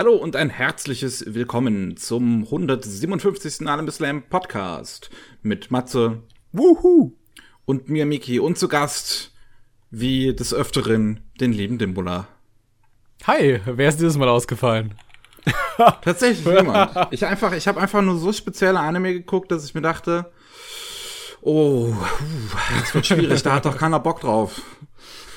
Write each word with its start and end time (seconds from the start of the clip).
Hallo 0.00 0.14
und 0.14 0.34
ein 0.34 0.48
herzliches 0.48 1.34
Willkommen 1.34 1.98
zum 1.98 2.44
157. 2.44 3.68
Anime 3.68 3.90
Slam 3.90 4.22
Podcast 4.22 5.10
mit 5.42 5.70
Matze 5.70 6.22
Wuhu! 6.52 7.12
und 7.66 7.90
mir 7.90 8.06
Miki 8.06 8.40
und 8.40 8.56
zu 8.56 8.68
Gast 8.68 9.34
wie 9.90 10.34
des 10.34 10.54
Öfteren 10.54 11.20
den 11.38 11.52
lieben 11.52 11.76
Dimbula. 11.76 12.28
Hi, 13.26 13.60
wer 13.66 13.90
ist 13.90 14.00
dieses 14.00 14.16
Mal 14.16 14.30
ausgefallen? 14.30 14.94
Tatsächlich 15.76 16.46
niemand. 16.46 16.96
Ich 17.10 17.26
einfach, 17.26 17.52
ich 17.52 17.68
habe 17.68 17.78
einfach 17.78 18.00
nur 18.00 18.16
so 18.16 18.32
spezielle 18.32 18.80
Anime 18.80 19.12
geguckt, 19.12 19.52
dass 19.52 19.66
ich 19.66 19.74
mir 19.74 19.82
dachte, 19.82 20.32
oh, 21.42 21.92
das 22.80 22.94
wird 22.94 23.06
schwierig, 23.06 23.42
da 23.42 23.52
hat 23.56 23.66
doch 23.66 23.76
keiner 23.76 24.00
Bock 24.00 24.22
drauf. 24.22 24.62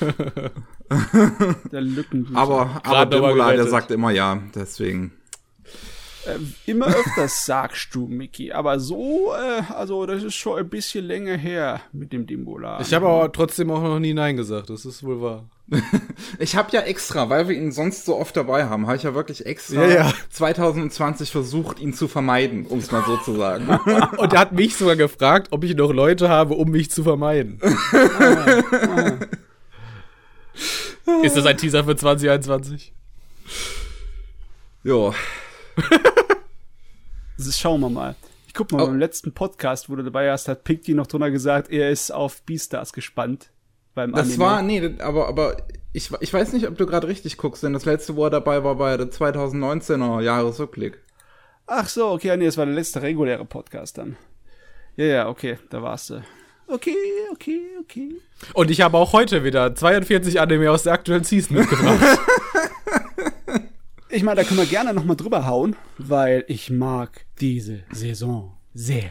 Der 1.72 1.80
Lückenbücher. 1.80 2.38
Aber, 2.38 2.80
aber 2.84 3.06
Dimbula, 3.06 3.52
der 3.52 3.68
sagt 3.68 3.90
immer 3.90 4.10
ja, 4.10 4.40
deswegen. 4.54 5.12
Äh, 6.26 6.38
immer 6.70 6.86
öfters 6.86 7.44
sagst 7.44 7.94
du, 7.94 8.06
Mickey. 8.06 8.52
Aber 8.52 8.80
so, 8.80 9.32
äh, 9.34 9.62
also 9.72 10.06
das 10.06 10.22
ist 10.22 10.34
schon 10.34 10.58
ein 10.58 10.68
bisschen 10.68 11.04
länger 11.04 11.36
her 11.36 11.80
mit 11.92 12.12
dem 12.12 12.26
Dimbola. 12.26 12.80
Ich 12.80 12.94
habe 12.94 13.06
aber 13.06 13.30
trotzdem 13.32 13.70
auch 13.70 13.82
noch 13.82 13.98
nie 13.98 14.14
Nein 14.14 14.36
gesagt, 14.36 14.70
das 14.70 14.84
ist 14.84 15.04
wohl 15.04 15.20
wahr. 15.20 15.44
Ich 16.38 16.56
habe 16.56 16.70
ja 16.72 16.80
extra, 16.80 17.30
weil 17.30 17.48
wir 17.48 17.56
ihn 17.56 17.72
sonst 17.72 18.04
so 18.04 18.16
oft 18.16 18.36
dabei 18.36 18.66
haben, 18.66 18.86
habe 18.86 18.96
ich 18.96 19.04
ja 19.04 19.14
wirklich 19.14 19.46
extra 19.46 19.84
Ja, 19.84 19.88
ja. 19.88 20.12
2020 20.30 21.30
versucht, 21.30 21.80
ihn 21.80 21.94
zu 21.94 22.08
vermeiden, 22.08 22.66
um 22.66 22.80
es 22.80 22.90
mal 22.90 23.04
so 23.06 23.16
zu 23.18 23.34
sagen. 23.34 23.68
Und 24.16 24.32
er 24.32 24.40
hat 24.40 24.52
mich 24.52 24.76
sogar 24.76 24.96
gefragt, 24.96 25.48
ob 25.52 25.64
ich 25.64 25.74
noch 25.74 25.92
Leute 25.92 26.28
habe, 26.28 26.54
um 26.54 26.70
mich 26.70 26.90
zu 26.90 27.02
vermeiden. 27.02 27.60
Ist 31.22 31.36
das 31.36 31.46
ein 31.46 31.56
Teaser 31.56 31.84
für 31.84 31.96
2021? 31.96 32.92
jo. 34.84 35.14
Das 37.36 37.46
ist, 37.46 37.58
schauen 37.58 37.80
wir 37.80 37.90
mal. 37.90 38.14
Ich 38.46 38.54
guck 38.54 38.70
mal, 38.70 38.82
Oh. 38.82 38.86
beim 38.86 38.98
letzten 38.98 39.32
Podcast, 39.32 39.90
wo 39.90 39.96
du 39.96 40.04
dabei 40.04 40.30
hast, 40.30 40.46
hat 40.48 40.62
Picti 40.64 40.94
noch 40.94 41.06
drunter 41.08 41.30
gesagt, 41.30 41.70
er 41.70 41.90
ist 41.90 42.12
auf 42.12 42.42
Beastars 42.42 42.92
gespannt. 42.92 43.50
Beim 43.94 44.12
Das 44.12 44.28
Anime. 44.28 44.38
war, 44.44 44.62
nee, 44.62 44.94
aber, 45.00 45.28
aber 45.28 45.56
ich, 45.92 46.10
ich 46.20 46.32
weiß 46.32 46.52
nicht, 46.52 46.68
ob 46.68 46.76
du 46.78 46.86
gerade 46.86 47.08
richtig 47.08 47.36
guckst, 47.36 47.62
denn 47.62 47.72
das 47.72 47.84
letzte, 47.84 48.14
wo 48.16 48.24
er 48.24 48.30
dabei 48.30 48.62
war, 48.64 48.78
war 48.78 48.96
der 48.96 49.08
2019er 49.10 50.20
Jahresrückblick. 50.20 51.00
Ach 51.66 51.88
so, 51.88 52.10
okay, 52.10 52.28
ja, 52.28 52.36
nee, 52.36 52.44
das 52.46 52.56
war 52.56 52.66
der 52.66 52.74
letzte 52.74 53.02
reguläre 53.02 53.44
Podcast 53.44 53.98
dann. 53.98 54.16
Ja, 54.96 55.04
ja, 55.06 55.28
okay, 55.28 55.58
da 55.70 55.82
warst 55.82 56.10
du. 56.10 56.22
Okay, 56.66 56.94
okay, 57.32 57.60
okay. 57.80 58.14
Und 58.54 58.70
ich 58.70 58.80
habe 58.80 58.96
auch 58.96 59.12
heute 59.12 59.44
wieder 59.44 59.74
42 59.74 60.40
Anime 60.40 60.70
aus 60.70 60.84
der 60.84 60.92
aktuellen 60.94 61.24
Season 61.24 61.56
mitgebracht. 61.56 62.00
Ich 64.10 64.22
meine, 64.22 64.42
da 64.42 64.46
können 64.46 64.60
wir 64.60 64.66
gerne 64.66 64.94
noch 64.94 65.04
mal 65.04 65.16
drüber 65.16 65.44
hauen, 65.44 65.74
weil 65.98 66.44
ich 66.46 66.70
mag 66.70 67.26
diese 67.40 67.82
Saison 67.90 68.56
sehr. 68.72 69.10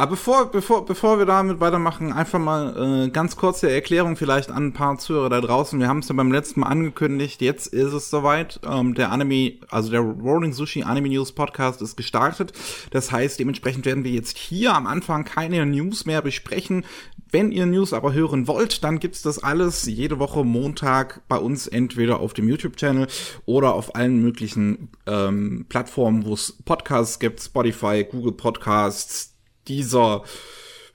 Aber 0.00 0.12
bevor, 0.12 0.50
bevor, 0.50 0.86
bevor 0.86 1.18
wir 1.18 1.26
damit 1.26 1.60
weitermachen, 1.60 2.10
einfach 2.10 2.38
mal 2.38 3.04
äh, 3.04 3.10
ganz 3.10 3.36
kurze 3.36 3.70
Erklärung 3.70 4.16
vielleicht 4.16 4.50
an 4.50 4.68
ein 4.68 4.72
paar 4.72 4.96
Zuhörer 4.96 5.28
da 5.28 5.42
draußen. 5.42 5.78
Wir 5.78 5.88
haben 5.88 5.98
es 5.98 6.08
ja 6.08 6.14
beim 6.14 6.32
letzten 6.32 6.60
Mal 6.60 6.68
angekündigt, 6.68 7.42
jetzt 7.42 7.66
ist 7.66 7.92
es 7.92 8.08
soweit. 8.08 8.60
Ähm, 8.66 8.94
der 8.94 9.12
Anime, 9.12 9.58
also 9.68 9.90
der 9.90 10.00
Rolling 10.00 10.54
Sushi 10.54 10.84
Anime 10.84 11.10
News 11.10 11.32
Podcast 11.32 11.82
ist 11.82 11.98
gestartet. 11.98 12.54
Das 12.92 13.12
heißt, 13.12 13.38
dementsprechend 13.38 13.84
werden 13.84 14.02
wir 14.02 14.12
jetzt 14.12 14.38
hier 14.38 14.74
am 14.74 14.86
Anfang 14.86 15.26
keine 15.26 15.66
News 15.66 16.06
mehr 16.06 16.22
besprechen. 16.22 16.86
Wenn 17.30 17.52
ihr 17.52 17.66
News 17.66 17.92
aber 17.92 18.14
hören 18.14 18.48
wollt, 18.48 18.82
dann 18.82 19.00
gibt's 19.00 19.20
das 19.20 19.42
alles 19.44 19.84
jede 19.84 20.18
Woche 20.18 20.44
Montag 20.44 21.20
bei 21.28 21.36
uns 21.36 21.66
entweder 21.66 22.20
auf 22.20 22.32
dem 22.32 22.48
YouTube-Channel 22.48 23.06
oder 23.44 23.74
auf 23.74 23.94
allen 23.94 24.22
möglichen 24.22 24.88
ähm, 25.06 25.66
Plattformen, 25.68 26.24
wo 26.24 26.32
es 26.32 26.56
Podcasts 26.64 27.18
gibt, 27.18 27.40
Spotify, 27.40 28.02
Google 28.10 28.32
Podcasts, 28.32 29.29
dieser, 29.70 30.22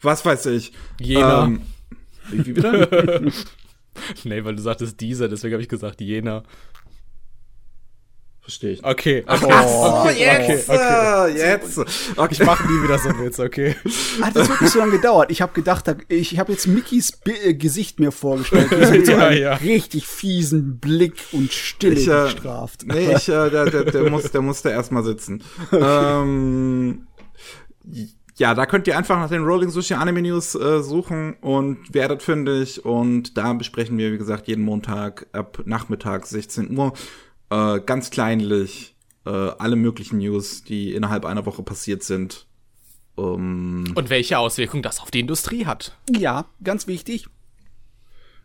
was 0.02 0.24
weiß 0.26 0.46
ich. 0.48 0.72
Jena. 1.00 1.46
Ähm, 1.46 1.62
wie, 2.30 2.52
bitte? 2.54 3.32
nee, 4.24 4.44
weil 4.44 4.56
du 4.56 4.62
sagtest 4.62 5.00
dieser, 5.02 5.28
deswegen 5.30 5.54
habe 5.54 5.64
ich 5.64 5.70
gesagt 5.70 6.02
Jena. 6.02 6.44
Verstehe 8.42 8.74
ich. 8.74 8.84
Okay. 8.84 9.24
Ach 9.26 9.42
so, 9.42 9.48
jetzt, 10.10 10.70
okay, 10.70 10.78
äh, 10.78 11.36
jetzt. 11.36 11.80
Okay. 11.80 12.28
Ich 12.34 12.46
mache 12.46 12.72
nie 12.72 12.84
wieder 12.84 13.00
so 13.00 13.10
einen 13.10 13.26
Witz, 13.26 13.40
okay. 13.40 13.76
Hat 14.22 14.36
das 14.36 14.48
wirklich 14.50 14.70
so 14.70 14.78
lange 14.78 14.92
gedauert? 14.92 15.32
Ich 15.32 15.42
habe 15.42 15.52
gedacht, 15.54 15.88
da- 15.88 15.96
ich 16.10 16.38
habe 16.38 16.52
jetzt 16.52 16.68
Mickys 16.68 17.18
äh, 17.26 17.56
Gesicht 17.56 18.00
mir 18.00 18.12
vorgestellt, 18.12 18.70
mit 18.92 19.08
so 19.08 19.14
Ja, 19.14 19.28
einem 19.30 19.42
ja. 19.42 19.54
richtig 19.56 20.06
fiesen 20.06 20.78
Blick 20.78 21.16
und 21.32 21.52
Stille 21.52 21.96
Ich, 21.96 22.08
äh, 22.08 22.26
gestraft. 22.26 22.84
Nee, 22.86 23.16
ich, 23.16 23.28
äh, 23.30 23.50
der, 23.50 23.66
der, 23.66 23.84
der, 23.86 24.10
muss, 24.12 24.30
der 24.30 24.42
muss 24.42 24.62
da 24.62 24.70
erstmal 24.70 25.04
sitzen. 25.04 25.42
Ähm, 25.72 27.08
ja, 28.38 28.54
da 28.54 28.66
könnt 28.66 28.88
ihr 28.88 28.98
einfach 28.98 29.18
nach 29.18 29.30
den 29.30 29.44
Rolling 29.44 29.70
Sushi 29.70 29.94
Anime 29.94 30.22
News 30.22 30.56
äh, 30.56 30.84
suchen 30.84 31.36
und 31.42 31.94
werdet 31.94 32.22
fündig. 32.22 32.84
Und 32.84 33.38
da 33.38 33.54
besprechen 33.54 33.98
wir, 33.98 34.12
wie 34.12 34.18
gesagt, 34.18 34.48
jeden 34.48 34.64
Montag 34.64 35.28
ab 35.32 35.62
Nachmittag 35.66 36.26
16 36.26 36.78
Uhr 36.78 36.94
äh, 37.50 37.80
ganz 37.80 38.10
kleinlich 38.10 38.96
äh, 39.26 39.30
alle 39.30 39.78
möglichen 39.78 40.18
News, 40.18 40.64
die 40.64 40.94
innerhalb 40.94 41.26
einer 41.26 41.46
Woche 41.46 41.64
passiert 41.64 42.04
sind. 42.04 42.46
Ähm, 43.18 43.86
Und 43.96 44.10
welche 44.10 44.38
Auswirkung 44.38 44.82
das 44.82 45.00
auf 45.00 45.12
die 45.12 45.22
Industrie 45.22 45.66
hat. 45.66 45.98
Ja, 46.10 46.46
ganz 46.62 46.88
wichtig. 46.88 47.28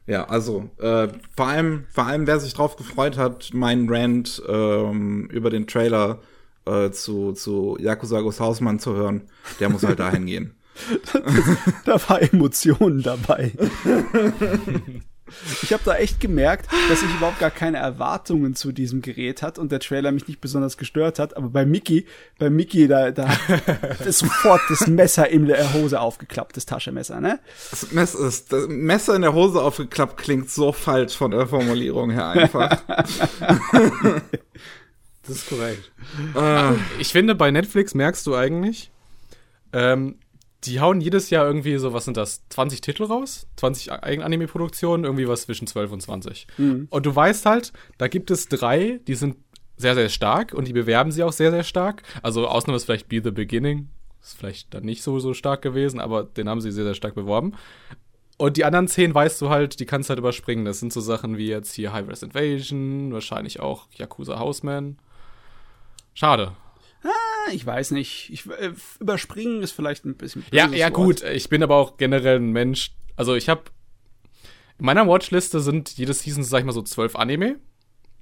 Ja, 0.06 0.24
also 0.24 0.70
äh, 0.78 1.08
vor 1.36 1.46
allem, 1.46 1.86
vor 1.90 2.06
allem, 2.06 2.26
wer 2.26 2.40
sich 2.40 2.54
drauf 2.54 2.76
gefreut 2.76 3.16
hat, 3.16 3.52
meinen 3.52 3.88
Rant 3.88 4.42
ähm, 4.48 5.28
über 5.30 5.50
den 5.50 5.66
Trailer 5.66 6.20
äh, 6.66 6.90
zu 6.90 7.32
zu 7.32 7.76
Yakuza 7.80 8.20
Ghost 8.20 8.40
Hausmann 8.40 8.78
zu 8.78 8.94
hören, 8.94 9.22
der 9.58 9.68
muss 9.68 9.82
halt 9.82 9.98
dahin 9.98 10.26
gehen. 10.26 10.54
Da 11.84 12.00
war 12.08 12.22
Emotionen 12.22 13.02
dabei. 13.02 13.52
Ich 15.62 15.72
habe 15.72 15.82
da 15.84 15.96
echt 15.96 16.20
gemerkt, 16.20 16.68
dass 16.88 17.02
ich 17.02 17.14
überhaupt 17.14 17.38
gar 17.38 17.50
keine 17.50 17.78
Erwartungen 17.78 18.54
zu 18.54 18.72
diesem 18.72 19.02
Gerät 19.02 19.42
hat 19.42 19.58
und 19.58 19.70
der 19.72 19.80
Trailer 19.80 20.12
mich 20.12 20.26
nicht 20.26 20.40
besonders 20.40 20.76
gestört 20.76 21.18
hat. 21.18 21.36
Aber 21.36 21.48
bei 21.50 21.64
Mickey, 21.64 22.06
bei 22.38 22.50
Mickey, 22.50 22.88
da, 22.88 23.10
da 23.10 23.28
das 24.04 24.18
sofort 24.18 24.60
das 24.68 24.86
Messer 24.86 25.28
in 25.28 25.46
der 25.46 25.72
Hose 25.72 26.00
aufgeklappt, 26.00 26.56
das 26.56 26.66
Taschenmesser, 26.66 27.20
ne? 27.20 27.38
Das, 27.70 27.92
Mess 27.92 28.14
ist, 28.14 28.52
das 28.52 28.66
Messer 28.68 29.14
in 29.14 29.22
der 29.22 29.34
Hose 29.34 29.62
aufgeklappt 29.62 30.16
klingt 30.16 30.50
so 30.50 30.72
falsch 30.72 31.16
von 31.16 31.30
der 31.30 31.46
Formulierung 31.46 32.10
her 32.10 32.28
einfach. 32.28 32.82
Das 35.30 35.38
ist 35.38 35.48
korrekt. 35.48 35.92
äh, 36.36 36.72
Ich 36.98 37.12
finde, 37.12 37.34
bei 37.34 37.50
Netflix 37.50 37.94
merkst 37.94 38.26
du 38.26 38.34
eigentlich, 38.34 38.90
ähm, 39.72 40.16
die 40.64 40.80
hauen 40.80 41.00
jedes 41.00 41.30
Jahr 41.30 41.46
irgendwie 41.46 41.76
so, 41.78 41.92
was 41.92 42.04
sind 42.04 42.16
das, 42.16 42.42
20 42.50 42.80
Titel 42.80 43.04
raus? 43.04 43.46
20 43.56 43.92
Eigenanime-Produktionen, 43.92 45.04
irgendwie 45.04 45.26
was 45.28 45.42
zwischen 45.42 45.66
12 45.66 45.92
und 45.92 46.00
20. 46.02 46.46
Und 46.90 47.06
du 47.06 47.14
weißt 47.14 47.46
halt, 47.46 47.72
da 47.96 48.08
gibt 48.08 48.30
es 48.30 48.48
drei, 48.48 49.00
die 49.06 49.14
sind 49.14 49.36
sehr, 49.76 49.94
sehr 49.94 50.10
stark 50.10 50.52
und 50.52 50.68
die 50.68 50.74
bewerben 50.74 51.12
sie 51.12 51.22
auch 51.22 51.32
sehr, 51.32 51.50
sehr 51.50 51.64
stark. 51.64 52.02
Also 52.22 52.46
Ausnahme 52.46 52.76
ist 52.76 52.84
vielleicht 52.84 53.08
Be 53.08 53.22
the 53.24 53.30
Beginning. 53.30 53.88
Ist 54.22 54.36
vielleicht 54.36 54.74
dann 54.74 54.84
nicht 54.84 55.02
so, 55.02 55.18
so 55.18 55.32
stark 55.32 55.62
gewesen, 55.62 55.98
aber 56.00 56.24
den 56.24 56.46
haben 56.48 56.60
sie 56.60 56.72
sehr, 56.72 56.84
sehr 56.84 56.94
stark 56.94 57.14
beworben. 57.14 57.54
Und 58.36 58.56
die 58.58 58.64
anderen 58.64 58.88
zehn 58.88 59.14
weißt 59.14 59.40
du 59.40 59.48
halt, 59.48 59.80
die 59.80 59.86
kannst 59.86 60.08
du 60.08 60.10
halt 60.10 60.18
überspringen. 60.18 60.64
Das 60.66 60.80
sind 60.80 60.92
so 60.92 61.00
Sachen 61.00 61.38
wie 61.38 61.46
jetzt 61.48 61.72
hier 61.72 61.92
High 61.94 62.06
Res 62.08 62.22
Invasion, 62.22 63.12
wahrscheinlich 63.14 63.60
auch 63.60 63.86
Yakuza 63.96 64.38
Houseman. 64.38 64.98
Schade. 66.20 66.52
Ah, 67.02 67.50
Ich 67.50 67.64
weiß 67.64 67.92
nicht. 67.92 68.28
Ich, 68.30 68.44
äh, 68.46 68.72
überspringen 69.00 69.62
ist 69.62 69.72
vielleicht 69.72 70.04
ein 70.04 70.16
bisschen. 70.16 70.44
Ja, 70.52 70.68
ja 70.68 70.88
Wort. 70.88 70.94
gut. 70.94 71.22
Ich 71.22 71.48
bin 71.48 71.62
aber 71.62 71.76
auch 71.76 71.96
generell 71.96 72.36
ein 72.36 72.52
Mensch. 72.52 72.92
Also 73.16 73.34
ich 73.34 73.48
habe 73.48 73.62
in 74.78 74.84
meiner 74.84 75.06
Watchliste 75.08 75.60
sind 75.60 75.96
jede 75.96 76.12
Season, 76.12 76.44
sag 76.44 76.58
ich 76.58 76.66
mal 76.66 76.72
so, 76.72 76.82
zwölf 76.82 77.16
Anime. 77.16 77.56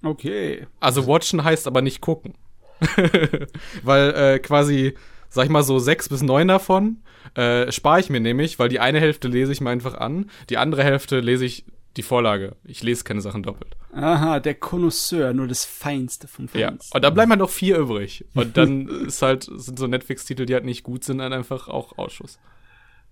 Okay. 0.04 0.68
Also 0.78 1.08
watchen 1.08 1.42
heißt 1.42 1.66
aber 1.66 1.82
nicht 1.82 2.00
gucken. 2.00 2.34
weil 3.82 4.14
äh, 4.14 4.38
quasi, 4.38 4.94
sag 5.28 5.46
ich 5.46 5.50
mal 5.50 5.64
so, 5.64 5.80
sechs 5.80 6.08
bis 6.08 6.22
neun 6.22 6.46
davon 6.46 7.02
äh, 7.34 7.72
spare 7.72 7.98
ich 7.98 8.10
mir 8.10 8.20
nämlich, 8.20 8.60
weil 8.60 8.68
die 8.68 8.78
eine 8.78 9.00
Hälfte 9.00 9.26
lese 9.26 9.50
ich 9.50 9.60
mir 9.60 9.70
einfach 9.70 9.94
an, 9.94 10.30
die 10.50 10.56
andere 10.56 10.84
Hälfte 10.84 11.18
lese 11.18 11.44
ich 11.44 11.64
die 11.98 12.02
Vorlage. 12.02 12.56
Ich 12.64 12.82
lese 12.82 13.04
keine 13.04 13.20
Sachen 13.20 13.42
doppelt. 13.42 13.76
Aha, 13.92 14.40
der 14.40 14.54
Connoisseur, 14.54 15.34
nur 15.34 15.48
das 15.48 15.64
Feinste 15.64 16.28
vom 16.28 16.48
Ja. 16.54 16.68
Feinsten. 16.68 16.96
Und 16.96 17.02
dann 17.04 17.12
bleiben 17.12 17.30
halt 17.30 17.40
noch 17.40 17.50
vier 17.50 17.76
übrig. 17.76 18.24
Und 18.34 18.56
dann 18.56 18.86
ist 19.06 19.20
halt, 19.20 19.48
sind 19.52 19.78
so 19.78 19.86
Netflix-Titel, 19.86 20.46
die 20.46 20.54
halt 20.54 20.64
nicht 20.64 20.84
gut 20.84 21.04
sind, 21.04 21.18
dann 21.18 21.32
einfach 21.32 21.68
auch 21.68 21.98
Ausschuss. 21.98 22.38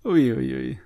Uiuiui. 0.03 0.35
Ui, 0.37 0.55
ui. 0.55 0.79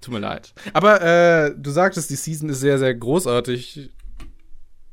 Tut 0.00 0.12
mir 0.14 0.20
leid. 0.20 0.52
Aber 0.74 1.00
äh, 1.00 1.54
du 1.56 1.70
sagtest, 1.70 2.10
die 2.10 2.16
Season 2.16 2.50
ist 2.50 2.60
sehr, 2.60 2.78
sehr 2.78 2.94
großartig. 2.94 3.90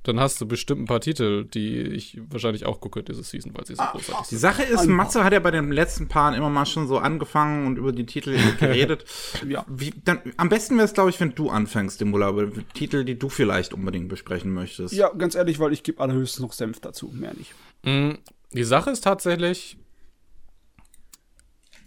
Dann 0.03 0.19
hast 0.19 0.41
du 0.41 0.47
bestimmt 0.47 0.81
ein 0.81 0.85
paar 0.85 0.99
Titel, 0.99 1.45
die 1.45 1.77
ich 1.79 2.19
wahrscheinlich 2.29 2.65
auch 2.65 2.79
gucke 2.79 3.03
diese 3.03 3.21
Season, 3.21 3.51
weil 3.55 3.65
sie 3.67 3.75
so 3.75 3.83
großartig 3.83 4.29
Die 4.29 4.35
sind. 4.35 4.39
Sache 4.39 4.63
ist. 4.63 4.87
Matze 4.87 5.23
hat 5.23 5.31
ja 5.31 5.39
bei 5.39 5.51
den 5.51 5.71
letzten 5.71 6.07
Paaren 6.07 6.33
immer 6.33 6.49
mal 6.49 6.65
schon 6.65 6.87
so 6.87 6.97
angefangen 6.97 7.67
und 7.67 7.77
über 7.77 7.91
die 7.91 8.07
Titel 8.07 8.35
geredet. 8.59 9.05
Ja. 9.47 9.63
Wie, 9.67 9.93
dann, 10.03 10.19
am 10.37 10.49
besten 10.49 10.75
wäre 10.77 10.85
es, 10.85 10.93
glaube 10.93 11.11
ich, 11.11 11.19
wenn 11.19 11.35
du 11.35 11.49
anfängst, 11.51 12.01
Dimula, 12.01 12.29
über 12.29 12.49
Titel, 12.73 13.03
die 13.03 13.19
du 13.19 13.29
vielleicht 13.29 13.73
unbedingt 13.73 14.09
besprechen 14.09 14.51
möchtest. 14.53 14.93
Ja, 14.95 15.09
ganz 15.09 15.35
ehrlich, 15.35 15.59
weil 15.59 15.71
ich 15.71 15.83
gebe 15.83 16.01
allerhöchstens 16.01 16.41
noch 16.41 16.53
Senf 16.53 16.79
dazu, 16.79 17.11
mehr 17.13 17.33
nicht. 17.35 17.53
Mm, 17.83 18.17
Die 18.53 18.63
Sache 18.63 18.89
ist 18.89 19.03
tatsächlich, 19.03 19.77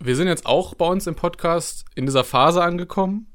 wir 0.00 0.14
sind 0.14 0.28
jetzt 0.28 0.46
auch 0.46 0.74
bei 0.74 0.86
uns 0.86 1.06
im 1.08 1.16
Podcast 1.16 1.84
in 1.96 2.06
dieser 2.06 2.22
Phase 2.24 2.62
angekommen. 2.62 3.26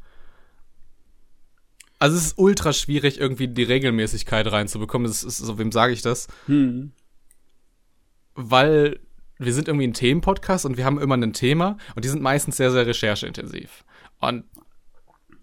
Also 1.99 2.17
es 2.17 2.27
ist 2.27 2.37
ultra 2.37 2.71
schwierig, 2.73 3.19
irgendwie 3.19 3.49
die 3.49 3.63
Regelmäßigkeit 3.63 4.49
reinzubekommen. 4.51 5.07
Das 5.07 5.23
ist, 5.23 5.37
so, 5.37 5.59
wem 5.59 5.71
sage 5.71 5.93
ich 5.93 6.01
das? 6.01 6.27
Hm. 6.45 6.93
Weil 8.35 8.99
wir 9.37 9.53
sind 9.53 9.67
irgendwie 9.67 9.87
ein 9.87 9.93
Themenpodcast 9.93 10.65
und 10.65 10.77
wir 10.77 10.85
haben 10.85 10.99
immer 10.99 11.15
ein 11.15 11.33
Thema 11.33 11.77
und 11.95 12.05
die 12.05 12.09
sind 12.09 12.21
meistens 12.21 12.57
sehr, 12.57 12.71
sehr 12.71 12.87
rechercheintensiv. 12.87 13.83
Und 14.19 14.45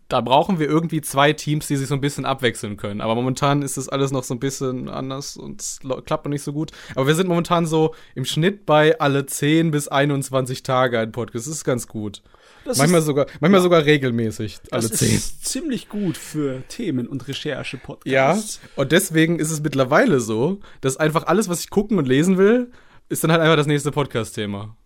da 0.08 0.20
brauchen 0.20 0.58
wir 0.58 0.68
irgendwie 0.68 1.00
zwei 1.00 1.32
Teams, 1.32 1.66
die 1.66 1.76
sich 1.76 1.88
so 1.88 1.94
ein 1.94 2.00
bisschen 2.00 2.24
abwechseln 2.24 2.76
können. 2.76 3.00
Aber 3.00 3.14
momentan 3.14 3.62
ist 3.62 3.76
das 3.76 3.88
alles 3.88 4.12
noch 4.12 4.22
so 4.22 4.34
ein 4.34 4.40
bisschen 4.40 4.88
anders 4.88 5.36
und 5.36 5.60
es 5.60 5.80
klappt 5.80 6.24
noch 6.24 6.30
nicht 6.30 6.42
so 6.42 6.52
gut. 6.52 6.70
Aber 6.94 7.06
wir 7.06 7.14
sind 7.14 7.26
momentan 7.26 7.66
so 7.66 7.94
im 8.14 8.24
Schnitt 8.24 8.66
bei 8.66 8.98
alle 9.00 9.26
10 9.26 9.72
bis 9.72 9.88
21 9.88 10.62
Tage 10.62 11.00
ein 11.00 11.10
Podcast. 11.10 11.46
Das 11.46 11.54
ist 11.54 11.64
ganz 11.64 11.88
gut. 11.88 12.22
Das 12.66 12.78
manchmal 12.78 13.00
ist, 13.00 13.06
sogar, 13.06 13.26
manchmal 13.40 13.60
sogar 13.62 13.84
regelmäßig, 13.84 14.58
alle 14.70 14.88
das 14.88 14.98
10. 14.98 15.14
ist 15.16 15.44
ziemlich 15.46 15.88
gut 15.88 16.16
für 16.16 16.62
Themen- 16.68 17.06
und 17.08 17.22
Ja, 17.22 17.26
Recherche-Podcasts. 17.28 18.60
und 18.76 18.92
deswegen 18.92 19.38
ist 19.38 19.50
es 19.50 19.60
mittlerweile 19.62 20.20
so, 20.20 20.60
dass 20.80 20.96
einfach 20.96 21.26
alles, 21.26 21.48
was 21.48 21.60
ich 21.60 21.70
gucken 21.70 21.98
und 21.98 22.06
lesen 22.06 22.38
will, 22.38 22.70
ist 23.08 23.22
dann 23.24 23.30
halt 23.32 23.40
einfach 23.40 23.56
das 23.56 23.66
nächste 23.66 23.92
Podcast-Thema. 23.92 24.76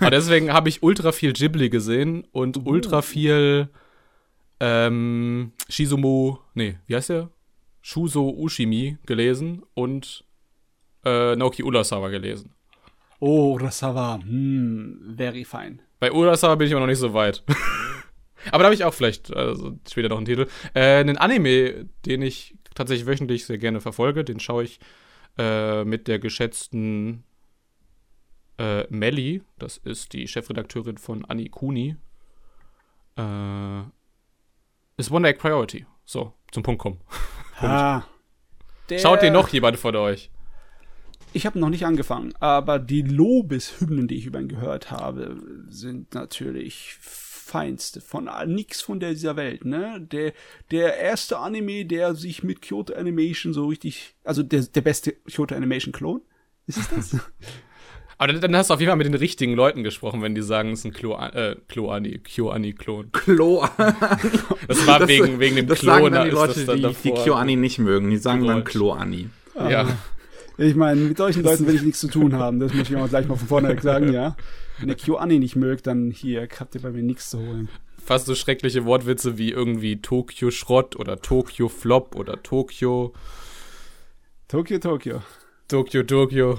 Und 0.00 0.10
deswegen 0.12 0.52
habe 0.52 0.68
ich 0.68 0.82
ultra 0.82 1.12
viel 1.12 1.32
Ghibli 1.32 1.68
gesehen 1.68 2.26
und 2.32 2.66
ultra 2.66 3.02
viel 3.02 3.68
ähm, 4.60 5.52
Shizumu, 5.68 6.38
nee, 6.54 6.78
wie 6.86 6.96
heißt 6.96 7.10
der? 7.10 7.30
Shuzo 7.82 8.30
Ushimi 8.30 8.96
gelesen 9.06 9.62
und 9.74 10.24
äh, 11.04 11.34
Naoki 11.34 11.64
Urasawa 11.64 12.08
gelesen. 12.08 12.52
Oh, 13.18 13.52
Urasawa, 13.54 14.20
hm, 14.22 15.14
very 15.16 15.44
fine. 15.44 15.78
Bei 16.02 16.10
Urasawa 16.10 16.56
bin 16.56 16.66
ich 16.66 16.72
aber 16.72 16.80
noch 16.80 16.88
nicht 16.88 16.98
so 16.98 17.14
weit. 17.14 17.44
aber 18.50 18.58
da 18.58 18.64
habe 18.64 18.74
ich 18.74 18.82
auch 18.82 18.92
vielleicht 18.92 19.32
also 19.32 19.78
später 19.88 20.08
noch 20.08 20.16
einen 20.16 20.26
Titel. 20.26 20.48
Äh, 20.74 20.96
einen 20.96 21.16
Anime, 21.16 21.88
den 22.04 22.22
ich 22.22 22.56
tatsächlich 22.74 23.06
wöchentlich 23.06 23.46
sehr 23.46 23.58
gerne 23.58 23.80
verfolge, 23.80 24.24
den 24.24 24.40
schaue 24.40 24.64
ich 24.64 24.80
äh, 25.38 25.84
mit 25.84 26.08
der 26.08 26.18
geschätzten 26.18 27.22
äh, 28.58 28.84
Melly. 28.88 29.42
Das 29.60 29.76
ist 29.76 30.12
die 30.12 30.26
Chefredakteurin 30.26 30.98
von 30.98 31.24
Anikuni. 31.24 31.94
Äh, 33.16 33.82
ist 34.96 35.12
One 35.12 35.28
Egg 35.28 35.38
Priority. 35.38 35.86
So, 36.04 36.32
zum 36.50 36.64
Punkt 36.64 36.82
kommen. 36.82 37.00
Ah, 37.60 38.02
Schaut 38.98 39.22
den 39.22 39.34
noch 39.34 39.50
jemand 39.50 39.78
von 39.78 39.94
euch? 39.94 40.31
Ich 41.32 41.46
habe 41.46 41.58
noch 41.58 41.70
nicht 41.70 41.86
angefangen, 41.86 42.34
aber 42.40 42.78
die 42.78 43.02
Lobeshymnen, 43.02 44.06
die 44.08 44.16
ich 44.16 44.26
über 44.26 44.40
ihn 44.40 44.48
gehört 44.48 44.90
habe, 44.90 45.36
sind 45.68 46.14
natürlich 46.14 46.96
feinste 47.00 48.00
von 48.00 48.28
nix 48.46 48.80
von 48.80 49.00
dieser 49.00 49.36
Welt, 49.36 49.64
ne? 49.64 50.00
Der 50.12 50.32
der 50.70 50.96
erste 50.98 51.38
Anime, 51.38 51.84
der 51.86 52.14
sich 52.14 52.42
mit 52.42 52.62
Kyoto 52.62 52.94
Animation 52.94 53.52
so 53.52 53.66
richtig, 53.66 54.14
also 54.24 54.42
der 54.42 54.62
der 54.62 54.80
beste 54.82 55.12
Kyoto 55.12 55.54
Animation 55.54 55.92
Klon, 55.92 56.20
ist 56.66 56.78
es 56.78 56.88
das? 56.90 57.16
Aber 58.18 58.32
dann, 58.34 58.54
hast 58.54 58.70
du 58.70 58.74
auf 58.74 58.78
jeden 58.80 58.90
Fall 58.90 58.98
mit 58.98 59.06
den 59.08 59.14
richtigen 59.14 59.54
Leuten 59.54 59.82
gesprochen, 59.82 60.22
wenn 60.22 60.36
die 60.36 60.42
sagen, 60.42 60.70
es 60.70 60.80
ist 60.80 60.84
ein 60.84 60.92
Klo, 60.92 61.16
äh, 61.16 61.56
Klo-Ani, 61.66 62.18
Kyo-Ani-Klon. 62.20 63.10
Klo. 63.10 63.66
Das 64.68 64.86
war 64.86 65.00
Das- 65.00 65.08
wegen, 65.08 65.40
wegen 65.40 65.56
dem 65.56 65.66
das 65.66 65.80
Klon. 65.80 65.94
sagen 65.94 66.04
da 66.04 66.10
dann 66.10 66.22
die 66.26 66.28
ist 66.28 66.34
Leute, 66.34 66.54
das 66.54 66.66
dann 66.66 66.76
die, 66.76 66.96
die. 67.02 67.10
Kyo-Ani 67.10 67.56
nicht 67.56 67.80
mögen. 67.80 68.10
Die 68.10 68.18
sagen 68.18 68.46
dann. 68.46 68.62
Klo-Ani. 68.62 69.28
Ja. 69.56 69.88
Ich 70.62 70.74
meine, 70.74 71.00
mit 71.00 71.16
solchen 71.16 71.42
Leuten 71.42 71.66
will 71.66 71.74
ich 71.74 71.82
nichts 71.82 72.00
zu 72.00 72.08
tun 72.08 72.34
haben, 72.34 72.60
das 72.60 72.72
muss 72.74 72.90
ich 72.90 72.96
auch 72.96 73.08
gleich 73.08 73.26
mal 73.26 73.36
von 73.36 73.48
vornherein 73.48 73.80
sagen, 73.80 74.12
ja. 74.12 74.36
Wenn 74.78 74.88
ihr 74.88 74.94
KyoAni 74.94 75.38
nicht 75.38 75.56
mögt, 75.56 75.86
dann 75.86 76.10
hier 76.10 76.48
habt 76.58 76.74
ihr 76.74 76.82
bei 76.82 76.90
mir 76.90 77.02
nichts 77.02 77.30
zu 77.30 77.38
holen. 77.38 77.68
Fast 78.04 78.26
so 78.26 78.34
schreckliche 78.34 78.84
Wortwitze 78.84 79.38
wie 79.38 79.50
irgendwie 79.50 80.00
Tokio 80.00 80.50
Schrott 80.50 80.96
oder 80.96 81.20
Tokio 81.20 81.68
Flop 81.68 82.16
oder 82.16 82.42
Tokio, 82.42 83.12
Tokio, 84.48 84.78
Tokio. 84.78 85.22
Tokio, 85.68 86.02
Tokio. 86.02 86.58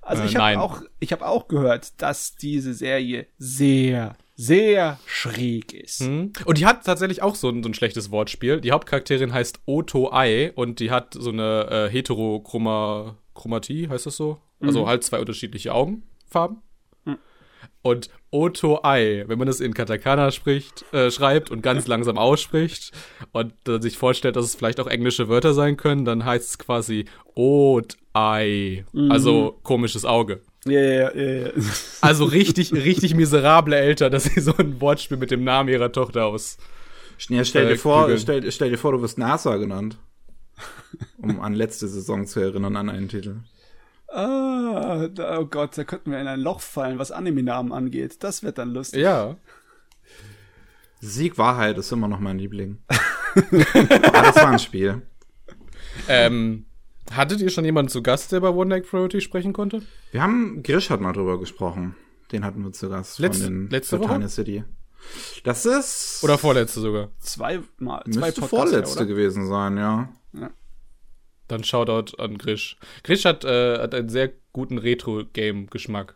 Also 0.00 0.22
Äh, 0.22 0.26
ich 0.26 0.36
habe 0.36 0.60
auch, 0.60 0.82
ich 1.00 1.12
habe 1.12 1.26
auch 1.26 1.48
gehört, 1.48 2.00
dass 2.00 2.36
diese 2.36 2.74
Serie 2.74 3.26
sehr, 3.38 4.16
sehr 4.38 4.98
schräg 5.04 5.74
ist. 5.74 6.00
Hm? 6.00 6.32
Und 6.44 6.58
die 6.58 6.66
hat 6.66 6.86
tatsächlich 6.86 7.22
auch 7.22 7.34
so 7.34 7.48
ein, 7.48 7.64
so 7.64 7.68
ein 7.68 7.74
schlechtes 7.74 8.12
Wortspiel. 8.12 8.60
Die 8.60 8.70
Hauptcharakterin 8.70 9.32
heißt 9.32 9.58
Oto 9.66 10.12
Ai 10.12 10.52
und 10.54 10.78
die 10.78 10.92
hat 10.92 11.14
so 11.14 11.30
eine 11.30 11.88
äh, 11.88 11.90
Heterochromatie, 11.90 13.88
heißt 13.88 14.06
das 14.06 14.16
so? 14.16 14.40
Also 14.60 14.86
halt 14.86 15.02
zwei 15.02 15.18
unterschiedliche 15.18 15.74
Augenfarben. 15.74 16.62
Und 17.82 18.10
Oto 18.30 18.80
Ai, 18.82 19.24
wenn 19.26 19.38
man 19.38 19.46
das 19.46 19.60
in 19.60 19.74
Katakana 19.74 20.30
spricht, 20.30 20.84
äh, 20.92 21.10
schreibt 21.10 21.50
und 21.50 21.62
ganz 21.62 21.86
langsam 21.86 22.18
ausspricht 22.18 22.92
und 23.32 23.54
äh, 23.68 23.80
sich 23.80 23.96
vorstellt, 23.96 24.36
dass 24.36 24.44
es 24.44 24.54
vielleicht 24.54 24.78
auch 24.80 24.86
englische 24.86 25.28
Wörter 25.28 25.54
sein 25.54 25.76
können, 25.76 26.04
dann 26.04 26.24
heißt 26.24 26.48
es 26.48 26.58
quasi 26.58 27.06
Ot 27.34 27.96
Ai. 28.12 28.84
Also 29.10 29.58
komisches 29.62 30.04
Auge. 30.04 30.42
Ja, 30.64 30.80
ja, 30.80 31.14
ja, 31.14 31.22
ja. 31.46 31.50
Also 32.00 32.24
richtig, 32.24 32.72
richtig 32.72 33.14
miserable 33.14 33.76
Eltern, 33.76 34.10
dass 34.12 34.24
sie 34.24 34.40
so 34.40 34.54
ein 34.56 34.80
Wortspiel 34.80 35.16
mit 35.16 35.30
dem 35.30 35.44
Namen 35.44 35.68
ihrer 35.68 35.92
Tochter 35.92 36.26
aus. 36.26 36.58
Ja, 37.28 37.44
stell 37.44 37.66
Äh, 37.66 37.70
dir 37.70 37.78
vor, 37.78 38.02
Kügeln. 38.02 38.18
stell, 38.20 38.52
stell 38.52 38.70
dir 38.70 38.78
vor, 38.78 38.92
du 38.92 39.02
wirst 39.02 39.18
NASA 39.18 39.56
genannt. 39.56 39.98
Um 41.18 41.40
an 41.40 41.54
letzte 41.54 41.86
Saison 41.88 42.26
zu 42.26 42.40
erinnern, 42.40 42.76
an 42.76 42.88
einen 42.88 43.08
Titel. 43.08 43.36
Ah, 44.08 45.06
oh 45.38 45.44
Gott, 45.44 45.76
da 45.76 45.84
könnten 45.84 46.10
wir 46.10 46.20
in 46.20 46.26
ein 46.26 46.40
Loch 46.40 46.60
fallen, 46.60 46.98
was 46.98 47.12
Anime-Namen 47.12 47.72
angeht. 47.72 48.22
Das 48.24 48.42
wird 48.42 48.58
dann 48.58 48.72
lustig. 48.72 49.02
Ja. 49.02 49.36
Sieg 51.00 51.38
Wahrheit 51.38 51.76
ist 51.78 51.92
immer 51.92 52.08
noch 52.08 52.18
mein 52.18 52.38
Liebling. 52.38 52.78
Aber 52.88 54.22
das 54.22 54.36
war 54.36 54.48
ein 54.48 54.58
Spiel. 54.58 55.02
Ähm, 56.08 56.64
hattet 57.12 57.40
ihr 57.40 57.50
schon 57.50 57.64
jemanden 57.64 57.90
zu 57.90 58.02
Gast, 58.02 58.32
der 58.32 58.40
bei 58.40 58.48
One 58.50 58.66
Night 58.70 58.88
Priority 58.88 59.20
sprechen 59.20 59.52
konnte? 59.52 59.82
Wir 60.12 60.22
haben, 60.22 60.62
Grisch 60.62 60.90
hat 60.90 61.00
mal 61.00 61.12
drüber 61.12 61.38
gesprochen. 61.38 61.94
Den 62.32 62.44
hatten 62.44 62.62
wir 62.64 62.72
zu 62.72 62.88
Gast 62.88 63.18
Letz- 63.20 63.42
von 63.42 63.52
den 63.52 63.70
letzte 63.70 63.98
Woche? 64.00 64.28
City. 64.28 64.64
Das 65.44 65.64
ist 65.64 66.20
Oder 66.22 66.36
vorletzte 66.38 66.80
sogar? 66.80 67.10
Zweimal, 67.20 68.02
zwei 68.04 68.06
müsste 68.06 68.40
Podcasts, 68.40 68.48
vorletzte 68.50 68.98
oder? 68.98 69.06
gewesen 69.06 69.46
sein, 69.46 69.76
ja. 69.76 70.12
Dann 71.46 71.64
Shoutout 71.64 72.16
an 72.22 72.36
Grisch. 72.36 72.76
Grisch 73.04 73.24
hat, 73.24 73.44
äh, 73.44 73.78
hat 73.78 73.94
einen 73.94 74.10
sehr 74.10 74.30
guten 74.52 74.76
Retro-Game-Geschmack. 74.76 76.14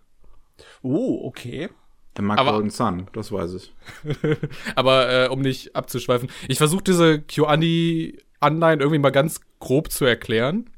Oh, 0.83 1.27
okay. 1.27 1.71
Der 2.19 2.25
mag 2.25 2.39
Aber- 2.39 2.53
Golden 2.53 2.69
Sun, 2.69 3.07
das 3.15 3.33
weiß 3.33 3.55
ich. 3.55 3.73
Aber 4.77 5.09
äh, 5.11 5.29
um 5.29 5.41
nicht 5.41 5.75
abzuschweifen, 5.75 6.29
ich 6.49 6.59
versuche 6.59 6.83
diese 6.85 7.23
QAni-Anleihen 7.23 8.81
irgendwie 8.81 8.99
mal 8.99 9.11
ganz 9.11 9.41
grob 9.61 9.91
zu 9.91 10.05
erklären. 10.05 10.69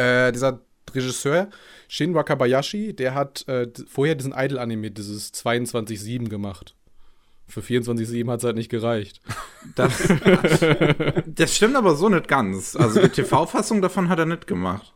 Äh, 0.00 0.32
dieser 0.32 0.60
Regisseur, 0.94 1.50
Shin 1.88 2.14
Wakabayashi, 2.14 2.94
der 2.94 3.14
hat 3.14 3.46
äh, 3.48 3.68
vorher 3.86 4.14
diesen 4.14 4.32
Idol-Anime, 4.32 4.90
dieses 4.90 5.32
22-7 5.34 6.28
gemacht. 6.28 6.74
Für 7.46 7.60
24-7 7.60 8.30
hat 8.30 8.38
es 8.38 8.44
halt 8.44 8.56
nicht 8.56 8.70
gereicht. 8.70 9.20
Das, 9.76 10.08
das 11.26 11.54
stimmt 11.54 11.76
aber 11.76 11.94
so 11.94 12.08
nicht 12.08 12.28
ganz. 12.28 12.74
Also 12.74 13.02
die 13.02 13.10
TV-Fassung 13.10 13.82
davon 13.82 14.08
hat 14.08 14.18
er 14.18 14.24
nicht 14.24 14.46
gemacht. 14.46 14.94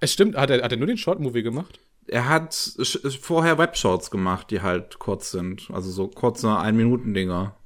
Es 0.00 0.12
stimmt, 0.12 0.36
hat 0.36 0.50
er, 0.50 0.62
hat 0.62 0.70
er 0.70 0.76
nur 0.76 0.86
den 0.86 0.98
Short-Movie 0.98 1.42
gemacht? 1.42 1.80
Er 2.06 2.28
hat 2.28 2.76
vorher 3.22 3.56
Webshorts 3.56 4.10
gemacht, 4.10 4.50
die 4.50 4.60
halt 4.60 4.98
kurz 4.98 5.30
sind. 5.30 5.70
Also 5.72 5.90
so 5.90 6.08
kurze 6.08 6.58
Ein-Minuten-Dinger. 6.58 7.56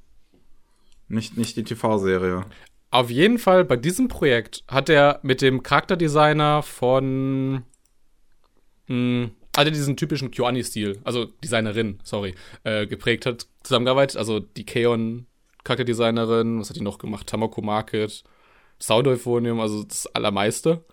Nicht, 1.09 1.35
nicht 1.35 1.57
die 1.57 1.65
TV-Serie. 1.65 2.45
Auf 2.91 3.09
jeden 3.09 3.39
Fall 3.39 3.63
bei 3.63 3.77
diesem 3.77 4.09
Projekt 4.09 4.63
hat 4.67 4.89
er 4.89 5.19
mit 5.23 5.41
dem 5.41 5.63
Charakterdesigner 5.63 6.61
von 6.61 7.63
mh, 8.87 9.29
also 9.55 9.71
diesen 9.71 9.97
typischen 9.97 10.31
Kyoani-Stil, 10.31 10.99
also 11.03 11.25
Designerin, 11.43 11.99
sorry, 12.03 12.35
äh, 12.63 12.87
geprägt 12.87 13.25
hat, 13.25 13.47
zusammengearbeitet. 13.63 14.17
Also 14.17 14.39
die 14.39 14.65
Keon 14.65 15.25
Charakterdesignerin, 15.63 16.59
was 16.59 16.69
hat 16.69 16.75
die 16.75 16.81
noch 16.81 16.97
gemacht? 16.97 17.27
Tamako 17.27 17.61
Market, 17.61 18.23
Sound 18.81 19.07
Euphonium, 19.07 19.59
also 19.61 19.83
das 19.83 20.07
allermeiste. 20.07 20.83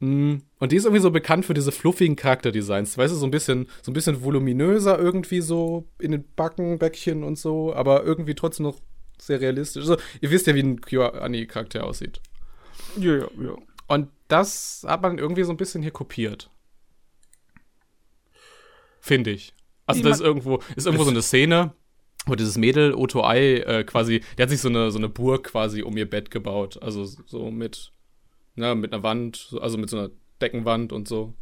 Mm, 0.00 0.36
Und 0.58 0.72
die 0.72 0.76
ist 0.76 0.84
irgendwie 0.84 1.02
so 1.02 1.10
bekannt 1.10 1.44
für 1.46 1.54
diese 1.54 1.72
fluffigen 1.72 2.16
Charakterdesigns. 2.16 2.98
Weißt 2.98 3.12
du, 3.12 3.16
so 3.18 3.26
ein 3.26 3.30
bisschen, 3.30 3.68
so 3.82 3.90
ein 3.90 3.94
bisschen 3.94 4.22
voluminöser 4.22 4.98
irgendwie 4.98 5.40
so 5.40 5.88
in 5.98 6.12
den 6.12 6.24
Backen, 6.36 6.78
Bäckchen 6.78 7.24
und 7.24 7.38
so, 7.38 7.74
aber 7.74 8.04
irgendwie 8.04 8.34
trotzdem 8.34 8.64
noch 8.64 8.80
sehr 9.20 9.40
realistisch. 9.40 9.82
Also, 9.82 9.96
ihr 10.20 10.30
wisst 10.30 10.46
ja, 10.46 10.54
wie 10.54 10.60
ein 10.62 10.80
Kyoani-Charakter 10.80 11.84
aussieht. 11.84 12.20
Ja, 12.96 13.16
ja, 13.16 13.28
ja. 13.42 13.56
Und 13.86 14.08
das 14.28 14.84
hat 14.86 15.02
man 15.02 15.18
irgendwie 15.18 15.44
so 15.44 15.50
ein 15.52 15.56
bisschen 15.56 15.82
hier 15.82 15.90
kopiert. 15.90 16.50
Finde 19.00 19.30
ich. 19.30 19.54
Also, 19.86 20.02
das 20.02 20.18
ist 20.18 20.24
irgendwo, 20.24 20.60
ist 20.76 20.84
irgendwo 20.86 21.04
so 21.04 21.10
eine 21.10 21.22
Szene, 21.22 21.72
wo 22.26 22.34
dieses 22.34 22.58
Mädel, 22.58 22.92
Otto 22.94 23.24
Ei, 23.24 23.58
äh, 23.60 23.84
quasi, 23.84 24.20
der 24.36 24.42
hat 24.44 24.50
sich 24.50 24.60
so 24.60 24.68
eine, 24.68 24.90
so 24.90 24.98
eine 24.98 25.08
Burg 25.08 25.44
quasi 25.44 25.82
um 25.82 25.96
ihr 25.96 26.08
Bett 26.08 26.30
gebaut. 26.30 26.82
Also 26.82 27.04
so 27.06 27.50
mit, 27.50 27.92
na, 28.54 28.74
mit 28.74 28.92
einer 28.92 29.02
Wand, 29.02 29.36
so- 29.36 29.60
also 29.60 29.78
mit 29.78 29.88
so 29.88 29.98
einer 29.98 30.10
Deckenwand 30.42 30.92
und 30.92 31.08
so. 31.08 31.32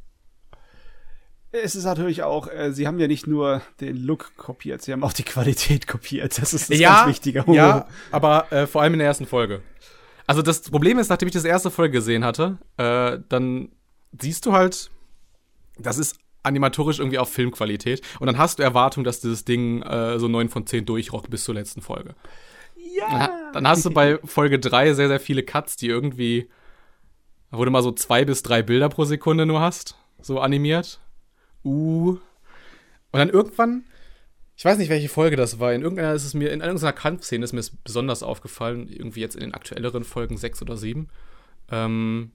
Es 1.62 1.74
ist 1.74 1.84
natürlich 1.84 2.22
auch, 2.22 2.48
äh, 2.48 2.72
sie 2.72 2.86
haben 2.86 2.98
ja 2.98 3.06
nicht 3.08 3.26
nur 3.26 3.62
den 3.80 3.96
Look 3.96 4.36
kopiert, 4.36 4.82
sie 4.82 4.92
haben 4.92 5.02
auch 5.04 5.12
die 5.12 5.22
Qualität 5.24 5.86
kopiert. 5.86 6.38
Das 6.38 6.52
ist 6.54 6.70
das 6.70 6.78
ganz 6.98 7.08
Wichtige. 7.08 7.44
Ja, 7.48 7.86
aber 8.10 8.50
äh, 8.52 8.66
vor 8.66 8.82
allem 8.82 8.94
in 8.94 8.98
der 9.00 9.08
ersten 9.08 9.26
Folge. 9.26 9.62
Also 10.26 10.42
das 10.42 10.62
Problem 10.62 10.98
ist, 10.98 11.08
nachdem 11.08 11.28
ich 11.28 11.34
das 11.34 11.44
erste 11.44 11.70
Folge 11.70 11.92
gesehen 11.92 12.24
hatte, 12.24 12.58
äh, 12.78 13.18
dann 13.28 13.70
siehst 14.20 14.44
du 14.46 14.52
halt, 14.52 14.90
das 15.78 15.98
ist 15.98 16.16
animatorisch 16.42 16.98
irgendwie 16.98 17.18
auf 17.18 17.32
Filmqualität 17.32 18.02
und 18.20 18.26
dann 18.26 18.38
hast 18.38 18.58
du 18.58 18.62
Erwartung, 18.62 19.04
dass 19.04 19.20
dieses 19.20 19.44
Ding 19.44 19.82
äh, 19.82 20.18
so 20.18 20.28
9 20.28 20.48
von 20.48 20.66
10 20.66 20.84
durchrockt 20.86 21.30
bis 21.30 21.44
zur 21.44 21.54
letzten 21.54 21.80
Folge. 21.82 22.14
Dann, 23.10 23.20
ha- 23.22 23.30
dann 23.52 23.68
hast 23.68 23.84
du 23.84 23.90
bei 23.90 24.18
Folge 24.24 24.58
3 24.58 24.94
sehr, 24.94 25.08
sehr 25.08 25.20
viele 25.20 25.42
Cuts, 25.42 25.76
die 25.76 25.88
irgendwie, 25.88 26.48
wo 27.50 27.64
du 27.64 27.70
mal 27.70 27.82
so 27.82 27.92
zwei 27.92 28.24
bis 28.24 28.42
drei 28.42 28.62
Bilder 28.62 28.88
pro 28.88 29.04
Sekunde 29.04 29.44
nur 29.46 29.60
hast, 29.60 29.96
so 30.20 30.40
animiert. 30.40 31.00
Uh. 31.66 32.18
Und 33.12 33.18
dann 33.18 33.30
irgendwann, 33.30 33.84
ich 34.56 34.64
weiß 34.64 34.78
nicht, 34.78 34.88
welche 34.88 35.08
Folge 35.08 35.36
das 35.36 35.58
war, 35.58 35.72
in 35.72 35.82
irgendeiner 35.82 36.14
ist 36.14 36.24
es 36.24 36.34
mir, 36.34 36.50
in 36.52 36.60
irgendeiner 36.60 36.92
Kampfszene 36.92 37.44
ist 37.44 37.52
mir 37.52 37.60
es 37.60 37.76
besonders 37.76 38.22
aufgefallen, 38.22 38.88
irgendwie 38.88 39.20
jetzt 39.20 39.34
in 39.34 39.40
den 39.40 39.54
aktuelleren 39.54 40.04
Folgen 40.04 40.36
sechs 40.36 40.62
oder 40.62 40.76
sieben. 40.76 41.08
Ähm, 41.70 42.32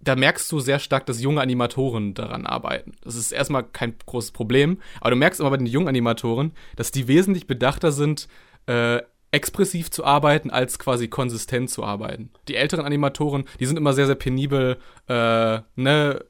da 0.00 0.16
merkst 0.16 0.50
du 0.52 0.60
sehr 0.60 0.78
stark, 0.78 1.06
dass 1.06 1.22
junge 1.22 1.40
Animatoren 1.40 2.14
daran 2.14 2.46
arbeiten. 2.46 2.92
Das 3.02 3.16
ist 3.16 3.32
erstmal 3.32 3.64
kein 3.64 3.94
großes 4.04 4.32
Problem, 4.32 4.78
aber 5.00 5.10
du 5.10 5.16
merkst 5.16 5.40
immer 5.40 5.50
bei 5.50 5.56
den 5.56 5.66
jungen 5.66 5.88
Animatoren, 5.88 6.52
dass 6.76 6.90
die 6.90 7.08
wesentlich 7.08 7.46
bedachter 7.46 7.90
sind, 7.90 8.28
äh, 8.66 9.00
expressiv 9.30 9.90
zu 9.90 10.04
arbeiten, 10.04 10.50
als 10.50 10.78
quasi 10.78 11.08
konsistent 11.08 11.70
zu 11.70 11.82
arbeiten. 11.82 12.30
Die 12.46 12.54
älteren 12.54 12.84
Animatoren, 12.84 13.44
die 13.58 13.66
sind 13.66 13.76
immer 13.76 13.92
sehr, 13.92 14.06
sehr 14.06 14.14
penibel, 14.14 14.78
äh, 15.08 15.60
ne, 15.74 16.24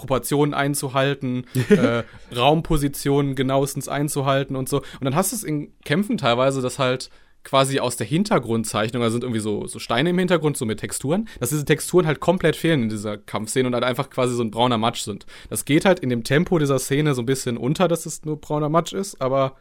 Proportionen 0.00 0.54
einzuhalten, 0.54 1.44
äh, 1.68 2.02
Raumpositionen 2.34 3.34
genauestens 3.34 3.88
einzuhalten 3.88 4.56
und 4.56 4.68
so. 4.68 4.78
Und 4.78 5.04
dann 5.04 5.14
hast 5.14 5.32
du 5.32 5.36
es 5.36 5.42
in 5.44 5.72
Kämpfen 5.84 6.16
teilweise, 6.18 6.62
dass 6.62 6.78
halt 6.78 7.10
quasi 7.42 7.80
aus 7.80 7.96
der 7.96 8.06
Hintergrundzeichnung, 8.06 9.02
da 9.02 9.08
sind 9.10 9.24
irgendwie 9.24 9.40
so, 9.40 9.66
so 9.66 9.78
Steine 9.78 10.10
im 10.10 10.18
Hintergrund, 10.18 10.56
so 10.58 10.66
mit 10.66 10.80
Texturen, 10.80 11.26
dass 11.38 11.48
diese 11.50 11.64
Texturen 11.64 12.06
halt 12.06 12.20
komplett 12.20 12.54
fehlen 12.56 12.82
in 12.82 12.88
dieser 12.90 13.16
Kampfszene 13.16 13.66
und 13.66 13.72
halt 13.74 13.84
einfach 13.84 14.10
quasi 14.10 14.34
so 14.34 14.42
ein 14.42 14.50
brauner 14.50 14.76
Matsch 14.76 15.00
sind. 15.02 15.24
Das 15.48 15.64
geht 15.64 15.84
halt 15.86 16.00
in 16.00 16.10
dem 16.10 16.22
Tempo 16.24 16.58
dieser 16.58 16.78
Szene 16.78 17.14
so 17.14 17.22
ein 17.22 17.26
bisschen 17.26 17.56
unter, 17.56 17.88
dass 17.88 18.04
es 18.04 18.24
nur 18.26 18.38
brauner 18.38 18.68
Matsch 18.68 18.92
ist, 18.92 19.22
aber 19.22 19.56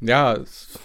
ja, 0.00 0.34
es- 0.34 0.78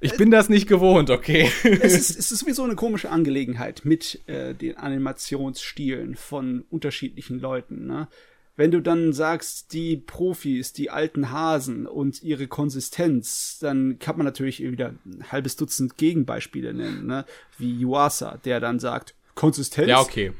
ich 0.00 0.16
bin 0.16 0.30
das 0.30 0.48
nicht 0.48 0.66
gewohnt, 0.66 1.10
okay. 1.10 1.50
es, 1.64 1.94
ist, 1.94 2.18
es 2.18 2.32
ist 2.32 2.38
sowieso 2.40 2.64
eine 2.64 2.74
komische 2.74 3.10
Angelegenheit 3.10 3.84
mit 3.84 4.20
äh, 4.26 4.54
den 4.54 4.76
Animationsstilen 4.76 6.16
von 6.16 6.64
unterschiedlichen 6.70 7.40
Leuten. 7.40 7.86
Ne? 7.86 8.08
Wenn 8.56 8.70
du 8.70 8.80
dann 8.80 9.12
sagst, 9.12 9.72
die 9.72 9.96
Profis, 9.96 10.72
die 10.72 10.90
alten 10.90 11.30
Hasen 11.30 11.86
und 11.86 12.22
ihre 12.22 12.46
Konsistenz, 12.46 13.58
dann 13.60 13.98
kann 13.98 14.16
man 14.16 14.26
natürlich 14.26 14.60
wieder 14.60 14.94
ein 15.04 15.24
halbes 15.30 15.56
Dutzend 15.56 15.96
Gegenbeispiele 15.96 16.74
nennen, 16.74 17.06
ne? 17.06 17.24
wie 17.58 17.80
Yuasa, 17.80 18.38
der 18.44 18.60
dann 18.60 18.78
sagt, 18.78 19.14
Konsistenz, 19.34 19.88
Ja, 19.88 20.00
okay. 20.00 20.32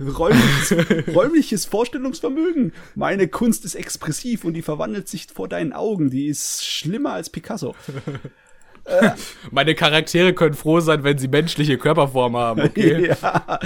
Räumliches, 0.00 0.74
räumliches 1.14 1.64
Vorstellungsvermögen. 1.66 2.72
Meine 2.94 3.28
Kunst 3.28 3.64
ist 3.64 3.74
expressiv 3.74 4.44
und 4.44 4.54
die 4.54 4.62
verwandelt 4.62 5.08
sich 5.08 5.26
vor 5.32 5.48
deinen 5.48 5.72
Augen. 5.72 6.10
Die 6.10 6.26
ist 6.26 6.64
schlimmer 6.64 7.12
als 7.12 7.30
Picasso. 7.30 7.74
Meine 9.50 9.74
Charaktere 9.74 10.34
können 10.34 10.54
froh 10.54 10.80
sein, 10.80 11.04
wenn 11.04 11.16
sie 11.16 11.28
menschliche 11.28 11.78
Körperform 11.78 12.36
haben, 12.36 12.60
okay? 12.60 13.14
Ja. 13.22 13.58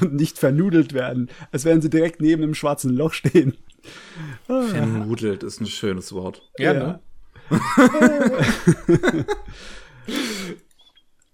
Und 0.00 0.14
nicht 0.14 0.38
vernudelt 0.38 0.92
werden, 0.92 1.30
als 1.52 1.64
wären 1.64 1.80
sie 1.80 1.90
direkt 1.90 2.20
neben 2.20 2.42
einem 2.42 2.54
schwarzen 2.54 2.96
Loch 2.96 3.12
stehen. 3.12 3.56
Vernudelt 4.46 5.44
ist 5.44 5.60
ein 5.60 5.66
schönes 5.66 6.12
Wort. 6.12 6.42
Ja, 6.58 6.72
Ja. 6.72 7.00
ne? 9.16 9.26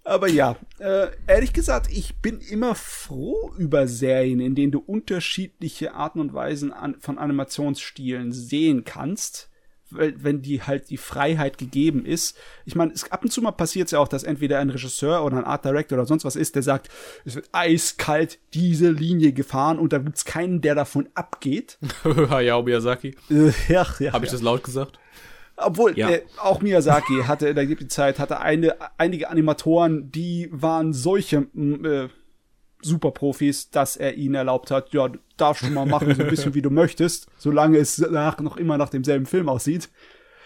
Aber 0.09 0.27
ja, 0.27 0.55
äh, 0.79 1.07
ehrlich 1.27 1.53
gesagt, 1.53 1.87
ich 1.91 2.17
bin 2.17 2.39
immer 2.39 2.73
froh 2.75 3.51
über 3.57 3.87
Serien, 3.87 4.39
in 4.39 4.55
denen 4.55 4.71
du 4.71 4.79
unterschiedliche 4.79 5.93
Arten 5.93 6.19
und 6.19 6.33
Weisen 6.33 6.73
an, 6.73 6.95
von 6.99 7.17
Animationsstilen 7.19 8.31
sehen 8.31 8.83
kannst, 8.85 9.49
weil, 9.91 10.13
wenn 10.23 10.41
die 10.41 10.61
halt 10.63 10.89
die 10.89 10.97
Freiheit 10.97 11.57
gegeben 11.57 12.05
ist. 12.05 12.37
Ich 12.65 12.75
meine, 12.75 12.91
es- 12.93 13.11
ab 13.11 13.23
und 13.23 13.31
zu 13.31 13.41
mal 13.41 13.51
passiert 13.51 13.85
es 13.87 13.91
ja 13.91 13.99
auch, 13.99 14.07
dass 14.07 14.23
entweder 14.23 14.59
ein 14.59 14.69
Regisseur 14.69 15.23
oder 15.23 15.37
ein 15.37 15.45
Art 15.45 15.65
Director 15.65 15.97
oder 15.97 16.05
sonst 16.07 16.25
was 16.25 16.35
ist, 16.35 16.55
der 16.55 16.63
sagt, 16.63 16.89
es 17.25 17.35
wird 17.35 17.49
eiskalt 17.51 18.39
diese 18.53 18.89
Linie 18.91 19.33
gefahren 19.33 19.79
und 19.79 19.93
da 19.93 19.97
gibt's 19.99 20.25
keinen, 20.25 20.61
der 20.61 20.75
davon 20.75 21.09
abgeht. 21.15 21.77
Hayao 22.03 22.61
Miyazaki. 22.63 23.15
Äh, 23.31 23.51
ja, 23.67 23.85
ja, 23.99 24.13
Habe 24.13 24.25
ich 24.25 24.31
ja. 24.31 24.37
das 24.37 24.41
laut 24.41 24.63
gesagt? 24.63 24.99
Obwohl, 25.61 25.97
Ja. 25.97 26.09
äh, 26.09 26.21
auch 26.41 26.61
Miyazaki 26.61 27.23
hatte 27.27 27.49
in 27.49 27.55
der 27.55 27.87
Zeit 27.89 28.19
hatte 28.19 28.39
eine, 28.39 28.75
einige 28.97 29.29
Animatoren, 29.29 30.11
die 30.11 30.49
waren 30.51 30.93
solche 30.93 31.47
m, 31.53 31.85
äh, 31.85 32.07
Superprofis, 32.81 33.69
dass 33.71 33.97
er 33.97 34.15
ihnen 34.15 34.35
erlaubt 34.35 34.71
hat, 34.71 34.93
ja, 34.93 35.09
du 35.09 35.19
darfst 35.37 35.63
du 35.63 35.69
mal 35.69 35.85
machen, 35.85 36.15
so 36.15 36.23
ein 36.23 36.29
bisschen 36.29 36.53
wie 36.53 36.61
du 36.61 36.69
möchtest, 36.69 37.27
solange 37.37 37.77
es 37.77 37.97
danach 37.97 38.39
noch 38.39 38.55
immer 38.57 38.77
nach 38.77 38.89
demselben 38.89 39.25
Film 39.25 39.49
aussieht. 39.49 39.89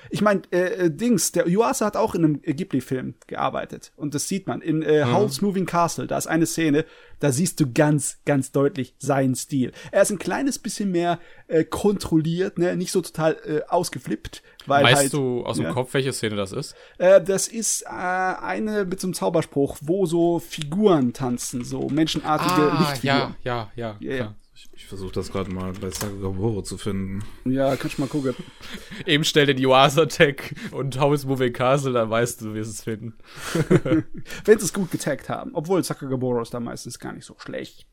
Ich 0.10 0.22
meine, 0.22 0.42
äh, 0.52 0.86
äh, 0.86 0.90
Dings, 0.92 1.32
der 1.32 1.48
Yuasa 1.48 1.86
hat 1.86 1.98
auch 1.98 2.16
in 2.16 2.24
einem 2.24 2.42
Ghibli-Film 2.42 3.16
gearbeitet. 3.28 3.92
Und 3.96 4.14
das 4.16 4.28
sieht 4.28 4.48
man. 4.48 4.62
In 4.62 4.82
äh, 4.82 5.06
Howl's 5.06 5.42
Moving 5.42 5.66
Castle, 5.66 6.08
da 6.08 6.18
ist 6.18 6.28
eine 6.28 6.46
Szene, 6.46 6.86
da 7.20 7.32
siehst 7.32 7.60
du 7.60 7.72
ganz, 7.72 8.18
ganz 8.26 8.52
deutlich 8.52 8.96
seinen 9.00 9.36
Stil. 9.36 9.72
Er 9.92 10.02
ist 10.02 10.12
ein 10.12 10.20
kleines 10.20 10.60
bisschen 10.60 10.92
mehr 10.92 11.20
äh, 11.48 11.64
kontrolliert, 11.64 12.58
ne? 12.58 12.76
nicht 12.76 12.92
so 12.92 13.02
total 13.02 13.38
äh, 13.46 13.62
ausgeflippt. 13.70 14.44
Weil 14.66 14.84
weißt 14.84 14.96
halt, 14.96 15.14
du 15.14 15.46
aus 15.46 15.58
dem 15.58 15.66
ja. 15.66 15.74
Kopf, 15.74 15.94
welche 15.94 16.14
Szene 16.14 16.36
das 16.36 16.52
ist? 16.52 16.76
Äh, 16.98 17.22
das 17.22 17.48
ist 17.48 17.84
äh, 17.84 17.88
eine 17.90 18.86
mit 18.86 19.00
so 19.00 19.08
einem 19.08 19.14
Zauberspruch, 19.14 19.78
wo 19.82 20.06
so 20.06 20.40
Figuren 20.40 21.14
tanzen, 21.14 21.64
so 21.64 21.90
menschenartige 21.90 22.72
Lichtfiguren. 22.80 23.34
Ah, 23.34 23.36
ja, 23.44 23.72
ja, 23.76 23.98
ja. 23.98 23.98
Ja, 24.00 24.10
ja. 24.10 24.18
klar. 24.18 24.36
Ich, 24.84 24.90
versuche 24.90 25.14
das 25.14 25.32
gerade 25.32 25.50
mal 25.50 25.72
bei 25.72 25.90
Sagagaboro 25.90 26.62
zu 26.62 26.78
finden. 26.78 27.24
Ja, 27.46 27.76
kannst 27.78 27.98
du 27.98 28.02
mal 28.02 28.08
gucken. 28.08 28.36
Eben 29.06 29.24
stell 29.24 29.46
den 29.46 29.58
Yuasa-Tag 29.58 30.54
und 30.72 31.00
Howl's 31.00 31.26
Moving 31.26 31.54
Castle, 31.54 31.94
dann 31.94 32.10
weißt 32.10 32.42
du, 32.42 32.54
wie 32.54 32.60
es 32.60 32.68
es 32.68 32.84
finden. 32.84 33.14
Wenn 34.46 34.60
sie 34.60 34.66
es 34.66 34.74
gut 34.74 34.92
getaggt 34.92 35.30
haben. 35.30 35.52
Obwohl 35.54 35.84
Sakagaboro 35.84 36.42
ist 36.42 36.54
da 36.54 36.60
meistens 36.60 37.00
gar 37.00 37.14
nicht 37.14 37.26
so 37.26 37.36
schlecht 37.40 37.88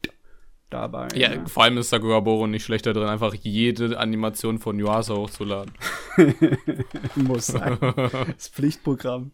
dabei. 0.68 1.09
Ja, 1.14 1.28
ne? 1.30 1.47
vor 1.47 1.62
allem 1.62 1.78
ist 1.78 1.90
Sakugaboro 1.90 2.47
nicht 2.49 2.64
schlechter 2.64 2.92
drin, 2.92 3.09
einfach 3.09 3.35
jede 3.35 3.99
Animation 3.99 4.59
von 4.59 4.78
Yuasa 4.78 5.14
hochzuladen. 5.14 5.73
Muss 7.14 7.47
sein. 7.47 7.78
Das 7.80 8.49
Pflichtprogramm. 8.49 9.30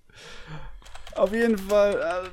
Auf 1.15 1.33
jeden 1.33 1.57
Fall, 1.57 1.95
äh, 1.95 2.29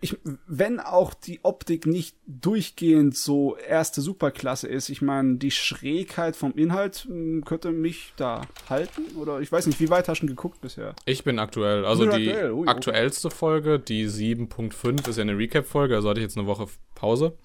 ich, 0.00 0.18
wenn 0.46 0.80
auch 0.80 1.14
die 1.14 1.40
Optik 1.42 1.86
nicht 1.86 2.16
durchgehend 2.26 3.16
so 3.16 3.56
erste 3.56 4.00
Superklasse 4.00 4.68
ist, 4.68 4.88
ich 4.88 5.02
meine, 5.02 5.36
die 5.36 5.50
Schrägheit 5.50 6.36
vom 6.36 6.52
Inhalt 6.54 7.06
mh, 7.08 7.44
könnte 7.44 7.70
mich 7.72 8.12
da 8.16 8.42
halten. 8.68 9.02
Oder 9.16 9.40
ich 9.40 9.50
weiß 9.50 9.66
nicht, 9.66 9.80
wie 9.80 9.90
weit 9.90 10.08
hast 10.08 10.20
du 10.20 10.26
geguckt 10.26 10.60
bisher? 10.60 10.94
Ich 11.04 11.24
bin 11.24 11.38
aktuell, 11.38 11.84
also 11.84 12.06
Bin 12.06 12.18
die 12.18 12.28
aktuell, 12.30 12.52
ui, 12.52 12.60
okay. 12.62 12.70
aktuellste 12.70 13.30
Folge, 13.30 13.78
die 13.78 14.06
7.5, 14.08 15.08
ist 15.08 15.16
ja 15.16 15.22
eine 15.22 15.36
Recap-Folge, 15.38 15.94
also 15.96 16.08
hatte 16.10 16.20
ich 16.20 16.24
jetzt 16.24 16.36
eine 16.38 16.46
Woche 16.46 16.66
Pause. 16.94 17.36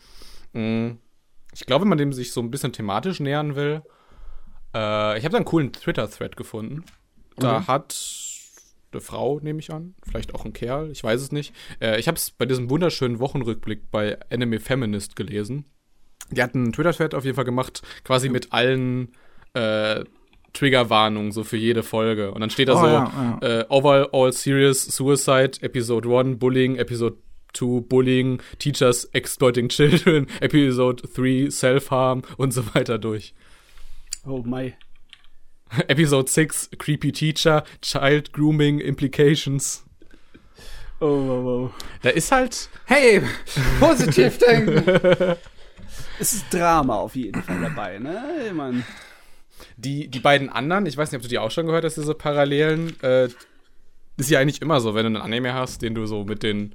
Mm, 0.54 0.92
Ich 1.54 1.66
glaube, 1.66 1.84
wenn 1.84 1.90
man 1.90 1.98
dem 1.98 2.14
sich 2.14 2.34
so 2.34 2.42
ein 2.42 2.52
bisschen 2.52 2.74
thematisch 2.74 3.20
nähern 3.20 3.56
will, 3.56 3.82
äh, 4.76 5.18
ich 5.18 5.24
habe 5.24 5.32
da 5.32 5.38
einen 5.38 5.46
coolen 5.46 5.72
Twitter-Thread 5.74 6.36
gefunden. 6.38 6.84
Da 7.38 7.60
Mhm. 7.62 7.68
hat 7.68 7.94
eine 8.92 9.02
Frau, 9.02 9.40
nehme 9.42 9.60
ich 9.60 9.72
an, 9.72 9.96
vielleicht 10.10 10.34
auch 10.36 10.46
ein 10.46 10.54
Kerl, 10.54 10.92
ich 10.92 11.04
weiß 11.04 11.22
es 11.22 11.32
nicht. 11.32 11.54
Äh, 11.82 12.00
ich 12.00 12.08
habe 12.08 12.18
es 12.18 12.32
bei 12.32 12.46
diesem 12.46 12.70
wunderschönen 12.70 13.20
Wochenrückblick 13.20 13.92
bei 13.92 14.18
Anime 14.32 14.60
Feminist 14.60 15.16
gelesen. 15.16 15.66
Die 16.32 16.42
hat 16.42 16.56
einen 16.56 16.74
Twitter-Thread 16.74 17.14
auf 17.16 17.24
jeden 17.26 17.36
Fall 17.36 17.46
gemacht, 17.46 17.82
quasi 18.04 18.30
mit 18.30 18.52
allen 18.54 19.14
äh, 19.54 20.04
Triggerwarnungen 20.54 21.32
so 21.32 21.44
für 21.44 21.58
jede 21.58 21.84
Folge. 21.84 22.32
Und 22.32 22.42
dann 22.42 22.50
steht 22.50 22.68
da 22.70 22.74
Oh, 22.74 22.80
so 22.80 22.88
ja, 22.88 23.38
Äh, 23.42 23.66
Overall 23.70 24.34
Serious 24.34 24.84
Suicide, 24.86 25.52
Episode 25.62 26.10
1 26.10 26.40
Bullying, 26.40 26.76
Episode 26.78 27.18
2 27.54 27.82
Bullying, 27.82 28.42
Teachers 28.60 29.06
Exploiting 29.06 29.70
Children, 29.70 30.28
Episode 30.42 31.04
3 31.16 31.50
Self-Harm 31.50 32.24
und 32.38 32.52
so 32.52 32.64
weiter 32.74 32.98
durch. 32.98 33.34
Oh 34.26 34.44
my. 34.46 34.74
Episode 35.88 36.30
6 36.30 36.72
Creepy 36.78 37.12
Teacher, 37.12 37.64
Child 37.82 38.34
Grooming 38.34 38.80
Implications. 38.80 39.86
Oh, 41.00 41.06
oh, 41.06 41.48
oh. 41.48 41.72
Da 42.02 42.10
ist 42.10 42.32
halt. 42.32 42.70
Hey, 42.86 43.22
positiv 43.80 44.38
denken! 44.38 45.36
Es 46.20 46.34
ist 46.34 46.52
Drama 46.52 46.96
auf 46.96 47.16
jeden 47.16 47.44
Fall 47.44 47.62
dabei, 47.62 48.00
ne? 48.00 48.24
Ich 48.48 48.52
mein, 48.52 48.84
Die, 49.78 50.08
die 50.08 50.20
beiden 50.20 50.50
anderen, 50.50 50.88
ich 50.88 50.98
weiß 50.98 51.12
nicht, 51.12 51.18
ob 51.18 51.22
du 51.22 51.28
die 51.28 51.38
auch 51.38 51.52
schon 51.52 51.68
gehört 51.68 51.84
hast, 51.84 51.96
diese 51.96 52.16
Parallelen, 52.16 53.00
äh, 53.04 53.30
ist 54.18 54.30
ja 54.32 54.40
eigentlich 54.40 54.64
immer 54.64 54.82
so, 54.82 54.96
wenn 54.96 55.04
du 55.04 55.08
einen 55.10 55.18
Anime 55.18 55.54
hast, 55.54 55.84
den 55.84 55.94
du 55.94 56.08
so 56.08 56.24
mit 56.24 56.42
den 56.42 56.74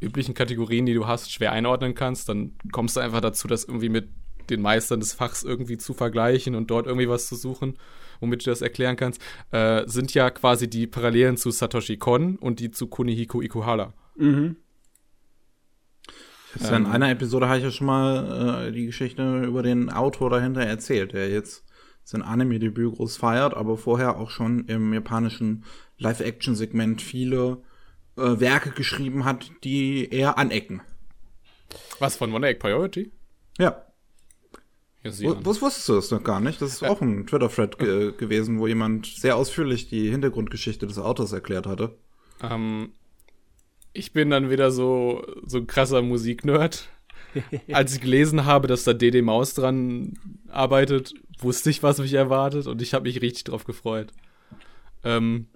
üblichen 0.00 0.34
Kategorien, 0.34 0.86
die 0.86 0.94
du 0.94 1.06
hast, 1.06 1.30
schwer 1.30 1.52
einordnen 1.52 1.94
kannst, 1.94 2.28
dann 2.28 2.56
kommst 2.72 2.96
du 2.96 3.00
einfach 3.00 3.20
dazu, 3.20 3.46
das 3.46 3.64
irgendwie 3.64 3.90
mit 3.90 4.08
den 4.48 4.60
Meistern 4.60 4.98
des 4.98 5.12
Fachs 5.12 5.44
irgendwie 5.44 5.78
zu 5.78 5.94
vergleichen 5.94 6.56
und 6.56 6.68
dort 6.70 6.86
irgendwie 6.86 7.08
was 7.08 7.28
zu 7.28 7.36
suchen, 7.36 7.78
womit 8.20 8.46
du 8.46 8.50
das 8.50 8.62
erklären 8.62 8.96
kannst, 8.96 9.20
äh, 9.50 9.82
sind 9.86 10.14
ja 10.14 10.30
quasi 10.30 10.68
die 10.68 10.86
Parallelen 10.86 11.36
zu 11.36 11.50
Satoshi 11.50 11.96
Kon 11.96 12.36
und 12.36 12.60
die 12.60 12.70
zu 12.70 12.86
Kunihiko 12.86 13.40
Ikuhara. 13.42 13.92
mhm. 14.16 14.56
Ja, 16.58 16.76
in 16.76 16.86
einer 16.86 17.10
Episode 17.10 17.46
habe 17.46 17.58
ich 17.58 17.64
ja 17.64 17.70
schon 17.70 17.86
mal 17.86 18.66
äh, 18.66 18.72
die 18.72 18.86
Geschichte 18.86 19.42
über 19.44 19.62
den 19.62 19.88
Autor 19.88 20.30
dahinter 20.30 20.62
erzählt, 20.62 21.12
der 21.12 21.30
jetzt 21.30 21.64
sein 22.02 22.22
Anime-Debüt 22.22 22.96
groß 22.96 23.18
feiert, 23.18 23.54
aber 23.54 23.76
vorher 23.76 24.18
auch 24.18 24.30
schon 24.30 24.66
im 24.66 24.92
japanischen 24.92 25.64
Live-Action-Segment 25.98 27.02
viele 27.02 27.62
äh, 28.16 28.40
Werke 28.40 28.70
geschrieben 28.70 29.24
hat, 29.24 29.52
die 29.62 30.08
eher 30.10 30.38
anecken. 30.38 30.82
Was 32.00 32.16
von 32.16 32.32
One 32.32 32.48
Egg 32.48 32.58
Priority? 32.58 33.12
Ja, 33.58 33.84
Ja, 35.02 35.10
wusstest 35.44 35.88
du 35.88 35.94
das 35.94 36.10
noch 36.10 36.22
gar 36.22 36.40
nicht? 36.40 36.60
Das 36.60 36.72
ist 36.72 36.84
auch 36.84 37.00
ein 37.00 37.26
Twitter-Thread 37.26 37.78
ge 37.78 38.12
gewesen, 38.16 38.58
wo 38.58 38.66
jemand 38.66 39.06
sehr 39.06 39.36
ausführlich 39.36 39.88
die 39.88 40.10
Hintergrundgeschichte 40.10 40.86
des 40.86 40.98
Autors 40.98 41.32
erklärt 41.32 41.66
hatte. 41.66 41.96
Ähm, 42.42 42.92
ich 43.94 44.12
bin 44.12 44.28
dann 44.28 44.50
wieder 44.50 44.70
so, 44.70 45.24
so 45.46 45.58
ein 45.58 45.66
krasser 45.66 46.02
Musiknerd. 46.02 46.88
Als 47.72 47.94
ich 47.94 48.00
gelesen 48.00 48.44
habe, 48.44 48.68
dass 48.68 48.84
da 48.84 48.92
DD 48.92 49.22
Maus 49.22 49.54
dran 49.54 50.14
arbeitet, 50.48 51.14
wusste 51.38 51.70
ich, 51.70 51.82
was 51.82 51.98
mich 51.98 52.12
erwartet 52.12 52.66
und 52.66 52.82
ich 52.82 52.92
habe 52.92 53.04
mich 53.04 53.22
richtig 53.22 53.44
drauf 53.44 53.64
gefreut. 53.64 54.12
Ähm, 55.04 55.46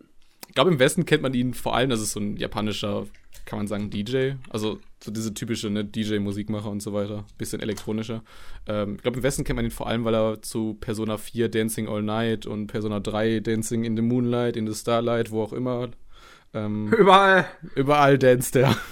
ich 0.49 0.55
glaube, 0.55 0.71
im 0.71 0.79
Westen 0.79 1.05
kennt 1.05 1.23
man 1.23 1.35
ihn 1.35 1.53
vor 1.53 1.75
allem, 1.75 1.91
das 1.91 2.01
ist 2.01 2.13
so 2.13 2.21
ein 2.21 2.37
japanischer, 2.37 3.07
kann 3.45 3.59
man 3.59 3.67
sagen, 3.67 3.91
DJ. 3.91 4.35
Also 4.49 4.79
so 5.04 5.11
diese 5.11 5.34
typische 5.34 5.68
ne, 5.68 5.84
DJ-Musikmacher 5.84 6.70
und 6.70 6.80
so 6.80 6.94
weiter. 6.94 7.25
Bisschen 7.37 7.61
elektronischer. 7.61 8.23
Ähm, 8.66 8.94
ich 8.96 9.02
glaube, 9.02 9.18
im 9.18 9.23
Westen 9.23 9.44
kennt 9.44 9.56
man 9.56 9.64
ihn 9.66 9.70
vor 9.70 9.87
allem, 9.87 10.04
weil 10.04 10.14
er 10.14 10.40
zu 10.40 10.75
Persona 10.80 11.18
4 11.18 11.50
Dancing 11.50 11.88
All 11.88 12.02
Night 12.02 12.46
und 12.46 12.68
Persona 12.68 13.00
3 13.00 13.40
Dancing 13.40 13.84
in 13.84 13.96
the 13.96 14.02
Moonlight, 14.02 14.56
in 14.56 14.66
the 14.66 14.75
Starlight, 14.75 15.30
wo 15.30 15.42
auch 15.42 15.52
immer 15.52 15.90
ähm, 16.54 16.90
Überall. 16.92 17.46
überall 17.75 18.18
danced 18.18 18.56
er. 18.56 18.76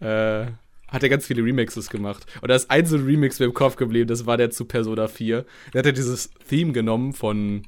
Äh, 0.00 0.46
hat 0.88 1.02
er 1.02 1.10
ganz 1.10 1.26
viele 1.26 1.44
Remixes 1.44 1.90
gemacht. 1.90 2.24
Und 2.40 2.48
da 2.48 2.54
ist 2.54 2.70
ein 2.70 2.86
so 2.86 2.96
ein 2.96 3.04
Remix 3.04 3.38
mir 3.38 3.44
im 3.44 3.52
Kopf 3.52 3.76
geblieben, 3.76 4.08
das 4.08 4.24
war 4.24 4.38
der 4.38 4.50
zu 4.50 4.64
Persona 4.64 5.08
4. 5.08 5.44
Der 5.74 5.78
hat 5.78 5.84
ja 5.84 5.92
dieses 5.92 6.30
Theme 6.48 6.72
genommen 6.72 7.12
von, 7.12 7.64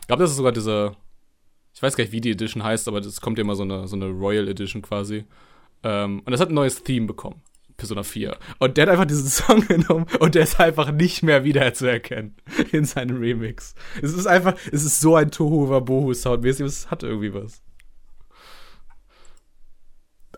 ich 0.00 0.06
glaube, 0.06 0.22
das 0.22 0.30
ist 0.30 0.38
sogar 0.38 0.52
diese, 0.52 0.96
ich 1.74 1.82
weiß 1.82 1.96
gar 1.96 2.04
nicht, 2.04 2.14
wie 2.14 2.22
die 2.22 2.30
Edition 2.30 2.64
heißt, 2.64 2.88
aber 2.88 3.02
das 3.02 3.20
kommt 3.20 3.36
ja 3.36 3.44
immer 3.44 3.56
so 3.56 3.62
eine, 3.64 3.86
so 3.88 3.94
eine 3.94 4.06
Royal 4.06 4.48
Edition 4.48 4.80
quasi. 4.80 5.26
Ähm, 5.82 6.20
und 6.24 6.30
das 6.30 6.40
hat 6.40 6.50
ein 6.50 6.54
neues 6.54 6.82
Theme 6.82 7.06
bekommen. 7.06 7.42
Persona 7.76 8.02
4. 8.02 8.36
Und 8.58 8.76
der 8.76 8.82
hat 8.82 8.90
einfach 8.90 9.06
diesen 9.06 9.26
Song 9.28 9.66
genommen 9.66 10.06
und 10.20 10.34
der 10.34 10.42
ist 10.42 10.60
einfach 10.60 10.92
nicht 10.92 11.22
mehr 11.22 11.44
wiederzuerkennen 11.44 12.36
in 12.72 12.84
seinem 12.84 13.16
Remix. 13.16 13.74
Es 14.02 14.12
ist 14.12 14.26
einfach, 14.26 14.54
es 14.70 14.84
ist 14.84 15.00
so 15.00 15.16
ein 15.16 15.30
Tohu 15.30 15.68
Wabohu 15.68 16.12
Soundmäßig, 16.14 16.66
es 16.66 16.90
hat 16.90 17.02
irgendwie 17.02 17.34
was. 17.34 17.62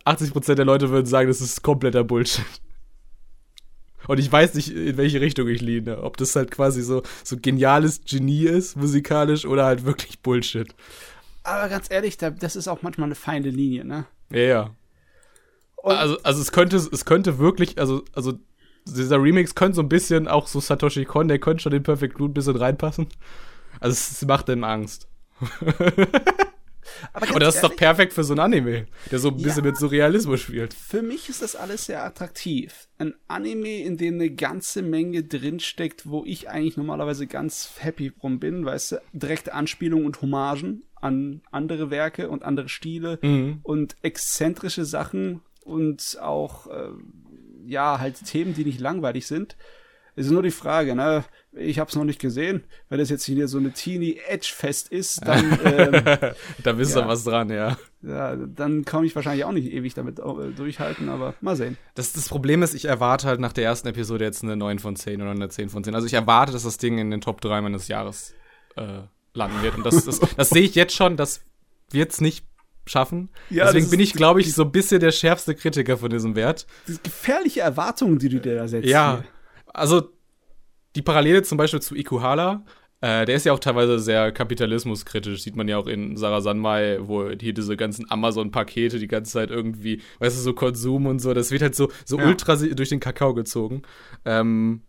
80% 0.05 0.55
der 0.55 0.65
Leute 0.65 0.91
würden 0.91 1.07
sagen, 1.07 1.29
das 1.29 1.41
ist 1.41 1.63
kompletter 1.63 2.05
Bullshit. 2.05 2.45
Und 4.09 4.19
ich 4.19 4.31
weiß 4.31 4.55
nicht, 4.55 4.75
in 4.75 4.97
welche 4.97 5.21
Richtung 5.21 5.47
ich 5.49 5.61
leane. 5.61 6.03
Ob 6.03 6.17
das 6.17 6.35
halt 6.35 6.51
quasi 6.51 6.83
so, 6.83 7.03
so 7.23 7.37
geniales 7.37 8.03
Genie 8.05 8.47
ist, 8.47 8.77
musikalisch, 8.77 9.47
oder 9.47 9.65
halt 9.65 9.85
wirklich 9.85 10.21
Bullshit. 10.21 10.75
Aber 11.45 11.69
ganz 11.69 11.89
ehrlich, 11.91 12.17
da, 12.17 12.31
das 12.31 12.57
ist 12.57 12.67
auch 12.67 12.83
manchmal 12.83 13.07
eine 13.07 13.15
feine 13.15 13.51
Linie, 13.51 13.85
ne? 13.85 14.07
Ja, 14.31 14.41
ja. 14.41 14.71
Und- 15.83 15.93
Also, 15.97 16.17
also 16.23 16.41
es 16.41 16.53
könnte, 16.53 16.77
es 16.77 17.05
könnte 17.05 17.39
wirklich, 17.39 17.79
also, 17.79 18.05
also 18.15 18.35
dieser 18.87 19.23
Remix 19.23 19.55
könnte 19.55 19.77
so 19.77 19.83
ein 19.83 19.89
bisschen 19.89 20.27
auch 20.29 20.47
so 20.49 20.59
Satoshi 20.61 21.05
Kon, 21.05 21.29
der 21.29 21.39
könnte 21.39 21.63
schon 21.63 21.73
in 21.73 21.83
Perfect 21.83 22.15
Blue 22.17 22.29
ein 22.29 22.35
bisschen 22.35 22.57
reinpassen. 22.57 23.07
Also 23.81 23.93
es, 23.95 24.25
macht 24.27 24.49
einem 24.51 24.65
Angst. 24.65 25.09
Aber 27.13 27.27
Und 27.35 27.41
das 27.43 27.55
ist 27.57 27.63
doch 27.65 27.71
ehrlich, 27.71 27.79
perfekt 27.79 28.13
für 28.13 28.23
so 28.25 28.35
ein 28.35 28.39
Anime, 28.39 28.87
der 29.11 29.19
so 29.19 29.29
ein 29.29 29.37
bisschen 29.37 29.65
Ja. 29.65 29.71
mit 29.71 29.77
Surrealismus 29.79 30.41
spielt. 30.41 30.75
Für 30.75 31.03
mich 31.03 31.29
ist 31.29 31.43
das 31.43 31.57
alles 31.57 31.87
sehr 31.87 32.05
attraktiv. 32.05 32.89
Ein 32.99 33.15
Anime, 33.29 33.81
in 33.83 33.97
dem 33.97 34.15
eine 34.15 34.31
ganze 34.31 34.83
Menge 34.83 35.23
drinsteckt, 35.25 36.09
wo 36.09 36.25
ich 36.25 36.49
eigentlich 36.49 36.77
normalerweise 36.77 37.27
ganz 37.27 37.71
happy 37.79 38.13
drum 38.19 38.39
bin, 38.41 38.65
weißt 38.65 38.93
du, 38.93 38.97
direkte 39.13 39.55
Anspielungen 39.55 40.07
und 40.07 40.21
Hommagen 40.23 40.83
an 41.01 41.41
andere 41.51 41.91
Werke 41.91 42.29
und 42.29 42.43
andere 42.45 42.69
Stile 42.69 43.19
Mhm. 43.23 43.61
und 43.63 43.97
exzentrische 44.03 44.85
Sachen 44.85 45.41
und 45.65 46.19
auch, 46.21 46.67
äh, 46.69 46.89
ja, 47.67 47.99
halt 47.99 48.25
Themen, 48.25 48.55
die 48.55 48.65
nicht 48.65 48.81
langweilig 48.81 49.27
sind. 49.27 49.57
Es 50.15 50.27
ist 50.27 50.33
nur 50.33 50.43
die 50.43 50.51
Frage, 50.51 50.95
ne? 50.95 51.25
Ich 51.53 51.79
habe 51.79 51.89
es 51.89 51.97
noch 51.97 52.05
nicht 52.05 52.21
gesehen. 52.21 52.65
Wenn 52.91 52.99
das 52.99 53.09
jetzt 53.09 53.25
hier 53.25 53.49
so 53.49 53.57
eine 53.57 53.73
Teenie 53.73 54.19
Edge 54.29 54.53
Fest 54.55 54.93
ist, 54.93 55.27
dann 55.27 55.59
ähm, 55.65 56.05
Da 56.63 56.77
wisst 56.77 56.95
Ja. 56.97 57.03
ihr 57.03 57.09
was 57.09 57.25
dran, 57.25 57.49
ja. 57.51 57.79
ja, 58.03 58.37
dann 58.37 58.85
kann 58.85 59.05
ich 59.05 59.15
wahrscheinlich 59.17 59.45
auch 59.47 59.53
nicht 59.53 59.73
ewig 59.73 59.95
damit 59.95 60.19
äh, 60.19 60.51
durchhalten, 60.55 61.09
aber 61.09 61.33
mal 61.41 61.57
sehen. 61.57 61.79
Das, 61.95 62.13
das 62.13 62.29
Problem 62.29 62.63
ist, 62.63 62.75
ich 62.75 62.85
erwarte 62.85 63.27
halt 63.27 63.41
nach 63.41 63.55
der 63.55 63.65
ersten 63.65 63.89
Episode 63.89 64.25
jetzt 64.27 64.43
eine 64.43 64.55
9 64.57 64.81
von 64.81 64.97
10 64.97 65.23
oder 65.23 65.31
eine 65.31 65.49
10 65.49 65.71
von 65.71 65.83
10. 65.83 65.95
Also 65.95 66.07
ich 66.07 66.13
erwarte, 66.15 66.53
dass 66.53 66.65
das 66.65 66.77
Ding 66.77 66.99
in 66.99 67.11
den 67.11 67.23
Top 67.23 67.41
3 67.41 67.63
meines 67.63 67.89
Jahres 67.89 68.35
äh, 68.77 69.01
landen 69.33 69.63
wird. 69.63 69.77
Und 69.77 69.87
das, 69.87 70.05
das, 70.05 70.21
das 70.21 70.51
sehe 70.51 70.63
ich 70.63 70.75
jetzt 70.75 70.95
schon, 70.95 71.17
das 71.17 71.43
wird's 71.91 72.21
nicht 72.21 72.45
schaffen. 72.87 73.29
Ja, 73.51 73.67
Deswegen 73.67 73.91
bin 73.91 74.01
ich, 74.01 74.13
glaube 74.13 74.41
ich, 74.41 74.53
so 74.53 74.63
ein 74.65 74.73
bisschen 74.73 75.01
der 75.01 75.13
schärfste 75.13 75.55
Kritiker 75.55 75.97
von 75.97 76.11
diesem 76.11 76.35
Wert. 76.35 76.67
Diese 76.89 77.01
gefährliche 77.01 77.61
Erwartungen, 77.61 78.19
die 78.19 78.29
du 78.29 78.41
dir 78.41 78.57
da 78.57 78.69
setzt. 78.69 78.89
Ja, 78.89 79.21
hier. 79.23 79.25
also 79.73 80.11
die 80.97 81.03
Parallele 81.03 81.43
zum 81.43 81.59
Beispiel 81.59 81.81
zu 81.81 81.95
Ikuhara, 81.95 82.65
äh, 83.01 83.25
der 83.25 83.35
ist 83.37 83.47
ja 83.47 83.53
auch 83.53 83.59
teilweise 83.59 83.99
sehr 83.99 84.31
kapitalismuskritisch, 84.31 85.43
sieht 85.43 85.57
man 85.57 85.67
ja 85.69 85.77
auch 85.79 85.87
in 85.87 86.17
Sarah 86.17 86.41
Sanmai, 86.41 86.99
wo 87.01 87.31
hier 87.31 87.53
diese 87.55 87.77
ganzen 87.77 88.09
Amazon-Pakete 88.11 88.99
die 88.99 89.09
ganze 89.09 89.33
Zeit 89.33 89.51
irgendwie, 89.51 90.01
weißt 90.21 90.37
du, 90.37 90.41
so 90.41 90.53
Konsum 90.55 91.07
und 91.07 91.19
so, 91.21 91.35
das 91.35 91.51
wird 91.51 91.63
halt 91.63 91.75
so, 91.75 91.91
so 92.05 92.19
Ja. 92.19 92.27
ultra 92.27 92.55
durch 92.57 92.91
den 92.91 93.01
Kakao 93.01 93.35
gezogen. 93.35 93.83
Ähm, 94.25 94.83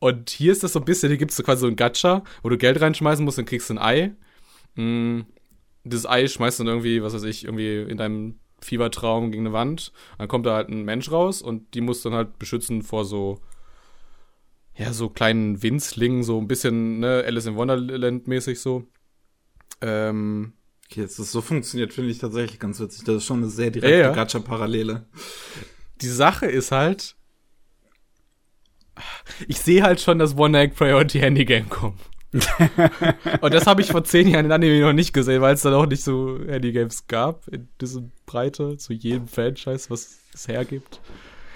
und 0.00 0.30
hier 0.30 0.52
ist 0.52 0.64
das 0.64 0.72
so 0.72 0.80
ein 0.80 0.84
bisschen, 0.84 1.10
hier 1.10 1.16
gibt's 1.18 1.36
so 1.36 1.42
quasi 1.44 1.60
so 1.60 1.66
ein 1.68 1.76
Gacha, 1.76 2.24
wo 2.42 2.48
du 2.48 2.58
Geld 2.58 2.80
reinschmeißen 2.80 3.24
musst, 3.24 3.38
dann 3.38 3.44
kriegst 3.46 3.70
du 3.70 3.74
ein 3.74 3.78
Ei. 3.78 4.12
Mm, 4.74 5.20
dieses 5.84 6.06
Ei 6.06 6.26
schmeißt 6.28 6.60
dann 6.60 6.66
irgendwie, 6.68 7.02
was 7.02 7.14
weiß 7.14 7.24
ich, 7.24 7.44
irgendwie 7.44 7.80
in 7.82 7.96
deinem 7.96 8.38
Fiebertraum 8.60 9.30
gegen 9.32 9.46
eine 9.46 9.52
Wand. 9.52 9.92
Dann 10.18 10.28
kommt 10.28 10.46
da 10.46 10.54
halt 10.54 10.68
ein 10.68 10.84
Mensch 10.84 11.10
raus 11.10 11.42
und 11.42 11.74
die 11.74 11.80
muss 11.80 12.02
dann 12.02 12.14
halt 12.14 12.38
beschützen 12.38 12.82
vor 12.82 13.04
so, 13.04 13.40
ja, 14.76 14.92
so 14.92 15.08
kleinen 15.08 15.62
Winzlingen, 15.62 16.22
so 16.22 16.38
ein 16.40 16.48
bisschen, 16.48 17.00
ne, 17.00 17.24
Alice 17.26 17.46
in 17.46 17.56
Wonderland 17.56 18.26
mäßig 18.28 18.60
so. 18.60 18.84
Ähm, 19.80 20.52
Okay, 20.90 21.00
jetzt 21.00 21.18
das 21.18 21.32
so 21.32 21.40
funktioniert, 21.40 21.94
finde 21.94 22.10
ich 22.10 22.18
tatsächlich 22.18 22.60
ganz 22.60 22.78
witzig. 22.78 23.04
Das 23.04 23.16
ist 23.16 23.24
schon 23.24 23.38
eine 23.38 23.48
sehr 23.48 23.70
direkte 23.70 23.98
Ja, 23.98 24.08
ja. 24.08 24.12
Gacha-Parallele. 24.12 25.06
die 26.02 26.08
Sache 26.08 26.44
ist 26.44 26.70
halt, 26.70 27.16
ich 29.48 29.58
sehe 29.58 29.82
halt 29.82 30.02
schon 30.02 30.18
das 30.18 30.36
One 30.36 30.58
Egg 30.58 30.74
Priority 30.76 31.20
Handy 31.20 31.46
Game 31.46 31.70
kommen. 31.70 31.98
und 33.40 33.54
das 33.54 33.66
habe 33.66 33.82
ich 33.82 33.88
vor 33.88 34.04
zehn 34.04 34.28
Jahren 34.28 34.46
in 34.46 34.52
Anime 34.52 34.80
noch 34.80 34.92
nicht 34.92 35.12
gesehen, 35.12 35.42
weil 35.42 35.54
es 35.54 35.62
dann 35.62 35.74
auch 35.74 35.86
nicht 35.86 36.02
so 36.02 36.38
Handy 36.46 36.72
Games 36.72 37.06
gab 37.06 37.46
in 37.48 37.68
dieser 37.80 38.02
Breite 38.24 38.76
zu 38.78 38.92
jedem 38.92 39.28
Franchise, 39.28 39.90
was 39.90 40.18
es 40.32 40.48
hergibt. 40.48 41.00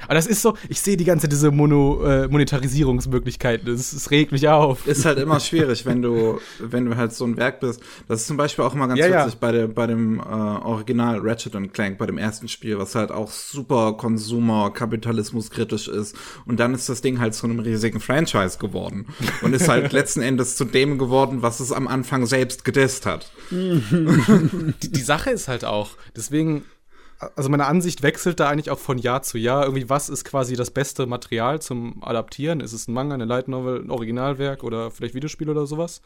Aber 0.04 0.14
das 0.14 0.26
ist 0.26 0.42
so, 0.42 0.56
ich 0.68 0.80
sehe 0.80 0.96
die 0.96 1.04
ganze 1.04 1.28
diese 1.28 1.50
Mono, 1.50 2.04
äh, 2.04 2.28
Monetarisierungsmöglichkeiten. 2.28 3.72
Es, 3.72 4.11
regt 4.11 4.32
mich 4.32 4.48
auf. 4.48 4.87
Ist 4.87 5.04
halt 5.04 5.18
immer 5.18 5.40
schwierig, 5.40 5.85
wenn 5.87 6.02
du, 6.02 6.38
wenn 6.59 6.87
du 6.87 6.96
halt 6.96 7.12
so 7.12 7.24
ein 7.24 7.37
Werk 7.37 7.61
bist. 7.61 7.80
Das 8.09 8.20
ist 8.20 8.26
zum 8.26 8.37
Beispiel 8.37 8.64
auch 8.64 8.74
immer 8.74 8.88
ganz 8.88 9.00
Ja, 9.00 9.09
ja. 9.09 9.24
witzig 9.24 9.40
bei, 9.40 9.52
der, 9.52 9.68
bei 9.68 9.87
dem 9.87 10.20
äh, 10.20 10.22
Original 10.22 11.20
Ratchet 11.20 11.54
und 11.54 11.72
Clank, 11.72 11.98
bei 11.98 12.06
dem 12.06 12.18
ersten 12.18 12.48
Spiel, 12.48 12.78
was 12.78 12.94
halt 12.94 13.11
auch 13.11 13.30
super 13.30 13.94
Konsumer, 13.94 14.70
Kapitalismus 14.70 15.50
kritisch 15.50 15.88
ist. 15.88 16.16
Und 16.46 16.61
dann 16.61 16.74
ist 16.74 16.88
das 16.88 17.02
Ding 17.02 17.20
halt 17.20 17.35
zu 17.35 17.46
einem 17.46 17.59
riesigen 17.59 18.00
Franchise 18.00 18.59
geworden. 18.59 19.06
Und 19.42 19.54
ist 19.54 19.68
halt 19.68 19.92
letzten 19.96 20.22
Endes 20.22 20.56
zu 20.56 20.64
dem 20.64 20.98
geworden, 20.98 21.42
was 21.42 21.61
es 21.61 21.72
am 21.72 21.88
Anfang 21.88 22.26
selbst 22.26 22.64
gedisst 22.64 23.06
hat. 23.06 23.30
die, 23.50 24.74
die 24.92 25.00
Sache 25.00 25.30
ist 25.30 25.48
halt 25.48 25.64
auch, 25.64 25.90
deswegen, 26.16 26.64
also 27.18 27.48
meine 27.48 27.66
Ansicht 27.66 28.02
wechselt 28.02 28.40
da 28.40 28.48
eigentlich 28.48 28.70
auch 28.70 28.79
von 28.79 28.98
Jahr 28.98 29.22
zu 29.22 29.38
Jahr. 29.38 29.64
Irgendwie, 29.64 29.88
was 29.88 30.09
ist 30.09 30.24
quasi 30.24 30.57
das 30.57 30.70
beste 30.70 31.07
Material 31.07 31.61
zum 31.61 32.02
Adaptieren? 32.02 32.61
Ist 32.61 32.72
es 32.72 32.88
ein 32.88 32.92
Manga, 32.92 33.14
eine 33.14 33.24
Light 33.24 33.48
Novel, 33.48 33.83
ein 33.83 33.90
Originalwerk 33.90 34.62
oder 34.64 34.90
vielleicht 34.90 35.14
Videospiel 35.14 35.48
oder 35.48 35.66
sowas? 35.66 36.02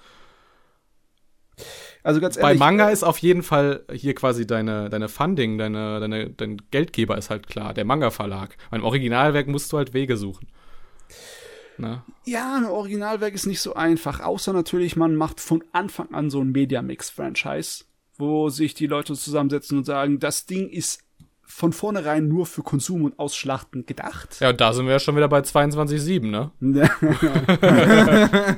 Also 2.02 2.20
ganz 2.20 2.36
Bei 2.36 2.48
ehrlich. 2.48 2.60
Manga 2.60 2.88
äh, 2.88 2.92
ist 2.92 3.02
auf 3.02 3.18
jeden 3.18 3.42
Fall 3.42 3.84
hier 3.92 4.14
quasi 4.14 4.46
deine, 4.46 4.88
deine 4.88 5.08
Funding, 5.08 5.58
deine, 5.58 6.00
deine, 6.00 6.30
dein 6.30 6.62
Geldgeber 6.70 7.18
ist 7.18 7.30
halt 7.30 7.46
klar, 7.46 7.74
der 7.74 7.84
Manga-Verlag. 7.84 8.56
Beim 8.70 8.84
Originalwerk 8.84 9.48
musst 9.48 9.72
du 9.72 9.78
halt 9.78 9.92
Wege 9.92 10.16
suchen. 10.16 10.48
Na? 11.76 12.04
Ja, 12.24 12.56
ein 12.56 12.64
Originalwerk 12.64 13.34
ist 13.34 13.46
nicht 13.46 13.60
so 13.60 13.74
einfach, 13.74 14.20
außer 14.20 14.52
natürlich, 14.52 14.96
man 14.96 15.16
macht 15.16 15.40
von 15.40 15.64
Anfang 15.72 16.12
an 16.14 16.30
so 16.30 16.40
ein 16.40 16.52
Media-Mix-Franchise, 16.52 17.84
wo 18.20 18.48
sich 18.50 18.74
die 18.74 18.86
Leute 18.86 19.14
zusammensetzen 19.14 19.78
und 19.78 19.84
sagen, 19.84 20.20
das 20.20 20.46
Ding 20.46 20.68
ist 20.68 21.02
von 21.42 21.72
vornherein 21.72 22.28
nur 22.28 22.46
für 22.46 22.62
Konsum 22.62 23.02
und 23.04 23.18
Ausschlachten 23.18 23.84
gedacht. 23.84 24.36
Ja, 24.40 24.50
und 24.50 24.60
da 24.60 24.72
sind 24.72 24.86
wir 24.86 24.92
ja 24.92 25.00
schon 25.00 25.16
wieder 25.16 25.28
bei 25.28 25.40
22,7, 25.40 26.26
ne? 26.26 26.52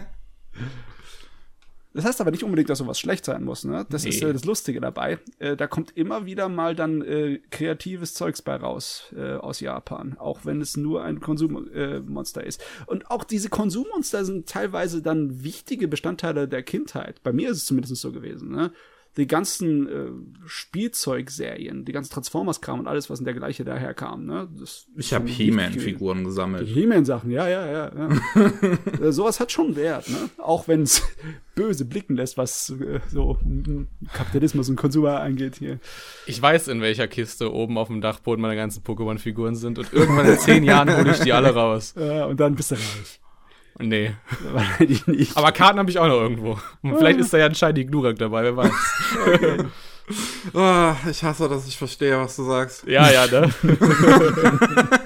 Das 1.94 2.06
heißt 2.06 2.22
aber 2.22 2.30
nicht 2.30 2.42
unbedingt, 2.42 2.70
dass 2.70 2.78
sowas 2.78 2.98
schlecht 2.98 3.26
sein 3.26 3.44
muss, 3.44 3.64
ne? 3.64 3.84
Das 3.90 4.06
ist 4.06 4.22
Nee. 4.22 4.30
äh, 4.30 4.32
das 4.32 4.46
Lustige 4.46 4.80
dabei. 4.80 5.18
Äh, 5.38 5.56
da 5.58 5.66
kommt 5.66 5.94
immer 5.94 6.24
wieder 6.24 6.48
mal 6.48 6.74
dann 6.74 7.02
äh, 7.02 7.38
kreatives 7.50 8.14
Zeugs 8.14 8.40
bei 8.40 8.56
raus 8.56 9.12
äh, 9.14 9.34
aus 9.34 9.60
Japan, 9.60 10.16
auch 10.18 10.40
wenn 10.44 10.62
es 10.62 10.78
nur 10.78 11.04
ein 11.04 11.20
Konsummonster 11.20 12.44
äh, 12.44 12.48
ist. 12.48 12.64
Und 12.86 13.10
auch 13.10 13.24
diese 13.24 13.50
Konsummonster 13.50 14.24
sind 14.24 14.48
teilweise 14.48 15.02
dann 15.02 15.44
wichtige 15.44 15.86
Bestandteile 15.86 16.48
der 16.48 16.62
Kindheit. 16.62 17.22
Bei 17.22 17.32
mir 17.32 17.50
ist 17.50 17.58
es 17.58 17.66
zumindest 17.66 17.96
so 17.96 18.10
gewesen, 18.10 18.50
ne? 18.50 18.72
Die 19.16 19.26
ganzen 19.26 19.88
äh, 19.88 20.10
Spielzeugserien, 20.46 21.84
die 21.84 21.92
ganzen 21.92 22.12
Transformers-Kram 22.12 22.80
und 22.80 22.86
alles, 22.86 23.10
was 23.10 23.18
in 23.18 23.26
der 23.26 23.34
gleiche 23.34 23.62
daherkam, 23.64 24.24
ne? 24.24 24.48
Das 24.58 24.86
Ich 24.96 25.12
habe. 25.12 25.28
He-Man-Figuren 25.28 26.24
gesammelt. 26.24 26.66
He-Man-Sachen, 26.66 27.30
ja, 27.30 27.48
ja, 27.48 27.66
ja. 27.66 27.92
ja. 27.94 28.08
äh, 29.06 29.12
sowas 29.12 29.38
hat 29.38 29.52
schon 29.52 29.76
Wert, 29.76 30.08
ne? 30.08 30.30
Auch 30.38 30.66
wenn 30.68 30.82
es 30.82 31.02
böse 31.54 31.84
blicken 31.84 32.16
lässt, 32.16 32.38
was 32.38 32.70
äh, 32.70 33.00
so 33.10 33.38
Kapitalismus 34.14 34.68
und 34.70 34.76
Konsum 34.76 35.02
angeht 35.06 35.56
hier. 35.56 35.78
Ich 36.26 36.40
weiß, 36.40 36.68
in 36.68 36.80
welcher 36.80 37.08
Kiste 37.08 37.52
oben 37.52 37.76
auf 37.78 37.88
dem 37.88 38.00
Dachboden 38.00 38.40
meine 38.40 38.56
ganzen 38.56 38.82
Pokémon-Figuren 38.82 39.56
sind 39.56 39.78
und 39.78 39.92
irgendwann 39.92 40.26
in 40.26 40.38
zehn 40.38 40.64
Jahren 40.64 40.96
hole 40.96 41.10
ich 41.10 41.20
die 41.20 41.32
alle 41.32 41.54
raus. 41.54 41.94
Äh, 42.02 42.24
und 42.24 42.40
dann 42.40 42.54
bist 42.54 42.70
du 42.70 42.74
reich. 42.74 43.20
Nee. 43.78 44.12
Wahrscheinlich 44.52 45.06
nicht. 45.06 45.36
Aber 45.36 45.52
Karten 45.52 45.78
habe 45.78 45.90
ich 45.90 45.98
auch 45.98 46.06
noch 46.06 46.20
irgendwo. 46.20 46.58
Und 46.82 46.96
vielleicht 46.98 47.18
ist 47.18 47.32
da 47.32 47.38
ja 47.38 47.46
ein 47.46 47.54
Shiny 47.54 47.84
Glurak 47.84 48.18
dabei, 48.18 48.44
wer 48.44 48.56
weiß. 48.56 48.72
Ah, 50.52 50.96
ich 51.08 51.22
hasse, 51.22 51.48
dass 51.48 51.66
ich 51.66 51.78
verstehe, 51.78 52.18
was 52.18 52.34
du 52.34 52.44
sagst. 52.44 52.84
Ja, 52.86 53.10
ja, 53.10 53.26
ne? 53.26 53.50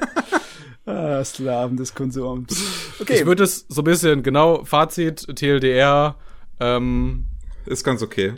Ah, 0.87 1.22
Sklaven 1.24 1.76
des 1.76 1.94
Konsums. 1.94 2.94
Okay, 3.00 3.18
Ich 3.20 3.26
würde 3.26 3.42
es 3.42 3.66
so 3.68 3.81
ein 3.81 3.85
bisschen, 3.85 4.22
genau, 4.22 4.64
Fazit, 4.64 5.26
TLDR, 5.37 6.16
ähm, 6.61 7.26
Ist 7.66 7.83
ganz 7.83 8.02
okay. 8.02 8.35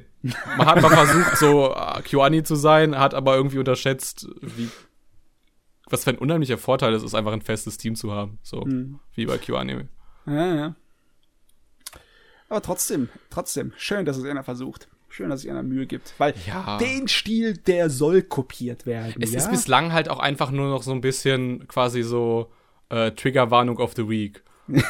man 0.57 0.67
hat 0.67 0.81
mal 0.81 0.91
versucht, 0.91 1.37
so 1.37 1.75
äh, 1.75 2.01
Kyoani 2.03 2.43
zu 2.43 2.57
sein, 2.57 2.99
hat 2.99 3.13
aber 3.13 3.37
irgendwie 3.37 3.59
unterschätzt, 3.59 4.29
wie, 4.41 4.71
was 5.91 6.05
für 6.05 6.11
ein 6.11 6.19
unheimlicher 6.19 6.57
Vorteil 6.59 6.95
es 6.95 7.03
ist, 7.03 7.15
einfach 7.15 7.33
ein 7.33 7.43
festes 7.43 7.77
Team 7.77 7.95
zu 7.95 8.13
haben. 8.13 8.39
So, 8.43 8.67
wie 9.15 9.27
bei 9.27 9.37
Kyoani. 9.37 9.85
Ja, 10.35 10.55
ja. 10.55 10.75
Aber 12.49 12.63
trotzdem, 12.63 13.09
trotzdem, 13.31 13.73
schön, 13.77 14.07
dass 14.07 14.17
es 14.17 14.25
einer 14.25 14.43
versucht. 14.43 14.89
Schön, 15.11 15.31
dass 15.31 15.41
sich 15.41 15.51
einer 15.51 15.63
Mühe 15.63 15.87
gibt. 15.87 16.15
Weil 16.19 16.35
Ja. 16.47 16.79
den 16.79 17.09
Stil, 17.09 17.57
der 17.57 17.91
soll 17.91 18.23
kopiert 18.23 18.87
werden. 18.87 19.15
Es 19.21 19.33
ja? 19.33 19.39
ist 19.39 19.51
bislang 19.51 19.93
halt 19.93 20.09
auch 20.09 20.19
einfach 20.19 20.51
nur 20.51 20.69
noch 20.69 20.83
so 20.83 20.93
ein 20.93 21.01
bisschen 21.01 21.67
quasi 21.67 22.03
so 22.03 22.51
äh, 22.91 23.11
Triggerwarnung 23.13 23.79
of 23.79 23.95
the 23.97 24.09
Week. 24.09 24.43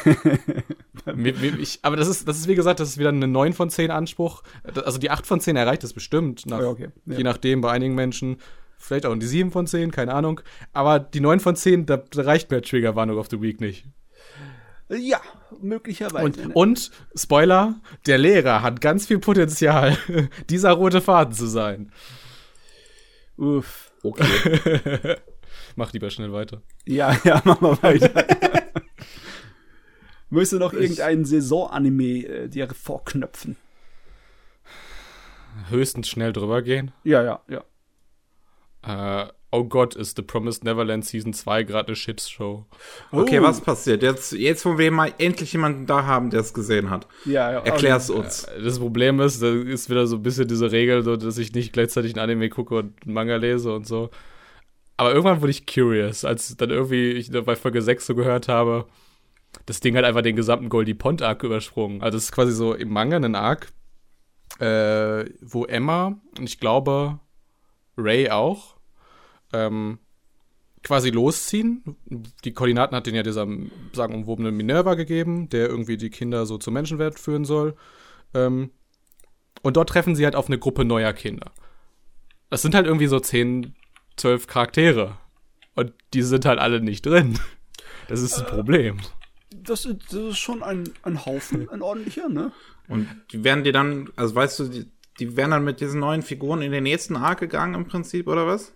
Ich, 1.59 1.79
aber 1.81 1.95
das 1.95 2.07
ist, 2.07 2.27
das 2.27 2.37
ist, 2.37 2.47
wie 2.47 2.55
gesagt, 2.55 2.81
das 2.81 2.89
ist 2.89 2.97
wieder 2.97 3.09
eine 3.09 3.27
9 3.27 3.53
von 3.53 3.69
10 3.69 3.89
Anspruch. 3.89 4.43
Also 4.83 4.99
die 4.99 5.09
8 5.09 5.25
von 5.25 5.39
10 5.39 5.55
erreicht 5.55 5.83
es 5.83 5.93
bestimmt. 5.93 6.45
Nach, 6.45 6.59
Ja, 6.59 6.67
okay. 6.67 6.89
Ja. 7.05 7.17
Je 7.17 7.23
nachdem, 7.23 7.61
bei 7.61 7.71
einigen 7.71 7.95
Menschen. 7.95 8.37
Vielleicht 8.77 9.05
auch 9.05 9.15
die 9.15 9.25
7 9.25 9.51
von 9.51 9.65
10, 9.65 9.91
keine 9.91 10.13
Ahnung. 10.13 10.41
Aber 10.73 10.99
die 10.99 11.21
9 11.21 11.39
von 11.39 11.55
10, 11.55 11.85
da, 11.85 11.97
da 11.97 12.21
reicht 12.21 12.51
mir 12.51 12.61
Triggerwarnung 12.61 13.17
of 13.17 13.27
the 13.31 13.41
Week 13.41 13.59
nicht. 13.59 13.85
Ja, 14.89 15.21
möglicherweise. 15.61 16.25
Und, 16.25 16.47
ne? 16.47 16.53
und, 16.53 16.91
Spoiler, 17.15 17.79
der 18.07 18.17
Lehrer 18.17 18.63
hat 18.63 18.81
ganz 18.81 19.05
viel 19.05 19.19
Potenzial, 19.19 19.97
dieser 20.49 20.71
rote 20.71 21.01
Faden 21.01 21.33
zu 21.33 21.47
sein. 21.47 21.91
Uff. 23.37 23.91
Okay. 24.03 25.17
Mach 25.75 25.93
lieber 25.93 26.09
schnell 26.09 26.33
weiter. 26.33 26.61
Ja, 26.85 27.15
ja, 27.23 27.41
mach 27.45 27.61
mal 27.61 27.81
weiter. 27.81 28.09
Du 30.29 30.57
noch 30.57 30.73
irgendeinen 30.73 31.25
Saison-Anime 31.25 32.25
äh, 32.25 32.47
dir 32.49 32.67
vorknöpfen? 32.69 33.55
Höchstens 35.69 36.09
schnell 36.09 36.33
drüber 36.33 36.61
gehen. 36.61 36.91
Ja, 37.03 37.23
ja, 37.23 37.41
ja. 37.47 39.23
Äh, 39.23 39.31
oh 39.51 39.63
Gott, 39.63 39.95
ist 39.95 40.15
The 40.17 40.21
Promised 40.21 40.63
Neverland 40.63 41.05
Season 41.05 41.33
2 41.33 41.63
gerade 41.63 41.87
eine 41.87 41.95
Shitshow. 41.95 42.65
Okay, 43.11 43.39
Oh. 43.39 43.43
was 43.43 43.61
passiert? 43.61 44.03
Jetzt, 44.03 44.31
jetzt, 44.33 44.65
wo 44.65 44.77
wir 44.77 44.91
mal 44.91 45.11
endlich 45.17 45.53
jemanden 45.53 45.85
da 45.85 46.05
haben, 46.05 46.29
der 46.29 46.41
es 46.41 46.53
gesehen 46.53 46.89
hat. 46.89 47.07
Ja, 47.25 47.51
ja. 47.51 47.59
Erklär's 47.59 48.09
uns. 48.09 48.47
Das 48.63 48.79
Problem 48.79 49.19
ist, 49.19 49.41
da 49.41 49.51
ist 49.51 49.89
wieder 49.89 50.05
so 50.07 50.17
ein 50.17 50.23
bisschen 50.23 50.47
diese 50.47 50.71
Regel, 50.71 51.01
so, 51.03 51.15
dass 51.17 51.37
ich 51.37 51.53
nicht 51.53 51.73
gleichzeitig 51.73 52.15
ein 52.15 52.19
Anime 52.19 52.49
gucke 52.49 52.75
und 52.75 52.93
einen 53.03 53.13
Manga 53.13 53.35
lese 53.37 53.73
und 53.73 53.87
so. 53.87 54.09
Aber 54.97 55.11
irgendwann 55.11 55.41
wurde 55.41 55.51
ich 55.51 55.65
curious, 55.65 56.25
als 56.25 56.55
dann 56.57 56.69
irgendwie 56.69 57.11
ich 57.11 57.31
bei 57.31 57.55
Folge 57.55 57.81
6 57.81 58.05
so 58.05 58.15
gehört 58.15 58.47
habe, 58.49 58.85
das 59.65 59.79
Ding 59.79 59.95
hat 59.95 60.03
einfach 60.05 60.21
den 60.21 60.35
gesamten 60.35 60.69
Goldie 60.69 60.93
Pond 60.93 61.21
Arc 61.21 61.41
übersprungen. 61.43 62.01
Also 62.03 62.17
es 62.17 62.25
ist 62.25 62.31
quasi 62.33 62.51
so 62.51 62.73
im 62.73 62.89
Manga 62.89 63.15
ein 63.17 63.33
Arc, 63.35 63.71
äh, 64.59 65.25
wo 65.41 65.65
Emma 65.65 66.19
und 66.37 66.43
ich 66.43 66.59
glaube 66.59 67.19
Ray 67.97 68.29
auch 68.29 68.75
ähm, 69.53 69.99
quasi 70.83 71.09
losziehen. 71.09 71.83
Die 72.43 72.53
Koordinaten 72.53 72.95
hat 72.95 73.05
denen 73.05 73.17
ja 73.17 73.23
dieser 73.23 73.47
sagenumwobene 73.93 74.51
Minerva 74.51 74.95
gegeben, 74.95 75.49
der 75.49 75.67
irgendwie 75.67 75.97
die 75.97 76.09
Kinder 76.09 76.45
so 76.45 76.57
zum 76.57 76.73
Menschenwert 76.73 77.19
führen 77.19 77.45
soll. 77.45 77.75
Ähm, 78.33 78.71
und 79.61 79.77
dort 79.77 79.89
treffen 79.89 80.15
sie 80.15 80.25
halt 80.25 80.35
auf 80.35 80.47
eine 80.47 80.57
Gruppe 80.57 80.85
neuer 80.85 81.13
Kinder. 81.13 81.51
Das 82.49 82.61
sind 82.61 82.75
halt 82.75 82.85
irgendwie 82.85 83.07
so 83.07 83.19
10, 83.19 83.75
12 84.17 84.47
Charaktere. 84.47 85.17
Und 85.75 85.93
die 86.13 86.23
sind 86.23 86.45
halt 86.45 86.59
alle 86.59 86.81
nicht 86.81 87.05
drin. 87.05 87.39
Das 88.07 88.21
ist 88.21 88.39
ein 88.39 88.45
Problem. 88.45 88.99
Das 89.51 89.85
ist, 89.85 89.97
das 90.07 90.19
ist 90.19 90.39
schon 90.39 90.63
ein, 90.63 90.89
ein 91.03 91.25
Haufen, 91.25 91.69
ein 91.69 91.81
ordentlicher, 91.81 92.27
ne? 92.27 92.51
Und 92.87 93.07
die 93.31 93.43
werden 93.43 93.63
die 93.63 93.71
dann, 93.71 94.09
also 94.15 94.33
weißt 94.33 94.59
du, 94.59 94.63
die, 94.67 94.91
die 95.19 95.37
werden 95.37 95.51
dann 95.51 95.63
mit 95.63 95.79
diesen 95.79 95.99
neuen 95.99 96.23
Figuren 96.23 96.61
in 96.61 96.71
den 96.71 96.83
nächsten 96.83 97.15
Arc 97.15 97.39
gegangen 97.39 97.75
im 97.75 97.87
Prinzip, 97.87 98.27
oder 98.27 98.47
was? 98.47 98.73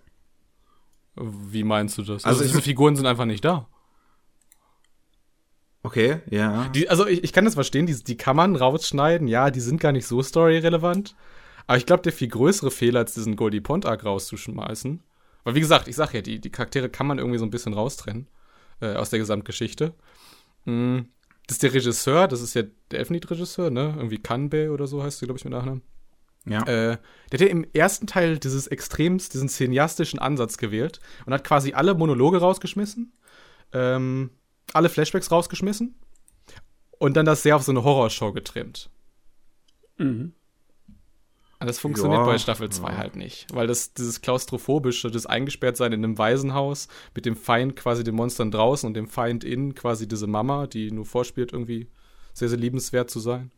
Wie 1.16 1.64
meinst 1.64 1.98
du 1.98 2.02
das? 2.02 2.24
Also 2.24 2.40
Also, 2.40 2.44
diese 2.44 2.62
Figuren 2.62 2.96
sind 2.96 3.06
einfach 3.06 3.24
nicht 3.24 3.44
da. 3.44 3.68
Okay, 5.82 6.22
ja. 6.30 6.68
Die, 6.68 6.88
also 6.88 7.06
ich, 7.06 7.24
ich 7.24 7.32
kann 7.32 7.44
das 7.44 7.54
verstehen, 7.54 7.86
die, 7.86 7.94
die 8.02 8.16
kann 8.16 8.36
man 8.36 8.56
rausschneiden, 8.56 9.28
ja, 9.28 9.50
die 9.50 9.60
sind 9.60 9.80
gar 9.80 9.92
nicht 9.92 10.06
so 10.06 10.22
storyrelevant. 10.22 11.14
Aber 11.66 11.76
ich 11.76 11.86
glaube, 11.86 12.02
der 12.02 12.12
viel 12.12 12.28
größere 12.28 12.70
Fehler, 12.70 13.00
als 13.00 13.14
diesen 13.14 13.36
Goldie 13.36 13.60
Pond 13.60 13.86
Arc 13.86 14.04
rauszuschmeißen. 14.04 15.02
Weil 15.44 15.54
wie 15.54 15.60
gesagt, 15.60 15.88
ich 15.88 15.96
sag 15.96 16.14
ja, 16.14 16.22
die, 16.22 16.40
die 16.40 16.50
Charaktere 16.50 16.88
kann 16.88 17.06
man 17.06 17.18
irgendwie 17.18 17.38
so 17.38 17.44
ein 17.44 17.50
bisschen 17.50 17.74
raustrennen 17.74 18.28
äh, 18.80 18.94
aus 18.94 19.10
der 19.10 19.18
Gesamtgeschichte. 19.18 19.94
Mm, 20.64 21.00
das 21.46 21.56
ist 21.56 21.62
der 21.62 21.74
Regisseur, 21.74 22.28
das 22.28 22.40
ist 22.40 22.54
ja 22.54 22.62
der 22.90 23.00
Elfenlied-Regisseur, 23.00 23.70
ne? 23.70 23.92
Irgendwie 23.96 24.18
Kanbe 24.18 24.70
oder 24.70 24.86
so 24.86 25.02
heißt 25.02 25.18
sie, 25.18 25.26
glaube 25.26 25.38
ich, 25.38 25.44
mit 25.44 25.52
Nachnamen. 25.52 25.82
Ja. 26.46 26.62
Äh, 26.62 26.98
der 27.32 27.40
hat 27.40 27.40
ja 27.40 27.46
im 27.46 27.66
ersten 27.72 28.06
Teil 28.06 28.38
dieses 28.38 28.66
extremst, 28.66 29.34
diesen 29.34 29.48
cineastischen 29.48 30.18
Ansatz 30.18 30.58
gewählt 30.58 31.00
und 31.26 31.32
hat 31.32 31.44
quasi 31.44 31.72
alle 31.72 31.94
Monologe 31.94 32.38
rausgeschmissen, 32.38 33.12
ähm, 33.72 34.30
alle 34.72 34.88
Flashbacks 34.88 35.30
rausgeschmissen 35.30 35.94
und 36.98 37.16
dann 37.16 37.26
das 37.26 37.42
sehr 37.42 37.56
auf 37.56 37.62
so 37.62 37.72
eine 37.72 37.84
Horrorshow 37.84 38.32
getrimmt. 38.32 38.90
Mhm. 39.98 40.34
Und 41.60 41.68
das 41.68 41.78
funktioniert 41.78 42.20
Ja, 42.20 42.26
bei 42.26 42.36
Staffel 42.36 42.68
2 42.68 42.90
ja. 42.90 42.96
halt 42.98 43.16
nicht, 43.16 43.46
weil 43.54 43.66
das 43.66 43.94
dieses 43.94 44.20
klaustrophobische, 44.20 45.10
das 45.10 45.24
Eingesperrtsein 45.24 45.92
in 45.92 46.04
einem 46.04 46.18
Waisenhaus 46.18 46.88
mit 47.14 47.24
dem 47.24 47.36
Feind 47.36 47.74
quasi 47.76 48.04
den 48.04 48.14
Monstern 48.16 48.50
draußen 48.50 48.86
und 48.86 48.94
dem 48.94 49.08
Feind 49.08 49.44
innen 49.44 49.74
quasi 49.74 50.06
diese 50.06 50.26
Mama, 50.26 50.66
die 50.66 50.90
nur 50.90 51.06
vorspielt 51.06 51.54
irgendwie 51.54 51.88
sehr, 52.34 52.50
sehr 52.50 52.58
liebenswert 52.58 53.08
zu 53.08 53.18
sein. 53.18 53.50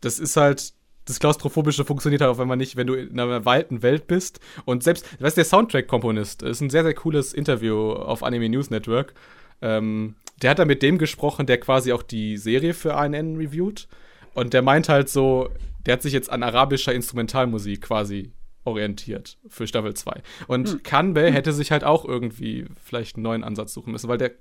Das 0.00 0.18
ist 0.18 0.36
halt, 0.36 0.72
das 1.06 1.20
Klaustrophobische 1.20 1.84
funktioniert 1.84 2.20
halt 2.20 2.30
auch, 2.30 2.38
wenn 2.38 2.48
man 2.48 2.58
nicht, 2.58 2.76
wenn 2.76 2.86
du 2.86 2.94
in 2.94 3.18
einer 3.18 3.44
weiten 3.44 3.82
Welt 3.82 4.06
bist 4.06 4.40
und 4.64 4.82
selbst, 4.82 5.06
weißt 5.20 5.36
du, 5.36 5.40
der 5.40 5.44
Soundtrack-Komponist 5.46 6.42
ist 6.42 6.60
ein 6.60 6.70
sehr, 6.70 6.82
sehr 6.82 6.94
cooles 6.94 7.32
Interview 7.32 7.92
auf 7.92 8.22
Anime 8.22 8.48
News 8.48 8.70
Network. 8.70 9.14
Ähm, 9.62 10.16
der 10.42 10.50
hat 10.50 10.58
da 10.58 10.64
mit 10.64 10.82
dem 10.82 10.98
gesprochen, 10.98 11.46
der 11.46 11.58
quasi 11.58 11.92
auch 11.92 12.02
die 12.02 12.36
Serie 12.36 12.74
für 12.74 12.94
ANN 12.94 13.36
reviewt. 13.36 13.88
Und 14.34 14.52
der 14.52 14.62
meint 14.62 14.88
halt 14.88 15.08
so, 15.08 15.48
der 15.86 15.94
hat 15.94 16.02
sich 16.02 16.12
jetzt 16.12 16.30
an 16.30 16.42
arabischer 16.42 16.92
Instrumentalmusik 16.92 17.82
quasi 17.82 18.32
orientiert 18.64 19.38
für 19.48 19.66
Staffel 19.66 19.94
2. 19.94 20.22
Und 20.48 20.84
Kanbe 20.84 21.30
hätte 21.32 21.52
sich 21.52 21.70
halt 21.70 21.84
auch 21.84 22.04
irgendwie 22.04 22.66
vielleicht 22.82 23.16
einen 23.16 23.22
neuen 23.22 23.44
Ansatz 23.44 23.72
suchen 23.72 23.92
müssen, 23.92 24.08
weil 24.08 24.18
der, 24.18 24.32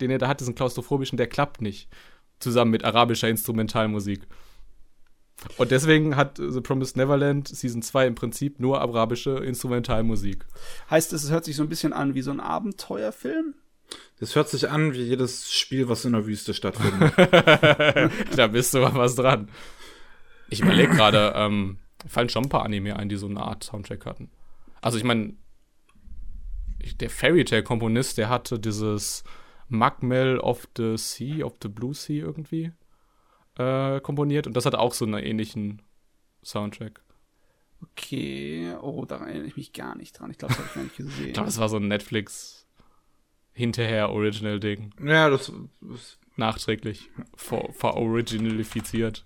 den 0.00 0.10
er 0.10 0.18
da 0.18 0.28
hat, 0.28 0.40
diesen 0.40 0.54
klaustrophobischen, 0.54 1.18
der 1.18 1.28
klappt 1.28 1.60
nicht. 1.60 1.88
Zusammen 2.40 2.70
mit 2.70 2.84
arabischer 2.84 3.28
Instrumentalmusik. 3.28 4.26
Und 5.58 5.70
deswegen 5.70 6.16
hat 6.16 6.38
The 6.38 6.60
Promised 6.60 6.96
Neverland 6.96 7.48
Season 7.48 7.82
2 7.82 8.06
im 8.06 8.14
Prinzip 8.14 8.58
nur 8.58 8.80
arabische 8.80 9.38
Instrumentalmusik. 9.38 10.46
Heißt 10.90 11.12
es, 11.12 11.24
es 11.24 11.30
hört 11.30 11.44
sich 11.44 11.56
so 11.56 11.62
ein 11.62 11.68
bisschen 11.68 11.92
an 11.92 12.14
wie 12.14 12.22
so 12.22 12.30
ein 12.30 12.40
Abenteuerfilm? 12.40 13.54
Das 14.18 14.34
hört 14.34 14.48
sich 14.48 14.68
an 14.70 14.94
wie 14.94 15.02
jedes 15.02 15.52
Spiel, 15.52 15.88
was 15.88 16.04
in 16.04 16.12
der 16.12 16.26
Wüste 16.26 16.54
stattfindet. 16.54 17.12
da 18.36 18.46
bist 18.48 18.74
du 18.74 18.78
mal 18.78 18.94
was 18.94 19.14
dran. 19.14 19.48
Ich 20.48 20.60
überlege 20.60 20.94
gerade, 20.94 21.32
ähm, 21.36 21.78
fallen 22.08 22.28
schon 22.28 22.44
ein 22.44 22.48
paar 22.48 22.64
Anime 22.64 22.96
ein, 22.96 23.08
die 23.08 23.16
so 23.16 23.26
eine 23.26 23.40
Art 23.40 23.64
Soundtrack 23.64 24.06
hatten. 24.06 24.30
Also 24.80 24.98
ich 24.98 25.04
meine, 25.04 25.34
der 27.00 27.10
Fairy 27.10 27.44
Tale 27.44 27.62
Komponist, 27.62 28.18
der 28.18 28.28
hatte 28.28 28.58
dieses 28.58 29.22
Magmel 29.68 30.38
of 30.38 30.66
the 30.76 30.96
Sea, 30.96 31.44
of 31.44 31.54
the 31.62 31.68
Blue 31.68 31.94
Sea 31.94 32.24
irgendwie 32.24 32.72
äh, 33.58 34.00
komponiert 34.00 34.46
und 34.46 34.56
das 34.56 34.66
hat 34.66 34.74
auch 34.74 34.94
so 34.94 35.04
einen 35.04 35.22
ähnlichen 35.22 35.82
Soundtrack. 36.44 37.02
Okay, 37.82 38.74
oh, 38.80 39.04
da 39.04 39.16
erinnere 39.16 39.46
ich 39.46 39.56
mich 39.56 39.72
gar 39.72 39.96
nicht 39.96 40.18
dran. 40.18 40.30
Ich 40.30 40.38
glaube, 40.38 40.54
das 40.54 40.58
habe 40.58 40.68
ich 40.68 40.74
gar 40.74 40.82
nicht 40.84 40.96
gesehen. 40.96 41.26
Ich 41.26 41.32
glaube, 41.34 41.46
das 41.46 41.58
war 41.58 41.68
so 41.68 41.76
ein 41.76 41.88
Netflix 41.88 42.66
hinterher 43.52 44.10
Original 44.10 44.60
Ding. 44.60 44.92
Ja, 45.02 45.28
das, 45.28 45.52
das 45.80 46.18
nachträglich 46.36 47.10
ver 47.34 47.68
veroriginalifiziert. 47.72 49.24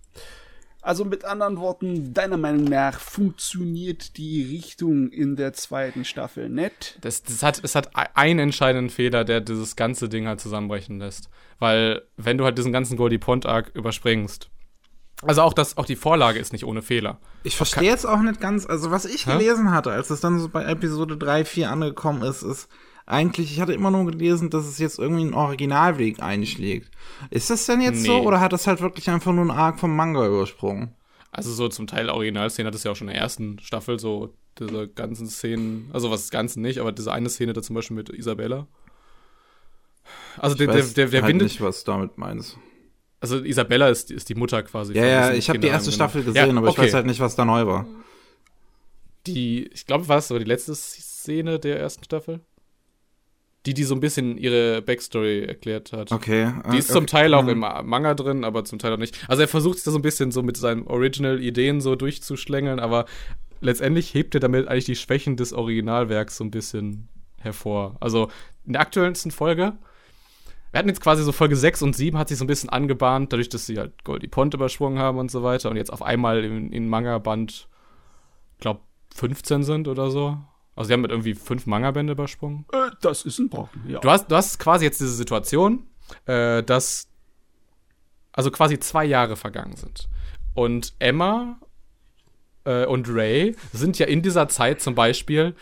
Also 0.82 1.04
mit 1.04 1.24
anderen 1.26 1.58
Worten, 1.58 2.14
deiner 2.14 2.38
Meinung 2.38 2.64
nach 2.64 3.00
funktioniert 3.00 4.16
die 4.16 4.42
Richtung 4.56 5.10
in 5.10 5.36
der 5.36 5.52
zweiten 5.52 6.06
Staffel 6.06 6.48
nicht? 6.48 6.98
Das, 7.02 7.22
das 7.22 7.42
hat, 7.42 7.62
es 7.62 7.74
hat 7.74 7.90
einen 7.94 8.38
entscheidenden 8.38 8.88
Fehler, 8.88 9.24
der 9.24 9.42
dieses 9.42 9.76
ganze 9.76 10.08
Ding 10.08 10.26
halt 10.26 10.40
zusammenbrechen 10.40 10.98
lässt. 10.98 11.28
Weil, 11.60 12.02
wenn 12.16 12.38
du 12.38 12.44
halt 12.44 12.58
diesen 12.58 12.72
ganzen 12.72 12.96
Goldie 12.96 13.18
Pond 13.18 13.46
Arc 13.46 13.70
überspringst, 13.74 14.50
also 15.22 15.42
auch 15.42 15.52
das, 15.52 15.76
auch 15.76 15.84
die 15.84 15.96
Vorlage 15.96 16.38
ist 16.38 16.52
nicht 16.52 16.64
ohne 16.64 16.82
Fehler. 16.82 17.20
Ich 17.44 17.56
verstehe 17.56 17.88
jetzt 17.88 18.06
auch 18.06 18.20
nicht 18.20 18.40
ganz, 18.40 18.66
also 18.66 18.90
was 18.90 19.04
ich 19.04 19.26
Hä? 19.26 19.32
gelesen 19.32 19.70
hatte, 19.70 19.92
als 19.92 20.10
es 20.10 20.20
dann 20.20 20.40
so 20.40 20.48
bei 20.48 20.64
Episode 20.64 21.16
3, 21.16 21.44
4 21.44 21.70
angekommen 21.70 22.22
ist, 22.22 22.42
ist, 22.42 22.68
eigentlich, 23.10 23.52
ich 23.52 23.60
hatte 23.60 23.72
immer 23.72 23.90
nur 23.90 24.06
gelesen, 24.06 24.50
dass 24.50 24.66
es 24.66 24.78
jetzt 24.78 24.98
irgendwie 24.98 25.22
einen 25.22 25.34
Originalweg 25.34 26.22
einschlägt. 26.22 26.90
Ist 27.30 27.50
das 27.50 27.66
denn 27.66 27.80
jetzt 27.80 28.02
nee. 28.02 28.06
so 28.06 28.22
oder 28.22 28.40
hat 28.40 28.52
das 28.52 28.66
halt 28.66 28.80
wirklich 28.80 29.10
einfach 29.10 29.32
nur 29.32 29.42
einen 29.42 29.50
Arc 29.50 29.80
vom 29.80 29.94
Manga 29.94 30.26
übersprungen? 30.26 30.94
Also 31.32 31.52
so 31.52 31.68
zum 31.68 31.86
Teil 31.86 32.08
Originalszenen 32.08 32.68
hat 32.68 32.74
es 32.74 32.84
ja 32.84 32.92
auch 32.92 32.96
schon 32.96 33.08
in 33.08 33.14
der 33.14 33.22
ersten 33.22 33.58
Staffel, 33.58 33.98
so 33.98 34.34
diese 34.58 34.88
ganzen 34.88 35.26
Szenen, 35.26 35.90
also 35.92 36.10
was 36.10 36.22
das 36.22 36.30
Ganze 36.30 36.60
nicht, 36.60 36.78
aber 36.78 36.92
diese 36.92 37.12
eine 37.12 37.28
Szene 37.28 37.52
da 37.52 37.62
zum 37.62 37.74
Beispiel 37.74 37.96
mit 37.96 38.10
Isabella. 38.10 38.66
Also 40.38 40.56
der, 40.56 40.68
der, 40.68 40.82
der, 40.82 41.06
der 41.08 41.22
halt 41.22 41.32
windet. 41.32 41.48
nicht, 41.48 41.60
was 41.60 41.84
damit 41.84 42.18
meinst. 42.18 42.58
Also 43.20 43.38
Isabella 43.38 43.88
ist, 43.88 44.10
ist 44.10 44.28
die 44.28 44.34
Mutter 44.34 44.62
quasi. 44.62 44.94
Ja, 44.94 45.04
ja, 45.04 45.32
ich 45.32 45.48
habe 45.48 45.58
die 45.58 45.68
erste 45.68 45.92
Staffel 45.92 46.22
gesehen, 46.22 46.50
ja, 46.52 46.56
aber 46.56 46.68
okay. 46.68 46.80
ich 46.80 46.86
weiß 46.86 46.94
halt 46.94 47.06
nicht, 47.06 47.20
was 47.20 47.36
da 47.36 47.44
neu 47.44 47.66
war. 47.66 47.86
Die, 49.26 49.66
ich 49.66 49.84
glaube, 49.84 50.08
war 50.08 50.18
es 50.18 50.30
aber 50.30 50.38
die 50.38 50.46
letzte 50.46 50.74
Szene 50.74 51.58
der 51.58 51.78
ersten 51.78 52.04
Staffel? 52.04 52.40
die, 53.66 53.74
die 53.74 53.84
so 53.84 53.94
ein 53.94 54.00
bisschen 54.00 54.38
ihre 54.38 54.80
Backstory 54.80 55.44
erklärt 55.44 55.92
hat. 55.92 56.12
Okay. 56.12 56.52
Die 56.72 56.78
ist 56.78 56.90
okay. 56.90 56.98
zum 56.98 57.06
Teil 57.06 57.34
auch 57.34 57.42
mhm. 57.42 57.48
im 57.50 57.58
Manga 57.58 58.14
drin, 58.14 58.44
aber 58.44 58.64
zum 58.64 58.78
Teil 58.78 58.92
auch 58.94 58.98
nicht. 58.98 59.18
Also 59.28 59.42
er 59.42 59.48
versucht 59.48 59.76
sich 59.76 59.84
da 59.84 59.90
so 59.90 59.98
ein 59.98 60.02
bisschen 60.02 60.30
so 60.30 60.42
mit 60.42 60.56
seinen 60.56 60.86
Original-Ideen 60.86 61.80
so 61.80 61.94
durchzuschlängeln, 61.94 62.80
aber 62.80 63.04
letztendlich 63.60 64.14
hebt 64.14 64.34
er 64.34 64.40
damit 64.40 64.68
eigentlich 64.68 64.86
die 64.86 64.96
Schwächen 64.96 65.36
des 65.36 65.52
Originalwerks 65.52 66.38
so 66.38 66.44
ein 66.44 66.50
bisschen 66.50 67.08
hervor. 67.38 67.96
Also 68.00 68.30
in 68.64 68.72
der 68.72 68.82
aktuellsten 68.82 69.30
Folge, 69.30 69.74
wir 70.70 70.78
hatten 70.78 70.88
jetzt 70.88 71.00
quasi 71.00 71.22
so 71.22 71.33
Folge 71.33 71.56
6 71.56 71.83
und 71.83 71.96
7 71.96 72.16
hat 72.18 72.28
sich 72.28 72.38
so 72.38 72.44
ein 72.44 72.48
bisschen 72.48 72.70
angebahnt, 72.70 73.33
dadurch, 73.33 73.48
dass 73.48 73.66
sie 73.66 73.78
halt 73.78 74.04
Goldie 74.04 74.28
Pond 74.28 74.54
übersprungen 74.54 74.98
haben 74.98 75.18
und 75.18 75.30
so 75.30 75.42
weiter 75.42 75.70
und 75.70 75.76
jetzt 75.76 75.92
auf 75.92 76.02
einmal 76.02 76.44
in, 76.44 76.72
in 76.72 76.88
Manga-Band, 76.88 77.68
glaub, 78.61 78.83
15 79.14 79.64
sind 79.64 79.88
oder 79.88 80.11
so. 80.11 80.38
Also 80.76 80.88
sie 80.88 80.92
haben 80.92 81.00
mit 81.00 81.11
irgendwie 81.11 81.35
fünf 81.35 81.66
Manga-Bände 81.66 82.12
übersprungen. 82.12 82.64
Äh, 82.72 82.90
das 83.00 83.22
ist 83.22 83.38
ein 83.38 83.48
Brocken, 83.48 83.83
ja. 83.88 83.98
Du 83.98 84.11
hast, 84.11 84.30
du 84.30 84.37
hast 84.37 84.59
quasi 84.59 84.85
jetzt 84.85 85.00
diese 85.00 85.12
Situation, 85.12 85.87
äh, 86.26 86.62
dass 86.62 87.09
also 88.33 88.50
quasi 88.50 88.78
zwei 88.78 89.04
Jahre 89.04 89.37
vergangen 89.37 89.76
sind. 89.76 90.09
Und 90.54 90.94
Emma 90.98 91.59
äh, 92.64 92.87
und 92.87 93.09
Ray 93.09 93.56
sind 93.72 93.98
ja 93.98 94.06
in 94.06 94.22
dieser 94.22 94.48
Zeit 94.48 94.80
zum 94.80 94.94
Beispiel 94.94 95.54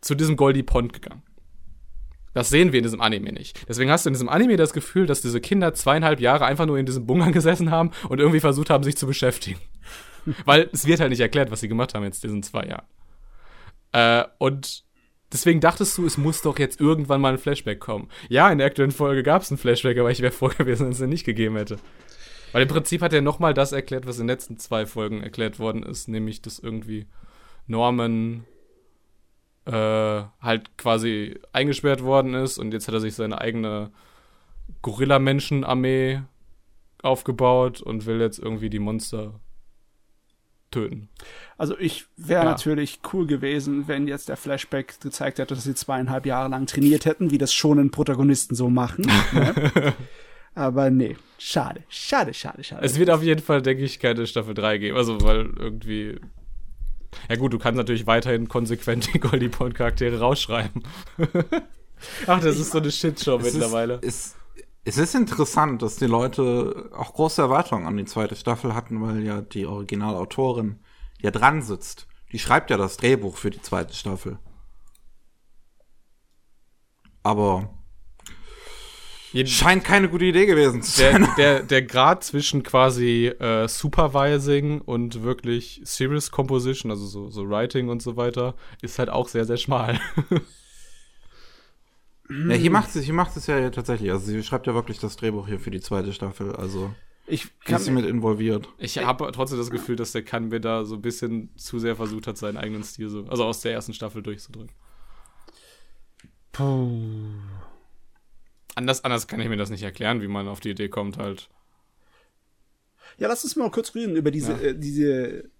zu 0.00 0.14
diesem 0.14 0.36
Goldie 0.36 0.62
Pond 0.62 0.92
gegangen. 0.92 1.22
Das 2.36 2.50
sehen 2.50 2.70
wir 2.70 2.80
in 2.80 2.82
diesem 2.82 3.00
Anime 3.00 3.32
nicht. 3.32 3.66
Deswegen 3.66 3.90
hast 3.90 4.04
du 4.04 4.10
in 4.10 4.12
diesem 4.12 4.28
Anime 4.28 4.58
das 4.58 4.74
Gefühl, 4.74 5.06
dass 5.06 5.22
diese 5.22 5.40
Kinder 5.40 5.72
zweieinhalb 5.72 6.20
Jahre 6.20 6.44
einfach 6.44 6.66
nur 6.66 6.76
in 6.76 6.84
diesem 6.84 7.06
Bunker 7.06 7.32
gesessen 7.32 7.70
haben 7.70 7.92
und 8.10 8.18
irgendwie 8.18 8.40
versucht 8.40 8.68
haben, 8.68 8.84
sich 8.84 8.94
zu 8.94 9.06
beschäftigen. 9.06 9.58
Weil 10.44 10.68
es 10.70 10.86
wird 10.86 11.00
halt 11.00 11.08
nicht 11.08 11.20
erklärt, 11.20 11.50
was 11.50 11.60
sie 11.60 11.68
gemacht 11.68 11.94
haben 11.94 12.04
jetzt 12.04 12.22
diesen 12.22 12.42
zwei 12.42 12.66
Jahren. 12.66 12.84
Äh, 13.92 14.28
und 14.36 14.84
deswegen 15.32 15.60
dachtest 15.60 15.96
du, 15.96 16.04
es 16.04 16.18
muss 16.18 16.42
doch 16.42 16.58
jetzt 16.58 16.78
irgendwann 16.78 17.22
mal 17.22 17.32
ein 17.32 17.38
Flashback 17.38 17.80
kommen. 17.80 18.10
Ja, 18.28 18.52
in 18.52 18.58
der 18.58 18.66
aktuellen 18.66 18.90
Folge 18.90 19.22
gab 19.22 19.40
es 19.40 19.50
ein 19.50 19.56
Flashback, 19.56 19.96
aber 19.96 20.10
ich 20.10 20.20
wäre 20.20 20.30
froh 20.30 20.48
gewesen, 20.58 20.84
wenn 20.84 20.92
es 20.92 20.98
den 20.98 21.08
nicht 21.08 21.24
gegeben 21.24 21.56
hätte. 21.56 21.78
Weil 22.52 22.60
im 22.60 22.68
Prinzip 22.68 23.00
hat 23.00 23.14
er 23.14 23.22
nochmal 23.22 23.54
das 23.54 23.72
erklärt, 23.72 24.06
was 24.06 24.18
in 24.18 24.24
den 24.24 24.34
letzten 24.34 24.58
zwei 24.58 24.84
Folgen 24.84 25.22
erklärt 25.22 25.58
worden 25.58 25.82
ist, 25.82 26.06
nämlich, 26.06 26.42
dass 26.42 26.58
irgendwie 26.58 27.06
Norman 27.66 28.44
äh, 29.66 30.22
halt 30.40 30.78
quasi 30.78 31.38
eingesperrt 31.52 32.02
worden 32.02 32.34
ist 32.34 32.58
und 32.58 32.72
jetzt 32.72 32.88
hat 32.88 32.94
er 32.94 33.00
sich 33.00 33.14
seine 33.14 33.40
eigene 33.40 33.90
Gorilla-Menschen-Armee 34.82 36.22
aufgebaut 37.02 37.80
und 37.80 38.06
will 38.06 38.20
jetzt 38.20 38.38
irgendwie 38.38 38.70
die 38.70 38.78
Monster 38.78 39.40
töten. 40.70 41.08
Also 41.56 41.78
ich 41.78 42.06
wäre 42.16 42.44
ja. 42.44 42.50
natürlich 42.50 43.00
cool 43.12 43.26
gewesen, 43.26 43.88
wenn 43.88 44.08
jetzt 44.08 44.28
der 44.28 44.36
Flashback 44.36 45.00
gezeigt 45.00 45.38
hätte, 45.38 45.54
dass 45.54 45.64
sie 45.64 45.74
zweieinhalb 45.74 46.26
Jahre 46.26 46.48
lang 46.48 46.66
trainiert 46.66 47.04
hätten, 47.04 47.30
wie 47.30 47.38
das 47.38 47.52
schon 47.54 47.78
in 47.78 47.90
Protagonisten 47.90 48.54
so 48.54 48.68
machen. 48.68 49.06
ne? 49.32 49.94
Aber 50.54 50.90
nee, 50.90 51.16
schade, 51.38 51.84
schade, 51.88 52.32
schade, 52.32 52.64
schade. 52.64 52.84
Es 52.84 52.98
wird 52.98 53.10
auf 53.10 53.22
jeden 53.22 53.42
Fall, 53.42 53.62
denke 53.62 53.84
ich, 53.84 54.00
keine 54.00 54.26
Staffel 54.26 54.54
3 54.54 54.78
geben. 54.78 54.96
Also, 54.96 55.20
weil 55.20 55.50
irgendwie. 55.58 56.18
Ja, 57.28 57.36
gut, 57.36 57.52
du 57.52 57.58
kannst 57.58 57.76
natürlich 57.76 58.06
weiterhin 58.06 58.48
konsequent 58.48 59.12
die 59.12 59.20
Goldie 59.20 59.48
Point 59.48 59.74
Charaktere 59.74 60.20
rausschreiben. 60.20 60.82
Ach, 62.26 62.40
das 62.40 62.56
ich 62.56 62.62
ist 62.62 62.72
so 62.72 62.78
eine 62.78 62.90
Shitshow 62.90 63.38
mittlerweile. 63.38 63.94
Ist, 64.02 64.36
es 64.84 64.98
ist 64.98 65.14
interessant, 65.14 65.82
dass 65.82 65.96
die 65.96 66.06
Leute 66.06 66.90
auch 66.94 67.14
große 67.14 67.42
Erwartungen 67.42 67.86
an 67.86 67.96
die 67.96 68.04
zweite 68.04 68.36
Staffel 68.36 68.74
hatten, 68.74 69.02
weil 69.02 69.22
ja 69.24 69.40
die 69.40 69.66
Originalautorin 69.66 70.80
ja 71.20 71.30
dran 71.30 71.62
sitzt. 71.62 72.06
Die 72.32 72.38
schreibt 72.38 72.70
ja 72.70 72.76
das 72.76 72.96
Drehbuch 72.96 73.36
für 73.36 73.50
die 73.50 73.62
zweite 73.62 73.94
Staffel. 73.94 74.38
Aber 77.22 77.70
scheint 79.44 79.84
keine 79.84 80.08
gute 80.08 80.24
Idee 80.24 80.46
gewesen 80.46 80.82
zu 80.82 81.00
sein. 81.00 81.22
Der, 81.22 81.34
der, 81.36 81.62
der 81.62 81.82
Grad 81.82 82.24
zwischen 82.24 82.62
quasi 82.62 83.26
äh, 83.26 83.68
Supervising 83.68 84.80
und 84.80 85.22
wirklich 85.22 85.80
Serious 85.84 86.30
Composition, 86.30 86.90
also 86.90 87.06
so, 87.06 87.28
so 87.28 87.48
Writing 87.48 87.88
und 87.88 88.02
so 88.02 88.16
weiter, 88.16 88.54
ist 88.82 88.98
halt 88.98 89.10
auch 89.10 89.28
sehr, 89.28 89.44
sehr 89.44 89.56
schmal. 89.56 90.00
Ja, 92.28 92.54
hier 92.54 92.70
macht 92.70 92.94
es, 92.94 93.04
hier 93.04 93.14
macht 93.14 93.36
es 93.36 93.46
ja 93.46 93.70
tatsächlich. 93.70 94.10
Also 94.10 94.26
sie 94.26 94.42
schreibt 94.42 94.66
ja 94.66 94.74
wirklich 94.74 94.98
das 94.98 95.16
Drehbuch 95.16 95.46
hier 95.46 95.60
für 95.60 95.70
die 95.70 95.80
zweite 95.80 96.12
Staffel. 96.12 96.56
Also 96.56 96.92
ich 97.26 97.48
kann 97.60 97.80
sie 97.80 97.90
mit 97.90 98.04
involviert. 98.04 98.68
Ich 98.78 98.98
habe 98.98 99.30
trotzdem 99.32 99.58
das 99.58 99.70
Gefühl, 99.70 99.96
dass 99.96 100.12
der 100.12 100.22
Kanbe 100.22 100.60
da 100.60 100.84
so 100.84 100.96
ein 100.96 101.02
bisschen 101.02 101.50
zu 101.56 101.78
sehr 101.78 101.96
versucht 101.96 102.26
hat, 102.26 102.36
seinen 102.36 102.56
eigenen 102.56 102.84
Stil 102.84 103.08
so, 103.08 103.24
also 103.28 103.44
aus 103.44 103.60
der 103.60 103.72
ersten 103.72 103.94
Staffel 103.94 104.22
durchzudrücken. 104.22 104.74
Puh. 106.52 107.30
Anders, 108.76 109.02
anders 109.04 109.26
kann 109.26 109.40
ich 109.40 109.48
mir 109.48 109.56
das 109.56 109.70
nicht 109.70 109.82
erklären, 109.82 110.22
wie 110.22 110.28
man 110.28 110.46
auf 110.46 110.60
die 110.60 110.70
Idee 110.70 110.88
kommt 110.88 111.18
halt. 111.18 111.48
Ja, 113.18 113.26
lass 113.26 113.42
uns 113.42 113.56
mal 113.56 113.70
kurz 113.70 113.94
reden 113.94 114.14
über 114.14 114.30
diese, 114.30 114.52
ja. 114.52 114.58
äh, 114.58 114.74
diese 114.78 115.50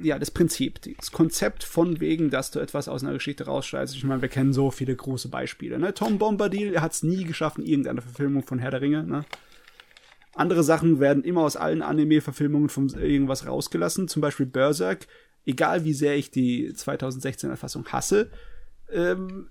ja, 0.00 0.18
das 0.18 0.30
Prinzip, 0.30 0.80
das 0.98 1.10
Konzept 1.10 1.64
von 1.64 2.00
wegen, 2.00 2.30
dass 2.30 2.50
du 2.50 2.60
etwas 2.60 2.88
aus 2.88 3.02
einer 3.02 3.12
Geschichte 3.12 3.46
rausschreibst. 3.46 3.94
Ich 3.96 4.04
meine, 4.04 4.22
wir 4.22 4.28
kennen 4.28 4.52
so 4.52 4.70
viele 4.70 4.94
große 4.94 5.28
Beispiele. 5.28 5.78
Ne? 5.78 5.94
Tom 5.94 6.18
Bombadil 6.18 6.80
hat 6.80 6.92
es 6.92 7.02
nie 7.02 7.24
geschafft 7.24 7.58
in 7.58 7.66
irgendeiner 7.66 8.02
Verfilmung 8.02 8.44
von 8.44 8.60
Herr 8.60 8.70
der 8.70 8.80
Ringe. 8.82 9.02
Ne? 9.02 9.24
Andere 10.34 10.62
Sachen 10.62 11.00
werden 11.00 11.24
immer 11.24 11.42
aus 11.42 11.56
allen 11.56 11.82
Anime-Verfilmungen 11.82 12.68
von 12.68 12.88
irgendwas 12.90 13.46
rausgelassen. 13.46 14.06
Zum 14.06 14.22
Beispiel 14.22 14.46
Berserk. 14.46 15.08
Egal 15.44 15.84
wie 15.84 15.94
sehr 15.94 16.16
ich 16.16 16.30
die 16.30 16.70
2016er 16.72 17.56
Fassung 17.56 17.86
hasse, 17.88 18.30
ähm, 18.92 19.48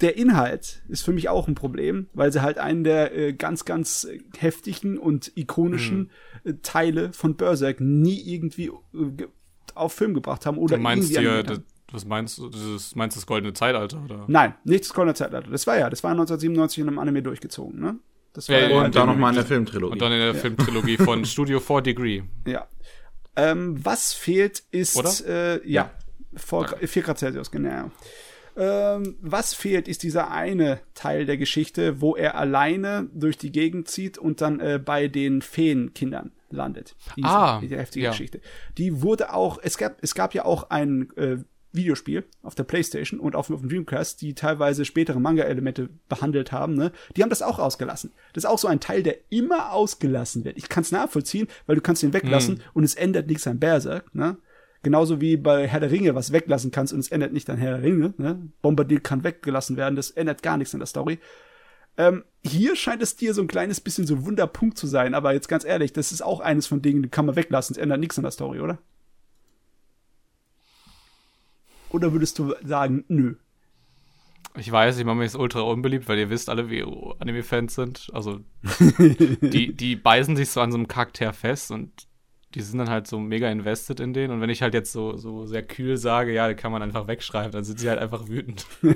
der 0.00 0.16
Inhalt 0.16 0.82
ist 0.88 1.04
für 1.04 1.12
mich 1.12 1.28
auch 1.28 1.48
ein 1.48 1.54
Problem, 1.54 2.08
weil 2.12 2.32
sie 2.32 2.42
halt 2.42 2.58
einen 2.58 2.84
der 2.84 3.16
äh, 3.16 3.32
ganz, 3.32 3.64
ganz 3.64 4.08
heftigen 4.36 4.98
und 4.98 5.32
ikonischen 5.36 6.10
mhm. 6.44 6.50
äh, 6.50 6.54
Teile 6.62 7.12
von 7.12 7.36
Berserk 7.36 7.80
nie 7.80 8.20
irgendwie 8.20 8.66
äh, 8.66 9.26
auf 9.74 9.92
Film 9.92 10.14
gebracht 10.14 10.46
haben 10.46 10.58
oder 10.58 10.76
du 10.76 10.82
meinst 10.82 11.10
irgendwie 11.10 11.54
dir, 11.54 11.62
was 11.92 12.04
meinst 12.04 12.38
du? 12.38 12.48
Das, 12.48 12.94
meinst 12.96 13.16
du 13.16 13.20
das 13.20 13.26
goldene 13.26 13.52
Zeitalter 13.52 14.02
oder? 14.02 14.24
Nein, 14.26 14.54
nicht 14.64 14.84
das 14.84 14.94
goldene 14.94 15.14
Zeitalter. 15.14 15.50
Das 15.50 15.66
war 15.66 15.78
ja, 15.78 15.88
das 15.90 16.02
war 16.02 16.10
1997 16.10 16.82
in 16.82 16.88
einem 16.88 16.98
Anime 16.98 17.22
durchgezogen, 17.22 17.80
ne? 17.80 17.98
Das 18.32 18.48
Ja, 18.48 18.58
ja, 18.58 18.68
ja, 18.68 18.84
Und 18.84 18.96
dann 18.96 19.06
nochmal 19.06 19.30
in 19.30 19.36
der 19.36 19.44
Filmtrilogie. 19.44 19.92
Und 19.92 20.02
dann 20.02 20.10
in 20.10 20.18
der 20.18 20.34
Filmtrilogie 20.34 20.96
von 20.96 21.24
Studio 21.24 21.60
4 21.60 21.82
Degree. 21.82 22.22
ja. 22.46 22.66
Ähm, 23.36 23.84
was 23.84 24.12
fehlt 24.12 24.62
ist? 24.70 25.26
Äh, 25.26 25.60
ja, 25.66 25.90
vor, 26.36 26.68
4 26.68 27.02
Grad 27.02 27.18
Celsius, 27.18 27.50
genau. 27.50 27.90
Ähm, 28.56 29.16
was 29.20 29.54
fehlt, 29.54 29.88
ist 29.88 30.02
dieser 30.02 30.30
eine 30.30 30.80
Teil 30.94 31.26
der 31.26 31.36
Geschichte, 31.36 32.00
wo 32.00 32.14
er 32.14 32.36
alleine 32.36 33.08
durch 33.12 33.36
die 33.36 33.50
Gegend 33.50 33.88
zieht 33.88 34.16
und 34.16 34.40
dann 34.40 34.60
äh, 34.60 34.80
bei 34.84 35.08
den 35.08 35.42
Feenkindern 35.42 36.32
landet. 36.50 36.94
Diese, 37.16 37.28
Ah, 37.28 37.58
diese 37.60 37.76
heftige 37.76 38.04
ja. 38.04 38.10
Geschichte. 38.10 38.40
Die 38.78 39.02
wurde 39.02 39.34
auch, 39.34 39.58
es 39.62 39.76
gab, 39.76 39.96
es 40.02 40.14
gab 40.14 40.34
ja 40.34 40.44
auch 40.44 40.70
ein 40.70 41.10
äh, 41.16 41.38
Videospiel 41.72 42.24
auf 42.44 42.54
der 42.54 42.62
Playstation 42.62 43.18
und 43.18 43.34
auf, 43.34 43.50
auf 43.50 43.60
dem 43.60 43.68
Dreamcast, 43.68 44.20
die 44.22 44.34
teilweise 44.34 44.84
spätere 44.84 45.18
Manga-Elemente 45.18 45.88
behandelt 46.08 46.52
haben, 46.52 46.74
ne? 46.74 46.92
Die 47.16 47.22
haben 47.22 47.30
das 47.30 47.42
auch 47.42 47.58
ausgelassen. 47.58 48.12
Das 48.32 48.44
ist 48.44 48.50
auch 48.50 48.60
so 48.60 48.68
ein 48.68 48.78
Teil, 48.78 49.02
der 49.02 49.16
immer 49.30 49.72
ausgelassen 49.72 50.44
wird. 50.44 50.56
Ich 50.56 50.68
kann 50.68 50.82
es 50.82 50.92
nachvollziehen, 50.92 51.48
weil 51.66 51.74
du 51.74 51.82
kannst 51.82 52.04
ihn 52.04 52.12
weglassen 52.12 52.62
und 52.74 52.84
es 52.84 52.94
ändert 52.94 53.26
nichts 53.26 53.48
an 53.48 53.58
Berserk, 53.58 54.14
ne? 54.14 54.36
Genauso 54.84 55.18
wie 55.22 55.38
bei 55.38 55.66
Herr 55.66 55.80
der 55.80 55.90
Ringe 55.90 56.14
was 56.14 56.30
weglassen 56.30 56.70
kannst 56.70 56.92
und 56.92 57.00
es 57.00 57.08
ändert 57.08 57.32
nicht 57.32 57.48
an 57.48 57.56
Herr 57.56 57.78
der 57.78 57.82
Ringe, 57.82 58.12
ne? 58.18 58.50
Bombardier 58.60 59.00
kann 59.00 59.24
weggelassen 59.24 59.78
werden, 59.78 59.96
das 59.96 60.10
ändert 60.10 60.42
gar 60.42 60.58
nichts 60.58 60.74
an 60.74 60.80
der 60.80 60.86
Story. 60.86 61.18
Ähm, 61.96 62.22
hier 62.44 62.76
scheint 62.76 63.02
es 63.02 63.16
dir 63.16 63.32
so 63.32 63.40
ein 63.40 63.48
kleines 63.48 63.80
bisschen 63.80 64.06
so 64.06 64.14
ein 64.14 64.26
Wunderpunkt 64.26 64.76
zu 64.76 64.86
sein, 64.86 65.14
aber 65.14 65.32
jetzt 65.32 65.48
ganz 65.48 65.64
ehrlich, 65.64 65.94
das 65.94 66.12
ist 66.12 66.22
auch 66.22 66.40
eines 66.40 66.66
von 66.66 66.82
Dingen, 66.82 67.02
die 67.02 67.08
kann 67.08 67.24
man 67.24 67.34
weglassen, 67.34 67.74
es 67.74 67.78
ändert 67.78 67.98
nichts 67.98 68.18
an 68.18 68.24
der 68.24 68.30
Story, 68.30 68.60
oder? 68.60 68.78
Oder 71.88 72.12
würdest 72.12 72.38
du 72.38 72.54
sagen, 72.62 73.04
nö? 73.08 73.36
Ich 74.58 74.70
weiß, 74.70 74.98
ich 74.98 75.04
mache 75.06 75.16
mich 75.16 75.32
jetzt 75.32 75.40
ultra 75.40 75.60
unbeliebt, 75.62 76.08
weil 76.08 76.18
ihr 76.18 76.28
wisst 76.28 76.50
alle, 76.50 76.68
wie 76.68 76.82
Anime-Fans 76.82 77.74
sind. 77.74 78.10
Also, 78.12 78.40
die, 78.98 79.72
die 79.72 79.96
beißen 79.96 80.36
sich 80.36 80.50
so 80.50 80.60
an 80.60 80.72
so 80.72 80.76
einem 80.76 80.88
Charakter 80.88 81.32
fest 81.32 81.70
und 81.70 81.90
die 82.54 82.60
sind 82.60 82.78
dann 82.78 82.90
halt 82.90 83.06
so 83.06 83.18
mega 83.18 83.48
invested 83.50 84.00
in 84.00 84.12
den. 84.14 84.30
Und 84.30 84.40
wenn 84.40 84.50
ich 84.50 84.62
halt 84.62 84.74
jetzt 84.74 84.92
so, 84.92 85.16
so 85.16 85.46
sehr 85.46 85.62
kühl 85.62 85.96
sage, 85.96 86.32
ja, 86.32 86.46
den 86.48 86.56
kann 86.56 86.72
man 86.72 86.82
einfach 86.82 87.08
wegschreiben, 87.08 87.52
dann 87.52 87.64
sind 87.64 87.80
sie 87.80 87.88
halt 87.88 87.98
einfach 87.98 88.28
wütend. 88.28 88.66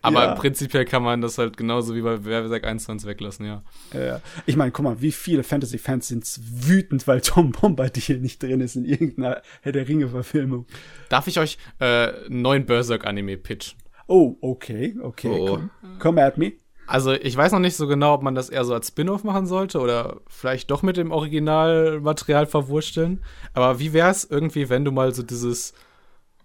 Aber 0.00 0.24
Ja. 0.24 0.34
prinzipiell 0.36 0.84
kann 0.86 1.02
man 1.02 1.20
das 1.20 1.36
halt 1.36 1.56
genauso 1.58 1.94
wie 1.94 2.00
bei 2.00 2.16
Berserk 2.16 2.64
1 2.66 2.88
weglassen, 3.04 3.44
ja. 3.44 3.62
Äh, 3.92 4.20
ich 4.46 4.56
meine, 4.56 4.70
guck 4.70 4.84
mal, 4.84 5.02
wie 5.02 5.12
viele 5.12 5.42
Fantasy-Fans 5.42 6.08
sind 6.08 6.24
wütend, 6.66 7.06
weil 7.06 7.20
Tom 7.20 7.52
Bombadil 7.52 8.20
nicht 8.20 8.42
drin 8.42 8.60
ist 8.60 8.76
in 8.76 8.86
irgendeiner 8.86 9.42
Herr 9.60 9.72
der 9.72 9.86
Ringe-Verfilmung. 9.86 10.66
Darf 11.10 11.26
ich 11.26 11.38
euch 11.38 11.58
äh, 11.78 11.84
einen 12.26 12.40
neuen 12.42 12.64
Berserk-Anime 12.64 13.36
pitchen? 13.36 13.78
Oh, 14.06 14.36
okay, 14.40 14.96
okay. 15.02 15.28
Oh. 15.30 15.44
Komm, 15.46 15.70
come 15.98 16.24
at 16.24 16.38
me. 16.38 16.52
Also, 16.88 17.12
ich 17.12 17.36
weiß 17.36 17.52
noch 17.52 17.58
nicht 17.58 17.76
so 17.76 17.86
genau, 17.86 18.14
ob 18.14 18.22
man 18.22 18.34
das 18.34 18.48
eher 18.48 18.64
so 18.64 18.72
als 18.72 18.88
Spin-off 18.88 19.22
machen 19.22 19.46
sollte 19.46 19.78
oder 19.78 20.22
vielleicht 20.26 20.70
doch 20.70 20.82
mit 20.82 20.96
dem 20.96 21.10
Originalmaterial 21.10 22.46
verwursteln. 22.46 23.22
Aber 23.52 23.78
wie 23.78 23.92
wär's 23.92 24.24
irgendwie, 24.24 24.70
wenn 24.70 24.86
du 24.86 24.90
mal 24.90 25.14
so 25.14 25.22
dieses, 25.22 25.74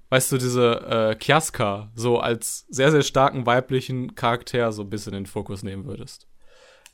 weißt 0.10 0.34
du, 0.34 0.38
diese 0.38 0.82
äh, 0.82 1.16
Kiaska 1.16 1.92
so 1.96 2.20
als 2.20 2.66
sehr, 2.70 2.92
sehr 2.92 3.04
starken 3.04 3.46
weiblichen 3.46 4.16
Charakter 4.16 4.74
so 4.74 4.82
ein 4.82 4.90
bisschen 4.90 5.14
in 5.14 5.24
den 5.24 5.28
Fokus 5.28 5.64
nehmen 5.64 5.86
würdest? 5.86 6.28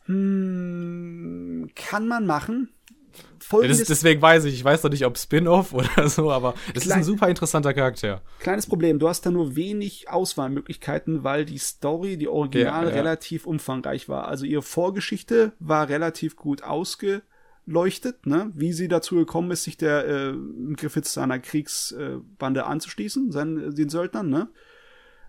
Hm, 0.06 1.72
kann 1.74 2.08
man 2.08 2.28
machen. 2.28 2.70
Ja, 3.20 3.46
Folgendes 3.46 3.80
das, 3.80 3.88
deswegen 3.88 4.22
weiß 4.22 4.46
ich, 4.46 4.54
ich 4.54 4.64
weiß 4.64 4.84
noch 4.84 4.92
nicht, 4.92 5.06
ob 5.06 5.18
Spin-off 5.18 5.74
oder 5.74 6.08
so, 6.10 6.32
aber 6.32 6.54
es 6.74 6.86
ist 6.86 6.92
ein 6.92 7.04
super 7.04 7.28
interessanter 7.30 7.74
Charakter. 7.74 8.22
kleines 8.40 8.68
Problem, 8.68 9.00
du 9.00 9.08
hast 9.10 9.26
da 9.26 9.32
nur 9.32 9.56
wenig 9.56 10.10
Auswahlmöglichkeiten, 10.10 11.24
weil 11.24 11.46
die 11.46 11.58
Story, 11.58 12.18
die 12.18 12.28
Original, 12.28 12.84
Ja, 12.86 12.90
ja. 12.90 12.96
relativ 12.96 13.46
umfangreich 13.48 14.08
war. 14.10 14.28
Also 14.28 14.46
ihre 14.46 14.62
Vorgeschichte 14.62 15.54
war 15.60 15.90
relativ 15.90 16.36
gut 16.36 16.64
ausgeleuchtet, 16.64 18.26
ne? 18.26 18.52
wie 18.56 18.74
sie 18.74 18.88
dazu 18.88 19.16
gekommen 19.16 19.52
ist, 19.52 19.64
sich 19.64 19.78
der 19.78 20.08
äh, 20.08 20.34
Griffiths 20.76 21.14
seiner 21.14 21.40
Kriegsbande 21.40 22.66
anzuschließen, 22.66 23.32
seinen, 23.32 23.74
den 23.76 23.90
Söldnern, 23.90 24.30
ne? 24.30 24.50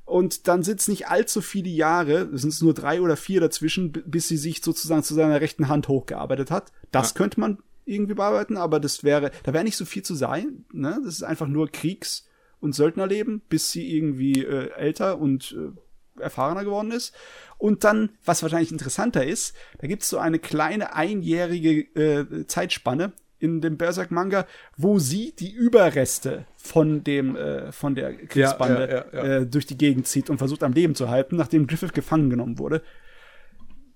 Und 0.05 0.49
dann 0.49 0.65
sind 0.65 0.81
es 0.81 0.89
nicht 0.89 1.07
allzu 1.07 1.41
viele 1.41 1.69
Jahre, 1.69 2.29
es 2.35 2.43
sind 2.43 2.61
nur 2.63 2.75
drei 2.75 3.01
oder 3.01 3.17
vier 3.17 3.41
dazwischen, 3.41 3.93
bis 3.93 4.27
sie 4.27 4.39
sich 4.39 4.61
sozusagen 4.61 5.05
zu 5.05 5.15
seiner 5.15 5.41
rechten 5.41 5.69
Hand 5.69 5.87
hochgearbeitet 5.87 6.51
hat. 6.51 6.73
Das 6.91 7.11
Ja. 7.11 7.15
könnte 7.19 7.39
man 7.39 7.59
irgendwie 7.85 8.15
bearbeiten, 8.15 8.57
aber 8.57 8.81
das 8.81 9.05
wäre, 9.05 9.31
da 9.43 9.53
wäre 9.53 9.65
nicht 9.65 9.77
so 9.77 9.85
viel 9.85 10.03
zu 10.03 10.15
sein. 10.15 10.65
Ne? 10.73 11.01
Das 11.05 11.15
ist 11.15 11.23
einfach 11.23 11.49
nur 11.49 11.71
Kriegs- 11.71 12.29
und 12.61 12.75
Söldnerleben, 12.75 13.41
bis 13.49 13.73
sie 13.73 13.97
irgendwie 13.97 14.45
äh, 14.45 14.71
älter 14.73 15.19
und 15.19 15.57
äh, 15.59 16.23
erfahrener 16.23 16.65
geworden 16.65 16.93
ist. 16.93 17.15
Und 17.59 17.85
dann, 17.85 18.11
was 18.25 18.43
wahrscheinlich 18.43 18.73
interessanter 18.73 19.25
ist, 19.25 19.55
da 19.79 19.87
gibt 19.87 20.03
es 20.03 20.09
so 20.09 20.19
eine 20.19 20.39
kleine 20.39 20.95
einjährige 20.95 21.81
äh, 21.95 22.47
Zeitspanne 22.47 23.13
in 23.39 23.61
dem 23.63 23.79
Berserk-Manga, 23.79 24.47
wo 24.77 24.99
sie 24.99 25.35
die 25.39 25.51
Überreste 25.51 26.45
von 26.57 27.03
dem 27.03 27.37
äh, 27.37 27.73
von 27.73 27.95
der 27.95 28.15
Kriegsbande 28.15 29.07
ja, 29.13 29.19
ja, 29.19 29.27
ja. 29.27 29.37
Äh, 29.39 29.47
durch 29.47 29.67
die 29.67 29.79
Gegend 29.79 30.07
zieht 30.07 30.29
und 30.29 30.39
versucht 30.39 30.63
am 30.63 30.75
Leben 30.75 30.95
zu 30.95 31.09
halten, 31.09 31.37
nachdem 31.37 31.67
Griffith 31.67 31.95
gefangen 31.95 32.29
genommen 32.29 32.59
wurde. 32.59 32.83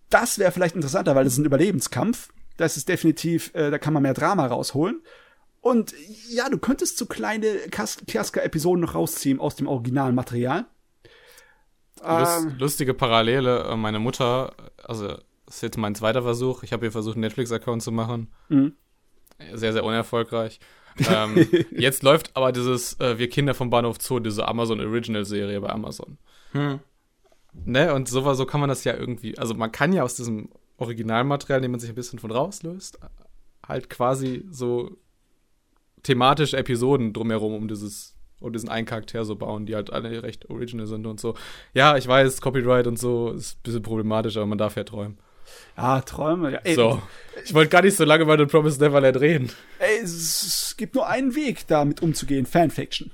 Das 0.08 0.38
wäre 0.38 0.50
vielleicht 0.50 0.74
interessanter, 0.76 1.14
weil 1.14 1.24
das 1.24 1.34
ist 1.34 1.38
ein 1.38 1.44
Überlebenskampf. 1.44 2.30
Das 2.56 2.76
ist 2.76 2.88
definitiv, 2.88 3.52
äh, 3.54 3.70
da 3.70 3.78
kann 3.78 3.92
man 3.92 4.02
mehr 4.02 4.14
Drama 4.14 4.46
rausholen. 4.46 5.02
Und 5.60 5.94
ja, 6.28 6.48
du 6.50 6.58
könntest 6.58 6.98
so 6.98 7.06
kleine 7.06 7.56
Kiaska-Episoden 7.70 8.80
noch 8.82 8.94
rausziehen 8.94 9.40
aus 9.40 9.56
dem 9.56 9.66
originalen 9.66 10.14
Material. 10.14 10.66
Lust, 12.06 12.42
Ähm, 12.44 12.56
lustige 12.58 12.92
Parallele. 12.94 13.64
äh, 13.64 13.76
Meine 13.76 13.98
Mutter, 13.98 14.52
also 14.82 15.08
das 15.46 15.56
ist 15.56 15.62
jetzt 15.62 15.78
mein 15.78 15.94
zweiter 15.94 16.22
Versuch. 16.22 16.62
Ich 16.62 16.72
habe 16.72 16.84
hier 16.84 16.92
versucht, 16.92 17.14
einen 17.16 17.22
Netflix-Account 17.22 17.82
zu 17.82 17.92
machen. 17.92 18.32
Mhm. 18.48 18.74
Sehr, 19.54 19.72
sehr 19.72 19.84
unerfolgreich. 19.84 20.60
ähm, 21.10 21.48
jetzt 21.72 22.02
läuft 22.02 22.36
aber 22.36 22.52
dieses 22.52 23.00
äh, 23.00 23.18
Wir 23.18 23.28
Kinder 23.28 23.54
vom 23.54 23.68
Bahnhof 23.68 23.96
Zoo, 24.00 24.20
diese 24.20 24.46
Amazon 24.46 24.80
Original-Serie 24.80 25.60
bei 25.60 25.70
Amazon. 25.70 26.18
Hm. 26.52 26.78
Ne? 27.52 27.92
Und 27.94 28.08
so, 28.08 28.32
so 28.34 28.46
kann 28.46 28.60
man 28.60 28.68
das 28.68 28.84
ja 28.84 28.94
irgendwie, 28.94 29.36
also 29.36 29.54
man 29.54 29.72
kann 29.72 29.92
ja 29.92 30.04
aus 30.04 30.14
diesem 30.14 30.50
Originalmaterial, 30.76 31.60
dem 31.60 31.70
man 31.70 31.80
sich 31.80 31.90
ein 31.90 31.94
bisschen 31.94 32.18
von 32.18 32.30
rauslöst, 32.30 32.98
halt 33.66 33.88
quasi 33.90 34.44
so 34.50 34.96
thematische 36.02 36.56
Episoden 36.56 37.12
drumherum 37.12 37.54
um 37.54 37.68
dieses, 37.68 38.14
um 38.40 38.52
diesen 38.52 38.68
einen 38.68 38.86
Charakter 38.86 39.24
so 39.24 39.36
bauen, 39.36 39.66
die 39.66 39.74
halt 39.74 39.92
alle 39.92 40.22
recht 40.22 40.50
original 40.50 40.86
sind 40.86 41.06
und 41.06 41.20
so. 41.20 41.34
Ja, 41.72 41.96
ich 41.96 42.06
weiß, 42.06 42.40
Copyright 42.40 42.86
und 42.86 42.98
so 42.98 43.30
ist 43.30 43.56
ein 43.56 43.62
bisschen 43.62 43.82
problematisch, 43.82 44.36
aber 44.36 44.46
man 44.46 44.58
darf 44.58 44.76
ja 44.76 44.84
träumen. 44.84 45.18
ja, 45.76 46.00
Träume. 46.02 46.52
Ja, 46.52 46.58
ey, 46.64 46.74
So. 46.74 47.02
Ich 47.44 47.54
wollte 47.54 47.70
gar 47.70 47.82
nicht 47.82 47.96
so 47.96 48.04
lange 48.04 48.24
über 48.24 48.36
The 48.36 48.46
Promised 48.46 48.80
Neverland 48.80 49.18
reden. 49.20 49.50
ey, 49.78 49.98
es, 50.02 50.42
es 50.42 50.74
gibt 50.76 50.94
nur 50.94 51.06
einen 51.06 51.34
Weg, 51.34 51.66
damit 51.68 52.02
umzugehen: 52.02 52.46
Fanfiction. 52.46 53.10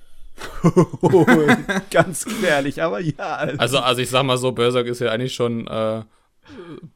Ganz 1.91 2.25
gefährlich, 2.25 2.83
aber 2.83 3.01
ja. 3.01 3.37
Also, 3.59 3.79
also 3.79 4.01
ich 4.01 4.09
sag 4.09 4.23
mal 4.25 4.39
so, 4.39 4.53
Berserk 4.53 4.87
ist 4.87 5.01
ja 5.01 5.11
eigentlich 5.11 5.35
schon 5.35 5.67
äh, 5.67 6.03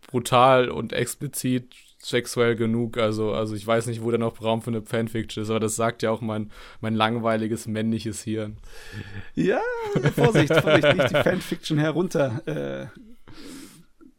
brutal 0.06 0.68
und 0.70 0.92
explizit 0.92 1.74
sexuell 1.98 2.54
genug. 2.56 2.98
Also, 2.98 3.32
also 3.32 3.54
ich 3.54 3.66
weiß 3.66 3.86
nicht, 3.86 4.02
wo 4.02 4.10
da 4.10 4.18
noch 4.18 4.40
Raum 4.42 4.60
für 4.62 4.70
eine 4.70 4.82
Fanfiction 4.82 5.42
ist, 5.42 5.50
aber 5.50 5.60
das 5.60 5.76
sagt 5.76 6.02
ja 6.02 6.10
auch 6.10 6.20
mein, 6.20 6.50
mein 6.80 6.94
langweiliges 6.94 7.66
männliches 7.66 8.22
Hirn. 8.22 8.58
Ja, 9.34 9.60
Vorsicht, 10.14 10.54
Vorsicht, 10.54 10.96
nicht 10.96 11.10
die 11.10 11.22
Fanfiction 11.22 11.78
herunter 11.78 12.42
äh, 12.46 12.86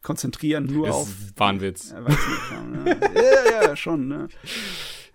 konzentrieren, 0.01 0.65
nur 0.65 0.88
Das 0.88 0.95
auf. 0.95 1.07
ist 1.09 1.39
Wahnwitz. 1.39 1.91
Ja, 1.91 2.01
nicht, 2.01 3.01
ja, 3.15 3.51
ja, 3.51 3.63
ja, 3.69 3.75
schon, 3.75 4.07
ne? 4.07 4.27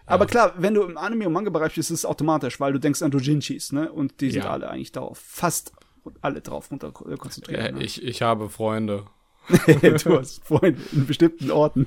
Aber 0.07 0.27
klar, 0.27 0.55
wenn 0.59 0.75
du 0.75 0.83
im 0.83 0.97
Anime- 0.99 1.27
und 1.29 1.33
Manga-Bereich 1.33 1.75
bist, 1.77 1.91
ist 1.91 1.99
es 2.01 2.05
automatisch, 2.05 2.59
weil 2.59 2.73
du 2.73 2.81
denkst 2.81 3.01
an 3.03 3.11
Dojinshis, 3.13 3.71
ne? 3.73 3.93
Und 3.93 4.21
die 4.21 4.31
sind 4.31 4.45
Ja. 4.45 4.51
alle 4.51 4.69
eigentlich 4.69 4.91
darauf, 4.93 5.19
fast 5.19 5.73
alle 6.21 6.41
drauf 6.41 6.71
runter 6.71 6.93
äh, 7.09 7.17
konzentriert. 7.17 7.61
Ja, 7.65 7.71
ne? 7.73 7.83
ich, 7.85 8.03
ich 8.03 8.23
habe 8.23 8.49
Freunde. 8.49 9.05
du 10.05 10.19
hast 10.19 10.45
Freunde 10.45 10.81
in 10.93 11.07
bestimmten 11.07 11.51
Orten. 11.51 11.87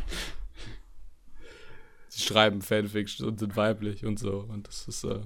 Die 2.16 2.22
schreiben 2.22 2.62
Fanfiction 2.62 3.28
und 3.28 3.40
sind 3.40 3.56
weiblich 3.56 4.06
und 4.06 4.20
so. 4.20 4.46
Und 4.48 4.68
das 4.68 4.88
ist, 4.88 5.04
äh, 5.04 5.22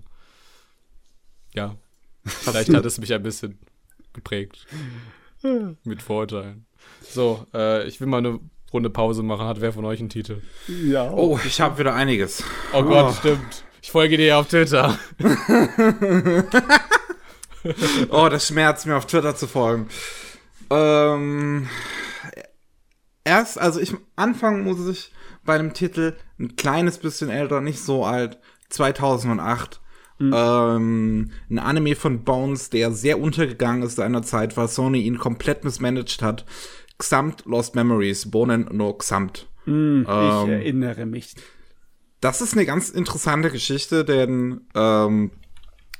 ja. 1.53 1.75
Vielleicht 2.25 2.73
hat 2.73 2.85
es 2.85 2.97
mich 2.97 3.13
ein 3.13 3.23
bisschen 3.23 3.57
geprägt. 4.13 4.65
Mit 5.83 6.01
Vorurteilen. 6.01 6.65
So, 7.01 7.45
äh, 7.53 7.87
ich 7.87 7.99
will 7.99 8.07
mal 8.07 8.17
eine 8.17 8.39
Runde 8.73 8.89
Pause 8.89 9.23
machen. 9.23 9.47
Hat 9.47 9.61
wer 9.61 9.73
von 9.73 9.85
euch 9.85 9.99
einen 9.99 10.09
Titel? 10.09 10.41
Ja. 10.67 11.11
Oh, 11.11 11.39
ich 11.45 11.61
habe 11.61 11.77
wieder 11.77 11.93
einiges. 11.93 12.43
Oh 12.73 12.83
Gott, 12.83 13.15
stimmt. 13.15 13.63
Ich 13.81 13.91
folge 13.91 14.17
dir 14.17 14.37
auf 14.37 14.47
Twitter. 14.47 14.97
Oh, 18.09 18.29
das 18.29 18.47
schmerzt 18.47 18.85
mir 18.85 18.95
auf 18.95 19.07
Twitter 19.07 19.35
zu 19.35 19.47
folgen. 19.47 19.89
Ähm, 20.69 21.67
erst, 23.27 23.59
also 23.59 23.79
ich 23.79 23.93
anfangen 24.15 24.63
muss 24.63 24.87
ich 24.87 25.11
bei 25.45 25.57
dem 25.57 25.73
Titel 25.73 26.15
ein 26.39 26.55
kleines 26.55 26.97
bisschen 26.97 27.29
älter, 27.29 27.61
nicht 27.61 27.79
so 27.79 28.05
alt, 28.05 28.39
2008. 28.69 29.81
Ähm, 30.19 31.31
ein 31.49 31.59
Anime 31.59 31.95
von 31.95 32.23
Bones, 32.23 32.71
der 32.71 32.91
sehr 32.91 33.19
untergegangen 33.19 33.83
ist 33.83 33.97
seinerzeit, 33.97 34.57
weil 34.57 34.67
Sony 34.67 35.01
ihn 35.01 35.19
komplett 35.19 35.63
missmanagt 35.63 36.23
hat. 36.23 36.45
Xamt 36.97 37.45
Lost 37.45 37.75
Memories, 37.75 38.31
Bonen 38.31 38.67
no 38.71 38.93
Xamt. 38.93 39.47
Ich 39.65 39.73
ähm, 39.73 40.05
erinnere 40.49 41.05
mich. 41.05 41.35
Das 42.19 42.41
ist 42.41 42.53
eine 42.53 42.65
ganz 42.65 42.89
interessante 42.89 43.51
Geschichte, 43.51 44.03
denn 44.05 44.61
ähm, 44.73 45.31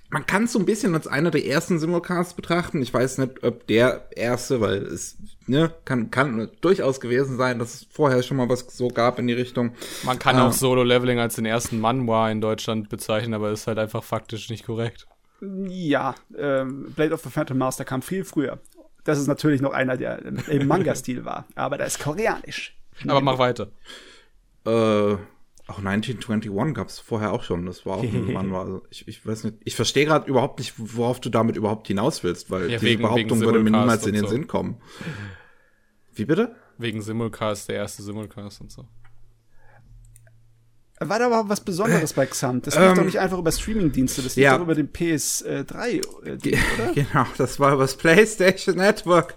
man 0.10 0.26
kann 0.26 0.46
es 0.46 0.54
so 0.54 0.60
ein 0.60 0.66
bisschen 0.66 0.96
als 0.96 1.06
einer 1.06 1.30
der 1.30 1.46
ersten 1.46 1.78
Simulcasts 1.78 2.34
betrachten. 2.34 2.82
Ich 2.82 2.94
weiß 2.94 3.20
nicht, 3.20 3.44
ob 3.44 3.68
der 3.68 4.08
erste, 4.16 4.62
weil 4.62 4.84
es 4.84 5.18
ne, 5.48 5.72
kann, 5.86 6.12
kann 6.12 6.50
durchaus 6.62 7.00
gewesen 7.00 7.38
sein, 7.38 7.60
dass 7.60 7.74
es 7.74 7.88
vorher 7.90 8.22
schon 8.24 8.38
mal 8.38 8.50
was 8.50 8.66
so 8.70 8.90
gab 8.90 9.20
in 9.20 9.28
die 9.28 9.34
Richtung. 9.34 9.74
Man 10.04 10.20
kann 10.20 10.38
äh, 10.38 10.42
auch 10.42 10.52
Solo-Leveling 10.52 11.20
als 11.20 11.36
den 11.36 11.46
ersten 11.46 11.80
Manhwa 11.80 12.30
in 12.30 12.42
Deutschland 12.42 12.90
bezeichnen, 12.90 13.34
aber 13.34 13.52
ist 13.52 13.68
halt 13.68 13.80
einfach 13.80 14.04
faktisch 14.04 14.50
nicht 14.50 14.66
korrekt. 14.66 15.08
Ja, 15.42 16.16
ähm, 16.38 16.92
Blade 16.96 17.14
of 17.14 17.22
the 17.22 17.30
Phantom 17.30 17.58
Master 17.58 17.86
kam 17.86 18.02
viel 18.02 18.24
früher. 18.24 18.60
Das 19.04 19.20
ist 19.20 19.28
natürlich 19.28 19.62
noch 19.62 19.72
einer, 19.72 19.96
der 19.96 20.26
im 20.48 20.68
Manga-Stil 20.68 21.24
war, 21.24 21.46
aber 21.56 21.78
der 21.78 21.88
ist 21.88 22.00
koreanisch. 22.00 22.76
Aber 23.08 23.22
mach 23.22 23.38
weiter. 23.38 23.70
Äh, 24.66 25.18
auch 25.70 25.80
1921 25.80 26.74
gab 26.74 26.88
es 26.88 27.00
vorher 27.00 27.34
auch 27.34 27.44
schon. 27.44 27.66
Das 27.66 27.86
war 27.86 27.98
auch 27.98 28.04
ein 28.04 28.34
Mann 28.34 28.52
war. 28.52 28.62
Also 28.62 28.84
ich, 28.90 29.08
ich 29.08 29.26
weiß 29.26 29.44
nicht. 29.44 29.58
Ich 29.66 29.76
verstehe 29.76 30.06
gerade 30.06 30.28
überhaupt 30.30 30.60
nicht, 30.60 30.74
worauf 30.78 31.20
du 31.20 31.30
damit 31.30 31.58
überhaupt 31.58 31.88
hinaus 31.88 32.24
willst, 32.24 32.50
weil 32.50 32.64
ja, 32.64 32.68
diese 32.80 32.84
wegen, 32.84 33.02
Behauptung 33.02 33.40
wegen 33.40 33.42
würde 33.42 33.60
mir 33.60 33.72
niemals 33.72 34.06
in 34.06 34.14
den 34.14 34.24
so. 34.24 34.30
Sinn 34.30 34.48
kommen. 34.48 34.78
Wie 36.18 36.26
bitte? 36.26 36.56
Wegen 36.78 37.02
Simulcast, 37.02 37.70
der 37.70 37.78
erste 37.78 38.04
Simulcast 38.04 38.62
und 38.62 38.72
so. 38.72 38.86
War 41.00 41.20
da 41.20 41.28
aber 41.28 41.48
was 41.48 41.62
Besonderes 41.62 42.14
bei 42.14 42.26
Xamt? 42.26 42.66
Das 42.66 42.76
lief 42.76 42.84
ähm, 42.84 42.96
doch 42.96 43.04
nicht 43.04 43.20
einfach 43.20 43.38
über 43.38 43.52
Streamingdienste, 43.52 44.24
das 44.24 44.36
lief 44.36 44.46
ja. 44.46 44.56
doch 44.56 44.64
über 44.64 44.74
den 44.74 44.92
PS3, 44.92 45.46
äh, 45.46 46.02
oder? 46.02 46.38
Genau, 46.96 47.26
das 47.38 47.60
war 47.60 47.74
über 47.74 47.84
das 47.84 47.96
PlayStation 47.96 48.78
Network. 48.78 49.36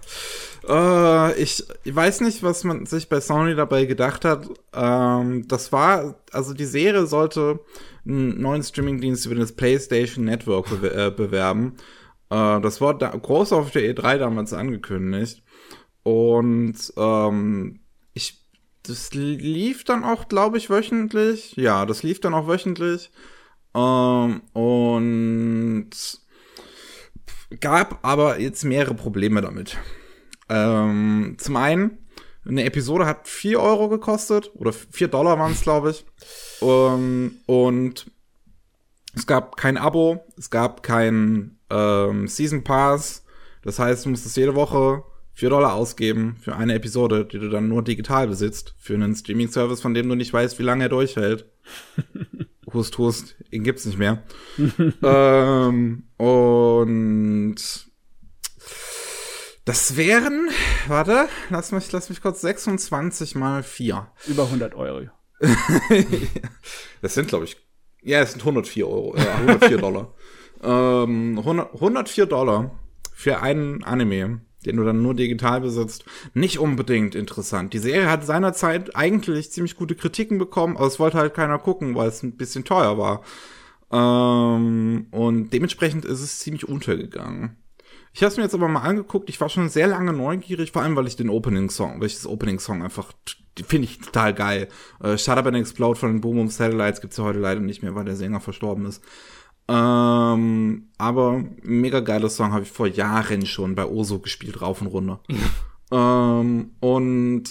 Uh, 0.67 1.29
ich, 1.37 1.63
ich 1.83 1.95
weiß 1.95 2.21
nicht, 2.21 2.41
was 2.41 2.63
man 2.63 2.87
sich 2.87 3.09
bei 3.09 3.21
Sony 3.21 3.55
dabei 3.55 3.85
gedacht 3.85 4.25
hat. 4.25 4.47
Ähm, 4.73 5.47
das 5.47 5.71
war, 5.71 6.15
also 6.31 6.55
die 6.55 6.65
Serie 6.65 7.05
sollte 7.05 7.59
einen 8.07 8.41
neuen 8.41 8.63
Streamingdienst 8.63 9.27
über 9.27 9.35
das 9.35 9.51
PlayStation 9.51 10.25
Network 10.25 10.81
be 10.81 10.93
äh, 10.93 11.11
bewerben. 11.11 11.77
Uh, 12.33 12.59
das 12.59 12.81
war 12.81 12.97
da, 12.97 13.09
groß 13.09 13.53
auf 13.53 13.71
der 13.71 13.83
E3 13.93 14.17
damals 14.17 14.53
angekündigt. 14.53 15.40
Und 16.03 16.75
ähm, 16.97 17.79
ich, 18.13 18.45
das 18.83 19.13
lief 19.13 19.83
dann 19.83 20.03
auch, 20.03 20.27
glaube 20.27 20.57
ich, 20.57 20.69
wöchentlich. 20.69 21.55
Ja, 21.55 21.85
das 21.85 22.03
lief 22.03 22.19
dann 22.19 22.33
auch 22.33 22.47
wöchentlich. 22.47 23.11
Ähm, 23.73 24.41
und 24.53 25.89
gab 27.59 27.99
aber 28.03 28.39
jetzt 28.39 28.63
mehrere 28.63 28.95
Probleme 28.95 29.41
damit. 29.41 29.77
Ähm, 30.49 31.35
zum 31.37 31.55
einen, 31.55 31.97
eine 32.45 32.63
Episode 32.65 33.05
hat 33.05 33.27
4 33.27 33.59
Euro 33.59 33.89
gekostet, 33.89 34.51
oder 34.55 34.73
4 34.73 35.07
Dollar 35.07 35.37
waren 35.37 35.51
es, 35.51 35.61
glaube 35.61 35.91
ich. 35.91 36.05
Um, 36.59 37.37
und 37.45 38.11
es 39.15 39.27
gab 39.27 39.57
kein 39.57 39.77
Abo, 39.77 40.25
es 40.37 40.49
gab 40.49 40.83
kein 40.83 41.59
ähm, 41.69 42.27
Season 42.27 42.63
Pass. 42.63 43.23
Das 43.63 43.79
heißt, 43.79 44.05
du 44.05 44.09
musstest 44.09 44.37
jede 44.37 44.55
Woche 44.55 45.03
4 45.33 45.49
Dollar 45.49 45.73
ausgeben 45.73 46.37
für 46.41 46.55
eine 46.55 46.75
Episode, 46.75 47.25
die 47.25 47.39
du 47.39 47.49
dann 47.49 47.67
nur 47.67 47.83
digital 47.83 48.27
besitzt, 48.27 48.75
für 48.77 48.93
einen 48.93 49.15
Streaming-Service, 49.15 49.81
von 49.81 49.93
dem 49.93 50.09
du 50.09 50.15
nicht 50.15 50.33
weißt, 50.33 50.59
wie 50.59 50.63
lange 50.63 50.85
er 50.85 50.89
durchhält. 50.89 51.45
hust, 52.73 52.97
hust, 52.97 53.35
ihn 53.49 53.63
gibt's 53.63 53.85
nicht 53.85 53.97
mehr. 53.97 54.23
ähm, 55.03 56.03
und 56.17 57.55
das 59.65 59.95
wären, 59.95 60.49
warte, 60.87 61.27
lass 61.49 61.71
mich, 61.71 61.91
lass 61.91 62.09
mich 62.09 62.21
kurz 62.21 62.41
26 62.41 63.35
mal 63.35 63.63
4. 63.63 64.07
Über 64.27 64.43
100 64.43 64.75
Euro. 64.75 65.09
das 67.01 67.13
sind, 67.13 67.27
glaube 67.27 67.45
ich, 67.45 67.57
ja, 68.03 68.21
es 68.21 68.31
sind 68.31 68.41
104 68.41 68.87
Euro, 68.87 69.15
ja, 69.17 69.35
104 69.35 69.77
Dollar. 69.77 70.13
Ähm, 70.63 71.37
100, 71.39 71.73
104 71.75 72.25
Dollar 72.25 72.79
für 73.13 73.41
einen 73.41 73.83
Anime, 73.83 74.41
den 74.65 74.77
du 74.77 74.83
dann 74.83 75.01
nur 75.01 75.13
digital 75.13 75.61
besitzt. 75.61 76.05
Nicht 76.33 76.59
unbedingt 76.59 77.15
interessant. 77.15 77.73
Die 77.73 77.79
Serie 77.79 78.09
hat 78.09 78.25
seinerzeit 78.25 78.95
eigentlich 78.95 79.51
ziemlich 79.51 79.75
gute 79.75 79.95
Kritiken 79.95 80.37
bekommen, 80.37 80.77
aber 80.77 80.87
es 80.87 80.99
wollte 80.99 81.17
halt 81.17 81.33
keiner 81.33 81.59
gucken, 81.59 81.95
weil 81.95 82.09
es 82.09 82.23
ein 82.23 82.37
bisschen 82.37 82.63
teuer 82.63 82.97
war. 82.97 83.21
Ähm, 83.91 85.07
und 85.11 85.51
dementsprechend 85.51 86.05
ist 86.05 86.21
es 86.21 86.39
ziemlich 86.39 86.67
untergegangen. 86.67 87.57
Ich 88.13 88.21
habe 88.21 88.31
es 88.31 88.37
mir 88.37 88.43
jetzt 88.43 88.55
aber 88.55 88.67
mal 88.67 88.81
angeguckt. 88.81 89.29
Ich 89.29 89.39
war 89.39 89.49
schon 89.49 89.69
sehr 89.69 89.87
lange 89.87 90.11
neugierig, 90.11 90.71
vor 90.71 90.81
allem 90.81 90.95
weil 90.95 91.07
ich 91.07 91.15
den 91.15 91.29
Opening 91.29 91.69
Song, 91.69 91.99
weil 91.99 92.07
ich 92.07 92.15
das 92.15 92.27
Opening 92.27 92.59
Song 92.59 92.83
einfach 92.83 93.13
finde 93.65 93.85
ich 93.85 93.99
total 93.99 94.33
geil. 94.33 94.67
Äh, 95.01 95.17
Shut 95.17 95.37
Up 95.37 95.45
and 95.45 95.57
Explode 95.57 95.99
von 95.99 96.11
den 96.11 96.21
Boom 96.21 96.37
Boom 96.37 96.49
Satellites 96.49 97.01
gibt's 97.01 97.17
ja 97.17 97.23
heute 97.23 97.39
leider 97.39 97.61
nicht 97.61 97.83
mehr, 97.83 97.95
weil 97.95 98.05
der 98.05 98.15
Sänger 98.15 98.39
verstorben 98.39 98.85
ist. 98.85 99.03
Ähm, 99.67 100.89
aber 100.97 101.43
mega 101.61 101.99
geiler 102.01 102.29
Song 102.29 102.51
habe 102.51 102.63
ich 102.63 102.71
vor 102.71 102.87
Jahren 102.87 103.45
schon 103.45 103.75
bei 103.75 103.85
Oso 103.85 104.19
gespielt, 104.19 104.61
rauf 104.61 104.81
und 104.81 104.87
runter. 104.87 105.21
ähm, 105.91 106.71
und 106.79 107.43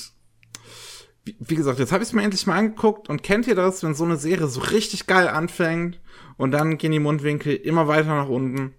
wie, 1.25 1.37
wie 1.39 1.55
gesagt, 1.55 1.79
jetzt 1.79 1.93
habe 1.93 2.03
ich 2.03 2.11
es 2.11 2.13
mir 2.13 2.23
endlich 2.23 2.47
mal 2.47 2.59
angeguckt 2.59 3.09
und 3.09 3.23
kennt 3.23 3.47
ihr 3.47 3.55
das, 3.55 3.83
wenn 3.83 3.95
so 3.95 4.05
eine 4.05 4.17
Serie 4.17 4.49
so 4.49 4.61
richtig 4.61 5.07
geil 5.07 5.29
anfängt 5.29 6.01
und 6.37 6.51
dann 6.51 6.79
gehen 6.79 6.93
die 6.93 6.99
Mundwinkel 6.99 7.55
immer 7.55 7.89
weiter 7.89 8.09
nach 8.09 8.29
unten 8.29 8.75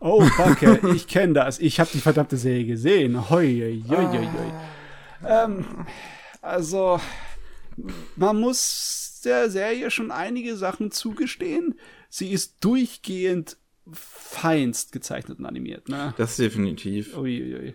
Oh, 0.00 0.22
fuck, 0.22 0.62
ich 0.94 1.06
kenne 1.06 1.34
das. 1.34 1.58
Ich 1.58 1.78
habe 1.78 1.90
die 1.92 2.00
verdammte 2.00 2.38
Serie 2.38 2.64
gesehen. 2.64 3.28
Hoi, 3.28 3.82
hoi, 3.86 3.96
hoi. 3.96 4.52
Ah. 5.22 5.44
Ähm, 5.44 5.64
also, 6.40 6.98
man 8.16 8.40
muss 8.40 9.20
der 9.24 9.50
Serie 9.50 9.90
schon 9.90 10.10
einige 10.10 10.56
Sachen 10.56 10.90
zugestehen. 10.90 11.78
Sie 12.10 12.32
ist 12.32 12.62
durchgehend 12.62 13.56
feinst 13.92 14.92
gezeichnet 14.92 15.38
und 15.38 15.46
animiert, 15.46 15.88
ne? 15.88 16.14
Das 16.16 16.36
definitiv. 16.36 17.16
Uiuiui. 17.16 17.74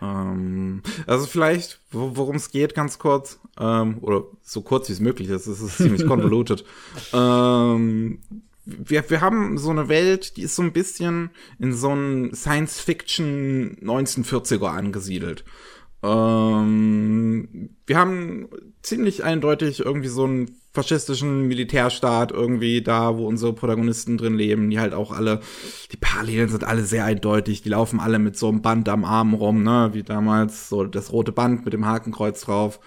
Ähm, 0.00 0.82
also 1.06 1.26
vielleicht, 1.26 1.80
worum 1.90 2.36
es 2.36 2.50
geht, 2.50 2.74
ganz 2.74 2.98
kurz, 2.98 3.40
ähm, 3.58 3.98
oder 4.00 4.24
so 4.42 4.62
kurz 4.62 4.88
wie 4.88 4.92
es 4.92 5.00
möglich 5.00 5.28
ist, 5.28 5.46
es 5.46 5.60
ist 5.60 5.78
ziemlich 5.78 6.06
convoluted. 6.06 6.64
ähm, 7.12 8.20
wir, 8.66 9.08
wir 9.08 9.20
haben 9.20 9.58
so 9.58 9.70
eine 9.70 9.88
Welt, 9.88 10.36
die 10.36 10.42
ist 10.42 10.56
so 10.56 10.62
ein 10.62 10.72
bisschen 10.72 11.30
in 11.58 11.72
so 11.72 11.90
einem 11.90 12.34
Science-Fiction 12.34 13.78
1940er 13.80 14.66
angesiedelt. 14.66 15.44
Ähm, 16.02 17.70
wir 17.86 17.96
haben 17.96 18.48
ziemlich 18.82 19.24
eindeutig 19.24 19.80
irgendwie 19.80 20.08
so 20.08 20.24
einen 20.24 20.56
faschistischen 20.76 21.48
Militärstaat 21.48 22.30
irgendwie 22.30 22.82
da, 22.82 23.16
wo 23.16 23.26
unsere 23.26 23.54
Protagonisten 23.54 24.18
drin 24.18 24.34
leben, 24.34 24.70
die 24.70 24.78
halt 24.78 24.94
auch 24.94 25.10
alle, 25.10 25.40
die 25.90 25.96
Parallelen 25.96 26.50
sind 26.50 26.64
alle 26.64 26.84
sehr 26.84 27.04
eindeutig, 27.04 27.62
die 27.62 27.70
laufen 27.70 27.98
alle 27.98 28.18
mit 28.18 28.36
so 28.36 28.48
einem 28.48 28.62
Band 28.62 28.88
am 28.88 29.04
Arm 29.04 29.34
rum, 29.34 29.62
ne, 29.62 29.90
wie 29.94 30.02
damals, 30.02 30.68
so 30.68 30.84
das 30.84 31.12
rote 31.12 31.32
Band 31.32 31.64
mit 31.64 31.72
dem 31.72 31.86
Hakenkreuz 31.86 32.42
drauf. 32.42 32.78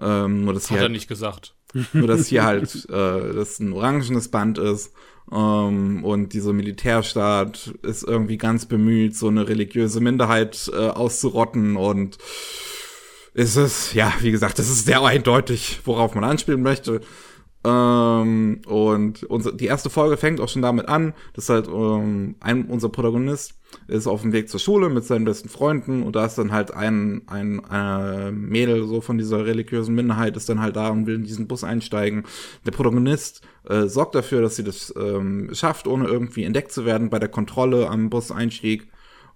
Ähm, 0.00 0.44
nur, 0.44 0.54
dass 0.54 0.64
Hat 0.64 0.68
hier 0.68 0.76
er 0.78 0.82
halt, 0.82 0.92
nicht 0.92 1.08
gesagt. 1.08 1.54
Nur, 1.92 2.06
dass 2.06 2.26
hier 2.26 2.44
halt 2.44 2.84
äh, 2.90 3.32
das 3.34 3.58
ein 3.58 3.72
orangenes 3.72 4.28
Band 4.28 4.58
ist 4.58 4.92
ähm, 5.32 6.04
und 6.04 6.34
dieser 6.34 6.52
Militärstaat 6.52 7.72
ist 7.82 8.04
irgendwie 8.04 8.36
ganz 8.36 8.66
bemüht, 8.66 9.16
so 9.16 9.28
eine 9.28 9.48
religiöse 9.48 10.00
Minderheit 10.00 10.70
äh, 10.72 10.88
auszurotten 10.88 11.76
und 11.76 12.18
ist 13.32 13.56
es, 13.56 13.94
ja, 13.94 14.12
wie 14.20 14.32
gesagt, 14.32 14.58
das 14.58 14.68
ist 14.68 14.84
sehr 14.84 15.02
eindeutig, 15.02 15.80
worauf 15.84 16.14
man 16.14 16.24
anspielen 16.24 16.62
möchte. 16.62 17.00
Ähm, 17.64 18.60
und 18.66 19.24
unser, 19.24 19.52
die 19.52 19.66
erste 19.66 19.90
Folge 19.90 20.16
fängt 20.16 20.40
auch 20.40 20.48
schon 20.48 20.62
damit 20.62 20.88
an, 20.88 21.12
dass 21.34 21.48
halt 21.48 21.68
ähm, 21.68 22.36
ein, 22.40 22.66
unser 22.66 22.88
Protagonist 22.88 23.54
ist 23.88 24.06
auf 24.06 24.22
dem 24.22 24.32
Weg 24.32 24.48
zur 24.48 24.60
Schule 24.60 24.88
mit 24.88 25.04
seinen 25.04 25.24
besten 25.24 25.48
Freunden 25.48 26.02
und 26.02 26.14
da 26.14 26.24
ist 26.24 26.38
dann 26.38 26.52
halt 26.52 26.72
ein, 26.72 27.22
ein 27.26 27.60
äh, 27.70 28.30
Mädel 28.30 28.86
so 28.86 29.00
von 29.00 29.18
dieser 29.18 29.44
religiösen 29.44 29.94
Minderheit 29.94 30.36
ist 30.36 30.48
dann 30.48 30.60
halt 30.60 30.76
da 30.76 30.88
und 30.88 31.06
will 31.06 31.16
in 31.16 31.24
diesen 31.24 31.48
Bus 31.48 31.64
einsteigen. 31.64 32.24
Der 32.64 32.70
Protagonist 32.70 33.42
äh, 33.68 33.86
sorgt 33.86 34.14
dafür, 34.14 34.40
dass 34.40 34.56
sie 34.56 34.64
das 34.64 34.94
ähm, 34.96 35.50
schafft, 35.52 35.88
ohne 35.88 36.06
irgendwie 36.06 36.44
entdeckt 36.44 36.72
zu 36.72 36.84
werden 36.86 37.10
bei 37.10 37.18
der 37.18 37.28
Kontrolle 37.28 37.88
am 37.88 38.08
Bus-Einstieg. 38.08 38.88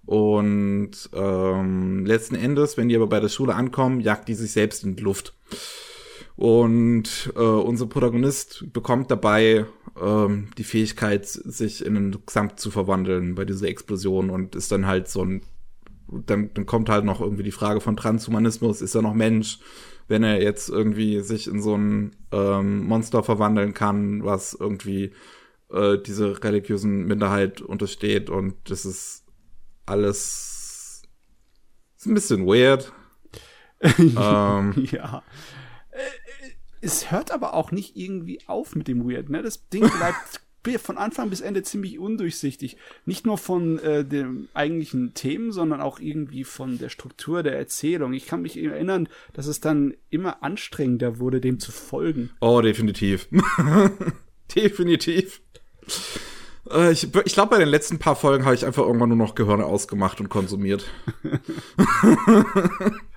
Und 0.05 0.91
ähm, 1.13 2.05
letzten 2.05 2.35
Endes, 2.35 2.77
wenn 2.77 2.89
die 2.89 2.95
aber 2.95 3.07
bei 3.07 3.19
der 3.19 3.29
Schule 3.29 3.55
ankommen, 3.55 4.01
jagt 4.01 4.27
die 4.27 4.33
sich 4.33 4.51
selbst 4.51 4.83
in 4.83 4.95
die 4.95 5.03
Luft. 5.03 5.33
Und 6.35 7.31
äh, 7.35 7.39
unser 7.39 7.85
Protagonist 7.85 8.65
bekommt 8.73 9.11
dabei 9.11 9.65
ähm, 10.01 10.49
die 10.57 10.63
Fähigkeit, 10.63 11.27
sich 11.27 11.85
in 11.85 11.95
einen 11.95 12.25
Gesamt 12.25 12.59
zu 12.59 12.71
verwandeln 12.71 13.35
bei 13.35 13.45
dieser 13.45 13.67
Explosion 13.67 14.29
und 14.29 14.55
ist 14.55 14.71
dann 14.71 14.87
halt 14.87 15.07
so 15.07 15.23
ein, 15.23 15.43
dann, 16.07 16.51
dann 16.53 16.65
kommt 16.65 16.89
halt 16.89 17.05
noch 17.05 17.21
irgendwie 17.21 17.43
die 17.43 17.51
Frage 17.51 17.81
von 17.81 17.95
Transhumanismus, 17.95 18.81
ist 18.81 18.95
er 18.95 19.03
noch 19.03 19.13
Mensch, 19.13 19.59
wenn 20.07 20.23
er 20.23 20.41
jetzt 20.41 20.69
irgendwie 20.69 21.21
sich 21.21 21.47
in 21.47 21.61
so 21.61 21.75
ein 21.75 22.15
ähm, 22.31 22.85
Monster 22.85 23.23
verwandeln 23.23 23.73
kann, 23.73 24.23
was 24.23 24.57
irgendwie 24.59 25.13
äh, 25.71 25.97
diese 25.99 26.43
religiösen 26.43 27.05
Minderheit 27.05 27.61
untersteht 27.61 28.29
und 28.29 28.55
das 28.69 28.85
ist 28.85 29.25
alles 29.85 31.03
ist 31.97 32.07
ein 32.07 32.15
bisschen 32.15 32.45
weird. 32.45 32.91
ähm, 33.99 34.73
ja. 34.91 35.23
Es 36.83 37.11
hört 37.11 37.31
aber 37.31 37.53
auch 37.53 37.71
nicht 37.71 37.95
irgendwie 37.95 38.39
auf 38.47 38.75
mit 38.75 38.89
dem 38.89 39.09
Weird, 39.09 39.29
ne? 39.29 39.41
Das 39.41 39.67
Ding 39.69 39.81
bleibt 39.97 40.41
von 40.79 40.97
Anfang 40.97 41.29
bis 41.29 41.41
Ende 41.41 41.61
ziemlich 41.63 41.99
undurchsichtig. 41.99 42.77
Nicht 43.05 43.25
nur 43.25 43.37
von 43.37 43.79
äh, 43.79 44.05
den 44.05 44.47
eigentlichen 44.53 45.13
Themen, 45.13 45.51
sondern 45.51 45.81
auch 45.81 45.99
irgendwie 45.99 46.45
von 46.45 46.77
der 46.77 46.87
Struktur 46.87 47.43
der 47.43 47.57
Erzählung. 47.57 48.13
Ich 48.13 48.27
kann 48.27 48.41
mich 48.41 48.57
erinnern, 48.57 49.09
dass 49.33 49.47
es 49.47 49.59
dann 49.59 49.93
immer 50.09 50.41
anstrengender 50.41 51.19
wurde, 51.19 51.41
dem 51.41 51.59
zu 51.59 51.73
folgen. 51.73 52.29
oh, 52.39 52.61
definitiv. 52.61 53.27
definitiv. 54.55 55.41
Äh, 56.69 56.93
ich 56.93 57.09
ich 57.25 57.33
glaube, 57.33 57.49
bei 57.51 57.59
den 57.59 57.67
letzten 57.69 57.99
paar 57.99 58.15
Folgen 58.15 58.45
habe 58.45 58.55
ich 58.55 58.65
einfach 58.65 58.83
irgendwann 58.83 59.09
nur 59.09 59.17
noch 59.17 59.35
Gehirne 59.35 59.65
ausgemacht 59.65 60.21
und 60.21 60.29
konsumiert. 60.29 60.85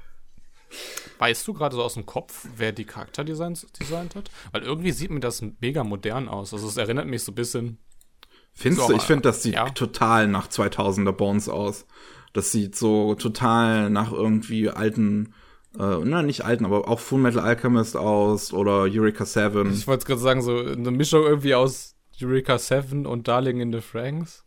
Weißt 1.19 1.47
du 1.49 1.55
gerade 1.55 1.75
so 1.77 1.83
aus 1.83 1.95
dem 1.95 2.07
Kopf, 2.07 2.47
wer 2.57 2.73
die 2.73 2.85
Charakterdesigns 2.85 3.67
designt 3.81 4.15
hat? 4.15 4.31
Weil 4.53 4.63
irgendwie 4.63 4.93
sieht 4.93 5.11
mir 5.11 5.21
das 5.21 5.43
mega 5.61 5.83
modern 5.85 6.29
aus. 6.29 6.53
Also 6.53 6.69
es 6.69 6.77
erinnert 6.77 7.07
mich 7.07 7.23
so 7.23 7.33
ein 7.33 7.37
bisschen. 7.37 7.79
Findest 8.53 8.87
So, 8.87 8.93
du? 8.93 8.97
Ich 8.99 9.05
finde, 9.05 9.23
das 9.23 9.43
sieht 9.43 9.55
ja. 9.55 9.69
total 9.71 10.29
nach 10.29 10.49
2000er 10.49 11.13
Bones 11.13 11.49
aus. 11.49 11.87
Das 12.33 12.53
sieht 12.53 12.77
so 12.77 13.15
total 13.15 13.89
nach 13.89 14.13
irgendwie 14.13 14.69
alten, 14.69 15.35
äh, 15.79 15.99
na, 16.05 16.23
nicht 16.23 16.45
alten, 16.45 16.67
aber 16.67 16.89
auch 16.89 17.01
Full 17.01 17.21
Metal 17.21 17.43
Alchemist 17.43 17.97
aus 17.97 18.53
oder 18.53 18.83
Eureka 18.83 19.25
7. 19.25 19.73
Ich 19.73 19.87
wollte 19.87 20.07
gerade 20.07 20.21
sagen, 20.21 20.43
so 20.43 20.59
eine 20.59 20.91
Mischung 20.91 21.23
irgendwie 21.23 21.55
aus 21.55 21.95
Eureka 22.21 22.59
7 22.59 23.07
und 23.07 23.29
Darling 23.29 23.61
in 23.61 23.73
the 23.73 23.81
Franks. 23.81 24.45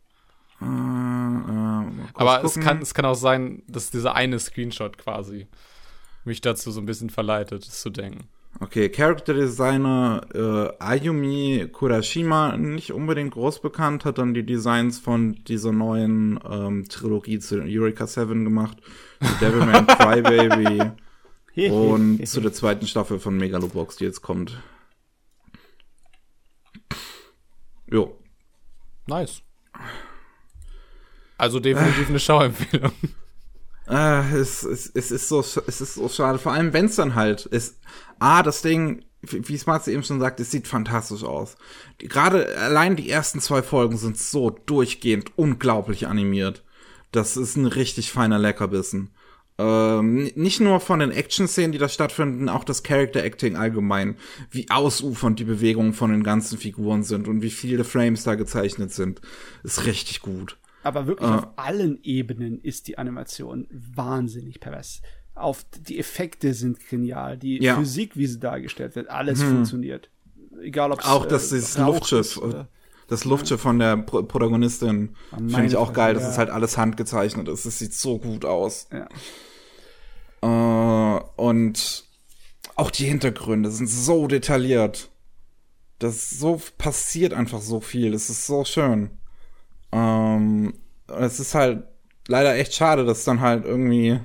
Äh, 0.60 0.64
äh, 0.64 1.84
Aber 2.14 2.44
es 2.44 2.58
kann, 2.60 2.82
es 2.82 2.94
kann 2.94 3.04
auch 3.04 3.14
sein, 3.14 3.62
dass 3.66 3.90
dieser 3.90 4.14
eine 4.14 4.38
Screenshot 4.38 4.98
quasi 4.98 5.48
mich 6.30 6.40
dazu 6.40 6.70
so 6.70 6.80
ein 6.80 6.86
bisschen 6.86 7.10
verleitet, 7.10 7.64
es 7.64 7.82
zu 7.82 7.90
denken. 7.90 8.28
Okay, 8.58 8.88
Character 8.88 9.34
Designer 9.34 10.22
äh, 10.34 10.82
Ayumi 10.82 11.68
Kurashima, 11.72 12.56
nicht 12.56 12.92
unbedingt 12.92 13.32
groß 13.32 13.60
bekannt, 13.60 14.04
hat 14.04 14.18
dann 14.18 14.34
die 14.34 14.44
Designs 14.44 14.98
von 14.98 15.42
dieser 15.44 15.72
neuen 15.72 16.38
ähm, 16.48 16.88
Trilogie 16.88 17.38
zu 17.38 17.60
Eureka 17.62 18.06
7 18.06 18.44
gemacht. 18.44 18.78
Zu 19.20 19.44
Devilman 19.44 19.86
Crybaby 19.86 20.82
und 21.70 22.26
zu 22.26 22.40
der 22.40 22.52
zweiten 22.52 22.86
Staffel 22.86 23.18
von 23.18 23.36
Megalobox, 23.36 23.96
die 23.96 24.04
jetzt 24.04 24.22
kommt. 24.22 24.60
Jo. 27.86 28.16
Nice. 29.06 29.42
Also 31.38 31.58
definitiv 31.58 32.08
eine 32.08 32.20
Schauempfehlung. 32.20 32.92
Äh, 33.90 34.36
es, 34.36 34.62
es, 34.62 34.90
es, 34.94 35.10
ist 35.10 35.28
so, 35.28 35.40
es 35.40 35.80
ist 35.80 35.94
so 35.94 36.08
schade. 36.08 36.38
Vor 36.38 36.52
allem, 36.52 36.72
wenn 36.72 36.86
es 36.86 36.96
dann 36.96 37.14
halt 37.14 37.46
ist. 37.46 37.80
Ah, 38.20 38.42
das 38.42 38.62
Ding, 38.62 39.04
wie 39.22 39.48
wie 39.48 39.58
Smart 39.58 39.86
eben 39.88 40.04
schon 40.04 40.20
sagt, 40.20 40.38
es 40.40 40.50
sieht 40.50 40.68
fantastisch 40.68 41.24
aus. 41.24 41.56
Gerade 41.98 42.56
allein 42.58 42.96
die 42.96 43.10
ersten 43.10 43.40
zwei 43.40 43.62
Folgen 43.62 43.96
sind 43.96 44.16
so 44.16 44.50
durchgehend 44.50 45.32
unglaublich 45.36 46.06
animiert. 46.06 46.64
Das 47.12 47.36
ist 47.36 47.56
ein 47.56 47.66
richtig 47.66 48.12
feiner 48.12 48.38
Leckerbissen. 48.38 49.10
Ähm, 49.58 50.30
nicht 50.36 50.60
nur 50.60 50.80
von 50.80 51.00
den 51.00 51.10
Action-Szenen, 51.10 51.72
die 51.72 51.78
da 51.78 51.88
stattfinden, 51.88 52.48
auch 52.48 52.64
das 52.64 52.84
Character-Acting 52.84 53.56
allgemein. 53.56 54.16
Wie 54.50 54.70
ausufernd 54.70 55.38
die 55.40 55.44
Bewegungen 55.44 55.92
von 55.92 56.12
den 56.12 56.22
ganzen 56.22 56.56
Figuren 56.56 57.02
sind 57.02 57.26
und 57.26 57.42
wie 57.42 57.50
viele 57.50 57.84
Frames 57.84 58.22
da 58.22 58.36
gezeichnet 58.36 58.92
sind. 58.92 59.20
Ist 59.64 59.84
richtig 59.84 60.20
gut. 60.22 60.56
Aber 60.82 61.06
wirklich 61.06 61.28
Ah. 61.28 61.38
auf 61.38 61.48
allen 61.56 61.98
Ebenen 62.02 62.58
ist 62.60 62.88
die 62.88 62.96
Animation 62.98 63.66
wahnsinnig 63.70 64.60
pervers. 64.60 65.02
Auf 65.34 65.64
die 65.86 65.98
Effekte 65.98 66.54
sind 66.54 66.78
genial, 66.88 67.36
die 67.38 67.62
Ja. 67.62 67.76
Hm. 67.76 67.84
Physik, 67.84 68.16
wie 68.16 68.26
sie 68.26 68.40
dargestellt 68.40 68.96
wird, 68.96 69.08
alles 69.08 69.42
funktioniert. 69.42 70.10
Egal 70.62 70.92
ob 70.92 71.06
Auch 71.06 71.26
das, 71.26 71.48
dieses 71.50 71.78
Luftschiff, 71.78 72.40
das 73.08 73.24
Luftschiff 73.24 73.60
von 73.60 73.78
der 73.78 73.96
Pro 73.96 74.22
Protagonistin 74.22 75.16
finde 75.36 75.66
ich 75.66 75.76
auch 75.76 75.92
geil. 75.92 76.14
Das 76.14 76.24
ja. 76.24 76.30
ist 76.30 76.38
halt 76.38 76.50
alles 76.50 76.76
handgezeichnet. 76.78 77.48
ist. 77.48 77.64
Das 77.66 77.78
sieht 77.78 77.94
so 77.94 78.18
gut 78.18 78.44
aus. 78.44 78.88
Ja. 78.92 79.08
Äh, 80.42 81.20
und 81.36 82.04
auch 82.76 82.90
die 82.90 83.04
Hintergründe 83.06 83.70
sind 83.70 83.88
so 83.88 84.26
detailliert. 84.26 85.10
Das 85.98 86.30
so 86.30 86.60
passiert 86.78 87.34
einfach 87.34 87.60
so 87.60 87.80
viel. 87.80 88.12
Das 88.12 88.30
ist 88.30 88.46
so 88.46 88.64
schön. 88.64 89.10
Ähm, 89.92 90.74
es 91.18 91.40
ist 91.40 91.54
halt 91.54 91.84
leider 92.28 92.54
echt 92.56 92.74
schade, 92.74 93.04
dass 93.04 93.24
dann 93.24 93.40
halt 93.40 93.64
irgendwie 93.64 94.20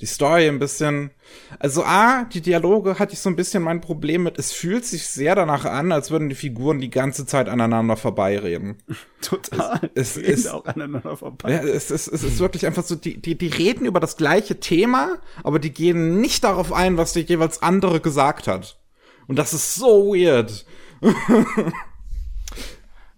die 0.00 0.06
Story 0.06 0.46
ein 0.46 0.60
bisschen. 0.60 1.10
Also 1.58 1.82
A, 1.82 2.22
die 2.24 2.40
Dialoge 2.40 3.00
hatte 3.00 3.14
ich 3.14 3.18
so 3.18 3.28
ein 3.28 3.34
bisschen 3.34 3.64
mein 3.64 3.80
Problem 3.80 4.22
mit. 4.22 4.38
Es 4.38 4.52
fühlt 4.52 4.84
sich 4.84 5.08
sehr 5.08 5.34
danach 5.34 5.64
an, 5.64 5.90
als 5.90 6.12
würden 6.12 6.28
die 6.28 6.36
Figuren 6.36 6.78
die 6.78 6.90
ganze 6.90 7.26
Zeit 7.26 7.48
aneinander 7.48 7.96
vorbeireden. 7.96 8.76
Total. 9.20 9.90
Es 9.96 10.14
Die 10.14 10.20
ist- 10.20 10.46
reden 10.46 10.54
auch 10.54 10.66
aneinander 10.66 11.16
vorbei. 11.16 11.50
Ja, 11.50 11.62
es 11.64 11.90
ist, 11.90 12.06
es 12.06 12.22
ist 12.22 12.38
wirklich 12.38 12.64
einfach 12.64 12.84
so, 12.84 12.94
die, 12.94 13.20
die, 13.20 13.36
die 13.36 13.48
reden 13.48 13.86
über 13.86 13.98
das 13.98 14.16
gleiche 14.16 14.60
Thema, 14.60 15.18
aber 15.42 15.58
die 15.58 15.72
gehen 15.72 16.20
nicht 16.20 16.44
darauf 16.44 16.72
ein, 16.72 16.96
was 16.96 17.14
der 17.14 17.22
jeweils 17.24 17.60
andere 17.60 18.00
gesagt 18.00 18.46
hat. 18.46 18.78
Und 19.26 19.36
das 19.36 19.52
ist 19.52 19.74
so 19.74 20.14
weird. 20.14 20.64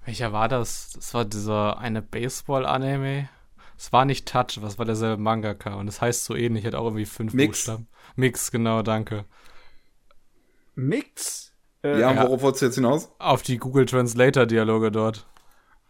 Welcher 0.05 0.33
war 0.33 0.49
das? 0.49 0.93
Das 0.95 1.15
war 1.15 1.25
dieser 1.25 1.79
eine 1.79 2.03
Baseball-Anime. 2.03 3.29
Es 3.77 3.93
war 3.93 4.05
nicht 4.05 4.27
Touch, 4.29 4.59
was 4.61 4.79
war 4.79 4.85
derselbe 4.85 5.23
Mangaka 5.23 5.75
und 5.75 5.89
es 5.89 6.01
heißt 6.01 6.25
so 6.25 6.35
ähnlich, 6.37 6.67
hat 6.67 6.75
auch 6.75 6.85
irgendwie 6.85 7.07
fünf 7.07 7.33
Mix. 7.33 7.61
Buchstaben. 7.61 7.87
Mix, 8.17 8.51
genau, 8.51 8.83
danke. 8.83 9.25
Mix. 10.75 11.53
Äh, 11.83 11.99
Ja, 12.01 12.13
ja. 12.13 12.23
worauf 12.23 12.43
wolltest 12.43 12.63
du 12.63 12.67
jetzt 12.67 12.75
hinaus? 12.75 13.11
Auf 13.19 13.43
die 13.43 13.57
Google 13.57 13.87
Translator-Dialoge 13.87 14.91
dort. 14.91 15.27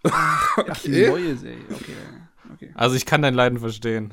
Ach, 0.04 0.56
die 0.84 0.90
okay. 0.90 1.08
neue 1.08 1.36
Serie. 1.36 1.64
Okay. 1.70 1.96
okay. 2.54 2.70
Also 2.74 2.94
ich 2.96 3.06
kann 3.06 3.22
dein 3.22 3.34
Leiden 3.34 3.58
verstehen. 3.58 4.12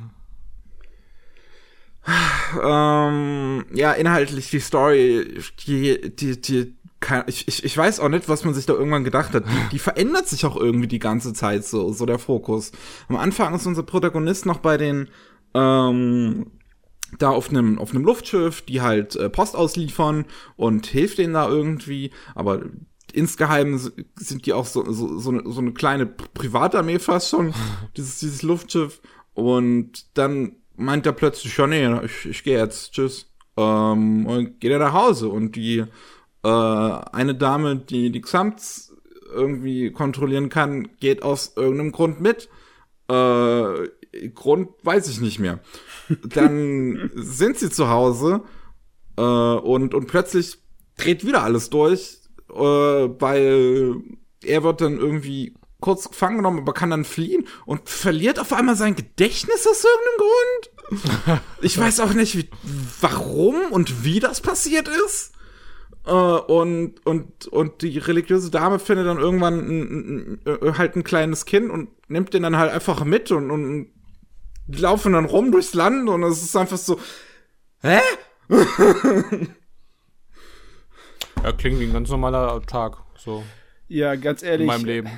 Ähm, 2.64 3.66
ja, 3.74 3.92
inhaltlich 3.92 4.50
die 4.50 4.60
Story, 4.62 5.42
die, 5.68 6.16
die, 6.16 6.40
die, 6.42 6.77
kann, 7.00 7.24
ich, 7.28 7.48
ich, 7.48 7.64
ich 7.64 7.78
weiß 7.78 8.00
auch 8.00 8.10
nicht, 8.10 8.28
was 8.28 8.44
man 8.44 8.54
sich 8.54 8.66
da 8.66 8.74
irgendwann 8.74 9.04
gedacht 9.04 9.34
hat. 9.34 9.46
Die, 9.46 9.70
die 9.74 9.80
verändert 9.80 10.28
sich 10.28 10.46
auch 10.46 10.56
irgendwie 10.56 10.88
die 10.88 11.00
ganze 11.00 11.34
Zeit 11.34 11.64
so, 11.64 11.92
so 11.94 12.06
der 12.06 12.20
Fokus. 12.20 12.72
Am 13.08 13.18
Anfang 13.18 13.54
ist 13.54 13.66
unser 13.66 13.84
Protagonist 13.84 14.46
noch 14.46 14.60
bei 14.60 14.78
den, 14.78 15.10
ähm, 15.54 16.48
da 17.20 17.30
auf 17.30 17.50
einem 17.50 17.80
auf 17.80 17.92
einem 17.92 18.04
Luftschiff, 18.04 18.62
die 18.62 18.82
halt 18.82 19.16
äh, 19.16 19.30
Post 19.30 19.56
ausliefern 19.56 20.26
und 20.56 20.88
hilft 20.88 21.20
denen 21.20 21.34
da 21.34 21.48
irgendwie, 21.48 22.12
aber 22.36 22.64
insgeheim 23.14 23.80
sind 24.16 24.46
die 24.46 24.54
auch 24.54 24.66
so 24.66 24.92
so 24.92 25.18
so 25.18 25.30
eine, 25.30 25.44
so 25.46 25.62
eine 25.62 25.72
kleine 25.72 26.06
Privatarmee 26.06 27.00
fast 27.00 27.30
schon 27.30 27.54
dieses 27.98 28.20
dieses 28.20 28.42
Luftschiff 28.42 29.02
und 29.34 30.18
dann 30.18 30.58
meint 30.76 31.06
er 31.06 31.14
plötzlich 31.14 31.56
ja 31.56 31.68
nee 31.68 31.88
ich, 32.04 32.26
ich 32.26 32.44
gehe 32.44 32.58
jetzt 32.58 32.92
tschüss 32.92 33.32
ähm, 33.56 34.26
und 34.26 34.60
geht 34.60 34.72
er 34.72 34.80
nach 34.80 34.94
Hause 34.94 35.30
und 35.30 35.56
die 35.56 35.86
äh, 36.48 37.16
eine 37.16 37.36
Dame 37.36 37.76
die 37.76 38.12
die 38.12 38.22
Xamts 38.22 38.96
irgendwie 39.34 39.92
kontrollieren 39.92 40.50
kann 40.50 40.90
geht 41.00 41.24
aus 41.24 41.54
irgendeinem 41.56 41.92
Grund 41.92 42.22
mit 42.22 42.50
äh, 43.10 43.90
Grund 44.34 44.70
weiß 44.84 45.08
ich 45.10 45.22
nicht 45.22 45.40
mehr. 45.40 45.60
Dann 46.24 47.12
sind 47.16 47.58
sie 47.58 47.70
zu 47.70 47.90
Hause 47.90 48.42
äh, 49.18 49.22
und, 49.22 49.94
und 49.94 50.08
plötzlich 50.08 50.60
dreht 50.98 51.26
wieder 51.26 51.44
alles 51.44 51.70
durch, 51.70 52.20
äh, 52.50 52.56
weil 52.56 53.96
er 54.44 54.64
wird 54.64 54.82
dann 54.82 54.98
irgendwie 54.98 55.56
kurz 55.80 56.10
gefangen 56.10 56.38
genommen, 56.38 56.60
aber 56.60 56.74
kann 56.74 56.90
dann 56.90 57.06
fliehen 57.06 57.48
und 57.66 57.88
verliert 57.88 58.40
auf 58.40 58.52
einmal 58.52 58.76
sein 58.76 58.96
Gedächtnis 58.96 59.68
aus 59.68 59.86
irgendeinem 59.86 60.18
Grund. 60.18 61.42
Ich 61.62 61.78
weiß 61.78 62.00
auch 62.00 62.14
nicht, 62.14 62.38
wie, 62.38 62.50
warum 63.02 63.56
und 63.72 64.04
wie 64.04 64.20
das 64.20 64.42
passiert 64.42 64.88
ist. 64.88 65.34
Äh, 66.08 66.12
und, 66.12 67.06
und, 67.06 67.48
und 67.48 67.82
die 67.82 67.98
religiöse 67.98 68.50
Dame 68.50 68.80
findet 68.80 69.08
dann 69.08 69.20
irgendwann 69.20 69.60
ein, 69.60 69.82
ein, 69.82 70.40
ein, 70.46 70.78
halt 70.78 70.96
ein 70.96 71.04
kleines 71.04 71.46
Kind 71.46 71.70
und 71.70 71.90
nimmt 72.10 72.34
den 72.34 72.44
dann 72.44 72.58
halt 72.58 72.72
einfach 72.72 73.04
mit 73.04 73.30
und, 73.32 73.52
und 73.52 73.92
die 74.68 74.80
laufen 74.80 75.14
dann 75.14 75.26
rum 75.26 75.52
durchs 75.52 75.74
Land 75.74 76.08
und 76.08 76.24
es 76.24 76.42
ist 76.42 76.56
einfach 76.56 76.78
so, 76.78 77.00
hä? 77.82 78.00
Ja, 81.44 81.52
klingt 81.52 81.80
wie 81.80 81.86
ein 81.86 81.94
ganz 81.94 82.10
normaler 82.10 82.62
Tag, 82.64 82.98
so 83.16 83.44
Ja, 83.88 84.16
ganz 84.16 84.42
in 84.42 84.50
ehrlich. 84.50 84.68
meinem 84.68 84.86
Leben. 84.86 85.10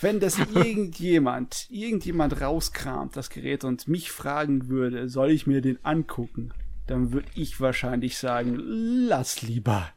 Wenn 0.00 0.20
das 0.20 0.38
irgendjemand, 0.38 1.66
irgendjemand 1.70 2.40
rauskramt, 2.40 3.16
das 3.16 3.30
Gerät, 3.30 3.62
und 3.64 3.88
mich 3.88 4.10
fragen 4.10 4.68
würde, 4.68 5.08
soll 5.08 5.30
ich 5.30 5.46
mir 5.46 5.60
den 5.60 5.84
angucken, 5.84 6.52
dann 6.88 7.12
würde 7.12 7.28
ich 7.34 7.60
wahrscheinlich 7.60 8.18
sagen, 8.18 8.58
lass 8.58 9.42
lieber. 9.42 9.88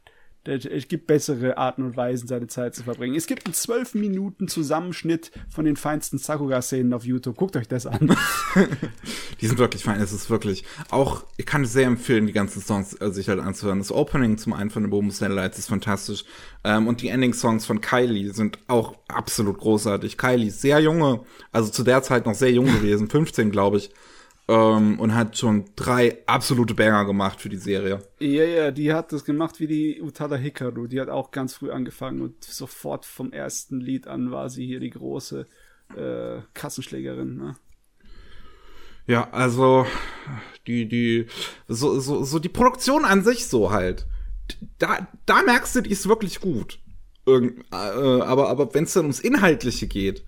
Es 0.44 0.88
gibt 0.88 1.06
bessere 1.06 1.56
Arten 1.56 1.84
und 1.84 1.96
Weisen, 1.96 2.26
seine 2.26 2.48
Zeit 2.48 2.74
zu 2.74 2.82
verbringen. 2.82 3.14
Es 3.14 3.28
gibt 3.28 3.46
einen 3.46 3.54
zwölf 3.54 3.94
Minuten 3.94 4.48
Zusammenschnitt 4.48 5.30
von 5.48 5.64
den 5.64 5.76
feinsten 5.76 6.18
Sakuga-Szenen 6.18 6.92
auf 6.94 7.04
YouTube. 7.04 7.36
Guckt 7.36 7.56
euch 7.56 7.68
das 7.68 7.86
an. 7.86 8.16
die 9.40 9.46
sind 9.46 9.58
wirklich 9.60 9.84
fein. 9.84 10.00
Es 10.00 10.12
ist 10.12 10.30
wirklich 10.30 10.64
auch, 10.90 11.24
ich 11.36 11.46
kann 11.46 11.62
es 11.62 11.72
sehr 11.72 11.86
empfehlen, 11.86 12.26
die 12.26 12.32
ganzen 12.32 12.60
Songs 12.60 13.00
äh, 13.00 13.12
sich 13.12 13.28
halt 13.28 13.38
anzuhören. 13.38 13.78
Das 13.78 13.92
Opening 13.92 14.36
zum 14.36 14.52
einen 14.52 14.70
von 14.70 14.82
The 14.82 14.90
Boom 14.90 15.12
Satellites 15.12 15.60
ist 15.60 15.68
fantastisch. 15.68 16.24
Ähm, 16.64 16.88
und 16.88 17.02
die 17.02 17.08
Ending-Songs 17.08 17.64
von 17.64 17.80
Kylie 17.80 18.32
sind 18.34 18.58
auch 18.66 18.96
absolut 19.06 19.58
großartig. 19.58 20.18
Kylie 20.18 20.48
ist 20.48 20.60
sehr 20.60 20.80
junge, 20.80 21.20
also 21.52 21.70
zu 21.70 21.84
der 21.84 22.02
Zeit 22.02 22.26
noch 22.26 22.34
sehr 22.34 22.50
jung 22.50 22.66
gewesen, 22.66 23.08
15 23.10 23.52
glaube 23.52 23.76
ich 23.76 23.92
ähm, 24.52 25.00
und 25.00 25.14
hat 25.14 25.38
schon 25.38 25.64
drei 25.76 26.18
absolute 26.26 26.74
Banger 26.74 27.06
gemacht 27.06 27.40
für 27.40 27.48
die 27.48 27.56
Serie. 27.56 28.02
Ja, 28.20 28.44
ja, 28.44 28.70
die 28.70 28.92
hat 28.92 29.12
das 29.12 29.24
gemacht 29.24 29.60
wie 29.60 29.66
die 29.66 30.02
Utada 30.02 30.36
Hikaru. 30.36 30.86
Die 30.88 31.00
hat 31.00 31.08
auch 31.08 31.30
ganz 31.30 31.54
früh 31.54 31.70
angefangen 31.70 32.20
und 32.20 32.44
sofort 32.44 33.06
vom 33.06 33.32
ersten 33.32 33.80
Lied 33.80 34.06
an 34.06 34.30
war 34.30 34.50
sie 34.50 34.66
hier 34.66 34.80
die 34.80 34.90
große 34.90 35.46
äh, 35.96 36.42
Kassenschlägerin. 36.52 37.36
Ne? 37.36 37.56
Ja, 39.06 39.30
also 39.30 39.86
die, 40.66 40.86
die, 40.86 41.26
so, 41.66 41.98
so, 41.98 42.22
so 42.22 42.38
die 42.38 42.50
Produktion 42.50 43.06
an 43.06 43.24
sich 43.24 43.46
so 43.46 43.70
halt. 43.70 44.06
Da, 44.78 45.08
da 45.24 45.42
merkst 45.42 45.76
du, 45.76 45.80
die 45.80 45.90
ist 45.90 46.08
wirklich 46.08 46.40
gut. 46.40 46.78
Irgend, 47.24 47.64
äh, 47.72 47.76
aber 47.76 48.50
aber 48.50 48.74
wenn 48.74 48.84
es 48.84 48.92
dann 48.92 49.04
ums 49.04 49.20
Inhaltliche 49.20 49.86
geht, 49.86 50.24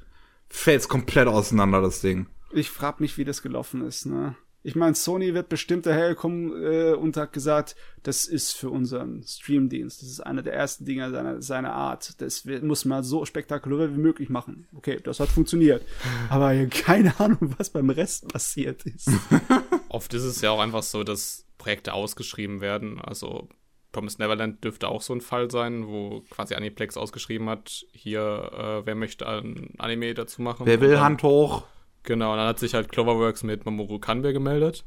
fällt's 0.49 0.89
komplett 0.89 1.29
auseinander, 1.29 1.83
das 1.83 2.01
Ding. 2.01 2.27
Ich 2.55 2.71
frag 2.71 3.01
mich, 3.01 3.19
wie 3.19 3.25
das 3.25 3.43
gelaufen 3.43 3.87
ist, 3.87 4.07
ne? 4.07 4.37
Ich 4.67 4.75
meine, 4.75 4.95
Sony 4.95 5.35
wird 5.35 5.51
bestimmt 5.51 5.85
dahergekommen 5.85 6.65
äh, 6.65 6.95
und 6.95 7.19
hat 7.19 7.35
gesagt, 7.35 7.77
das 8.03 8.25
ist 8.25 8.53
für 8.53 8.71
unseren 8.71 9.23
Streamdienst. 9.23 10.01
Das 10.01 10.09
ist 10.09 10.21
einer 10.21 10.41
der 10.41 10.55
ersten 10.55 10.87
Dinge 10.87 11.11
seiner, 11.11 11.43
seiner 11.43 11.75
Art. 11.75 12.19
Das 12.23 12.47
muss 12.47 12.87
man 12.87 13.05
so 13.05 13.27
spektakulär 13.27 13.95
wie 13.95 14.01
möglich 14.01 14.31
machen. 14.31 14.67
Okay, 14.75 14.99
das 15.05 15.21
hat 15.21 15.29
funktioniert. 15.29 15.85
Aber 16.31 16.55
keine 16.67 17.21
Ahnung, 17.21 17.55
was 17.59 17.69
beim 17.69 17.91
Rest 17.91 18.27
passiert 18.29 18.87
ist. 18.87 19.11
Oft 19.91 20.15
ist 20.15 20.25
es 20.25 20.41
ja 20.41 20.51
auch 20.51 20.61
einfach 20.61 20.83
so, 20.83 21.05
dass 21.05 21.45
Projekte 21.59 21.93
ausgeschrieben 21.93 22.63
werden. 22.63 23.03
Also 23.03 23.51
Promised 23.93 24.19
Neverland 24.19 24.65
dürfte 24.65 24.89
auch 24.89 25.03
so 25.03 25.13
ein 25.13 25.21
Fall 25.21 25.51
sein, 25.51 25.89
wo 25.89 26.23
quasi 26.31 26.55
Aniplex 26.55 26.97
ausgeschrieben 26.97 27.51
hat, 27.51 27.85
hier, 27.93 28.51
äh, 28.53 28.87
wer 28.87 28.95
möchte 28.95 29.29
ein 29.29 29.75
Anime 29.77 30.15
dazu 30.15 30.41
machen? 30.41 30.65
Wer 30.65 30.81
will 30.81 31.01
Hand 31.01 31.23
hoch? 31.23 31.65
Genau, 32.05 32.33
und 32.33 32.39
dann 32.39 32.47
hat 32.47 32.59
sich 32.59 32.75
halt 32.75 32.93
Cloverworks 32.93 33.43
mit 33.43 33.65
Mamoru 33.65 33.99
Kanbe 33.99 34.33
gemeldet. 34.33 34.85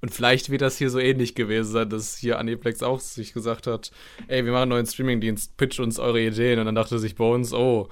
Und 0.00 0.14
vielleicht 0.14 0.48
wird 0.50 0.62
das 0.62 0.78
hier 0.78 0.90
so 0.90 0.98
ähnlich 0.98 1.34
gewesen 1.34 1.72
sein, 1.72 1.90
dass 1.90 2.16
hier 2.16 2.38
Aniplex 2.38 2.82
auch 2.82 3.00
sich 3.00 3.32
gesagt 3.32 3.66
hat, 3.66 3.90
ey, 4.28 4.44
wir 4.44 4.52
machen 4.52 4.62
einen 4.62 4.70
neuen 4.70 4.86
Streamingdienst, 4.86 5.56
pitch 5.56 5.80
uns 5.80 5.98
eure 5.98 6.20
Ideen. 6.20 6.58
Und 6.58 6.66
dann 6.66 6.74
dachte 6.74 6.98
sich 6.98 7.16
Bones, 7.16 7.52
oh, 7.52 7.88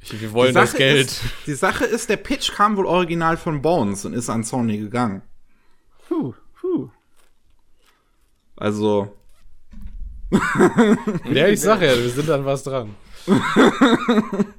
wir 0.00 0.32
wollen 0.32 0.54
das 0.54 0.74
Geld. 0.74 1.06
Ist, 1.06 1.22
die 1.46 1.54
Sache 1.54 1.84
ist, 1.84 2.08
der 2.08 2.18
Pitch 2.18 2.52
kam 2.52 2.76
wohl 2.76 2.86
original 2.86 3.36
von 3.36 3.62
Bones 3.62 4.04
und 4.04 4.12
ist 4.12 4.30
an 4.30 4.44
Sony 4.44 4.78
gegangen. 4.78 5.22
Puh, 6.06 6.34
puh. 6.60 6.90
Also. 8.56 9.14
ja, 11.32 11.48
ich 11.48 11.60
sag 11.60 11.80
ja, 11.80 11.96
wir 11.96 12.10
sind 12.10 12.28
an 12.30 12.44
was 12.44 12.62
dran. 12.62 12.94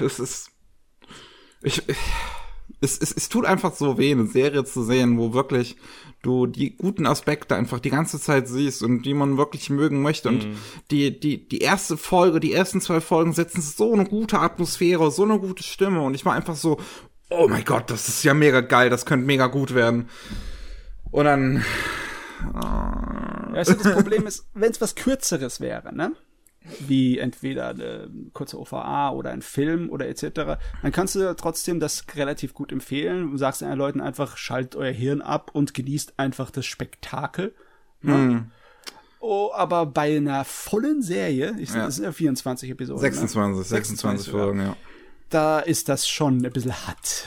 Es 0.00 0.18
ist 0.18 0.49
ich, 1.62 1.88
ich 1.88 1.96
es, 2.80 2.98
es, 2.98 3.12
es 3.12 3.28
tut 3.28 3.44
einfach 3.44 3.74
so 3.74 3.98
weh, 3.98 4.10
eine 4.10 4.26
Serie 4.26 4.64
zu 4.64 4.82
sehen, 4.82 5.18
wo 5.18 5.32
wirklich 5.32 5.76
du 6.22 6.46
die 6.46 6.76
guten 6.76 7.06
Aspekte 7.06 7.54
einfach 7.54 7.80
die 7.80 7.90
ganze 7.90 8.20
Zeit 8.20 8.48
siehst 8.48 8.82
und 8.82 9.02
die 9.02 9.14
man 9.14 9.36
wirklich 9.36 9.70
mögen 9.70 10.02
möchte. 10.02 10.28
Und 10.28 10.46
mm. 10.46 10.56
die, 10.90 11.18
die, 11.18 11.48
die 11.48 11.58
erste 11.58 11.96
Folge, 11.96 12.40
die 12.40 12.52
ersten 12.52 12.80
zwei 12.80 13.00
Folgen 13.00 13.32
setzen 13.32 13.60
so 13.60 13.92
eine 13.92 14.04
gute 14.04 14.38
Atmosphäre, 14.38 15.10
so 15.10 15.24
eine 15.24 15.38
gute 15.38 15.62
Stimme. 15.62 16.02
Und 16.02 16.14
ich 16.14 16.24
war 16.24 16.34
einfach 16.34 16.56
so, 16.56 16.78
oh 17.28 17.48
mein 17.48 17.64
Gott, 17.64 17.90
das 17.90 18.08
ist 18.08 18.22
ja 18.22 18.34
mega 18.34 18.60
geil, 18.60 18.90
das 18.90 19.06
könnte 19.06 19.26
mega 19.26 19.46
gut 19.46 19.74
werden. 19.74 20.08
Und 21.10 21.24
dann. 21.24 21.56
Äh, 21.56 22.60
ja, 22.60 23.52
also 23.54 23.74
das 23.74 23.92
Problem 23.92 24.26
ist, 24.26 24.46
wenn 24.54 24.70
es 24.70 24.80
was 24.80 24.94
Kürzeres 24.94 25.60
wäre, 25.60 25.94
ne? 25.94 26.12
Wie 26.80 27.18
entweder 27.18 27.68
eine 27.70 28.10
kurze 28.32 28.58
OVA 28.58 29.10
oder 29.10 29.30
ein 29.30 29.42
Film 29.42 29.88
oder 29.90 30.08
etc., 30.08 30.58
dann 30.82 30.92
kannst 30.92 31.14
du 31.14 31.34
trotzdem 31.34 31.80
das 31.80 32.04
relativ 32.14 32.54
gut 32.54 32.70
empfehlen. 32.70 33.30
Du 33.30 33.38
sagst 33.38 33.62
den 33.62 33.72
Leuten 33.72 34.00
einfach, 34.00 34.36
schaltet 34.36 34.76
euer 34.76 34.92
Hirn 34.92 35.22
ab 35.22 35.50
und 35.54 35.72
genießt 35.74 36.14
einfach 36.18 36.50
das 36.50 36.66
Spektakel. 36.66 37.54
Ne? 38.02 38.14
Hm. 38.14 38.50
Oh, 39.20 39.50
aber 39.54 39.86
bei 39.86 40.16
einer 40.16 40.44
vollen 40.44 41.02
Serie, 41.02 41.54
ich, 41.58 41.70
ja. 41.70 41.84
das 41.84 41.96
sind 41.96 42.04
ja 42.04 42.12
24 42.12 42.70
Episoden. 42.70 43.00
26, 43.00 43.58
ne? 43.58 43.64
26, 43.64 44.26
26 44.26 44.30
Folgen, 44.30 44.60
ja. 44.60 44.76
Da 45.28 45.60
ist 45.60 45.88
das 45.88 46.08
schon 46.08 46.44
ein 46.44 46.52
bisschen 46.52 46.74
hart, 46.86 47.24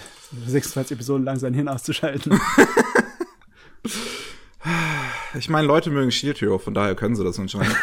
26 0.48 0.96
Episoden 0.96 1.24
lang 1.24 1.38
sein 1.38 1.54
Hirn 1.54 1.68
auszuschalten. 1.68 2.40
Ich 5.36 5.50
meine, 5.50 5.68
Leute 5.68 5.90
mögen 5.90 6.12
Shield 6.12 6.40
Hero, 6.42 6.58
von 6.58 6.74
daher 6.74 6.96
können 6.96 7.16
sie 7.16 7.24
das 7.24 7.40
anscheinend. 7.40 7.76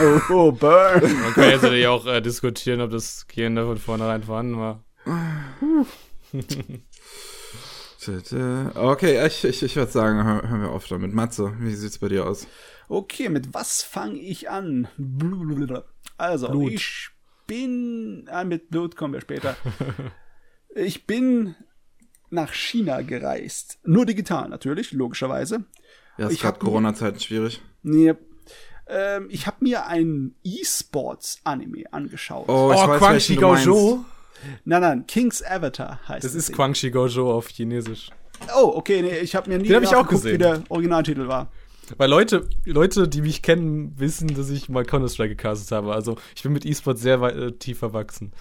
oh, 0.00 0.20
oh, 0.30 0.52
burn. 0.52 1.02
Man 1.02 1.34
kann 1.34 1.50
jetzt 1.50 1.62
natürlich 1.62 1.86
auch 1.86 2.06
äh, 2.06 2.20
diskutieren, 2.20 2.80
ob 2.80 2.90
das 2.90 3.26
Gehen 3.28 3.54
da 3.54 3.66
von 3.66 3.76
vornherein 3.76 4.22
vorhanden 4.22 4.58
war. 4.58 4.82
okay, 8.74 9.26
ich, 9.26 9.44
ich, 9.44 9.62
ich 9.62 9.76
würde 9.76 9.92
sagen, 9.92 10.24
hören 10.24 10.62
wir 10.62 10.70
auf 10.70 10.86
damit. 10.88 11.12
Matze, 11.12 11.54
wie 11.60 11.74
sieht's 11.74 11.98
bei 11.98 12.08
dir 12.08 12.26
aus? 12.26 12.46
Okay, 12.88 13.28
mit 13.28 13.54
was 13.54 13.82
fange 13.82 14.18
ich 14.18 14.50
an? 14.50 14.88
Also, 16.16 16.48
Blut. 16.48 16.72
ich 16.72 17.10
bin. 17.46 18.26
Ah, 18.30 18.44
mit 18.44 18.70
Blut 18.70 18.96
kommen 18.96 19.14
wir 19.14 19.20
später. 19.20 19.56
ich 20.74 21.06
bin 21.06 21.54
nach 22.30 22.52
China 22.52 23.02
gereist. 23.02 23.78
Nur 23.84 24.06
digital 24.06 24.48
natürlich, 24.48 24.92
logischerweise. 24.92 25.64
Ja, 26.18 26.28
ist 26.28 26.40
gerade 26.40 26.58
Corona-Zeiten 26.58 27.20
schwierig. 27.20 27.60
Nee. 27.82 28.14
Ähm, 28.86 29.28
ich 29.30 29.46
habe 29.46 29.56
mir 29.60 29.86
ein 29.86 30.34
E-Sports-Anime 30.44 31.84
angeschaut. 31.92 32.48
Oh, 32.48 32.70
ich 32.72 32.80
oh 32.80 32.88
weiß, 32.88 32.98
Quang 32.98 33.20
Shi 33.20 33.36
Gojo? 33.36 34.04
Nein, 34.64 34.82
nein, 34.82 35.06
King's 35.06 35.42
Avatar 35.42 36.00
heißt 36.06 36.24
Das 36.24 36.34
ist 36.34 36.52
Quang 36.52 36.74
Shi 36.74 36.90
Gojo 36.90 37.32
auf 37.32 37.48
Chinesisch. 37.48 38.10
Oh, 38.54 38.72
okay, 38.74 39.00
nee, 39.00 39.18
ich 39.18 39.34
habe 39.34 39.48
mir 39.48 39.58
nie 39.58 39.68
Den 39.68 39.76
hab 39.76 39.82
ich 39.84 39.94
auch 39.94 40.06
gesehen. 40.06 40.34
wie 40.34 40.38
der 40.38 40.62
Originaltitel 40.68 41.28
war. 41.28 41.50
Weil 41.96 42.10
Leute, 42.10 42.48
Leute, 42.64 43.08
die 43.08 43.22
mich 43.22 43.42
kennen, 43.42 43.94
wissen, 43.98 44.34
dass 44.34 44.50
ich 44.50 44.68
mal 44.68 44.84
Counter-Strike 44.84 45.36
gecastet 45.36 45.72
habe. 45.72 45.94
Also 45.94 46.16
ich 46.34 46.42
bin 46.42 46.52
mit 46.52 46.64
E-Sport 46.64 46.98
sehr 46.98 47.20
weit, 47.20 47.36
äh, 47.36 47.52
tief 47.52 47.78
verwachsen. 47.78 48.32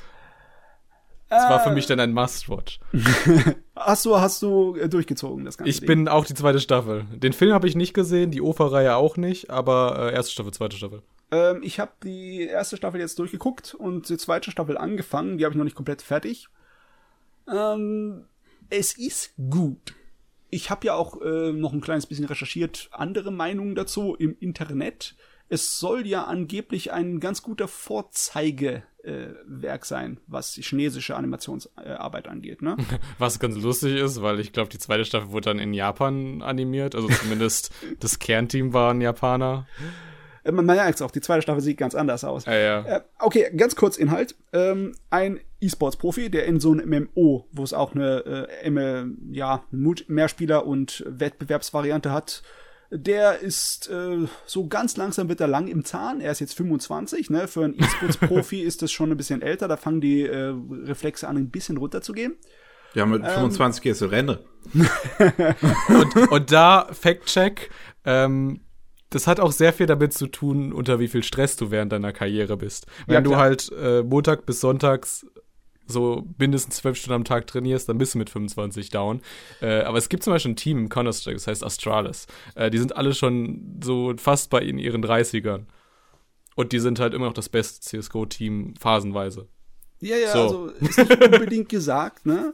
Das 1.34 1.50
war 1.50 1.60
für 1.64 1.72
mich 1.72 1.86
dann 1.86 2.00
ein 2.00 2.14
Must-Watch. 2.14 2.80
hast 3.76 4.06
du, 4.06 4.20
hast 4.20 4.42
du 4.42 4.76
äh, 4.76 4.88
durchgezogen, 4.88 5.46
das 5.46 5.58
Ganze? 5.58 5.70
Ich 5.70 5.80
Ding? 5.80 5.88
bin 5.88 6.08
auch 6.08 6.26
die 6.26 6.34
zweite 6.34 6.60
Staffel. 6.60 7.06
Den 7.12 7.34
Film 7.34 7.54
habe 7.54 7.68
ich 7.68 7.76
nicht 7.76 7.94
gesehen, 7.94 8.32
die 8.32 8.42
OFA-Reihe 8.42 8.96
auch 8.96 9.18
nicht, 9.18 9.50
aber 9.50 10.12
äh, 10.12 10.14
erste 10.14 10.32
Staffel, 10.32 10.54
zweite 10.54 10.78
Staffel. 10.78 11.02
Ähm, 11.32 11.62
ich 11.64 11.80
habe 11.80 11.92
die 12.04 12.42
erste 12.42 12.78
Staffel 12.78 13.00
jetzt 13.00 13.18
durchgeguckt 13.18 13.74
und 13.74 14.08
die 14.10 14.18
zweite 14.18 14.52
Staffel 14.52 14.78
angefangen. 14.78 15.38
Die 15.38 15.46
habe 15.46 15.54
ich 15.54 15.58
noch 15.58 15.64
nicht 15.66 15.76
komplett 15.76 16.02
fertig. 16.02 16.48
Ähm, 17.52 18.26
es 18.70 18.98
ist 18.98 19.34
gut. 19.50 19.96
Ich 20.50 20.70
habe 20.70 20.86
ja 20.86 20.94
auch 20.94 21.20
äh, 21.22 21.52
noch 21.52 21.74
ein 21.74 21.82
kleines 21.82 22.06
bisschen 22.06 22.26
recherchiert, 22.26 22.90
andere 22.92 23.32
Meinungen 23.32 23.74
dazu 23.74 24.16
im 24.16 24.38
Internet. 24.40 25.16
Es 25.50 25.80
soll 25.80 26.06
ja 26.06 26.26
angeblich 26.26 26.92
ein 26.92 27.20
ganz 27.20 27.42
guter 27.42 27.68
Vorzeige 27.68 28.84
äh, 29.04 29.28
Werk 29.46 29.86
sein, 29.86 30.20
was 30.28 30.54
die 30.54 30.62
chinesische 30.62 31.16
Animationsarbeit 31.16 32.28
angeht, 32.28 32.62
ne? 32.62 32.78
Was 33.18 33.40
ganz 33.40 33.56
lustig 33.58 34.00
ist, 34.00 34.22
weil 34.22 34.40
ich 34.40 34.54
glaube, 34.54 34.70
die 34.70 34.78
zweite 34.78 35.06
Staffel 35.06 35.32
wurde 35.32 35.50
dann 35.50 35.60
in 35.60 35.74
Japan 35.74 36.42
animiert, 36.42 36.96
also 36.96 37.10
zumindest 37.10 37.72
das 38.00 38.20
Kernteam 38.20 38.74
waren 38.74 39.02
Japaner. 39.02 39.68
Äh, 40.44 40.52
man 40.52 40.66
merkt 40.66 40.96
es 40.96 41.02
auch, 41.02 41.12
die 41.12 41.22
zweite 41.22 41.42
Staffel 41.42 41.62
sieht 41.62 41.78
ganz 41.78 41.96
anders 41.96 42.24
aus. 42.24 42.46
Ja, 42.46 42.56
ja. 42.56 42.82
Äh, 42.82 43.02
okay, 43.20 43.52
ganz 43.56 43.76
kurz 43.76 43.98
Inhalt. 43.98 44.36
Ähm, 44.52 44.96
ein 45.10 45.40
E-Sports-Profi, 45.60 46.30
der 46.30 46.46
in 46.46 46.60
so 46.60 46.72
einem 46.72 47.10
MMO, 47.16 47.48
wo 47.52 47.64
es 47.64 47.74
auch 47.74 47.96
eine 47.96 48.56
äh, 48.64 49.06
ja, 49.32 49.64
Mehrspieler- 49.72 50.66
und 50.66 51.04
Wettbewerbsvariante 51.08 52.12
hat, 52.12 52.44
der 52.96 53.40
ist 53.40 53.90
äh, 53.90 54.28
so 54.46 54.68
ganz 54.68 54.98
langsam 54.98 55.28
wird 55.28 55.42
er 55.42 55.48
lang 55.48 55.68
im 55.68 55.84
Zahn. 55.84 56.22
Er 56.22 56.32
ist 56.32 56.40
jetzt 56.40 56.56
25, 56.56 57.32
ne? 57.32 57.48
Für 57.48 57.66
einen 57.66 57.80
E-Sports-Profi 57.80 58.62
ist 58.62 58.84
das 58.84 58.92
schon 58.92 59.12
ein 59.12 59.18
bisschen 59.18 59.42
älter. 59.42 59.68
Da 59.68 59.78
fangen 59.78 60.00
die 60.00 60.22
äh, 60.22 60.54
Reflexe 60.86 61.28
an, 61.28 61.38
ein 61.38 61.50
bisschen 61.50 61.78
runterzugehen. 61.78 62.36
Ja, 62.94 63.08
mit 63.08 63.26
25 63.26 63.80
ähm, 63.80 63.84
gehst 63.84 64.02
du 64.02 64.06
Rente. 64.06 64.46
und, 65.90 66.32
und 66.32 66.52
da, 66.52 66.88
Fact-Check, 66.92 67.72
ähm, 68.06 68.62
das 69.10 69.26
hat 69.26 69.40
auch 69.40 69.52
sehr 69.52 69.74
viel 69.74 69.88
damit 69.88 70.14
zu 70.14 70.28
tun, 70.28 70.72
unter 70.72 71.00
wie 71.00 71.08
viel 71.08 71.24
Stress 71.24 71.56
du 71.56 71.72
während 71.72 71.92
deiner 71.92 72.14
Karriere 72.14 72.58
bist. 72.58 72.86
Wenn 73.08 73.16
ja, 73.16 73.22
du 73.22 73.36
halt 73.36 73.72
äh, 73.72 74.04
Montag 74.04 74.46
bis 74.46 74.60
Sonntags 74.60 75.26
so 75.86 76.28
mindestens 76.38 76.78
zwölf 76.78 76.98
Stunden 76.98 77.16
am 77.16 77.24
Tag 77.26 77.48
trainierst, 77.48 77.90
dann 77.90 77.98
bist 77.98 78.14
du 78.14 78.18
mit 78.18 78.30
25 78.30 78.90
down. 78.90 79.22
Äh, 79.62 79.82
aber 79.82 79.98
es 79.98 80.10
gibt 80.10 80.24
zum 80.24 80.34
Beispiel 80.34 80.52
ein 80.54 80.56
Team 80.56 80.78
im 80.78 80.90
Counter-Strike, 80.90 81.36
das 81.36 81.48
heißt 81.48 81.64
Astralis. 81.64 82.28
Äh, 82.56 82.70
die 82.72 82.78
sind 82.78 82.96
alle 82.96 83.14
schon 83.14 83.80
so 83.84 84.14
fast 84.18 84.50
bei 84.50 84.62
in 84.62 84.78
ihren 84.78 85.04
30ern. 85.04 85.66
Und 86.56 86.72
die 86.72 86.80
sind 86.80 87.00
halt 87.00 87.14
immer 87.14 87.26
noch 87.26 87.34
das 87.34 87.50
beste 87.50 87.82
CSGO-Team 87.82 88.76
phasenweise. 88.80 89.48
Ja, 90.02 90.18
ja, 90.18 90.32
So. 90.32 90.42
also 90.42 90.68
ist 90.68 90.98
nicht 90.98 91.24
unbedingt 91.24 91.70
gesagt, 91.70 92.26
ne? 92.26 92.54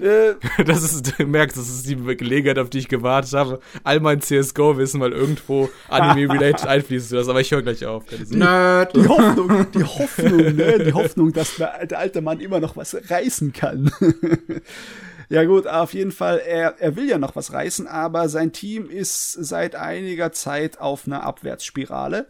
Äh, 0.00 0.34
Das 0.64 0.82
ist, 0.82 1.18
du 1.18 1.26
merkst, 1.26 1.56
das 1.56 1.68
ist 1.68 1.88
die 1.88 1.96
Gelegenheit, 1.96 2.58
auf 2.58 2.70
die 2.70 2.78
ich 2.78 2.88
gewartet 2.88 3.32
habe. 3.32 3.60
All 3.84 4.00
mein 4.00 4.20
CSGO-Wissen 4.20 5.00
mal 5.00 5.12
irgendwo 5.12 5.70
Anime-related 5.88 6.66
einfließen 6.66 7.08
zu 7.08 7.16
lassen. 7.16 7.30
Aber 7.30 7.40
ich 7.40 7.50
höre 7.50 7.62
gleich 7.62 7.84
auf. 7.86 8.04
Nerd. 8.30 8.94
die 8.94 9.08
Hoffnung, 9.08 9.66
die 9.72 9.84
Hoffnung, 9.84 10.56
ne? 10.56 10.84
Die 10.84 10.92
Hoffnung, 10.92 11.32
dass 11.32 11.56
der, 11.56 11.86
der 11.86 11.98
alte 11.98 12.20
Mann 12.20 12.40
immer 12.40 12.60
noch 12.60 12.76
was 12.76 12.96
reißen 13.08 13.52
kann. 13.52 13.90
ja 15.28 15.44
gut, 15.44 15.66
auf 15.66 15.94
jeden 15.94 16.12
Fall, 16.12 16.38
er, 16.38 16.76
er 16.78 16.96
will 16.96 17.08
ja 17.08 17.18
noch 17.18 17.36
was 17.36 17.52
reißen, 17.52 17.86
aber 17.86 18.28
sein 18.28 18.52
Team 18.52 18.88
ist 18.90 19.32
seit 19.32 19.74
einiger 19.74 20.32
Zeit 20.32 20.80
auf 20.80 21.06
einer 21.06 21.22
Abwärtsspirale. 21.22 22.26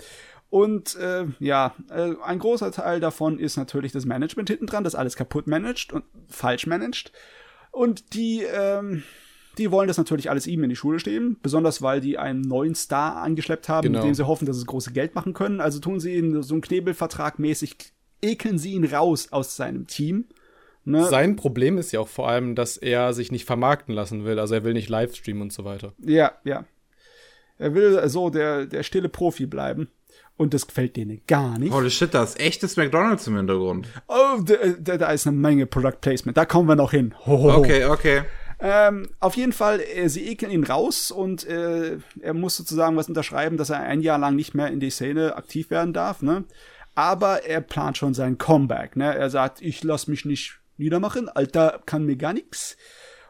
Und 0.50 0.96
äh, 0.96 1.26
ja, 1.40 1.74
äh, 1.90 2.14
ein 2.24 2.38
großer 2.38 2.72
Teil 2.72 3.00
davon 3.00 3.38
ist 3.38 3.56
natürlich 3.56 3.92
das 3.92 4.06
Management 4.06 4.48
hinten 4.48 4.66
dran, 4.66 4.84
das 4.84 4.94
alles 4.94 5.14
kaputt 5.14 5.46
managt 5.46 5.92
und 5.92 6.04
falsch 6.28 6.66
managt. 6.66 7.12
Und 7.78 8.14
die, 8.14 8.42
ähm, 8.42 9.02
die 9.56 9.70
wollen 9.70 9.88
das 9.88 9.98
natürlich 9.98 10.30
alles 10.30 10.46
ihm 10.46 10.62
in 10.64 10.70
die 10.70 10.76
Schule 10.76 10.98
stehen, 10.98 11.36
besonders 11.42 11.80
weil 11.80 12.00
die 12.00 12.18
einen 12.18 12.40
neuen 12.40 12.74
Star 12.74 13.16
angeschleppt 13.16 13.68
haben, 13.68 13.86
Genau. 13.86 13.98
mit 14.00 14.08
dem 14.08 14.14
sie 14.14 14.26
hoffen, 14.26 14.46
dass 14.46 14.58
sie 14.58 14.66
große 14.66 14.92
Geld 14.92 15.14
machen 15.14 15.32
können. 15.32 15.60
Also 15.60 15.78
tun 15.78 16.00
sie 16.00 16.16
ihn 16.16 16.42
so 16.42 16.54
einen 16.54 16.60
Knebelvertrag 16.60 17.38
mäßig, 17.38 17.76
ekeln 18.20 18.58
sie 18.58 18.72
ihn 18.72 18.84
raus 18.84 19.28
aus 19.32 19.56
seinem 19.56 19.86
Team. 19.86 20.26
Ne? 20.84 21.04
Sein 21.06 21.36
Problem 21.36 21.78
ist 21.78 21.92
ja 21.92 22.00
auch 22.00 22.08
vor 22.08 22.28
allem, 22.28 22.54
dass 22.54 22.76
er 22.76 23.12
sich 23.12 23.30
nicht 23.30 23.44
vermarkten 23.44 23.94
lassen 23.94 24.24
will. 24.24 24.38
Also 24.38 24.54
er 24.54 24.64
will 24.64 24.72
nicht 24.72 24.88
Livestreamen 24.88 25.42
und 25.42 25.52
so 25.52 25.64
weiter. 25.64 25.92
Ja, 25.98 26.32
ja. 26.44 26.64
Er 27.58 27.74
will 27.74 28.08
so 28.08 28.30
der, 28.30 28.66
der 28.66 28.82
stille 28.82 29.08
Profi 29.08 29.46
bleiben. 29.46 29.88
Und 30.38 30.54
das 30.54 30.66
gefällt 30.68 30.96
denen 30.96 31.20
gar 31.26 31.58
nicht. 31.58 31.72
Holy 31.72 31.90
shit, 31.90 32.14
da 32.14 32.22
ist 32.22 32.40
echtes 32.40 32.76
McDonalds 32.76 33.26
im 33.26 33.36
Hintergrund. 33.36 33.88
Oh, 34.06 34.40
da, 34.40 34.54
da, 34.78 34.96
da 34.96 35.10
ist 35.10 35.26
eine 35.26 35.36
Menge 35.36 35.66
Product 35.66 36.00
Placement. 36.00 36.36
Da 36.36 36.46
kommen 36.46 36.68
wir 36.68 36.76
noch 36.76 36.92
hin. 36.92 37.14
Ho, 37.26 37.42
ho, 37.42 37.52
ho. 37.52 37.58
Okay, 37.58 37.84
okay. 37.84 38.22
Ähm, 38.60 39.08
auf 39.18 39.36
jeden 39.36 39.52
Fall, 39.52 39.80
äh, 39.80 40.08
sie 40.08 40.28
ekeln 40.28 40.50
ihn 40.52 40.64
raus 40.64 41.10
und 41.10 41.44
äh, 41.46 41.98
er 42.20 42.34
muss 42.34 42.56
sozusagen 42.56 42.96
was 42.96 43.08
unterschreiben, 43.08 43.56
dass 43.56 43.70
er 43.70 43.80
ein 43.80 44.00
Jahr 44.00 44.18
lang 44.18 44.36
nicht 44.36 44.54
mehr 44.54 44.68
in 44.68 44.80
die 44.80 44.90
Szene 44.90 45.36
aktiv 45.36 45.70
werden 45.70 45.92
darf. 45.92 46.22
Ne? 46.22 46.44
Aber 46.94 47.44
er 47.44 47.60
plant 47.60 47.98
schon 47.98 48.14
sein 48.14 48.38
Comeback. 48.38 48.96
Ne? 48.96 49.14
Er 49.16 49.30
sagt, 49.30 49.60
ich 49.60 49.82
lass 49.82 50.06
mich 50.06 50.24
nicht 50.24 50.60
niedermachen, 50.76 51.28
Alter 51.28 51.82
kann 51.84 52.04
mir 52.04 52.16
gar 52.16 52.32
nix. 52.32 52.76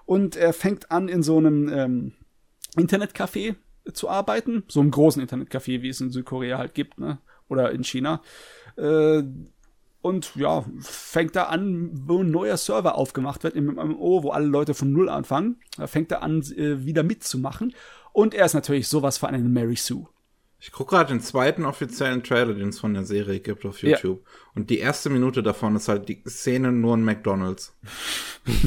Und 0.04 0.36
er 0.36 0.52
fängt 0.52 0.90
an 0.90 1.08
in 1.08 1.22
so 1.22 1.38
einem 1.38 1.68
ähm, 1.72 2.12
Internetcafé 2.76 3.56
zu 3.92 4.08
arbeiten, 4.08 4.64
so 4.68 4.80
einem 4.80 4.90
großen 4.90 5.22
Internetcafé, 5.22 5.82
wie 5.82 5.88
es 5.88 6.00
in 6.00 6.10
Südkorea 6.10 6.58
halt 6.58 6.74
gibt, 6.74 6.98
ne? 6.98 7.18
Oder 7.48 7.72
in 7.72 7.84
China. 7.84 8.22
Äh, 8.76 9.22
und 10.00 10.36
ja, 10.36 10.64
fängt 10.80 11.34
da 11.34 11.44
an, 11.44 11.90
wo 11.92 12.22
ein 12.22 12.30
neuer 12.30 12.56
Server 12.56 12.94
aufgemacht 12.94 13.42
wird 13.42 13.54
im 13.54 13.66
MMO, 13.66 14.22
wo 14.22 14.30
alle 14.30 14.46
Leute 14.46 14.74
von 14.74 14.92
Null 14.92 15.08
anfangen. 15.08 15.56
Da 15.76 15.86
fängt 15.86 16.12
er 16.12 16.22
an, 16.22 16.42
äh, 16.56 16.84
wieder 16.84 17.02
mitzumachen. 17.02 17.74
Und 18.12 18.34
er 18.34 18.46
ist 18.46 18.54
natürlich 18.54 18.88
sowas 18.88 19.18
für 19.18 19.28
einen 19.28 19.52
Mary 19.52 19.76
Sue. 19.76 20.06
Ich 20.60 20.72
gucke 20.72 20.96
gerade 20.96 21.12
den 21.12 21.20
zweiten 21.20 21.64
offiziellen 21.64 22.24
Trailer, 22.24 22.52
den 22.54 22.70
es 22.70 22.80
von 22.80 22.92
der 22.92 23.04
Serie 23.04 23.38
gibt 23.40 23.64
auf 23.64 23.80
Ja. 23.82 23.90
YouTube. 23.90 24.24
Und 24.56 24.70
die 24.70 24.78
erste 24.78 25.08
Minute 25.08 25.42
davon 25.44 25.76
ist 25.76 25.86
halt 25.86 26.08
die 26.08 26.20
Szene 26.26 26.72
nur 26.72 26.94
in 26.94 27.04
McDonalds. 27.04 27.74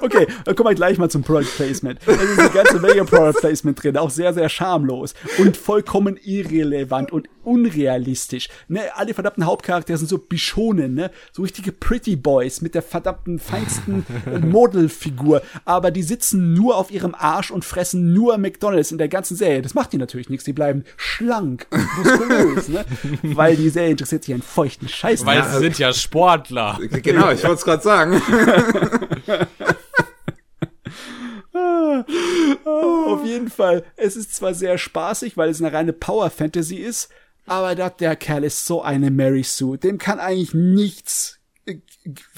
Okay, 0.00 0.26
dann 0.44 0.54
kommen 0.56 0.70
wir 0.70 0.74
gleich 0.74 0.98
mal 0.98 1.08
zum 1.10 1.22
Product 1.22 1.46
Placement. 1.56 2.00
Da 2.04 2.12
ist 2.12 2.38
eine 2.38 2.50
ganze 2.50 2.80
Menge 2.80 3.04
Product 3.04 3.38
Placement 3.40 3.82
drin, 3.82 3.96
auch 3.96 4.10
sehr, 4.10 4.34
sehr 4.34 4.48
schamlos 4.48 5.14
und 5.38 5.56
vollkommen 5.56 6.18
irrelevant 6.22 7.12
und 7.12 7.28
unrealistisch. 7.44 8.48
Ne, 8.68 8.80
alle 8.94 9.14
verdammten 9.14 9.46
Hauptcharaktere 9.46 9.96
sind 9.96 10.08
so 10.08 10.18
Bischonen, 10.18 10.94
ne? 10.94 11.10
So 11.32 11.42
richtige 11.42 11.70
Pretty 11.72 12.16
Boys 12.16 12.60
mit 12.60 12.74
der 12.74 12.82
verdammten 12.82 13.38
feinsten 13.38 14.04
Modelfigur. 14.50 15.42
Aber 15.64 15.90
die 15.92 16.02
sitzen 16.02 16.52
nur 16.54 16.76
auf 16.76 16.90
ihrem 16.90 17.14
Arsch 17.14 17.50
und 17.50 17.64
fressen 17.64 18.12
nur 18.12 18.38
McDonalds 18.38 18.90
in 18.90 18.98
der 18.98 19.08
ganzen 19.08 19.36
Serie. 19.36 19.62
Das 19.62 19.74
macht 19.74 19.92
die 19.92 19.98
natürlich 19.98 20.28
nichts. 20.28 20.45
Die 20.46 20.52
bleiben 20.52 20.84
schlank 20.96 21.66
und 21.70 21.96
muskulös, 21.98 22.68
ne? 22.68 22.84
Weil 23.22 23.56
die 23.56 23.68
Serie 23.68 23.90
interessiert 23.90 24.24
sich 24.24 24.32
einen 24.34 24.42
feuchten 24.42 24.88
Scheiß. 24.88 25.26
Weil 25.26 25.44
sie 25.44 25.58
sind 25.58 25.78
ja 25.78 25.92
Sportler. 25.92 26.78
Genau, 27.02 27.30
ich 27.30 27.42
wollte 27.42 27.56
es 27.56 27.64
gerade 27.64 27.82
sagen. 27.82 28.22
Auf 32.64 33.24
jeden 33.24 33.48
Fall. 33.48 33.84
Es 33.96 34.16
ist 34.16 34.34
zwar 34.34 34.54
sehr 34.54 34.78
spaßig, 34.78 35.36
weil 35.36 35.50
es 35.50 35.60
eine 35.60 35.72
reine 35.72 35.92
Power 35.92 36.30
Fantasy 36.30 36.76
ist, 36.76 37.10
aber 37.46 37.74
der, 37.74 37.90
der 37.90 38.16
Kerl 38.16 38.44
ist 38.44 38.66
so 38.66 38.82
eine 38.82 39.10
Mary 39.10 39.42
Sue. 39.42 39.78
Dem 39.78 39.98
kann 39.98 40.18
eigentlich 40.20 40.54
nichts 40.54 41.38
äh, 41.64 41.78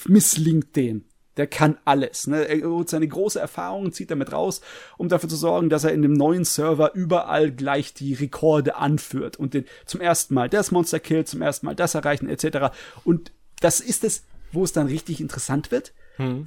misslingt 0.07 0.77
dem. 0.77 1.05
Der 1.39 1.47
kann 1.47 1.79
alles. 1.85 2.27
Ne? 2.27 2.47
Er 2.47 2.69
holt 2.69 2.91
seine 2.91 3.09
große 3.09 3.41
Erfahrung, 3.41 3.93
zieht 3.93 4.11
damit 4.11 4.33
raus, 4.33 4.61
um 4.99 5.09
dafür 5.09 5.31
zu 5.31 5.37
sorgen, 5.37 5.71
dass 5.71 5.85
er 5.85 5.93
in 5.93 6.03
dem 6.03 6.13
neuen 6.13 6.45
Server 6.45 6.93
überall 6.95 7.51
gleich 7.51 7.95
die 7.95 8.13
Rekorde 8.13 8.77
anführt 8.77 9.39
und 9.39 9.55
den 9.55 9.65
zum 9.87 10.01
ersten 10.01 10.35
Mal 10.35 10.51
das 10.51 10.71
Monster 10.71 11.01
killt, 11.01 11.29
zum 11.29 11.41
ersten 11.41 11.65
Mal 11.65 11.75
das 11.75 11.95
erreichen 11.95 12.29
etc. 12.29 12.75
Und 13.05 13.33
das 13.61 13.81
ist 13.81 14.05
es, 14.05 14.25
wo 14.53 14.65
es 14.65 14.73
dann 14.73 14.87
richtig 14.87 15.21
interessant 15.21 15.71
wird, 15.71 15.93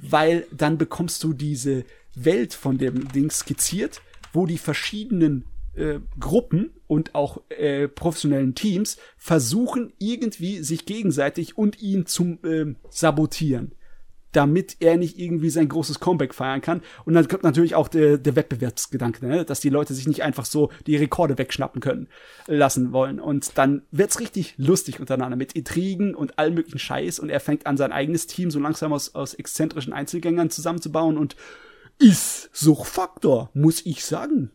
weil 0.02 0.46
dann 0.52 0.78
bekommst 0.78 1.24
du 1.24 1.32
diese 1.32 1.84
Welt 2.14 2.52
von 2.54 2.78
dem 2.78 3.08
Ding 3.08 3.30
skizziert, 3.30 4.02
wo 4.32 4.46
die 4.46 4.58
verschiedenen 4.58 5.44
äh, 5.74 6.00
Gruppen 6.18 6.70
und 6.86 7.14
auch 7.14 7.40
äh, 7.48 7.88
professionellen 7.88 8.54
Teams 8.54 8.98
versuchen 9.16 9.92
irgendwie 9.98 10.62
sich 10.62 10.84
gegenseitig 10.84 11.56
und 11.56 11.80
ihn 11.80 12.04
zu 12.06 12.38
ähm, 12.44 12.76
sabotieren, 12.90 13.72
damit 14.32 14.76
er 14.80 14.96
nicht 14.96 15.18
irgendwie 15.18 15.50
sein 15.50 15.68
großes 15.68 16.00
Comeback 16.00 16.34
feiern 16.34 16.60
kann. 16.60 16.82
Und 17.04 17.14
dann 17.14 17.28
kommt 17.28 17.42
natürlich 17.42 17.74
auch 17.74 17.88
der, 17.88 18.18
der 18.18 18.36
Wettbewerbsgedanke, 18.36 19.26
ne? 19.26 19.44
dass 19.44 19.60
die 19.60 19.68
Leute 19.68 19.94
sich 19.94 20.06
nicht 20.06 20.22
einfach 20.22 20.44
so 20.44 20.70
die 20.86 20.96
Rekorde 20.96 21.38
wegschnappen 21.38 21.80
können 21.80 22.08
lassen 22.46 22.92
wollen. 22.92 23.20
Und 23.20 23.56
dann 23.58 23.82
wird's 23.90 24.20
richtig 24.20 24.54
lustig 24.56 25.00
untereinander 25.00 25.36
mit 25.36 25.52
Intrigen 25.52 26.14
und 26.14 26.38
allem 26.38 26.54
möglichen 26.54 26.78
Scheiß. 26.78 27.18
Und 27.18 27.28
er 27.30 27.40
fängt 27.40 27.66
an, 27.66 27.76
sein 27.76 27.92
eigenes 27.92 28.26
Team 28.26 28.50
so 28.50 28.58
langsam 28.58 28.92
aus, 28.92 29.14
aus 29.14 29.34
exzentrischen 29.34 29.92
Einzelgängern 29.92 30.50
zusammenzubauen 30.50 31.18
und 31.18 31.36
ist 31.98 32.50
Suchtfaktor, 32.52 33.50
muss 33.54 33.84
ich 33.84 34.04
sagen. 34.04 34.50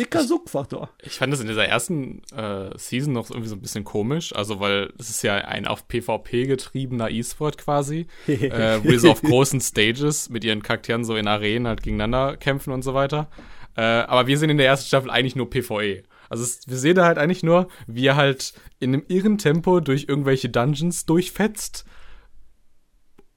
Dicker 0.00 0.24
Suchtfaktor. 0.24 0.88
Ich 1.02 1.18
fand 1.18 1.32
das 1.32 1.40
in 1.40 1.48
dieser 1.48 1.66
ersten 1.66 2.22
äh, 2.34 2.70
Season 2.76 3.12
noch 3.12 3.30
irgendwie 3.30 3.48
so 3.48 3.54
ein 3.54 3.60
bisschen 3.60 3.84
komisch, 3.84 4.34
also 4.34 4.58
weil 4.58 4.92
es 4.98 5.10
ist 5.10 5.22
ja 5.22 5.36
ein 5.36 5.66
auf 5.66 5.86
PvP 5.88 6.46
getriebener 6.46 7.10
E-Sport 7.10 7.58
quasi, 7.58 8.06
äh, 8.26 8.82
wo 8.82 8.88
die 8.88 8.98
so 8.98 9.10
auf 9.10 9.20
großen 9.22 9.60
Stages 9.60 10.30
mit 10.30 10.42
ihren 10.42 10.62
Charakteren 10.62 11.04
so 11.04 11.16
in 11.16 11.28
Arenen 11.28 11.68
halt 11.68 11.82
gegeneinander 11.82 12.36
kämpfen 12.38 12.72
und 12.72 12.82
so 12.82 12.94
weiter. 12.94 13.28
Äh, 13.76 13.82
aber 13.82 14.26
wir 14.26 14.38
sehen 14.38 14.50
in 14.50 14.56
der 14.56 14.66
ersten 14.66 14.86
Staffel 14.86 15.10
eigentlich 15.10 15.36
nur 15.36 15.50
PvE. 15.50 16.02
Also 16.30 16.44
es, 16.44 16.60
wir 16.66 16.78
sehen 16.78 16.94
da 16.94 17.04
halt 17.04 17.18
eigentlich 17.18 17.42
nur, 17.42 17.68
wie 17.86 18.06
er 18.06 18.16
halt 18.16 18.54
in 18.78 18.94
einem 18.94 19.04
irren 19.08 19.36
Tempo 19.36 19.80
durch 19.80 20.06
irgendwelche 20.08 20.48
Dungeons 20.48 21.04
durchfetzt 21.04 21.84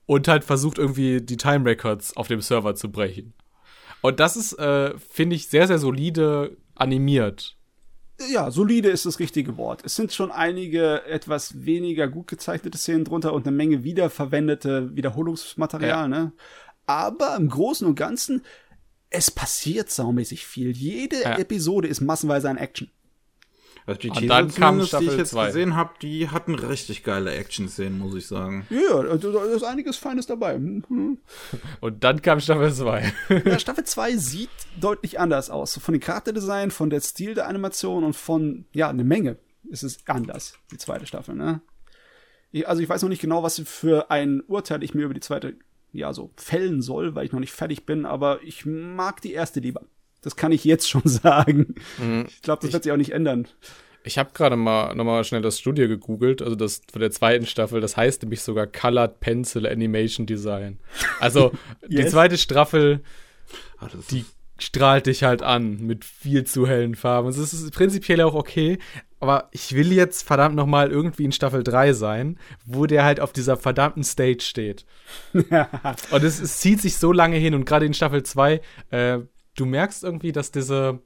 und 0.05 0.27
halt 0.27 0.43
versucht 0.43 0.77
irgendwie 0.77 1.21
die 1.21 1.37
Time 1.37 1.65
Records 1.65 2.15
auf 2.15 2.27
dem 2.27 2.41
Server 2.41 2.75
zu 2.75 2.91
brechen. 2.91 3.33
Und 4.03 4.19
das 4.19 4.35
ist, 4.37 4.53
äh, 4.59 4.95
finde 4.99 5.35
ich, 5.35 5.47
sehr, 5.47 5.65
sehr 5.65 5.79
solide 5.79 6.55
animiert. 6.75 7.55
Ja, 8.31 8.51
solide 8.51 8.89
ist 8.89 9.05
das 9.05 9.17
richtige 9.19 9.57
Wort. 9.57 9.81
Es 9.85 9.95
sind 9.95 10.13
schon 10.13 10.29
einige 10.31 11.03
etwas 11.05 11.65
weniger 11.65 12.07
gut 12.07 12.27
gezeichnete 12.27 12.77
Szenen 12.77 13.05
drunter 13.05 13.33
und 13.33 13.47
eine 13.47 13.55
Menge 13.55 13.83
wiederverwendete 13.83 14.95
Wiederholungsmaterial, 14.95 15.89
Ja. 15.89 16.07
ne? 16.07 16.31
Aber 16.85 17.35
im 17.37 17.47
Großen 17.49 17.87
und 17.87 17.95
Ganzen, 17.95 18.43
es 19.09 19.31
passiert 19.31 19.89
saumäßig 19.89 20.45
viel. 20.45 20.71
Jede 20.71 21.21
Ja. 21.21 21.37
Episode 21.37 21.87
ist 21.87 22.01
massenweise 22.01 22.49
ein 22.49 22.57
Action. 22.57 22.89
Also 23.85 23.99
die 23.99 24.09
Und 24.09 24.27
dann 24.27 24.47
kam 24.53 24.75
zumindest, 24.81 24.93
die 24.93 24.97
ich 24.97 25.03
Staffel 25.03 25.19
jetzt 25.19 25.29
zwei. 25.31 25.47
gesehen 25.47 25.75
habe, 25.75 25.91
die 26.01 26.29
hatten 26.29 26.55
richtig 26.55 27.03
geile 27.03 27.33
Action-Szenen, 27.33 27.99
muss 27.99 28.15
ich 28.15 28.27
sagen. 28.27 28.65
Ja, 28.69 28.95
also 28.95 29.31
da 29.31 29.43
ist 29.43 29.63
einiges 29.63 29.97
Feines 29.97 30.25
dabei. 30.25 30.57
Mhm. 30.57 31.17
Und 31.81 32.03
dann 32.03 32.21
kam 32.21 32.39
Staffel 32.39 32.73
2. 32.73 33.13
Ja, 33.45 33.59
Staffel 33.59 33.83
2 33.85 34.15
sieht 34.17 34.49
deutlich 34.79 35.19
anders 35.19 35.49
aus. 35.49 35.73
So 35.73 35.79
Von 35.81 35.93
den 35.93 36.01
Charakterdesign, 36.01 36.71
von 36.71 36.89
der 36.89 37.01
Stil 37.01 37.33
der 37.33 37.47
Animation 37.47 38.03
und 38.03 38.13
von, 38.13 38.65
ja, 38.71 38.89
eine 38.89 39.03
Menge 39.03 39.37
ist 39.69 39.83
es 39.83 39.97
anders, 40.07 40.53
die 40.71 40.77
zweite 40.77 41.05
Staffel, 41.05 41.35
ne? 41.35 41.61
Ich, 42.51 42.67
also 42.67 42.81
ich 42.81 42.87
weiß 42.87 43.01
noch 43.01 43.09
nicht 43.09 43.21
genau, 43.21 43.41
was 43.43 43.59
für 43.65 44.11
ein 44.11 44.41
Urteil 44.47 44.83
ich 44.83 44.93
mir 44.93 45.05
über 45.05 45.13
die 45.13 45.19
zweite, 45.19 45.55
ja, 45.91 46.13
so 46.13 46.31
fällen 46.37 46.81
soll, 46.81 47.15
weil 47.15 47.25
ich 47.25 47.31
noch 47.31 47.39
nicht 47.39 47.51
fertig 47.53 47.85
bin, 47.85 48.05
aber 48.05 48.41
ich 48.43 48.65
mag 48.65 49.21
die 49.21 49.33
erste 49.33 49.59
lieber. 49.59 49.81
Das 50.23 50.35
kann 50.35 50.51
ich 50.51 50.63
jetzt 50.63 50.89
schon 50.89 51.01
sagen. 51.05 51.75
Ich 52.27 52.41
glaube, 52.41 52.61
das 52.63 52.73
wird 52.73 52.83
sich 52.83 52.91
auch 52.91 52.97
nicht 52.97 53.11
ändern. 53.11 53.47
Ich 54.05 54.17
habe 54.17 54.31
gerade 54.33 54.57
mal 54.57 54.93
nochmal 54.95 55.23
schnell 55.23 55.41
das 55.41 55.59
Studio 55.59 55.87
gegoogelt, 55.87 56.41
also 56.41 56.55
das 56.55 56.81
von 56.91 56.99
der 56.99 57.11
zweiten 57.11 57.45
Staffel, 57.45 57.79
das 57.79 57.95
heißt 57.95 58.21
nämlich 58.23 58.41
sogar 58.41 58.67
Colored 58.67 59.21
Pencil 59.21 59.65
Animation 59.65 60.25
Design. 60.25 60.77
Also 61.21 61.51
die 61.87 61.95
Yes. 61.97 62.11
zweite 62.11 62.37
Staffel, 62.37 63.01
das 63.79 64.07
die 64.07 64.25
strahlt 64.59 65.05
dich 65.07 65.23
halt 65.23 65.41
an 65.41 65.77
mit 65.81 66.03
viel 66.05 66.43
zu 66.43 66.67
hellen 66.67 66.95
Farben. 66.95 67.27
Und 67.27 67.33
Es 67.37 67.53
ist 67.53 67.73
prinzipiell 67.73 68.19
auch 68.21 68.33
okay, 68.35 68.77
aber 69.21 69.47
ich 69.51 69.73
will 69.73 69.91
jetzt 69.93 70.23
verdammt 70.27 70.55
nochmal 70.55 70.91
irgendwie 70.91 71.23
in 71.23 71.31
Staffel 71.31 71.63
3 71.63 71.93
sein, 71.93 72.37
wo 72.65 72.85
der 72.85 73.05
halt 73.05 73.21
auf 73.21 73.31
dieser 73.33 73.55
verdammten 73.55 74.03
Stage 74.03 74.41
steht. 74.41 74.85
Und 75.33 76.23
es, 76.23 76.41
es 76.41 76.59
zieht 76.59 76.81
sich 76.81 76.97
so 76.97 77.11
lange 77.13 77.37
hin 77.37 77.53
und 77.55 77.65
gerade 77.65 77.85
in 77.85 77.93
Staffel 77.93 78.23
2, 78.23 78.61
äh, 78.91 79.19
du 79.55 79.65
merkst 79.65 80.03
irgendwie, 80.03 80.31
dass 80.31 80.51
diese, 80.51 80.99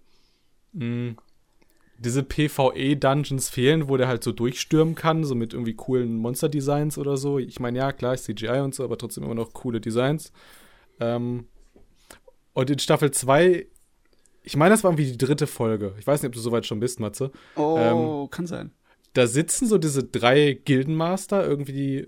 mh, 0.73 1.15
diese 1.99 2.23
PvE-Dungeons 2.23 3.49
fehlen, 3.49 3.89
wo 3.89 3.97
der 3.97 4.07
halt 4.07 4.23
so 4.23 4.31
durchstürmen 4.31 4.95
kann, 4.95 5.23
so 5.23 5.35
mit 5.35 5.53
irgendwie 5.53 5.73
coolen 5.73 6.15
Monster-Designs 6.17 6.97
oder 6.97 7.17
so. 7.17 7.39
Ich 7.39 7.59
meine, 7.59 7.79
ja, 7.79 7.91
klar, 7.91 8.13
ist 8.13 8.25
CGI 8.25 8.59
und 8.59 8.75
so, 8.75 8.83
aber 8.83 8.97
trotzdem 8.97 9.23
immer 9.23 9.35
noch 9.35 9.53
coole 9.53 9.81
Designs. 9.81 10.31
Ähm, 10.99 11.47
und 12.53 12.69
in 12.69 12.79
Staffel 12.79 13.11
2, 13.11 13.67
ich 14.43 14.55
meine, 14.55 14.71
das 14.71 14.83
war 14.83 14.91
irgendwie 14.91 15.11
die 15.11 15.17
dritte 15.17 15.47
Folge. 15.47 15.93
Ich 15.99 16.07
weiß 16.07 16.21
nicht, 16.21 16.29
ob 16.29 16.33
du 16.35 16.39
soweit 16.39 16.65
schon 16.65 16.79
bist, 16.79 16.99
Matze. 16.99 17.31
Oh, 17.55 18.27
kann 18.29 18.47
sein. 18.47 18.71
Da 19.13 19.25
sitzen 19.27 19.67
so 19.67 19.77
diese 19.77 20.03
drei 20.03 20.53
Gildenmaster 20.53 21.45
irgendwie 21.45 22.07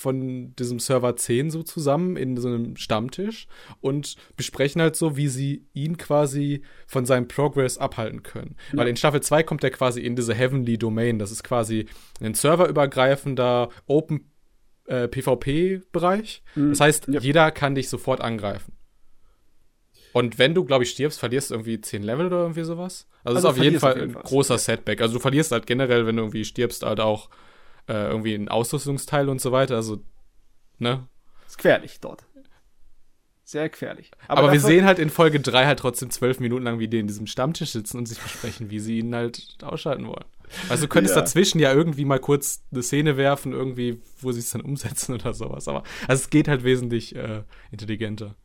von 0.00 0.56
diesem 0.56 0.78
Server 0.78 1.14
10 1.14 1.50
so 1.50 1.62
zusammen 1.62 2.16
in 2.16 2.36
so 2.38 2.48
einem 2.48 2.76
Stammtisch 2.76 3.46
und 3.82 4.16
besprechen 4.36 4.80
halt 4.80 4.96
so, 4.96 5.16
wie 5.18 5.28
sie 5.28 5.66
ihn 5.74 5.98
quasi 5.98 6.62
von 6.86 7.04
seinem 7.04 7.28
Progress 7.28 7.76
abhalten 7.76 8.22
können. 8.22 8.56
Weil 8.72 8.88
in 8.88 8.96
Staffel 8.96 9.20
2 9.20 9.42
kommt 9.42 9.62
er 9.62 9.70
quasi 9.70 10.00
in 10.00 10.16
diese 10.16 10.34
Heavenly 10.34 10.78
Domain. 10.78 11.18
Das 11.18 11.30
ist 11.30 11.44
quasi 11.44 11.86
ein 12.20 12.32
serverübergreifender 12.32 13.68
Open 13.86 14.30
äh, 14.86 15.06
PvP-Bereich. 15.06 16.42
Das 16.56 16.80
heißt, 16.80 17.08
Ja. 17.08 17.20
jeder 17.20 17.50
kann 17.50 17.74
dich 17.74 17.88
sofort 17.90 18.22
angreifen. 18.22 18.72
Und 20.12 20.38
wenn 20.38 20.54
du, 20.54 20.64
glaube 20.64 20.84
ich, 20.84 20.90
stirbst, 20.90 21.20
verlierst 21.20 21.50
du 21.50 21.54
irgendwie 21.54 21.80
10 21.80 22.02
Level 22.02 22.26
oder 22.26 22.40
irgendwie 22.40 22.64
sowas. 22.64 23.06
Also, 23.22 23.36
Also 23.36 23.48
das 23.48 23.54
ist 23.54 23.58
auf 23.60 23.64
jeden 23.64 23.78
Fall 23.80 24.00
ein 24.00 24.12
großer 24.14 24.56
Setback. 24.58 25.00
Also 25.02 25.14
du 25.14 25.20
verlierst 25.20 25.52
halt 25.52 25.66
generell, 25.66 26.06
wenn 26.06 26.16
du 26.16 26.22
irgendwie 26.22 26.44
stirbst, 26.44 26.84
halt 26.84 27.00
auch 27.00 27.28
äh, 27.88 27.92
irgendwie 28.08 28.34
ein 28.34 28.48
Ausrüstungsteil 28.48 29.28
und 29.28 29.40
so 29.40 29.52
weiter. 29.52 29.76
Also, 29.76 30.02
ne? 30.78 31.06
Ist 31.46 31.56
gefährlich 31.58 32.00
dort. 32.00 32.24
Sehr 33.44 33.68
gefährlich. 33.68 34.12
Aber, 34.28 34.42
wir 34.42 34.46
dafür- 34.58 34.60
sehen 34.68 34.84
halt 34.84 35.00
in 35.00 35.10
Folge 35.10 35.40
3 35.40 35.66
halt 35.66 35.80
trotzdem 35.80 36.10
zwölf 36.10 36.38
Minuten 36.38 36.62
lang, 36.62 36.78
wie 36.78 36.86
die 36.86 37.00
in 37.00 37.08
diesem 37.08 37.26
Stammtisch 37.26 37.70
sitzen 37.72 37.98
und 37.98 38.06
sich 38.06 38.20
besprechen, 38.20 38.70
wie 38.70 38.78
sie 38.78 38.98
ihn 39.00 39.12
halt 39.14 39.58
ausschalten 39.62 40.06
wollen. 40.06 40.24
Also 40.68 40.84
du 40.84 40.88
könntest 40.88 41.16
Ja. 41.16 41.22
dazwischen 41.22 41.58
ja 41.58 41.72
irgendwie 41.72 42.04
mal 42.04 42.20
kurz 42.20 42.62
eine 42.70 42.82
Szene 42.84 43.16
werfen, 43.16 43.52
irgendwie, 43.52 44.00
wo 44.20 44.30
sie 44.30 44.38
es 44.40 44.50
dann 44.50 44.60
umsetzen 44.60 45.14
oder 45.14 45.34
sowas. 45.34 45.66
Aber 45.66 45.82
also 46.06 46.22
es 46.22 46.30
geht 46.30 46.46
halt 46.46 46.62
wesentlich 46.62 47.16
äh, 47.16 47.42
intelligenter. 47.72 48.36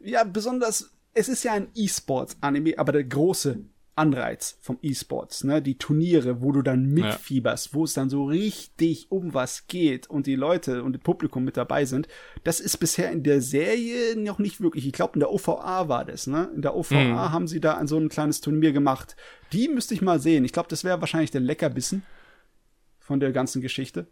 Ja, 0.00 0.24
besonders, 0.24 0.90
es 1.12 1.28
ist 1.28 1.44
ja 1.44 1.52
ein 1.52 1.68
E-Sports-Anime, 1.74 2.74
aber 2.78 2.90
der 2.90 3.04
große 3.04 3.60
Anreiz 3.96 4.58
vom 4.60 4.78
E-Sports, 4.82 5.44
ne, 5.44 5.62
die 5.62 5.78
Turniere, 5.78 6.40
wo 6.42 6.50
du 6.50 6.62
dann 6.62 6.86
mitfieberst, 6.86 7.74
wo 7.74 7.84
es 7.84 7.94
dann 7.94 8.10
so 8.10 8.24
richtig 8.24 9.06
um 9.10 9.34
was 9.34 9.68
geht 9.68 10.10
und 10.10 10.26
die 10.26 10.34
Leute 10.34 10.82
und 10.82 10.94
das 10.94 11.02
Publikum 11.02 11.44
mit 11.44 11.56
dabei 11.56 11.84
sind, 11.84 12.08
das 12.42 12.58
ist 12.58 12.78
bisher 12.78 13.12
in 13.12 13.22
der 13.22 13.40
Serie 13.40 14.16
noch 14.16 14.38
nicht 14.38 14.60
wirklich. 14.60 14.86
Ich 14.86 14.92
glaube, 14.92 15.14
in 15.14 15.20
der 15.20 15.30
OVA 15.30 15.88
war 15.88 16.04
das, 16.04 16.26
ne? 16.26 16.50
In 16.54 16.62
der 16.62 16.74
OVA 16.74 17.30
haben 17.30 17.46
sie 17.46 17.60
da 17.60 17.76
ein 17.76 17.86
so 17.86 17.96
ein 17.96 18.08
kleines 18.08 18.40
Turnier 18.40 18.72
gemacht. 18.72 19.16
Die 19.52 19.68
müsste 19.68 19.94
ich 19.94 20.02
mal 20.02 20.18
sehen. 20.18 20.44
Ich 20.44 20.52
glaube, 20.52 20.68
das 20.68 20.82
wäre 20.82 21.00
wahrscheinlich 21.00 21.30
der 21.30 21.40
Leckerbissen 21.40 22.02
von 22.98 23.20
der 23.20 23.32
ganzen 23.32 23.62
Geschichte. 23.62 24.08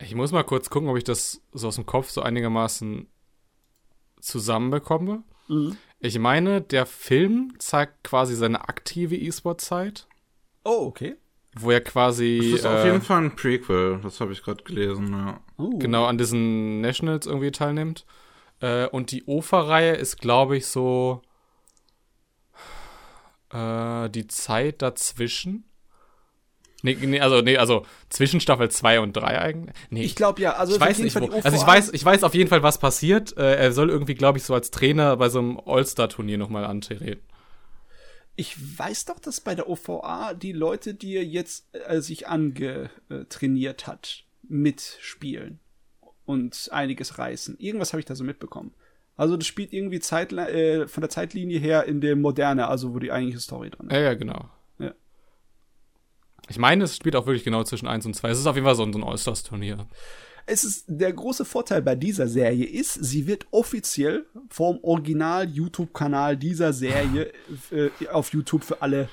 Ich 0.00 0.14
muss 0.14 0.32
mal 0.32 0.44
kurz 0.44 0.70
gucken, 0.70 0.88
ob 0.88 0.96
ich 0.96 1.04
das 1.04 1.42
so 1.52 1.68
aus 1.68 1.74
dem 1.76 1.86
Kopf 1.86 2.10
so 2.10 2.22
einigermaßen 2.22 3.06
zusammenbekomme. 4.20 5.22
Ich 6.04 6.18
meine, 6.18 6.60
der 6.60 6.84
Film 6.84 7.54
zeigt 7.58 8.04
quasi 8.04 8.34
seine 8.34 8.68
aktive 8.68 9.16
E-Sport-Zeit, 9.16 10.06
Oh, 10.62 10.86
okay. 10.88 11.16
wo 11.56 11.70
er 11.70 11.80
quasi 11.80 12.40
Das 12.42 12.60
ist 12.60 12.66
auf 12.66 12.84
äh, 12.84 12.86
jeden 12.88 13.00
Fall 13.00 13.22
ein 13.24 13.34
Prequel, 13.36 14.00
das 14.02 14.20
habe 14.20 14.32
ich 14.32 14.42
gerade 14.42 14.62
gelesen, 14.64 15.12
ja. 15.12 15.40
Oh. 15.56 15.78
genau 15.78 16.04
an 16.04 16.18
diesen 16.18 16.82
Nationals 16.82 17.26
irgendwie 17.26 17.52
teilnimmt. 17.52 18.04
Äh, 18.60 18.86
und 18.88 19.12
die 19.12 19.24
OFA-Reihe 19.24 19.94
ist, 19.94 20.20
glaube 20.20 20.58
ich, 20.58 20.66
so 20.66 21.22
äh, 23.50 24.10
die 24.10 24.26
Zeit 24.26 24.82
dazwischen. 24.82 25.64
Nee, 26.84 26.98
nee, 27.00 27.18
also, 27.18 27.40
nee, 27.40 27.56
also 27.56 27.86
zwischen 28.10 28.40
Staffel 28.40 28.70
2 28.70 29.00
und 29.00 29.14
3 29.14 29.38
eigentlich. 29.40 29.74
Nee, 29.88 30.04
Ich 30.04 30.14
glaube 30.14 30.42
ja, 30.42 30.52
also 30.52 30.74
ich 30.74 30.80
weiß 30.80 30.98
nicht, 30.98 31.18
wo. 31.18 31.30
Also 31.30 31.56
ich 31.56 31.66
weiß, 31.66 31.94
ich 31.94 32.04
weiß 32.04 32.22
auf 32.24 32.34
jeden 32.34 32.50
Fall, 32.50 32.62
was 32.62 32.76
passiert. 32.76 33.34
Äh, 33.38 33.54
er 33.54 33.72
soll 33.72 33.88
irgendwie, 33.88 34.14
glaube 34.14 34.36
ich, 34.36 34.44
so 34.44 34.52
als 34.52 34.70
Trainer 34.70 35.16
bei 35.16 35.30
so 35.30 35.38
einem 35.38 35.58
All-Star-Turnier 35.64 36.36
nochmal 36.36 36.66
antreten. 36.66 37.22
Ich 38.36 38.78
weiß 38.78 39.06
doch, 39.06 39.18
dass 39.18 39.40
bei 39.40 39.54
der 39.54 39.66
OVA 39.70 40.34
die 40.34 40.52
Leute, 40.52 40.92
die 40.92 41.16
er 41.16 41.24
jetzt 41.24 41.68
äh, 41.72 42.02
sich 42.02 42.28
angetrainiert 42.28 43.86
hat, 43.86 44.24
mitspielen 44.42 45.60
und 46.26 46.68
einiges 46.70 47.16
reißen. 47.18 47.56
Irgendwas 47.58 47.94
habe 47.94 48.00
ich 48.00 48.06
da 48.06 48.14
so 48.14 48.24
mitbekommen. 48.24 48.74
Also 49.16 49.38
das 49.38 49.46
spielt 49.46 49.72
irgendwie 49.72 50.00
Zeit, 50.00 50.34
äh, 50.34 50.86
von 50.86 51.00
der 51.00 51.08
Zeitlinie 51.08 51.58
her 51.58 51.84
in 51.84 52.02
der 52.02 52.14
Moderne, 52.14 52.68
also 52.68 52.92
wo 52.92 52.98
die 52.98 53.10
eigentliche 53.10 53.40
Story 53.40 53.70
drin 53.70 53.86
ist. 53.86 53.94
Ja, 53.94 54.00
ja, 54.00 54.14
genau. 54.14 54.50
Ich 56.48 56.58
meine, 56.58 56.84
es 56.84 56.96
spielt 56.96 57.16
auch 57.16 57.26
wirklich 57.26 57.44
genau 57.44 57.64
zwischen 57.64 57.86
1 57.86 58.06
und 58.06 58.14
2. 58.14 58.30
Es 58.30 58.38
ist 58.38 58.46
auf 58.46 58.54
jeden 58.54 58.66
Fall 58.66 58.74
so 58.74 58.84
ein, 58.84 59.02
All-Stars-Turnier. 59.02 59.86
Es 60.46 60.62
ist 60.62 60.84
der 60.88 61.12
große 61.12 61.44
Vorteil 61.44 61.80
bei 61.80 61.94
dieser 61.94 62.28
Serie 62.28 62.66
ist, 62.66 62.92
sie 62.92 63.26
wird 63.26 63.46
offiziell 63.50 64.26
vom 64.50 64.78
Original 64.82 65.48
YouTube-Kanal 65.48 66.36
dieser 66.36 66.74
Serie 66.74 67.32
äh, 67.70 67.88
auf 68.08 68.32
YouTube 68.32 68.62
für 68.62 68.82
alle 68.82 69.08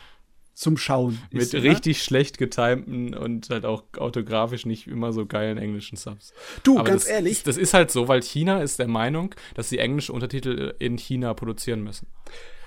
zum 0.54 0.78
Schauen. 0.78 1.20
Mit 1.32 1.42
ist, 1.42 1.54
ne? 1.54 1.64
richtig 1.64 2.04
schlecht 2.04 2.38
getimten 2.38 3.14
und 3.14 3.50
halt 3.50 3.66
auch 3.66 3.84
autografisch 3.98 4.66
nicht 4.66 4.88
immer 4.88 5.14
so 5.14 5.26
geilen 5.26 5.58
englischen 5.58 5.96
Subs. 5.96 6.34
Du, 6.64 6.78
Aber 6.78 6.90
ganz 6.90 7.04
das, 7.04 7.12
ehrlich, 7.12 7.44
Das 7.44 7.58
ist 7.58 7.74
halt 7.74 7.92
so, 7.92 8.08
weil 8.08 8.22
China 8.22 8.62
ist 8.62 8.78
der 8.78 8.88
Meinung, 8.88 9.34
dass 9.56 9.70
sie 9.70 9.80
englische 9.80 10.14
Untertitel 10.14 10.76
in 10.80 10.98
China 10.98 11.34
produzieren 11.34 11.82
müssen. 11.82 12.08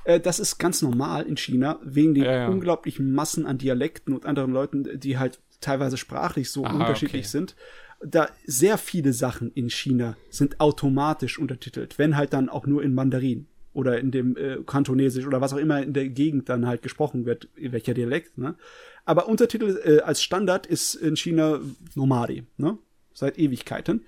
Äh, 0.05 0.21
das 0.21 0.39
ist 0.39 0.59
ganz 0.59 0.83
normal 0.83 1.25
in 1.25 1.37
China, 1.37 1.79
wegen 1.83 2.15
den 2.15 2.25
Ja, 2.25 2.33
ja. 2.33 2.49
unglaublichen 2.49 3.13
Massen 3.13 3.47
an 3.47 3.59
Dialekten 3.59 4.15
und 4.15 4.27
anderen 4.27 4.53
Leuten, 4.53 5.01
die 5.01 5.19
halt 5.19 5.41
teilweise 5.61 5.97
sprachlich 5.97 6.51
so 6.51 6.65
Aha, 6.65 6.75
unterschiedlich 6.75 7.23
okay. 7.23 7.29
sind. 7.29 7.57
Da 8.05 8.29
sehr 8.45 8.77
viele 8.77 9.13
Sachen 9.13 9.51
in 9.53 9.71
China 9.71 10.17
sind 10.29 10.61
automatisch 10.61 11.39
untertitelt, 11.39 11.99
wenn 11.99 12.17
halt 12.17 12.33
dann 12.35 12.49
auch 12.49 12.67
nur 12.67 12.83
in 12.83 12.95
Mandarin 12.95 13.47
oder 13.73 13.99
in 13.99 14.11
dem 14.11 14.37
äh, 14.37 14.59
Kantonesisch 14.65 15.27
oder 15.27 15.41
was 15.41 15.53
auch 15.53 15.59
immer 15.59 15.83
in 15.83 15.95
der 15.95 16.09
Gegend 16.09 16.49
dann 16.49 16.67
halt 16.67 16.83
gesprochen 16.83 17.25
wird, 17.25 17.49
welcher 17.57 17.95
Dialekt. 17.95 18.37
Ne? 18.39 18.57
Aber 19.05 19.29
Untertitel 19.29 19.81
äh, 19.85 20.01
als 20.01 20.23
Standard 20.23 20.67
ist 20.67 20.95
in 20.95 21.17
China 21.17 21.61
Nomadi, 21.95 22.45
ne? 22.57 22.79
seit 23.15 23.39
Ewigkeiten. 23.39 24.05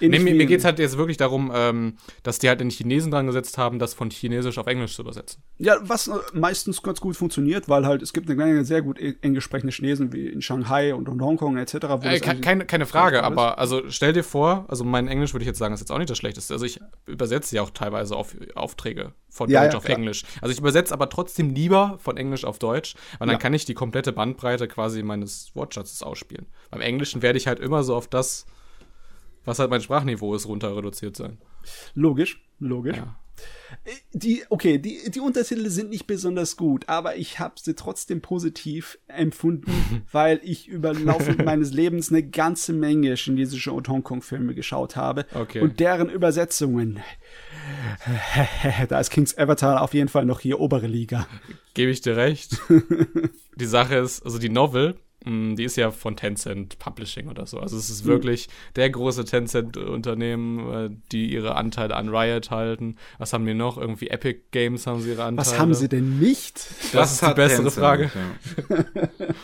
Nee, 0.00 0.08
mir, 0.18 0.20
mir 0.20 0.42
in- 0.42 0.46
geht's 0.48 0.64
halt 0.64 0.78
jetzt 0.78 0.96
wirklich 0.98 1.16
darum, 1.16 1.50
ähm, 1.54 1.96
dass 2.22 2.38
die 2.38 2.48
halt 2.48 2.60
den 2.60 2.70
Chinesen 2.70 3.10
dran 3.10 3.26
gesetzt 3.26 3.58
haben, 3.58 3.78
das 3.78 3.94
von 3.94 4.10
Chinesisch 4.10 4.58
auf 4.58 4.66
Englisch 4.66 4.94
zu 4.94 5.02
übersetzen. 5.02 5.42
Ja, 5.58 5.76
was 5.82 6.08
äh, 6.08 6.12
meistens 6.34 6.82
ganz 6.82 7.00
gut 7.00 7.16
funktioniert, 7.16 7.68
weil 7.68 7.86
halt 7.86 8.02
es 8.02 8.12
gibt 8.12 8.28
eine 8.28 8.36
Menge 8.36 8.64
sehr 8.64 8.82
gut 8.82 9.00
e- 9.00 9.16
englisch 9.22 9.44
sprechende 9.44 9.72
Chinesen 9.72 10.12
wie 10.12 10.26
in 10.28 10.42
Shanghai 10.42 10.94
und 10.94 11.08
in 11.08 11.20
Hongkong 11.20 11.56
etc. 11.58 11.74
Äh, 12.02 12.20
keine, 12.20 12.64
keine 12.66 12.86
Frage, 12.86 13.22
aber 13.24 13.58
also 13.58 13.82
stell 13.88 14.12
dir 14.12 14.24
vor, 14.24 14.64
also 14.68 14.84
mein 14.84 15.08
Englisch 15.08 15.32
würde 15.34 15.42
ich 15.42 15.48
jetzt 15.48 15.58
sagen, 15.58 15.74
ist 15.74 15.80
jetzt 15.80 15.90
auch 15.90 15.98
nicht 15.98 16.10
das 16.10 16.18
Schlechteste. 16.18 16.54
Also 16.54 16.64
ich 16.64 16.80
übersetze 17.06 17.56
ja 17.56 17.62
auch 17.62 17.70
teilweise 17.70 18.16
auf 18.16 18.36
Aufträge 18.54 19.12
von 19.30 19.50
Ja, 19.50 19.62
Deutsch 19.62 19.72
ja, 19.72 19.78
auf 19.78 19.84
klar. 19.84 19.98
Englisch. 19.98 20.24
Also 20.40 20.52
ich 20.52 20.58
übersetze 20.58 20.92
aber 20.94 21.08
trotzdem 21.10 21.50
lieber 21.54 21.98
von 22.00 22.16
Englisch 22.16 22.44
auf 22.44 22.58
Deutsch, 22.58 22.94
weil 23.18 23.26
dann 23.26 23.34
Ja. 23.34 23.38
kann 23.38 23.54
ich 23.54 23.64
die 23.64 23.74
komplette 23.74 24.12
Bandbreite 24.12 24.68
quasi 24.68 25.02
meines 25.02 25.50
Wortschatzes 25.54 26.02
ausspielen. 26.02 26.46
Beim 26.70 26.80
Englischen 26.80 27.22
werde 27.22 27.38
ich 27.38 27.46
halt 27.46 27.60
immer 27.60 27.82
so 27.82 27.94
auf 27.94 28.08
das, 28.08 28.46
was 29.48 29.58
halt 29.58 29.70
mein 29.70 29.80
Sprachniveau 29.80 30.34
ist, 30.34 30.46
runter 30.46 30.76
reduziert 30.76 31.16
sein. 31.16 31.38
Logisch, 31.94 32.44
logisch. 32.60 32.96
Ja. 32.96 33.16
Die, 34.12 34.42
okay, 34.48 34.78
die, 34.78 35.10
die 35.10 35.20
Untertitel 35.20 35.68
sind 35.68 35.90
nicht 35.90 36.06
besonders 36.06 36.56
gut, 36.56 36.88
aber 36.88 37.16
ich 37.16 37.38
habe 37.38 37.54
sie 37.56 37.74
trotzdem 37.74 38.20
positiv 38.20 38.98
empfunden, 39.06 40.02
weil 40.12 40.40
ich 40.42 40.68
über 40.68 40.92
den 40.92 41.04
Laufe 41.04 41.34
meines 41.42 41.72
Lebens 41.72 42.10
eine 42.10 42.22
ganze 42.22 42.72
Menge 42.72 43.14
chinesische 43.14 43.72
und 43.72 43.88
Hongkong-Filme 43.88 44.54
geschaut 44.54 44.96
habe. 44.96 45.24
Okay. 45.34 45.60
Und 45.60 45.80
deren 45.80 46.10
Übersetzungen. 46.10 47.00
Da 48.88 49.00
ist 49.00 49.10
King's 49.10 49.36
Avatar 49.36 49.82
auf 49.82 49.92
jeden 49.92 50.08
Fall 50.08 50.24
noch 50.24 50.40
hier 50.40 50.58
obere 50.60 50.86
Liga. 50.86 51.26
Gebe 51.74 51.90
ich 51.90 52.00
dir 52.00 52.16
recht. 52.16 52.60
die 53.56 53.66
Sache 53.66 53.96
ist, 53.96 54.24
also 54.24 54.38
die 54.38 54.48
Novel, 54.48 54.96
die 55.28 55.64
ist 55.64 55.76
ja 55.76 55.90
von 55.90 56.16
Tencent 56.16 56.78
Publishing 56.78 57.28
oder 57.28 57.46
so. 57.46 57.58
Also 57.60 57.76
es 57.76 57.90
ist 57.90 58.04
wirklich 58.04 58.48
der 58.76 58.88
große 58.90 59.24
Tencent-Unternehmen, 59.24 60.72
äh, 60.72 60.90
die 61.12 61.32
ihre 61.32 61.54
Anteile 61.56 61.94
an 61.96 62.08
Riot 62.08 62.50
halten. 62.50 62.96
Was 63.18 63.32
haben 63.32 63.46
wir 63.46 63.54
noch? 63.54 63.76
Irgendwie 63.78 64.08
Epic 64.08 64.40
Games 64.52 64.86
haben 64.86 65.00
sie 65.02 65.10
ihre 65.10 65.24
Anteile. 65.24 65.46
Was 65.46 65.58
haben 65.58 65.74
sie 65.74 65.88
denn 65.88 66.18
nicht? 66.18 66.66
Das 66.92 67.12
ist 67.12 67.22
die 67.22 67.34
bessere 67.34 67.62
Tencent, 67.64 67.72
Frage. 67.74 68.10
ja. 68.68 68.76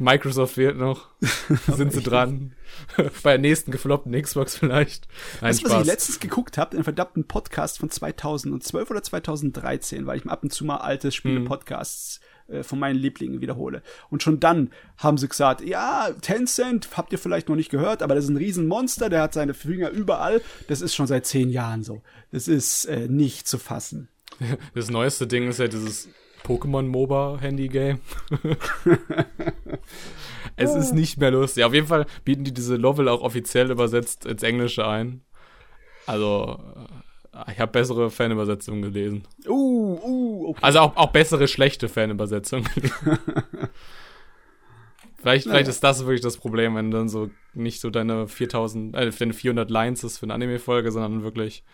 Microsoft 0.00 0.54
fehlt 0.54 0.78
noch. 0.78 1.08
Sind 1.66 1.92
sie 1.92 2.02
dran? 2.02 2.52
Bei 3.24 3.32
der 3.32 3.38
nächsten 3.38 3.72
gefloppten 3.72 4.12
Xbox 4.20 4.56
vielleicht. 4.56 5.08
Nein, 5.40 5.50
Das, 5.50 5.64
was 5.64 5.70
Spaß. 5.72 5.80
ich 5.80 5.86
letztens 5.86 6.20
geguckt 6.20 6.56
habe, 6.56 6.76
einen 6.76 6.84
verdammten 6.84 7.26
Podcast 7.26 7.80
von 7.80 7.90
2012 7.90 8.90
oder 8.90 9.02
2013, 9.02 10.06
weil 10.06 10.18
ich 10.18 10.24
mir 10.24 10.30
ab 10.30 10.44
und 10.44 10.52
zu 10.52 10.64
mal 10.64 10.76
alte 10.76 11.10
Spiele-Podcasts 11.10 12.20
äh, 12.48 12.62
von 12.62 12.78
meinen 12.78 12.98
Lieblingen 12.98 13.40
wiederhole. 13.40 13.82
Und 14.10 14.22
schon 14.22 14.40
dann 14.40 14.70
haben 14.96 15.18
sie 15.18 15.28
gesagt, 15.28 15.60
ja, 15.60 16.10
Tencent, 16.20 16.96
habt 16.96 17.12
ihr 17.12 17.18
vielleicht 17.18 17.48
noch 17.48 17.56
nicht 17.56 17.70
gehört, 17.70 18.02
aber 18.02 18.14
das 18.14 18.24
ist 18.24 18.30
ein 18.30 18.36
Riesenmonster, 18.36 19.08
der 19.08 19.22
hat 19.22 19.34
seine 19.34 19.54
Finger 19.54 19.90
überall. 19.90 20.40
Das 20.66 20.80
ist 20.80 20.94
schon 20.94 21.06
seit 21.06 21.26
zehn 21.26 21.50
Jahren 21.50 21.82
so. 21.82 22.02
Das 22.32 22.48
ist 22.48 22.86
äh, 22.86 23.08
nicht 23.08 23.46
zu 23.48 23.58
fassen. 23.58 24.08
Das 24.74 24.90
neueste 24.90 25.26
Ding 25.26 25.48
ist 25.48 25.58
ja 25.58 25.68
dieses 25.68 26.08
Pokémon 26.44 26.82
MOBA 26.82 27.38
Handy 27.40 27.68
Game. 27.68 28.00
es 30.56 30.74
ist 30.74 30.94
nicht 30.94 31.18
mehr 31.18 31.30
lustig. 31.30 31.64
Auf 31.64 31.74
jeden 31.74 31.86
Fall 31.86 32.06
bieten 32.24 32.44
die 32.44 32.54
diese 32.54 32.78
Novel 32.78 33.08
auch 33.08 33.22
offiziell 33.22 33.70
übersetzt 33.70 34.24
ins 34.26 34.42
Englische 34.42 34.86
ein. 34.86 35.22
Also, 36.06 36.60
äh, 36.76 37.07
ich 37.50 37.60
habe 37.60 37.72
bessere 37.72 38.10
Fanübersetzungen 38.10 38.82
gelesen. 38.82 39.26
Uh, 39.46 39.98
uh, 40.02 40.48
okay. 40.50 40.58
Also 40.62 40.80
auch, 40.80 40.96
auch 40.96 41.12
bessere 41.12 41.46
schlechte 41.46 41.88
Fanübersetzungen. 41.88 42.68
vielleicht, 45.18 45.44
vielleicht 45.44 45.68
ist 45.68 45.84
das 45.84 46.00
wirklich 46.00 46.20
das 46.20 46.36
Problem, 46.36 46.74
wenn 46.74 46.90
dann 46.90 47.08
so 47.08 47.30
nicht 47.54 47.80
so 47.80 47.90
deine 47.90 48.28
4000, 48.28 48.96
äh, 48.96 49.10
deine 49.10 49.32
400 49.32 49.70
Lines 49.70 50.04
ist 50.04 50.18
für 50.18 50.26
eine 50.26 50.34
Anime-Folge, 50.34 50.90
sondern 50.90 51.22
wirklich 51.22 51.64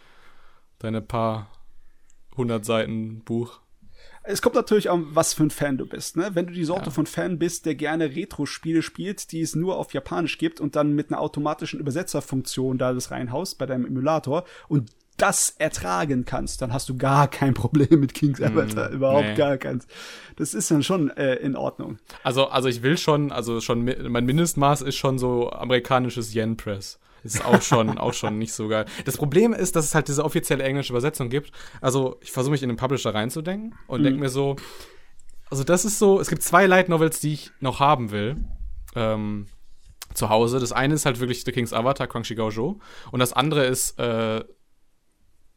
deine 0.78 1.00
paar 1.00 1.50
hundert 2.36 2.64
Seiten 2.64 3.22
Buch. 3.24 3.60
Es 4.26 4.40
kommt 4.40 4.54
natürlich 4.54 4.90
an, 4.90 5.06
was 5.10 5.34
für 5.34 5.44
ein 5.44 5.50
Fan 5.50 5.76
du 5.76 5.86
bist. 5.86 6.16
Ne? 6.16 6.30
Wenn 6.32 6.46
du 6.46 6.52
die 6.54 6.64
Sorte 6.64 6.86
Ja. 6.86 6.90
von 6.90 7.04
Fan 7.06 7.38
bist, 7.38 7.66
der 7.66 7.74
gerne 7.74 8.16
Retro-Spiele 8.16 8.80
spielt, 8.80 9.32
die 9.32 9.42
es 9.42 9.54
nur 9.54 9.76
auf 9.76 9.92
Japanisch 9.92 10.38
gibt 10.38 10.60
und 10.60 10.76
dann 10.76 10.94
mit 10.94 11.10
einer 11.10 11.20
automatischen 11.20 11.78
Übersetzerfunktion 11.78 12.78
da 12.78 12.94
das 12.94 13.10
reinhaust 13.10 13.58
bei 13.58 13.66
deinem 13.66 13.84
Emulator 13.84 14.44
und 14.68 14.90
das 15.16 15.54
ertragen 15.58 16.24
kannst, 16.24 16.62
dann 16.62 16.72
hast 16.72 16.88
du 16.88 16.96
gar 16.96 17.28
kein 17.28 17.54
Problem 17.54 18.00
mit 18.00 18.14
King's 18.14 18.40
Avatar. 18.40 18.90
Überhaupt 18.90 19.28
nee. 19.28 19.34
gar 19.34 19.56
keins. 19.56 19.86
Das 20.36 20.54
ist 20.54 20.70
dann 20.70 20.82
schon 20.82 21.10
äh, 21.10 21.36
in 21.36 21.56
Ordnung. 21.56 21.98
Also, 22.22 22.48
also 22.48 22.68
ich 22.68 22.82
will 22.82 22.98
schon, 22.98 23.32
also 23.32 23.60
schon, 23.60 23.84
mein 23.84 24.26
Mindestmaß 24.26 24.82
ist 24.82 24.96
schon 24.96 25.18
so 25.18 25.50
amerikanisches 25.50 26.34
Yen-Press. 26.34 26.98
Ist 27.22 27.44
auch 27.44 27.62
schon, 27.62 27.96
auch 27.98 28.12
schon 28.12 28.38
nicht 28.38 28.52
so 28.52 28.68
geil. 28.68 28.86
Das 29.04 29.16
Problem 29.16 29.52
ist, 29.52 29.76
dass 29.76 29.86
es 29.86 29.94
halt 29.94 30.08
diese 30.08 30.24
offizielle 30.24 30.64
englische 30.64 30.92
Übersetzung 30.92 31.30
gibt. 31.30 31.52
Also, 31.80 32.18
ich 32.20 32.32
versuche 32.32 32.52
mich 32.52 32.62
in 32.62 32.68
den 32.68 32.76
Publisher 32.76 33.14
reinzudenken 33.14 33.74
und 33.86 34.02
denke 34.02 34.20
mir 34.20 34.28
so, 34.28 34.56
also 35.50 35.62
das 35.62 35.84
ist 35.84 35.98
so, 35.98 36.20
es 36.20 36.28
gibt 36.28 36.42
zwei 36.42 36.66
Light 36.66 36.88
Novels, 36.88 37.20
die 37.20 37.34
ich 37.34 37.52
noch 37.60 37.80
haben 37.80 38.10
will. 38.10 38.36
Ähm, 38.96 39.46
zu 40.14 40.28
Hause. 40.28 40.60
Das 40.60 40.72
eine 40.72 40.94
ist 40.94 41.06
halt 41.06 41.20
wirklich 41.20 41.44
The 41.44 41.52
King's 41.52 41.72
Avatar, 41.72 42.06
Quangshi 42.06 42.34
Gaojo. 42.34 42.80
Und 43.10 43.20
das 43.20 43.32
andere 43.32 43.66
ist, 43.66 43.98
äh, 43.98 44.44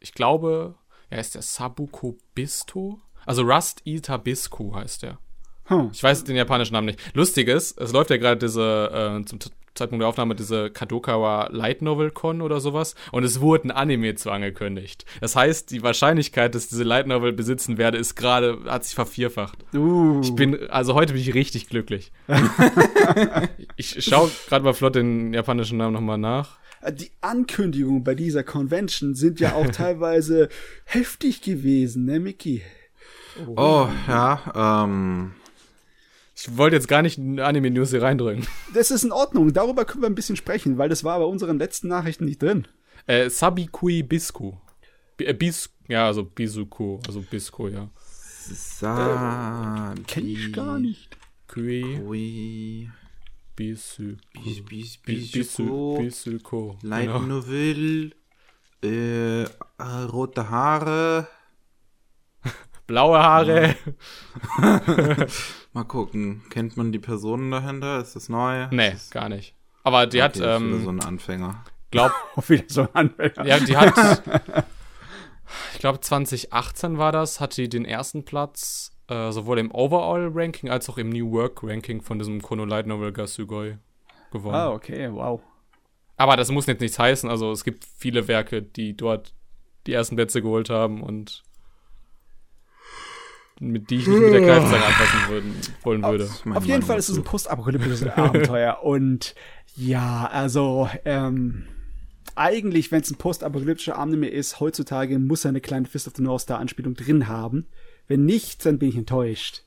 ich 0.00 0.14
glaube, 0.14 0.74
er 1.10 1.20
ist 1.20 1.34
der 1.34 1.42
Sabuko 1.42 2.16
Bisto. 2.34 3.00
Also 3.26 3.42
Rust 3.42 3.82
Bisku 4.24 4.74
heißt 4.74 5.02
der. 5.02 5.18
Hm. 5.64 5.90
Ich 5.92 6.02
weiß 6.02 6.24
den 6.24 6.36
japanischen 6.36 6.72
Namen 6.72 6.86
nicht. 6.86 7.14
Lustig 7.14 7.48
ist, 7.48 7.78
es 7.78 7.92
läuft 7.92 8.10
ja 8.10 8.16
gerade 8.16 8.38
diese, 8.38 9.20
äh, 9.20 9.24
zum 9.24 9.38
Zeitpunkt 9.78 10.02
der 10.02 10.08
Aufnahme, 10.08 10.34
diese 10.34 10.70
Kadokawa 10.70 11.48
Light 11.50 11.82
Novel 11.82 12.10
Con 12.10 12.42
oder 12.42 12.60
sowas. 12.60 12.94
Und 13.12 13.24
es 13.24 13.40
wurde 13.40 13.68
ein 13.68 13.70
Anime 13.70 14.14
zu 14.16 14.30
angekündigt. 14.30 15.04
Das 15.20 15.36
heißt, 15.36 15.70
die 15.70 15.82
Wahrscheinlichkeit, 15.82 16.54
dass 16.54 16.64
ich 16.64 16.70
diese 16.70 16.84
Light 16.84 17.06
Novel 17.06 17.32
besitzen 17.32 17.78
werde, 17.78 17.98
ist 17.98 18.14
gerade, 18.14 18.58
hat 18.66 18.84
sich 18.84 18.94
vervierfacht. 18.94 19.58
Uh. 19.74 20.20
Ich 20.22 20.34
bin, 20.34 20.68
also 20.70 20.94
heute 20.94 21.12
bin 21.12 21.22
ich 21.22 21.34
richtig 21.34 21.68
glücklich. 21.68 22.12
ich 23.76 24.04
schaue 24.04 24.30
gerade 24.48 24.64
mal 24.64 24.74
flott 24.74 24.96
den 24.96 25.32
japanischen 25.32 25.78
Namen 25.78 25.94
nochmal 25.94 26.18
nach. 26.18 26.58
Äh, 26.82 26.92
Die 26.92 27.10
Ankündigungen 27.20 28.04
bei 28.04 28.14
dieser 28.14 28.42
Convention 28.42 29.14
sind 29.14 29.40
ja 29.40 29.54
auch 29.54 29.66
teilweise 29.72 30.48
heftig 30.84 31.42
gewesen, 31.42 32.04
ne, 32.04 32.20
Mickey? 32.20 32.62
Oh, 33.56 33.88
ja, 34.08 34.84
ähm, 34.84 35.32
Ich 36.34 36.56
wollte 36.56 36.76
jetzt 36.76 36.88
gar 36.88 37.02
nicht 37.02 37.18
eine 37.18 37.44
Anime-News 37.44 37.90
hier 37.90 38.02
reindrücken. 38.02 38.46
Das 38.74 38.90
ist 38.90 39.04
in 39.04 39.12
Ordnung. 39.12 39.52
Darüber 39.52 39.84
können 39.84 40.02
wir 40.02 40.08
ein 40.08 40.14
bisschen 40.14 40.36
sprechen, 40.36 40.78
weil 40.78 40.88
das 40.88 41.04
war 41.04 41.18
bei 41.18 41.24
unseren 41.24 41.58
letzten 41.58 41.88
Nachrichten 41.88 42.24
nicht 42.24 42.42
drin. 42.42 42.66
Äh, 43.06 43.30
Sabikui 43.30 44.02
Bisku. 44.02 44.54
B 45.16 45.24
äh, 45.24 45.34
Bis, 45.34 45.70
ja, 45.88 46.06
also 46.06 46.24
Bisuku, 46.24 47.00
also 47.06 47.20
Bisku, 47.22 47.68
ja. 47.68 47.88
Sa 48.50 49.94
Kenn 50.06 50.26
ich 50.26 50.52
gar 50.52 50.78
nicht. 50.78 51.16
Kui, 51.48 52.00
Ui, 52.00 52.90
Bisu, 53.58 54.14
bis, 54.44 54.64
bis, 54.64 54.96
Bi- 54.98 55.14
bis, 55.16 55.32
Bisu, 55.32 55.96
Bisuko. 55.98 56.78
Light 56.82 57.06
Genau. 57.08 57.18
Novel, 57.22 58.14
äh, 58.84 59.42
äh, 59.42 59.46
rote 60.12 60.48
Haare. 60.48 61.26
Blaue 62.86 63.18
Haare. 63.18 63.74
Mal 65.72 65.84
gucken, 65.84 66.42
kennt 66.50 66.76
man 66.76 66.92
die 66.92 67.00
Personen 67.00 67.50
dahinter? 67.50 68.00
Ist 68.00 68.14
das 68.14 68.28
neu? 68.28 68.68
Nee, 68.70 68.90
Ist 68.90 69.06
das, 69.06 69.10
gar 69.10 69.28
nicht. 69.28 69.56
Aber 69.82 70.06
die 70.06 70.22
hat, 70.22 70.36
okay, 70.36 70.40
wieder 70.44 70.56
ähm, 70.56 70.84
so 70.84 70.90
ein 70.90 71.00
Anfänger. 71.00 71.64
glaub, 71.90 72.12
Auch 72.36 72.48
wieder 72.48 72.64
so 72.68 72.82
ein 72.82 72.94
Anfänger. 72.94 73.44
ja, 73.44 73.58
die 73.58 73.76
hat, 73.76 74.22
ich 75.72 75.80
glaube 75.80 75.98
2018 75.98 76.96
war 76.96 77.10
das, 77.10 77.40
hat 77.40 77.56
die 77.56 77.68
den 77.68 77.84
ersten 77.84 78.24
Platz, 78.24 78.92
äh, 79.08 79.32
sowohl 79.32 79.58
im 79.58 79.70
Overall-Ranking 79.70 80.70
als 80.70 80.88
auch 80.88 80.98
im 80.98 81.10
New 81.10 81.30
Work-Ranking 81.32 82.02
von 82.02 82.18
diesem 82.18 82.42
Kono 82.42 82.64
Light 82.64 82.86
Novel 82.86 83.12
Gasugoi 83.12 83.78
gewonnen. 84.30 84.54
Ah, 84.54 84.70
okay, 84.70 85.10
wow. 85.12 85.40
Aber 86.16 86.36
das 86.36 86.50
muss 86.50 86.66
jetzt 86.66 86.80
nichts 86.80 86.98
heißen. 86.98 87.30
Also 87.30 87.52
es 87.52 87.64
gibt 87.64 87.84
viele 87.84 88.28
Werke, 88.28 88.62
die 88.62 88.96
dort 88.96 89.34
die 89.86 89.92
ersten 89.92 90.16
Plätze 90.16 90.42
geholt 90.42 90.68
haben 90.68 91.02
und 91.02 91.42
mit 93.60 93.90
die 93.90 93.96
ich 93.96 94.06
nicht 94.06 94.20
mit 94.20 94.32
der 94.32 94.40
Greifzange 94.46 94.84
anfassen 94.84 95.28
würden, 95.28 95.54
wollen 95.82 96.02
würde. 96.02 96.28
Mein 96.44 96.56
Auf 96.56 96.64
jeden 96.64 96.80
Mann 96.80 96.86
Fall 96.86 96.98
ist 96.98 97.08
es 97.08 97.16
ein 97.16 97.24
postapokalyptisches 97.24 98.06
Abenteuer. 98.16 98.82
Und 98.82 99.34
ja, 99.76 100.28
also, 100.30 100.88
ähm, 101.04 101.64
eigentlich, 102.34 102.92
wenn 102.92 103.00
es 103.00 103.10
ein 103.10 103.16
postapokalyptischer 103.16 103.98
Anime 103.98 104.28
ist, 104.28 104.60
heutzutage 104.60 105.18
muss 105.18 105.44
er 105.44 105.50
eine 105.50 105.60
kleine 105.60 105.86
Fist 105.86 106.06
of 106.06 106.14
the 106.16 106.22
North 106.22 106.42
Star 106.42 106.58
Anspielung 106.58 106.94
drin 106.94 107.26
haben. 107.28 107.66
Wenn 108.08 108.24
nicht, 108.24 108.64
dann 108.66 108.78
bin 108.78 108.88
ich 108.88 108.96
enttäuscht. 108.96 109.62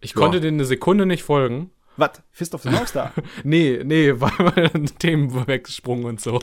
Ich 0.00 0.10
Ja. 0.12 0.16
konnte 0.16 0.40
denen 0.40 0.56
eine 0.58 0.64
Sekunde 0.64 1.06
nicht 1.06 1.22
folgen. 1.22 1.70
Was? 1.96 2.22
Fist 2.30 2.54
of 2.54 2.62
the 2.62 2.70
North 2.70 2.88
Star? 2.88 3.12
Nee, 3.44 3.82
nee, 3.84 4.12
weil 4.20 4.32
weil 4.38 4.68
dann 4.68 4.86
Themen 4.98 5.46
weggesprungen 5.46 6.06
und 6.06 6.20
so. 6.20 6.40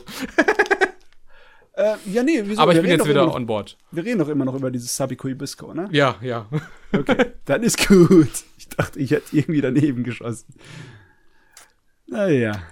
äh, 1.74 1.96
ja, 2.06 2.22
nee, 2.22 2.42
wieso? 2.44 2.62
Aber 2.62 2.70
ich 2.72 2.76
wir 2.76 2.82
bin 2.82 2.92
jetzt 2.92 3.08
wieder 3.08 3.26
noch, 3.26 3.34
on 3.34 3.46
board. 3.46 3.76
Wir 3.90 4.04
reden 4.04 4.20
doch 4.20 4.28
immer 4.28 4.44
noch 4.44 4.54
über 4.54 4.70
dieses 4.70 4.94
Sabiko 4.96 5.26
Ibisco, 5.28 5.74
ne? 5.74 5.88
Ja, 5.90 6.16
ja. 6.22 6.46
Okay, 6.92 7.32
dann 7.44 7.64
ist 7.64 7.88
gut. 7.88 8.30
Ich 8.56 8.68
dachte, 8.68 9.00
ich 9.00 9.10
hätte 9.10 9.36
irgendwie 9.36 9.60
daneben 9.60 10.04
geschossen. 10.04 10.54
Naja. 12.06 12.62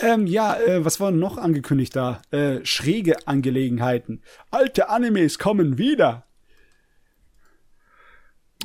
Ähm, 0.00 0.26
ja, 0.26 0.56
äh, 0.56 0.84
was 0.84 1.00
war 1.00 1.10
noch 1.10 1.38
angekündigt 1.38 1.94
da? 1.94 2.22
Äh, 2.30 2.64
schräge 2.64 3.26
Angelegenheiten. 3.26 4.22
Alte 4.50 4.88
Animes 4.88 5.38
kommen 5.38 5.78
wieder. 5.78 6.24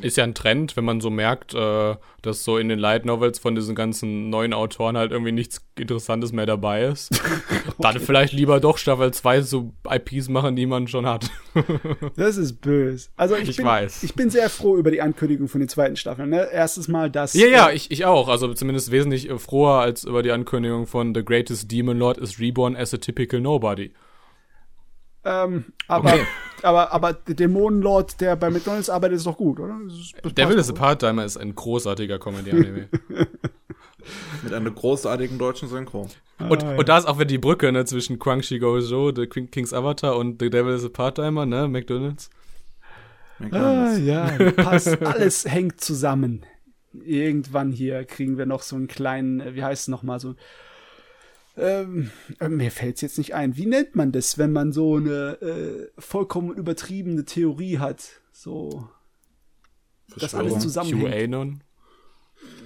Ist 0.02 0.18
ja 0.18 0.24
ein 0.24 0.36
Trend, 0.36 0.78
wenn 0.78 0.86
man 0.86 1.02
so 1.02 1.10
merkt, 1.10 1.56
äh, 1.56 1.96
dass 2.22 2.44
so 2.44 2.58
in 2.58 2.70
den 2.70 2.78
Light 2.78 3.06
Novels 3.06 3.40
von 3.40 3.56
diesen 3.56 3.74
ganzen 3.74 4.30
neuen 4.30 4.54
Autoren 4.54 4.96
halt 4.96 5.12
irgendwie 5.12 5.32
nichts 5.32 5.66
Interessantes 5.76 6.32
mehr 6.32 6.46
dabei 6.46 6.84
ist. 6.86 7.10
Dann 7.80 8.00
vielleicht 8.00 8.34
lieber 8.34 8.60
doch 8.60 8.78
Staffel 8.78 9.12
2 9.12 9.42
so 9.42 9.74
IPs 9.90 10.30
machen, 10.30 10.56
die 10.56 10.66
man 10.66 10.88
schon 10.88 11.06
hat. 11.06 11.30
Das 12.16 12.38
ist 12.38 12.62
böse. 12.62 13.10
Also 13.16 13.36
ich, 13.36 13.50
Ich 13.50 13.58
bin, 13.58 13.66
weiß. 13.66 14.04
ich 14.04 14.14
bin 14.14 14.30
sehr 14.30 14.50
froh 14.50 14.78
über 14.78 14.92
die 14.92 15.02
Ankündigung 15.02 15.48
von 15.48 15.60
den 15.60 15.70
zweiten 15.70 15.96
Staffeln. 15.96 16.30
Ne? 16.30 16.48
Erstes 16.52 16.88
Mal, 16.88 17.10
dass 17.10 17.34
Ja, 17.34 17.48
ja, 17.48 17.72
ich, 17.72 17.90
ich 17.92 18.06
auch. 18.06 18.28
Also 18.28 18.54
zumindest 18.54 18.92
wesentlich 18.92 19.30
froher 19.38 19.82
als 19.82 20.04
über 20.04 20.22
die 20.22 20.32
Ankündigung 20.32 20.86
von 20.86 21.16
The 21.16 21.24
Greatest 21.24 21.72
Demon 21.72 21.98
Lord 21.98 22.18
is 22.18 22.40
reborn 22.40 22.76
as 22.76 22.94
a 22.94 22.98
typical 22.98 23.40
nobody. 23.40 23.92
Ähm, 25.28 25.66
aber, 25.88 26.14
Okay. 26.14 26.26
aber 26.64 26.92
aber 26.94 27.14
der 27.14 27.36
Dämonenlord, 27.36 28.20
der 28.22 28.36
bei 28.36 28.50
McDonald's 28.50 28.90
arbeitet, 28.90 29.18
ist 29.18 29.28
doch 29.28 29.38
gut, 29.38 29.60
oder? 29.60 29.78
Das 30.24 30.34
Devil 30.34 30.58
is 30.58 30.70
a. 30.70 30.74
Part-Timer 30.74 31.26
ist 31.26 31.38
ein 31.38 31.54
großartiger 31.56 32.18
Comedy-Anime. 32.20 32.88
Mit 34.44 34.54
einer 34.54 34.72
großartigen 34.72 35.38
deutschen 35.38 35.68
Synchro. 35.68 36.08
und, 36.40 36.64
Ah, 36.64 36.72
ja. 36.72 36.78
und 36.78 36.88
da 36.88 36.98
ist 36.98 37.06
auch 37.08 37.16
wieder 37.18 37.26
die 37.26 37.38
Brücke 37.40 37.72
ne, 37.72 37.84
zwischen 37.86 38.20
Quangshi 38.20 38.60
Gojo, 38.60 39.12
The 39.14 39.28
King- 39.28 39.52
King's 39.52 39.74
Avatar 39.74 40.16
und 40.16 40.42
The 40.42 40.50
Devil 40.50 40.74
is 40.76 40.86
a 40.86 40.90
Part-Timer, 40.90 41.46
ne, 41.46 41.68
McDonald's. 41.68 42.30
Ah, 43.40 43.44
McDonald's. 43.44 44.00
ja, 44.06 44.52
passt. 44.64 45.02
Alles 45.06 45.46
hängt 45.46 45.82
zusammen. 45.82 46.46
Irgendwann 46.94 47.72
hier 47.72 48.06
kriegen 48.06 48.38
wir 48.38 48.46
noch 48.46 48.62
so 48.62 48.76
einen 48.76 48.88
kleinen, 48.88 49.42
äh, 49.42 49.56
wie 49.56 49.64
heißt 49.64 49.84
es 49.84 49.88
nochmal, 49.90 50.20
so. 50.20 50.36
Ähm, 51.58 52.12
äh, 52.40 52.50
mir 52.50 52.72
fällt 52.72 52.96
es 52.96 53.02
jetzt 53.02 53.18
nicht 53.18 53.34
ein. 53.34 53.58
Wie 53.58 53.66
nennt 53.66 53.96
man 53.96 54.12
das, 54.12 54.38
wenn 54.38 54.52
man 54.52 54.72
so 54.72 54.98
eine 54.98 55.42
äh, 55.42 55.92
vollkommen 55.98 56.54
übertriebene 56.56 57.26
Theorie 57.26 57.80
hat? 57.80 58.22
So, 58.32 58.88
das 60.16 60.36
alles 60.36 60.60
zusammenhängt. 60.60 61.12
QAnon. 61.12 61.64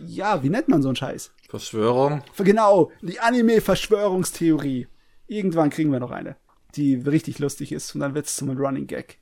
ja, 0.06 0.44
wie 0.44 0.50
nennt 0.50 0.68
man 0.68 0.82
so 0.82 0.90
einen 0.90 0.98
Scheiß? 0.98 1.32
Verschwörung. 1.48 2.22
Genau, 2.38 2.92
die 3.02 3.20
Anime-Verschwörungstheorie. 3.20 4.88
Irgendwann 5.28 5.70
kriegen 5.70 5.92
wir 5.92 6.00
noch 6.02 6.12
eine, 6.12 6.36
die 6.76 6.96
richtig 6.96 7.40
lustig 7.40 7.72
ist 7.72 7.94
und 7.96 8.02
dann 8.02 8.14
wird's 8.14 8.36
zum 8.36 8.50
Running 8.50 8.88
Gag. 8.88 9.20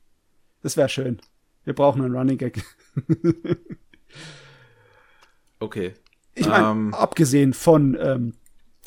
Das 0.64 0.76
wäre 0.78 0.90
schön. 0.90 1.22
Wir 1.64 1.74
brauchen 1.76 2.04
einen 2.04 2.16
Running 2.16 2.38
Gag. 2.38 2.64
Okay. 5.60 5.94
Ich 6.36 6.48
meine, 6.48 6.68
Ähm. 6.70 6.94
abgesehen 6.94 7.54
von 7.54 7.98
ähm, 8.00 8.34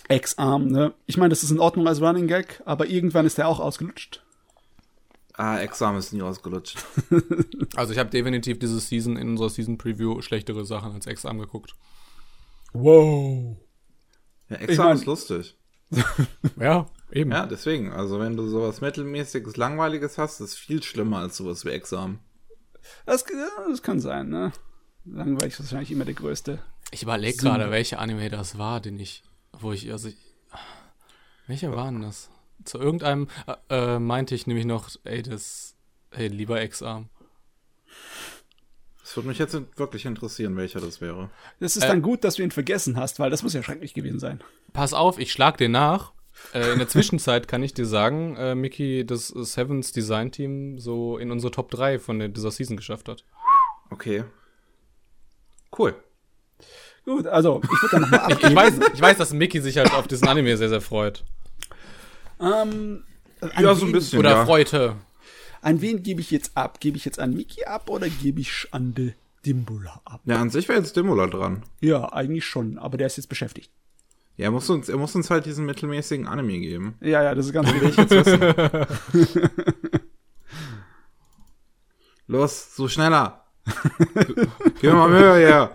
X-Arm, 0.09 0.67
ne? 0.69 0.93
Ich 1.07 1.17
meine, 1.17 1.31
das 1.31 1.43
ist 1.43 1.51
in 1.51 1.61
Ordnung 1.61 1.87
als 1.89 2.01
Running 2.01 2.27
Gag, 2.27 2.63
aber 2.65 2.87
irgendwann 2.87 3.27
ist 3.27 3.39
der 3.39 3.49
auch 3.49 3.61
ausgelutscht. 3.61 4.23
Ah, 5.35 5.59
Examen 5.61 5.99
ist 5.99 6.13
nie 6.13 6.23
ausgelutscht. 6.23 6.79
Also 7.75 7.95
ich 7.95 7.99
habe 7.99 8.11
definitiv 8.11 8.59
diese 8.59 8.79
Season 8.81 9.17
in 9.17 9.31
unserer 9.31 9.49
Season 9.49 9.79
Preview 9.79 10.21
schlechtere 10.21 10.67
Sachen 10.67 10.93
als 10.93 11.07
Exam 11.07 11.39
geguckt. 11.39 11.75
Wow. 12.75 13.57
Ja, 14.51 14.57
Examen 14.57 14.89
mein- 14.91 14.97
ist 14.99 15.07
lustig. 15.07 15.57
Ja, 16.61 16.87
eben. 17.11 17.31
Ja, 17.33 17.47
deswegen. 17.47 17.93
Also 17.93 18.19
wenn 18.21 18.37
du 18.37 18.47
sowas 18.49 18.81
mittelmäßiges, 18.83 19.57
langweiliges 19.57 20.19
hast, 20.19 20.41
ist 20.41 20.55
viel 20.57 20.83
schlimmer 20.83 21.19
als 21.19 21.37
sowas 21.39 21.65
wie 21.65 21.71
Examen. 21.71 22.19
Das, 23.07 23.25
das 23.69 23.83
kann 23.83 24.01
sein, 24.01 24.29
ne? 24.29 24.53
Langweilig 25.05 25.55
ist 25.55 25.61
wahrscheinlich 25.61 25.91
immer 25.91 26.05
der 26.05 26.15
größte. 26.15 26.59
Ich 26.91 27.03
überlege 27.03 27.37
gerade, 27.39 27.71
welcher 27.71 27.99
Anime 28.01 28.29
das 28.29 28.59
war, 28.59 28.81
den 28.81 28.99
ich, 28.99 29.23
wo 29.63 29.73
ich, 29.73 29.91
also 29.91 30.09
ich, 30.09 30.17
welcher 31.47 31.75
war 31.75 31.91
denn 31.91 32.03
das? 32.03 32.31
Zu 32.65 32.79
irgendeinem 32.79 33.29
äh, 33.69 33.95
äh, 33.95 33.99
meinte 33.99 34.35
ich 34.35 34.47
nämlich 34.47 34.67
noch, 34.67 34.89
ey, 35.05 35.23
das, 35.23 35.75
hey, 36.13 36.29
lieber 36.29 36.61
Ex-Arm. 36.61 37.09
Das 39.03 39.17
würde 39.17 39.29
mich 39.29 39.39
jetzt 39.39 39.61
wirklich 39.77 40.07
interessieren, 40.07 40.57
welcher 40.57 40.81
das 40.81 41.01
wäre. 41.01 41.31
Das 41.61 41.77
ist 41.77 41.85
Äh. 41.85 41.89
dann 41.89 42.03
gut, 42.03 42.25
dass 42.25 42.37
du 42.37 42.43
ihn 42.43 42.51
vergessen 42.53 42.97
hast, 42.97 43.19
weil 43.19 43.31
das 43.31 43.43
muss 43.43 43.53
ja 43.53 43.63
schrecklich 43.63 43.95
gewesen 43.95 44.21
sein. 44.21 44.41
Pass 44.73 44.95
auf, 44.95 45.19
ich 45.19 45.33
schlag 45.33 45.57
den 45.59 45.73
nach. 45.73 46.13
Äh, 46.55 46.73
in 46.73 46.79
der 46.79 46.89
Zwischenzeit 46.89 47.47
kann 47.49 47.63
ich 47.63 47.75
dir 47.75 47.85
sagen, 47.85 48.37
äh, 48.37 48.55
Mickey, 48.55 49.05
das 49.05 49.29
Sevens 49.29 49.93
Design 49.93 50.33
Team 50.33 50.79
so 50.79 51.19
in 51.19 51.31
unsere 51.31 51.51
Top 51.51 51.71
3 51.71 51.99
von 51.99 52.19
der, 52.21 52.29
dieser 52.29 52.51
Season 52.51 52.77
geschafft 52.77 53.09
hat. 53.09 53.25
Okay. 53.91 54.25
Cool. 55.77 55.95
Gut, 57.05 57.27
also 57.27 57.61
ich 57.65 57.71
würde 57.71 57.89
dann 57.91 58.01
nochmal 58.03 58.21
ab. 58.21 58.39
Ich 58.43 58.55
weiß, 58.55 58.75
ich 58.95 59.01
weiß, 59.01 59.19
dass 59.19 59.33
Mickey 59.33 59.61
sich 59.61 59.77
halt 59.79 59.93
auf 59.93 60.07
diesen 60.07 60.29
Anime 60.29 60.57
sehr, 60.57 60.69
sehr 60.69 60.81
freut. 60.81 61.25
ähm, 62.41 63.03
Ja, 63.59 63.75
so 63.75 63.87
ein 63.87 63.93
bisschen. 63.93 64.19
Oder 64.21 64.31
ja. 64.31 64.47
freute. 64.47 64.97
An 65.63 65.81
wen 65.81 66.03
gebe 66.03 66.21
ich 66.21 66.31
jetzt 66.31 66.57
ab? 66.57 66.81
Gebe 66.81 66.97
ich 66.97 67.05
jetzt 67.05 67.19
an 67.21 67.35
Miki 67.35 67.65
ab 67.65 67.89
oder 67.89 68.09
gebe 68.09 68.41
ich 68.41 68.69
an 68.73 68.95
de 68.95 69.13
Dimbula 69.47 70.01
ab? 70.05 70.21
Ja, 70.25 70.37
an 70.41 70.51
sich 70.51 70.69
wäre 70.69 70.79
jetzt 70.79 70.91
Stimula 70.91 71.27
dran. 71.27 71.63
Ja, 71.81 72.13
eigentlich 72.13 72.45
schon, 72.47 72.79
aber 72.79 72.97
der 72.99 73.07
ist 73.09 73.17
jetzt 73.17 73.29
beschäftigt. 73.29 73.71
Ja, 74.37 74.47
er 74.47 74.51
muss 74.51 74.69
uns, 74.71 74.89
er 74.89 74.97
muss 74.97 75.15
uns 75.15 75.31
halt 75.31 75.45
diesen 75.47 75.67
mittelmäßigen 75.67 76.27
Anime 76.27 76.59
geben. 76.59 76.95
Ja, 77.01 77.23
ja, 77.23 77.35
das 77.35 77.47
ist 77.47 77.53
ganz 77.53 77.69
wichtig. 77.73 78.09
Los, 82.27 82.75
so 82.77 82.89
schneller. 82.89 83.42
Gib 84.81 84.93
mal 84.93 85.09
Mühe 85.09 85.37
hier. 85.37 85.71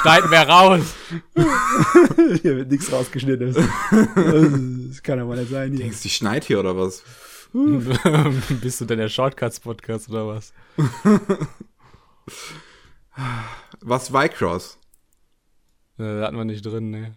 Schneiden 0.00 0.30
wir 0.30 0.38
raus. 0.40 0.94
Hier 2.42 2.56
wird 2.56 2.70
nichts 2.70 2.92
rausgeschnitten. 2.92 3.52
Das 4.88 5.02
kann 5.02 5.18
aber 5.18 5.36
nicht 5.36 5.50
sein 5.50 5.72
hier. 5.72 5.80
Denkst 5.80 5.98
du, 5.98 6.02
die 6.04 6.10
schneit 6.10 6.44
hier 6.44 6.60
oder 6.60 6.76
was? 6.76 7.02
Bist 8.60 8.80
du 8.80 8.84
denn 8.84 8.98
der 8.98 9.08
Shortcuts-Podcast 9.08 10.08
oder 10.10 10.28
was? 10.28 10.52
Was 13.80 14.12
Vycross? 14.12 14.78
Äh, 15.98 16.22
hatten 16.22 16.36
wir 16.36 16.44
nicht 16.44 16.64
drin, 16.64 16.90
ne. 16.90 17.16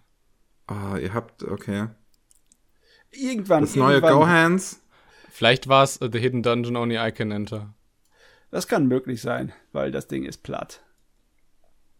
Ah, 0.67 0.97
ihr 0.97 1.13
habt, 1.13 1.43
okay. 1.43 1.87
Irgendwann. 3.11 3.61
Das 3.61 3.75
neue 3.75 3.95
irgendwann, 3.95 4.19
Go-Hands. 4.19 4.79
Vielleicht 5.31 5.67
war 5.67 5.83
es 5.83 5.99
The 6.01 6.19
Hidden 6.19 6.43
Dungeon 6.43 6.77
Only 6.77 6.97
I 6.97 7.11
Can 7.11 7.31
Enter. 7.31 7.73
Das 8.51 8.67
kann 8.67 8.87
möglich 8.87 9.21
sein, 9.21 9.51
weil 9.71 9.91
das 9.91 10.07
Ding 10.07 10.25
ist 10.25 10.43
platt. 10.43 10.81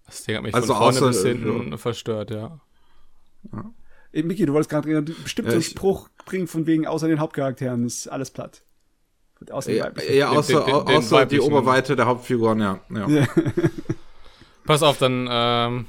Das 0.06 0.24
Ding 0.24 0.36
hat 0.36 0.44
mich 0.44 0.56
Also 0.56 0.74
von 0.74 0.78
vorne 0.94 0.98
außer- 1.00 1.08
bis 1.08 1.24
hinten 1.24 1.78
verstört, 1.78 2.32
ja. 2.32 2.60
Ey, 4.12 4.24
Miki, 4.24 4.46
du 4.46 4.54
wolltest 4.54 4.70
gerade 4.72 5.02
bestimmt 5.04 5.48
Ja, 5.48 5.52
so 5.52 5.56
einen 5.58 5.64
Spruch 5.64 6.10
bringen 6.26 6.48
von 6.48 6.66
wegen, 6.66 6.88
außer 6.88 7.08
den 7.08 7.20
Hauptcharakteren 7.20 7.86
ist 7.86 8.08
alles 8.08 8.32
platt. 8.32 8.64
Außer 9.52 9.72
den 9.72 9.78
Ja, 9.78 9.92
ja 10.12 10.30
außer, 10.30 10.66
Den- 10.66 10.76
den- 10.76 10.86
den 10.88 10.98
außer 10.98 11.26
die. 11.28 11.40
Oberweite 11.40 11.96
der 11.96 12.08
Hauptfiguren, 12.08 12.60
ja. 12.60 12.80
ja. 12.90 13.08
Pass 14.66 14.82
auf, 14.84 14.98
dann, 14.98 15.28
ähm, 15.30 15.86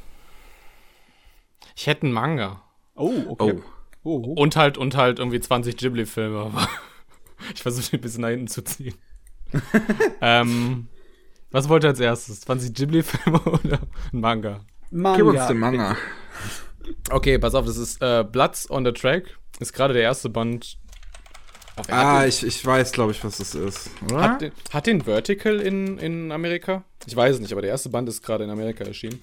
ich 1.74 1.86
hätte 1.86 2.02
einen 2.04 2.12
Manga. 2.12 2.62
Oh, 2.94 3.12
okay. 3.28 3.54
Oh. 3.56 3.62
Oh, 4.02 4.22
oh. 4.28 4.32
Und 4.42 4.56
halt, 4.56 4.78
und 4.78 4.96
halt 4.96 5.18
irgendwie 5.18 5.40
20 5.40 5.76
Ghibli-Filme, 5.76 6.38
aber 6.38 6.68
ich 7.54 7.62
versuche 7.62 7.96
ein 7.96 8.00
bisschen 8.00 8.22
nach 8.22 8.28
hinten 8.28 8.48
zu 8.48 8.62
ziehen. 8.62 8.94
ähm, 10.20 10.88
was 11.51 11.68
wollt 11.68 11.84
ihr 11.84 11.88
als 11.90 12.01
erstes? 12.01 12.40
20 12.40 12.74
Ghibli-Filme 12.74 13.40
oder 13.44 13.78
ein 14.12 14.20
Manga? 14.20 14.61
Gib 14.90 15.01
uns 15.01 15.38
Manga. 15.38 15.48
den 15.48 15.59
Manga. 15.59 15.96
Okay, 17.11 17.38
pass 17.38 17.55
auf, 17.55 17.66
das 17.66 17.76
ist 17.76 18.01
äh, 18.03 18.24
Bloods 18.24 18.70
on 18.70 18.84
the 18.84 18.92
Track. 18.92 19.24
Ist 19.59 19.72
gerade 19.72 19.94
der 19.94 20.03
erste 20.03 20.28
Band. 20.28 20.78
Auf 21.76 21.86
Ah, 21.90 22.20
hat, 22.20 22.28
ich, 22.28 22.44
ich 22.44 22.64
weiß, 22.66 22.92
glaube 22.92 23.12
ich, 23.12 23.22
was 23.22 23.38
das 23.38 23.55
ist. 23.55 23.90
den, 24.01 24.11
Oder? 24.11 24.20
hat, 24.22 24.40
den, 24.40 24.53
hat 24.72 24.86
den 24.86 25.03
Vertical 25.03 25.61
in, 25.61 25.98
in 25.98 26.32
Amerika? 26.32 26.84
Ich 27.07 27.14
weiß 27.14 27.36
es 27.36 27.40
nicht, 27.40 27.53
aber 27.53 27.62
der 27.62 27.70
erste 27.70 27.88
Band 27.88 28.09
ist 28.09 28.22
gerade 28.22 28.44
in 28.44 28.51
Amerika 28.51 28.84
erschienen. 28.84 29.18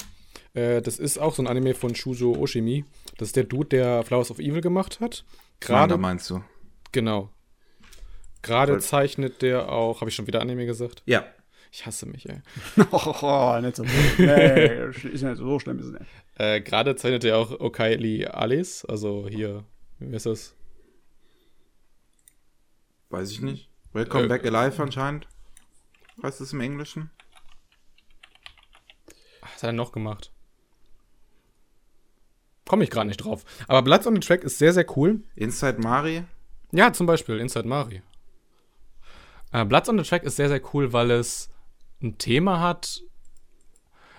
Äh, 0.54 0.82
das 0.82 0.98
ist 1.00 1.18
auch 1.20 1.34
so 1.36 1.44
ein 1.44 1.48
Anime 1.48 1.74
von 1.74 1.94
Shujo 1.96 2.34
Oshimi. 2.38 2.86
Das 3.18 3.30
ist 3.30 3.36
der 3.36 3.44
Dude, 3.44 3.70
der 3.70 4.04
Flowers 4.04 4.32
of 4.32 4.40
Evil 4.40 4.62
gemacht 4.62 5.00
hat. 5.00 5.24
Manga 5.68 5.86
Gerade, 5.88 5.98
meinst 5.98 6.30
du? 6.30 6.42
genau. 6.92 7.30
Gerade 8.48 8.80
zeichnet 8.80 9.42
der 9.42 9.70
auch, 9.72 10.02
habe 10.02 10.10
ich 10.10 10.16
schon 10.16 10.28
wieder 10.28 10.42
Anime 10.42 10.66
gesagt? 10.66 11.04
Ja. 11.06 11.26
Ich 11.72 11.86
hasse 11.86 12.06
mich, 12.06 12.28
ey. 12.30 12.42
Oh, 12.92 13.60
nicht 13.62 13.76
so. 13.76 13.84
Nee, 14.18 14.86
ist 14.90 15.04
nicht 15.04 15.38
so 15.38 15.60
schlimm. 15.60 15.80
Ist 15.80 15.86
es 15.88 15.92
nicht. 15.92 16.06
Äh, 16.36 16.62
Gerade 16.62 16.96
zeichnet 16.96 17.24
er 17.26 17.38
auch 17.38 17.52
Okaili 17.60 18.26
Alice, 18.26 18.86
also 18.86 19.28
hier, 19.30 19.64
wie 20.00 20.14
heißt 20.16 20.26
das? 20.28 20.56
Weiß 23.10 23.32
ich 23.32 23.42
nicht. 23.42 23.70
Welcome 23.94 24.26
Äh, 24.26 24.28
Back 24.28 24.46
Alive 24.46 24.82
anscheinend. 24.82 25.28
Heißt 26.24 26.42
es 26.42 26.54
im 26.54 26.62
Englischen? 26.62 27.10
Was 29.42 29.64
hat 29.64 29.70
er 29.70 29.74
noch 29.74 29.92
gemacht? 29.92 30.32
Komme 32.66 32.84
ich 32.84 32.90
gerade 32.90 33.08
nicht 33.08 33.18
drauf. 33.18 33.44
Aber 33.68 33.82
Bloods 33.82 34.08
on 34.08 34.16
the 34.16 34.20
Track 34.20 34.44
ist 34.44 34.58
sehr, 34.58 34.74
sehr 34.74 34.86
cool. 34.98 35.22
Inside 35.36 35.80
Mari? 35.80 36.24
Ja, 36.72 36.92
zum 36.92 37.08
Beispiel 37.08 37.40
Inside 37.40 37.68
Mari. 37.68 38.02
Äh, 39.52 39.66
Bloods 39.66 39.90
on 39.90 39.98
the 39.98 40.04
Track 40.04 40.24
ist 40.24 40.36
sehr, 40.36 40.50
sehr 40.50 40.62
cool, 40.74 40.94
weil 40.94 41.12
es 41.12 41.50
ein 42.02 42.18
Thema 42.18 42.60
hat, 42.60 43.02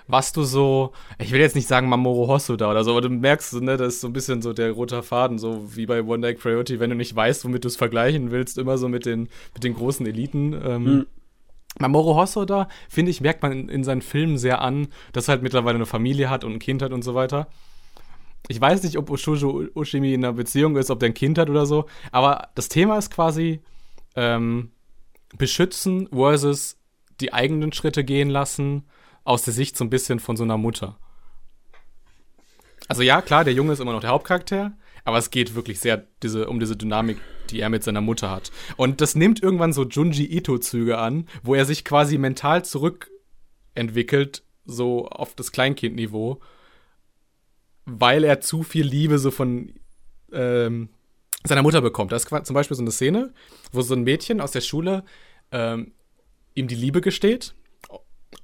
was 0.09 0.33
du 0.33 0.43
so, 0.43 0.93
ich 1.19 1.33
will 1.33 1.41
jetzt 1.41 1.55
nicht 1.55 1.69
sagen 1.69 1.89
Mamoru 1.89 2.29
Hosoda 2.29 2.71
oder 2.71 2.83
so, 2.83 2.93
aber 2.93 3.03
du 3.03 3.11
merkst, 3.11 3.61
ne, 3.61 3.77
das 3.77 3.95
ist 3.95 4.01
so 4.01 4.07
ein 4.09 4.15
bisschen 4.15 4.41
so 4.41 4.55
der 4.55 4.73
rote 4.73 5.03
Faden, 5.03 5.39
so 5.39 5.77
wie 5.77 5.85
bei 5.85 6.03
One 6.03 6.23
Day 6.23 6.35
Priority, 6.35 6.81
wenn 6.81 6.91
du 6.91 6.97
nicht 6.97 7.15
weißt, 7.15 7.45
womit 7.45 7.65
du 7.65 7.69
es 7.69 7.77
vergleichen 7.77 8.31
willst, 8.31 8.57
immer 8.57 8.79
so 8.79 8.89
mit 8.89 9.05
den, 9.05 9.29
mit 9.55 9.65
den 9.65 9.75
großen 9.75 10.07
Eliten. 10.07 10.55
Ähm, 10.55 10.87
Hm. 10.87 11.07
Mamoru 11.79 12.17
Hosoda, 12.17 12.69
finde 12.89 13.11
ich, 13.11 13.21
merkt 13.21 13.43
man 13.43 13.53
in, 13.53 13.69
in 13.69 13.85
seinen 13.85 14.03
Filmen 14.03 14.39
sehr 14.39 14.63
an, 14.63 14.89
dass 15.13 15.29
er 15.29 15.33
halt 15.33 15.43
mittlerweile 15.43 15.77
eine 15.77 15.87
Familie 15.87 16.31
hat 16.31 16.43
und 16.43 16.55
ein 16.55 16.59
Kind 16.59 16.83
hat 16.83 16.93
und 16.93 17.03
so 17.03 17.15
weiter. 17.15 17.47
Ich 18.49 18.61
weiß 18.61 18.83
nicht, 18.83 18.97
ob 18.97 19.11
Oshujo 19.11 19.67
Oshimi 19.75 20.15
in 20.15 20.25
einer 20.25 20.33
Beziehung 20.33 20.77
ist, 20.77 20.91
ob 20.91 21.01
der 21.01 21.11
ein 21.11 21.15
Kind 21.15 21.39
hat 21.39 21.51
oder 21.51 21.67
so, 21.67 21.85
aber 22.11 22.49
das 22.55 22.69
Thema 22.71 22.97
ist 22.97 23.11
quasi 23.11 23.61
ähm, 24.17 24.71
beschützen 25.37 26.09
versus 26.09 26.77
die 27.21 27.33
eigenen 27.33 27.73
Schritte 27.73 28.05
gehen 28.05 28.31
lassen, 28.31 28.85
aus 29.25 29.43
der 29.43 29.53
Sicht 29.53 29.77
so 29.77 29.85
ein 29.85 29.91
bisschen 29.91 30.21
von 30.21 30.37
so 30.37 30.45
einer 30.45 30.57
Mutter. 30.57 30.99
Also 32.87 33.03
ja, 33.03 33.21
klar, 33.21 33.45
der 33.45 33.53
Junge 33.53 33.73
ist 33.73 33.81
immer 33.81 33.93
noch 33.93 34.01
der 34.01 34.11
Hauptcharakter, 34.11 34.73
aber 35.05 35.19
es 35.19 35.31
geht 35.31 35.55
wirklich 35.55 35.81
sehr 35.81 36.07
diese, 36.23 36.49
um 36.49 36.61
diese 36.61 36.77
Dynamik, 36.77 37.19
die 37.51 37.61
er 37.61 37.69
mit 37.69 37.85
seiner 37.85 38.01
Mutter 38.01 38.31
hat. 38.31 38.51
Und 38.77 39.01
das 39.01 39.15
nimmt 39.15 39.43
irgendwann 39.43 39.73
so 39.73 39.85
Junji 39.85 40.25
Ito-Züge 40.25 40.99
an, 40.99 41.27
wo 41.43 41.55
er 41.55 41.67
sich 41.67 41.85
quasi 41.85 42.17
mental 42.17 42.65
zurückentwickelt, 42.65 44.43
so 44.65 45.09
auf 45.09 45.35
das 45.35 45.53
Kleinkindniveau, 45.53 46.41
weil 47.85 48.25
er 48.25 48.41
zu 48.41 48.63
viel 48.63 48.87
Liebe 48.87 49.19
so 49.19 49.31
von 49.31 49.73
ähm, 50.33 50.91
seiner 51.45 51.63
Mutter 51.63 51.81
bekommt. 51.81 52.13
Da 52.13 52.17
ist 52.17 52.29
zum 52.29 52.55
Beispiel 52.55 52.77
so 52.77 52.83
eine 52.83 52.91
Szene, 52.91 53.33
wo 53.73 53.83
so 53.83 53.95
ein 53.95 54.03
Mädchen 54.03 54.41
aus 54.41 54.51
der 54.51 54.61
Schule 54.61 55.05
ähm, 55.53 55.93
ihm 56.55 56.69
die 56.69 56.75
Liebe 56.75 57.01
gesteht 57.01 57.55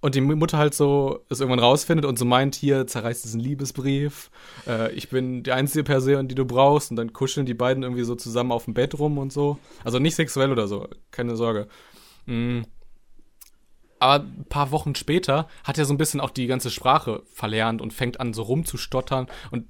und 0.00 0.14
die 0.14 0.20
Mutter 0.20 0.58
halt 0.58 0.74
so 0.74 1.24
es 1.28 1.40
irgendwann 1.40 1.64
rausfindet 1.64 2.04
und 2.06 2.18
so 2.18 2.24
meint, 2.24 2.54
hier 2.54 2.86
zerreißt 2.86 3.24
diesen 3.24 3.40
Liebesbrief, 3.40 4.30
äh, 4.66 4.92
ich 4.92 5.08
bin 5.10 5.42
die 5.42 5.52
einzige 5.52 5.84
Person, 5.84 6.28
die 6.28 6.34
du 6.34 6.44
brauchst 6.44 6.90
und 6.90 6.96
dann 6.96 7.12
kuscheln 7.12 7.46
die 7.46 7.54
beiden 7.54 7.82
irgendwie 7.82 8.04
so 8.04 8.14
zusammen 8.14 8.52
auf 8.52 8.64
dem 8.64 8.74
Bett 8.74 8.98
rum 8.98 9.18
und 9.18 9.32
so. 9.32 9.58
Also 9.82 9.98
nicht 9.98 10.14
sexuell 10.14 10.52
oder 10.52 10.68
so, 10.68 10.88
keine 11.10 11.36
Sorge. 11.36 11.68
Mm. 12.26 12.62
aber 13.98 14.24
ein 14.24 14.46
paar 14.48 14.70
Wochen 14.70 14.94
später 14.94 15.46
hat 15.62 15.76
er 15.76 15.84
so 15.84 15.92
ein 15.92 15.98
bisschen 15.98 16.20
auch 16.20 16.30
die 16.30 16.46
ganze 16.46 16.70
Sprache 16.70 17.22
verlernt 17.30 17.82
und 17.82 17.92
fängt 17.92 18.18
an, 18.18 18.32
so 18.32 18.42
rumzustottern. 18.42 19.26
Und 19.50 19.66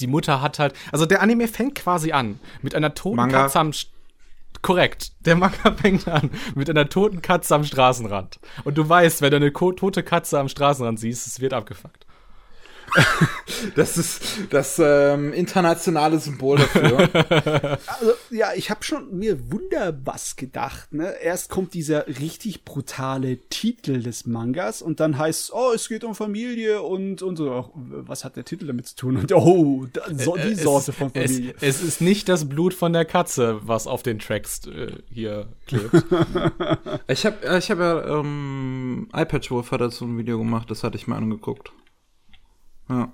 die 0.00 0.06
Mutter 0.06 0.40
hat 0.40 0.58
halt. 0.58 0.74
Also 0.92 1.06
der 1.06 1.22
Anime 1.22 1.48
fängt 1.48 1.74
quasi 1.76 2.12
an 2.12 2.38
mit 2.62 2.74
einer 2.74 2.94
toten 2.94 3.16
Manga. 3.16 3.42
Katze 3.42 3.58
am. 3.60 3.70
St- 3.70 3.86
Korrekt. 4.62 5.12
Der 5.20 5.36
Manga 5.36 5.72
fängt 5.80 6.06
an 6.08 6.30
mit 6.54 6.68
einer 6.68 6.88
toten 6.88 7.22
Katze 7.22 7.54
am 7.54 7.64
Straßenrand. 7.64 8.40
Und 8.64 8.76
du 8.76 8.86
weißt, 8.88 9.22
wenn 9.22 9.30
du 9.30 9.36
eine 9.36 9.52
tote 9.52 10.02
Katze 10.02 10.38
am 10.38 10.48
Straßenrand 10.48 10.98
siehst, 11.00 11.26
es 11.26 11.40
wird 11.40 11.54
abgefuckt. 11.54 12.04
Das 13.74 13.98
ist 13.98 14.22
das 14.50 14.80
ähm, 14.82 15.32
internationale 15.32 16.18
Symbol 16.18 16.58
dafür. 16.58 17.78
Also, 17.86 18.12
ja, 18.30 18.48
ich 18.54 18.70
habe 18.70 18.82
schon 18.84 19.16
mir 19.18 19.50
wunder 19.50 19.98
was 20.04 20.36
gedacht. 20.36 20.92
Ne? 20.92 21.12
Erst 21.22 21.50
kommt 21.50 21.74
dieser 21.74 22.06
richtig 22.06 22.64
brutale 22.64 23.38
Titel 23.50 24.02
des 24.02 24.26
Mangas 24.26 24.80
und 24.82 25.00
dann 25.00 25.18
heißt 25.18 25.44
es, 25.44 25.52
oh, 25.52 25.72
es 25.74 25.88
geht 25.88 26.04
um 26.04 26.14
Familie 26.14 26.82
und, 26.82 27.22
und 27.22 27.36
so. 27.36 27.52
Ach, 27.52 27.68
Was 27.74 28.24
hat 28.24 28.36
der 28.36 28.44
Titel 28.44 28.66
damit 28.66 28.86
zu 28.86 28.96
tun? 28.96 29.16
Und 29.18 29.32
oh, 29.32 29.86
da, 29.92 30.02
so, 30.12 30.36
die 30.36 30.52
Es- 30.52 30.62
Sorte 30.62 30.92
von 30.92 31.10
es, 31.14 31.30
Familie. 31.32 31.54
es 31.60 31.82
ist 31.82 32.00
nicht 32.00 32.28
das 32.28 32.48
Blut 32.48 32.72
von 32.72 32.92
der 32.92 33.04
Katze, 33.04 33.58
was 33.62 33.86
auf 33.86 34.02
den 34.02 34.18
Tracks 34.18 34.66
äh, 34.66 34.92
hier 35.12 35.48
klebt. 35.66 35.92
ich 37.08 37.26
habe 37.26 37.58
ich 37.58 37.70
hab 37.70 37.78
ja, 37.78 38.18
ähm, 38.20 39.08
iPatch-Wolf 39.14 39.70
hat 39.70 39.80
dazu 39.82 40.04
ein 40.06 40.16
Video 40.16 40.38
gemacht, 40.38 40.70
das 40.70 40.82
hatte 40.84 40.96
ich 40.96 41.06
mir 41.06 41.16
angeguckt. 41.16 41.72
Ja. 42.90 43.12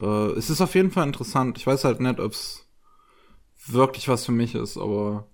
Äh, 0.00 0.32
es 0.32 0.50
ist 0.50 0.60
auf 0.60 0.74
jeden 0.74 0.90
Fall 0.90 1.06
interessant. 1.06 1.58
Ich 1.58 1.66
weiß 1.66 1.84
halt 1.84 2.00
nicht, 2.00 2.18
ob 2.18 2.32
es 2.32 2.66
wirklich 3.66 4.08
was 4.08 4.24
für 4.24 4.32
mich 4.32 4.54
ist, 4.54 4.76
aber 4.78 5.26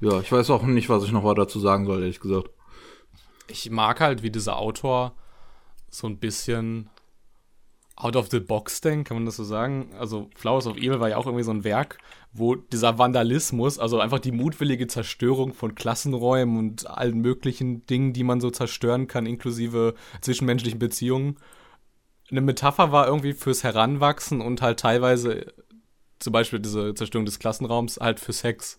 ja, 0.00 0.20
ich 0.20 0.32
weiß 0.32 0.50
auch 0.50 0.62
nicht, 0.62 0.88
was 0.88 1.04
ich 1.04 1.12
noch 1.12 1.24
weiter 1.24 1.42
dazu 1.42 1.60
sagen 1.60 1.86
soll, 1.86 2.00
ehrlich 2.00 2.20
gesagt. 2.20 2.50
ich 3.48 3.70
mag 3.70 4.00
halt, 4.00 4.22
wie 4.22 4.30
dieser 4.30 4.56
Autor 4.56 5.14
so 5.90 6.06
ein 6.06 6.18
bisschen 6.18 6.88
out 7.96 8.16
of 8.16 8.30
the 8.30 8.40
box 8.40 8.80
denkt, 8.80 9.08
kann 9.08 9.18
man 9.18 9.26
das 9.26 9.36
so 9.36 9.44
sagen? 9.44 9.90
Also 9.98 10.30
Flowers 10.34 10.66
of 10.66 10.78
Evil 10.78 11.00
war 11.00 11.10
ja 11.10 11.18
auch 11.18 11.26
irgendwie 11.26 11.44
so 11.44 11.50
ein 11.50 11.64
Werk, 11.64 11.98
wo 12.32 12.54
dieser 12.54 12.98
Vandalismus, 12.98 13.78
also 13.78 14.00
einfach 14.00 14.20
die 14.20 14.32
mutwillige 14.32 14.86
Zerstörung 14.86 15.52
von 15.52 15.74
Klassenräumen 15.74 16.58
und 16.58 16.86
allen 16.88 17.18
möglichen 17.18 17.84
Dingen, 17.86 18.14
die 18.14 18.24
man 18.24 18.40
so 18.40 18.50
zerstören 18.50 19.06
kann, 19.06 19.26
inklusive 19.26 19.94
zwischenmenschlichen 20.22 20.78
Beziehungen, 20.78 21.36
eine 22.30 22.40
Metapher 22.40 22.92
war 22.92 23.06
irgendwie 23.06 23.32
fürs 23.32 23.64
Heranwachsen 23.64 24.40
und 24.40 24.62
halt 24.62 24.80
teilweise 24.80 25.52
zum 26.18 26.32
Beispiel 26.32 26.58
diese 26.60 26.94
Zerstörung 26.94 27.24
des 27.24 27.38
Klassenraums 27.38 27.98
halt 28.00 28.20
für 28.20 28.32
Sex. 28.32 28.78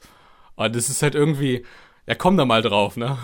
Aber 0.55 0.69
das 0.69 0.89
ist 0.89 1.01
halt 1.01 1.15
irgendwie, 1.15 1.65
ja 2.07 2.15
komm 2.15 2.37
da 2.37 2.45
mal 2.45 2.61
drauf, 2.61 2.97
ne? 2.97 3.17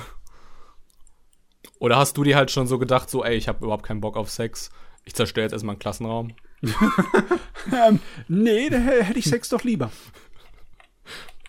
Oder 1.80 1.98
hast 1.98 2.18
du 2.18 2.24
dir 2.24 2.36
halt 2.36 2.50
schon 2.50 2.68
so 2.68 2.80
gedacht, 2.80 3.10
so, 3.10 3.24
ey, 3.24 3.36
ich 3.36 3.48
habe 3.48 3.64
überhaupt 3.64 3.86
keinen 3.86 4.02
Bock 4.02 4.18
auf 4.18 4.30
Sex. 4.32 4.72
Ich 5.06 5.14
zerstöre 5.14 5.46
jetzt 5.46 5.54
erstmal 5.54 5.74
einen 5.74 5.80
Klassenraum. 5.80 6.34
Ähm, 7.72 8.00
nee, 8.30 8.70
da 8.70 8.78
hä- 8.78 9.04
hätte 9.04 9.20
ich 9.20 9.26
Sex 9.26 9.50
doch 9.50 9.64
lieber. 9.64 9.92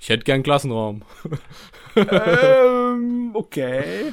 Ich 0.01 0.09
hätte 0.09 0.25
gern 0.25 0.35
einen 0.37 0.43
Klassenraum. 0.43 1.03
ähm, 1.97 3.31
okay. 3.35 4.13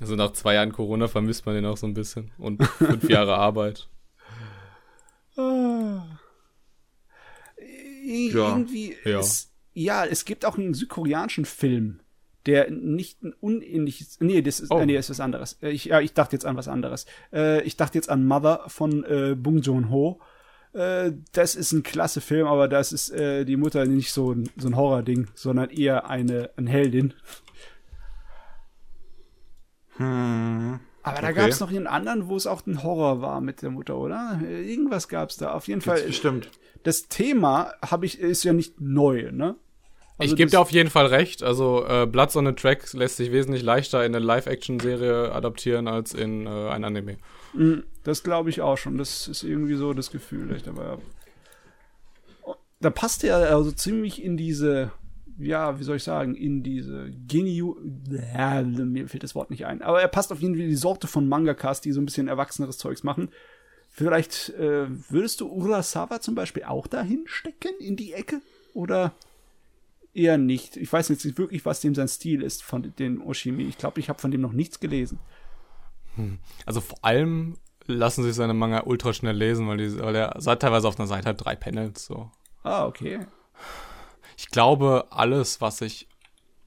Also 0.00 0.16
nach 0.16 0.32
zwei 0.32 0.54
Jahren 0.54 0.72
Corona 0.72 1.08
vermisst 1.08 1.46
man 1.46 1.54
den 1.54 1.66
auch 1.66 1.76
so 1.76 1.86
ein 1.86 1.94
bisschen. 1.94 2.32
Und 2.38 2.62
fünf 2.64 3.08
Jahre 3.08 3.36
Arbeit. 3.36 3.88
Ah. 5.36 6.04
Ja. 8.04 8.48
Irgendwie, 8.48 8.96
Ja. 9.04 9.20
Es, 9.20 9.50
ja, 9.72 10.04
es 10.04 10.24
gibt 10.24 10.44
auch 10.44 10.56
einen 10.58 10.74
südkoreanischen 10.74 11.44
Film, 11.44 12.00
der 12.46 12.70
nicht 12.70 13.22
ein 13.22 13.32
unähnliches, 13.40 14.18
nee, 14.20 14.42
das 14.42 14.60
ist, 14.60 14.70
Oh. 14.70 14.84
nee, 14.84 14.94
das 14.94 15.06
ist 15.06 15.18
was 15.18 15.20
anderes. 15.20 15.58
Äh, 15.62 15.70
Ich, 15.70 15.86
ja, 15.86 16.00
ich 16.00 16.12
dachte 16.12 16.36
jetzt 16.36 16.44
an 16.46 16.56
was 16.56 16.68
anderes. 16.68 17.06
Äh, 17.32 17.62
ich 17.62 17.76
dachte 17.76 17.96
jetzt 17.98 18.10
an 18.10 18.26
Mother 18.26 18.64
von 18.68 19.04
äh, 19.04 19.34
Bong 19.36 19.58
Joon-ho. 19.58 20.20
Äh, 20.74 21.12
das 21.32 21.54
ist 21.54 21.72
ein 21.72 21.82
klasse 21.82 22.20
Film, 22.20 22.46
aber 22.46 22.68
das 22.68 22.92
ist 22.92 23.10
äh, 23.10 23.44
die 23.44 23.56
Mutter 23.56 23.86
nicht 23.86 24.12
so 24.12 24.32
ein, 24.32 24.48
so 24.56 24.68
ein 24.68 24.76
Horror-Ding, 24.76 25.28
sondern 25.34 25.70
eher 25.70 26.08
eine, 26.10 26.50
eine 26.56 26.70
Heldin. 26.70 27.14
Hm. 29.96 30.80
Aber 31.02 31.20
da 31.20 31.28
Okay. 31.28 31.36
gab 31.36 31.48
es 31.50 31.60
noch 31.60 31.68
einen 31.70 31.86
anderen, 31.86 32.28
wo 32.28 32.36
es 32.36 32.46
auch 32.46 32.66
ein 32.66 32.82
Horror 32.82 33.20
war 33.20 33.40
mit 33.40 33.60
der 33.62 33.70
Mutter, 33.70 33.96
oder? 33.96 34.40
Irgendwas 34.42 35.08
gab 35.08 35.30
es 35.30 35.36
da. 35.36 35.52
Auf 35.52 35.68
jeden 35.68 35.80
Fall. 35.82 36.00
Bestimmt. 36.02 36.48
Das 36.82 37.08
Thema 37.08 37.72
habe 37.82 38.06
ich 38.06 38.18
ist 38.18 38.42
ja 38.44 38.52
nicht 38.52 38.80
neu, 38.80 39.30
ne? 39.32 39.56
Also 40.16 40.32
ich 40.32 40.36
gebe 40.36 40.50
dir 40.50 40.60
auf 40.60 40.70
jeden 40.70 40.90
Fall 40.90 41.06
recht. 41.06 41.42
Also 41.42 41.84
äh, 41.86 42.06
Bloods 42.06 42.36
on 42.36 42.46
the 42.46 42.52
Track 42.52 42.92
lässt 42.92 43.16
sich 43.16 43.32
wesentlich 43.32 43.62
leichter 43.64 44.04
in 44.04 44.14
eine 44.14 44.24
Live-Action-Serie 44.24 45.32
adaptieren 45.32 45.88
als 45.88 46.14
in 46.14 46.46
äh, 46.46 46.68
ein 46.68 46.84
Anime. 46.84 47.16
Mm, 47.52 47.80
Das 48.04 48.22
glaube 48.22 48.48
ich 48.50 48.60
auch 48.60 48.78
schon. 48.78 48.96
Das 48.96 49.26
ist 49.28 49.42
irgendwie 49.42 49.74
so 49.74 49.92
das 49.92 50.10
Gefühl, 50.10 50.48
das 50.48 50.58
ich 50.58 50.62
dabei 50.62 50.84
habe. 50.84 51.02
Da 52.80 52.90
passt 52.90 53.24
er 53.24 53.36
also 53.54 53.72
ziemlich 53.72 54.22
in 54.22 54.36
diese, 54.36 54.92
ja, 55.38 55.78
wie 55.78 55.84
soll 55.84 55.96
ich 55.96 56.04
sagen, 56.04 56.34
in 56.34 56.62
diese 56.62 57.10
Geniu. 57.26 57.76
Ja, 58.34 58.62
mir 58.62 59.08
fällt 59.08 59.22
das 59.22 59.34
Wort 59.34 59.50
nicht 59.50 59.66
ein. 59.66 59.82
Aber 59.82 60.00
er 60.00 60.08
passt 60.08 60.32
auf 60.32 60.40
jeden 60.40 60.54
Fall 60.54 60.64
in 60.64 60.70
die 60.70 60.76
Sorte 60.76 61.06
von 61.06 61.28
Mangakas, 61.28 61.80
die 61.80 61.92
so 61.92 62.00
ein 62.00 62.06
bisschen 62.06 62.28
erwachseneres 62.28 62.78
Zeugs 62.78 63.02
machen. 63.02 63.28
Vielleicht 63.90 64.50
äh, 64.50 64.86
würdest 65.10 65.40
du 65.40 65.48
Urasawa 65.48 66.20
zum 66.20 66.34
Beispiel 66.34 66.64
auch 66.64 66.86
dahin 66.86 67.24
stecken, 67.26 67.72
in 67.78 67.96
die 67.96 68.12
Ecke? 68.12 68.40
Oder 68.72 69.12
eher 70.12 70.38
nicht? 70.38 70.76
Ich 70.76 70.92
weiß 70.92 71.08
jetzt 71.08 71.24
nicht 71.24 71.38
wirklich, 71.38 71.64
was 71.64 71.80
dem 71.80 71.94
sein 71.94 72.08
Stil 72.08 72.42
ist 72.42 72.62
von 72.62 72.92
dem 72.98 73.22
Oshimi. 73.24 73.64
Ich 73.64 73.78
glaube, 73.78 74.00
ich 74.00 74.08
habe 74.08 74.20
von 74.20 74.30
dem 74.30 74.40
noch 74.40 74.52
nichts 74.52 74.80
gelesen. 74.80 75.18
Also 76.66 76.80
vor 76.80 76.98
allem 77.02 77.56
lassen 77.86 78.22
sich 78.22 78.34
seine 78.34 78.54
Manga 78.54 78.82
ultra 78.84 79.12
schnell 79.12 79.36
lesen, 79.36 79.68
weil, 79.68 79.78
die, 79.78 79.98
weil 79.98 80.14
er 80.14 80.40
hat 80.44 80.60
teilweise 80.60 80.88
auf 80.88 80.98
einer 80.98 81.08
Seite 81.08 81.26
halt 81.26 81.44
drei 81.44 81.56
Panels. 81.56 82.06
So. 82.06 82.30
Ah, 82.62 82.86
okay. 82.86 83.26
Ich 84.36 84.48
glaube, 84.48 85.06
alles, 85.10 85.60
was 85.60 85.78
sich, 85.78 86.08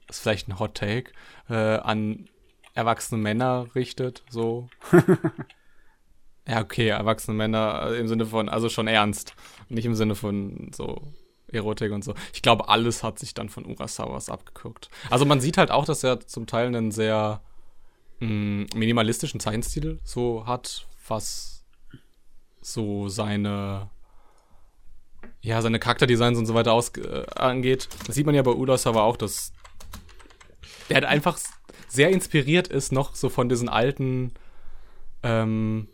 ist 0.08 0.20
vielleicht 0.20 0.48
ein 0.48 0.58
Hot 0.58 0.74
Take, 0.74 1.12
äh, 1.48 1.54
an 1.54 2.28
erwachsene 2.74 3.20
Männer 3.20 3.66
richtet, 3.74 4.22
so. 4.30 4.68
ja, 6.46 6.60
okay, 6.60 6.88
erwachsene 6.88 7.36
Männer 7.36 7.88
äh, 7.90 7.98
im 7.98 8.08
Sinne 8.08 8.26
von, 8.26 8.48
also 8.48 8.68
schon 8.68 8.86
ernst. 8.86 9.34
Nicht 9.68 9.84
im 9.84 9.94
Sinne 9.94 10.14
von 10.14 10.70
so 10.74 11.02
Erotik 11.48 11.92
und 11.92 12.04
so. 12.04 12.14
Ich 12.32 12.42
glaube, 12.42 12.68
alles 12.68 13.02
hat 13.02 13.18
sich 13.18 13.34
dann 13.34 13.48
von 13.48 13.66
Urasawas 13.66 14.28
abgeguckt. 14.28 14.90
Also 15.10 15.24
man 15.24 15.40
sieht 15.40 15.58
halt 15.58 15.70
auch, 15.70 15.84
dass 15.84 16.04
er 16.04 16.20
zum 16.20 16.46
Teil 16.46 16.68
einen 16.68 16.90
sehr 16.90 17.42
mh, 18.20 18.66
minimalistischen 18.74 19.40
Zeichenstil 19.40 20.00
so 20.04 20.46
hat, 20.46 20.86
was 21.06 21.64
so 22.60 23.08
seine 23.08 23.90
ja, 25.40 25.62
seine 25.62 25.78
Charakterdesigns 25.78 26.38
und 26.38 26.46
so 26.46 26.54
weiter 26.54 26.72
aus, 26.72 26.90
äh, 26.96 27.24
angeht. 27.34 27.88
Das 28.06 28.14
sieht 28.14 28.26
man 28.26 28.34
ja 28.34 28.42
bei 28.42 28.52
Urasawa 28.52 29.02
auch, 29.02 29.16
dass 29.16 29.52
der 30.88 30.96
halt 30.96 31.04
einfach 31.04 31.38
sehr 31.88 32.10
inspiriert 32.10 32.68
ist 32.68 32.92
noch 32.92 33.14
so 33.14 33.28
von 33.28 33.48
diesen 33.48 33.68
alten 33.68 34.32
ähm, 35.22 35.88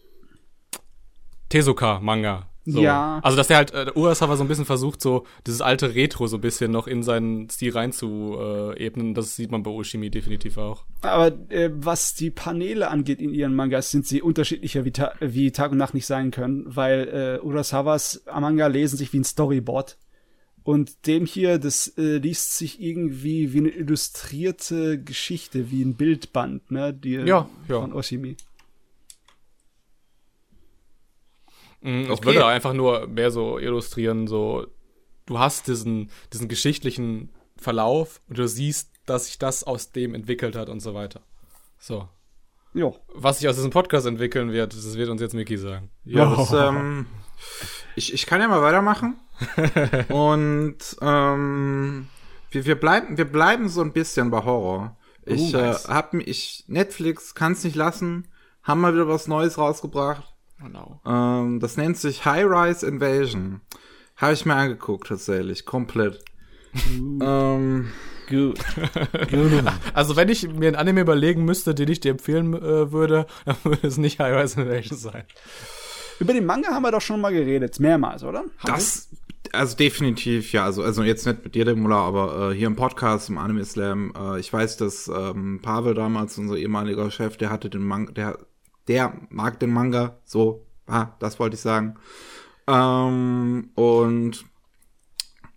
Tezuka-Manga. 1.49 2.49
So. 2.67 2.81
Ja. 2.81 3.21
Also, 3.23 3.37
dass 3.37 3.49
der 3.49 3.59
halt, 3.59 3.75
äh, 3.75 3.93
Urasawa 3.95 4.37
so 4.37 4.45
ein 4.45 4.49
bisschen 4.49 4.65
versucht, 4.65 5.03
so 5.03 5.27
dieses 5.47 5.61
alte 5.61 5.95
Retro 5.95 6.27
so 6.27 6.39
ein 6.39 6.41
bisschen 6.41 6.71
noch 6.71 6.87
in 6.87 7.03
seinen 7.03 7.51
Stil 7.51 7.73
reinzuebnen. 7.73 9.15
Das 9.15 9.37
sieht 9.37 9.51
man 9.51 9.63
bei 9.63 9.71
Oshimi 9.71 10.11
definitiv 10.11 10.57
auch. 10.57 10.85
Aber 11.03 11.33
äh, 11.51 11.71
was 11.75 12.15
die 12.15 12.31
Paneele 12.31 12.89
angeht 12.89 13.21
in 13.21 13.35
ihren 13.35 13.55
Mangas, 13.55 13.91
sind 13.91 14.07
sie 14.07 14.23
unterschiedlicher 14.23 14.85
wie, 14.85 14.93
Ta 14.93 15.13
wie 15.21 15.53
Tag 15.53 15.73
und 15.73 15.79
Nacht 15.79 15.95
nicht 15.95 16.07
sein 16.07 16.31
können, 16.31 16.65
weil 16.67 17.41
äh, 17.43 17.45
Urasawas 17.45 18.25
Manga 18.27 18.67
lesen 18.67 18.97
sich 18.97 19.13
wie 19.13 19.19
ein 19.19 19.25
Storyboard. 19.25 19.99
Und 20.63 21.07
dem 21.07 21.27
hier, 21.27 21.59
das 21.59 21.89
äh, 21.99 22.17
liest 22.17 22.57
sich 22.57 22.81
irgendwie 22.81 23.53
wie 23.53 23.59
eine 23.59 23.69
illustrierte 23.69 24.99
Geschichte, 24.99 25.71
wie 25.71 25.83
ein 25.83 25.95
Bildband, 25.95 26.71
ne? 26.71 26.95
Die, 26.95 27.17
Ja, 27.17 27.51
ja. 27.69 27.81
Von 27.81 27.93
Oshimi. 27.93 28.37
Ich 31.87 32.11
Okay. 32.11 32.25
würde 32.27 32.47
einfach 32.47 32.73
nur 32.73 33.07
mehr 33.07 33.31
so 33.31 33.59
illustrieren, 33.59 34.27
so, 34.27 34.67
du 35.27 35.39
hast 35.39 35.69
diesen, 35.69 36.11
diesen 36.33 36.49
geschichtlichen 36.49 37.31
Verlauf 37.57 38.21
und 38.29 38.39
du 38.39 38.49
siehst, 38.49 38.91
dass 39.07 39.27
sich 39.27 39.39
das 39.39 39.65
aus 39.65 39.93
dem 39.93 40.15
entwickelt 40.15 40.57
hat 40.57 40.69
und 40.71 40.81
so 40.81 40.95
weiter. 40.95 41.21
So. 41.79 42.09
Jo. 42.73 42.97
Was 43.15 43.39
sich 43.39 43.49
aus 43.49 43.57
diesem 43.57 43.71
Podcast 43.71 44.07
entwickeln 44.07 44.51
wird, 44.51 44.73
das 44.75 44.97
wird 44.97 45.09
uns 45.11 45.21
jetzt 45.21 45.35
Mickey 45.35 45.59
sagen. 45.59 45.91
Ja, 46.05 46.35
das, 46.35 46.53
ähm, 46.53 47.07
ich, 47.97 48.13
ich 48.15 48.27
kann 48.27 48.41
ja 48.41 48.49
mal 48.49 48.63
weitermachen. 48.63 49.17
Und 50.09 50.79
ähm, 51.01 52.09
wir, 52.51 52.65
wir, 52.67 52.75
bleiben, 52.81 53.17
wir 53.19 53.25
bleiben 53.31 53.69
so 53.69 53.81
ein 53.83 53.93
bisschen 53.93 54.31
bei 54.31 54.43
Horror. 54.43 54.97
Ich 55.27 55.55
Oh, 55.55 55.59
nice. 55.59 55.85
äh, 55.87 55.89
hab 55.93 56.13
mi- 56.15 56.25
ich 56.25 56.65
Netflix 56.67 57.35
kann's 57.35 57.63
nicht 57.65 57.77
lassen, 57.77 58.29
haben 58.63 58.81
mal 58.81 58.95
wieder 58.95 59.09
was 59.09 59.27
Neues 59.29 59.57
rausgebracht. 59.59 60.34
Genau. 60.61 61.01
Ähm, 61.07 61.61
das 61.61 61.77
nennt 61.77 61.97
sich 61.97 62.25
High 62.25 62.47
Rise 62.47 62.87
Invasion. 62.87 63.61
Habe 64.17 64.33
ich 64.33 64.47
mir 64.47 64.55
angeguckt 64.55 65.09
tatsächlich, 65.09 65.67
komplett. 65.67 66.25
ähm, 67.21 67.89
Gut. 68.29 68.59
Also 69.93 70.17
wenn 70.17 70.29
ich 70.29 70.49
mir 70.49 70.69
ein 70.69 70.77
Anime 70.77 71.03
überlegen 71.03 71.45
müsste, 71.45 71.75
den 71.75 71.91
ich 71.91 72.01
dir 72.01 72.13
empfehlen 72.13 72.55
äh, 72.55 72.91
würde, 72.93 73.27
dann 73.45 73.57
würde 73.65 73.87
es 73.87 73.99
nicht 73.99 74.19
High 74.19 74.43
Rise 74.43 74.63
Invasion 74.63 74.99
sein. 74.99 75.25
Über 76.21 76.33
den 76.33 76.47
Manga 76.47 76.69
haben 76.71 76.83
wir 76.83 76.93
doch 76.93 77.01
schon 77.01 77.21
mal 77.21 77.33
geredet, 77.33 77.81
mehrmals, 77.81 78.23
oder? 78.23 78.41
Haben 78.41 78.67
Das, 78.67 79.09
also 79.53 79.77
definitiv, 79.77 80.53
ja. 80.53 80.65
Also, 80.65 80.83
also 80.83 81.03
jetzt 81.03 81.27
nicht 81.27 81.45
mit 81.45 81.55
dir, 81.55 81.65
der 81.65 81.77
Muller, 81.77 81.97
aber 81.97 82.53
äh, 82.53 82.55
hier 82.55 82.69
im 82.69 82.77
Podcast, 82.77 83.29
im 83.29 83.39
Anime 83.39 83.65
Slam. 83.65 84.13
Äh, 84.17 84.41
ich 84.41 84.53
weiß, 84.53 84.77
dass 84.77 85.09
ähm, 85.09 85.61
Pavel 85.61 85.95
damals, 85.95 86.39
unser 86.39 86.57
ehemaliger 86.57 87.11
Chef, 87.11 87.37
der 87.37 87.51
hatte 87.51 87.69
den 87.69 87.83
Manga, 87.83 88.13
der, 88.13 88.39
der 88.89 89.15
mag 89.31 89.61
den 89.61 89.73
Manga. 89.73 90.19
So, 90.25 90.67
ah, 90.87 91.09
das 91.19 91.39
wollte 91.39 91.55
ich 91.55 91.61
sagen. 91.61 91.97
Ähm, 92.67 93.71
und 93.75 94.45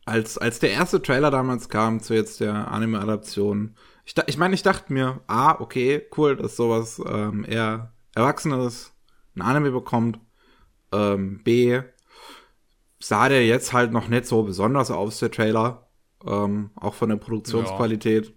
als, 0.05 0.37
als 0.37 0.59
der 0.59 0.71
erste 0.71 1.01
Trailer 1.01 1.31
damals 1.31 1.69
kam 1.69 2.01
zu 2.01 2.13
jetzt 2.13 2.39
der 2.39 2.71
Anime-Adaption, 2.71 3.75
ich, 4.05 4.15
ich 4.25 4.37
meine, 4.37 4.55
ich 4.55 4.63
dachte 4.63 4.93
mir, 4.93 5.19
ah, 5.27 5.57
okay, 5.59 6.07
cool, 6.17 6.37
dass 6.37 6.55
sowas 6.55 7.01
ähm, 7.05 7.45
eher 7.47 7.91
Erwachsenes 8.15 8.93
ein 9.35 9.41
Anime 9.41 9.71
bekommt. 9.71 10.19
Ähm, 10.93 11.43
B, 11.43 11.81
sah 12.99 13.27
der 13.29 13.45
jetzt 13.45 13.73
halt 13.73 13.91
noch 13.91 14.07
nicht 14.07 14.25
so 14.25 14.43
besonders 14.43 14.91
aus, 14.91 15.19
der 15.19 15.31
Trailer. 15.31 15.87
Ähm, 16.25 16.71
auch 16.75 16.93
von 16.93 17.09
der 17.09 17.17
Produktionsqualität. 17.17 18.33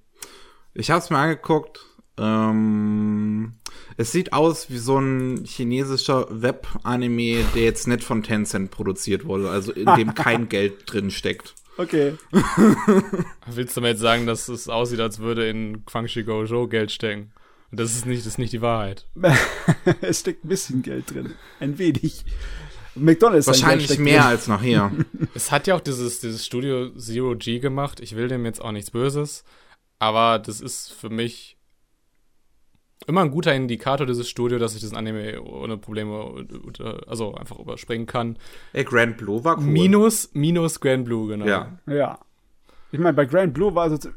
Ich 0.75 0.91
habe 0.91 1.01
es 1.01 1.09
mir 1.09 1.19
angeguckt. 1.19 1.81
Ähm, 2.19 3.60
es 3.97 4.12
sieht 4.12 4.33
aus 4.33 4.71
wie 4.71 4.79
so 4.79 4.99
ein 4.99 5.45
chinesischer 5.45 6.27
Web-Anime, 6.31 7.45
der 7.55 7.62
jetzt 7.62 7.87
nicht 7.89 8.05
von 8.05 8.23
Tencent 8.23 8.71
produziert 8.71 9.25
wurde, 9.25 9.51
also 9.51 9.73
in 9.73 9.87
dem 9.97 10.15
kein 10.15 10.49
Geld 10.49 10.83
drin 10.87 11.11
steckt. 11.11 11.55
Okay. 11.77 12.15
Willst 13.47 13.77
du 13.77 13.81
mir 13.81 13.89
jetzt 13.89 14.01
sagen, 14.01 14.27
dass 14.27 14.49
es 14.49 14.69
aussieht, 14.69 15.01
als 15.01 15.19
würde 15.19 15.49
in 15.49 15.85
Quangshi 15.87 16.25
Gojo 16.25 16.69
Geld 16.69 16.93
stecken? 16.93 17.33
Und 17.71 17.81
das 17.81 17.95
ist 17.95 18.05
nicht, 18.05 18.21
das 18.21 18.33
ist 18.35 18.39
nicht 18.39 18.53
die 18.53 18.61
Wahrheit. 18.61 19.07
es 20.01 20.21
steckt 20.21 20.45
ein 20.45 20.49
bisschen 20.49 20.83
Geld 20.83 21.15
drin. 21.15 21.35
Ein 21.61 21.79
wenig. 21.79 22.25
McDonalds 22.97 23.47
Wahrscheinlich 23.47 23.99
mehr 23.99 24.23
drin. 24.23 24.29
als 24.29 24.49
noch 24.49 24.61
hier. 24.61 24.91
Es 25.35 25.53
hat 25.53 25.69
ja 25.69 25.77
auch 25.77 25.81
dieses, 25.81 26.21
dieses 26.21 26.45
Studio 26.45 26.91
Zero 26.97 27.37
G 27.37 27.61
gemacht. 27.61 28.01
Ich 28.01 28.17
will 28.17 28.29
dem 28.29 28.45
jetzt 28.45 28.61
auch 28.61 28.73
nichts 28.73 28.91
Böses. 28.91 29.45
Aber 30.01 30.39
das 30.39 30.61
ist 30.61 30.93
für 30.93 31.09
mich 31.11 31.57
immer 33.06 33.22
ein 33.22 33.31
guter 33.31 33.55
Indikator, 33.55 34.06
dieses 34.06 34.28
Studio, 34.28 34.59
dass 34.59 34.74
ich 34.74 34.82
das 34.82 34.94
Anime 34.94 35.43
ohne 35.43 35.77
Probleme, 35.77 36.47
also 37.06 37.35
einfach 37.35 37.59
überspringen 37.59 38.06
kann. 38.06 38.36
Ey, 38.72 38.85
Grand 38.85 39.16
Blue 39.16 39.43
war 39.44 39.59
cool. 39.59 39.64
Minus, 39.64 40.31
minus 40.32 40.81
Grand 40.81 41.05
Blue, 41.05 41.28
genau. 41.28 41.47
Ja. 41.47 41.78
Ja. 41.86 42.18
Ich 42.93 42.98
meine, 42.98 43.14
bei 43.14 43.24
Grand 43.24 43.55
Blue 43.55 43.74
war 43.74 43.90
so. 43.90 44.10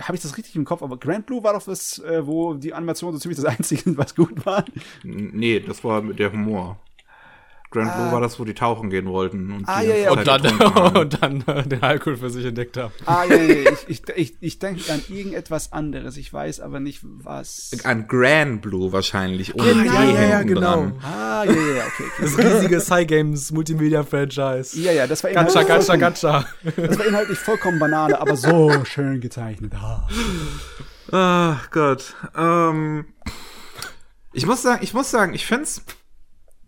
Habe 0.00 0.16
ich 0.16 0.22
das 0.22 0.38
richtig 0.38 0.56
im 0.56 0.64
Kopf? 0.64 0.82
Aber 0.82 0.96
Grand 0.96 1.26
Blue 1.26 1.42
war 1.44 1.52
doch 1.52 1.62
das, 1.62 1.98
äh, 1.98 2.26
wo 2.26 2.54
die 2.54 2.72
Animation 2.72 3.12
so 3.12 3.18
ziemlich 3.18 3.38
das 3.38 3.44
Einzige, 3.44 3.98
was 3.98 4.14
gut 4.14 4.46
war. 4.46 4.64
Nee, 5.02 5.60
das 5.60 5.84
war 5.84 6.00
mit 6.00 6.18
der 6.18 6.32
Humor. 6.32 6.80
Grand 7.70 7.94
Blue 7.94 8.10
war 8.10 8.20
das, 8.20 8.40
wo 8.40 8.44
die 8.44 8.54
tauchen 8.54 8.90
gehen 8.90 9.06
wollten. 9.06 9.52
Und 9.52 9.68
Ah, 9.68 9.80
ja, 9.82 9.94
ja, 9.94 10.10
Und 10.10 10.26
dann, 10.26 10.44
und 10.96 11.22
dann 11.22 11.44
äh, 11.46 11.62
den 11.68 11.82
Alkohol 11.82 12.16
für 12.16 12.28
sich 12.30 12.44
entdeckt 12.44 12.76
haben. 12.76 12.92
Ah, 13.06 13.24
ja, 13.24 13.36
ja, 13.36 13.54
ja. 13.54 13.70
Ich, 13.88 14.02
ich, 14.08 14.16
ich, 14.16 14.34
ich 14.40 14.58
denke 14.58 14.92
an 14.92 15.02
irgendetwas 15.08 15.72
anderes. 15.72 16.16
Ich 16.16 16.32
weiß 16.32 16.60
aber 16.60 16.80
nicht, 16.80 17.00
was. 17.02 17.70
An 17.84 18.08
Grand 18.08 18.62
Blue 18.62 18.92
wahrscheinlich. 18.92 19.54
Ohne 19.54 19.72
Genau, 19.72 19.92
ja, 19.92 20.02
ja, 20.02 20.38
hinten 20.38 20.54
genau. 20.54 20.60
dran. 20.60 20.98
Ah, 21.02 21.44
ja, 21.44 21.52
ja, 21.52 21.58
ja, 21.76 21.84
okay, 21.86 22.04
okay. 22.12 22.22
Das 22.22 22.38
riesige 22.38 22.80
Cygames 22.80 23.52
Multimedia 23.52 24.02
Franchise. 24.02 24.78
Ja, 24.80 24.92
ja, 24.92 25.06
das 25.06 25.22
war 25.22 25.30
Gacha, 25.30 25.60
inhaltlich, 25.60 25.68
gacha, 25.68 25.82
vollkommen, 25.82 26.00
gacha. 26.00 26.46
das 26.88 26.98
war 26.98 27.06
inhaltlich 27.06 27.38
vollkommen 27.38 27.78
Banane, 27.78 28.20
aber 28.20 28.36
so 28.36 28.84
schön 28.84 29.20
gezeichnet. 29.20 29.72
Ah. 29.74 30.08
Ach 31.12 31.70
Gott. 31.70 32.14
Ähm, 32.36 33.06
ich 34.32 34.46
muss 34.46 34.62
sagen, 34.62 34.80
ich 34.82 34.94
muss 34.94 35.10
sagen, 35.10 35.34
ich 35.34 35.46
find's, 35.46 35.82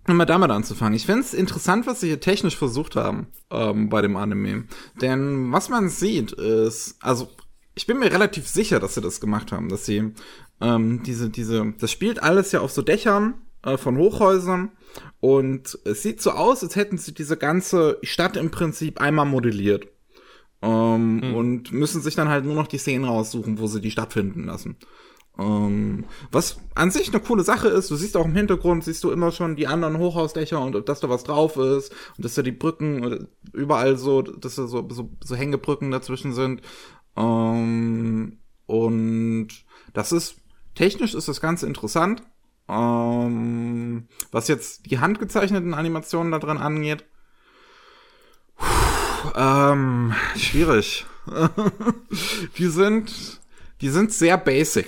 um 0.09 0.17
mal 0.17 0.25
damit 0.25 0.51
anzufangen, 0.51 0.95
ich 0.95 1.07
find's 1.07 1.33
interessant, 1.35 1.87
was 1.87 2.01
sie 2.01 2.09
hier 2.09 2.21
technisch 2.21 2.57
versucht 2.57 2.97
haben 2.97 3.29
ähm, 3.51 3.89
bei 3.89 4.03
dem 4.03 4.17
Anime. 4.17 4.65
Denn 5.01 5.53
was 5.53 5.69
man 5.69 5.89
sieht 5.89 6.33
ist, 6.33 6.97
also 7.01 7.29
ich 7.75 7.87
bin 7.87 7.99
mir 7.99 8.13
relativ 8.13 8.49
sicher, 8.49 8.81
dass 8.81 8.95
sie 8.95 9.01
das 9.01 9.21
gemacht 9.21 9.53
haben, 9.53 9.69
dass 9.69 9.87
sie 9.87 10.13
ähm, 10.61 11.03
diese, 11.05 11.31
diese, 11.31 11.75
das 11.79 11.91
spielt 11.91 12.23
alles 12.23 12.53
ja 12.53 12.61
auf 12.61 12.73
so 12.73 12.83
Dächern 12.83 13.35
äh, 13.63 13.77
von 13.77 13.97
Hochhäusern 13.97 14.73
und 15.21 15.79
es 15.85 16.03
sieht 16.03 16.21
so 16.21 16.33
aus, 16.33 16.63
als 16.63 16.77
hätten 16.77 16.99
sie 16.99 17.15
diese 17.15 17.37
ganze 17.37 17.99
Stadt 18.03 18.37
im 18.37 18.51
Prinzip 18.51 19.01
einmal 19.01 19.27
modelliert. 19.27 19.87
Ähm, 20.63 21.35
Und 21.35 21.73
müssen 21.73 22.03
sich 22.03 22.15
dann 22.15 22.29
halt 22.29 22.45
nur 22.45 22.55
noch 22.55 22.69
die 22.69 22.79
Szenen 22.79 23.05
raussuchen, 23.05 23.59
wo 23.59 23.67
sie 23.67 23.81
die 23.81 23.91
stattfinden 23.91 24.45
lassen. 24.45 24.77
Ähm, 25.39 26.05
was 26.31 26.59
an 26.75 26.91
sich 26.91 27.09
eine 27.09 27.21
coole 27.21 27.43
Sache 27.43 27.69
ist, 27.69 27.91
du 27.91 27.97
siehst 27.97 28.17
auch 28.17 28.27
im 28.27 28.37
Hintergrund, 28.37 28.85
siehst 28.85 29.03
du 29.03 29.11
immer 29.11 29.33
schon 29.33 29.57
die 29.57 29.67
anderen 29.67 29.99
Hochhausdächer 29.99 30.61
und 30.61 30.89
dass 30.89 31.01
da 31.01 31.09
was 31.09 31.25
drauf 31.25 31.57
ist 31.57 31.93
und 32.17 32.25
dass 32.25 32.35
da 32.35 32.43
die 32.43 32.53
Brücken 32.53 33.05
oder 33.05 33.27
überall 33.53 33.97
so, 33.97 34.23
dass 34.23 34.57
da 34.57 34.67
so, 34.67 34.87
so, 34.91 35.11
so 35.25 35.35
Hängebrücken 35.35 35.91
dazwischen 35.91 36.35
sind. 36.35 36.61
Ähm, 37.17 38.39
und 38.67 39.49
das 39.95 40.13
ist, 40.13 40.37
technisch 40.75 41.15
ist 41.15 41.29
das 41.29 41.41
Ganze 41.41 41.67
interessant. 41.67 42.23
Ähm, 42.69 44.07
was 44.31 44.49
jetzt 44.49 44.91
die 44.91 45.01
handgezeichneten 45.01 45.75
Animationen 45.75 46.31
da 46.31 46.39
dran 46.39 46.59
angeht, 46.59 47.05
ähm, 49.35 50.15
schwierig. 50.37 51.07
die 52.59 52.67
sind, 52.67 53.41
die 53.81 53.89
sind 53.89 54.13
sehr 54.13 54.37
basic. 54.39 54.87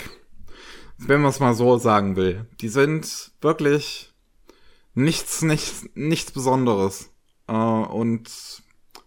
Wenn 0.99 1.21
man 1.21 1.31
es 1.31 1.41
mal 1.41 1.55
so 1.55 1.77
sagen 1.77 2.17
will. 2.17 2.47
Die 2.61 2.69
sind 2.69 3.33
wirklich 3.41 4.13
nichts, 4.95 5.43
nichts, 5.43 5.87
nichts 5.95 6.31
Besonderes. 6.31 7.11
Äh, 7.49 7.53
und 7.53 8.31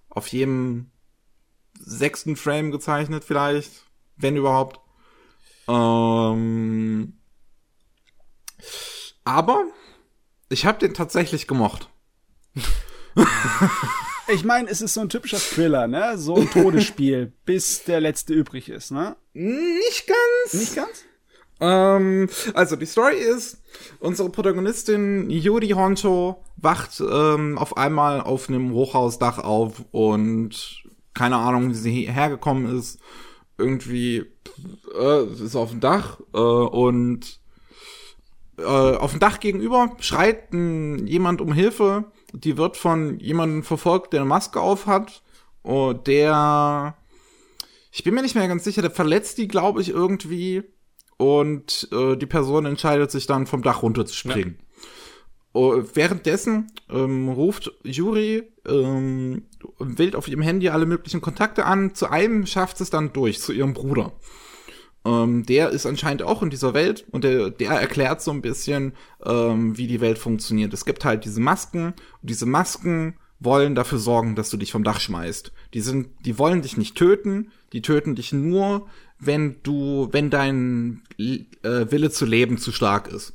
auf 0.10 0.28
jedem 0.28 0.92
sechsten 1.80 2.36
Frame 2.36 2.72
gezeichnet 2.72 3.24
vielleicht, 3.24 3.72
wenn 4.18 4.36
überhaupt. 4.36 4.80
Ähm, 5.68 7.14
aber 9.24 9.66
ich 10.50 10.66
habe 10.66 10.80
den 10.80 10.94
tatsächlich 10.94 11.48
gemocht. 11.48 11.90
Ich 14.30 14.44
meine, 14.44 14.70
es 14.70 14.82
ist 14.82 14.94
so 14.94 15.02
ein 15.02 15.08
typischer 15.08 15.40
Thriller, 15.40 15.88
ne? 15.88 16.18
So 16.18 16.36
ein 16.36 16.50
Todesspiel, 16.50 17.32
bis 17.46 17.86
der 17.86 18.02
letzte 18.02 18.34
übrig 18.34 18.68
ist, 18.68 18.92
ne? 18.92 19.16
Nicht 19.34 20.06
ganz. 20.06 20.54
Nicht 20.54 20.76
ganz? 20.76 21.06
Ähm, 21.60 22.30
also 22.54 22.76
die 22.76 22.86
Story 22.86 23.18
ist, 23.18 23.64
unsere 24.00 24.30
Protagonistin 24.30 25.30
Yuri 25.30 25.70
Honcho 25.70 26.44
wacht 26.58 27.02
ähm, 27.02 27.58
auf 27.58 27.78
einmal 27.78 28.22
auf 28.22 28.50
einem 28.50 28.74
Hochhausdach 28.74 29.40
auf 29.40 29.84
und 29.92 30.84
keine 31.14 31.38
Ahnung, 31.38 31.70
wie 31.70 31.74
sie 31.74 31.92
hierher 31.92 32.30
gekommen 32.30 32.78
ist. 32.78 33.00
Irgendwie 33.58 34.26
äh, 35.00 35.26
ist 35.26 35.56
auf 35.56 35.72
dem 35.72 35.80
Dach 35.80 36.20
äh, 36.34 36.38
und 36.38 37.40
äh, 38.58 38.64
auf 38.64 39.12
dem 39.12 39.20
Dach 39.20 39.40
gegenüber 39.40 39.96
schreit 40.00 40.54
ein, 40.54 41.08
jemand 41.08 41.42
um 41.42 41.54
Hilfe. 41.54 42.06
Die 42.34 42.58
wird 42.58 42.78
von 42.78 43.20
jemandem 43.20 43.64
verfolgt, 43.64 44.14
der 44.14 44.22
eine 44.22 44.30
Maske 44.30 44.60
auf 44.60 44.86
hat. 44.86 45.24
Und 45.64 46.08
der, 46.08 46.96
ich 47.92 48.04
bin 48.04 48.14
mir 48.14 48.22
nicht 48.22 48.36
mehr 48.36 48.48
ganz 48.48 48.64
sicher, 48.64 48.82
der 48.82 48.92
verletzt 48.92 49.38
die, 49.38 49.48
glaube 49.48 49.82
ich, 49.82 49.90
irgendwie. 49.90 50.64
Und 51.18 51.90
äh, 51.92 52.16
die 52.16 52.26
Person 52.28 52.66
entscheidet 52.66 53.12
sich 53.12 53.26
dann 53.26 53.48
vom 53.48 53.64
Dach 53.64 53.82
runterzuspringen. 53.82 54.60
Oh, 55.54 55.82
währenddessen 55.96 56.72
ähm, 56.90 57.30
ruft 57.30 57.72
Juri 57.84 58.44
ähm, 58.68 59.46
wählt 59.80 60.16
auf 60.16 60.28
ihrem 60.28 60.44
Handy 60.44 60.70
alle 60.70 60.86
möglichen 60.86 61.22
Kontakte 61.22 61.66
an. 61.66 61.96
Zu 61.96 62.12
einem 62.12 62.46
schafft 62.46 62.80
es 62.80 62.92
dann 62.92 63.12
durch, 63.14 63.40
zu 63.40 63.54
ihrem 63.54 63.74
Bruder. 63.74 64.14
Ähm, 65.04 65.46
der 65.46 65.70
ist 65.70 65.86
anscheinend 65.86 66.22
auch 66.22 66.44
in 66.44 66.50
dieser 66.50 66.74
Welt 66.74 67.06
und 67.12 67.24
der, 67.24 67.50
der 67.50 67.72
erklärt 67.72 68.22
so 68.22 68.30
ein 68.30 68.42
bisschen, 68.42 68.94
ähm, 69.26 69.78
wie 69.78 69.88
die 69.88 70.02
Welt 70.02 70.20
funktioniert. 70.20 70.74
Es 70.74 70.86
gibt 70.86 71.06
halt 71.06 71.26
diese 71.26 71.40
Masken 71.40 71.88
und 72.22 72.30
diese 72.30 72.46
Masken 72.46 73.16
wollen 73.40 73.74
dafür 73.74 74.00
sorgen, 74.00 74.36
dass 74.36 74.50
du 74.50 74.58
dich 74.58 74.72
vom 74.72 74.84
Dach 74.84 75.00
schmeißt. 75.00 75.52
Die 75.74 75.82
sind, 75.82 76.10
die 76.26 76.38
wollen 76.38 76.62
dich 76.62 76.78
nicht 76.78 76.96
töten, 76.96 77.52
die 77.74 77.82
töten 77.82 78.16
dich 78.16 78.34
nur, 78.34 78.88
wenn 79.20 79.62
du, 79.64 80.10
wenn 80.12 80.30
dein 80.30 81.04
äh, 81.18 81.40
Wille 81.64 82.12
zu 82.12 82.26
leben 82.26 82.58
zu 82.58 82.72
stark 82.72 83.08
ist. 83.08 83.34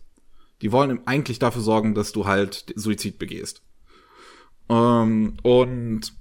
Die 0.60 0.70
wollen 0.70 1.06
eigentlich 1.06 1.38
dafür 1.40 1.62
sorgen, 1.62 1.94
dass 1.94 2.12
du 2.12 2.26
halt 2.26 2.72
Suizid 2.76 3.18
begehst. 3.18 3.62
Ähm, 4.68 5.36
und 5.42 6.12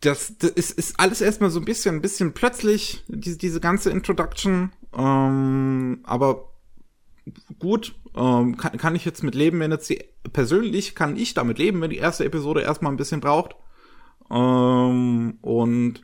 das, 0.00 0.36
das 0.38 0.50
ist, 0.50 0.70
ist 0.72 0.98
alles 0.98 1.20
erstmal 1.20 1.50
so 1.50 1.58
ein 1.58 1.64
bisschen, 1.64 1.96
ein 1.96 2.02
bisschen 2.02 2.34
plötzlich, 2.34 3.02
diese, 3.08 3.38
diese 3.38 3.60
ganze 3.60 3.90
Introduction. 3.90 4.72
Ähm, 4.96 6.00
aber 6.04 6.52
gut, 7.58 7.94
ähm, 8.14 8.56
kann, 8.56 8.76
kann 8.78 8.96
ich 8.96 9.04
jetzt 9.04 9.22
mit 9.22 9.34
leben, 9.34 9.60
wenn 9.60 9.70
jetzt 9.70 9.88
die, 9.90 10.04
persönlich 10.32 10.94
kann 10.94 11.16
ich 11.16 11.34
damit 11.34 11.58
leben, 11.58 11.80
wenn 11.80 11.90
die 11.90 11.98
erste 11.98 12.24
Episode 12.24 12.62
erstmal 12.62 12.92
ein 12.92 12.96
bisschen 12.96 13.20
braucht. 13.20 13.56
Ähm, 14.30 15.38
und 15.40 16.02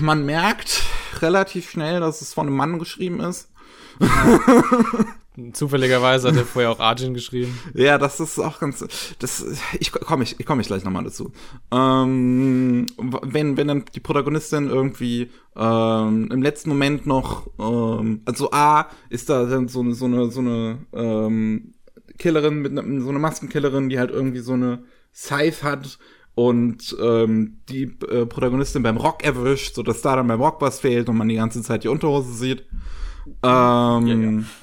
man 0.00 0.24
merkt 0.24 0.82
relativ 1.20 1.70
schnell, 1.70 2.00
dass 2.00 2.20
es 2.20 2.34
von 2.34 2.46
einem 2.46 2.56
Mann 2.56 2.78
geschrieben 2.78 3.20
ist. 3.20 3.50
Zufälligerweise 5.52 6.28
hat 6.28 6.36
er 6.36 6.44
vorher 6.44 6.70
auch 6.70 6.80
Arjun 6.80 7.14
geschrieben. 7.14 7.58
Ja, 7.74 7.98
das 7.98 8.20
ist 8.20 8.38
auch 8.38 8.58
ganz. 8.58 8.84
Das, 9.18 9.44
ich 9.78 9.92
komme 9.92 10.24
ich, 10.24 10.38
ich 10.38 10.46
komme 10.46 10.60
ich 10.60 10.66
gleich 10.66 10.84
nochmal 10.84 11.04
dazu. 11.04 11.32
Ähm, 11.72 12.86
wenn, 12.98 13.56
wenn 13.56 13.68
dann 13.68 13.84
die 13.94 14.00
Protagonistin 14.00 14.68
irgendwie 14.68 15.30
ähm, 15.56 16.28
im 16.32 16.42
letzten 16.42 16.70
Moment 16.70 17.06
noch, 17.06 17.46
ähm, 17.58 18.22
also 18.24 18.50
A, 18.50 18.88
ist 19.08 19.30
da 19.30 19.44
dann 19.44 19.68
so, 19.68 19.90
so 19.92 20.04
eine, 20.06 20.30
so 20.30 20.40
eine 20.40 20.78
ähm, 20.92 21.74
Killerin 22.18 22.60
mit 22.60 22.72
ne, 22.72 23.00
so 23.00 23.08
eine 23.08 23.18
Maskenkillerin, 23.18 23.88
die 23.88 23.98
halt 23.98 24.10
irgendwie 24.10 24.40
so 24.40 24.54
eine 24.54 24.84
Scythe 25.14 25.62
hat 25.62 25.98
und 26.34 26.96
ähm, 27.02 27.58
die 27.68 27.82
äh, 28.08 28.26
Protagonistin 28.26 28.82
beim 28.82 28.96
Rock 28.96 29.24
erwischt, 29.24 29.74
so 29.74 29.82
dass 29.82 30.02
da 30.02 30.16
dann 30.16 30.28
beim 30.28 30.40
Rock 30.40 30.60
was 30.60 30.80
fehlt 30.80 31.08
und 31.08 31.16
man 31.16 31.28
die 31.28 31.36
ganze 31.36 31.62
Zeit 31.62 31.84
die 31.84 31.88
Unterhose 31.88 32.32
sieht. 32.32 32.64
Ähm, 33.42 34.06
ja, 34.06 34.14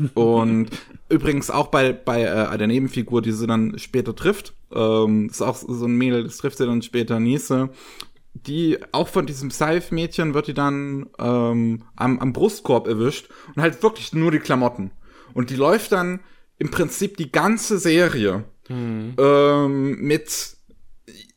ja. 0.06 0.10
und 0.14 0.70
übrigens 1.10 1.50
auch 1.50 1.68
bei, 1.68 1.94
bei 1.94 2.24
äh, 2.24 2.58
der 2.58 2.68
Nebenfigur, 2.68 3.22
die 3.22 3.32
sie 3.32 3.48
dann 3.48 3.78
später 3.78 4.16
trifft, 4.16 4.54
ähm, 4.74 5.28
ist 5.30 5.42
auch 5.42 5.56
so 5.56 5.86
ein 5.86 5.96
Mädel, 5.96 6.24
das 6.24 6.38
trifft 6.38 6.58
sie 6.58 6.66
dann 6.66 6.82
später 6.82 7.20
Niese. 7.20 7.70
Die, 8.34 8.78
auch 8.92 9.08
von 9.08 9.26
diesem 9.26 9.50
Scythe-Mädchen 9.50 10.34
wird 10.34 10.48
die 10.48 10.54
dann 10.54 11.08
ähm, 11.18 11.84
am, 11.96 12.20
am 12.20 12.34
Brustkorb 12.34 12.88
erwischt 12.88 13.30
und 13.56 13.62
halt 13.62 13.82
wirklich 13.82 14.14
nur 14.14 14.32
die 14.32 14.40
Klamotten. 14.40 14.92
Und 15.34 15.50
die 15.50 15.56
läuft 15.56 15.92
dann 15.92 16.20
im 16.60 16.70
Prinzip 16.70 17.18
die 17.18 17.32
ganze 17.32 17.80
Serie 17.80 18.44
mhm. 18.70 19.16
ähm, 19.18 20.02
mit 20.02 20.57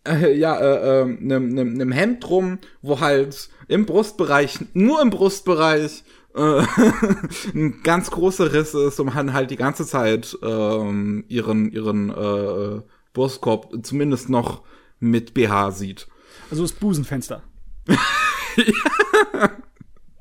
äh, 0.07 0.33
ja, 0.37 0.59
äh, 0.59 1.03
äh, 1.03 1.05
nem, 1.05 1.49
nem, 1.49 1.73
nem 1.75 1.93
Hemd 1.93 2.25
drum, 2.25 2.59
wo 2.83 3.01
halt 3.01 3.49
im 3.69 3.87
Brustbereich, 3.87 4.59
nur 4.73 5.01
im 5.03 5.11
Brustbereich, 5.11 6.05
äh, 6.35 6.63
ein 7.55 7.81
ganz 7.83 8.11
großer 8.11 8.53
Riss 8.53 8.75
ist 8.75 9.01
und 9.01 9.15
man 9.15 9.33
halt 9.33 9.51
die 9.51 9.57
ganze 9.57 9.87
Zeit 9.87 10.37
ähm, 10.43 11.25
ihren, 11.29 11.71
ihren 11.73 12.11
äh, 12.11 12.83
Brustkorb 13.13 13.75
zumindest 13.83 14.29
noch 14.29 14.63
mit 15.01 15.35
BH 15.35 15.73
sieht. 15.73 16.07
Also 16.51 16.63
das 16.63 16.73
Busenfenster. 16.73 17.43
ja. 17.89 19.51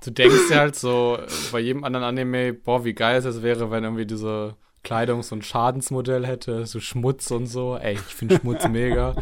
Du 0.01 0.11
denkst 0.11 0.49
ja 0.49 0.59
halt 0.59 0.77
so 0.77 1.19
bei 1.51 1.59
jedem 1.59 1.83
anderen 1.83 2.05
Anime, 2.05 2.53
boah, 2.53 2.85
wie 2.85 2.93
geil 2.93 3.17
es 3.17 3.41
wäre, 3.41 3.69
wenn 3.69 3.83
irgendwie 3.83 4.05
diese 4.05 4.55
Kleidungs- 4.83 5.33
und 5.33 5.43
Schadensmodell 5.43 6.25
hätte, 6.25 6.65
so 6.65 6.79
Schmutz 6.79 7.31
und 7.31 7.47
so. 7.47 7.75
Ey, 7.75 7.95
ich 7.95 7.99
finde 8.15 8.39
Schmutz 8.39 8.65
mega. 8.69 9.15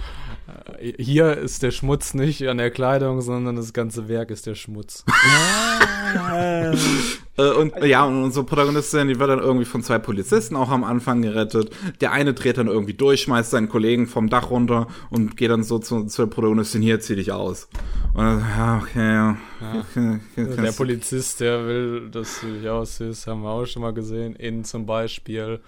Äh, 0.80 0.94
hier 1.02 1.38
ist 1.38 1.64
der 1.64 1.72
Schmutz 1.72 2.14
nicht 2.14 2.48
an 2.48 2.58
der 2.58 2.72
Kleidung, 2.72 3.22
sondern 3.22 3.56
das 3.56 3.74
ganze 3.74 4.08
Werk 4.08 4.32
ist 4.32 4.46
der 4.46 4.56
Schmutz. 4.56 5.04
Äh, 7.38 7.52
und 7.52 7.76
ja, 7.84 8.06
und 8.06 8.24
unsere 8.24 8.46
Protagonistin, 8.46 9.10
die 9.10 9.20
wird 9.20 9.30
dann 9.30 9.40
irgendwie 9.40 9.66
von 9.66 9.84
zwei 9.84 10.00
Polizisten 10.00 10.56
auch 10.56 10.70
am 10.70 10.84
Anfang 10.84 11.22
gerettet. 11.22 11.70
Der 12.02 12.12
eine 12.12 12.34
dreht 12.34 12.58
dann 12.58 12.68
irgendwie 12.68 12.94
durch, 12.94 13.22
schmeißt 13.22 13.52
seinen 13.52 13.70
Kollegen 13.70 14.08
vom 14.08 14.30
Dach 14.30 14.50
runter 14.50 14.88
und 15.10 15.38
geht 15.38 15.52
dann 15.52 15.64
so 15.64 15.80
zu, 15.80 16.06
zur 16.06 16.30
Protagonistin, 16.30 16.82
hier 16.82 17.00
zieh 17.00 17.16
dich 17.16 17.32
aus. 17.32 17.68
Und 18.14 18.24
dann, 18.24 18.40
ja, 18.40 18.82
okay, 18.82 19.14
ja. 19.14 19.38
Okay, 19.60 20.20
okay, 20.38 20.62
der 20.62 20.72
Polizist, 20.72 21.42
der 21.42 21.66
will, 21.68 22.10
dass 22.10 22.42
du 22.42 22.48
dich 22.54 22.70
aussiehst, 22.70 23.28
haben 23.28 23.42
wir 23.42 23.50
auch 23.50 23.66
schon 23.66 23.82
mal 23.82 23.94
gesehen. 23.94 24.36
In 24.36 24.64
zum 24.64 24.86
Beispiel 24.86 25.60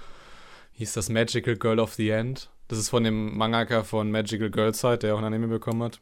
hieß 0.74 0.94
das 0.94 1.10
Magical 1.10 1.56
Girl 1.56 1.80
of 1.80 1.94
the 1.94 2.10
End. 2.10 2.50
Das 2.70 2.80
ist 2.80 2.90
von 2.90 3.04
dem 3.04 3.38
Mangaka 3.38 3.84
von 3.84 4.10
Magical 4.10 4.50
Girl 4.50 4.74
Side, 4.74 5.00
der 5.00 5.16
auch 5.16 5.20
ein 5.20 5.26
Anime 5.26 5.48
bekommen 5.48 5.84
hat 5.84 6.00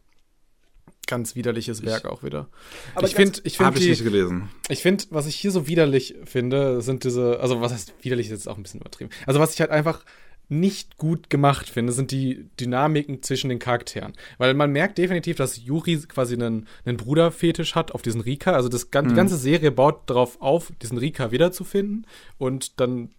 ganz 1.07 1.35
widerliches 1.35 1.83
Werk 1.83 2.03
ich, 2.03 2.09
auch 2.09 2.21
wieder. 2.21 2.49
Aber 2.93 3.07
ich 3.07 3.15
finde, 3.15 3.39
ich 3.45 3.57
finde, 3.57 3.79
ich 3.79 3.87
nicht 3.87 4.03
gelesen. 4.03 4.49
Ich 4.69 4.81
finde, 4.83 5.05
was 5.09 5.25
ich 5.25 5.35
hier 5.35 5.51
so 5.51 5.67
widerlich 5.67 6.15
finde, 6.25 6.81
sind 6.81 7.03
diese, 7.03 7.39
also 7.39 7.61
was 7.61 7.73
heißt 7.73 7.93
widerlich, 8.01 8.27
ist 8.27 8.31
jetzt 8.31 8.49
auch 8.49 8.57
ein 8.57 8.63
bisschen 8.63 8.81
übertrieben. 8.81 9.09
Also 9.25 9.39
was 9.39 9.53
ich 9.53 9.61
halt 9.61 9.71
einfach 9.71 10.03
nicht 10.49 10.97
gut 10.97 11.29
gemacht 11.29 11.69
finde, 11.69 11.91
sind 11.91 12.11
die 12.11 12.49
Dynamiken 12.59 13.21
zwischen 13.21 13.49
den 13.49 13.59
Charakteren. 13.59 14.13
Weil 14.37 14.53
man 14.53 14.71
merkt 14.71 14.97
definitiv, 14.97 15.35
dass 15.35 15.61
Yuri 15.61 15.99
quasi 16.07 16.35
einen, 16.35 16.67
einen 16.85 16.97
Bruderfetisch 16.97 17.75
hat 17.75 17.91
auf 17.91 18.01
diesen 18.01 18.21
Rika. 18.21 18.53
Also 18.53 18.69
das, 18.69 18.89
die 18.89 19.01
mhm. 19.01 19.15
ganze 19.15 19.37
Serie 19.37 19.71
baut 19.71 20.09
darauf 20.09 20.41
auf, 20.41 20.71
diesen 20.81 20.97
Rika 20.97 21.31
wiederzufinden. 21.31 22.07
Und 22.37 22.79
dann 22.79 23.09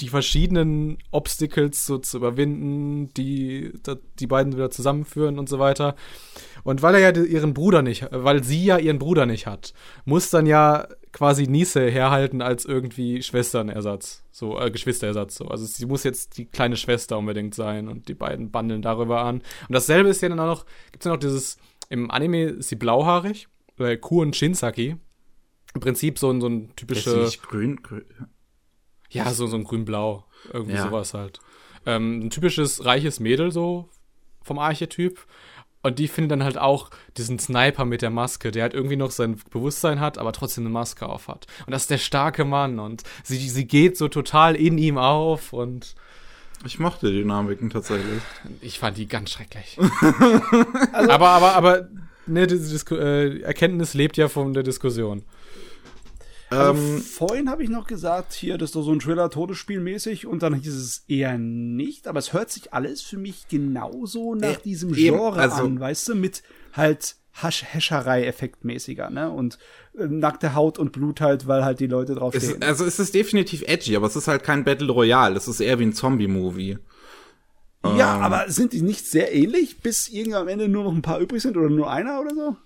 die 0.00 0.08
verschiedenen 0.08 0.98
Obstacles 1.10 1.86
so 1.86 1.98
zu 1.98 2.16
überwinden, 2.16 3.12
die 3.14 3.72
die 4.18 4.26
beiden 4.26 4.54
wieder 4.54 4.70
zusammenführen 4.70 5.38
und 5.38 5.48
so 5.48 5.58
weiter. 5.58 5.94
Und 6.64 6.82
weil 6.82 6.94
er 6.94 7.00
ja 7.00 7.22
ihren 7.22 7.54
Bruder 7.54 7.82
nicht, 7.82 8.08
weil 8.10 8.42
sie 8.42 8.64
ja 8.64 8.78
ihren 8.78 8.98
Bruder 8.98 9.26
nicht 9.26 9.46
hat, 9.46 9.74
muss 10.04 10.30
dann 10.30 10.46
ja 10.46 10.88
quasi 11.12 11.46
Nise 11.46 11.88
herhalten 11.90 12.40
als 12.40 12.64
irgendwie 12.64 13.22
Schwesternersatz, 13.22 14.24
so 14.32 14.58
äh, 14.58 14.70
Geschwisterersatz. 14.70 15.36
So. 15.36 15.46
Also 15.46 15.66
sie 15.66 15.86
muss 15.86 16.04
jetzt 16.04 16.38
die 16.38 16.46
kleine 16.46 16.76
Schwester 16.76 17.18
unbedingt 17.18 17.54
sein 17.54 17.88
und 17.88 18.08
die 18.08 18.14
beiden 18.14 18.50
bandeln 18.50 18.82
darüber 18.82 19.22
an. 19.22 19.36
Und 19.36 19.74
dasselbe 19.74 20.08
ist 20.08 20.22
ja 20.22 20.28
dann 20.28 20.40
auch 20.40 20.46
noch, 20.46 20.66
gibt 20.90 21.04
es 21.04 21.04
ja 21.04 21.12
noch 21.12 21.20
dieses, 21.20 21.58
im 21.90 22.10
Anime 22.10 22.44
ist 22.44 22.70
sie 22.70 22.76
blauhaarig, 22.76 23.48
bei 23.76 23.96
Ku 23.96 24.22
und 24.22 24.34
Shinsaki. 24.34 24.96
Im 25.74 25.80
Prinzip 25.80 26.18
so 26.18 26.30
ein, 26.30 26.40
so 26.40 26.48
ein 26.48 26.74
typischer. 26.76 27.28
grün, 27.42 27.76
grün, 27.82 28.04
ja, 29.12 29.32
so, 29.32 29.46
so 29.46 29.56
ein 29.56 29.64
grün-blau. 29.64 30.24
Irgendwie 30.52 30.74
ja. 30.74 30.84
sowas 30.84 31.14
halt. 31.14 31.40
Ähm, 31.86 32.20
ein 32.26 32.30
typisches 32.30 32.84
reiches 32.84 33.20
Mädel 33.20 33.52
so 33.52 33.88
vom 34.42 34.58
Archetyp. 34.58 35.26
Und 35.84 35.98
die 35.98 36.06
findet 36.06 36.30
dann 36.30 36.44
halt 36.44 36.58
auch 36.58 36.90
diesen 37.16 37.40
Sniper 37.40 37.84
mit 37.84 38.02
der 38.02 38.10
Maske, 38.10 38.52
der 38.52 38.62
halt 38.62 38.74
irgendwie 38.74 38.96
noch 38.96 39.10
sein 39.10 39.40
Bewusstsein 39.50 39.98
hat, 39.98 40.16
aber 40.16 40.32
trotzdem 40.32 40.64
eine 40.64 40.72
Maske 40.72 41.08
auf 41.08 41.26
hat. 41.26 41.46
Und 41.66 41.72
das 41.72 41.82
ist 41.82 41.90
der 41.90 41.98
starke 41.98 42.44
Mann 42.44 42.78
und 42.78 43.02
sie, 43.24 43.36
sie 43.36 43.66
geht 43.66 43.96
so 43.96 44.06
total 44.08 44.54
in 44.54 44.78
ihm 44.78 44.96
auf 44.96 45.52
und. 45.52 45.96
Ich 46.64 46.78
mochte 46.78 47.10
die 47.10 47.18
Dynamiken 47.18 47.70
tatsächlich. 47.70 48.22
Ich 48.60 48.78
fand 48.78 48.96
die 48.96 49.08
ganz 49.08 49.30
schrecklich. 49.30 49.76
also, 50.92 51.10
aber, 51.10 51.30
aber, 51.30 51.54
aber, 51.54 51.88
ne, 52.26 52.46
diese 52.46 52.70
Disku 52.70 52.94
äh, 52.94 53.40
Erkenntnis 53.40 53.94
lebt 53.94 54.16
ja 54.16 54.28
von 54.28 54.54
der 54.54 54.62
Diskussion. 54.62 55.24
Also 56.52 56.82
ähm, 56.82 57.00
vorhin 57.00 57.50
habe 57.50 57.62
ich 57.62 57.70
noch 57.70 57.86
gesagt, 57.86 58.32
hier, 58.32 58.58
das 58.58 58.70
ist 58.70 58.76
doch 58.76 58.82
so 58.82 58.92
ein 58.92 59.00
Thriller-Todesspiel 59.00 59.80
mäßig 59.80 60.26
und 60.26 60.42
dann 60.42 60.54
hieß 60.54 60.74
es 60.74 61.04
eher 61.08 61.38
nicht, 61.38 62.08
aber 62.08 62.18
es 62.18 62.32
hört 62.32 62.50
sich 62.50 62.72
alles 62.72 63.02
für 63.02 63.16
mich 63.16 63.48
genauso 63.48 64.34
nach 64.34 64.58
äh, 64.58 64.62
diesem 64.64 64.92
Genre 64.92 65.40
also, 65.40 65.64
an, 65.64 65.80
weißt 65.80 66.08
du, 66.08 66.14
mit 66.14 66.42
halt 66.72 67.16
Häscherei-Effektmäßiger, 67.34 69.10
ne? 69.10 69.30
Und 69.30 69.58
äh, 69.96 70.06
nackte 70.06 70.54
Haut 70.54 70.78
und 70.78 70.92
Blut 70.92 71.20
halt, 71.20 71.46
weil 71.46 71.64
halt 71.64 71.80
die 71.80 71.86
Leute 71.86 72.14
drauf 72.14 72.34
stehen. 72.34 72.56
Ist, 72.56 72.62
also 72.62 72.84
es 72.84 72.98
ist 72.98 73.14
definitiv 73.14 73.62
edgy, 73.66 73.96
aber 73.96 74.06
es 74.06 74.16
ist 74.16 74.28
halt 74.28 74.44
kein 74.44 74.64
Battle 74.64 74.92
Royale, 74.92 75.36
es 75.36 75.48
ist 75.48 75.60
eher 75.60 75.78
wie 75.78 75.84
ein 75.84 75.94
Zombie-Movie. 75.94 76.78
Ja, 77.84 78.16
ähm. 78.16 78.22
aber 78.22 78.50
sind 78.50 78.74
die 78.74 78.82
nicht 78.82 79.06
sehr 79.06 79.34
ähnlich, 79.34 79.80
bis 79.80 80.08
irgendwann 80.08 80.42
am 80.42 80.48
Ende 80.48 80.68
nur 80.68 80.84
noch 80.84 80.92
ein 80.92 81.02
paar 81.02 81.18
übrig 81.18 81.42
sind 81.42 81.56
oder 81.56 81.70
nur 81.70 81.90
einer 81.90 82.20
oder 82.20 82.34
so? 82.34 82.56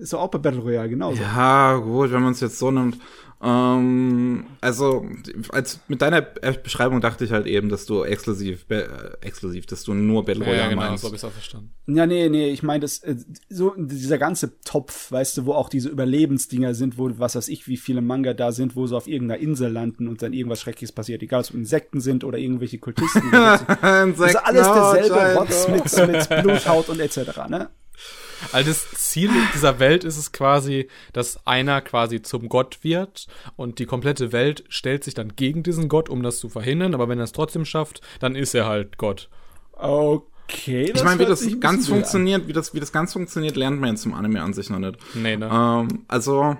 Ist 0.00 0.12
doch 0.12 0.20
auch 0.20 0.30
bei 0.30 0.38
Battle 0.38 0.60
Royale 0.60 0.88
genauso. 0.88 1.20
Ja, 1.20 1.76
gut, 1.76 2.12
wenn 2.12 2.22
man 2.22 2.32
es 2.32 2.40
jetzt 2.40 2.58
so 2.58 2.70
nimmt. 2.70 2.98
Ähm, 3.40 4.46
also, 4.60 5.06
als 5.50 5.78
mit 5.86 6.02
deiner 6.02 6.22
Beschreibung 6.22 7.00
dachte 7.00 7.24
ich 7.24 7.30
halt 7.30 7.46
eben, 7.46 7.68
dass 7.68 7.86
du 7.86 8.02
exklusiv, 8.02 8.66
äh, 8.68 8.82
exklusiv, 9.20 9.66
dass 9.66 9.84
du 9.84 9.94
nur 9.94 10.24
Battle 10.24 10.44
Royale 10.44 10.58
ja, 10.58 10.68
genau, 10.68 10.82
meinst. 10.82 11.02
so 11.02 11.08
habe 11.08 11.16
ich 11.16 11.24
auch 11.24 11.30
verstanden. 11.30 11.72
Ja, 11.86 12.06
nee, 12.06 12.28
nee, 12.28 12.50
ich 12.50 12.64
meine, 12.64 12.80
das, 12.80 12.98
äh, 12.98 13.14
so, 13.48 13.74
dieser 13.76 14.18
ganze 14.18 14.58
Topf, 14.62 15.12
weißt 15.12 15.38
du, 15.38 15.46
wo 15.46 15.52
auch 15.52 15.68
diese 15.68 15.88
Überlebensdinger 15.88 16.74
sind, 16.74 16.98
wo, 16.98 17.10
was 17.18 17.36
weiß 17.36 17.46
ich, 17.48 17.68
wie 17.68 17.76
viele 17.76 18.00
Manga 18.00 18.34
da 18.34 18.50
sind, 18.50 18.74
wo 18.74 18.88
sie 18.88 18.96
auf 18.96 19.06
irgendeiner 19.06 19.40
Insel 19.40 19.70
landen 19.70 20.08
und 20.08 20.20
dann 20.20 20.32
irgendwas 20.32 20.60
Schreckliches 20.60 20.90
passiert, 20.90 21.22
egal 21.22 21.40
ob 21.40 21.46
es 21.46 21.54
Insekten 21.54 22.00
sind 22.00 22.24
oder 22.24 22.38
irgendwelche 22.38 22.78
Kultisten. 22.78 23.22
Insekten, 23.22 23.72
also 23.84 24.38
alles 24.38 24.66
derselbe 24.66 25.34
Rotz 25.38 25.68
mit, 25.68 26.08
mit 26.08 26.42
Bluthaut 26.42 26.88
und 26.88 26.98
etc., 26.98 27.48
ne? 27.48 27.70
Also 28.52 28.70
das 28.70 28.90
Ziel 28.92 29.30
dieser 29.54 29.78
Welt 29.78 30.04
ist 30.04 30.16
es 30.16 30.32
quasi, 30.32 30.88
dass 31.12 31.46
einer 31.46 31.80
quasi 31.80 32.22
zum 32.22 32.48
Gott 32.48 32.78
wird 32.82 33.26
und 33.56 33.78
die 33.78 33.86
komplette 33.86 34.32
Welt 34.32 34.64
stellt 34.68 35.04
sich 35.04 35.14
dann 35.14 35.36
gegen 35.36 35.62
diesen 35.62 35.88
Gott, 35.88 36.08
um 36.08 36.22
das 36.22 36.38
zu 36.38 36.48
verhindern. 36.48 36.94
Aber 36.94 37.08
wenn 37.08 37.18
er 37.18 37.24
es 37.24 37.32
trotzdem 37.32 37.64
schafft, 37.64 38.00
dann 38.20 38.36
ist 38.36 38.54
er 38.54 38.66
halt 38.66 38.98
Gott. 38.98 39.28
Okay. 39.72 40.90
Ich 40.94 41.04
meine, 41.04 41.20
wie 41.20 41.26
das 41.26 41.46
ganz 41.60 41.88
funktioniert, 41.88 42.48
wie 42.48 42.52
das, 42.52 42.74
wie 42.74 42.80
das 42.80 42.92
ganz 42.92 43.12
funktioniert, 43.12 43.56
lernt 43.56 43.80
man 43.80 43.90
jetzt 43.90 44.02
zum 44.02 44.14
Anime 44.14 44.42
an 44.42 44.54
sich 44.54 44.70
noch 44.70 44.78
nicht. 44.78 44.96
Nee, 45.14 45.36
ne? 45.36 45.50
Ähm, 45.52 46.04
also 46.08 46.56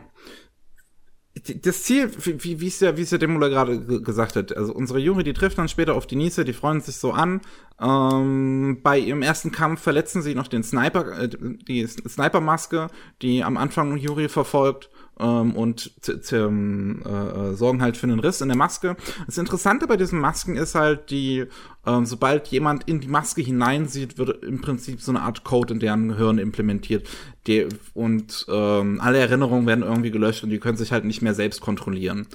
das 1.63 1.83
Ziel, 1.83 2.11
wie, 2.25 2.61
wie 2.61 2.67
es 2.67 2.81
ja, 2.81 2.97
wie 2.97 3.03
es 3.03 3.11
ja 3.11 3.19
Demula 3.19 3.49
gerade 3.49 3.81
gesagt 4.03 4.37
hat, 4.37 4.57
also 4.57 4.73
unsere 4.73 4.99
Juri, 4.99 5.25
die 5.25 5.33
trifft 5.33 5.59
dann 5.59 5.69
später 5.69 5.95
auf 5.95 6.07
Denise, 6.07 6.45
die 6.45 6.53
freuen 6.53 6.81
sich 6.81 6.97
so 6.97 7.13
an. 7.13 7.41
Ähm, 7.81 8.79
bei 8.83 8.99
ihrem 8.99 9.23
ersten 9.23 9.53
Kampf 9.53 9.83
verletzen 9.83 10.23
sie 10.23 10.35
noch 10.35 10.49
den 10.49 10.63
Sniper, 10.63 11.19
äh, 11.19 11.29
die 11.29 11.87
Snipermaske, 11.87 12.89
die 13.23 13.45
am 13.45 13.57
Anfang 13.57 13.97
Juri 13.97 14.29
verfolgt. 14.29 14.91
Ähm, 15.19 15.55
und 15.55 15.93
ähm, 16.33 17.03
äh, 17.05 17.55
sorgen 17.55 17.83
halt 17.83 17.97
für 17.97 18.07
einen 18.07 18.21
Riss 18.21 18.41
in 18.41 18.49
der 18.49 18.57
Maske. 18.57 18.97
Das 19.27 19.39
Interessante 19.39 19.87
bei 19.87 19.97
diesen 19.97 20.21
Masken 20.21 20.57
ist 20.57 20.75
halt, 20.75 21.11
die, 21.11 21.45
ähm, 21.87 22.07
sobald 22.07 22.49
jemand 22.49 22.89
in 22.89 23.01
die 23.01 23.09
Maske 23.09 23.43
hineinsieht, 23.43 24.19
wird 24.19 24.43
im 24.43 24.61
Prinzip 24.61 25.01
so 25.01 25.13
eine 25.13 25.23
Art 25.23 25.45
Code 25.45 25.75
in 25.75 25.81
deren 25.81 26.09
Gehirn 26.09 26.39
implementiert. 26.39 27.09
Die, 27.47 27.67
und 27.95 28.47
ähm, 28.49 29.01
alle 29.01 29.19
Erinnerungen 29.19 29.67
werden 29.67 29.85
irgendwie 29.85 30.11
gelöscht 30.11 30.45
und 30.45 30.51
die 30.51 30.59
können 30.59 30.77
sich 30.77 30.93
halt 30.93 31.05
nicht 31.05 31.23
mehr 31.23 31.35
selbst 31.35 31.61
kontrollieren. 31.61 32.27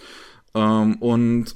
Ähm, 0.55 0.95
und 0.95 1.55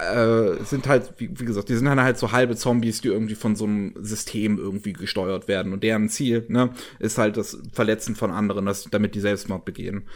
äh, 0.00 0.64
sind 0.64 0.88
halt, 0.88 1.14
wie, 1.18 1.30
wie, 1.38 1.44
gesagt, 1.44 1.68
die 1.68 1.76
sind 1.76 1.84
dann 1.84 2.00
halt 2.00 2.18
so 2.18 2.32
halbe 2.32 2.56
Zombies, 2.56 3.00
die 3.00 3.08
irgendwie 3.08 3.34
von 3.34 3.56
so 3.56 3.64
einem 3.64 3.94
System 4.00 4.58
irgendwie 4.58 4.92
gesteuert 4.92 5.48
werden. 5.48 5.72
Und 5.72 5.82
deren 5.82 6.08
Ziel, 6.08 6.46
ne, 6.48 6.70
ist 6.98 7.18
halt 7.18 7.36
das 7.36 7.58
Verletzen 7.72 8.16
von 8.16 8.30
anderen, 8.30 8.66
das, 8.66 8.84
damit 8.90 9.14
die 9.14 9.20
Selbstmord 9.20 9.64
begehen. 9.64 10.08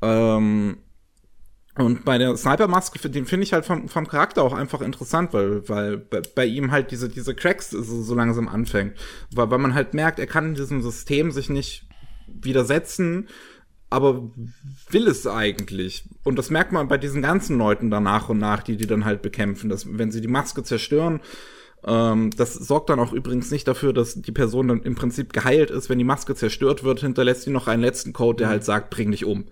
Ähm, 0.00 0.78
und 1.76 2.04
bei 2.04 2.18
der 2.18 2.36
Sniper-Maske, 2.36 3.08
den 3.08 3.24
finde 3.24 3.44
ich 3.44 3.52
halt 3.54 3.64
vom, 3.64 3.88
vom 3.88 4.06
Charakter 4.06 4.42
auch 4.42 4.52
einfach 4.52 4.82
interessant, 4.82 5.32
weil, 5.32 5.66
weil 5.68 5.96
bei, 5.96 6.20
bei 6.34 6.44
ihm 6.44 6.70
halt 6.70 6.90
diese, 6.90 7.08
diese 7.08 7.34
Cracks 7.34 7.70
so, 7.70 7.82
so 7.82 8.14
langsam 8.14 8.48
anfängt. 8.48 8.94
Weil, 9.34 9.50
weil 9.50 9.58
man 9.58 9.74
halt 9.74 9.94
merkt, 9.94 10.18
er 10.18 10.26
kann 10.26 10.48
in 10.48 10.54
diesem 10.54 10.82
System 10.82 11.30
sich 11.30 11.48
nicht 11.48 11.88
widersetzen 12.26 13.28
aber 13.92 14.30
will 14.90 15.06
es 15.06 15.26
eigentlich. 15.26 16.04
Und 16.24 16.38
das 16.38 16.50
merkt 16.50 16.72
man 16.72 16.88
bei 16.88 16.98
diesen 16.98 17.22
ganzen 17.22 17.58
Leuten 17.58 17.90
dann 17.90 18.04
nach 18.04 18.28
und 18.28 18.38
nach, 18.38 18.62
die 18.62 18.76
die 18.76 18.86
dann 18.86 19.04
halt 19.04 19.22
bekämpfen, 19.22 19.68
dass 19.68 19.86
wenn 19.98 20.10
sie 20.10 20.20
die 20.20 20.28
Maske 20.28 20.62
zerstören, 20.62 21.20
ähm, 21.84 22.30
das 22.36 22.54
sorgt 22.54 22.90
dann 22.90 23.00
auch 23.00 23.12
übrigens 23.12 23.50
nicht 23.50 23.68
dafür, 23.68 23.92
dass 23.92 24.14
die 24.14 24.32
Person 24.32 24.68
dann 24.68 24.82
im 24.82 24.94
Prinzip 24.94 25.32
geheilt 25.32 25.70
ist. 25.70 25.90
Wenn 25.90 25.98
die 25.98 26.04
Maske 26.04 26.34
zerstört 26.34 26.84
wird, 26.84 27.00
hinterlässt 27.00 27.42
sie 27.42 27.50
noch 27.50 27.68
einen 27.68 27.82
letzten 27.82 28.12
Code, 28.12 28.38
der 28.38 28.46
mhm. 28.48 28.50
halt 28.52 28.64
sagt, 28.64 28.90
bring 28.90 29.10
dich 29.10 29.24
um. 29.24 29.44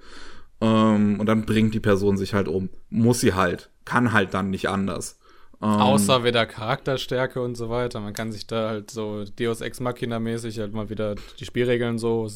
Ähm, 0.60 1.20
und 1.20 1.26
dann 1.26 1.44
bringt 1.44 1.74
die 1.74 1.80
Person 1.80 2.16
sich 2.16 2.34
halt 2.34 2.48
um. 2.48 2.70
Muss 2.88 3.20
sie 3.20 3.34
halt. 3.34 3.70
Kann 3.84 4.12
halt 4.12 4.32
dann 4.32 4.50
nicht 4.50 4.68
anders. 4.68 5.18
Ähm, 5.60 5.68
Außer 5.68 6.24
wieder 6.24 6.46
Charakterstärke 6.46 7.42
und 7.42 7.56
so 7.56 7.68
weiter. 7.68 8.00
Man 8.00 8.14
kann 8.14 8.32
sich 8.32 8.46
da 8.46 8.68
halt 8.68 8.90
so 8.90 9.24
Deus 9.38 9.60
Ex 9.60 9.80
Machina 9.80 10.18
mäßig 10.18 10.58
halt 10.60 10.72
mal 10.72 10.88
wieder 10.88 11.16
die 11.38 11.44
Spielregeln 11.44 11.98
so 11.98 12.28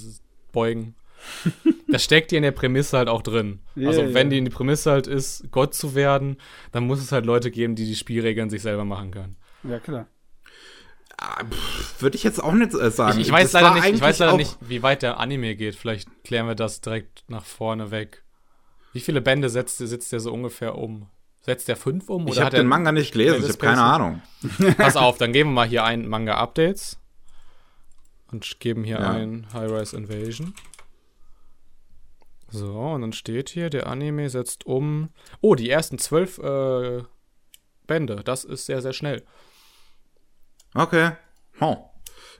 beugen 0.52 0.94
das 1.88 2.04
steckt 2.04 2.30
dir 2.30 2.36
in 2.36 2.42
der 2.42 2.52
Prämisse 2.52 2.96
halt 2.96 3.08
auch 3.08 3.22
drin. 3.22 3.60
Yeah, 3.76 3.88
also 3.88 4.02
wenn 4.02 4.14
yeah. 4.14 4.24
die 4.24 4.38
in 4.38 4.44
die 4.44 4.50
Prämisse 4.50 4.90
halt 4.90 5.06
ist, 5.06 5.50
Gott 5.50 5.74
zu 5.74 5.94
werden, 5.94 6.36
dann 6.72 6.86
muss 6.86 7.00
es 7.00 7.12
halt 7.12 7.26
Leute 7.26 7.50
geben, 7.50 7.74
die 7.74 7.86
die 7.86 7.96
Spielregeln 7.96 8.50
sich 8.50 8.62
selber 8.62 8.84
machen 8.84 9.10
können. 9.10 9.36
Ja, 9.62 9.78
klar. 9.78 10.06
Ah, 11.16 11.44
Würde 12.00 12.16
ich 12.16 12.24
jetzt 12.24 12.42
auch 12.42 12.52
nicht 12.52 12.74
äh, 12.74 12.90
sagen. 12.90 13.20
Ich, 13.20 13.28
ich 13.28 13.32
weiß 13.32 13.52
leider, 13.52 13.74
nicht, 13.74 13.94
ich 13.94 14.00
weiß 14.00 14.18
leider 14.18 14.36
nicht, 14.36 14.56
wie 14.60 14.82
weit 14.82 15.02
der 15.02 15.20
Anime 15.20 15.54
geht. 15.54 15.76
Vielleicht 15.76 16.08
klären 16.24 16.46
wir 16.46 16.54
das 16.54 16.80
direkt 16.80 17.24
nach 17.28 17.44
vorne 17.44 17.90
weg. 17.90 18.24
Wie 18.92 19.00
viele 19.00 19.20
Bände 19.20 19.48
setzt, 19.48 19.78
sitzt 19.78 20.12
der 20.12 20.20
so 20.20 20.32
ungefähr 20.32 20.76
um? 20.76 21.08
Setzt 21.40 21.68
der 21.68 21.76
fünf 21.76 22.08
um? 22.08 22.26
ich 22.26 22.40
habe 22.40 22.56
den 22.56 22.66
Manga 22.66 22.90
nicht 22.90 23.12
gelesen, 23.12 23.42
ich 23.42 23.48
habe 23.48 23.58
keine 23.58 23.82
Ahnung. 23.82 24.22
Pass 24.78 24.96
auf, 24.96 25.18
dann 25.18 25.32
geben 25.32 25.50
wir 25.50 25.54
mal 25.54 25.68
hier 25.68 25.84
ein 25.84 26.08
Manga-Updates 26.08 26.98
und 28.30 28.60
geben 28.60 28.82
hier 28.82 29.00
ja. 29.00 29.10
ein 29.10 29.46
High-Rise 29.52 29.96
Invasion. 29.96 30.54
So, 32.48 32.78
und 32.78 33.00
dann 33.00 33.12
steht 33.12 33.48
hier, 33.48 33.70
der 33.70 33.86
Anime 33.86 34.30
setzt 34.30 34.66
um. 34.66 35.10
Oh, 35.40 35.54
die 35.54 35.70
ersten 35.70 35.98
zwölf 35.98 36.38
äh, 36.38 37.02
Bände. 37.86 38.22
Das 38.24 38.44
ist 38.44 38.66
sehr, 38.66 38.82
sehr 38.82 38.92
schnell. 38.92 39.22
Okay. 40.74 41.12
Oh. 41.60 41.76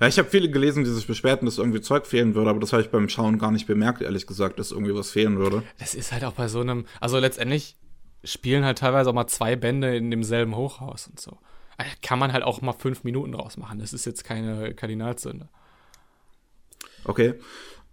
Ja, 0.01 0.09
ich 0.09 0.19
habe 0.19 0.29
viele 0.29 0.51
gelesen, 0.51 0.85
die 0.85 0.91
sich 0.91 1.07
beschwerten, 1.07 1.47
dass 1.47 1.59
irgendwie 1.59 1.81
Zeug 1.81 2.07
fehlen 2.07 2.35
würde, 2.35 2.51
aber 2.51 2.61
das 2.61 2.73
habe 2.73 2.83
ich 2.83 2.91
beim 2.91 3.09
Schauen 3.09 3.39
gar 3.39 3.53
nicht 3.53 3.67
bemerkt, 3.67 4.03
ehrlich 4.03 4.27
gesagt, 4.27 4.59
dass 4.59 4.73
irgendwie 4.73 4.95
was 4.95 5.11
fehlen 5.11 5.39
würde. 5.39 5.63
Das 5.79 5.95
ist 5.95 6.13
halt 6.13 6.25
auch 6.25 6.33
bei 6.33 6.49
so 6.49 6.61
einem. 6.61 6.87
Also 7.01 7.19
letztendlich 7.19 7.77
spielen 8.25 8.65
halt 8.65 8.79
teilweise 8.79 9.11
auch 9.11 9.15
mal 9.15 9.27
zwei 9.29 9.55
Bände 9.55 9.97
in 9.97 10.11
demselben 10.11 10.57
Hochhaus 10.57 11.07
und 11.07 11.21
so. 11.21 11.39
Da 11.79 11.85
kann 12.03 12.19
man 12.19 12.33
halt 12.33 12.43
auch 12.43 12.61
mal 12.61 12.73
fünf 12.73 13.05
Minuten 13.05 13.33
draus 13.33 13.57
machen. 13.57 13.79
Das 13.79 13.93
ist 13.93 14.05
jetzt 14.05 14.25
keine 14.25 14.75
Kardinalsünde. 14.75 15.49
Okay. 17.05 17.35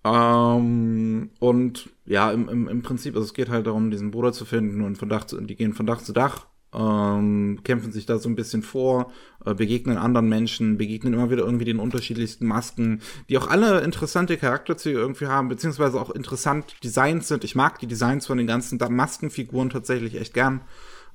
Ähm, 0.04 1.30
und 1.40 1.90
ja, 2.06 2.32
im, 2.32 2.50
im, 2.50 2.68
im 2.68 2.82
Prinzip, 2.82 3.16
also 3.16 3.26
es 3.26 3.34
geht 3.34 3.50
halt 3.50 3.68
darum, 3.68 3.92
diesen 3.92 4.12
Bruder 4.12 4.34
zu 4.34 4.46
finden 4.46 4.82
und 4.82 4.98
von 4.98 5.10
Dach 5.10 5.26
zu, 5.26 5.40
die 5.40 5.56
gehen 5.56 5.74
von 5.74 5.86
Dach 5.86 6.02
zu 6.02 6.14
Dach, 6.14 6.48
ähm, 6.74 7.60
kämpfen 7.64 7.92
sich 7.92 8.06
da 8.06 8.18
so 8.18 8.30
ein 8.30 8.36
bisschen 8.36 8.64
vor, 8.64 9.12
äh, 9.46 9.54
begegnen 9.54 9.98
anderen 9.98 10.30
Menschen, 10.30 10.78
begegnen 10.78 11.14
immer 11.14 11.30
wieder 11.30 11.44
irgendwie 11.44 11.66
den 11.66 11.80
unterschiedlichsten 11.80 12.48
Masken, 12.48 13.02
die 13.30 13.38
auch 13.38 13.48
alle 13.48 13.82
interessante 13.82 14.38
Charakterzüge 14.38 14.98
irgendwie 14.98 15.28
haben, 15.28 15.50
beziehungsweise 15.50 16.00
auch 16.00 16.10
interessant 16.10 16.76
designt 16.84 17.26
sind. 17.26 17.44
Ich 17.44 17.56
mag 17.56 17.78
die 17.80 17.88
Designs 17.88 18.26
von 18.26 18.38
den 18.38 18.48
ganzen 18.48 18.80
Maskenfiguren 18.80 19.70
tatsächlich 19.70 20.16
echt 20.16 20.34
gern. 20.34 20.62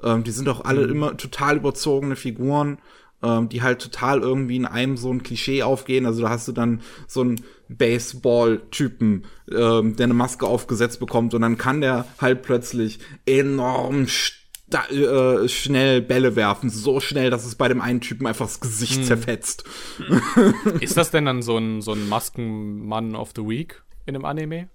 Ähm, 0.03 0.25
die 0.25 0.31
sind 0.31 0.49
auch 0.49 0.65
alle 0.65 0.87
mhm. 0.87 0.93
immer 0.93 1.17
total 1.17 1.57
überzogene 1.57 2.17
Figuren 2.17 2.79
ähm, 3.23 3.49
die 3.49 3.63
halt 3.63 3.81
total 3.81 4.21
irgendwie 4.21 4.57
in 4.57 4.67
einem 4.67 4.97
so 4.97 5.13
ein 5.13 5.23
Klischee 5.23 5.63
aufgehen. 5.63 6.07
Also 6.07 6.23
da 6.23 6.31
hast 6.31 6.49
du 6.49 6.53
dann 6.53 6.83
so 7.07 7.23
einen 7.23 7.41
Baseball-Typen, 7.69 9.25
ähm, 9.51 9.97
der 9.97 10.05
eine 10.05 10.15
Maske 10.15 10.47
aufgesetzt 10.47 11.01
bekommt 11.01 11.35
und 11.35 11.43
dann 11.43 11.59
kann 11.59 11.81
der 11.81 12.07
halt 12.21 12.43
plötzlich 12.43 12.99
enorm 13.27 14.07
äh, 14.73 15.49
schnell 15.49 16.03
Bälle 16.03 16.37
werfen, 16.37 16.71
so 16.71 17.01
schnell, 17.01 17.31
dass 17.31 17.47
es 17.47 17.55
bei 17.55 17.69
dem 17.69 17.81
einen 17.81 18.01
Typen 18.01 18.27
einfach 18.27 18.47
das 18.47 18.61
Gesicht 18.61 18.97
hm. 18.97 19.05
zerfetzt. 19.05 19.65
Ist 20.81 20.97
das 20.97 21.11
denn 21.11 21.25
dann 21.25 21.43
so 21.43 21.57
ein, 21.57 21.81
so 21.83 21.93
ein 21.93 22.09
Maskenmann 22.09 23.15
of 23.15 23.31
the 23.37 23.43
Week 23.43 23.83
in 24.07 24.15
einem 24.15 24.25
Anime? 24.25 24.69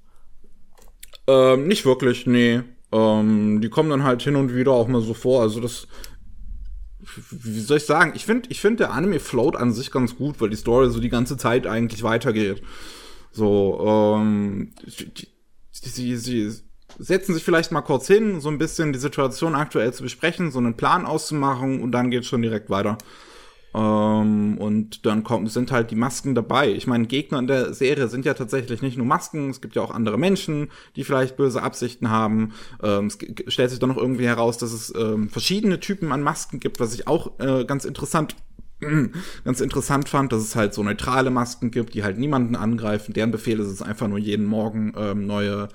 Ähm, 1.27 1.67
nicht 1.67 1.85
wirklich, 1.85 2.25
nee. 2.25 2.61
Ähm, 2.93 3.61
die 3.61 3.69
kommen 3.69 3.89
dann 3.89 4.03
halt 4.03 4.21
hin 4.21 4.35
und 4.35 4.53
wieder 4.53 4.71
auch 4.71 4.87
mal 4.87 5.01
so 5.01 5.13
vor. 5.13 5.41
Also 5.41 5.59
das 5.59 5.87
wie 7.31 7.59
soll 7.59 7.77
ich 7.77 7.85
sagen? 7.85 8.13
Ich 8.15 8.25
finde, 8.25 8.49
ich 8.49 8.61
finde 8.61 8.77
der 8.77 8.93
Anime 8.93 9.19
float 9.19 9.55
an 9.55 9.73
sich 9.73 9.91
ganz 9.91 10.15
gut, 10.15 10.39
weil 10.39 10.49
die 10.49 10.55
Story 10.55 10.89
so 10.89 10.99
die 10.99 11.09
ganze 11.09 11.37
Zeit 11.37 11.67
eigentlich 11.67 12.03
weitergeht. 12.03 12.61
So, 13.31 13.79
ähm, 14.13 14.73
sie, 15.71 16.15
sie 16.17 16.51
setzen 16.97 17.33
sich 17.33 17.43
vielleicht 17.43 17.71
mal 17.71 17.81
kurz 17.81 18.07
hin, 18.07 18.41
so 18.41 18.49
ein 18.49 18.57
bisschen 18.57 18.93
die 18.93 18.99
Situation 18.99 19.55
aktuell 19.55 19.93
zu 19.93 20.03
besprechen, 20.03 20.51
so 20.51 20.59
einen 20.59 20.77
Plan 20.77 21.05
auszumachen 21.05 21.81
und 21.81 21.91
dann 21.91 22.11
geht's 22.11 22.27
schon 22.27 22.41
direkt 22.41 22.69
weiter. 22.69 22.97
Ähm, 23.73 24.57
und 24.57 25.05
dann 25.05 25.23
kommt, 25.23 25.51
sind 25.51 25.71
halt 25.71 25.91
die 25.91 25.95
Masken 25.95 26.35
dabei. 26.35 26.71
Ich 26.71 26.87
meine, 26.87 27.07
Gegner 27.07 27.39
in 27.39 27.47
der 27.47 27.73
Serie 27.73 28.07
sind 28.07 28.25
ja 28.25 28.33
tatsächlich 28.33 28.81
nicht 28.81 28.97
nur 28.97 29.05
Masken, 29.05 29.49
es 29.49 29.61
gibt 29.61 29.75
ja 29.75 29.81
auch 29.81 29.91
andere 29.91 30.17
Menschen, 30.17 30.69
die 30.95 31.03
vielleicht 31.03 31.37
böse 31.37 31.63
Absichten 31.63 32.09
haben. 32.09 32.53
Ähm, 32.83 33.07
es 33.07 33.17
stellt 33.47 33.69
sich 33.69 33.79
dann 33.79 33.89
noch 33.89 33.97
irgendwie 33.97 34.25
heraus, 34.25 34.57
dass 34.57 34.73
es 34.73 34.93
ähm, 34.95 35.29
verschiedene 35.29 35.79
Typen 35.79 36.11
an 36.11 36.21
Masken 36.21 36.59
gibt, 36.59 36.79
was 36.79 36.93
ich 36.93 37.07
auch 37.07 37.39
äh, 37.39 37.65
ganz 37.65 37.85
interessant 37.85 38.35
ganz 39.45 39.61
interessant 39.61 40.09
fand, 40.09 40.31
dass 40.31 40.41
es 40.41 40.55
halt 40.55 40.73
so 40.73 40.81
neutrale 40.81 41.29
Masken 41.29 41.69
gibt, 41.69 41.93
die 41.93 42.03
halt 42.03 42.17
niemanden 42.17 42.55
angreifen. 42.55 43.13
Deren 43.13 43.29
Befehl 43.29 43.59
ist 43.59 43.67
es 43.67 43.83
einfach 43.83 44.07
nur 44.07 44.17
jeden 44.17 44.45
Morgen 44.45 44.93
ähm, 44.97 45.27
neue 45.27 45.69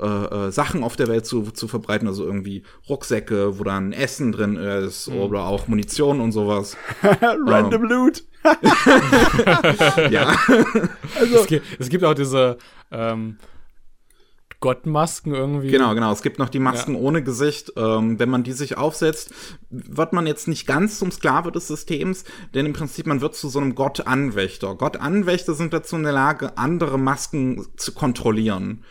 äh, 0.00 0.06
äh, 0.06 0.50
Sachen 0.52 0.84
auf 0.84 0.96
der 0.96 1.08
Welt 1.08 1.24
zu, 1.24 1.42
zu 1.52 1.68
verbreiten, 1.68 2.06
also 2.06 2.24
irgendwie 2.24 2.64
Rucksäcke, 2.88 3.58
wo 3.58 3.64
dann 3.64 3.92
Essen 3.92 4.32
drin 4.32 4.56
ist 4.56 5.08
mhm. 5.08 5.16
oder 5.16 5.44
auch 5.46 5.68
Munition 5.68 6.20
und 6.20 6.32
sowas. 6.32 6.76
Random 7.02 7.84
ähm. 7.84 7.88
Loot. 7.88 8.24
ja. 10.10 10.36
Also, 11.18 11.36
es, 11.38 11.46
gibt, 11.46 11.66
es 11.78 11.88
gibt 11.88 12.04
auch 12.04 12.14
diese 12.14 12.58
ähm, 12.90 13.38
Gottmasken 14.60 15.34
irgendwie. 15.34 15.70
Genau, 15.70 15.94
genau. 15.94 16.12
Es 16.12 16.22
gibt 16.22 16.38
noch 16.38 16.48
die 16.48 16.58
Masken 16.58 16.94
ja. 16.94 17.00
ohne 17.00 17.22
Gesicht. 17.22 17.72
Ähm, 17.76 18.18
wenn 18.18 18.28
man 18.28 18.42
die 18.42 18.52
sich 18.52 18.76
aufsetzt, 18.76 19.32
wird 19.70 20.12
man 20.12 20.26
jetzt 20.26 20.48
nicht 20.48 20.66
ganz 20.66 20.98
zum 20.98 21.10
Sklave 21.10 21.52
des 21.52 21.68
Systems, 21.68 22.24
denn 22.54 22.66
im 22.66 22.72
Prinzip 22.72 23.06
man 23.06 23.20
wird 23.20 23.34
zu 23.34 23.48
so 23.48 23.58
einem 23.58 23.74
Gottanwächter. 23.74 24.74
Gottanwächter 24.74 25.54
sind 25.54 25.72
dazu 25.72 25.96
in 25.96 26.02
der 26.02 26.12
Lage, 26.12 26.56
andere 26.58 26.98
Masken 26.98 27.66
zu 27.76 27.92
kontrollieren. 27.92 28.84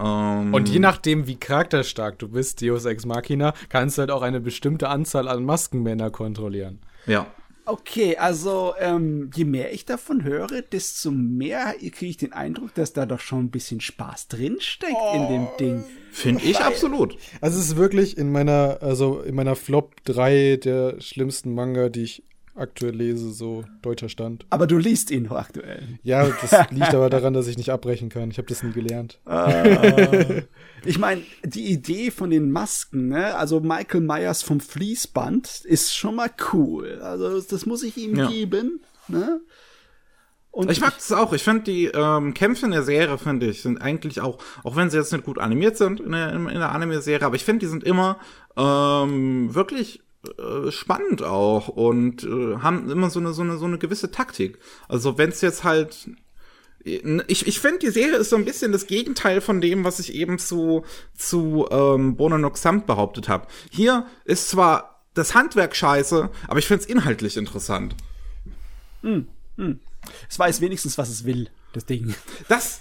Um, 0.00 0.54
und 0.54 0.70
je 0.70 0.78
nachdem, 0.78 1.26
wie 1.26 1.36
charakterstark 1.36 2.18
du 2.18 2.28
bist, 2.28 2.62
Deus 2.62 2.86
Ex 2.86 3.04
Machina, 3.04 3.52
kannst 3.68 3.98
du 3.98 4.00
halt 4.00 4.10
auch 4.10 4.22
eine 4.22 4.40
bestimmte 4.40 4.88
Anzahl 4.88 5.28
an 5.28 5.44
Maskenmänner 5.44 6.10
kontrollieren. 6.10 6.78
Ja. 7.06 7.26
Okay, 7.66 8.16
also 8.16 8.74
ähm, 8.80 9.30
je 9.34 9.44
mehr 9.44 9.72
ich 9.72 9.84
davon 9.84 10.24
höre, 10.24 10.62
desto 10.62 11.10
mehr 11.10 11.74
kriege 11.78 12.06
ich 12.06 12.16
den 12.16 12.32
Eindruck, 12.32 12.74
dass 12.74 12.94
da 12.94 13.04
doch 13.04 13.20
schon 13.20 13.44
ein 13.44 13.50
bisschen 13.50 13.80
Spaß 13.80 14.28
drinsteckt 14.28 14.96
oh, 14.98 15.14
in 15.14 15.28
dem 15.28 15.48
Ding. 15.60 15.84
Finde 16.10 16.44
ich 16.44 16.58
absolut. 16.60 17.16
Also 17.40 17.58
es 17.58 17.66
ist 17.66 17.76
wirklich 17.76 18.16
in 18.16 18.32
meiner, 18.32 18.78
also 18.80 19.20
in 19.20 19.34
meiner 19.34 19.54
Flop 19.54 20.02
3 20.04 20.56
der 20.56 21.00
schlimmsten 21.00 21.54
Manga, 21.54 21.90
die 21.90 22.04
ich 22.04 22.24
aktuell 22.54 22.94
lese, 22.94 23.32
so 23.32 23.64
deutscher 23.82 24.08
Stand. 24.08 24.46
Aber 24.50 24.66
du 24.66 24.76
liest 24.76 25.10
ihn 25.10 25.24
noch 25.24 25.36
aktuell. 25.36 25.98
Ja, 26.02 26.26
das 26.28 26.52
liegt 26.70 26.94
aber 26.94 27.10
daran, 27.10 27.32
dass 27.32 27.46
ich 27.46 27.56
nicht 27.56 27.70
abbrechen 27.70 28.08
kann. 28.08 28.30
Ich 28.30 28.38
habe 28.38 28.48
das 28.48 28.62
nie 28.62 28.72
gelernt. 28.72 29.20
Ah. 29.24 29.54
ich 30.84 30.98
meine, 30.98 31.22
die 31.44 31.70
Idee 31.70 32.10
von 32.10 32.30
den 32.30 32.50
Masken, 32.50 33.08
ne? 33.08 33.34
Also 33.36 33.60
Michael 33.60 34.02
Myers 34.02 34.42
vom 34.42 34.60
Fließband 34.60 35.64
ist 35.64 35.94
schon 35.94 36.16
mal 36.16 36.30
cool. 36.52 37.00
Also 37.02 37.40
das 37.40 37.66
muss 37.66 37.82
ich 37.82 37.96
ihm 37.96 38.16
ja. 38.16 38.28
geben, 38.28 38.80
ne? 39.08 39.40
Und 40.52 40.70
Ich 40.70 40.80
mag 40.80 40.94
das 40.96 41.12
auch. 41.12 41.32
Ich 41.32 41.44
finde 41.44 41.62
die 41.62 41.86
ähm, 41.86 42.34
Kämpfe 42.34 42.66
in 42.66 42.72
der 42.72 42.82
Serie, 42.82 43.18
finde 43.18 43.46
ich, 43.46 43.62
sind 43.62 43.80
eigentlich 43.80 44.20
auch, 44.20 44.38
auch 44.64 44.74
wenn 44.74 44.90
sie 44.90 44.96
jetzt 44.96 45.12
nicht 45.12 45.24
gut 45.24 45.38
animiert 45.38 45.76
sind 45.76 46.00
in 46.00 46.10
der, 46.10 46.32
in 46.32 46.46
der 46.46 46.72
Anime-Serie, 46.72 47.24
aber 47.24 47.36
ich 47.36 47.44
finde, 47.44 47.60
die 47.60 47.70
sind 47.70 47.84
immer 47.84 48.18
ähm, 48.56 49.54
wirklich 49.54 50.02
äh, 50.38 50.70
spannend 50.70 51.22
auch 51.22 51.68
und 51.68 52.24
äh, 52.24 52.56
haben 52.58 52.90
immer 52.90 53.10
so 53.10 53.20
eine, 53.20 53.32
so 53.32 53.42
eine, 53.42 53.56
so 53.56 53.64
eine 53.64 53.78
gewisse 53.78 54.10
Taktik. 54.10 54.58
Also 54.88 55.18
wenn 55.18 55.30
es 55.30 55.40
jetzt 55.40 55.64
halt 55.64 56.10
ich, 56.82 57.46
ich 57.46 57.60
finde, 57.60 57.80
die 57.80 57.90
Serie 57.90 58.16
ist 58.16 58.30
so 58.30 58.36
ein 58.36 58.46
bisschen 58.46 58.72
das 58.72 58.86
Gegenteil 58.86 59.42
von 59.42 59.60
dem, 59.60 59.84
was 59.84 59.98
ich 59.98 60.14
eben 60.14 60.38
zu, 60.38 60.84
zu 61.14 61.68
ähm, 61.70 62.16
Bono 62.16 62.38
no 62.38 62.50
Xamt 62.50 62.86
behauptet 62.86 63.28
habe. 63.28 63.46
Hier 63.70 64.06
ist 64.24 64.48
zwar 64.48 65.04
das 65.12 65.34
Handwerk 65.34 65.76
scheiße, 65.76 66.30
aber 66.48 66.58
ich 66.58 66.66
finde 66.66 66.84
es 66.84 66.88
inhaltlich 66.88 67.36
interessant. 67.36 67.94
es 70.28 70.38
weiß 70.38 70.62
wenigstens, 70.62 70.96
was 70.96 71.10
es 71.10 71.24
will, 71.24 71.50
das 71.74 71.84
Ding. 71.84 72.14
Das, 72.48 72.80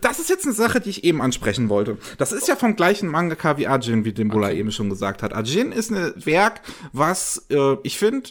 das 0.00 0.18
ist 0.18 0.28
jetzt 0.28 0.44
eine 0.44 0.54
Sache, 0.54 0.80
die 0.80 0.90
ich 0.90 1.04
eben 1.04 1.22
ansprechen 1.22 1.68
wollte. 1.68 1.98
Das 2.18 2.32
ist 2.32 2.48
ja 2.48 2.56
vom 2.56 2.76
gleichen 2.76 3.08
Mangaka 3.08 3.56
wie 3.56 3.66
Ajin, 3.66 4.04
wie 4.04 4.12
Dimbula 4.12 4.52
eben 4.52 4.72
schon 4.72 4.90
gesagt 4.90 5.22
hat. 5.22 5.34
Ajin 5.34 5.72
ist 5.72 5.90
ein 5.90 6.12
Werk, 6.16 6.60
was 6.92 7.46
äh, 7.50 7.76
ich 7.82 7.98
finde 7.98 8.30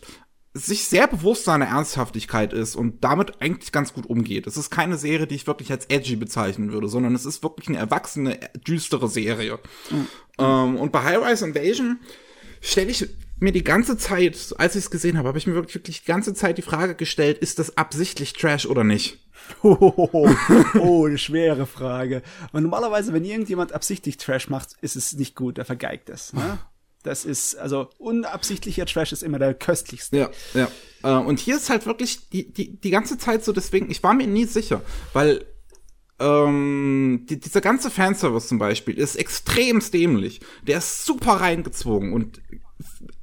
sich 0.53 0.85
sehr 0.85 1.07
bewusst 1.07 1.45
seiner 1.45 1.67
Ernsthaftigkeit 1.67 2.51
ist 2.51 2.75
und 2.75 3.03
damit 3.03 3.41
eigentlich 3.41 3.71
ganz 3.71 3.93
gut 3.93 4.05
umgeht. 4.07 4.47
Es 4.47 4.57
ist 4.57 4.69
keine 4.69 4.97
Serie, 4.97 5.27
die 5.27 5.35
ich 5.35 5.47
wirklich 5.47 5.71
als 5.71 5.85
edgy 5.85 6.15
bezeichnen 6.15 6.71
würde, 6.71 6.88
sondern 6.88 7.15
es 7.15 7.25
ist 7.25 7.43
wirklich 7.43 7.67
eine 7.69 7.77
erwachsene, 7.77 8.39
düstere 8.67 9.07
Serie. 9.07 9.59
Ähm, 10.39 10.77
und 10.77 10.91
bei 10.91 11.03
High-Rise 11.03 11.45
Invasion 11.45 11.99
stelle 12.61 12.89
ich 12.89 13.07
mir 13.39 13.51
die 13.51 13.64
ganze 13.64 13.97
Zeit, 13.97 14.55
als 14.57 14.76
ich 14.76 14.85
es 14.85 14.91
gesehen 14.91 15.18
habe, 15.18 15.27
habe 15.27 15.38
ich 15.38 15.47
mir 15.47 15.55
wirklich, 15.55 15.76
wirklich 15.76 16.01
die 16.01 16.07
ganze 16.07 16.34
Zeit 16.34 16.57
die 16.57 16.64
Frage 16.64 16.95
gestellt, 16.95 17.38
ist 17.38 17.59
das 17.59 17.77
absichtlich 17.77 18.34
Trash 18.34 18.65
oder 18.65 18.84
nicht? 18.84 19.19
Oh, 19.64 20.30
oh, 20.80 21.05
eine 21.05 21.18
schwere 21.18 21.65
Frage. 21.65 22.22
Und 22.51 22.64
normalerweise, 22.64 23.14
wenn 23.14 23.23
irgendjemand 23.23 23.72
absichtlich 23.72 24.18
Trash 24.18 24.49
macht, 24.49 24.72
ist 24.81 24.97
es 24.97 25.14
nicht 25.14 25.35
gut, 25.35 25.57
er 25.57 25.64
vergeigt 25.64 26.09
es. 26.09 26.34
Ne? 26.34 26.59
Das 27.03 27.23
ist, 27.23 27.55
also 27.55 27.89
unabsichtlicher 27.97 28.85
Trash 28.85 29.14
ist 29.14 29.23
immer 29.23 29.39
der 29.39 29.53
köstlichste. 29.53 30.18
Ja, 30.18 30.30
ja. 30.53 30.68
Äh, 31.03 31.23
und 31.23 31.39
hier 31.39 31.55
ist 31.55 31.69
halt 31.69 31.85
wirklich 31.85 32.30
die, 32.30 32.51
die, 32.51 32.77
die 32.77 32.89
ganze 32.89 33.18
Zeit 33.18 33.45
so, 33.45 33.53
deswegen, 33.53 33.89
ich 33.89 34.03
war 34.03 34.14
mir 34.14 34.27
nie 34.27 34.45
sicher, 34.45 34.81
weil 35.14 35.45
ähm, 36.19 37.26
die, 37.30 37.39
dieser 37.39 37.61
ganze 37.61 37.91
Fanservice 37.91 38.48
zum 38.48 38.57
Beispiel 38.57 38.98
ist 38.98 39.15
extrem 39.15 39.80
dämlich. 39.80 40.41
Der 40.65 40.80
ist 40.80 41.06
super 41.06 41.34
reingezogen 41.34 42.14
und 42.14 42.41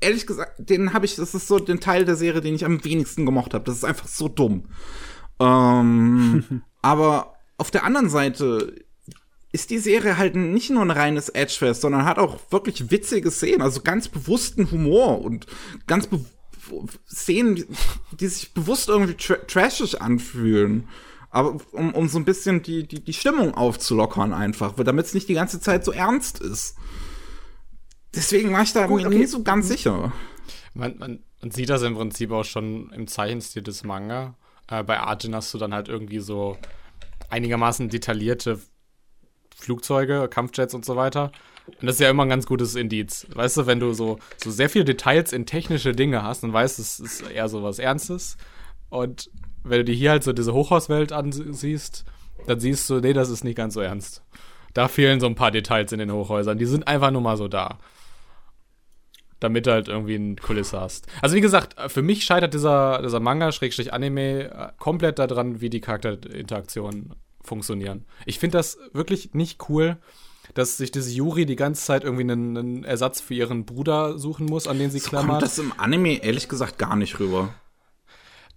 ehrlich 0.00 0.26
gesagt, 0.26 0.68
den 0.70 0.92
habe 0.92 1.06
ich, 1.06 1.16
das 1.16 1.34
ist 1.34 1.48
so 1.48 1.58
den 1.58 1.80
Teil 1.80 2.04
der 2.04 2.16
Serie, 2.16 2.40
den 2.40 2.54
ich 2.54 2.64
am 2.64 2.84
wenigsten 2.84 3.26
gemocht 3.26 3.54
habe. 3.54 3.64
Das 3.64 3.76
ist 3.76 3.84
einfach 3.84 4.08
so 4.08 4.28
dumm. 4.28 4.64
Ähm, 5.40 6.62
aber 6.82 7.34
auf 7.56 7.70
der 7.70 7.84
anderen 7.84 8.08
Seite 8.08 8.74
ist 9.52 9.70
die 9.70 9.78
Serie 9.78 10.18
halt 10.18 10.34
nicht 10.34 10.70
nur 10.70 10.82
ein 10.82 10.90
reines 10.90 11.28
Edgefest, 11.28 11.82
sondern 11.82 12.04
hat 12.04 12.18
auch 12.18 12.40
wirklich 12.50 12.90
witzige 12.90 13.30
Szenen, 13.30 13.62
also 13.62 13.82
ganz 13.82 14.08
bewussten 14.08 14.70
Humor 14.70 15.22
und 15.22 15.46
ganz 15.86 16.08
Szenen, 17.08 17.54
die, 17.54 17.66
die 18.18 18.26
sich 18.26 18.52
bewusst 18.52 18.88
irgendwie 18.88 19.14
tra 19.14 19.36
trashig 19.36 20.00
anfühlen. 20.00 20.88
Aber 21.34 21.56
um, 21.72 21.92
um 21.94 22.06
so 22.06 22.16
ein 22.16 22.24
bisschen 22.24 22.62
die, 22.62 22.86
die, 22.86 23.02
die 23.02 23.12
Stimmung 23.12 23.54
aufzulockern 23.54 24.32
einfach, 24.32 24.74
damit 24.76 25.06
es 25.06 25.14
nicht 25.14 25.28
die 25.28 25.34
ganze 25.34 25.58
Zeit 25.58 25.84
so 25.84 25.90
ernst 25.90 26.38
ist. 26.38 26.76
Deswegen 28.14 28.52
war 28.52 28.62
ich 28.62 28.72
da 28.72 28.86
Gut, 28.86 29.04
okay. 29.04 29.18
nie 29.18 29.26
so 29.26 29.42
ganz 29.42 29.66
sicher. 29.66 30.12
Man, 30.74 30.96
man, 30.96 31.24
man 31.40 31.50
sieht 31.50 31.70
das 31.70 31.82
im 31.82 31.96
Prinzip 31.96 32.30
auch 32.30 32.44
schon 32.44 32.92
im 32.92 33.08
Zeichenstil 33.08 33.62
des 33.62 33.82
Manga. 33.82 34.36
Äh, 34.68 34.84
bei 34.84 35.00
Arjun 35.00 35.34
hast 35.34 35.52
du 35.52 35.58
dann 35.58 35.74
halt 35.74 35.88
irgendwie 35.88 36.20
so 36.20 36.56
einigermaßen 37.30 37.88
detaillierte 37.88 38.60
Flugzeuge, 39.56 40.28
Kampfjets 40.28 40.72
und 40.72 40.84
so 40.84 40.94
weiter. 40.94 41.32
Und 41.66 41.86
das 41.86 41.96
ist 41.96 42.00
ja 42.00 42.10
immer 42.10 42.22
ein 42.22 42.28
ganz 42.28 42.46
gutes 42.46 42.76
Indiz. 42.76 43.26
Weißt 43.34 43.56
du, 43.56 43.66
wenn 43.66 43.80
du 43.80 43.92
so, 43.92 44.20
so 44.36 44.52
sehr 44.52 44.70
viele 44.70 44.84
Details 44.84 45.32
in 45.32 45.46
technische 45.46 45.96
Dinge 45.96 46.22
hast, 46.22 46.44
dann 46.44 46.52
weißt 46.52 46.78
du, 46.78 46.82
es 46.82 47.00
ist 47.00 47.28
eher 47.28 47.48
so 47.48 47.64
was 47.64 47.80
Ernstes. 47.80 48.36
Und 48.88 49.32
wenn 49.64 49.78
du 49.78 49.84
dir 49.84 49.94
hier 49.94 50.10
halt 50.10 50.24
so 50.24 50.32
diese 50.32 50.52
Hochhauswelt 50.52 51.12
ansiehst, 51.12 52.04
dann 52.46 52.60
siehst 52.60 52.88
du, 52.90 53.00
nee, 53.00 53.12
das 53.12 53.30
ist 53.30 53.44
nicht 53.44 53.56
ganz 53.56 53.74
so 53.74 53.80
ernst. 53.80 54.22
Da 54.72 54.88
fehlen 54.88 55.20
so 55.20 55.26
ein 55.26 55.34
paar 55.34 55.50
Details 55.50 55.92
in 55.92 55.98
den 55.98 56.12
Hochhäusern. 56.12 56.58
Die 56.58 56.66
sind 56.66 56.86
einfach 56.86 57.10
nur 57.10 57.20
mal 57.22 57.36
so 57.36 57.48
da 57.48 57.78
damit 59.44 59.66
du 59.66 59.72
halt 59.72 59.88
irgendwie 59.88 60.14
eine 60.14 60.36
Kulisse 60.36 60.80
hast. 60.80 61.06
Also 61.20 61.36
wie 61.36 61.42
gesagt, 61.42 61.76
für 61.90 62.00
mich 62.00 62.24
scheitert 62.24 62.54
dieser, 62.54 63.02
dieser 63.02 63.20
Manga-Anime 63.20 64.72
komplett 64.78 65.18
daran, 65.18 65.60
wie 65.60 65.68
die 65.68 65.82
Charakterinteraktionen 65.82 67.14
funktionieren. 67.42 68.06
Ich 68.24 68.38
finde 68.38 68.56
das 68.56 68.78
wirklich 68.94 69.34
nicht 69.34 69.68
cool, 69.68 69.98
dass 70.54 70.78
sich 70.78 70.92
diese 70.92 71.10
Yuri 71.10 71.44
die 71.44 71.56
ganze 71.56 71.84
Zeit 71.84 72.04
irgendwie 72.04 72.22
einen, 72.22 72.56
einen 72.56 72.84
Ersatz 72.84 73.20
für 73.20 73.34
ihren 73.34 73.66
Bruder 73.66 74.18
suchen 74.18 74.46
muss, 74.46 74.66
an 74.66 74.78
den 74.78 74.90
sie 74.90 75.00
Kommt 75.00 75.10
klammert. 75.10 75.42
das 75.42 75.58
im 75.58 75.72
Anime 75.76 76.22
ehrlich 76.22 76.48
gesagt 76.48 76.78
gar 76.78 76.96
nicht 76.96 77.20
rüber. 77.20 77.54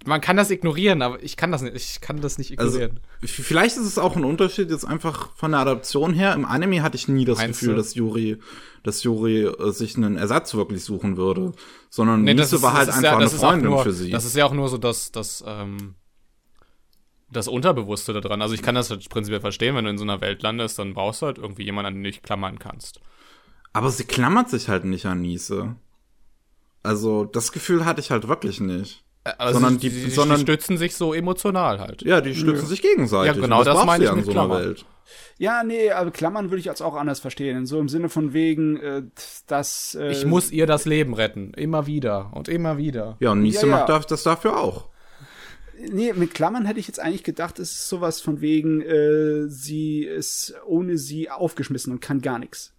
Man 0.06 0.22
kann 0.22 0.38
das 0.38 0.52
ignorieren, 0.52 1.02
aber 1.02 1.22
ich 1.24 1.36
kann 1.38 1.52
das 1.52 1.62
nicht, 1.64 1.76
ich 1.76 2.02
kann 2.02 2.22
das 2.22 2.38
nicht 2.38 2.58
Also, 2.60 2.78
ignorieren. 2.78 3.00
v- 3.22 3.44
vielleicht 3.44 3.78
ist 3.78 3.84
es 3.86 3.98
auch 3.98 4.16
ein 4.16 4.24
Unterschied 4.24 4.70
jetzt 4.70 4.86
einfach 4.86 5.36
von 5.36 5.52
der 5.52 5.60
Adaption 5.62 6.14
her. 6.14 6.34
Im 6.34 6.46
Anime 6.46 6.82
hatte 6.84 6.96
ich 6.96 7.08
nie 7.08 7.26
das 7.26 7.40
Meinst 7.40 7.60
Gefühl, 7.60 7.76
du? 7.76 7.82
dass 7.82 7.96
Yuri, 7.96 8.38
dass 8.84 9.04
Yuri 9.04 9.44
äh, 9.46 9.72
sich 9.72 9.98
einen 9.98 10.16
Ersatz 10.16 10.54
wirklich 10.54 10.84
suchen 10.84 11.18
würde, 11.18 11.52
sondern 11.90 12.24
Nee, 12.24 12.36
Nise 12.36 12.62
war 12.62 12.74
halt 12.74 12.90
einfach 12.90 13.04
ja, 13.04 13.18
eine 13.18 13.30
Freundin 13.30 13.72
nur, 13.72 13.84
für 13.84 13.92
sie. 13.92 14.12
Das 14.12 14.24
ist 14.24 14.36
ja 14.36 14.46
auch 14.46 14.54
nur 14.54 14.70
so 14.70 14.78
das, 14.78 15.12
das, 15.12 15.44
ähm, 15.46 15.96
das 17.30 17.48
Unterbewusste 17.50 18.14
daran. 18.14 18.42
Also 18.42 18.54
ich 18.54 18.62
kann 18.62 18.76
das 18.76 18.90
halt 18.90 19.10
prinzipiell 19.10 19.42
verstehen, 19.42 19.76
wenn 19.76 19.84
du 19.86 19.92
in 19.92 19.98
so 19.98 20.04
einer 20.06 20.22
Welt 20.22 20.42
landest, 20.44 20.80
dann 20.80 20.94
brauchst 20.94 21.22
du 21.22 21.26
halt 21.26 21.38
irgendwie 21.38 21.64
jemanden, 21.64 21.88
an 21.88 21.94
den 21.96 22.04
du 22.04 22.10
dich 22.12 22.22
klammern 22.22 22.60
kannst. 22.60 23.02
Aber 23.74 23.90
sie 23.92 24.06
klammert 24.06 24.50
sich 24.50 24.70
halt 24.70 24.86
nicht 24.86 25.06
an 25.08 25.22
Nise. 25.22 25.76
Also 26.84 27.26
das 27.26 27.52
Gefühl 27.52 27.84
hatte 27.84 28.00
ich 28.00 28.12
halt 28.12 28.28
wirklich 28.30 28.62
nicht. 28.62 29.04
Also 29.38 29.54
Sondern 29.60 29.78
die, 29.80 29.90
die- 29.90 30.06
die, 30.06 30.10
sondern- 30.12 30.38
die 30.38 30.44
stützen 30.44 30.78
sich 30.78 30.96
so 30.96 31.14
emotional 31.14 31.80
halt. 31.80 32.02
Ja, 32.04 32.22
die 32.22 32.36
stützen 32.36 32.68
sich 32.68 32.82
gegenseitig. 32.82 33.36
Ja, 33.36 33.42
genau, 33.42 33.64
das 33.64 33.76
brauchst 33.76 33.86
meine 33.88 34.00
du 34.00 34.04
ich 34.04 34.08
ja 34.08 34.12
in 34.14 34.18
mit 34.18 34.26
so 34.26 34.32
einer 34.32 34.48
Klammern. 34.48 34.66
Welt. 34.66 34.86
Ja, 35.40 35.64
nee, 35.64 35.92
aber 35.92 36.12
Klammern 36.12 36.50
würde 36.50 36.60
ich 36.60 36.70
als 36.70 36.82
auch 36.82 36.96
anders 36.96 37.20
verstehen. 37.20 37.66
So 37.66 37.80
im 37.80 37.90
Sinne 37.90 38.10
von 38.10 38.34
wegen, 38.34 38.78
äh, 38.78 39.04
dass. 39.46 39.96
Äh, 39.96 40.12
Ich 40.12 40.26
muss 40.26 40.52
ihr 40.52 40.66
das 40.66 40.86
Leben 40.86 41.14
retten. 41.14 41.54
Immer 41.54 41.86
wieder 41.88 42.32
und 42.34 42.48
immer 42.50 42.78
wieder. 42.78 43.18
Ja, 43.20 43.32
und 43.32 43.42
Nise 43.42 43.62
Ja, 43.62 43.68
ja. 43.68 43.76
macht 43.78 43.90
da- 43.90 44.00
das 44.00 44.24
dafür 44.24 44.58
auch. 44.60 44.90
Nee, 45.92 46.12
mit 46.14 46.34
Klammern 46.34 46.66
hätte 46.66 46.80
ich 46.80 46.88
jetzt 46.88 47.00
eigentlich 47.00 47.24
gedacht, 47.24 47.60
es 47.60 47.72
ist 47.72 47.88
sowas 47.90 48.20
von 48.20 48.42
wegen, 48.42 48.82
äh, 48.82 49.48
sie 49.48 50.02
ist 50.04 50.56
ohne 50.66 50.98
sie 50.98 51.30
aufgeschmissen 51.30 51.94
und 51.94 52.00
kann 52.00 52.20
gar 52.22 52.40
nichts. 52.40 52.74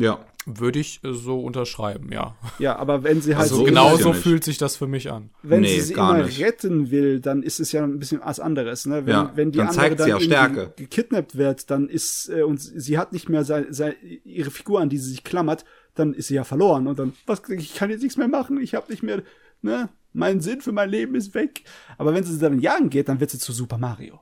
Ja. 0.00 0.24
Würde 0.46 0.78
ich 0.78 1.00
so 1.04 1.38
unterschreiben, 1.40 2.10
ja. 2.10 2.34
Ja, 2.58 2.76
aber 2.76 3.02
wenn 3.04 3.20
sie 3.20 3.34
halt 3.36 3.42
Also 3.42 3.56
So 3.56 3.62
ist 3.64 3.68
genau 3.68 3.92
es 3.92 3.98
ja 3.98 4.04
so 4.04 4.12
nicht. 4.12 4.22
fühlt 4.22 4.42
sich 4.42 4.56
das 4.56 4.74
für 4.74 4.86
mich 4.86 5.12
an. 5.12 5.28
wenn 5.42 5.60
Nee, 5.60 5.74
sie 5.76 5.80
sie 5.82 5.94
gar 5.94 6.14
immer 6.16 6.24
nicht. 6.26 6.40
retten 6.40 6.90
will, 6.90 7.20
dann 7.20 7.42
ist 7.42 7.60
es 7.60 7.72
ja 7.72 7.84
ein 7.84 7.98
bisschen 7.98 8.22
was 8.24 8.40
anderes. 8.40 8.86
Ne? 8.86 9.04
Wenn, 9.04 9.12
Ja, 9.12 9.32
wenn 9.34 9.52
die 9.52 9.58
dann 9.58 9.68
andere 9.68 9.80
zeigt 9.82 10.00
dann 10.00 10.06
sie 10.06 10.12
auch 10.14 10.20
irgendwie 10.20 10.34
Stärke. 10.34 10.72
gekidnappt 10.76 11.36
wird, 11.36 11.70
dann 11.70 11.88
ist 11.90 12.30
äh, 12.30 12.42
und 12.42 12.58
sie 12.58 12.96
hat 12.96 13.12
nicht 13.12 13.28
mehr 13.28 13.44
sei, 13.44 13.66
sei, 13.70 13.94
ihre 14.24 14.50
Figur, 14.50 14.80
an 14.80 14.88
die 14.88 14.96
sie 14.98 15.10
sich 15.10 15.24
klammert, 15.24 15.66
dann 15.94 16.14
ist 16.14 16.28
sie 16.28 16.34
ja 16.36 16.44
verloren 16.44 16.86
und 16.86 16.98
dann 16.98 17.12
was 17.26 17.42
ich 17.50 17.74
kann 17.74 17.90
jetzt 17.90 18.02
nichts 18.02 18.16
mehr 18.16 18.28
machen, 18.28 18.58
ich 18.62 18.74
habe 18.74 18.90
nicht 18.90 19.02
mehr, 19.02 19.22
ne, 19.60 19.90
mein 20.14 20.40
Sinn 20.40 20.62
für 20.62 20.72
mein 20.72 20.88
Leben 20.88 21.14
ist 21.16 21.34
weg. 21.34 21.64
Aber 21.98 22.14
wenn 22.14 22.24
sie 22.24 22.38
dann 22.38 22.58
jagen 22.60 22.88
geht, 22.88 23.08
dann 23.10 23.20
wird 23.20 23.30
sie 23.30 23.38
zu 23.38 23.52
Super 23.52 23.76
Mario. 23.76 24.20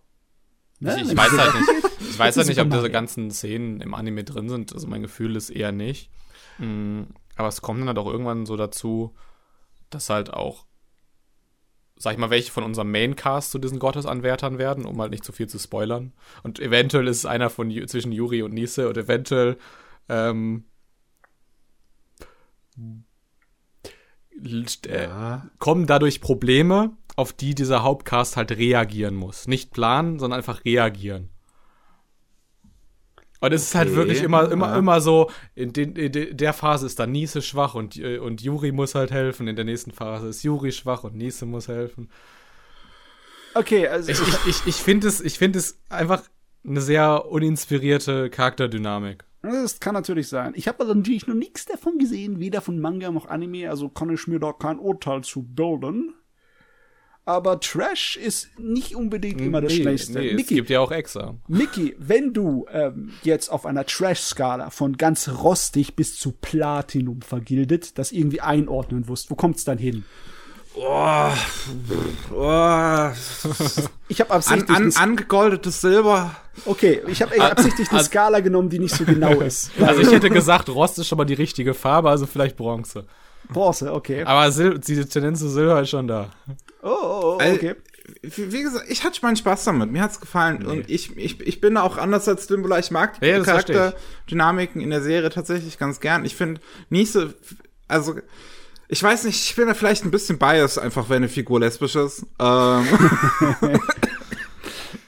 Ne? 0.80 0.94
Ich, 0.96 1.02
ich 1.02 1.08
Wenn 1.08 1.16
weiß 1.16 1.38
halt 1.38 1.54
nicht, 1.54 1.68
ich 2.10 2.18
weiß 2.18 2.36
halt 2.36 2.46
nicht, 2.48 2.60
ob 2.60 2.70
diese 2.70 2.90
ganzen 2.90 3.30
Szenen 3.30 3.80
im 3.80 3.94
Anime 3.94 4.24
drin 4.24 4.48
sind. 4.48 4.72
Also 4.72 4.86
mein 4.86 5.02
Gefühl 5.02 5.36
ist 5.36 5.50
eher 5.50 5.72
nicht. 5.72 6.10
Mm, 6.58 7.02
Aber 7.36 7.48
es 7.48 7.62
kommt 7.62 7.80
dann 7.80 7.88
halt 7.88 7.98
auch 7.98 8.06
irgendwann 8.06 8.46
so 8.46 8.56
dazu, 8.56 9.14
dass 9.90 10.08
halt 10.10 10.32
auch, 10.32 10.66
sag 11.96 12.12
ich 12.12 12.18
mal, 12.18 12.30
welche 12.30 12.52
von 12.52 12.62
unserem 12.64 12.90
Maincast 12.90 13.50
zu 13.50 13.58
diesen 13.58 13.78
Gottesanwärtern 13.80 14.58
werden, 14.58 14.84
um 14.84 15.00
halt 15.00 15.10
nicht 15.10 15.24
zu 15.24 15.32
viel 15.32 15.48
zu 15.48 15.58
spoilern. 15.58 16.12
Und 16.42 16.60
eventuell 16.60 17.08
ist 17.08 17.18
es 17.18 17.26
einer 17.26 17.50
von 17.50 17.70
zwischen 17.88 18.12
Yuri 18.12 18.42
und 18.42 18.54
Nise 18.54 18.88
und 18.88 18.96
eventuell 18.96 19.56
ähm, 20.08 20.64
äh, 24.86 25.04
Ja. 25.04 25.48
kommen 25.58 25.86
dadurch 25.86 26.20
Probleme, 26.20 26.96
auf 27.18 27.32
die 27.32 27.54
dieser 27.54 27.82
Hauptcast 27.82 28.36
halt 28.36 28.52
reagieren 28.52 29.16
muss. 29.16 29.48
Nicht 29.48 29.72
planen, 29.72 30.18
sondern 30.20 30.38
einfach 30.38 30.64
reagieren. 30.64 31.30
Und 33.40 33.52
es 33.52 33.62
ist 33.64 33.74
halt 33.74 33.88
Okay, 33.88 33.96
wirklich 33.96 34.22
immer, 34.22 34.50
immer, 34.50 34.68
ja. 34.68 34.78
immer 34.78 35.00
so, 35.00 35.30
in, 35.54 35.72
den, 35.72 35.94
in 35.94 36.10
de- 36.12 36.34
der 36.34 36.52
Phase 36.52 36.86
ist 36.86 36.98
dann 36.98 37.12
Nise 37.12 37.40
schwach 37.40 37.74
und, 37.74 37.96
äh, 37.96 38.18
und 38.18 38.42
Juri 38.42 38.72
muss 38.72 38.94
halt 38.96 39.10
helfen. 39.12 39.46
In 39.46 39.54
der 39.56 39.64
nächsten 39.64 39.92
Phase 39.92 40.28
ist 40.28 40.42
Juri 40.42 40.72
schwach 40.72 41.04
und 41.04 41.14
Nise 41.16 41.46
muss 41.46 41.68
helfen. 41.68 42.08
Okay, 43.54 43.88
also 43.88 44.10
Ich, 44.10 44.20
ich, 44.26 44.46
ich, 44.46 44.66
ich 44.66 44.76
finde 44.76 45.08
es, 45.08 45.20
ich 45.20 45.38
finde 45.38 45.58
es 45.58 45.80
einfach 45.88 46.22
eine 46.64 46.80
sehr 46.80 47.26
uninspirierte 47.26 48.30
Charakterdynamik. 48.30 49.24
Das 49.42 49.78
kann 49.80 49.94
natürlich 49.94 50.28
sein. 50.28 50.52
Ich 50.56 50.66
habe 50.68 50.82
aber 50.84 50.94
natürlich 50.94 51.26
noch 51.26 51.34
nichts 51.34 51.64
davon 51.64 51.98
gesehen, 51.98 52.40
weder 52.40 52.60
von 52.60 52.80
Manga 52.80 53.10
noch 53.10 53.26
Anime, 53.26 53.70
also 53.70 53.88
kann 53.88 54.10
ich 54.10 54.26
mir 54.26 54.40
da 54.40 54.52
kein 54.52 54.78
Urteil 54.78 55.22
zu 55.22 55.42
bilden. 55.42 56.14
Aber 57.28 57.60
Trash 57.60 58.16
ist 58.16 58.48
nicht 58.58 58.96
unbedingt 58.96 59.38
immer 59.42 59.60
das. 59.60 59.74
Nee, 59.74 59.92
es 59.92 60.08
Mickey, 60.08 60.54
gibt 60.54 60.70
ja 60.70 60.80
auch 60.80 60.90
Exa. 60.90 61.34
Mickey, 61.46 61.94
wenn 61.98 62.32
du 62.32 62.64
ähm, 62.72 63.10
jetzt 63.22 63.50
auf 63.50 63.66
einer 63.66 63.84
Trash-Skala 63.84 64.70
von 64.70 64.96
ganz 64.96 65.28
rostig 65.28 65.94
bis 65.94 66.18
zu 66.18 66.32
Platinum 66.32 67.20
vergildet, 67.20 67.98
das 67.98 68.12
irgendwie 68.12 68.40
einordnen 68.40 69.08
wirst, 69.08 69.30
wo 69.30 69.34
kommt's 69.34 69.64
dann 69.64 69.76
hin? 69.76 70.04
Oh, 70.74 71.30
oh. 72.34 73.08
Ich 74.08 74.20
habe 74.22 74.30
An, 74.30 74.36
absichtlich, 74.38 74.70
an, 74.76 74.82
eine- 74.84 74.96
angegoldetes 74.96 75.82
Silber. 75.82 76.34
okay, 76.64 77.02
ich 77.08 77.20
habe 77.20 77.38
absichtlich 77.42 77.90
eine 77.90 78.02
Skala 78.04 78.40
genommen, 78.40 78.70
die 78.70 78.78
nicht 78.78 78.94
so 78.94 79.04
genau 79.04 79.40
ist. 79.42 79.70
Also 79.82 80.00
ich 80.00 80.10
hätte 80.10 80.30
gesagt, 80.30 80.70
Rost 80.70 80.98
ist 80.98 81.08
schon 81.08 81.18
mal 81.18 81.26
die 81.26 81.34
richtige 81.34 81.74
Farbe, 81.74 82.08
also 82.08 82.24
vielleicht 82.24 82.56
Bronze. 82.56 83.04
Bronze, 83.52 83.92
okay. 83.92 84.22
Aber 84.24 84.50
Sil 84.50 84.78
diese 84.80 85.06
Tendenz 85.06 85.40
zu 85.40 85.50
Silber 85.50 85.82
ist 85.82 85.90
schon 85.90 86.08
da. 86.08 86.30
Oh, 86.82 86.88
oh, 86.90 87.38
oh, 87.40 87.52
okay. 87.54 87.74
Wie 88.22 88.52
wie 88.52 88.62
gesagt, 88.62 88.86
ich 88.88 89.04
hatte 89.04 89.18
meinen 89.22 89.36
Spaß 89.36 89.64
damit. 89.64 89.90
Mir 89.90 90.02
hat's 90.02 90.20
gefallen. 90.20 90.64
Und 90.64 90.88
ich, 90.88 91.16
ich, 91.16 91.40
ich 91.40 91.60
bin 91.60 91.76
auch 91.76 91.98
anders 91.98 92.26
als 92.28 92.46
Dimbula. 92.46 92.78
Ich 92.78 92.90
mag 92.90 93.20
die 93.20 93.26
Ja. 93.26 93.42
Charakterdynamiken 93.42 94.80
in 94.80 94.90
der 94.90 95.02
Serie 95.02 95.28
tatsächlich 95.30 95.78
ganz 95.78 96.00
gern. 96.00 96.24
Ich 96.24 96.34
finde 96.34 96.60
nicht 96.88 97.12
so, 97.12 97.26
also, 97.86 98.14
ich 98.88 99.02
weiß 99.02 99.24
nicht, 99.24 99.42
ich 99.50 99.56
bin 99.56 99.66
da 99.66 99.74
vielleicht 99.74 100.04
ein 100.04 100.10
bisschen 100.10 100.38
biased, 100.38 100.78
einfach 100.78 101.10
wenn 101.10 101.18
eine 101.18 101.28
Figur 101.28 101.60
lesbisch 101.60 101.96
ist. 101.96 102.24
Ähm, 102.40 102.86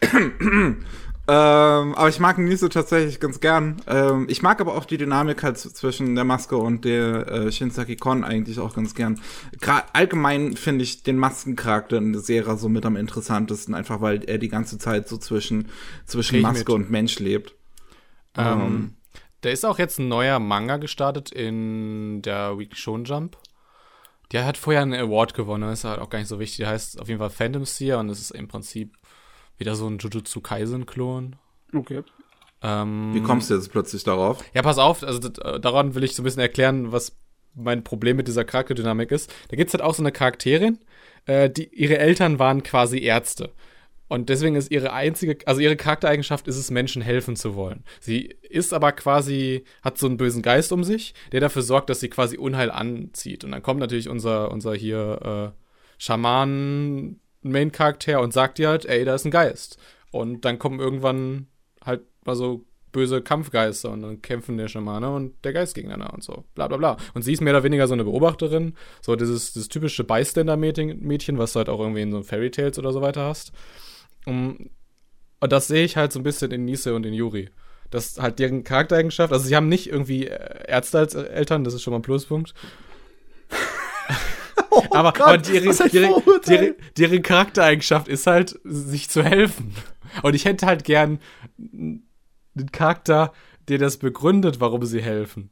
ähm, 1.33 1.95
aber 1.95 2.09
ich 2.09 2.19
mag 2.19 2.39
Niso 2.39 2.67
tatsächlich 2.67 3.21
ganz 3.21 3.39
gern. 3.39 3.81
Ähm, 3.87 4.27
ich 4.29 4.43
mag 4.43 4.61
aber 4.61 4.75
auch 4.75 4.85
die 4.85 4.97
Dynamik 4.97 5.45
halt 5.45 5.59
zwischen 5.59 6.17
der 6.17 6.25
Maske 6.25 6.57
und 6.57 6.85
der 6.85 7.29
äh, 7.29 7.53
Shinsaki 7.53 7.95
Kon 7.95 8.25
eigentlich 8.25 8.59
auch 8.59 8.75
ganz 8.75 8.97
gern. 8.97 9.21
Gra 9.61 9.85
allgemein 9.93 10.57
finde 10.57 10.83
ich 10.83 11.05
den 11.05 11.17
Maskencharakter 11.17 11.99
in 11.99 12.13
der 12.13 12.21
Serie 12.21 12.57
so 12.57 12.69
mit 12.69 12.85
am 12.85 12.97
interessantesten, 12.97 13.77
einfach 13.77 14.01
weil 14.01 14.25
er 14.25 14.39
die 14.39 14.49
ganze 14.49 14.77
Zeit 14.79 15.07
so 15.07 15.19
zwischen, 15.19 15.69
zwischen 16.05 16.41
Maske 16.41 16.73
und 16.73 16.91
Mensch 16.91 17.21
lebt. 17.21 17.55
Ähm, 18.37 18.97
da 19.43 19.51
ist 19.51 19.65
auch 19.65 19.79
jetzt 19.79 20.01
ein 20.01 20.09
neuer 20.09 20.41
Manga 20.41 20.79
gestartet 20.79 21.31
in 21.31 22.23
der 22.23 22.59
Weekly 22.59 22.77
Shonen 22.77 23.05
Jump. 23.05 23.37
Der 24.33 24.45
hat 24.45 24.57
vorher 24.57 24.83
einen 24.83 24.95
Award 24.95 25.35
gewonnen, 25.35 25.73
ist 25.73 25.85
halt 25.85 26.01
auch 26.01 26.11
gar 26.11 26.19
nicht 26.19 26.29
so 26.29 26.41
wichtig. 26.41 26.59
Der 26.59 26.71
heißt 26.71 27.01
auf 27.01 27.07
jeden 27.07 27.21
Fall 27.21 27.31
Phantom 27.31 27.65
Seer 27.65 28.01
und 28.01 28.09
es 28.09 28.21
ist 28.21 28.33
im 28.33 28.49
Prinzip 28.49 28.97
wieder 29.61 29.77
so 29.77 29.87
ein 29.87 29.99
Jujutsu 29.99 30.41
Kaisen-Klon. 30.41 31.37
okay. 31.75 32.03
Ähm, 32.63 33.15
Wie 33.15 33.23
kommst 33.23 33.49
du 33.49 33.55
jetzt 33.55 33.71
plötzlich 33.71 34.05
darauf? 34.05 34.45
Ja, 34.53 34.63
pass 34.63 34.79
auf, 34.79 35.03
also 35.03 35.19
das, 35.19 35.39
äh, 35.39 35.61
daran 35.61 35.95
will 35.95 36.05
ich 36.05 36.15
so 36.15 36.23
ein 36.23 36.25
bisschen 36.25 36.43
erklären, 36.43 36.93
was 36.93 37.17
mein 37.55 37.85
Problem 37.85 38.17
mit 38.17 38.29
dieser 38.29 38.45
Charakterdynamik 38.45 39.11
ist. 39.13 39.33
Da 39.49 39.57
gibt's 39.57 39.73
halt 39.73 39.83
auch 39.83 39.95
so 39.95 40.03
eine 40.03 40.13
Charakterin, 40.13 40.79
äh, 41.27 41.49
die 41.49 41.69
ihre 41.75 41.99
Eltern 41.99 42.39
waren 42.39 42.63
quasi 42.63 42.99
Ärzte. 42.99 43.51
Und 44.09 44.29
deswegen 44.29 44.57
ist 44.57 44.73
ihre 44.73 44.93
einzige, 44.93 45.39
also 45.47 45.61
ihre 45.61 45.77
Charaktereigenschaft 45.77 46.49
ist 46.49 46.57
es, 46.57 46.71
Menschen 46.71 47.01
helfen 47.01 47.37
zu 47.37 47.55
wollen. 47.55 47.85
Sie 48.01 48.35
ist 48.43 48.75
aber 48.75 48.93
quasi, 48.93 49.65
hat 49.83 49.99
so 49.99 50.07
einen 50.07 50.17
bösen 50.17 50.43
Geist 50.43 50.73
um 50.73 50.83
sich, 50.83 51.15
der 51.31 51.41
dafür 51.41 51.63
sorgt, 51.63 51.91
dass 51.91 52.01
sie 52.01 52.09
quasi 52.09 52.37
Unheil 52.37 52.73
anzieht. 52.73 53.45
Und 53.45 53.53
dann 53.53 53.63
kommt 53.63 53.79
natürlich 53.79 54.09
unser, 54.09 54.51
unser 54.51 54.75
hier 54.75 55.55
äh, 55.55 56.03
Schaman-Main-Charakter 57.43 58.21
und 58.21 58.33
sagt 58.33 58.59
ihr 58.59 58.69
halt, 58.69 58.87
ey, 58.87 59.05
da 59.05 59.15
ist 59.15 59.25
ein 59.25 59.31
Geist. 59.31 59.79
Und 60.11 60.45
dann 60.45 60.59
kommen 60.59 60.81
irgendwann 60.81 61.47
halt 61.85 62.03
mal 62.25 62.37
so 62.37 62.65
böse 62.93 63.23
Kampfgeister 63.23 63.91
und 63.93 64.03
dann 64.03 64.21
kämpfen 64.21 64.57
der 64.57 64.67
Schamane 64.67 65.15
und 65.15 65.45
der 65.45 65.53
Geist 65.53 65.77
gegeneinander 65.77 66.13
und 66.13 66.25
so. 66.25 66.45
Bla 66.55 66.67
bla 66.67 66.77
bla. 66.77 66.97
Und 67.15 67.23
sie 67.23 67.33
ist 67.33 67.41
mehr 67.41 67.53
oder 67.53 67.63
weniger 67.63 67.87
so 67.87 67.95
eine 67.95 68.03
Beobachterin, 68.03 68.75
so 69.01 69.15
dieses, 69.15 69.53
dieses 69.53 69.69
typische 69.69 70.03
Bystander-Mädchen, 70.03 71.39
was 71.39 71.53
du 71.53 71.59
halt 71.59 71.69
auch 71.69 71.79
irgendwie 71.79 72.03
in 72.03 72.11
so 72.11 72.23
Fairy 72.23 72.51
Tales 72.51 72.79
oder 72.81 72.93
so 72.93 73.01
weiter 73.01 73.23
hast. 73.23 73.53
Und 74.27 74.71
das 75.39 75.69
sehe 75.69 75.85
ich 75.85 75.97
halt 75.97 76.13
so 76.13 76.19
ein 76.19 76.25
bisschen 76.25 76.51
in 76.51 76.65
Nise 76.65 76.95
und 76.95 77.07
in 77.07 77.15
Yuri. 77.15 77.51
Das 77.91 78.19
halt 78.21 78.41
deren 78.41 78.65
Charaktereigenschaft. 78.65 79.33
Also 79.33 79.47
sie 79.47 79.55
haben 79.55 79.69
nicht 79.69 79.89
irgendwie 79.89 80.25
Ärzte 80.25 80.99
als 80.99 81.15
Eltern, 81.15 81.63
das 81.63 81.75
ist 81.75 81.83
schon 81.83 81.93
mal 81.93 81.99
ein 81.99 82.03
Pluspunkt. 82.03 82.55
aber, 84.91 85.13
Gott, 85.13 85.21
aber 85.21 85.39
deren, 85.39 85.77
deren, 85.93 86.23
deren, 86.47 86.75
deren 86.97 87.23
Charaktereigenschaft 87.23 88.09
ist 88.09 88.27
halt, 88.27 88.59
sich 88.65 89.09
zu 89.09 89.23
helfen. 89.23 89.75
Und 90.23 90.35
ich 90.35 90.45
hätte 90.45 90.67
halt 90.67 90.85
gern 90.85 91.19
einen 91.59 92.73
Charakter, 92.73 93.33
der 93.69 93.79
das 93.79 93.99
begründet, 93.99 94.61
warum 94.61 94.85
sie 94.85 95.03
helfen. 95.03 95.51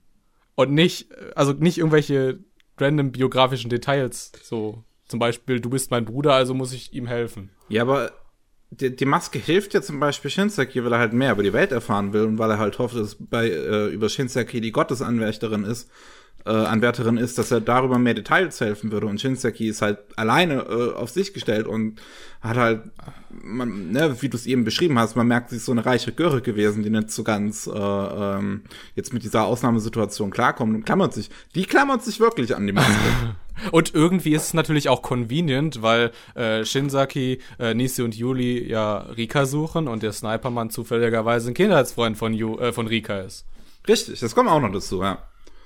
Und 0.55 0.73
nicht, 0.73 1.09
also 1.37 1.53
nicht 1.53 1.79
irgendwelche 1.79 2.41
random 2.79 3.13
biografischen 3.13 3.71
Details. 3.71 4.33
So, 4.43 4.85
zum 5.07 5.19
Beispiel, 5.19 5.61
du 5.61 5.71
bist 5.71 5.91
mein 5.91 6.05
Bruder, 6.05 6.35
also 6.35 6.55
muss 6.55 6.73
ich 6.73 6.93
ihm 6.93 7.07
helfen. 7.07 7.51
Ja, 7.69 7.83
aber 7.83 8.13
die, 8.71 8.95
die 8.95 9.05
Maske 9.05 9.39
hilft 9.39 9.75
ja 9.75 9.83
zum 9.83 10.01
Beispiel 10.01 10.31
Shinseki, 10.31 10.85
weil 10.85 10.93
er 10.93 10.99
halt 10.99 11.13
mehr 11.13 11.33
über 11.33 11.43
die 11.43 11.53
Welt 11.53 11.73
erfahren 11.73 12.13
will 12.13 12.25
und 12.25 12.39
weil 12.39 12.51
er 12.51 12.59
halt 12.59 12.79
hofft, 12.79 12.97
dass 12.97 13.17
bei 13.19 13.49
äh, 13.49 13.87
über 13.87 14.09
Shinseki 14.09 14.61
die 14.61 14.73
Gottesanwärterin 14.73 15.65
ist, 15.65 15.91
äh, 16.45 16.51
Anwärterin 16.51 17.17
ist, 17.17 17.39
dass 17.39 17.51
er 17.51 17.61
darüber 17.61 17.99
mehr 17.99 18.15
Details 18.15 18.61
helfen 18.61 18.91
würde. 18.93 19.07
Und 19.07 19.21
Shinseki 19.21 19.69
ist 19.69 19.83
halt 19.83 19.99
alleine 20.17 20.63
äh, 20.63 20.95
auf 20.95 21.11
sich 21.11 21.35
gestellt 21.35 21.67
und 21.67 22.01
hat 22.41 22.57
halt, 22.57 22.83
man, 23.31 23.91
ne, 23.91 24.17
wie 24.21 24.29
du 24.29 24.37
es 24.37 24.47
eben 24.47 24.65
beschrieben 24.65 24.99
hast, 24.99 25.17
man 25.17 25.27
merkt, 25.27 25.51
sie 25.51 25.57
ist 25.57 25.65
so 25.65 25.73
eine 25.73 25.85
reiche 25.85 26.13
Göre 26.13 26.41
gewesen, 26.41 26.83
die 26.83 26.91
nicht 26.91 27.11
so 27.11 27.25
ganz 27.25 27.67
äh, 27.67 27.71
ähm, 27.73 28.63
jetzt 28.95 29.13
mit 29.13 29.25
dieser 29.25 29.45
Ausnahmesituation 29.45 30.31
klarkommt 30.31 30.75
und 30.75 30.85
klammert 30.85 31.13
sich. 31.13 31.31
Die 31.55 31.65
klammert 31.65 32.05
sich 32.05 32.21
wirklich 32.21 32.55
an 32.57 32.67
die 32.67 32.73
Maske. 32.73 32.93
Und 33.73 33.93
irgendwie 33.93 34.35
ist 34.35 34.45
es 34.45 34.55
natürlich 34.55 34.89
auch 34.89 35.03
convenient, 35.03 35.83
weil 35.83 36.13
äh, 36.37 36.65
Shinsaki, 36.65 37.41
äh, 37.59 37.75
Nisi 37.75 38.03
und 38.03 38.15
Yuli 38.15 38.65
ja 38.69 38.99
Rika 38.99 39.47
suchen 39.47 39.89
und 39.89 40.05
der 40.05 40.13
Snipermann 40.13 40.71
zufälligerweise 40.71 41.51
ein 41.51 41.55
Kindheitsfreund 41.55 42.17
von, 42.17 42.35
Yu, 42.35 42.57
äh, 42.59 42.73
von 42.73 42.87
Rika 42.87 43.19
ist. 43.19 43.47
Richtig, 43.89 44.21
das 44.21 44.37
kommt 44.37 44.49
auch 44.49 44.61
noch 44.61 44.71
dazu, 44.71 45.03
ja. 45.03 45.19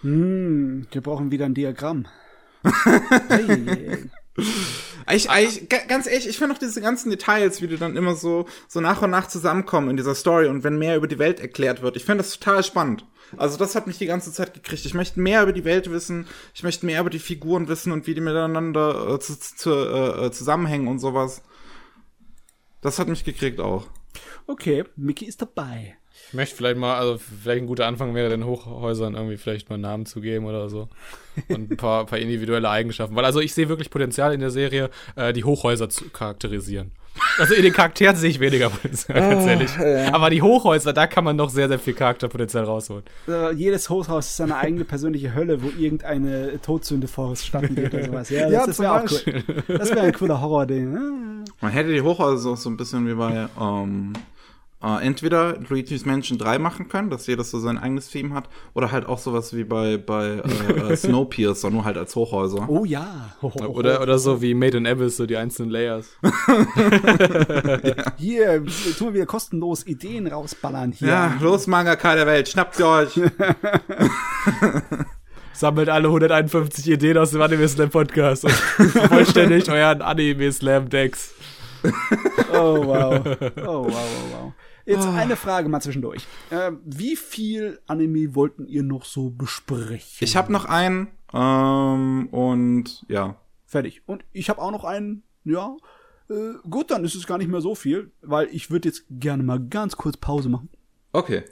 Hm, 0.02 0.86
wir 0.90 1.00
brauchen 1.00 1.30
wieder 1.30 1.46
ein 1.46 1.54
Diagramm. 1.54 2.06
hey, 3.28 4.08
Ich, 5.12 5.28
ich, 5.28 5.68
ga- 5.68 5.84
ganz 5.88 6.06
ehrlich, 6.06 6.28
ich 6.28 6.38
finde 6.38 6.54
auch 6.54 6.58
diese 6.58 6.80
ganzen 6.80 7.10
Details, 7.10 7.60
wie 7.60 7.66
die 7.66 7.76
dann 7.76 7.96
immer 7.96 8.14
so, 8.14 8.46
so 8.68 8.80
nach 8.80 9.02
und 9.02 9.10
nach 9.10 9.26
zusammenkommen 9.28 9.90
in 9.90 9.96
dieser 9.96 10.14
Story 10.14 10.46
und 10.46 10.64
wenn 10.64 10.78
mehr 10.78 10.96
über 10.96 11.08
die 11.08 11.18
Welt 11.18 11.40
erklärt 11.40 11.82
wird. 11.82 11.96
Ich 11.96 12.04
finde 12.04 12.22
das 12.24 12.38
total 12.38 12.62
spannend. 12.64 13.04
Also 13.36 13.56
das 13.58 13.74
hat 13.74 13.86
mich 13.86 13.98
die 13.98 14.06
ganze 14.06 14.32
Zeit 14.32 14.54
gekriegt. 14.54 14.84
Ich 14.86 14.94
möchte 14.94 15.20
mehr 15.20 15.42
über 15.42 15.52
die 15.52 15.64
Welt 15.64 15.90
wissen. 15.90 16.26
Ich 16.54 16.62
möchte 16.62 16.86
mehr 16.86 17.00
über 17.00 17.10
die 17.10 17.18
Figuren 17.18 17.66
wissen 17.68 17.92
und 17.92 18.06
wie 18.06 18.14
die 18.14 18.20
miteinander 18.20 19.14
äh, 19.14 19.18
zu, 19.20 19.38
zu, 19.38 19.70
äh, 19.70 20.26
äh, 20.26 20.30
zusammenhängen 20.30 20.88
und 20.88 20.98
sowas. 20.98 21.42
Das 22.80 22.98
hat 22.98 23.08
mich 23.08 23.24
gekriegt 23.24 23.60
auch. 23.60 23.86
okay, 24.46 24.84
Mickey 24.96 25.24
ist 25.26 25.40
dabei. 25.42 25.96
Ich 26.32 26.34
möchte 26.34 26.56
vielleicht 26.56 26.78
mal, 26.78 26.96
also 26.96 27.18
vielleicht 27.18 27.60
ein 27.60 27.66
guter 27.66 27.86
Anfang 27.86 28.14
wäre, 28.14 28.30
den 28.30 28.46
Hochhäusern 28.46 29.12
irgendwie 29.12 29.36
vielleicht 29.36 29.68
mal 29.68 29.74
einen 29.74 29.82
Namen 29.82 30.06
zu 30.06 30.22
geben 30.22 30.46
oder 30.46 30.70
so. 30.70 30.88
Und 31.48 31.70
ein 31.70 31.76
paar, 31.76 32.06
paar 32.06 32.18
individuelle 32.18 32.70
Eigenschaften. 32.70 33.14
Weil 33.14 33.26
also 33.26 33.40
ich 33.40 33.52
sehe 33.52 33.68
wirklich 33.68 33.90
Potenzial 33.90 34.32
in 34.32 34.40
der 34.40 34.48
Serie, 34.48 34.88
äh, 35.14 35.34
die 35.34 35.44
Hochhäuser 35.44 35.90
zu 35.90 36.08
charakterisieren. 36.08 36.92
Also 37.36 37.52
in 37.52 37.62
den 37.62 37.74
Charakteren 37.74 38.16
sehe 38.16 38.30
ich 38.30 38.40
weniger 38.40 38.70
Potenzial, 38.70 39.20
ganz 39.20 39.46
ehrlich. 39.46 40.10
Aber 40.10 40.30
die 40.30 40.40
Hochhäuser, 40.40 40.94
da 40.94 41.06
kann 41.06 41.22
man 41.22 41.36
noch 41.36 41.50
sehr, 41.50 41.68
sehr 41.68 41.78
viel 41.78 41.92
Charakterpotenzial 41.92 42.64
rausholen. 42.64 43.04
Äh, 43.28 43.52
jedes 43.52 43.90
Hochhaus 43.90 44.28
ist 44.28 44.38
seine 44.38 44.56
eigene 44.56 44.86
persönliche 44.86 45.34
Hölle, 45.34 45.62
wo 45.62 45.68
irgendeine 45.78 46.62
Todsünde 46.62 47.08
vorstatten 47.08 47.74
geht 47.74 47.92
oder 47.92 48.06
sowas. 48.06 48.30
Ja, 48.30 48.48
das, 48.48 48.64
das 48.64 48.78
wäre 48.78 48.94
auch 48.94 49.10
cool. 49.10 49.42
Das 49.68 49.90
wäre 49.90 50.00
ein 50.00 50.14
cooler 50.14 50.40
Horror-Ding. 50.40 50.96
Ah. 50.96 51.44
Man 51.60 51.72
hätte 51.72 51.92
die 51.92 52.00
Hochhäuser 52.00 52.52
auch 52.52 52.56
so 52.56 52.70
ein 52.70 52.78
bisschen 52.78 53.06
wie 53.06 53.12
bei 53.12 53.48
ähm, 53.60 54.14
äh, 54.82 55.06
entweder 55.06 55.58
Luigi's 55.68 56.04
Mansion 56.04 56.38
3 56.38 56.58
machen 56.58 56.88
können, 56.88 57.08
dass 57.10 57.26
jeder 57.26 57.44
so 57.44 57.60
sein 57.60 57.78
eigenes 57.78 58.08
Theme 58.08 58.34
hat, 58.34 58.48
oder 58.74 58.90
halt 58.90 59.06
auch 59.06 59.18
sowas 59.18 59.54
wie 59.54 59.64
bei, 59.64 59.96
bei 59.96 60.42
äh, 60.68 60.92
äh, 60.92 60.96
Snowpiercer, 61.02 61.70
nur 61.70 61.84
halt 61.84 61.96
als 61.96 62.16
Hochhäuser. 62.16 62.68
Oh 62.68 62.84
ja. 62.84 63.36
Ho, 63.42 63.52
ho, 63.54 63.60
ho. 63.60 63.66
Oder, 63.66 64.02
oder 64.02 64.18
so 64.18 64.42
wie 64.42 64.54
Made 64.54 64.78
in 64.78 64.86
Abyss, 64.86 65.16
so 65.16 65.26
die 65.26 65.36
einzelnen 65.36 65.70
Layers. 65.70 66.08
Hier, 68.18 68.64
tun 68.98 69.08
wir 69.08 69.14
wieder 69.14 69.26
kostenlos 69.26 69.86
Ideen 69.86 70.26
rausballern 70.26 70.92
hier. 70.92 71.08
Ja, 71.08 71.36
los 71.40 71.66
Mangaka 71.66 72.14
der 72.14 72.26
Welt, 72.26 72.48
schnappt 72.48 72.76
sie 72.76 72.86
euch. 72.86 73.12
Sammelt 75.52 75.88
alle 75.88 76.08
151 76.08 76.90
Ideen 76.90 77.18
aus 77.18 77.30
dem 77.30 77.42
Anime 77.42 77.68
Slam 77.68 77.90
Podcast 77.90 78.44
und 78.44 78.52
vollständig 78.52 79.70
euren 79.70 80.02
Anime 80.02 80.50
Slam 80.50 80.88
Decks. 80.88 81.34
Oh 82.52 82.84
wow. 82.84 83.20
Oh 83.64 83.84
wow, 83.84 83.92
wow, 83.92 84.32
wow. 84.32 84.52
Jetzt 84.84 85.06
eine 85.06 85.36
Frage 85.36 85.68
mal 85.68 85.80
zwischendurch. 85.80 86.26
Äh, 86.50 86.72
wie 86.84 87.16
viel 87.16 87.80
Anime 87.86 88.34
wollten 88.34 88.66
ihr 88.66 88.82
noch 88.82 89.04
so 89.04 89.30
besprechen? 89.30 90.18
Ich 90.20 90.36
habe 90.36 90.52
noch 90.52 90.64
einen 90.64 91.08
ähm, 91.32 92.28
und 92.30 93.04
ja. 93.08 93.36
Fertig. 93.66 94.02
Und 94.06 94.24
ich 94.32 94.50
habe 94.50 94.60
auch 94.60 94.70
noch 94.70 94.84
einen, 94.84 95.22
ja. 95.44 95.76
Äh, 96.28 96.54
gut, 96.68 96.90
dann 96.90 97.04
ist 97.04 97.14
es 97.14 97.26
gar 97.26 97.38
nicht 97.38 97.48
mehr 97.48 97.60
so 97.60 97.74
viel, 97.74 98.10
weil 98.20 98.48
ich 98.52 98.70
würde 98.70 98.88
jetzt 98.88 99.04
gerne 99.08 99.42
mal 99.42 99.60
ganz 99.60 99.96
kurz 99.96 100.16
Pause 100.16 100.48
machen. 100.48 100.68
Okay. 101.12 101.44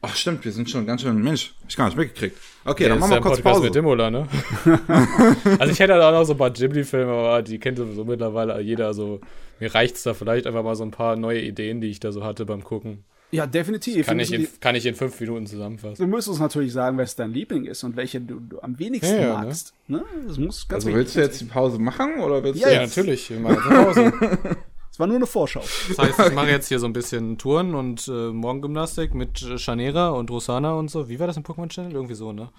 Ach 0.00 0.14
stimmt, 0.14 0.44
wir 0.44 0.52
sind 0.52 0.70
schon 0.70 0.86
ganz 0.86 1.02
schön, 1.02 1.20
Mensch, 1.20 1.54
hab 1.60 1.68
ich 1.70 1.76
gar 1.76 1.86
nicht 1.86 1.96
mitgekriegt. 1.98 2.36
Okay, 2.64 2.84
Ja, 2.84 2.88
dann 2.90 3.00
machen 3.00 3.10
wir 3.10 3.20
kurz 3.20 3.38
ja 3.38 3.38
ein 3.38 3.42
Podcast 3.42 3.54
Pause. 3.56 3.64
mit 3.66 3.74
Dimmola, 3.74 4.10
ne? 4.10 4.28
also 5.58 5.72
ich 5.72 5.80
hätte 5.80 5.94
halt 5.94 6.02
auch 6.02 6.12
noch 6.12 6.24
so 6.24 6.34
ein 6.34 6.38
paar 6.38 6.50
Ghibli-Filme, 6.50 7.10
aber 7.12 7.42
die 7.42 7.58
kennt 7.58 7.78
sowieso 7.78 8.04
mittlerweile 8.04 8.60
jeder. 8.60 8.94
So 8.94 9.20
mir 9.58 9.74
reicht's 9.74 10.04
da 10.04 10.14
vielleicht 10.14 10.46
einfach 10.46 10.62
mal 10.62 10.76
so 10.76 10.84
ein 10.84 10.92
paar 10.92 11.16
neue 11.16 11.40
Ideen, 11.42 11.80
die 11.80 11.88
ich 11.88 11.98
da 11.98 12.12
so 12.12 12.22
hatte 12.24 12.46
beim 12.46 12.62
Gucken. 12.62 13.04
Ja, 13.30 13.46
definitiv. 13.46 14.06
Kann 14.06 14.20
ich, 14.20 14.32
in, 14.32 14.48
kann 14.60 14.74
ich 14.74 14.86
in 14.86 14.94
fünf 14.94 15.18
Minuten 15.20 15.46
zusammenfassen. 15.46 15.96
Du 16.02 16.06
musst 16.08 16.28
uns 16.28 16.38
natürlich 16.38 16.72
sagen, 16.72 16.96
was 16.96 17.14
dein 17.14 17.32
Liebling 17.32 17.66
ist 17.66 17.82
und 17.84 17.94
welche 17.96 18.20
du, 18.22 18.40
du 18.40 18.60
am 18.62 18.78
wenigsten 18.78 19.16
Ja, 19.16 19.20
ja, 19.20 19.40
ne? 19.40 19.46
magst. 19.46 19.74
Ne? 19.86 20.02
Das 20.26 20.38
muss 20.38 20.66
ganz 20.68 20.86
Also 20.86 20.96
willst 20.96 21.14
du 21.16 21.20
jetzt 21.20 21.40
die 21.40 21.44
Pause 21.44 21.78
machen 21.78 22.20
oder 22.20 22.42
willst 22.42 22.60
Ja, 22.60 22.68
du 22.68 22.74
Ja, 22.74 22.80
jetzt? 22.82 22.96
natürlich. 22.96 23.28
Wir 23.28 23.40
machen 23.40 23.60
Pause. 23.68 24.12
Das 24.98 25.02
war 25.02 25.06
nur 25.06 25.16
eine 25.16 25.26
Vorschau. 25.26 25.60
Das 25.60 25.96
heißt, 25.96 26.18
ich 26.18 26.34
mache 26.34 26.50
jetzt 26.50 26.66
hier 26.66 26.80
so 26.80 26.86
ein 26.86 26.92
bisschen 26.92 27.38
Touren 27.38 27.76
und 27.76 28.08
äh, 28.08 28.32
Morgengymnastik 28.32 29.14
mit 29.14 29.38
Chanera 29.38 30.08
und 30.08 30.28
Rosana 30.28 30.72
und 30.72 30.90
so. 30.90 31.08
Wie 31.08 31.20
war 31.20 31.28
das 31.28 31.36
im 31.36 31.44
Pokémon 31.44 31.68
Channel? 31.68 31.92
Irgendwie 31.92 32.16
so, 32.16 32.32
ne? 32.32 32.50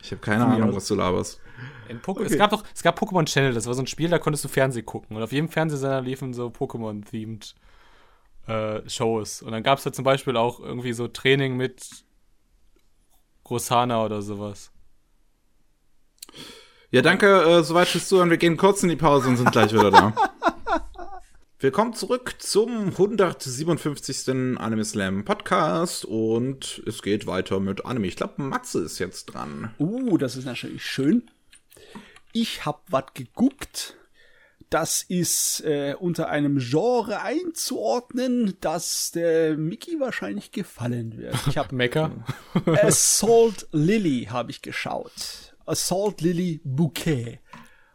Ich 0.00 0.12
habe 0.12 0.20
keine 0.20 0.46
Ahnung, 0.46 0.72
was 0.72 0.86
du 0.86 0.94
laberst. 0.94 1.40
In 1.88 2.00
Poke 2.00 2.22
Es 2.22 2.38
gab 2.38 2.50
doch, 2.50 2.62
es 2.72 2.80
gab 2.84 2.96
Pokémon 2.96 3.24
Channel, 3.24 3.54
das 3.54 3.66
war 3.66 3.74
so 3.74 3.82
ein 3.82 3.88
Spiel, 3.88 4.08
da 4.08 4.20
konntest 4.20 4.44
du 4.44 4.48
Fernsehen 4.48 4.86
gucken. 4.86 5.16
Und 5.16 5.22
auf 5.24 5.32
jedem 5.32 5.48
Fernsehsender 5.48 6.00
liefen 6.00 6.32
so 6.32 6.46
Pokémon-themed 6.46 7.56
äh, 8.46 8.88
Shows. 8.88 9.42
Und 9.42 9.50
dann 9.50 9.64
gab 9.64 9.78
es 9.78 9.84
da 9.84 9.92
zum 9.92 10.04
Beispiel 10.04 10.36
auch 10.36 10.60
irgendwie 10.60 10.92
so 10.92 11.08
Training 11.08 11.56
mit 11.56 11.88
Rosana 13.50 14.04
oder 14.04 14.22
sowas. 14.22 14.70
Ja, 16.92 17.02
danke, 17.02 17.42
äh, 17.42 17.64
soweit 17.64 17.88
fürs 17.88 18.06
Zuhören. 18.06 18.30
Wir 18.30 18.38
gehen 18.38 18.56
kurz 18.56 18.84
in 18.84 18.90
die 18.90 18.94
Pause 18.94 19.28
und 19.28 19.38
sind 19.38 19.50
gleich 19.50 19.72
wieder 19.72 19.90
da. 19.90 20.14
Willkommen 21.58 21.94
zurück 21.94 22.34
zum 22.38 22.88
157. 22.88 24.28
Anime 24.58 24.84
Slam 24.84 25.24
Podcast 25.24 26.04
und 26.04 26.82
es 26.86 27.00
geht 27.02 27.26
weiter 27.26 27.60
mit 27.60 27.86
Anime. 27.86 28.06
Ich 28.06 28.16
glaube, 28.16 28.42
Matze 28.42 28.80
ist 28.82 28.98
jetzt 28.98 29.26
dran. 29.26 29.74
Uh, 29.78 30.18
das 30.18 30.36
ist 30.36 30.44
natürlich 30.44 30.84
schön. 30.84 31.30
Ich 32.32 32.66
hab 32.66 32.82
was 32.90 33.06
geguckt. 33.14 33.96
Das 34.68 35.02
ist 35.02 35.60
äh, 35.64 35.94
unter 35.98 36.28
einem 36.28 36.58
Genre 36.58 37.22
einzuordnen, 37.22 38.56
das 38.60 39.12
der 39.12 39.56
Mickey 39.56 39.98
wahrscheinlich 40.00 40.52
gefallen 40.52 41.16
wird. 41.16 41.36
Ich 41.48 41.56
habe 41.56 41.74
Mecha? 41.74 42.10
Assault 42.82 43.66
Lily 43.72 44.28
habe 44.30 44.50
ich 44.50 44.60
geschaut. 44.60 45.54
Assault 45.64 46.20
Lily 46.20 46.60
Bouquet. 46.64 47.38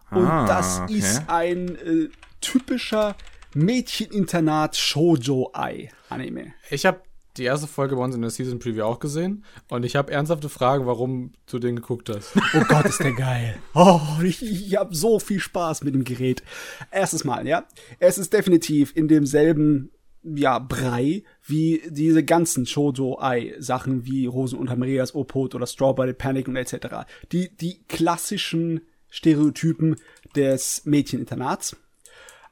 Und 0.09 0.25
Ah, 0.25 0.47
das 0.47 0.79
okay. 0.79 0.93
ist 0.97 1.23
ein 1.27 1.75
äh, 1.75 2.09
typischer 2.41 3.15
Mädcheninternat 3.53 4.77
Shoujo 4.77 5.51
Ai 5.53 5.89
Anime. 6.09 6.53
Ich 6.69 6.85
habe 6.85 7.01
die 7.37 7.43
erste 7.43 7.67
Folge 7.67 7.95
bei 7.95 8.03
uns 8.03 8.15
in 8.15 8.21
der 8.21 8.29
Season 8.29 8.59
Preview 8.59 8.83
auch 8.83 8.99
gesehen 8.99 9.45
und 9.69 9.85
ich 9.85 9.95
habe 9.95 10.11
ernsthafte 10.11 10.49
Fragen, 10.49 10.85
warum 10.85 11.31
du 11.49 11.59
den 11.59 11.77
geguckt 11.77 12.09
hast. 12.09 12.33
Oh 12.53 12.63
Gott, 12.67 12.85
ist 12.85 12.99
der 12.99 13.13
geil. 13.13 13.57
Oh, 13.73 14.01
ich, 14.23 14.43
ich 14.43 14.75
habe 14.75 14.93
so 14.93 15.19
viel 15.19 15.39
Spaß 15.39 15.83
mit 15.83 15.95
dem 15.95 16.03
Gerät. 16.03 16.43
Erstes 16.91 17.23
Mal, 17.23 17.47
ja. 17.47 17.65
Es 17.99 18.17
ist 18.17 18.33
definitiv 18.33 18.95
in 18.95 19.07
demselben 19.07 19.91
ja, 20.23 20.59
Brei 20.59 21.23
wie 21.45 21.81
diese 21.89 22.23
ganzen 22.23 22.65
Shoujo-Ei-Sachen 22.65 24.05
wie 24.05 24.25
Rosen 24.25 24.59
unter 24.59 24.75
Marias 24.75 25.15
Opot 25.15 25.55
oder 25.55 25.65
Strawberry 25.65 26.13
Panic 26.13 26.47
und 26.47 26.55
etc. 26.55 27.07
Die, 27.31 27.55
die 27.55 27.81
klassischen 27.87 28.81
Stereotypen 29.09 29.95
des 30.35 30.83
Mädcheninternats. 30.85 31.75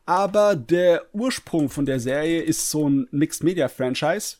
Aber 0.09 0.55
der 0.55 1.03
Ursprung 1.13 1.69
von 1.69 1.85
der 1.85 1.99
Serie 1.99 2.41
ist 2.41 2.71
so 2.71 2.89
ein 2.89 3.07
Mixed-Media-Franchise. 3.11 4.37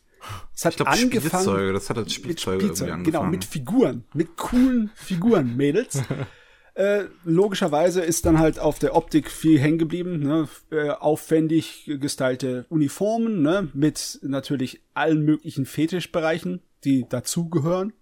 Es 0.52 0.64
hat 0.64 0.72
Ich 0.72 0.76
glaube, 0.78 0.90
angefangen 0.90 1.44
Spielzeuge, 1.44 1.72
das 1.72 1.88
hat 1.88 1.96
als 1.96 2.06
mit 2.06 2.12
Spielzeuge 2.12 2.56
irgendwie 2.56 2.66
Spielzeug, 2.66 2.92
angefangen. 2.92 3.22
genau, 3.22 3.30
mit 3.30 3.44
Figuren, 3.44 4.04
mit 4.12 4.36
coolen 4.36 4.90
Figuren, 4.96 5.56
Mädels. 5.56 6.02
äh, 6.74 7.04
logischerweise 7.22 8.00
ist 8.00 8.26
dann 8.26 8.40
halt 8.40 8.58
auf 8.58 8.80
der 8.80 8.96
Optik 8.96 9.30
viel 9.30 9.60
hängen 9.60 9.78
geblieben, 9.78 10.18
ne? 10.18 10.48
äh, 10.72 10.90
aufwendig 10.90 11.88
gestylte 12.00 12.66
Uniformen, 12.68 13.40
ne? 13.40 13.68
mit 13.72 14.18
natürlich 14.22 14.82
allen 14.94 15.24
möglichen 15.24 15.66
Fetischbereichen, 15.66 16.62
die 16.82 17.08
dazugehören. 17.08 17.92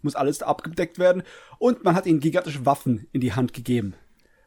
Muss 0.00 0.14
alles 0.14 0.42
abgedeckt 0.42 0.98
werden. 0.98 1.24
Und 1.58 1.84
man 1.84 1.94
hat 1.94 2.06
ihnen 2.06 2.20
gigantische 2.20 2.64
Waffen 2.64 3.06
in 3.12 3.20
die 3.20 3.34
Hand 3.34 3.52
gegeben. 3.52 3.96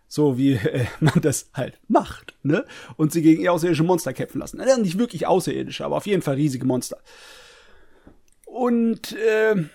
So 0.07 0.37
wie 0.37 0.53
äh, 0.53 0.85
man 0.99 1.21
das 1.21 1.49
halt 1.53 1.79
macht, 1.87 2.35
ne? 2.43 2.65
Und 2.97 3.11
sie 3.11 3.21
gegen 3.21 3.47
außerirdische 3.47 3.83
Monster 3.83 4.13
kämpfen 4.13 4.39
lassen. 4.39 4.61
Ja, 4.65 4.77
nicht 4.77 4.97
wirklich 4.97 5.27
außerirdische, 5.27 5.85
aber 5.85 5.97
auf 5.97 6.05
jeden 6.05 6.21
Fall 6.21 6.35
riesige 6.35 6.65
Monster. 6.65 6.99
Und 8.45 9.13
äh, 9.13 9.65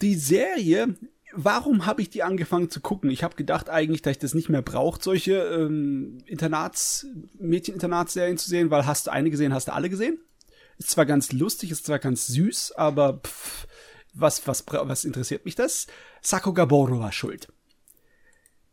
die 0.00 0.14
Serie, 0.14 0.94
warum 1.32 1.86
habe 1.86 2.02
ich 2.02 2.10
die 2.10 2.22
angefangen 2.22 2.70
zu 2.70 2.80
gucken? 2.80 3.10
Ich 3.10 3.22
habe 3.22 3.36
gedacht 3.36 3.68
eigentlich, 3.68 4.02
dass 4.02 4.12
ich 4.12 4.18
das 4.18 4.34
nicht 4.34 4.48
mehr 4.48 4.62
braucht, 4.62 5.02
solche 5.02 5.34
ähm, 5.34 6.18
Internats, 6.26 7.06
Mädchen-Internatsserien 7.38 8.38
zu 8.38 8.48
sehen, 8.48 8.70
weil 8.70 8.86
hast 8.86 9.06
du 9.06 9.12
eine 9.12 9.30
gesehen, 9.30 9.52
hast 9.52 9.68
du 9.68 9.74
alle 9.74 9.90
gesehen. 9.90 10.18
Ist 10.78 10.90
zwar 10.90 11.04
ganz 11.04 11.32
lustig, 11.32 11.70
ist 11.70 11.84
zwar 11.84 11.98
ganz 11.98 12.26
süß, 12.28 12.72
aber 12.72 13.20
pff, 13.22 13.66
was, 14.14 14.46
was, 14.46 14.64
was 14.66 15.04
interessiert 15.04 15.44
mich 15.44 15.54
das? 15.54 15.86
Sako 16.22 16.54
Gaboro 16.54 16.98
war 17.00 17.12
schuld. 17.12 17.48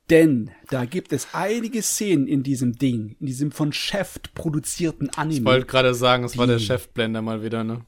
Denn 0.10 0.52
da 0.70 0.86
gibt 0.86 1.12
es 1.12 1.28
einige 1.34 1.82
Szenen 1.82 2.28
in 2.28 2.42
diesem 2.42 2.78
Ding, 2.78 3.18
in 3.20 3.26
diesem 3.26 3.52
von 3.52 3.74
Chef 3.74 4.20
produzierten 4.36 5.10
Anime. 5.10 5.40
Ich 5.40 5.46
wollte 5.46 5.66
gerade 5.66 5.94
sagen, 5.94 6.24
es 6.24 6.38
war 6.38 6.48
der 6.48 6.60
Chefblender 6.60 7.22
mal 7.22 7.44
wieder, 7.44 7.66
ne? 7.66 7.82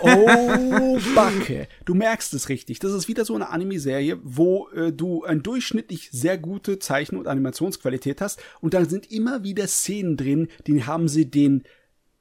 Oh, 0.00 0.98
Backe. 1.14 1.68
Du 1.84 1.94
merkst 1.94 2.32
es 2.32 2.48
richtig. 2.48 2.78
Das 2.78 2.92
ist 2.92 3.06
wieder 3.08 3.26
so 3.26 3.34
eine 3.34 3.50
Anime-Serie, 3.50 4.18
wo 4.22 4.68
äh, 4.70 4.92
du 4.92 5.24
ein 5.24 5.42
durchschnittlich 5.42 6.08
sehr 6.10 6.38
gute 6.38 6.78
Zeichen- 6.78 7.18
und 7.18 7.26
Animationsqualität 7.26 8.22
hast. 8.22 8.42
Und 8.62 8.72
dann 8.72 8.88
sind 8.88 9.12
immer 9.12 9.42
wieder 9.42 9.66
Szenen 9.66 10.16
drin, 10.16 10.48
die 10.66 10.84
haben 10.84 11.06
sie 11.06 11.30
den, 11.30 11.64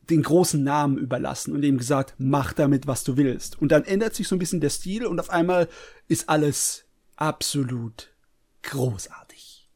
den 0.10 0.24
großen 0.24 0.62
Namen 0.62 0.98
überlassen 0.98 1.54
und 1.54 1.64
ihm 1.64 1.78
gesagt, 1.78 2.16
mach 2.18 2.52
damit, 2.52 2.86
was 2.86 3.06
du 3.06 3.16
willst. 3.16 3.62
Und 3.62 3.72
dann 3.72 3.86
ändert 3.86 4.14
sich 4.14 4.28
so 4.28 4.36
ein 4.36 4.40
bisschen 4.40 4.60
der 4.60 4.72
Stil 4.72 5.06
und 5.06 5.22
auf 5.22 5.30
einmal 5.30 5.70
ist 6.10 6.28
alles 6.28 6.84
absolut 7.16 8.10
großartig. 8.66 9.70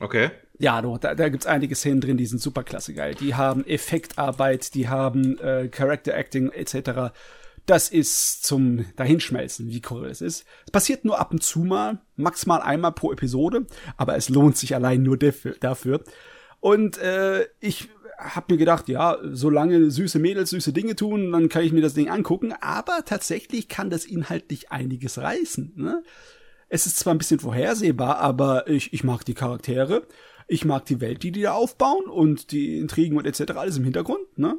Okay. 0.00 0.30
Ja, 0.58 0.82
doch, 0.82 0.98
da, 0.98 1.14
da 1.14 1.28
gibt's 1.28 1.46
einige 1.46 1.74
Szenen 1.74 2.00
drin, 2.00 2.16
die 2.16 2.26
sind 2.26 2.40
super 2.40 2.62
klasse 2.62 2.94
geil. 2.94 3.14
Die 3.14 3.34
haben 3.34 3.66
Effektarbeit, 3.66 4.74
die 4.74 4.88
haben 4.88 5.38
äh, 5.38 5.68
Character 5.68 6.14
Acting 6.14 6.50
etc. 6.50 7.12
Das 7.66 7.88
ist 7.88 8.44
zum 8.44 8.84
Dahinschmelzen, 8.96 9.68
wie 9.70 9.82
cool 9.90 10.06
es 10.06 10.20
ist. 10.20 10.44
Es 10.66 10.70
passiert 10.70 11.04
nur 11.04 11.18
ab 11.18 11.32
und 11.32 11.42
zu 11.42 11.60
mal, 11.60 12.00
maximal 12.16 12.60
einmal 12.60 12.92
pro 12.92 13.12
Episode, 13.12 13.66
aber 13.96 14.16
es 14.16 14.28
lohnt 14.28 14.56
sich 14.56 14.74
allein 14.74 15.02
nur 15.02 15.16
dafür. 15.16 15.56
dafür. 15.58 16.04
Und 16.60 16.98
äh, 16.98 17.46
ich 17.60 17.88
hab 18.16 18.50
mir 18.50 18.56
gedacht, 18.56 18.88
ja, 18.88 19.18
solange 19.22 19.90
süße 19.90 20.18
Mädels 20.18 20.50
süße 20.50 20.72
Dinge 20.72 20.94
tun, 20.94 21.32
dann 21.32 21.48
kann 21.48 21.64
ich 21.64 21.72
mir 21.72 21.82
das 21.82 21.94
Ding 21.94 22.10
angucken. 22.10 22.54
Aber 22.60 23.04
tatsächlich 23.04 23.68
kann 23.68 23.90
das 23.90 24.04
inhaltlich 24.04 24.70
einiges 24.70 25.18
reißen. 25.18 25.72
Ne? 25.76 26.02
Es 26.74 26.86
ist 26.86 26.98
zwar 26.98 27.14
ein 27.14 27.18
bisschen 27.18 27.38
vorhersehbar, 27.38 28.18
aber 28.18 28.66
ich, 28.66 28.92
ich 28.92 29.04
mag 29.04 29.24
die 29.24 29.34
Charaktere. 29.34 30.08
Ich 30.48 30.64
mag 30.64 30.84
die 30.86 31.00
Welt, 31.00 31.22
die 31.22 31.30
die 31.30 31.42
da 31.42 31.52
aufbauen 31.52 32.06
und 32.06 32.50
die 32.50 32.80
Intrigen 32.80 33.16
und 33.16 33.28
etc. 33.28 33.52
alles 33.52 33.76
im 33.76 33.84
Hintergrund, 33.84 34.36
ne? 34.36 34.58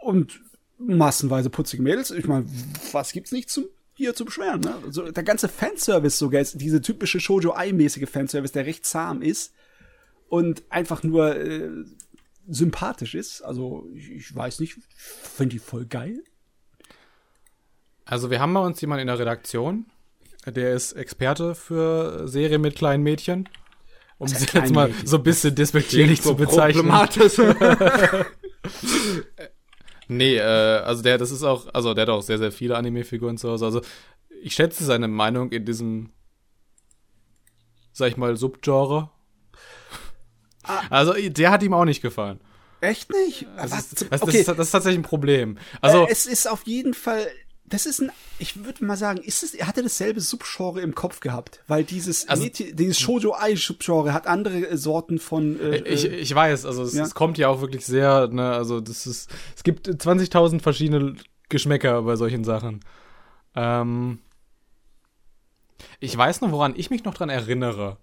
Und 0.00 0.40
massenweise 0.78 1.50
putzige 1.50 1.82
Mädels. 1.82 2.12
Ich 2.12 2.28
meine, 2.28 2.46
was 2.92 3.10
gibt's 3.10 3.32
nicht 3.32 3.50
zum 3.50 3.64
hier 3.94 4.14
zu 4.14 4.24
beschweren, 4.24 4.60
ne? 4.60 4.76
Also 4.86 5.10
der 5.10 5.24
ganze 5.24 5.48
Fanservice 5.48 6.18
sogar 6.18 6.40
ist 6.40 6.60
diese 6.60 6.80
typische 6.80 7.18
Shoujo-Ai-mäßige 7.18 8.08
Fanservice, 8.08 8.52
der 8.52 8.66
recht 8.66 8.86
zahm 8.86 9.20
ist 9.20 9.52
und 10.28 10.62
einfach 10.70 11.02
nur 11.02 11.34
äh, 11.34 11.68
sympathisch 12.46 13.16
ist. 13.16 13.42
Also 13.42 13.88
ich, 13.92 14.08
ich 14.12 14.36
weiß 14.36 14.60
nicht, 14.60 14.76
finde 14.94 15.56
die 15.56 15.58
voll 15.58 15.86
geil. 15.86 16.22
Also 18.04 18.30
wir 18.30 18.38
haben 18.38 18.54
bei 18.54 18.60
uns 18.60 18.80
jemanden 18.80 19.00
in 19.00 19.08
der 19.08 19.18
Redaktion, 19.18 19.86
der 20.46 20.74
ist 20.74 20.92
Experte 20.92 21.54
für 21.54 22.28
Serien 22.28 22.60
mit 22.60 22.76
kleinen 22.76 23.02
Mädchen. 23.02 23.48
Um 24.18 24.28
sie 24.28 24.34
jetzt 24.34 24.48
kleine 24.48 24.72
mal 24.72 24.88
Mädchen? 24.88 25.06
so 25.06 25.16
ein 25.18 25.22
bisschen 25.22 25.54
despektierlich 25.54 26.22
zu 26.22 26.34
bezeichnen. 26.34 26.88
Problematisch. 26.88 27.38
Nee, 30.08 30.36
äh, 30.36 30.42
also 30.42 31.02
der, 31.02 31.18
das 31.18 31.30
ist 31.30 31.42
auch, 31.42 31.66
also 31.74 31.92
der 31.92 32.02
hat 32.02 32.08
auch 32.08 32.22
sehr, 32.22 32.38
sehr 32.38 32.50
viele 32.50 32.76
Anime-Figuren 32.76 33.36
zu 33.36 33.50
Hause. 33.50 33.66
Also 33.66 33.82
ich 34.42 34.54
schätze 34.54 34.84
seine 34.84 35.06
Meinung 35.06 35.52
in 35.52 35.66
diesem, 35.66 36.10
sag 37.92 38.08
ich 38.08 38.16
mal, 38.16 38.36
Subgenre. 38.36 39.10
Also 40.90 41.14
der 41.14 41.50
hat 41.50 41.62
ihm 41.62 41.74
auch 41.74 41.84
nicht 41.84 42.02
gefallen. 42.02 42.40
Echt 42.80 43.10
nicht? 43.10 43.46
Das 43.56 43.70
Was? 43.70 43.92
ist, 43.92 44.06
das, 44.10 44.22
okay. 44.22 44.32
das, 44.32 44.40
ist, 44.40 44.48
das 44.48 44.58
ist 44.58 44.70
tatsächlich 44.70 45.00
ein 45.00 45.08
Problem. 45.08 45.58
Also 45.80 46.06
äh, 46.06 46.10
es 46.10 46.26
ist 46.26 46.48
auf 46.48 46.66
jeden 46.66 46.94
Fall, 46.94 47.26
das 47.68 47.86
ist 47.86 48.00
ein, 48.00 48.10
ich 48.38 48.64
würde 48.64 48.84
mal 48.84 48.96
sagen, 48.96 49.20
ist 49.20 49.42
es, 49.42 49.54
hat 49.66 49.76
er 49.76 49.82
dasselbe 49.82 50.20
Subgenre 50.20 50.80
im 50.80 50.94
Kopf 50.94 51.20
gehabt? 51.20 51.60
Weil 51.66 51.84
dieses, 51.84 52.28
Also- 52.28 52.48
dieses 52.48 52.98
Shoujo-Ai-Subgenre 52.98 54.12
hat 54.12 54.26
andere 54.26 54.68
äh, 54.68 54.76
Sorten 54.76 55.18
von, 55.18 55.58
äh, 55.60 55.76
ich, 55.78 56.04
äh, 56.04 56.16
ich 56.16 56.34
weiß, 56.34 56.64
also 56.66 56.82
es, 56.82 56.94
ja. 56.94 57.04
es 57.04 57.14
kommt 57.14 57.38
ja 57.38 57.48
auch 57.48 57.60
wirklich 57.60 57.84
sehr, 57.86 58.28
ne, 58.28 58.52
also 58.52 58.80
das 58.80 59.06
ist, 59.06 59.30
es 59.56 59.62
gibt 59.62 59.88
20.000 59.88 60.60
verschiedene 60.60 61.16
Geschmäcker 61.48 62.02
bei 62.02 62.16
solchen 62.16 62.44
Sachen. 62.44 62.80
Ähm, 63.54 64.18
ich 66.00 66.16
weiß 66.16 66.40
noch, 66.40 66.52
woran 66.52 66.74
ich 66.76 66.90
mich 66.90 67.04
noch 67.04 67.14
dran 67.14 67.28
erinnere. 67.28 67.98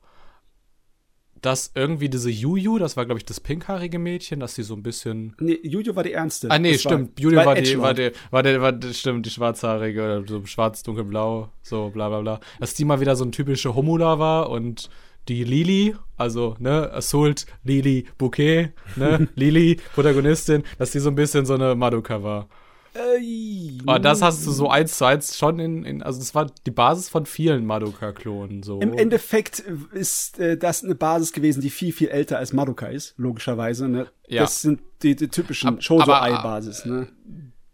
Dass 1.46 1.72
irgendwie 1.76 2.10
diese 2.10 2.32
Juju, 2.32 2.80
das 2.80 2.98
war, 2.98 3.06
glaube 3.06 3.20
ich, 3.20 3.26
das 3.26 3.40
pinkhaarige 3.40 4.00
Mädchen, 4.00 4.40
dass 4.40 4.56
sie 4.56 4.64
so 4.64 4.74
ein 4.74 4.82
bisschen. 4.82 5.36
Nee, 5.40 5.60
Juju 5.62 5.96
war 5.96 6.04
die 6.04 6.14
Ernste. 6.14 6.50
Ah, 6.50 6.58
nee, 6.58 6.72
Das 6.72 6.82
stimmt. 6.82 7.20
War, 7.20 7.24
Juju 7.24 7.38
war 7.38 7.46
war, 7.46 7.56
die, 7.56 7.80
war, 7.80 7.94
die, 7.94 8.12
war, 8.32 8.42
der, 8.42 8.62
war, 8.62 8.72
die, 8.72 8.94
stimmt, 8.96 9.28
die 9.28 9.30
schwarzhaarige, 9.30 10.04
oder 10.04 10.28
so 10.28 10.44
schwarz, 10.48 10.82
dunkelblau, 10.82 11.50
so 11.62 11.92
bla 11.92 12.10
bla 12.10 12.22
bla. 12.22 12.40
Dass 12.60 12.74
die 12.74 12.84
mal 12.84 13.00
wieder 13.00 13.16
so 13.16 13.24
ein 13.26 13.32
typischer 13.32 13.76
Homula 13.76 14.18
war 14.18 14.50
und 14.50 14.90
die 15.28 15.44
Lili, 15.44 15.96
also, 16.18 16.56
ne, 16.58 16.92
Assault, 16.92 17.46
Lili, 17.64 18.06
Bouquet, 18.18 18.72
ne, 18.96 19.28
Lili, 19.36 19.80
Protagonistin, 19.94 20.64
dass 20.80 20.92
die 20.92 21.00
so 21.00 21.10
ein 21.10 21.16
bisschen 21.16 21.46
so 21.46 21.54
eine 21.54 21.76
Madoka 21.76 22.24
war. 22.24 22.48
Äh, 22.96 23.78
Aber 23.86 24.00
das 24.00 24.22
hast 24.22 24.46
du 24.48 24.52
so 24.52 24.70
eins 24.70 24.98
zu 24.98 25.06
eins 25.06 25.38
schon 25.38 25.60
in, 25.60 25.84
in 25.84 26.02
also 26.02 26.20
das 26.20 26.34
war 26.34 26.48
die 26.66 26.72
Basis 26.72 27.10
von 27.10 27.26
vielen 27.26 27.66
Madoka-Klonen, 27.66 28.64
so. 28.64 28.80
Im 28.80 28.94
Endeffekt 28.94 29.60
ist 29.60 30.40
äh, 30.40 30.58
das 30.58 30.84
eine 30.84 30.96
Basis 30.96 31.34
gewesen, 31.34 31.62
die 31.62 31.70
viel, 31.70 31.92
viel 31.92 32.08
älter 32.08 32.38
als 32.38 32.54
Madoka 32.54 32.88
ist, 32.88 33.14
logischerweise. 33.18 33.90
Ne? 33.90 34.08
Ja. 34.28 34.44
Das 34.44 34.62
sind 34.62 34.80
die, 35.04 35.16
die 35.16 35.28
typischen 35.28 35.82
Shoujo-Ei-Basis. 35.82 36.86
Ne? 36.86 37.08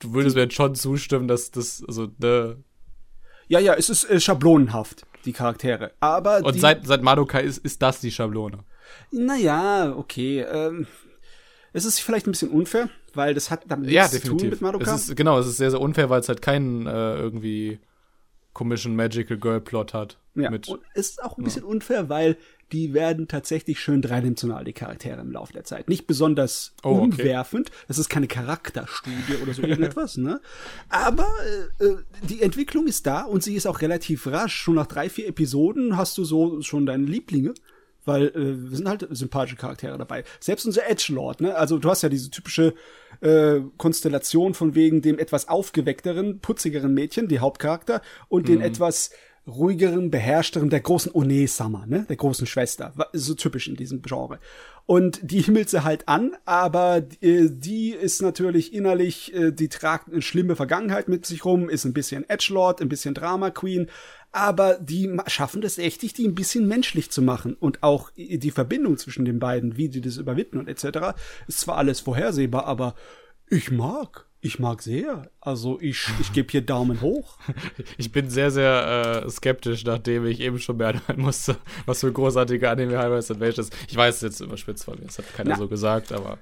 du 0.01 0.13
würdest 0.13 0.35
mir 0.35 0.43
jetzt 0.43 0.55
schon 0.55 0.75
zustimmen, 0.75 1.27
dass 1.27 1.51
das, 1.51 1.83
also, 1.87 2.07
ne, 2.17 2.57
Ja, 3.47 3.59
ja, 3.59 3.73
es 3.75 3.89
ist 3.89 4.09
äh, 4.09 4.19
schablonenhaft, 4.19 5.05
die 5.25 5.33
Charaktere. 5.33 5.91
Aber 5.99 6.43
und 6.43 6.55
die, 6.55 6.59
seit, 6.59 6.85
seit 6.85 7.03
Madoka 7.03 7.39
ist, 7.39 7.59
ist 7.59 7.81
das 7.81 7.99
die 8.01 8.11
Schablone. 8.11 8.63
Naja, 9.11 9.95
okay. 9.95 10.41
Ähm, 10.41 10.87
es 11.73 11.85
ist 11.85 11.99
vielleicht 11.99 12.27
ein 12.27 12.31
bisschen 12.31 12.49
unfair, 12.51 12.89
weil 13.13 13.33
das 13.33 13.49
hat 13.51 13.63
damit 13.67 13.89
Ja, 13.89 14.03
nichts 14.03 14.19
zu 14.21 14.27
tun 14.27 14.37
definitiv. 14.37 14.51
mit 14.51 14.61
Madoka. 14.61 14.95
Es 14.95 15.07
ist, 15.09 15.15
genau, 15.15 15.39
es 15.39 15.47
ist 15.47 15.57
sehr, 15.57 15.71
sehr 15.71 15.81
unfair, 15.81 16.09
weil 16.09 16.19
es 16.21 16.29
halt 16.29 16.41
keinen 16.41 16.85
äh, 16.87 17.15
irgendwie 17.15 17.79
komischen 18.53 18.95
Magical 18.95 19.37
Girl 19.37 19.61
Plot 19.61 19.93
hat. 19.93 20.17
Ja, 20.35 20.49
Mit, 20.49 20.67
und 20.69 20.81
es 20.93 21.09
ist 21.11 21.23
auch 21.23 21.37
ein 21.37 21.43
bisschen 21.43 21.63
unfair, 21.63 22.07
weil 22.09 22.37
die 22.71 22.93
werden 22.93 23.27
tatsächlich 23.27 23.79
schön 23.81 24.01
dreidimensional, 24.01 24.63
die 24.63 24.71
Charaktere 24.71 25.19
im 25.19 25.31
Laufe 25.31 25.51
der 25.51 25.65
Zeit. 25.65 25.89
Nicht 25.89 26.07
besonders 26.07 26.73
Oh, 26.83 26.89
okay. 26.91 26.99
umwerfend, 26.99 27.69
das 27.89 27.97
ist 27.97 28.07
keine 28.09 28.27
Charakterstudie 28.27 29.35
oder 29.43 29.53
so 29.53 29.61
irgendetwas, 29.63 30.15
ne? 30.17 30.39
Aber 30.89 31.27
äh, 31.79 31.85
äh, 31.85 31.97
die 32.29 32.41
Entwicklung 32.41 32.87
ist 32.87 33.05
da 33.07 33.23
und 33.23 33.43
sie 33.43 33.55
ist 33.55 33.67
auch 33.67 33.81
relativ 33.81 34.25
rasch. 34.27 34.55
Schon 34.55 34.75
nach 34.75 34.87
drei, 34.87 35.09
vier 35.09 35.27
Episoden 35.27 35.97
hast 35.97 36.17
du 36.17 36.23
so 36.23 36.61
schon 36.61 36.85
deine 36.85 37.05
Lieblinge. 37.05 37.53
Weil 38.05 38.27
äh, 38.27 38.69
wir 38.69 38.77
sind 38.77 38.89
halt 38.89 39.07
sympathische 39.11 39.57
Charaktere 39.57 39.97
dabei. 39.97 40.23
Selbst 40.39 40.65
unser 40.65 40.89
Edgelord, 40.89 41.41
ne? 41.41 41.55
Also 41.55 41.77
du 41.77 41.89
hast 41.89 42.01
ja 42.01 42.09
diese 42.09 42.31
typische 42.31 42.73
äh, 43.21 43.59
Konstellation 43.77 44.53
von 44.53 44.75
wegen 44.75 45.01
dem 45.01 45.19
etwas 45.19 45.47
aufgeweckteren, 45.47 46.39
putzigeren 46.39 46.93
Mädchen, 46.93 47.27
die 47.27 47.39
Hauptcharakter, 47.39 48.01
und 48.27 48.47
den 48.47 48.61
etwas 48.61 49.11
ruhigeren, 49.47 50.11
beherrschteren, 50.11 50.69
der 50.69 50.81
großen 50.81 51.11
One-Sama, 51.11 51.85
ne? 51.87 52.05
Der 52.07 52.15
großen 52.15 52.45
Schwester. 52.45 52.93
So 53.13 53.33
typisch 53.33 53.67
in 53.67 53.75
diesem 53.75 54.01
Genre. 54.01 54.39
Und 54.85 55.19
die 55.23 55.41
himmelt 55.41 55.69
sie 55.69 55.83
halt 55.83 56.07
an, 56.07 56.35
aber 56.45 57.03
äh, 57.21 57.49
die 57.49 57.91
ist 57.91 58.21
natürlich 58.21 58.73
innerlich, 58.73 59.33
äh, 59.33 59.51
die 59.51 59.69
tragt 59.69 60.11
eine 60.11 60.21
schlimme 60.21 60.55
Vergangenheit 60.55 61.07
mit 61.07 61.25
sich 61.25 61.45
rum, 61.45 61.69
ist 61.69 61.85
ein 61.85 61.93
bisschen 61.93 62.27
Edgelord, 62.29 62.81
ein 62.81 62.89
bisschen 62.89 63.13
Drama 63.13 63.49
Queen, 63.51 63.89
aber 64.31 64.75
die 64.75 65.09
schaffen 65.27 65.61
das 65.61 65.77
echt, 65.77 66.01
die 66.17 66.27
ein 66.27 66.35
bisschen 66.35 66.67
menschlich 66.67 67.11
zu 67.11 67.21
machen. 67.21 67.55
Und 67.59 67.83
auch 67.83 68.11
i- 68.17 68.37
die 68.37 68.51
Verbindung 68.51 68.97
zwischen 68.97 69.25
den 69.25 69.39
beiden, 69.39 69.77
wie 69.77 69.89
die 69.89 70.01
das 70.01 70.17
überwinden 70.17 70.57
und 70.57 70.67
etc., 70.67 71.15
ist 71.47 71.59
zwar 71.59 71.77
alles 71.77 71.99
vorhersehbar, 71.99 72.65
aber 72.65 72.95
ich 73.49 73.71
mag. 73.71 74.25
Ich 74.43 74.57
mag 74.57 74.81
sehr. 74.81 75.29
Also 75.39 75.79
ich, 75.81 76.07
ich 76.19 76.33
gebe 76.33 76.49
hier 76.51 76.61
Daumen 76.61 77.01
hoch. 77.01 77.37
ich 77.97 78.11
bin 78.11 78.29
sehr, 78.29 78.49
sehr 78.49 79.23
äh, 79.25 79.29
skeptisch, 79.29 79.83
nachdem 79.85 80.25
ich 80.25 80.39
eben 80.39 80.57
schon 80.59 80.77
beantworten 80.79 81.21
musste, 81.21 81.57
was 81.85 81.99
für 81.99 82.11
großartige 82.11 82.67
Anime 82.69 82.97
Highway 82.97 83.19
Invasion 83.19 83.65
ist. 83.65 83.73
Ich 83.87 83.95
weiß 83.95 84.15
es 84.15 84.21
jetzt 84.21 84.39
überspitzt 84.39 84.85
von 84.85 84.97
mir, 84.97 85.05
das 85.05 85.19
hat 85.19 85.31
keiner 85.35 85.51
Na. 85.51 85.57
so 85.57 85.67
gesagt, 85.67 86.11
aber 86.11 86.39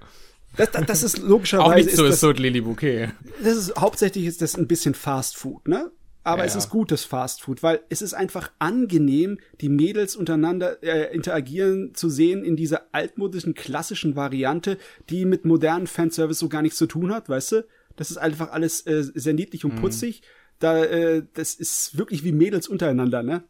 Das, 0.56 0.72
das, 0.72 0.86
das 0.86 1.04
ist 1.04 1.20
auch 1.22 1.28
logischerweise. 1.28 1.86
nicht 1.88 1.96
so 1.98 2.06
ist 2.06 2.14
ist 2.14 2.20
so 2.22 2.32
Lily 2.32 2.62
Bouquet. 2.62 3.10
das 3.44 3.58
ist 3.58 3.76
hauptsächlich 3.76 4.26
ist 4.26 4.42
das 4.42 4.56
ein 4.56 4.68
bisschen 4.68 4.94
Fast 4.94 5.36
Food, 5.36 5.68
ne? 5.68 5.92
Aber 6.30 6.44
Ja, 6.44 6.48
es 6.48 6.56
ist 6.56 6.70
gutes 6.70 7.04
Fast 7.04 7.42
Food, 7.42 7.64
weil 7.64 7.82
es 7.90 8.02
ist 8.02 8.14
einfach 8.14 8.52
angenehm, 8.60 9.40
die 9.62 9.70
Mädels 9.70 10.16
untereinander 10.16 10.82
äh, 10.84 11.14
interagieren 11.14 11.94
zu 11.96 12.10
sehen 12.10 12.44
in 12.44 12.56
dieser 12.56 12.84
altmodischen 12.94 13.54
klassischen 13.54 14.16
Variante, 14.16 14.78
die 15.10 15.26
mit 15.26 15.46
modernen 15.46 15.88
Fanservice 15.88 16.40
so 16.40 16.50
gar 16.50 16.62
nichts 16.62 16.78
zu 16.78 16.86
tun 16.88 17.12
hat, 17.14 17.30
weißt 17.30 17.52
du? 17.54 17.66
Das 17.96 18.12
ist 18.12 18.18
einfach 18.18 18.52
alles 18.52 18.86
äh, 18.88 19.04
sehr 19.14 19.34
niedlich 19.34 19.64
Mhm. 19.64 19.72
und 19.72 19.82
putzig. 19.82 20.22
Da 20.60 20.84
äh, 20.84 21.24
das 21.34 21.56
ist 21.56 21.98
wirklich 21.98 22.24
wie 22.24 22.32
Mädels 22.32 22.68
untereinander, 22.68 23.24
ne? 23.24 23.44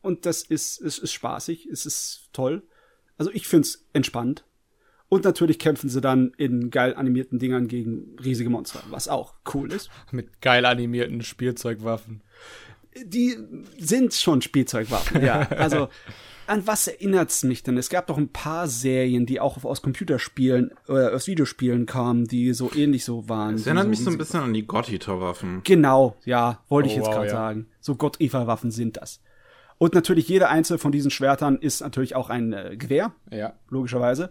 Und 0.00 0.26
das 0.26 0.42
ist 0.42 0.80
es 0.80 0.98
ist 0.98 1.12
spaßig, 1.12 1.66
es 1.66 1.84
ist 1.84 2.28
toll. 2.32 2.62
Also 3.16 3.32
ich 3.32 3.48
find's 3.48 3.84
entspannt. 3.92 4.44
Und 5.08 5.24
natürlich 5.24 5.58
kämpfen 5.58 5.88
sie 5.88 6.00
dann 6.02 6.32
in 6.36 6.70
geil 6.70 6.94
animierten 6.94 7.38
Dingern 7.38 7.66
gegen 7.66 8.16
riesige 8.22 8.50
Monster, 8.50 8.82
was 8.90 9.08
auch 9.08 9.34
cool 9.54 9.72
ist. 9.72 9.90
Mit 10.12 10.40
geil 10.42 10.66
animierten 10.66 11.22
Spielzeugwaffen. 11.22 12.22
Die 13.04 13.36
sind 13.78 14.12
schon 14.14 14.42
Spielzeugwaffen, 14.42 15.24
ja. 15.24 15.48
Also, 15.56 15.88
an 16.46 16.66
was 16.66 16.88
erinnert's 16.88 17.42
mich 17.44 17.62
denn? 17.62 17.76
Es 17.76 17.90
gab 17.90 18.06
doch 18.06 18.16
ein 18.18 18.32
paar 18.32 18.66
Serien, 18.68 19.24
die 19.26 19.38
auch 19.40 19.62
aus 19.64 19.82
Computerspielen, 19.82 20.72
äh, 20.88 20.92
aus 21.08 21.26
Videospielen 21.26 21.86
kamen, 21.86 22.26
die 22.26 22.52
so 22.54 22.70
ähnlich 22.74 23.04
so 23.04 23.28
waren. 23.28 23.56
Das 23.56 23.66
erinnert 23.66 23.88
mich 23.88 24.02
so 24.02 24.10
ein 24.10 24.18
bisschen 24.18 24.40
an 24.40 24.52
die 24.54 24.66
Gottiter-Waffen. 24.66 25.60
Genau, 25.64 26.16
ja, 26.24 26.62
wollte 26.68 26.88
ich 26.88 26.94
Oh, 26.94 26.98
jetzt 26.98 27.06
wow, 27.06 27.14
gerade 27.14 27.26
ja. 27.28 27.32
sagen. 27.32 27.66
So 27.80 27.94
Gott-Eva-Waffen 27.96 28.70
sind 28.70 28.96
das. 28.96 29.20
Und 29.76 29.94
natürlich 29.94 30.28
jede 30.28 30.48
einzelne 30.48 30.78
von 30.78 30.90
diesen 30.90 31.10
Schwertern 31.10 31.56
ist 31.58 31.80
natürlich 31.82 32.16
auch 32.16 32.30
ein 32.30 32.52
äh, 32.52 32.76
Gewehr, 32.76 33.12
Ja. 33.30 33.52
logischerweise. 33.70 34.30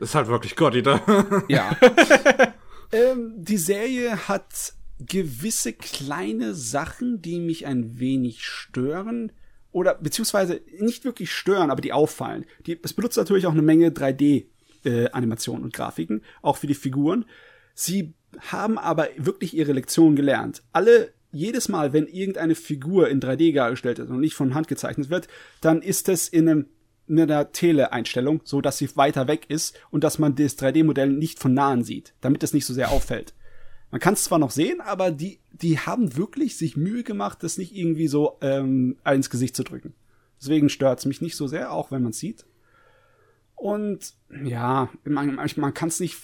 Ist 0.00 0.14
halt 0.14 0.28
wirklich 0.28 0.56
Gottiter. 0.56 1.00
Ja. 1.48 1.76
ähm, 2.92 3.34
die 3.36 3.58
Serie 3.58 4.28
hat 4.28 4.72
gewisse 4.98 5.72
kleine 5.72 6.54
Sachen, 6.54 7.20
die 7.22 7.38
mich 7.38 7.66
ein 7.66 7.98
wenig 7.98 8.44
stören. 8.44 9.32
Oder 9.72 9.94
beziehungsweise 9.94 10.62
nicht 10.78 11.04
wirklich 11.04 11.30
stören, 11.32 11.70
aber 11.70 11.82
die 11.82 11.92
auffallen. 11.92 12.46
Die, 12.66 12.78
es 12.82 12.94
benutzt 12.94 13.18
natürlich 13.18 13.46
auch 13.46 13.52
eine 13.52 13.62
Menge 13.62 13.90
3D-Animationen 13.90 15.64
und 15.64 15.74
Grafiken, 15.74 16.22
auch 16.42 16.56
für 16.56 16.66
die 16.66 16.74
Figuren. 16.74 17.24
Sie 17.74 18.14
haben 18.50 18.78
aber 18.78 19.08
wirklich 19.16 19.54
ihre 19.54 19.72
Lektion 19.72 20.16
gelernt. 20.16 20.62
Alle, 20.72 21.12
jedes 21.30 21.68
Mal, 21.68 21.92
wenn 21.92 22.06
irgendeine 22.06 22.54
Figur 22.54 23.08
in 23.08 23.20
3D 23.20 23.54
dargestellt 23.54 23.98
ist 23.98 24.10
und 24.10 24.20
nicht 24.20 24.34
von 24.34 24.54
Hand 24.54 24.66
gezeichnet 24.66 25.10
wird, 25.10 25.28
dann 25.60 25.82
ist 25.82 26.08
es 26.08 26.26
in 26.26 26.48
einem 26.48 26.60
in 26.62 26.66
einer 27.10 27.52
Tele-Einstellung, 27.52 28.40
so 28.44 28.60
dass 28.60 28.78
sie 28.78 28.96
weiter 28.96 29.28
weg 29.28 29.46
ist 29.48 29.78
und 29.90 30.04
dass 30.04 30.18
man 30.18 30.34
das 30.34 30.58
3D-Modell 30.58 31.08
nicht 31.08 31.38
von 31.38 31.54
nahen 31.54 31.84
sieht, 31.84 32.14
damit 32.20 32.42
es 32.42 32.52
nicht 32.52 32.66
so 32.66 32.74
sehr 32.74 32.90
auffällt. 32.90 33.34
Man 33.90 34.00
kann 34.00 34.14
es 34.14 34.24
zwar 34.24 34.38
noch 34.38 34.50
sehen, 34.52 34.80
aber 34.80 35.10
die, 35.10 35.40
die 35.52 35.78
haben 35.78 36.16
wirklich 36.16 36.56
sich 36.56 36.76
Mühe 36.76 37.02
gemacht, 37.02 37.42
das 37.42 37.58
nicht 37.58 37.74
irgendwie 37.74 38.06
so 38.06 38.38
ähm, 38.40 38.96
ins 39.04 39.30
Gesicht 39.30 39.56
zu 39.56 39.64
drücken. 39.64 39.94
Deswegen 40.40 40.68
stört 40.68 41.00
es 41.00 41.06
mich 41.06 41.20
nicht 41.20 41.36
so 41.36 41.46
sehr, 41.46 41.72
auch 41.72 41.90
wenn 41.90 42.02
man 42.02 42.10
es 42.10 42.18
sieht. 42.18 42.46
Und 43.56 44.14
ja, 44.42 44.88
man, 45.04 45.34
man 45.34 45.74
kann 45.74 45.88
es 45.88 46.00
nicht, 46.00 46.16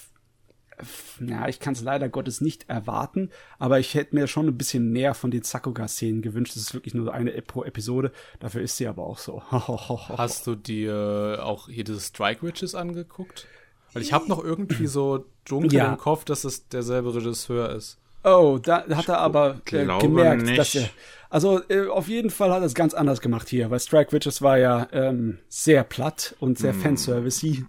ja, 1.27 1.48
ich 1.48 1.59
kann 1.61 1.74
es 1.74 1.82
leider 1.82 2.09
Gottes 2.09 2.40
nicht 2.40 2.69
erwarten, 2.69 3.31
aber 3.59 3.78
ich 3.78 3.94
hätte 3.94 4.15
mir 4.15 4.27
schon 4.27 4.47
ein 4.47 4.57
bisschen 4.59 4.93
mehr 4.93 5.15
von 5.15 5.31
den 5.31 5.43
Sakuga-Szenen 5.43 6.23
gewünscht. 6.23 6.55
Das 6.55 6.62
ist 6.62 6.74
wirklich 6.74 6.94
nur 6.94 7.12
eine 7.15 7.31
pro 7.43 7.65
Episode. 7.65 8.12
Dafür 8.40 8.62
ist 8.62 8.77
sie 8.77 8.86
aber 8.86 9.05
auch 9.05 9.19
so. 9.19 9.43
Hast 9.51 10.47
du 10.47 10.55
dir 10.55 11.40
auch 11.43 11.69
hier 11.69 11.85
diese 11.85 12.01
Strike 12.01 12.43
Witches 12.47 12.74
angeguckt? 12.74 13.47
Weil 13.93 14.03
ich 14.03 14.12
habe 14.12 14.28
noch 14.28 14.43
irgendwie 14.44 14.86
so 14.86 15.24
dunkel 15.47 15.73
Ja. 15.74 15.93
im 15.93 15.98
Kopf, 15.98 16.24
dass 16.24 16.44
es 16.44 16.69
derselbe 16.69 17.15
Regisseur 17.15 17.70
ist. 17.70 17.98
Oh, 18.24 18.59
da 18.61 18.85
hat 18.89 19.09
er 19.09 19.19
aber 19.19 19.61
äh, 19.70 19.86
gemerkt, 20.01 20.43
nicht. 20.43 20.59
dass 20.59 20.74
er. 20.74 20.89
Also 21.31 21.61
äh, 21.69 21.86
auf 21.86 22.09
jeden 22.09 22.31
Fall 22.31 22.51
hat 22.53 22.61
er 22.61 22.66
es 22.66 22.74
ganz 22.74 22.93
anders 22.93 23.20
gemacht 23.20 23.48
hier, 23.48 23.70
weil 23.70 23.78
Strike 23.81 24.12
Witches 24.12 24.43
war 24.43 24.59
ja 24.59 24.89
ähm, 24.93 25.39
sehr 25.48 25.85
platt 25.85 26.35
und 26.40 26.51
Hm. 26.51 26.57
sehr 26.57 26.74
fanservicey. 26.74 27.65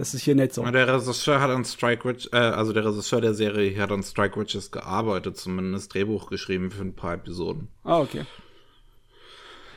Das 0.00 0.14
ist 0.14 0.22
hier 0.22 0.34
nicht 0.34 0.54
so. 0.54 0.64
Der 0.64 0.88
Regisseur 0.88 1.42
hat 1.42 1.50
an 1.50 1.62
Strike 1.62 2.08
Witch, 2.08 2.26
äh, 2.32 2.38
also 2.38 2.72
der 2.72 2.86
Regisseur 2.86 3.20
der 3.20 3.34
Serie 3.34 3.68
hier 3.68 3.82
hat 3.82 3.92
an 3.92 4.02
Strike 4.02 4.40
Witches 4.40 4.70
gearbeitet, 4.70 5.36
zumindest 5.36 5.92
Drehbuch 5.92 6.30
geschrieben 6.30 6.70
für 6.70 6.80
ein 6.80 6.94
paar 6.94 7.12
Episoden. 7.12 7.68
Ah, 7.84 7.98
okay. 7.98 8.24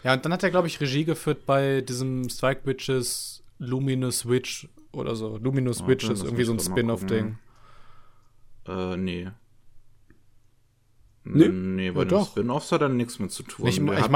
Ja, 0.01 0.13
und 0.13 0.23
dann 0.23 0.31
hat 0.31 0.41
er, 0.41 0.49
glaube 0.49 0.67
ich, 0.67 0.79
Regie 0.79 1.03
geführt 1.03 1.45
bei 1.45 1.81
diesem 1.81 2.29
Strike 2.29 2.61
Witches 2.63 3.43
Luminous 3.59 4.25
Witch 4.25 4.69
oder 4.93 5.17
so. 5.17 5.35
Luminous 5.35 5.81
Warte, 5.81 5.91
Witches, 5.91 6.09
lass 6.09 6.23
irgendwie 6.23 6.45
so 6.45 6.53
ein 6.53 6.59
Spin-off-Ding. 6.59 7.37
Äh, 8.65 8.95
nee. 8.95 9.29
Nee? 11.25 11.47
Nee, 11.47 11.91
bei 11.91 11.99
Ja, 12.01 12.05
den 12.05 12.09
doch. 12.09 12.27
Spin-Offs 12.31 12.71
hat 12.73 12.81
er 12.81 12.89
nichts 12.89 13.17
mit 13.19 13.31
zu 13.31 13.43
tun. 13.43 13.65
Ich, 13.67 13.75
ich, 13.77 13.81
meine, 13.81 13.99
ich, 14.01 14.09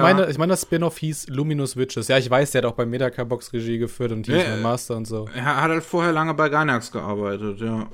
meine, 0.00 0.30
ich 0.30 0.38
meine, 0.38 0.50
das 0.52 0.62
Spin-off 0.62 0.96
hieß 0.96 1.28
Luminous 1.28 1.76
Witches. 1.76 2.08
Ja, 2.08 2.16
ich 2.16 2.30
weiß, 2.30 2.52
der 2.52 2.62
hat 2.62 2.66
auch 2.70 2.74
bei 2.74 2.86
Medaka-Box 2.86 3.52
Regie 3.52 3.76
geführt 3.78 4.12
und 4.12 4.24
hier 4.24 4.36
Ja, 4.36 4.42
ist 4.42 4.48
mein 4.48 4.58
äh, 4.60 4.62
Master 4.62 4.96
und 4.96 5.04
so. 5.06 5.28
Er 5.34 5.44
hat 5.44 5.70
halt 5.70 5.84
vorher 5.84 6.12
lange 6.12 6.32
bei 6.32 6.48
Gainax 6.48 6.90
gearbeitet, 6.90 7.60
ja. 7.60 7.86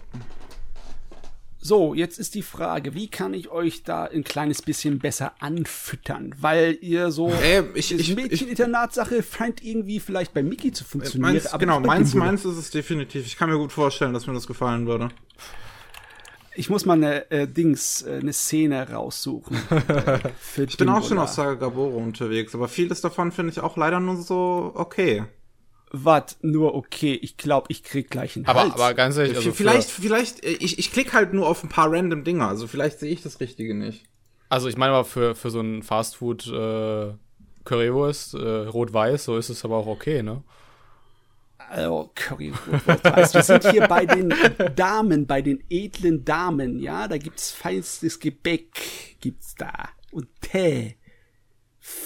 So, 1.62 1.92
jetzt 1.92 2.18
ist 2.18 2.34
die 2.36 2.42
Frage, 2.42 2.94
wie 2.94 3.08
kann 3.08 3.34
ich 3.34 3.50
euch 3.50 3.82
da 3.82 4.04
ein 4.04 4.24
kleines 4.24 4.62
bisschen 4.62 4.98
besser 4.98 5.32
anfüttern? 5.40 6.34
Weil 6.40 6.78
ihr 6.80 7.10
so 7.10 7.28
Äh, 7.28 7.64
ich- 7.74 7.92
ich- 7.92 8.16
Mädcheninternat-Sache 8.16 9.22
scheint 9.22 9.62
irgendwie 9.62 10.00
vielleicht 10.00 10.32
bei 10.32 10.42
Mickey 10.42 10.72
zu 10.72 10.84
funktionieren. 10.84 11.34
Meins, 11.34 11.46
aber 11.48 11.58
genau, 11.58 11.80
meins, 11.80 12.14
meins 12.14 12.46
ist 12.46 12.56
es 12.56 12.70
definitiv. 12.70 13.26
Ich 13.26 13.36
kann 13.36 13.50
mir 13.50 13.58
gut 13.58 13.72
vorstellen, 13.72 14.14
dass 14.14 14.26
mir 14.26 14.32
das 14.32 14.46
gefallen 14.46 14.86
würde. 14.86 15.10
Ich 16.60 16.68
muss 16.68 16.84
mal 16.84 16.92
eine 16.92 17.30
äh, 17.30 17.48
Dings, 17.48 18.02
äh, 18.02 18.18
eine 18.20 18.34
Szene 18.34 18.86
raussuchen. 18.90 19.56
äh, 19.70 20.18
für 20.38 20.64
Ich 20.64 20.76
bin 20.76 20.90
auch 20.90 21.02
schon 21.02 21.18
auf 21.18 21.30
Saga 21.30 21.54
Gaboro 21.54 21.96
unterwegs, 21.96 22.54
aber 22.54 22.68
vieles 22.68 23.00
davon 23.00 23.32
finde 23.32 23.52
ich 23.52 23.60
auch 23.60 23.78
leider 23.78 23.98
nur 23.98 24.16
so 24.16 24.72
okay. 24.74 25.24
Wart, 25.90 26.36
nur 26.42 26.74
okay. 26.74 27.18
Ich 27.22 27.38
glaube, 27.38 27.68
ich 27.70 27.82
krieg 27.82 28.10
gleich 28.10 28.36
einen 28.36 28.44
Aber, 28.44 28.60
Hals. 28.60 28.74
aber 28.74 28.92
ganz 28.92 29.16
ehrlich, 29.16 29.38
also 29.38 29.52
vielleicht, 29.52 29.88
vielleicht, 29.88 30.44
äh, 30.44 30.50
ich, 30.50 30.78
ich 30.78 30.92
klicke 30.92 31.14
halt 31.14 31.32
nur 31.32 31.48
auf 31.48 31.64
ein 31.64 31.70
paar 31.70 31.90
random 31.90 32.24
Dinger, 32.24 32.48
also 32.48 32.66
vielleicht 32.66 33.00
sehe 33.00 33.10
ich 33.10 33.22
das 33.22 33.40
Richtige 33.40 33.74
nicht. 33.74 34.04
also 34.50 34.68
ich 34.68 34.76
meine 34.76 34.92
aber 34.92 35.06
für, 35.06 35.34
für 35.34 35.50
so 35.50 35.60
ein 35.60 35.82
Fastfood 35.82 36.46
äh, 36.46 37.14
Currywurst, 37.64 38.34
äh, 38.34 38.66
rot-weiß, 38.66 39.24
so 39.24 39.38
ist 39.38 39.48
es 39.48 39.64
aber 39.64 39.78
auch 39.78 39.86
okay, 39.86 40.22
ne? 40.22 40.42
Also, 41.70 42.10
Currywurst. 42.16 43.04
Weißt, 43.04 43.34
wir 43.34 43.42
sind 43.44 43.70
hier 43.70 43.86
bei 43.86 44.04
den 44.04 44.34
Damen, 44.74 45.26
bei 45.26 45.40
den 45.40 45.62
edlen 45.70 46.24
Damen, 46.24 46.80
ja? 46.80 47.06
Da 47.06 47.16
gibt's 47.16 47.52
feinstes 47.52 48.18
Gebäck, 48.18 49.16
gibt's 49.20 49.54
da. 49.54 49.70
Und 50.10 50.26
Tee. 50.40 50.96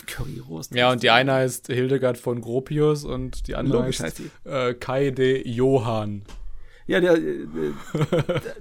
Currywurst. 0.06 0.74
Ja, 0.74 0.92
und 0.92 1.02
die 1.02 1.10
eine 1.10 1.32
heißt 1.32 1.68
Hildegard 1.68 2.18
von 2.18 2.42
Gropius 2.42 3.04
und 3.04 3.48
die 3.48 3.54
andere 3.54 3.78
Logisch 3.78 4.00
heißt 4.00 4.20
heißt 4.20 4.46
äh, 4.46 4.74
Kai 4.74 5.10
de 5.10 5.48
Johann. 5.48 6.24
Ja, 6.86 7.00
der, 7.00 7.14
äh, 7.16 7.40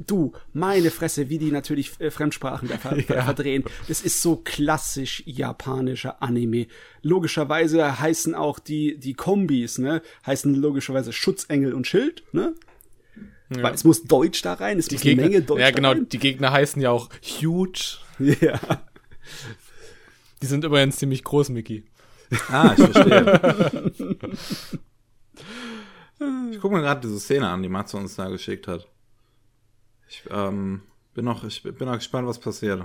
du, 0.07 0.31
meine 0.53 0.91
Fresse, 0.91 1.27
wie 1.29 1.37
die 1.37 1.51
natürlich 1.51 1.99
äh, 1.99 2.09
Fremdsprachen 2.09 2.69
da 2.69 2.77
ver 2.77 2.95
ver- 2.95 3.23
verdrehen. 3.23 3.65
Das 3.89 4.01
ist 4.01 4.21
so 4.21 4.37
klassisch 4.37 5.23
japanischer 5.25 6.21
Anime. 6.23 6.67
Logischerweise 7.01 7.99
heißen 7.99 8.33
auch 8.33 8.59
die, 8.59 8.97
die 8.97 9.13
Kombis, 9.13 9.77
ne, 9.77 10.01
heißen 10.25 10.55
logischerweise 10.55 11.11
Schutzengel 11.11 11.73
und 11.73 11.85
Schild, 11.87 12.23
ne? 12.31 12.53
Weil 13.49 13.73
es 13.75 13.83
muss 13.83 14.03
Deutsch 14.03 14.41
da 14.41 14.53
rein, 14.53 14.79
es 14.79 14.89
muss 14.89 15.05
eine 15.05 15.15
Menge 15.15 15.41
Deutsch 15.43 15.59
ja, 15.59 15.67
da 15.69 15.75
genau, 15.75 15.91
rein. 15.91 16.07
die 16.09 16.17
Gegner 16.17 16.51
heißen 16.51 16.81
ja 16.81 16.89
auch 16.91 17.09
Huge. 17.41 17.97
Ja. 18.19 18.59
Die 20.41 20.45
sind 20.47 20.63
übrigens 20.63 20.95
ziemlich 20.97 21.23
groß, 21.23 21.49
Mickey. 21.49 21.83
Ah, 22.49 22.73
ich 22.77 22.83
verstehe. 22.83 23.91
ich 26.51 26.59
gucke 26.59 26.75
mir 26.75 26.81
gerade 26.81 27.01
diese 27.01 27.19
Szene 27.19 27.47
an, 27.47 27.63
die 27.63 27.69
Matze 27.69 27.97
uns 27.97 28.15
da 28.15 28.29
geschickt 28.29 28.67
hat. 28.67 28.87
Ich 30.07 30.23
ähm, 30.29 30.81
bin 31.13 31.25
noch, 31.25 31.43
ich 31.43 31.63
bin 31.63 31.87
noch 31.87 31.95
gespannt, 31.95 32.27
was 32.27 32.39
passiert. 32.39 32.83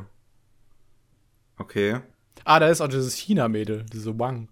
Okay. 1.56 2.00
Ah, 2.44 2.60
da 2.60 2.68
ist 2.68 2.80
auch 2.80 2.88
dieses 2.88 3.14
China-Mädel, 3.14 3.84
diese 3.92 4.18
Wang. 4.18 4.48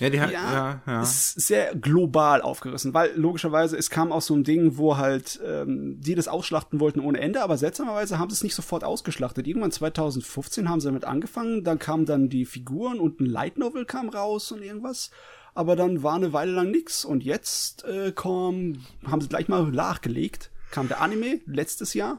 Ja, 0.00 0.10
die 0.10 0.20
hat, 0.20 0.32
Ja, 0.32 0.52
ja, 0.52 0.82
ja. 0.86 1.02
ist 1.02 1.40
sehr 1.40 1.74
global 1.74 2.42
aufgerissen, 2.42 2.92
weil 2.94 3.12
logischerweise 3.14 3.76
es 3.76 3.90
kam 3.90 4.12
aus 4.12 4.26
so 4.26 4.34
einem 4.34 4.44
Ding, 4.44 4.76
wo 4.76 4.96
halt 4.96 5.40
ähm, 5.44 6.00
die 6.00 6.14
das 6.14 6.28
ausschlachten 6.28 6.80
wollten 6.80 7.00
ohne 7.00 7.20
Ende, 7.20 7.42
aber 7.42 7.56
seltsamerweise 7.56 8.18
haben 8.18 8.28
sie 8.30 8.34
es 8.34 8.42
nicht 8.42 8.56
sofort 8.56 8.82
ausgeschlachtet. 8.82 9.46
Irgendwann 9.46 9.70
2015 9.70 10.68
haben 10.68 10.80
sie 10.80 10.88
damit 10.88 11.04
angefangen, 11.04 11.62
dann 11.62 11.78
kamen 11.78 12.06
dann 12.06 12.28
die 12.28 12.44
Figuren 12.44 12.98
und 12.98 13.20
ein 13.20 13.26
Light 13.26 13.56
Novel 13.56 13.84
kam 13.84 14.08
raus 14.08 14.50
und 14.50 14.62
irgendwas, 14.62 15.10
aber 15.54 15.76
dann 15.76 16.02
war 16.02 16.14
eine 16.14 16.32
Weile 16.32 16.52
lang 16.52 16.70
nichts. 16.70 17.04
Und 17.04 17.24
jetzt 17.24 17.84
äh, 17.84 18.12
kam, 18.12 18.84
haben 19.06 19.20
sie 19.20 19.28
gleich 19.28 19.48
mal 19.48 19.64
nachgelegt, 19.70 20.50
kam 20.70 20.88
der 20.88 21.00
Anime 21.00 21.40
letztes 21.46 21.94
Jahr 21.94 22.18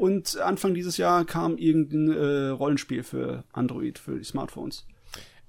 und 0.00 0.38
Anfang 0.38 0.72
dieses 0.72 0.96
Jahr 0.96 1.26
kam 1.26 1.58
irgendein 1.58 2.10
äh, 2.10 2.48
Rollenspiel 2.48 3.02
für 3.02 3.44
Android, 3.52 3.98
für 3.98 4.16
die 4.16 4.24
Smartphones. 4.24 4.86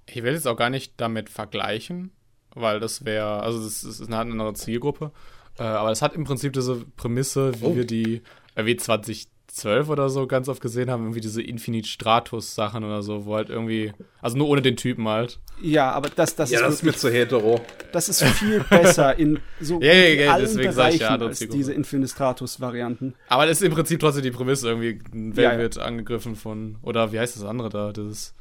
Ich 0.06 0.24
will 0.24 0.34
jetzt 0.34 0.48
auch 0.48 0.58
gar 0.58 0.70
nicht 0.70 0.95
damit 0.98 1.30
vergleichen, 1.30 2.12
weil 2.53 2.82
das 2.82 3.06
wäre, 3.06 3.41
also 3.44 3.64
das, 3.64 3.84
ist 3.84 4.02
eine 4.02 4.18
andere 4.18 4.53
Zielgruppe. 4.53 5.12
Äh, 5.58 5.64
aber 5.64 5.91
es 5.91 6.02
hat 6.02 6.16
im 6.16 6.26
Prinzip 6.26 6.52
diese 6.52 6.84
Prämisse, 6.98 7.53
wie 7.62 7.66
oh. 7.66 7.76
wir 7.76 7.86
die 7.86 8.24
äh, 8.56 8.66
WW 8.66 8.76
20 8.76 9.30
zwölf 9.53 9.90
oder 9.90 10.10
so 10.10 10.28
ganz 10.28 10.48
oft 10.48 10.61
gesehen 10.61 10.90
haben, 10.90 11.03
irgendwie 11.03 11.22
diese 11.22 11.41
Infinite 11.41 11.88
Stratus 11.88 12.56
Sachen 12.56 12.84
oder 12.84 13.03
so, 13.03 13.26
wo 13.26 13.36
halt 13.36 13.49
irgendwie, 13.49 13.94
also 14.22 14.38
nur 14.38 14.48
ohne 14.48 14.61
den 14.61 14.78
Typen 14.78 15.07
halt. 15.07 15.40
Ja, 15.61 15.91
aber 15.91 16.10
das, 16.10 16.36
das, 16.36 16.52
ja, 16.52 16.60
ist, 16.60 16.65
das 16.65 16.73
ist 16.76 16.84
mir 16.84 16.94
zu 16.94 17.11
hetero. 17.11 17.61
Das 17.91 18.10
ist 18.10 18.23
viel 18.23 18.61
besser 18.61 19.18
in 19.18 19.40
so 19.60 19.80
ja, 19.82 19.94
ja, 19.94 20.07
ja, 20.22 20.34
allen 20.34 20.45
deswegen 20.45 20.69
Bereichen 20.69 20.95
ich 20.95 21.02
ja, 21.02 21.15
als 21.18 21.40
diese 21.40 21.73
Infinite 21.73 22.11
Stratus 22.11 22.61
Varianten. 22.61 23.14
Aber 23.28 23.45
das 23.45 23.61
ist 23.61 23.68
im 23.68 23.73
Prinzip 23.73 23.99
trotzdem 23.99 24.23
die 24.23 24.32
Prämisse 24.32 24.69
irgendwie, 24.69 24.99
wer 25.11 25.44
ja, 25.44 25.53
ja. 25.53 25.60
wird 25.60 25.78
angegriffen 25.78 26.36
von 26.36 26.78
oder 26.82 27.11
wie 27.11 27.19
heißt 27.19 27.36
das 27.36 27.44
andere 27.44 27.69
da, 27.69 27.91
dieses 27.91 28.34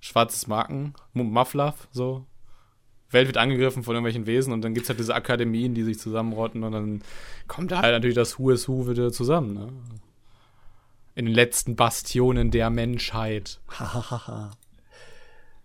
schwarzes 0.00 0.46
Marken 0.46 0.94
Mufflaff 1.12 1.88
so. 1.90 2.26
Welt 3.10 3.28
wird 3.28 3.36
angegriffen 3.36 3.82
von 3.84 3.94
irgendwelchen 3.94 4.26
Wesen 4.26 4.52
und 4.52 4.62
dann 4.62 4.74
gibt 4.74 4.84
es 4.84 4.90
halt 4.90 4.98
diese 4.98 5.14
Akademien, 5.14 5.74
die 5.74 5.84
sich 5.84 5.98
zusammenrotten 5.98 6.64
und 6.64 6.72
dann 6.72 7.02
kommt 7.46 7.70
da 7.70 7.80
halt 7.80 7.94
natürlich 7.94 8.16
das 8.16 8.38
Who 8.38 8.50
is 8.50 8.68
Who 8.68 8.88
wieder 8.88 9.12
zusammen. 9.12 9.54
Ne? 9.54 9.68
In 11.14 11.26
den 11.26 11.34
letzten 11.34 11.76
Bastionen 11.76 12.50
der 12.50 12.70
Menschheit. 12.70 13.60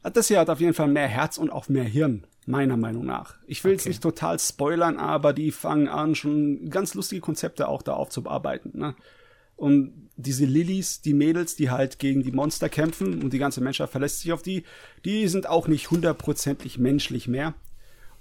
Das 0.03 0.27
hier 0.27 0.39
hat 0.39 0.49
auf 0.49 0.61
jeden 0.61 0.73
Fall 0.73 0.87
mehr 0.87 1.07
Herz 1.07 1.37
und 1.37 1.49
auch 1.49 1.69
mehr 1.69 1.83
Hirn, 1.83 2.23
meiner 2.45 2.77
Meinung 2.77 3.05
nach. 3.05 3.35
Ich 3.47 3.63
will 3.63 3.73
jetzt 3.73 3.87
nicht 3.87 4.01
total 4.01 4.39
spoilern, 4.39 4.97
aber 4.97 5.33
die 5.33 5.51
fangen 5.51 5.87
an, 5.87 6.15
schon 6.15 6.69
ganz 6.69 6.93
lustige 6.93 7.21
Konzepte 7.21 7.67
auch 7.67 7.81
da 7.81 7.93
aufzuarbeiten. 7.93 8.77
Ne? 8.77 8.95
Und 9.55 10.09
diese 10.15 10.45
Lilies, 10.45 11.01
die 11.01 11.13
Mädels, 11.13 11.55
die 11.55 11.69
halt 11.69 11.99
gegen 11.99 12.23
die 12.23 12.31
Monster 12.31 12.69
kämpfen 12.69 13.21
und 13.21 13.33
die 13.33 13.39
ganze 13.39 13.61
Menschheit 13.61 13.89
verlässt 13.89 14.19
sich 14.19 14.31
auf 14.31 14.41
die, 14.41 14.63
die 15.03 15.27
sind 15.27 15.47
auch 15.47 15.67
nicht 15.67 15.91
hundertprozentig 15.91 16.77
menschlich 16.77 17.27
mehr. 17.27 17.53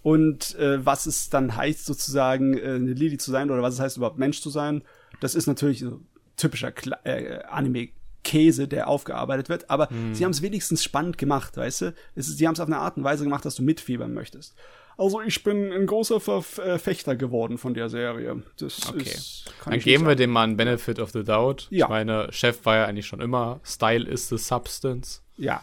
Und 0.03 0.55
äh, 0.57 0.85
was 0.85 1.07
es 1.07 1.29
dann 1.29 1.57
heißt, 1.57 1.85
sozusagen 1.87 2.57
äh, 2.57 2.75
eine 2.75 2.93
Lily 2.93 3.19
zu 3.19 3.31
sein 3.31 3.51
oder 3.51 3.63
was 3.63 3.75
es 3.75 3.81
heißt, 3.81 3.97
überhaupt 3.97 4.19
Mensch 4.19 4.41
zu 4.41 4.51
sein, 4.51 4.83
das 5.21 5.35
ist 5.35 5.47
natürlich 5.47 5.81
so 5.81 6.01
typischer 6.39 6.73
Kla 6.73 6.99
äh, 7.05 7.43
Anime-Käse, 7.51 8.67
der 8.69 8.89
aufgearbeitet 8.89 9.49
wird. 9.51 9.69
Aber 9.71 9.89
sie 10.13 10.25
haben 10.25 10.31
es 10.33 10.41
wenigstens 10.43 10.83
spannend 10.83 11.19
gemacht, 11.19 11.57
weißt 11.57 11.81
du? 11.83 11.95
Es 12.15 12.29
ist, 12.29 12.39
sie 12.39 12.47
haben 12.47 12.55
es 12.55 12.61
auf 12.61 12.67
eine 12.67 12.79
Art 12.79 12.97
und 12.97 13.05
Weise 13.05 13.25
gemacht, 13.25 13.45
dass 13.45 13.57
du 13.57 13.63
mitfiebern 13.63 14.15
möchtest. 14.15 14.55
Also 14.97 15.21
ich 15.21 15.45
bin 15.45 15.73
ein 15.73 15.87
großer 15.87 16.21
Verfechter 16.21 17.15
geworden 17.15 17.57
von 17.57 17.73
der 17.73 17.89
Serie. 17.89 18.43
Das 18.59 18.89
Okay. 18.89 19.03
ist. 19.11 19.45
Dann 19.65 19.79
geben 19.79 20.07
wir 20.09 20.17
dem 20.17 20.31
mal 20.31 20.43
einen 20.43 20.57
Benefit 20.57 20.99
of 20.99 21.13
the 21.13 21.23
Doubt. 21.23 21.69
Ja. 21.71 21.87
Ich 21.87 21.91
meine, 21.91 22.33
Chef 22.33 22.65
war 22.67 22.77
ja 22.77 22.85
eigentlich 22.87 23.07
schon 23.07 23.21
immer 23.21 23.61
Style 23.65 24.09
is 24.09 24.29
the 24.29 24.39
Substance. 24.39 25.23
Ja. 25.37 25.63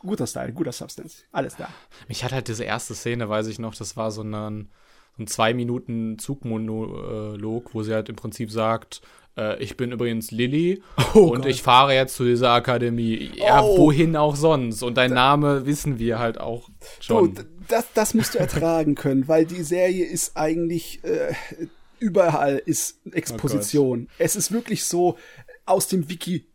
Guter 0.00 0.26
Style, 0.26 0.52
guter 0.52 0.72
Substance. 0.72 1.24
Alles 1.32 1.56
da. 1.56 1.68
Mich 2.06 2.22
hat 2.22 2.32
halt 2.32 2.48
diese 2.48 2.64
erste 2.64 2.94
Szene, 2.94 3.28
weiß 3.30 3.46
ich 3.46 3.58
noch, 3.58 3.74
das 3.74 3.96
war 3.96 4.10
so 4.10 4.22
ein, 4.22 4.68
ein 5.18 5.26
zwei 5.26 5.54
Minuten 5.54 6.18
Zugmonolog, 6.18 7.74
wo 7.74 7.82
sie 7.82 7.94
halt 7.94 8.08
im 8.08 8.16
Prinzip 8.16 8.50
sagt, 8.50 9.00
äh, 9.36 9.62
ich 9.62 9.76
bin 9.76 9.92
übrigens 9.92 10.30
Lilly 10.30 10.82
und 11.14 11.46
ich 11.46 11.62
fahre 11.62 11.94
jetzt 11.94 12.16
zu 12.16 12.24
dieser 12.24 12.50
Akademie. 12.52 13.30
Ja, 13.36 13.62
Oh. 13.62 13.78
wohin 13.78 14.16
auch 14.16 14.36
sonst? 14.36 14.82
Und 14.82 14.96
dein 14.96 15.12
Name 15.12 15.66
wissen 15.66 15.98
wir 15.98 16.18
halt 16.18 16.38
auch 16.38 16.68
schon. 17.00 17.34
Du, 17.34 17.42
das, 17.68 17.86
das 17.94 18.14
musst 18.14 18.34
du 18.34 18.38
ertragen 18.38 18.94
können, 18.96 19.26
weil 19.28 19.46
die 19.46 19.62
Serie 19.62 20.04
ist 20.04 20.36
eigentlich 20.36 21.02
äh, 21.04 21.34
überall 21.98 22.60
ist 22.64 23.00
Exposition. 23.12 24.08
es 24.18 24.36
ist 24.36 24.52
wirklich 24.52 24.84
so 24.84 25.16
aus 25.64 25.88
dem 25.88 26.08
Wiki 26.08 26.46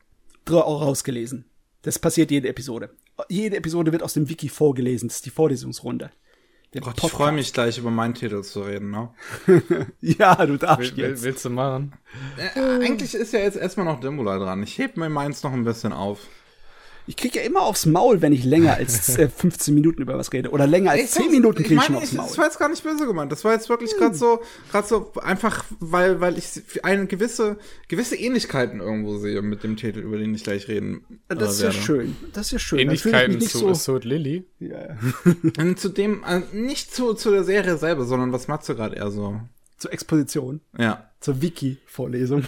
rausgelesen. 0.50 1.46
Das 1.84 1.98
passiert 2.00 2.30
jede 2.32 2.48
Episode. 2.48 2.92
Jede 3.30 3.58
Episode 3.58 3.92
wird 3.92 4.04
aus 4.04 4.14
dem 4.14 4.30
Wiki 4.30 4.50
vorgelesen. 4.50 5.08
Das 5.10 5.18
ist 5.18 5.26
die 5.26 5.30
Vorlesungsrunde. 5.32 6.12
Der 6.74 6.82
Gott, 6.82 6.94
ich 6.96 7.02
Podcast. 7.02 7.14
freue 7.22 7.32
mich 7.34 7.52
gleich 7.52 7.78
über 7.78 7.92
meinen 7.92 8.14
Titel 8.14 8.44
zu 8.44 8.62
reden, 8.62 8.92
ne? 8.92 9.10
Ja, 10.00 10.36
du 10.46 10.56
darfst 10.58 10.96
will, 10.96 11.04
will, 11.04 11.10
jetzt. 11.12 11.24
willst 11.24 11.44
du 11.44 11.50
machen? 11.50 11.92
Äh, 12.38 12.60
eigentlich 12.86 13.14
ist 13.14 13.34
ja 13.34 13.40
jetzt 13.40 13.58
erstmal 13.58 13.86
noch 13.86 14.00
Dimbula 14.00 14.38
dran. 14.40 14.64
Ich 14.64 14.78
heb 14.78 14.96
mir 14.96 15.10
meins 15.10 15.44
noch 15.44 15.52
ein 15.52 15.66
bisschen 15.66 15.92
auf. 15.92 16.20
Ich 17.08 17.18
krieg 17.18 17.36
ja 17.36 17.42
immer 17.42 17.62
aufs 17.62 17.86
Maul, 17.86 18.22
wenn 18.22 18.32
ich 18.32 18.44
länger 18.44 18.76
als 18.76 19.10
äh, 19.18 19.28
15 19.28 19.74
Minuten 19.74 20.02
über 20.02 20.18
was 20.18 20.32
rede. 20.32 20.50
Oder 20.52 20.68
länger 20.68 20.92
als 20.92 21.12
10 21.12 21.32
Minuten 21.32 21.64
krieg 21.64 21.78
ich 21.78 21.84
schon 21.84 21.96
aufs 21.96 22.12
ich, 22.12 22.18
Maul. 22.18 22.28
Das 22.28 22.38
war 22.38 22.46
jetzt 22.46 22.60
gar 22.60 22.70
nicht 22.70 22.84
böse 22.84 23.06
gemeint. 23.06 23.32
Das 23.32 23.44
war 23.44 23.54
jetzt 23.54 23.70
wirklich 23.70 23.96
gerade 23.98 24.16
so, 24.16 24.42
gerade 24.72 24.88
so 24.88 25.12
einfach, 25.22 25.66
weil, 25.80 26.22
weil 26.22 26.38
ich 26.38 26.46
eine 26.84 27.08
gewisse, 27.08 27.58
gewisse 27.88 28.16
Ähnlichkeiten 28.16 28.80
irgendwo 28.80 29.18
sehe 29.18 29.42
mit 29.42 29.64
dem 29.64 29.78
Titel, 29.78 30.00
über 30.00 30.18
den 30.18 30.34
ich 30.36 30.44
gleich 30.44 30.68
reden 30.68 31.04
äh, 31.30 31.36
Das 31.36 31.54
ist 31.54 31.62
ja 31.62 31.68
werde. 31.70 31.82
schön. 31.82 32.16
Das 32.34 32.48
ist 32.48 32.52
ja 32.52 32.60
schön. 32.60 32.80
Ich 32.80 32.86
Ähnlichkeiten 32.86 33.42
zu 33.42 33.58
so. 33.58 33.70
Assault 33.70 34.06
Lily. 34.06 34.46
Ja, 34.60 34.70
ja. 34.70 34.98
Und 35.58 35.80
zu 35.80 35.90
dem, 35.90 36.24
äh, 36.24 36.42
nicht 36.54 36.94
zu, 36.94 37.14
zu 37.14 37.32
der 37.32 37.44
Serie 37.44 37.78
selber, 37.78 38.06
sondern 38.06 38.32
was 38.32 38.48
Matze 38.48 38.76
gerade 38.76 38.96
eher 38.96 39.12
so. 39.12 39.40
Zur 39.78 39.92
Exposition. 39.94 40.62
Ja, 40.78 41.10
Zur 41.20 41.42
Wiki-Vorlesung. 41.42 42.46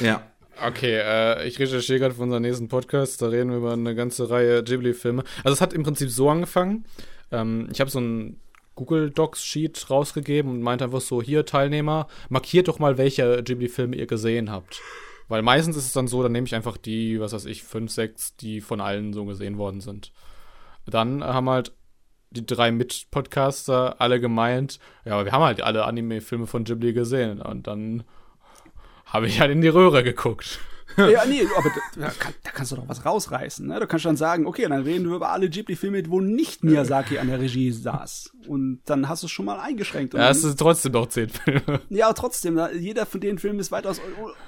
ja. 0.00 0.22
Okay, 0.60 0.96
äh, 0.96 1.46
ich 1.46 1.58
recherchiere 1.60 2.00
gerade 2.00 2.14
für 2.14 2.22
unseren 2.22 2.42
nächsten 2.42 2.68
Podcast. 2.68 3.22
Da 3.22 3.28
reden 3.28 3.50
wir 3.50 3.58
über 3.58 3.72
eine 3.72 3.94
ganze 3.94 4.28
Reihe 4.28 4.64
Ghibli-Filme. 4.64 5.22
Also 5.44 5.54
es 5.54 5.60
hat 5.60 5.72
im 5.72 5.84
Prinzip 5.84 6.10
so 6.10 6.28
angefangen. 6.28 6.84
Ähm, 7.30 7.68
ich 7.70 7.80
habe 7.80 7.90
so 7.90 7.98
einen 7.98 8.40
Google 8.74 9.10
Docs 9.10 9.44
Sheet 9.44 9.88
rausgegeben 9.88 10.50
und 10.50 10.62
meinte 10.62 10.84
einfach 10.84 11.00
so, 11.00 11.22
hier 11.22 11.46
Teilnehmer, 11.46 12.08
markiert 12.28 12.66
doch 12.66 12.80
mal, 12.80 12.98
welche 12.98 13.42
Ghibli-Filme 13.42 13.94
ihr 13.94 14.06
gesehen 14.06 14.50
habt. 14.50 14.80
Weil 15.28 15.42
meistens 15.42 15.76
ist 15.76 15.86
es 15.86 15.92
dann 15.92 16.08
so, 16.08 16.22
dann 16.22 16.32
nehme 16.32 16.46
ich 16.46 16.54
einfach 16.54 16.76
die, 16.76 17.20
was 17.20 17.32
weiß 17.32 17.44
ich, 17.44 17.62
fünf, 17.62 17.92
sechs, 17.92 18.34
die 18.36 18.60
von 18.60 18.80
allen 18.80 19.12
so 19.12 19.26
gesehen 19.26 19.58
worden 19.58 19.80
sind. 19.80 20.12
Dann 20.86 21.22
haben 21.22 21.48
halt 21.50 21.72
die 22.30 22.44
drei 22.44 22.72
Mit-Podcaster 22.72 24.00
alle 24.00 24.20
gemeint, 24.20 24.80
ja, 25.04 25.24
wir 25.24 25.32
haben 25.32 25.42
halt 25.42 25.62
alle 25.62 25.84
Anime-Filme 25.84 26.46
von 26.46 26.64
Ghibli 26.64 26.92
gesehen. 26.92 27.40
Und 27.40 27.66
dann 27.66 28.04
habe 29.08 29.26
ich 29.26 29.40
halt 29.40 29.50
in 29.50 29.60
die 29.60 29.68
Röhre 29.68 30.02
geguckt. 30.02 30.60
Ja, 30.96 31.24
nee, 31.26 31.42
aber 31.56 31.70
da, 31.96 32.08
kann, 32.10 32.34
da 32.42 32.50
kannst 32.50 32.72
du 32.72 32.76
doch 32.76 32.88
was 32.88 33.04
rausreißen. 33.04 33.64
Ne? 33.68 33.78
Du 33.78 33.86
kannst 33.86 34.04
dann 34.04 34.16
sagen, 34.16 34.46
okay, 34.46 34.66
dann 34.68 34.82
reden 34.82 35.08
wir 35.08 35.14
über 35.16 35.28
alle 35.30 35.48
Ghibli-Filme, 35.48 36.02
wo 36.08 36.20
nicht 36.20 36.64
Miyazaki 36.64 37.18
an 37.18 37.28
der 37.28 37.38
Regie 37.38 37.70
saß. 37.70 38.32
Und 38.48 38.80
dann 38.86 39.08
hast 39.08 39.22
du 39.22 39.26
es 39.26 39.30
schon 39.30 39.44
mal 39.44 39.60
eingeschränkt. 39.60 40.14
Und 40.14 40.20
Ja, 40.20 40.30
es 40.30 40.42
sind 40.42 40.58
trotzdem 40.58 40.92
noch 40.92 41.06
zehn 41.06 41.28
Filme. 41.28 41.82
ja, 41.90 42.06
aber 42.06 42.14
trotzdem, 42.16 42.56
da- 42.56 42.72
jeder 42.72 43.06
von 43.06 43.20
den 43.20 43.38
Filmen 43.38 43.60
ist 43.60 43.70
weitaus 43.70 44.00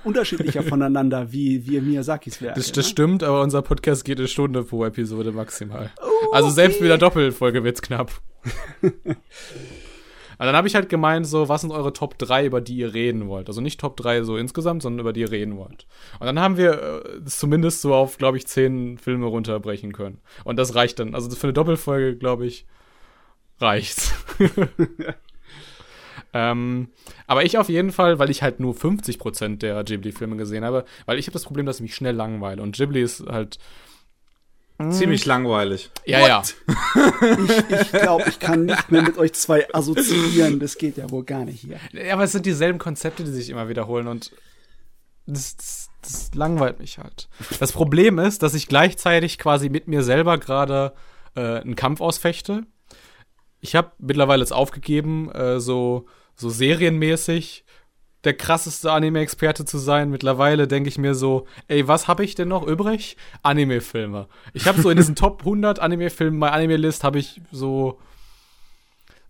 unterschiedlicher 0.03 0.65
voneinander, 0.65 1.31
wie, 1.31 1.65
wie 1.69 1.81
Miyazakis 1.81 2.43
Werke. 2.43 2.59
Das, 2.59 2.73
das 2.73 2.87
ne? 2.87 2.91
stimmt, 2.91 3.23
aber 3.23 3.43
unser 3.43 3.63
Podcast 3.63 4.05
geht 4.05 4.19
eine 4.19 4.27
Stunde 4.27 4.65
pro 4.65 4.85
Episode 4.85 5.31
maximal. 5.31 5.93
Also 6.33 6.51
selbst 6.51 6.81
mit 6.81 6.91
der 6.91 6.99
Doppelfolge 6.99 7.63
wird's 7.63 7.81
knapp. 7.83 8.11
Und 10.41 10.47
dann 10.47 10.57
habe 10.57 10.67
ich 10.67 10.75
halt 10.75 10.89
gemeint, 10.89 11.27
so, 11.27 11.51
was 11.51 11.61
sind 11.61 11.71
eure 11.71 11.93
Top 11.93 12.17
3, 12.17 12.47
über 12.47 12.63
die 12.63 12.75
ihr 12.75 12.95
reden 12.95 13.29
wollt? 13.29 13.49
Also 13.49 13.61
nicht 13.61 13.79
Top 13.79 13.99
3 13.99 14.23
so 14.23 14.39
insgesamt, 14.39 14.81
sondern 14.81 15.01
über 15.01 15.13
die 15.13 15.21
ihr 15.21 15.31
reden 15.31 15.59
wollt. 15.59 15.87
Und 16.19 16.25
dann 16.25 16.41
haben 16.41 16.57
wir 16.57 17.05
äh, 17.05 17.19
es 17.27 17.39
zumindest 17.39 17.83
so 17.83 17.95
auf, 17.95 18.17
glaube 18.17 18.39
ich, 18.39 18.47
10 18.47 18.97
Filme 18.97 19.27
runterbrechen 19.27 19.93
können. 19.93 20.23
Und 20.45 20.57
das 20.57 20.75
reicht 20.75 20.99
dann. 20.99 21.15
Also 21.15 21.29
für 21.37 21.43
eine 21.43 21.53
Doppelfolge, 21.53 22.17
glaube 22.17 22.47
ich, 22.47 22.65
reicht's. 23.59 24.15
ähm, 26.33 26.89
aber 27.27 27.45
ich 27.45 27.59
auf 27.59 27.69
jeden 27.69 27.93
Fall, 27.93 28.19
weil 28.19 28.31
ich 28.31 28.43
halt 28.43 28.61
nur 28.61 28.73
50% 28.73 29.59
der 29.59 29.85
Ghibli-Filme 29.85 30.39
gesehen 30.39 30.65
habe, 30.65 30.87
weil 31.05 31.19
ich 31.19 31.27
habe 31.27 31.35
das 31.35 31.45
Problem, 31.45 31.67
dass 31.67 31.77
ich 31.77 31.83
mich 31.83 31.95
schnell 31.95 32.15
langweile. 32.15 32.63
Und 32.63 32.77
Ghibli 32.77 33.03
ist 33.03 33.27
halt. 33.27 33.59
Ziemlich 34.89 35.27
langweilig. 35.27 35.91
Ja, 36.07 36.27
ja. 36.27 36.43
Ich, 36.43 37.81
ich 37.81 37.93
glaube, 37.93 38.25
ich 38.29 38.39
kann 38.39 38.65
nicht 38.65 38.91
mehr 38.91 39.03
mit 39.03 39.19
euch 39.19 39.35
zwei 39.35 39.67
assoziieren. 39.75 40.59
Das 40.59 40.79
geht 40.79 40.97
ja 40.97 41.11
wohl 41.11 41.25
gar 41.25 41.45
nicht 41.45 41.61
hier. 41.61 41.79
Ja, 41.93 42.15
aber 42.15 42.25
es 42.25 42.33
sind 42.33 42.47
dieselben 42.47 42.79
Konzepte, 42.79 43.25
die 43.25 43.31
sich 43.31 43.51
immer 43.51 43.69
wiederholen 43.69 44.09
und 44.09 44.33
das, 45.27 45.57
das, 45.57 45.91
das 46.03 46.31
langweilt 46.35 46.79
mich 46.79 46.99
halt. 46.99 47.29
Das 47.59 47.73
Problem 47.73 48.19
ist, 48.19 48.43
dass 48.43 48.55
ich 48.55 48.69
gleichzeitig 48.69 49.39
quasi 49.39 49.69
mit 49.69 49.87
mir 49.87 50.03
selber 50.03 50.39
gerade 50.39 50.95
äh, 51.35 51.61
einen 51.61 51.77
Kampf 51.77 52.01
ausfechte. 52.01 52.65
Ich 53.61 53.77
habe 53.77 53.93
mittlerweile 53.99 54.41
jetzt 54.41 54.53
aufgegeben, 54.53 55.31
äh, 55.33 55.61
so, 55.61 56.07
so 56.35 56.49
serienmäßig 56.49 57.65
der 58.25 58.35
krasseste 58.35 58.93
Anime-Experte 58.93 59.65
zu 59.65 59.79
sein. 59.79 60.11
Mittlerweile 60.11 60.69
denke 60.69 60.89
ich 60.89 60.99
mir 60.99 61.15
so, 61.15 61.47
ey, 61.69 61.89
was 61.89 62.09
habe 62.09 62.25
ich 62.25 62.35
denn 62.35 62.49
noch 62.49 62.67
übrig? 62.67 63.17
Anime-Filme. 63.43 64.29
Ich 64.53 64.67
habe 64.67 64.81
so 64.83 64.91
in 64.91 64.97
diesen 64.97 65.15
Top 65.17 65.41
100 65.41 65.79
Anime-Filmen, 65.79 66.39
bei 66.39 66.51
Anime-List 66.51 67.05
habe 67.05 67.19
ich 67.19 67.41
so 67.51 67.99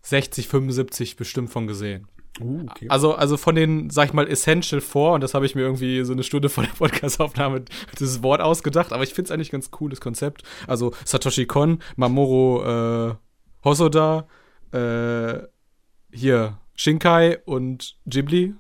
60, 0.03 0.49
75 0.49 1.17
bestimmt 1.17 1.51
von 1.51 1.67
gesehen. 1.67 2.09
Uh, 2.41 2.63
okay. 2.71 2.87
Also, 2.89 3.15
also 3.15 3.37
von 3.37 3.55
den, 3.55 3.91
sag 3.91 4.09
ich 4.09 4.13
mal, 4.13 4.27
Essential 4.27 4.81
vor, 4.81 5.15
und 5.15 5.21
das 5.21 5.35
habe 5.35 5.47
ich 5.47 5.55
mir 5.55 5.63
irgendwie 5.63 6.05
so 6.05 6.13
eine 6.13 6.23
Stunde 6.23 6.49
vor 6.49 6.65
der 6.65 6.73
Podcast-Aufnahme 6.73 7.65
dieses 7.99 8.23
Wort 8.23 8.41
ausgedacht, 8.41 8.93
aber 8.93 9.03
ich 9.03 9.15
finde 9.15 9.29
es 9.29 9.31
eigentlich 9.31 9.51
ganz 9.51 9.71
cooles 9.71 10.01
Konzept. 10.01 10.43
Also 10.67 10.93
Satoshi 11.05 11.47
Kon, 11.47 11.81
Mamoru 11.97 12.63
äh, 12.63 13.15
Hosoda, 13.65 14.27
äh, 14.73 15.41
hier 16.13 16.59
Shinkai 16.75 17.39
und 17.45 17.97
Ghibli. 18.07 18.55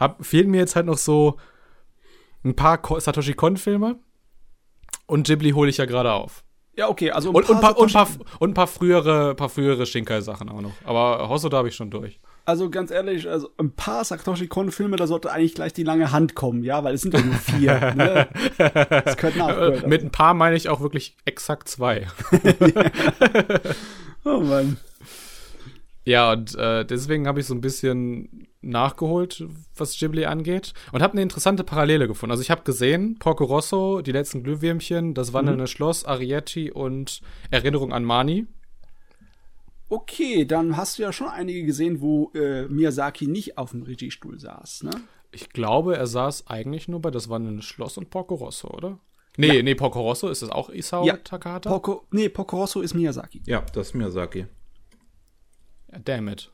Hab, 0.00 0.24
fehlen 0.24 0.50
mir 0.50 0.58
jetzt 0.58 0.74
halt 0.74 0.86
noch 0.86 0.98
so 0.98 1.36
ein 2.44 2.56
paar 2.56 2.80
Satoshi 3.00 3.34
Kon-Filme. 3.34 3.98
Und 5.06 5.26
Ghibli 5.26 5.50
hole 5.50 5.68
ich 5.68 5.76
ja 5.76 5.84
gerade 5.84 6.12
auf. 6.12 6.42
Ja, 6.76 6.88
okay, 6.88 7.10
also 7.10 7.30
ein 7.30 7.34
Und, 7.34 7.48
und, 7.50 7.56
ein 7.56 7.60
paar, 7.60 7.78
und, 7.78 7.92
paar, 7.92 8.08
und 8.38 8.50
ein 8.50 8.54
paar 8.54 8.66
frühere, 8.66 9.34
paar 9.34 9.48
frühere 9.48 9.84
Shinkai-Sachen 9.84 10.48
auch 10.48 10.62
noch. 10.62 10.72
Aber 10.84 11.28
Hosoda 11.28 11.58
habe 11.58 11.68
ich 11.68 11.74
schon 11.74 11.90
durch. 11.90 12.18
Also 12.46 12.70
ganz 12.70 12.90
ehrlich, 12.90 13.28
also 13.28 13.50
ein 13.58 13.72
paar 13.72 14.02
Satoshi 14.04 14.46
Kon-Filme, 14.48 14.96
da 14.96 15.06
sollte 15.06 15.30
eigentlich 15.30 15.54
gleich 15.54 15.72
die 15.74 15.82
lange 15.82 16.10
Hand 16.10 16.34
kommen, 16.34 16.64
ja, 16.64 16.82
weil 16.82 16.94
es 16.94 17.02
sind 17.02 17.12
ja 17.12 17.20
nur 17.20 17.34
vier. 17.34 17.94
ne? 17.96 18.28
Das 18.56 19.16
könnte 19.18 19.40
Äh, 19.40 19.42
nachgeholt 19.42 19.86
mit 19.86 20.02
ein 20.02 20.10
paar 20.10 20.32
meine 20.32 20.56
ich 20.56 20.68
auch 20.68 20.80
wirklich 20.80 21.16
exakt 21.26 21.68
zwei. 21.68 22.06
Oh 24.24 24.40
Mann. 24.40 24.76
Ja, 26.04 26.32
und 26.32 26.54
äh, 26.56 26.84
deswegen 26.84 27.26
habe 27.26 27.40
ich 27.40 27.46
so 27.46 27.54
ein 27.54 27.60
bisschen 27.60 28.48
nachgeholt, 28.62 29.44
was 29.76 29.98
Ghibli 29.98 30.24
angeht. 30.24 30.72
Und 30.92 31.02
habe 31.02 31.12
eine 31.12 31.22
interessante 31.22 31.64
Parallele 31.64 32.08
gefunden. 32.08 32.32
Also 32.32 32.42
ich 32.42 32.50
habe 32.50 32.62
gesehen, 32.62 33.18
Porco 33.18 33.44
Rosso, 33.44 34.00
die 34.02 34.12
letzten 34.12 34.42
Glühwürmchen, 34.42 35.14
das 35.14 35.32
wandelnde 35.32 35.66
Schloss, 35.66 36.04
Arietti 36.04 36.70
und 36.70 37.20
Erinnerung 37.50 37.92
an 37.92 38.04
Mani. 38.04 38.46
Okay, 39.88 40.44
dann 40.44 40.76
hast 40.76 40.98
du 40.98 41.02
ja 41.02 41.12
schon 41.12 41.28
einige 41.28 41.64
gesehen, 41.64 42.00
wo 42.00 42.30
äh, 42.34 42.68
Miyazaki 42.68 43.26
nicht 43.26 43.58
auf 43.58 43.72
dem 43.72 43.82
Regiestuhl 43.82 44.38
saß, 44.38 44.84
ne? 44.84 44.92
Ich 45.32 45.50
glaube, 45.50 45.96
er 45.96 46.06
saß 46.06 46.46
eigentlich 46.48 46.88
nur 46.88 47.00
bei 47.00 47.10
das 47.10 47.28
wandelnde 47.28 47.62
Schloss 47.62 47.98
und 47.98 48.10
Porco 48.10 48.34
Rosso, 48.34 48.68
oder? 48.68 48.98
Nee, 49.36 49.62
nee, 49.62 49.74
Porco 49.74 50.00
Rosso, 50.00 50.28
ist 50.28 50.42
das 50.42 50.50
auch 50.50 50.70
Isao 50.70 51.04
Ja. 51.04 51.16
Takahata? 51.16 51.70
Porco, 51.70 52.06
nee, 52.10 52.28
Porco 52.28 52.58
Rosso 52.58 52.80
ist 52.80 52.94
Miyazaki. 52.94 53.42
Ja, 53.46 53.64
das 53.72 53.88
ist 53.88 53.94
Miyazaki. 53.94 54.46
Ja, 55.92 55.98
damn 55.98 56.28
it. 56.28 56.50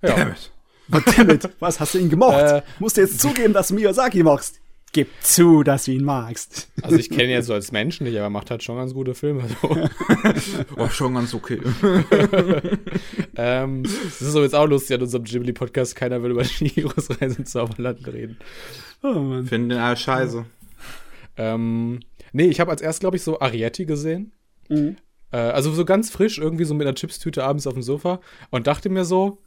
Damn 0.00 1.30
it. 1.30 1.48
Was 1.60 1.80
hast 1.80 1.94
du 1.94 1.98
ihn 1.98 2.10
gemocht? 2.10 2.34
Äh. 2.34 2.62
Musst 2.78 2.96
du 2.96 3.02
jetzt 3.02 3.20
zugeben, 3.20 3.52
dass 3.52 3.68
du 3.68 3.74
Miyazaki 3.74 4.22
magst. 4.22 4.60
Gib 4.94 5.08
zu, 5.22 5.62
dass 5.62 5.86
du 5.86 5.92
ihn 5.92 6.04
magst. 6.04 6.68
Also 6.82 6.96
ich 6.96 7.08
kenne 7.08 7.24
ihn 7.24 7.30
jetzt 7.30 7.46
so 7.46 7.54
als 7.54 7.72
Menschen 7.72 8.04
nicht, 8.04 8.14
aber 8.16 8.26
er 8.26 8.30
macht 8.30 8.50
halt 8.50 8.62
schon 8.62 8.76
ganz 8.76 8.92
gute 8.92 9.14
Filme. 9.14 9.44
So. 9.48 9.76
Oh, 10.76 10.88
schon 10.88 11.14
ganz 11.14 11.32
okay. 11.32 11.60
ähm, 13.36 13.84
das 13.84 14.20
ist 14.20 14.32
so 14.32 14.42
jetzt 14.42 14.54
auch 14.54 14.66
lustig 14.66 14.96
an 14.96 15.02
unserem 15.02 15.24
Ghibli-Podcast. 15.24 15.96
Keiner 15.96 16.22
will 16.22 16.32
über 16.32 16.44
Shihiros 16.44 17.08
Reise 17.08 17.38
ins 17.38 17.52
Zauberland 17.52 18.06
reden. 18.06 18.36
Oh 19.02 19.14
Mann. 19.14 19.46
Finden 19.46 19.70
den 19.70 19.78
alle 19.78 19.96
scheiße. 19.96 20.44
Ähm, 21.38 22.00
nee, 22.32 22.48
ich 22.48 22.60
habe 22.60 22.70
als 22.70 22.82
erst, 22.82 23.00
glaube 23.00 23.16
ich, 23.16 23.22
so 23.22 23.40
Arietti 23.40 23.86
gesehen. 23.86 24.32
Mhm. 24.68 24.96
Äh, 25.32 25.38
also 25.38 25.72
so 25.72 25.84
ganz 25.84 26.10
frisch, 26.10 26.38
irgendwie 26.38 26.64
so 26.64 26.74
mit 26.74 26.86
einer 26.86 26.94
Chipstüte 26.94 27.42
abends 27.42 27.66
auf 27.66 27.74
dem 27.74 27.82
Sofa 27.82 28.20
und 28.50 28.66
dachte 28.66 28.88
mir 28.88 29.04
so, 29.04 29.38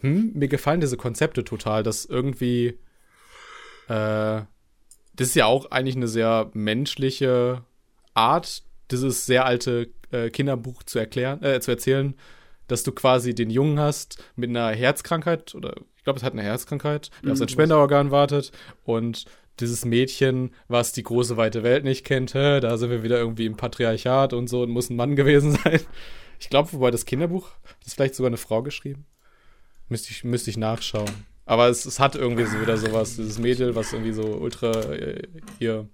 hm, 0.00 0.32
mir 0.34 0.48
gefallen 0.48 0.80
diese 0.80 0.96
Konzepte 0.96 1.44
total, 1.44 1.82
dass 1.82 2.04
irgendwie, 2.04 2.78
äh, 3.88 4.42
das 5.14 5.28
ist 5.28 5.34
ja 5.34 5.46
auch 5.46 5.70
eigentlich 5.70 5.96
eine 5.96 6.08
sehr 6.08 6.50
menschliche 6.54 7.64
Art, 8.14 8.62
dieses 8.90 9.26
sehr 9.26 9.44
alte 9.44 9.90
äh, 10.10 10.30
Kinderbuch 10.30 10.82
zu 10.84 10.98
erklären, 10.98 11.42
äh, 11.42 11.60
zu 11.60 11.70
erzählen, 11.70 12.14
dass 12.68 12.82
du 12.82 12.92
quasi 12.92 13.34
den 13.34 13.50
Jungen 13.50 13.78
hast 13.78 14.22
mit 14.36 14.50
einer 14.50 14.70
Herzkrankheit 14.70 15.54
oder 15.54 15.74
ich 15.96 16.04
glaube, 16.04 16.16
es 16.16 16.24
hat 16.24 16.32
eine 16.32 16.42
Herzkrankheit, 16.42 17.10
der 17.22 17.30
auf 17.30 17.38
sein 17.38 17.48
Spenderorgan 17.48 18.10
wartet 18.10 18.50
und 18.82 19.24
dieses 19.60 19.84
Mädchen, 19.84 20.54
was 20.68 20.92
die 20.92 21.02
große 21.02 21.36
weite 21.36 21.62
Welt 21.62 21.84
nicht 21.84 22.04
kennt, 22.04 22.34
da 22.34 22.76
sind 22.76 22.90
wir 22.90 23.02
wieder 23.02 23.18
irgendwie 23.18 23.46
im 23.46 23.56
Patriarchat 23.56 24.32
und 24.32 24.48
so 24.48 24.62
und 24.62 24.70
muss 24.70 24.90
ein 24.90 24.96
Mann 24.96 25.16
gewesen 25.16 25.52
sein. 25.52 25.80
Ich 26.40 26.48
glaube, 26.48 26.72
wobei 26.72 26.90
das 26.90 27.04
Kinderbuch, 27.04 27.50
das 27.80 27.88
ist 27.88 27.94
vielleicht 27.94 28.14
sogar 28.14 28.28
eine 28.28 28.36
Frau 28.36 28.62
geschrieben. 28.62 29.06
Müsste 29.88 30.10
ich, 30.10 30.24
müsste 30.24 30.50
ich 30.50 30.56
nachschauen. 30.56 31.10
Aber 31.44 31.68
es, 31.68 31.84
es 31.84 32.00
hat 32.00 32.14
irgendwie 32.14 32.46
so 32.46 32.60
wieder 32.60 32.76
sowas, 32.76 33.16
dieses 33.16 33.38
Mädel, 33.38 33.74
was 33.74 33.92
irgendwie 33.92 34.12
so 34.12 34.22
ultra 34.22 34.72
äh, 34.92 35.28
hier 35.58 35.88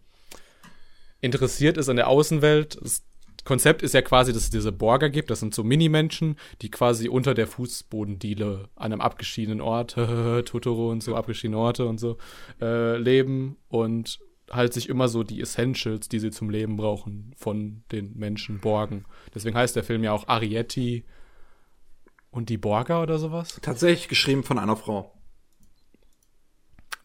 interessiert 1.21 1.77
ist 1.77 1.89
an 1.89 1.97
der 1.97 2.09
Außenwelt. 2.09 2.79
Das 2.81 3.03
Konzept 3.49 3.81
ist 3.81 3.95
ja 3.95 4.03
quasi, 4.03 4.35
dass 4.35 4.43
es 4.43 4.51
diese 4.51 4.73
Borger 4.73 5.09
gibt. 5.09 5.31
Das 5.31 5.41
sind 5.41 5.55
so 5.55 5.65
Minimenschen, 5.65 6.37
die 6.61 6.71
quasi 6.71 7.09
unter 7.09 7.33
der 7.33 7.47
Fußbodendiele 7.47 8.69
an 8.77 8.93
einem 8.93 9.01
abgeschiedenen 9.01 9.63
Ort, 9.63 9.93
Totoro 10.45 10.91
und 10.91 11.03
so, 11.03 11.17
abgeschiedene 11.17 11.57
Orte 11.57 11.87
und 11.87 11.99
so, 11.99 12.19
äh, 12.61 12.99
leben 12.99 13.57
und 13.69 14.19
halt 14.51 14.75
sich 14.75 14.91
immer 14.91 15.09
so 15.09 15.23
die 15.23 15.41
Essentials, 15.41 16.11
die 16.11 16.19
sie 16.19 16.31
zum 16.31 16.51
Leben 16.51 16.77
brauchen, 16.77 17.33
von 17.39 17.85
den 17.91 18.19
Menschen 18.19 18.61
borgen. 18.61 19.07
Deswegen 19.35 19.57
heißt 19.57 19.75
der 19.77 19.85
Film 19.85 20.05
ja 20.05 20.13
auch 20.13 20.29
Arietti 20.29 21.07
und 22.31 22.51
die 22.51 22.59
Borger 22.59 23.03
oder 23.03 23.19
sowas. 23.19 23.59
Tatsächlich 23.63 24.09
geschrieben 24.09 24.45
von 24.45 24.59
einer 24.59 24.77
Frau. 24.77 25.15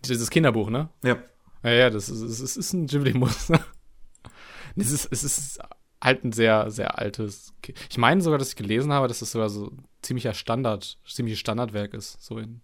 Dieses 0.03 0.29
Kinderbuch, 0.29 0.69
ne? 0.69 0.89
Ja. 1.05 1.19
Ja, 1.63 1.71
ja, 1.71 1.89
das 1.89 2.09
ist, 2.09 2.21
es 2.21 2.57
ist 2.57 2.73
ein 2.73 2.87
Ghibli-Muster. 2.87 3.65
Es 4.75 4.91
ist, 4.91 5.07
es 5.09 5.23
ist 5.23 5.59
halt 6.03 6.23
ein 6.23 6.31
sehr, 6.31 6.69
sehr 6.69 6.99
altes. 6.99 7.53
Ki- 7.61 7.73
Ich 7.89 7.97
meine 7.97 8.21
sogar, 8.21 8.37
dass 8.39 8.49
ich 8.49 8.55
gelesen 8.55 8.91
habe, 8.91 9.07
dass 9.07 9.21
es 9.21 9.31
sogar 9.31 9.49
so 9.49 9.71
ziemlicher 10.01 10.33
Standard, 10.33 10.97
ziemliches 11.07 11.39
Standardwerk 11.39 11.93
ist, 11.93 12.21
so 12.21 12.37
in 12.37 12.61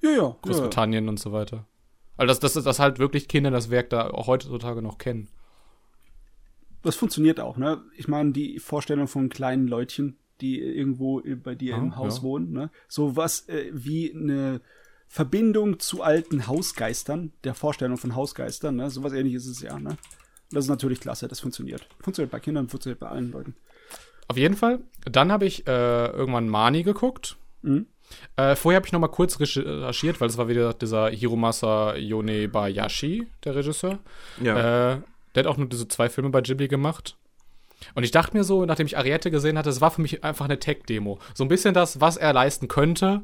Ja, 0.00 0.10
ja. 0.10 0.16
ja. 0.22 0.36
Großbritannien 0.42 1.08
und 1.08 1.18
so 1.18 1.32
weiter. 1.32 1.66
Also, 2.16 2.28
dass, 2.28 2.40
dass, 2.54 2.64
dass 2.64 2.78
halt 2.78 2.98
wirklich 2.98 3.28
Kinder 3.28 3.50
das 3.50 3.70
Werk 3.70 3.90
da 3.90 4.10
auch 4.10 4.26
heutzutage 4.26 4.82
noch 4.82 4.98
kennen. 4.98 5.28
Das 6.82 6.96
funktioniert 6.96 7.40
auch, 7.40 7.56
ne? 7.56 7.82
Ich 7.96 8.08
meine, 8.08 8.32
die 8.32 8.58
Vorstellung 8.58 9.06
von 9.06 9.28
kleinen 9.28 9.66
Leutchen, 9.68 10.16
die 10.40 10.58
irgendwo 10.60 11.20
bei 11.42 11.54
dir 11.54 11.76
im 11.76 11.92
Ah, 11.92 11.96
Haus 11.96 12.18
ja. 12.18 12.22
wohnen. 12.22 12.52
Ne? 12.52 12.70
So 12.88 13.16
was 13.16 13.48
äh, 13.50 13.70
wie 13.74 14.14
eine 14.14 14.62
Verbindung 15.06 15.78
zu 15.78 16.02
alten 16.02 16.46
Hausgeistern, 16.46 17.32
der 17.44 17.52
Vorstellung 17.54 17.98
von 17.98 18.14
Hausgeistern. 18.14 18.76
Ne? 18.76 18.88
So 18.90 19.02
was 19.02 19.12
ähnliches 19.12 19.44
ist 19.44 19.56
es 19.58 19.62
ja. 19.62 19.78
Ne? 19.78 19.96
Das 20.52 20.64
ist 20.64 20.70
natürlich 20.70 21.00
klasse, 21.00 21.28
das 21.28 21.40
funktioniert. 21.40 21.86
Funktioniert 22.00 22.30
bei 22.30 22.40
Kindern, 22.40 22.68
funktioniert 22.68 22.98
bei 22.98 23.08
allen 23.08 23.30
Leuten. 23.30 23.54
Auf 24.28 24.36
jeden 24.36 24.56
Fall. 24.56 24.80
Dann 25.10 25.32
habe 25.32 25.46
ich 25.46 25.66
äh, 25.66 26.06
irgendwann 26.06 26.48
Mani 26.48 26.82
geguckt. 26.82 27.36
Mhm. 27.62 27.86
Äh, 28.36 28.56
vorher 28.56 28.76
habe 28.76 28.86
ich 28.86 28.92
noch 28.92 29.00
mal 29.00 29.08
kurz 29.08 29.38
recherchiert, 29.38 30.20
weil 30.20 30.28
es 30.28 30.38
war 30.38 30.48
wieder 30.48 30.74
dieser 30.74 31.10
Hiromasa 31.10 31.96
Yonebayashi, 31.96 33.28
der 33.44 33.54
Regisseur. 33.54 33.98
Ja. 34.42 34.94
Äh, 34.94 35.00
der 35.34 35.44
hat 35.44 35.46
auch 35.46 35.56
nur 35.56 35.68
diese 35.68 35.86
zwei 35.88 36.08
Filme 36.08 36.30
bei 36.30 36.40
Ghibli 36.40 36.68
gemacht. 36.68 37.16
Und 37.94 38.02
ich 38.02 38.10
dachte 38.10 38.36
mir 38.36 38.44
so, 38.44 38.64
nachdem 38.66 38.86
ich 38.86 38.98
Ariette 38.98 39.30
gesehen 39.30 39.56
hatte, 39.56 39.70
es 39.70 39.80
war 39.80 39.90
für 39.90 40.02
mich 40.02 40.22
einfach 40.24 40.44
eine 40.44 40.58
Tech-Demo. 40.58 41.18
So 41.34 41.44
ein 41.44 41.48
bisschen 41.48 41.72
das, 41.72 42.00
was 42.00 42.16
er 42.16 42.32
leisten 42.32 42.68
könnte, 42.68 43.22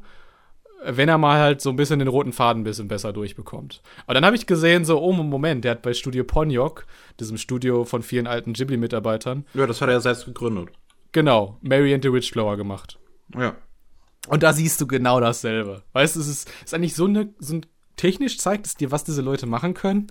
wenn 0.85 1.09
er 1.09 1.19
mal 1.19 1.39
halt 1.41 1.61
so 1.61 1.71
ein 1.71 1.77
bisschen 1.77 1.99
den 1.99 2.09
roten 2.09 2.33
Faden 2.33 2.61
ein 2.63 2.65
bisschen 2.65 2.89
besser 2.89 3.13
durchbekommt. 3.13 3.83
Und 4.07 4.15
dann 4.15 4.25
habe 4.25 4.37
ich 4.37 4.47
gesehen, 4.47 4.85
so, 4.85 5.01
oh, 5.01 5.13
Moment, 5.13 5.65
der 5.65 5.73
hat 5.73 5.83
bei 5.83 5.95
Studio 5.95 6.25
Ponyok, 6.25 6.87
diesem 7.19 7.39
Studio 7.39 7.85
von 7.85 8.03
vielen 8.03 8.27
alten 8.27 8.53
Ghibli-Mitarbeitern, 8.53 9.47
ja, 9.55 9.67
das 9.67 9.81
hat 9.81 9.89
er 9.89 9.95
ja 9.95 10.01
selbst 10.01 10.27
gegründet. 10.27 10.69
genau, 11.13 11.57
Mary 11.63 11.95
and 11.95 12.05
the 12.05 12.13
Witchflower 12.13 12.57
gemacht. 12.57 12.99
Ja. 13.37 13.57
Und 14.29 14.43
da 14.43 14.53
siehst 14.53 14.81
du 14.81 14.87
genau 14.87 15.21
dasselbe. 15.21 15.83
Weißt 15.93 16.17
du, 16.17 16.21
es 16.21 16.29
ist, 16.29 16.51
ist 16.65 16.75
eigentlich 16.75 16.95
so 16.95 17.07
eine, 17.07 17.33
so 17.39 17.55
ein, 17.55 17.67
technisch 17.97 18.39
zeigt 18.39 18.67
es 18.67 18.75
dir, 18.75 18.91
was 18.91 19.05
diese 19.05 19.23
Leute 19.23 19.47
machen 19.47 19.73
können. 19.75 20.09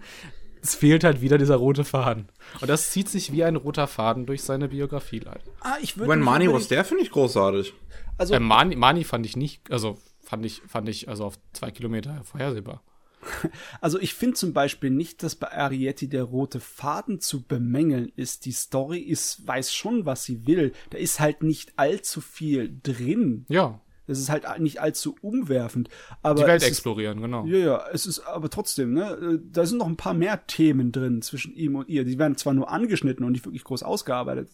Es 0.62 0.74
fehlt 0.74 1.04
halt 1.04 1.22
wieder 1.22 1.38
dieser 1.38 1.58
rote 1.58 1.84
Faden. 1.84 2.30
Und 2.60 2.70
das 2.70 2.90
zieht 2.90 3.08
sich 3.08 3.32
wie 3.32 3.44
ein 3.44 3.56
roter 3.56 3.86
Faden 3.88 4.26
durch 4.26 4.42
seine 4.42 4.70
Biografie 4.70 5.20
leider. 5.20 5.42
Ah, 5.62 5.76
ich 5.82 5.98
würde 5.98 6.10
When 6.12 6.22
Money 6.22 6.52
was 6.52 6.70
there, 6.70 6.84
finde 6.84 7.04
ich 7.04 7.12
großartig. 7.12 7.74
Also, 8.18 8.34
Äh, 8.34 8.40
Mani, 8.40 8.76
Mani 8.76 9.04
fand 9.04 9.26
ich 9.26 9.36
nicht, 9.36 9.70
also 9.70 9.98
fand 10.26 10.46
ich, 10.46 10.62
fand 10.68 10.90
ich 10.90 11.08
also 11.08 11.26
auf 11.26 11.40
zwei 11.54 11.72
Kilometer 11.72 12.24
vorhersehbar. 12.24 12.84
Also 13.82 14.00
ich 14.00 14.14
finde 14.14 14.36
zum 14.36 14.54
Beispiel 14.54 14.92
nicht, 14.92 15.24
dass 15.24 15.36
bei 15.36 15.52
Arietti 15.52 16.08
der 16.08 16.24
rote 16.24 16.60
Faden 16.60 17.20
zu 17.20 17.44
bemängeln 17.44 18.12
ist. 18.16 18.46
Die 18.46 18.52
Story 18.52 19.00
ist, 19.00 19.48
weiß 19.48 19.74
schon, 19.74 20.06
was 20.06 20.24
sie 20.24 20.46
will. 20.46 20.74
Da 20.92 21.00
ist 21.00 21.20
halt 21.20 21.42
nicht 21.42 21.74
allzu 21.78 22.22
viel 22.22 22.80
drin. 22.84 23.46
Ja, 23.50 23.82
Das 24.08 24.20
ist 24.20 24.30
halt 24.30 24.46
nicht 24.60 24.80
allzu 24.80 25.16
umwerfend. 25.22 25.90
Aber 26.22 26.42
die 26.42 26.48
Welt 26.48 26.62
ist, 26.62 26.68
explorieren, 26.68 27.20
genau. 27.20 27.46
Ja, 27.48 27.58
ja, 27.58 27.86
es 27.92 28.06
ist 28.06 28.20
aber 28.20 28.50
trotzdem, 28.52 28.94
ne, 28.94 29.42
da 29.44 29.66
sind 29.66 29.80
noch 29.80 29.88
ein 29.88 29.98
paar 29.98 30.14
mehr 30.14 30.46
Themen 30.46 30.92
drin 30.92 31.24
zwischen 31.24 31.56
ihm 31.56 31.76
und 31.76 31.90
ihr. 31.90 32.06
Die 32.06 32.20
werden 32.20 32.38
zwar 32.38 32.54
nur 32.54 32.70
angeschnitten 32.70 33.26
und 33.26 33.32
nicht 33.32 33.46
wirklich 33.46 33.64
groß 33.64 33.82
ausgearbeitet. 33.82 34.50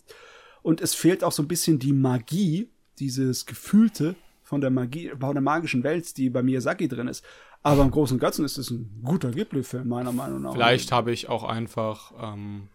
Und 0.62 0.80
es 0.80 0.94
fehlt 0.94 1.26
auch 1.26 1.34
so 1.34 1.44
ein 1.44 1.50
bisschen 1.50 1.80
die 1.80 1.92
Magie, 1.94 2.70
dieses 3.00 3.46
Gefühlte 3.46 4.16
von 4.52 4.60
der 4.60 4.70
Magie, 4.70 5.10
von 5.18 5.34
der 5.34 5.42
magischen 5.42 5.82
Welt, 5.82 6.18
die 6.18 6.30
bei 6.30 6.44
Miyazaki 6.44 6.90
drin 6.90 7.08
ist. 7.08 7.24
Aber 7.64 7.84
im 7.84 7.90
Großen 7.90 8.16
und 8.16 8.20
Ganzen 8.20 8.44
ist 8.44 8.58
es 8.58 8.70
ein 8.70 9.02
guter 9.02 9.32
Ghibli-Film, 9.32 9.88
meiner 9.88 10.12
Meinung 10.12 10.42
nach. 10.42 10.52
Vielleicht 10.52 10.92
habe 10.92 11.14
ich 11.14 11.30
auch 11.30 11.46
einfach 11.46 12.12
ähm, 12.22 12.68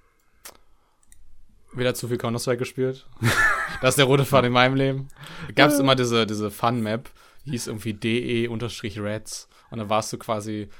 wieder 1.74 1.92
zu 1.92 2.08
viel 2.08 2.16
Counter-Strike 2.16 2.60
gespielt. 2.60 3.06
das 3.82 3.90
ist 3.90 3.98
der 3.98 4.06
rote 4.06 4.24
Faden 4.24 4.46
in 4.46 4.52
meinem 4.54 4.74
Leben. 4.74 5.08
Gab 5.54 5.70
es 5.70 5.78
immer 5.78 5.94
diese, 5.94 6.26
diese 6.26 6.50
Fun-Map, 6.50 7.10
die 7.44 7.50
hieß 7.50 7.66
irgendwie 7.66 7.92
DE-Reds. 7.92 9.48
Und 9.70 9.78
dann 9.78 9.90
warst 9.90 10.14
du 10.14 10.16
quasi 10.16 10.70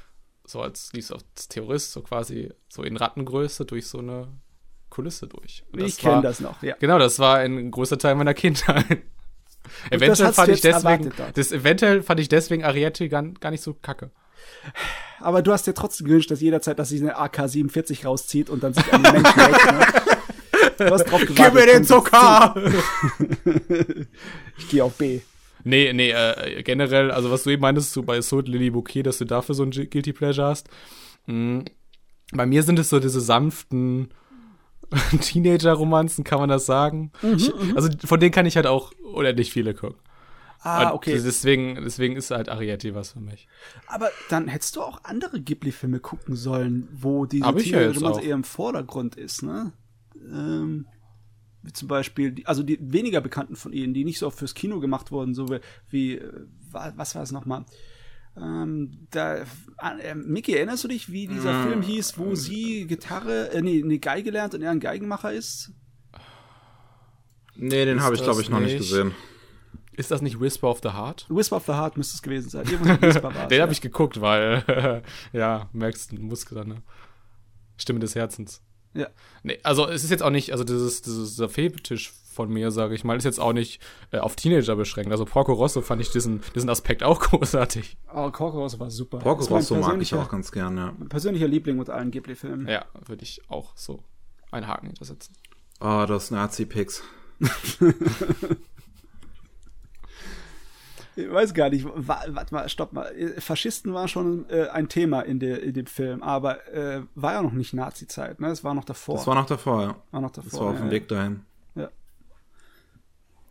so 0.47 0.61
als 0.61 0.93
liefst 0.93 1.11
als 1.13 1.47
Terrorist 1.47 1.91
so 1.91 2.01
quasi 2.01 2.51
so 2.69 2.81
in 2.81 2.97
Rattengröße 2.97 3.65
durch 3.65 3.85
so 3.85 3.99
eine 3.99 4.29
Kulisse 4.89 5.27
durch. 5.27 5.63
Ich 5.75 5.97
kenne 5.99 6.23
das 6.23 6.39
noch, 6.39 6.63
ja. 6.63 6.75
Genau, 6.79 6.97
das 6.97 7.19
war 7.19 7.37
ein 7.37 7.69
großer 7.69 7.99
Teil 7.99 8.15
meiner 8.15 8.33
Kindheit. 8.33 9.03
Eventuell 9.91 10.33
fand 10.33 10.49
ich 10.49 10.61
deswegen, 10.61 11.11
das, 11.35 11.51
eventuell 11.51 12.01
fand 12.03 12.19
ich 12.19 12.29
deswegen 12.29 12.63
Ariete 12.63 13.09
gar, 13.09 13.23
gar 13.23 13.51
nicht 13.51 13.63
so 13.63 13.73
kacke. 13.73 14.11
Aber 15.19 15.41
du 15.41 15.51
hast 15.51 15.67
dir 15.67 15.73
trotzdem 15.73 16.07
gewünscht, 16.07 16.31
dass 16.31 16.41
jederzeit, 16.41 16.77
dass 16.79 16.89
sie 16.89 16.99
eine 17.01 17.17
AK-47 17.17 18.05
rauszieht 18.05 18.49
und 18.49 18.63
dann 18.63 18.73
sich 18.73 18.83
den 18.83 19.01
Menschen 19.01 19.23
ne? 19.23 19.25
Du 20.77 20.85
hast 20.91 21.05
drauf 21.05 21.21
gewartet. 21.25 21.87
Komm, 21.87 22.03
Ich 24.57 24.69
gehe 24.69 24.83
auf 24.83 24.97
B. 24.97 25.19
Nee, 25.63 25.91
nee, 25.93 26.11
äh, 26.11 26.63
generell, 26.63 27.11
also 27.11 27.29
was 27.31 27.43
du 27.43 27.49
eben 27.49 27.61
meintest, 27.61 27.93
so 27.93 28.03
bei 28.03 28.21
Soul 28.21 28.43
Lily 28.45 28.69
Bouquet, 28.69 29.03
dass 29.03 29.17
du 29.17 29.25
dafür 29.25 29.55
so 29.55 29.63
ein 29.63 29.71
Gu- 29.71 29.85
Guilty 29.85 30.13
Pleasure 30.13 30.47
hast. 30.47 30.69
Mhm. 31.25 31.65
Bei 32.31 32.45
mir 32.45 32.63
sind 32.63 32.79
es 32.79 32.89
so 32.89 32.99
diese 32.99 33.21
sanften 33.21 34.09
Teenager-Romanzen, 35.21 36.23
kann 36.23 36.39
man 36.39 36.49
das 36.49 36.65
sagen? 36.65 37.11
ich, 37.21 37.51
also 37.75 37.89
von 38.05 38.19
denen 38.19 38.31
kann 38.31 38.45
ich 38.45 38.55
halt 38.55 38.67
auch 38.67 38.91
unendlich 39.13 39.51
viele 39.51 39.73
gucken. 39.73 39.97
Ah, 40.61 40.89
Und 40.89 40.95
okay. 40.95 41.21
Deswegen, 41.23 41.75
deswegen 41.83 42.15
ist 42.15 42.31
halt 42.31 42.49
Ariete 42.49 42.93
was 42.95 43.11
für 43.13 43.19
mich. 43.19 43.47
Aber 43.87 44.09
dann 44.29 44.47
hättest 44.47 44.75
du 44.75 44.81
auch 44.81 45.03
andere 45.03 45.39
Ghibli-Filme 45.39 45.99
gucken 45.99 46.35
sollen, 46.35 46.87
wo 46.91 47.25
diese 47.25 47.43
Teenager-Romanze 47.63 48.21
eher 48.21 48.35
im 48.35 48.43
Vordergrund 48.43 49.15
ist, 49.15 49.43
ne? 49.43 49.71
Ähm, 50.29 50.85
wie 51.63 51.73
zum 51.73 51.87
Beispiel, 51.87 52.31
die, 52.31 52.45
also 52.45 52.63
die 52.63 52.77
weniger 52.81 53.21
bekannten 53.21 53.55
von 53.55 53.73
ihnen, 53.73 53.93
die 53.93 54.05
nicht 54.05 54.19
so 54.19 54.27
oft 54.27 54.37
fürs 54.39 54.53
Kino 54.55 54.79
gemacht 54.79 55.11
wurden, 55.11 55.33
so 55.33 55.49
wie, 55.49 55.59
wie 55.89 56.15
äh, 56.17 56.31
wa- 56.71 56.93
was 56.95 57.15
war 57.15 57.23
es 57.23 57.31
nochmal? 57.31 57.65
Ähm, 58.39 59.07
da, 59.09 59.37
äh, 59.37 60.15
Mickey, 60.15 60.53
erinnerst 60.53 60.83
du 60.83 60.87
dich, 60.87 61.11
wie 61.11 61.27
dieser 61.27 61.63
Film 61.63 61.81
hieß, 61.81 62.17
wo 62.17 62.35
sie 62.35 62.85
Gitarre, 62.85 63.51
äh, 63.51 63.61
nee, 63.61 63.81
nee, 63.83 63.97
Geige 63.97 64.29
lernt 64.29 64.53
und 64.53 64.61
er 64.61 64.71
ein 64.71 64.79
Geigenmacher 64.79 65.33
ist? 65.33 65.71
Nee, 67.55 67.85
den 67.85 68.01
habe 68.01 68.15
ich, 68.15 68.21
glaube 68.21 68.41
ich, 68.41 68.49
noch 68.49 68.59
nicht 68.59 68.77
gesehen. 68.77 69.15
Ist 69.93 70.11
das 70.11 70.21
nicht 70.21 70.39
Whisper 70.39 70.69
of 70.69 70.81
the 70.83 70.89
Heart? 70.89 71.25
Whisper 71.27 71.55
of 71.55 71.65
the 71.65 71.71
Heart 71.71 71.97
müsste 71.97 72.15
es 72.15 72.21
gewesen 72.21 72.49
sein. 72.49 72.65
Den 72.67 73.57
ja. 73.57 73.61
habe 73.63 73.71
ich 73.71 73.81
geguckt, 73.81 74.21
weil, 74.21 75.01
ja, 75.33 75.67
merkst 75.73 76.11
du, 76.11 76.17
Muskel, 76.17 76.63
ne? 76.65 76.83
Stimme 77.77 77.99
des 77.99 78.13
Herzens. 78.13 78.61
Ja. 78.93 79.07
Nee, 79.41 79.59
also 79.63 79.87
es 79.87 80.03
ist 80.03 80.11
jetzt 80.11 80.21
auch 80.21 80.29
nicht, 80.29 80.51
also 80.51 80.63
dieses, 80.63 81.01
dieses 81.01 81.31
dieser 81.31 81.49
Fetisch 81.49 82.13
von 82.37 82.49
mir, 82.49 82.69
sage 82.69 82.93
ich 82.93 83.03
mal, 83.03 83.17
ist 83.17 83.23
jetzt 83.23 83.39
auch 83.39 83.51
nicht 83.51 83.81
äh, 84.11 84.19
auf 84.19 84.35
Teenager 84.35 84.75
beschränkt. 84.75 85.11
Also 85.11 85.25
Porco 85.25 85.53
Rosso 85.53 85.81
fand 85.81 86.01
ich 86.01 86.11
diesen, 86.11 86.41
diesen 86.53 86.69
Aspekt 86.69 87.01
auch 87.01 87.19
großartig. 87.29 87.97
Oh, 88.13 88.29
Corco 88.29 88.59
Rosso 88.59 88.79
war 88.79 88.91
super. 88.91 89.17
Porco 89.17 89.43
Rosso 89.45 89.75
mag 89.75 89.99
ich 89.99 90.13
auch 90.13 90.29
ganz 90.29 90.51
gern, 90.51 90.77
ja. 90.77 90.93
Persönlicher 91.09 91.47
Liebling 91.47 91.79
unter 91.79 91.95
allen 91.95 92.11
Ghibli-Filmen. 92.11 92.67
Ja, 92.67 92.85
würde 93.07 93.23
ich 93.23 93.41
auch 93.49 93.71
so 93.75 94.03
einen 94.51 94.67
Haken 94.67 94.85
hintersetzen. 94.87 95.35
Oh, 95.79 96.05
das 96.07 96.29
Nazi-Pix. 96.31 97.03
Ich 101.19 101.31
weiß 101.31 101.55
gar 101.55 101.71
nicht. 101.71 101.83
wa- 101.83 102.23
Warte 102.27 102.53
mal, 102.53 102.69
stopp 102.69 102.93
mal. 102.93 103.11
Faschisten 103.39 103.91
war 103.91 104.07
schon 104.07 104.47
äh, 104.51 104.67
ein 104.67 104.87
Thema 104.87 105.21
in, 105.21 105.39
der, 105.39 105.63
in 105.63 105.73
dem 105.73 105.87
Film, 105.87 106.21
aber 106.21 106.67
äh, 106.71 107.01
war 107.15 107.33
ja 107.33 107.41
noch 107.41 107.53
nicht 107.53 107.73
Nazi-Zeit, 107.73 108.39
ne? 108.39 108.49
Es 108.49 108.63
war 108.63 108.75
noch 108.75 108.85
davor. 108.85 109.15
Das 109.15 109.25
war 109.25 109.33
noch 109.33 109.47
davor, 109.47 109.81
ja. 109.81 109.95
war 110.11 110.21
noch 110.21 110.29
davor. 110.29 110.51
Das 110.51 110.59
war 110.59 110.67
auf 110.67 110.77
dem 110.77 110.85
ja, 110.85 110.91
Weg 110.91 111.07
dahin. 111.07 111.41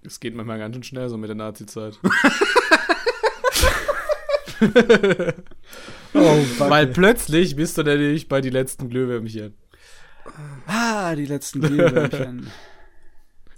Es 0.06 0.20
geht 0.20 0.34
manchmal 0.34 0.58
ganz 0.58 0.74
schön 0.76 0.82
schnell 0.84 1.08
so 1.08 1.16
mit 1.16 1.28
der 1.28 1.36
Nazi-Zeit. 1.36 1.98
Oh, 6.14 6.44
Weil 6.58 6.86
plötzlich 6.86 7.56
bist 7.56 7.76
du 7.76 7.82
nämlich 7.82 8.28
bei 8.28 8.40
die 8.40 8.48
letzten 8.50 8.88
Glühwürmchen. 8.88 9.54
ah, 10.66 11.14
die 11.14 11.26
letzten 11.26 11.60
Glühwürmchen. 11.66 12.50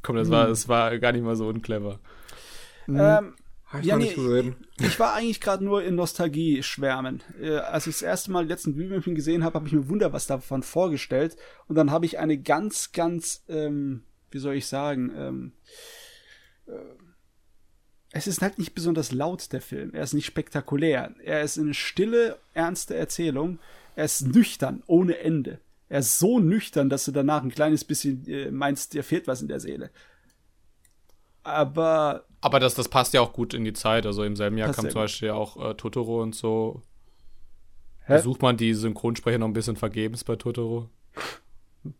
Komm, 0.02 0.16
das 0.16 0.30
war, 0.30 0.48
das 0.48 0.66
war 0.68 0.98
gar 0.98 1.12
nicht 1.12 1.22
mal 1.24 1.36
so 1.36 1.46
unclever. 1.46 2.00
ähm, 2.88 3.34
Hab 3.66 3.80
ich 3.80 3.86
Ja, 3.86 3.94
noch 3.94 4.00
nee, 4.00 4.04
nicht 4.06 4.16
gesehen. 4.16 4.56
ich 4.80 4.98
war 4.98 5.14
eigentlich 5.14 5.40
gerade 5.40 5.64
nur 5.64 5.84
in 5.84 5.94
Nostalgie 5.94 6.62
schwärmen. 6.64 7.22
Äh, 7.40 7.58
als 7.58 7.86
ich 7.86 7.94
das 7.94 8.02
erste 8.02 8.32
Mal 8.32 8.44
die 8.44 8.48
letzten 8.50 8.74
Glühwürmchen 8.74 9.14
gesehen 9.14 9.44
habe, 9.44 9.54
habe 9.54 9.66
ich 9.68 9.72
mir 9.74 9.88
wunder 9.88 10.12
was 10.12 10.26
davon 10.26 10.62
vorgestellt. 10.64 11.36
Und 11.68 11.76
dann 11.76 11.90
habe 11.92 12.06
ich 12.06 12.18
eine 12.18 12.38
ganz, 12.38 12.90
ganz, 12.92 13.44
ähm, 13.48 14.02
wie 14.32 14.38
soll 14.38 14.54
ich 14.54 14.66
sagen, 14.66 15.12
ähm, 15.16 15.52
äh, 15.52 15.97
es 18.10 18.26
ist 18.26 18.40
halt 18.40 18.58
nicht 18.58 18.74
besonders 18.74 19.12
laut, 19.12 19.52
der 19.52 19.60
Film. 19.60 19.94
Er 19.94 20.02
ist 20.02 20.14
nicht 20.14 20.26
spektakulär. 20.26 21.14
Er 21.22 21.42
ist 21.42 21.58
eine 21.58 21.74
stille, 21.74 22.38
ernste 22.54 22.96
Erzählung. 22.96 23.58
Er 23.96 24.06
ist 24.06 24.26
nüchtern, 24.26 24.82
ohne 24.86 25.18
Ende. 25.18 25.58
Er 25.88 26.00
ist 26.00 26.18
so 26.18 26.38
nüchtern, 26.38 26.88
dass 26.88 27.04
du 27.04 27.12
danach 27.12 27.42
ein 27.42 27.50
kleines 27.50 27.84
bisschen 27.84 28.26
äh, 28.26 28.50
meinst, 28.50 28.94
dir 28.94 29.04
fehlt 29.04 29.26
was 29.26 29.42
in 29.42 29.48
der 29.48 29.60
Seele. 29.60 29.90
Aber 31.42 32.24
Aber 32.40 32.60
das, 32.60 32.74
das 32.74 32.88
passt 32.88 33.14
ja 33.14 33.20
auch 33.20 33.32
gut 33.32 33.54
in 33.54 33.64
die 33.64 33.72
Zeit. 33.72 34.06
Also 34.06 34.22
im 34.24 34.36
selben 34.36 34.58
Jahr 34.58 34.68
kam 34.72 34.84
zum 34.84 34.88
gut. 34.88 34.94
Beispiel 34.94 35.30
auch 35.30 35.70
äh, 35.70 35.74
Totoro 35.74 36.22
und 36.22 36.34
so. 36.34 36.82
Hä? 38.04 38.14
Da 38.14 38.18
sucht 38.20 38.42
man 38.42 38.56
die 38.56 38.74
Synchronsprecher 38.74 39.38
noch 39.38 39.48
ein 39.48 39.52
bisschen 39.52 39.76
vergebens 39.76 40.24
bei 40.24 40.36
Totoro. 40.36 40.88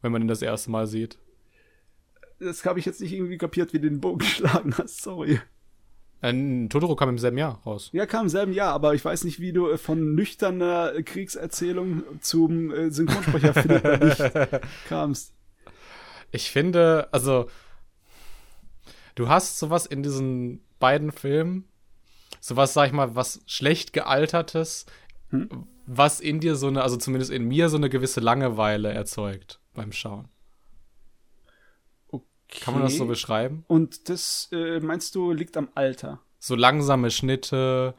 Wenn 0.02 0.12
man 0.12 0.22
ihn 0.22 0.28
das 0.28 0.42
erste 0.42 0.70
Mal 0.70 0.86
sieht. 0.86 1.18
Das 2.38 2.64
habe 2.64 2.78
ich 2.78 2.86
jetzt 2.86 3.00
nicht 3.00 3.12
irgendwie 3.12 3.38
kapiert, 3.38 3.72
wie 3.72 3.78
du 3.78 3.88
den 3.88 4.00
Bogen 4.00 4.18
geschlagen 4.18 4.74
hast, 4.76 5.02
sorry. 5.02 5.40
Äh, 6.20 6.66
Totoro 6.68 6.96
kam 6.96 7.10
im 7.10 7.18
selben 7.18 7.38
Jahr 7.38 7.60
raus. 7.64 7.90
Ja, 7.92 8.06
kam 8.06 8.22
im 8.22 8.28
selben 8.28 8.52
Jahr, 8.52 8.72
aber 8.72 8.94
ich 8.94 9.04
weiß 9.04 9.24
nicht, 9.24 9.40
wie 9.40 9.52
du 9.52 9.68
äh, 9.68 9.78
von 9.78 10.14
nüchterner 10.14 10.94
äh, 10.94 11.02
Kriegserzählung 11.02 12.02
zum 12.20 12.72
äh, 12.72 12.90
Synchronsprecher 12.90 13.54
Philipp 13.62 14.02
Licht 14.02 14.62
kamst. 14.88 15.32
Ich 16.32 16.50
finde, 16.50 17.08
also 17.12 17.48
du 19.14 19.28
hast 19.28 19.58
sowas 19.58 19.86
in 19.86 20.02
diesen 20.02 20.60
beiden 20.78 21.12
Filmen, 21.12 21.64
sowas, 22.40 22.74
sag 22.74 22.88
ich 22.88 22.92
mal, 22.92 23.14
was 23.14 23.40
schlecht 23.46 23.92
gealtertes, 23.92 24.86
hm? 25.30 25.66
was 25.86 26.20
in 26.20 26.40
dir 26.40 26.56
so 26.56 26.66
eine, 26.66 26.82
also 26.82 26.96
zumindest 26.96 27.30
in 27.30 27.44
mir 27.44 27.68
so 27.68 27.76
eine 27.76 27.88
gewisse 27.88 28.20
Langeweile 28.20 28.92
erzeugt 28.92 29.60
beim 29.72 29.92
Schauen. 29.92 30.28
Kann 32.48 32.74
man 32.74 32.82
das 32.82 32.96
so 32.96 33.06
beschreiben? 33.06 33.64
Und 33.68 34.08
das, 34.08 34.48
äh, 34.52 34.80
meinst 34.80 35.14
du, 35.14 35.32
liegt 35.32 35.56
am 35.56 35.68
Alter? 35.74 36.20
So 36.38 36.54
langsame 36.54 37.10
Schnitte, 37.10 37.94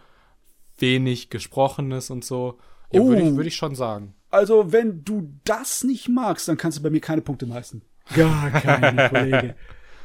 wenig 0.77 1.29
Gesprochenes 1.29 2.09
und 2.09 2.25
so. 2.25 2.57
Ja, 2.91 3.01
oh. 3.01 3.09
würde 3.09 3.21
ich, 3.21 3.35
würd 3.35 3.47
ich 3.47 3.55
schon 3.55 3.75
sagen. 3.75 4.15
Also, 4.31 4.71
wenn 4.71 5.03
du 5.03 5.33
das 5.43 5.83
nicht 5.83 6.09
magst, 6.09 6.47
dann 6.47 6.57
kannst 6.57 6.79
du 6.79 6.83
bei 6.83 6.89
mir 6.89 7.01
keine 7.01 7.21
Punkte 7.21 7.45
meisten. 7.45 7.83
Gar 8.15 8.49
keine, 8.51 9.09
Kollege. 9.09 9.55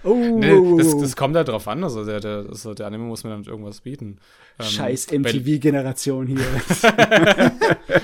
Oh, 0.02 0.38
nee, 0.38 0.76
das, 0.76 0.98
das 0.98 1.16
kommt 1.16 1.34
halt 1.34 1.48
drauf 1.48 1.66
an. 1.66 1.82
Also 1.82 2.04
der, 2.04 2.20
der, 2.20 2.44
also 2.50 2.74
der 2.74 2.86
Anime 2.86 3.04
muss 3.04 3.24
mir 3.24 3.30
damit 3.30 3.46
irgendwas 3.46 3.80
bieten. 3.80 4.18
Ähm, 4.58 4.66
Scheiß 4.66 5.10
MTV-Generation 5.10 6.26
hier. 6.26 6.40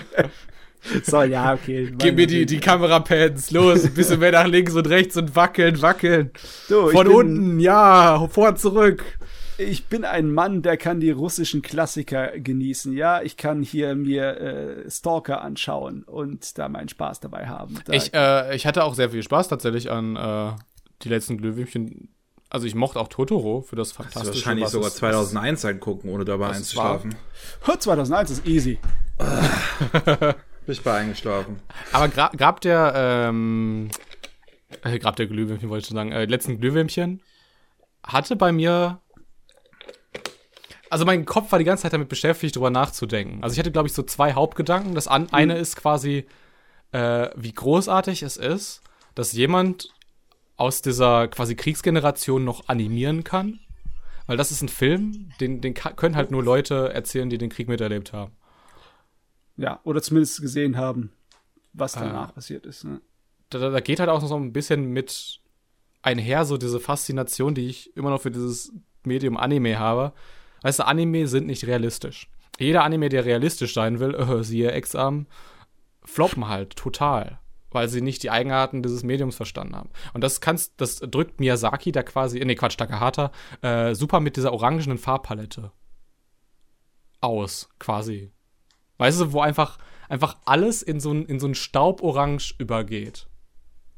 so, 1.04 1.22
ja, 1.22 1.54
okay. 1.54 1.92
Gib 1.98 2.16
mir 2.16 2.26
die, 2.26 2.46
die 2.46 2.58
Kamerapads, 2.58 3.50
los, 3.50 3.84
ein 3.84 3.94
bisschen 3.94 4.20
mehr 4.20 4.32
nach 4.32 4.46
links 4.46 4.74
und 4.74 4.88
rechts 4.88 5.16
und 5.16 5.36
wackeln, 5.36 5.80
wackeln. 5.82 6.30
Du, 6.68 6.88
Von 6.90 7.06
bin, 7.06 7.16
unten, 7.16 7.60
ja, 7.60 8.26
vor, 8.28 8.56
zurück. 8.56 9.04
Ich 9.58 9.86
bin 9.86 10.06
ein 10.06 10.32
Mann, 10.32 10.62
der 10.62 10.78
kann 10.78 11.00
die 11.00 11.10
russischen 11.10 11.60
Klassiker 11.60 12.38
genießen, 12.38 12.94
ja. 12.94 13.20
Ich 13.20 13.36
kann 13.36 13.62
hier 13.62 13.94
mir 13.94 14.40
äh, 14.40 14.90
Stalker 14.90 15.42
anschauen 15.42 16.02
und 16.04 16.56
da 16.58 16.68
meinen 16.70 16.88
Spaß 16.88 17.20
dabei 17.20 17.46
haben. 17.46 17.78
Da 17.84 17.92
ich, 17.92 18.14
äh, 18.14 18.56
ich 18.56 18.66
hatte 18.66 18.84
auch 18.84 18.94
sehr 18.94 19.10
viel 19.10 19.22
Spaß 19.22 19.48
tatsächlich 19.48 19.90
an 19.90 20.16
äh, 20.16 20.52
die 21.02 21.10
letzten 21.10 21.36
Glühwürmchen. 21.36 22.08
Also 22.48 22.66
ich 22.66 22.74
mochte 22.74 22.98
auch 22.98 23.08
Totoro 23.08 23.60
für 23.60 23.76
das 23.76 23.92
fantastische. 23.92 24.26
Das 24.26 24.36
wahrscheinlich 24.36 24.68
sogar 24.68 24.90
2001 24.90 25.64
angucken, 25.66 26.08
ohne 26.08 26.24
dabei 26.24 26.48
einzuschlafen. 26.48 27.14
War. 27.64 27.78
2001 27.78 28.30
ist 28.30 28.46
easy. 28.46 28.78
Bin 30.70 30.76
ich 30.76 30.84
bei 30.84 30.98
eingeschlafen. 30.98 31.58
Aber 31.90 32.06
gra 32.06 32.28
gab 32.28 32.60
der, 32.60 32.92
ähm, 32.94 33.88
äh, 34.84 35.00
grab 35.00 35.16
der 35.16 35.26
Glühwürmchen, 35.26 35.68
wollte 35.68 35.82
ich 35.82 35.88
schon 35.88 35.96
sagen, 35.96 36.12
äh, 36.12 36.26
letzten 36.26 36.60
Glühwürmchen 36.60 37.20
hatte 38.04 38.36
bei 38.36 38.52
mir 38.52 39.00
also 40.88 41.04
mein 41.04 41.24
Kopf 41.24 41.50
war 41.50 41.58
die 41.58 41.64
ganze 41.64 41.82
Zeit 41.82 41.92
damit 41.92 42.08
beschäftigt, 42.08 42.54
darüber 42.54 42.70
nachzudenken. 42.70 43.42
Also 43.42 43.54
ich 43.54 43.58
hatte, 43.58 43.72
glaube 43.72 43.88
ich, 43.88 43.94
so 43.94 44.04
zwei 44.04 44.34
Hauptgedanken. 44.34 44.94
Das 44.94 45.08
an, 45.08 45.22
mhm. 45.22 45.28
eine 45.32 45.58
ist 45.58 45.74
quasi, 45.74 46.24
äh, 46.92 47.30
wie 47.34 47.52
großartig 47.52 48.22
es 48.22 48.36
ist, 48.36 48.80
dass 49.16 49.32
jemand 49.32 49.88
aus 50.56 50.82
dieser 50.82 51.26
quasi 51.26 51.56
Kriegsgeneration 51.56 52.44
noch 52.44 52.68
animieren 52.68 53.24
kann. 53.24 53.58
Weil 54.28 54.36
das 54.36 54.52
ist 54.52 54.62
ein 54.62 54.68
Film, 54.68 55.30
den, 55.40 55.60
den 55.60 55.74
können 55.74 56.14
halt 56.14 56.30
nur 56.30 56.44
Leute 56.44 56.92
erzählen, 56.94 57.28
die 57.28 57.38
den 57.38 57.50
Krieg 57.50 57.66
miterlebt 57.66 58.12
haben. 58.12 58.30
Ja, 59.60 59.80
oder 59.84 60.00
zumindest 60.00 60.40
gesehen 60.40 60.76
haben, 60.76 61.12
was 61.72 61.92
danach 61.92 62.30
äh, 62.30 62.32
passiert 62.32 62.66
ist. 62.66 62.84
Ne? 62.84 63.00
Da, 63.50 63.70
da 63.70 63.80
geht 63.80 64.00
halt 64.00 64.08
auch 64.08 64.22
noch 64.22 64.28
so 64.28 64.36
ein 64.36 64.52
bisschen 64.52 64.86
mit 64.86 65.40
einher, 66.02 66.44
so 66.44 66.56
diese 66.56 66.80
Faszination, 66.80 67.54
die 67.54 67.68
ich 67.68 67.94
immer 67.96 68.10
noch 68.10 68.22
für 68.22 68.30
dieses 68.30 68.72
Medium 69.04 69.36
Anime 69.36 69.78
habe. 69.78 70.12
Weißt 70.62 70.78
du, 70.78 70.86
Anime 70.86 71.26
sind 71.26 71.46
nicht 71.46 71.66
realistisch. 71.66 72.30
Jeder 72.58 72.84
Anime, 72.84 73.08
der 73.08 73.24
realistisch 73.24 73.74
sein 73.74 74.00
will, 74.00 74.14
äh, 74.14 74.42
siehe 74.44 74.72
Exam, 74.72 75.26
floppen 76.04 76.48
halt 76.48 76.76
total 76.76 77.38
weil 77.70 77.88
sie 77.88 78.00
nicht 78.00 78.22
die 78.22 78.30
Eigenarten 78.30 78.82
dieses 78.82 79.02
Mediums 79.02 79.36
verstanden 79.36 79.76
haben. 79.76 79.90
Und 80.12 80.22
das 80.22 80.40
kannst, 80.40 80.80
das 80.80 80.98
drückt 80.98 81.40
Miyazaki 81.40 81.92
da 81.92 82.02
quasi, 82.02 82.44
nee, 82.44 82.54
Quatsch, 82.54 82.76
Takahata, 82.76 83.30
äh, 83.62 83.94
super 83.94 84.20
mit 84.20 84.36
dieser 84.36 84.52
orangenen 84.52 84.98
Farbpalette 84.98 85.72
aus, 87.20 87.68
quasi. 87.78 88.32
Weißt 89.00 89.20
du, 89.20 89.32
wo 89.32 89.40
einfach, 89.40 89.78
einfach 90.10 90.36
alles 90.44 90.82
in 90.82 91.00
so 91.00 91.10
ein, 91.10 91.24
in 91.24 91.40
so 91.40 91.46
ein 91.46 91.54
Stauborange 91.54 92.52
übergeht. 92.58 93.26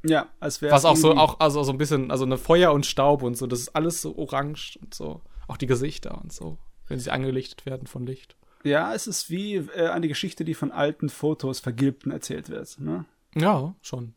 Ja, 0.05 0.29
als 0.39 0.62
wäre 0.62 0.73
Was 0.73 0.85
auch 0.85 0.97
so, 0.97 1.16
auch, 1.16 1.41
also 1.41 1.62
so 1.65 1.73
ein 1.73 1.79
bisschen, 1.79 2.11
also 2.12 2.24
eine 2.24 2.39
Feuer 2.39 2.73
und 2.73 2.87
Staub 2.87 3.23
und 3.23 3.37
so, 3.37 3.47
das 3.49 3.61
ist 3.61 3.77
alles 3.77 4.01
so 4.01 4.16
orange 4.16 4.79
und 4.81 4.95
so. 4.95 5.20
Auch 5.49 5.57
die 5.57 5.66
Gesichter 5.66 6.20
und 6.23 6.33
so, 6.33 6.57
wenn 6.87 7.01
sie 7.01 7.11
angelichtet 7.11 7.66
werden 7.66 7.89
von 7.89 8.07
Licht. 8.07 8.37
Ja, 8.62 8.95
es 8.95 9.09
ist 9.09 9.29
wie 9.29 9.57
äh, 9.57 9.89
eine 9.89 10.07
Geschichte, 10.07 10.45
die 10.45 10.55
von 10.55 10.70
alten 10.70 11.09
Fotos 11.09 11.59
vergilbten 11.59 12.12
erzählt 12.12 12.49
wird, 12.49 12.79
ne? 12.79 13.05
Ja, 13.35 13.74
schon. 13.83 14.15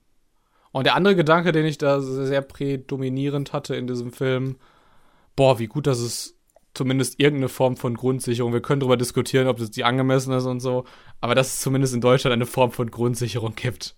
Und 0.72 0.86
der 0.86 0.96
andere 0.96 1.16
Gedanke, 1.16 1.52
den 1.52 1.66
ich 1.66 1.80
da 1.80 2.00
sehr 2.00 2.42
prädominierend 2.42 3.54
hatte 3.54 3.76
in 3.76 3.88
diesem 3.88 4.12
Film, 4.12 4.58
boah, 5.36 5.58
wie 5.58 5.68
gut, 5.68 5.88
dass 5.88 6.00
es 6.00 6.35
zumindest 6.76 7.20
irgendeine 7.20 7.50
Form 7.50 7.78
von 7.78 7.96
Grundsicherung, 7.96 8.54
wir 8.54 8.62
können 8.62 8.82
darüber 8.82 8.98
diskutieren, 8.98 9.48
ob 9.48 9.58
das 9.58 9.72
die 9.72 9.84
angemessen 9.84 10.34
ist 10.34 10.46
und 10.46 10.60
so, 10.60 10.86
aber 11.22 11.34
dass 11.36 11.56
es 11.56 11.60
zumindest 11.62 11.94
in 11.94 12.02
Deutschland 12.02 12.34
eine 12.34 12.46
Form 12.46 12.72
von 12.72 12.92
Grundsicherung 12.92 13.56
gibt. 13.56 13.96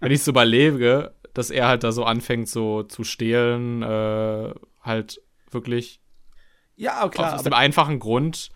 Wenn 0.00 0.12
ich 0.12 0.20
es 0.20 0.28
überlege, 0.28 1.12
dass 1.34 1.50
er 1.50 1.68
halt 1.68 1.84
da 1.84 1.92
so 1.92 2.04
anfängt, 2.04 2.48
so 2.48 2.82
zu 2.82 3.04
stehlen, 3.04 3.82
äh, 3.82 4.54
halt 4.80 5.20
wirklich. 5.50 6.00
Ja, 6.76 7.08
klar. 7.08 7.34
Aus 7.34 7.42
dem 7.42 7.52
einfachen 7.52 7.98
Grund, 7.98 8.50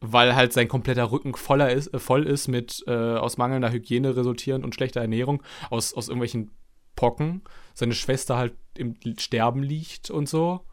weil 0.00 0.36
halt 0.36 0.52
sein 0.52 0.68
kompletter 0.68 1.10
Rücken 1.10 1.34
voller 1.34 1.72
ist, 1.72 1.92
äh, 1.92 1.98
voll 1.98 2.26
ist 2.26 2.46
mit 2.46 2.84
äh, 2.86 2.92
aus 2.92 3.36
mangelnder 3.36 3.72
Hygiene 3.72 4.16
resultierend 4.16 4.64
und 4.64 4.74
schlechter 4.74 5.00
Ernährung, 5.00 5.42
aus, 5.70 5.94
aus 5.94 6.08
irgendwelchen 6.08 6.52
Pocken. 6.94 7.42
Seine 7.74 7.94
Schwester 7.94 8.36
halt 8.36 8.54
im 8.76 8.96
Sterben 9.18 9.62
liegt 9.62 10.10
und 10.10 10.28
so. 10.28 10.64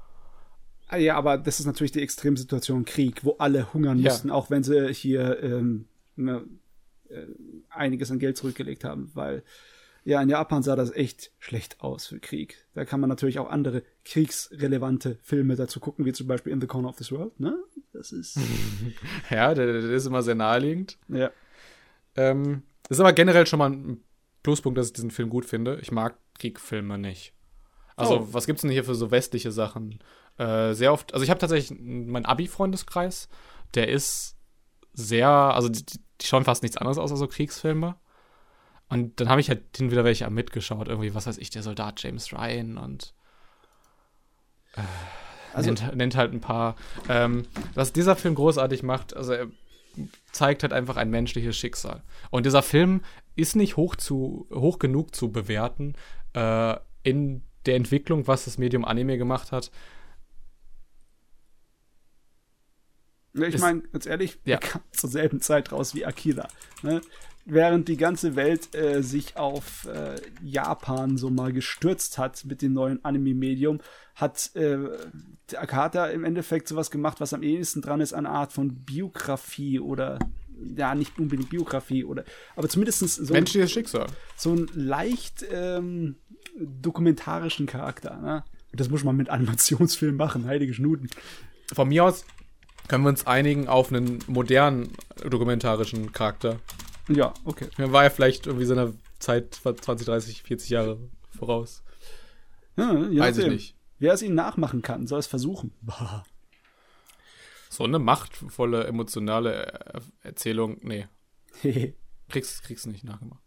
Ah, 0.91 0.97
ja, 0.97 1.15
aber 1.15 1.37
das 1.37 1.61
ist 1.61 1.65
natürlich 1.65 1.93
die 1.93 2.01
Extremsituation 2.01 2.83
Krieg, 2.83 3.23
wo 3.23 3.37
alle 3.39 3.73
hungern 3.73 3.97
ja. 3.97 4.11
mussten, 4.11 4.29
auch 4.29 4.49
wenn 4.49 4.61
sie 4.61 4.93
hier 4.93 5.41
ähm, 5.41 5.87
ne, 6.17 6.43
äh, 7.07 7.27
einiges 7.69 8.11
an 8.11 8.19
Geld 8.19 8.35
zurückgelegt 8.35 8.83
haben, 8.83 9.09
weil 9.13 9.43
ja, 10.03 10.21
in 10.21 10.27
Japan 10.27 10.63
sah 10.63 10.75
das 10.75 10.91
echt 10.91 11.31
schlecht 11.39 11.79
aus 11.79 12.07
für 12.07 12.19
Krieg. 12.19 12.65
Da 12.73 12.83
kann 12.83 12.99
man 12.99 13.07
natürlich 13.07 13.39
auch 13.39 13.49
andere 13.49 13.83
kriegsrelevante 14.03 15.17
Filme 15.21 15.55
dazu 15.55 15.79
gucken, 15.79 16.03
wie 16.03 16.11
zum 16.11 16.27
Beispiel 16.27 16.51
In 16.51 16.59
the 16.59 16.67
Corner 16.67 16.89
of 16.89 16.97
this 16.97 17.09
World, 17.11 17.39
ne? 17.39 17.57
Das 17.93 18.11
ist. 18.11 18.37
ja, 19.29 19.53
der, 19.53 19.67
der, 19.67 19.91
ist 19.91 20.07
immer 20.07 20.23
sehr 20.23 20.35
naheliegend. 20.35 20.97
Ja. 21.07 21.31
Ähm, 22.17 22.63
das 22.89 22.97
ist 22.97 23.01
aber 23.01 23.13
generell 23.13 23.47
schon 23.47 23.59
mal 23.59 23.71
ein 23.71 24.03
Pluspunkt, 24.43 24.77
dass 24.77 24.87
ich 24.87 24.93
diesen 24.93 25.11
Film 25.11 25.29
gut 25.29 25.45
finde. 25.45 25.79
Ich 25.81 25.91
mag 25.91 26.17
Kriegfilme 26.37 26.97
nicht. 26.97 27.33
Also, 27.95 28.15
oh. 28.15 28.27
was 28.31 28.45
gibt's 28.45 28.63
denn 28.63 28.71
hier 28.71 28.83
für 28.83 28.95
so 28.95 29.11
westliche 29.11 29.53
Sachen? 29.53 29.99
Äh, 30.41 30.73
sehr 30.73 30.91
oft, 30.91 31.13
also 31.13 31.23
ich 31.23 31.29
habe 31.29 31.39
tatsächlich 31.39 31.79
meinen 31.79 32.25
Abi-Freundeskreis, 32.25 33.29
der 33.75 33.89
ist 33.89 34.37
sehr, 34.91 35.29
also 35.29 35.69
die, 35.69 35.83
die 35.85 36.25
schauen 36.25 36.45
fast 36.45 36.63
nichts 36.63 36.77
anderes 36.77 36.97
aus 36.97 37.11
als 37.11 37.19
so 37.19 37.27
Kriegsfilme. 37.27 37.95
Und 38.89 39.19
dann 39.19 39.29
habe 39.29 39.39
ich 39.39 39.49
halt 39.49 39.77
hin 39.77 39.91
wieder 39.91 40.03
welche 40.03 40.27
mitgeschaut, 40.31 40.87
irgendwie, 40.87 41.13
was 41.13 41.27
weiß 41.27 41.37
ich, 41.37 41.51
der 41.51 41.61
Soldat 41.61 42.01
James 42.01 42.33
Ryan 42.33 42.79
und 42.79 43.13
äh, 44.73 44.81
also, 45.53 45.69
nennt, 45.69 45.95
nennt, 45.95 46.15
halt 46.15 46.33
ein 46.33 46.41
paar. 46.41 46.75
Ähm, 47.07 47.45
was 47.75 47.93
dieser 47.93 48.15
Film 48.15 48.33
großartig 48.33 48.81
macht, 48.81 49.15
also 49.15 49.33
er 49.33 49.47
zeigt 50.31 50.63
halt 50.63 50.73
einfach 50.73 50.97
ein 50.97 51.11
menschliches 51.11 51.55
Schicksal. 51.55 52.01
Und 52.31 52.47
dieser 52.47 52.63
Film 52.63 53.01
ist 53.35 53.55
nicht 53.55 53.77
hoch, 53.77 53.95
zu, 53.95 54.47
hoch 54.51 54.79
genug 54.79 55.13
zu 55.13 55.31
bewerten 55.31 55.93
äh, 56.33 56.77
in 57.03 57.43
der 57.67 57.75
Entwicklung, 57.75 58.25
was 58.25 58.45
das 58.45 58.57
Medium 58.57 58.85
Anime 58.85 59.19
gemacht 59.19 59.51
hat. 59.51 59.69
Ich 63.33 63.59
meine, 63.59 63.81
ganz 63.81 64.05
ehrlich, 64.05 64.39
ja. 64.45 64.57
kam 64.57 64.81
zur 64.91 65.09
selben 65.09 65.41
Zeit 65.41 65.71
raus 65.71 65.95
wie 65.95 66.05
Akira. 66.05 66.47
Ne? 66.83 67.01
während 67.45 67.87
die 67.87 67.97
ganze 67.97 68.35
Welt 68.35 68.75
äh, 68.75 69.01
sich 69.01 69.37
auf 69.37 69.85
äh, 69.85 70.15
Japan 70.43 71.17
so 71.17 71.29
mal 71.29 71.51
gestürzt 71.51 72.17
hat 72.17 72.45
mit 72.45 72.61
dem 72.61 72.73
neuen 72.73 73.03
Anime-Medium, 73.03 73.79
hat 74.15 74.51
äh, 74.55 74.77
Akata 75.55 76.07
im 76.07 76.23
Endeffekt 76.23 76.67
sowas 76.67 76.91
gemacht, 76.91 77.19
was 77.19 77.33
am 77.33 77.43
ehesten 77.43 77.81
dran 77.81 78.01
ist, 78.01 78.13
eine 78.13 78.29
Art 78.29 78.53
von 78.53 78.75
Biografie 78.83 79.79
oder 79.79 80.19
ja, 80.75 80.93
nicht 80.93 81.17
unbedingt 81.17 81.49
Biografie 81.49 82.03
oder 82.03 82.23
aber 82.55 82.69
zumindest 82.69 82.99
so 82.99 83.33
menschliches 83.33 83.71
Schicksal. 83.71 84.07
So 84.35 84.51
einen 84.51 84.69
leicht 84.75 85.43
ähm, 85.51 86.17
dokumentarischen 86.59 87.65
Charakter. 87.65 88.17
Ne? 88.17 88.43
Das 88.71 88.89
muss 88.89 89.03
man 89.03 89.15
mit 89.15 89.29
Animationsfilmen 89.29 90.17
machen, 90.17 90.45
heilige 90.45 90.73
Schnuten. 90.73 91.09
Von 91.73 91.87
mir 91.87 92.05
aus 92.05 92.25
können 92.87 93.03
wir 93.03 93.09
uns 93.09 93.25
einigen 93.27 93.67
auf 93.67 93.91
einen 93.91 94.19
modernen 94.27 94.91
dokumentarischen 95.27 96.11
Charakter. 96.11 96.59
Ja, 97.07 97.33
okay. 97.45 97.67
Er 97.77 97.91
war 97.91 98.03
ja 98.03 98.09
vielleicht 98.09 98.47
irgendwie 98.47 98.65
seiner 98.65 98.93
Zeit 99.19 99.55
20, 99.55 100.05
30, 100.05 100.43
40 100.43 100.69
Jahre 100.69 100.99
voraus. 101.37 101.83
Ja, 102.77 102.93
Weiß 103.19 103.37
ich 103.37 103.47
nicht. 103.47 103.75
Wer 103.99 104.13
es 104.13 104.21
ihnen 104.21 104.35
nachmachen 104.35 104.81
kann, 104.81 105.07
soll 105.07 105.19
es 105.19 105.27
versuchen. 105.27 105.73
Bah. 105.81 106.23
So 107.69 107.83
eine 107.83 107.99
machtvolle, 107.99 108.85
emotionale 108.85 109.79
Erzählung, 110.23 110.77
nee. 110.81 111.07
kriegst, 112.29 112.63
kriegst 112.63 112.87
nicht 112.87 113.03
nachgemacht. 113.03 113.41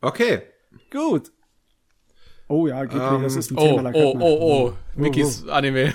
Okay. 0.00 0.42
Gut. 0.90 1.32
Oh 2.48 2.66
ja, 2.66 2.84
Ghibli, 2.84 3.00
Ähm, 3.16 3.22
das 3.22 3.36
ist 3.36 3.50
ein 3.52 3.58
Oh, 3.58 3.76
Thema. 3.76 3.82
da 3.92 3.98
oh, 3.98 4.10
kann 4.12 4.18
man- 4.20 4.28
oh, 4.28 4.38
oh. 4.68 4.76
Mickys 4.96 5.46
Anime. 5.46 5.94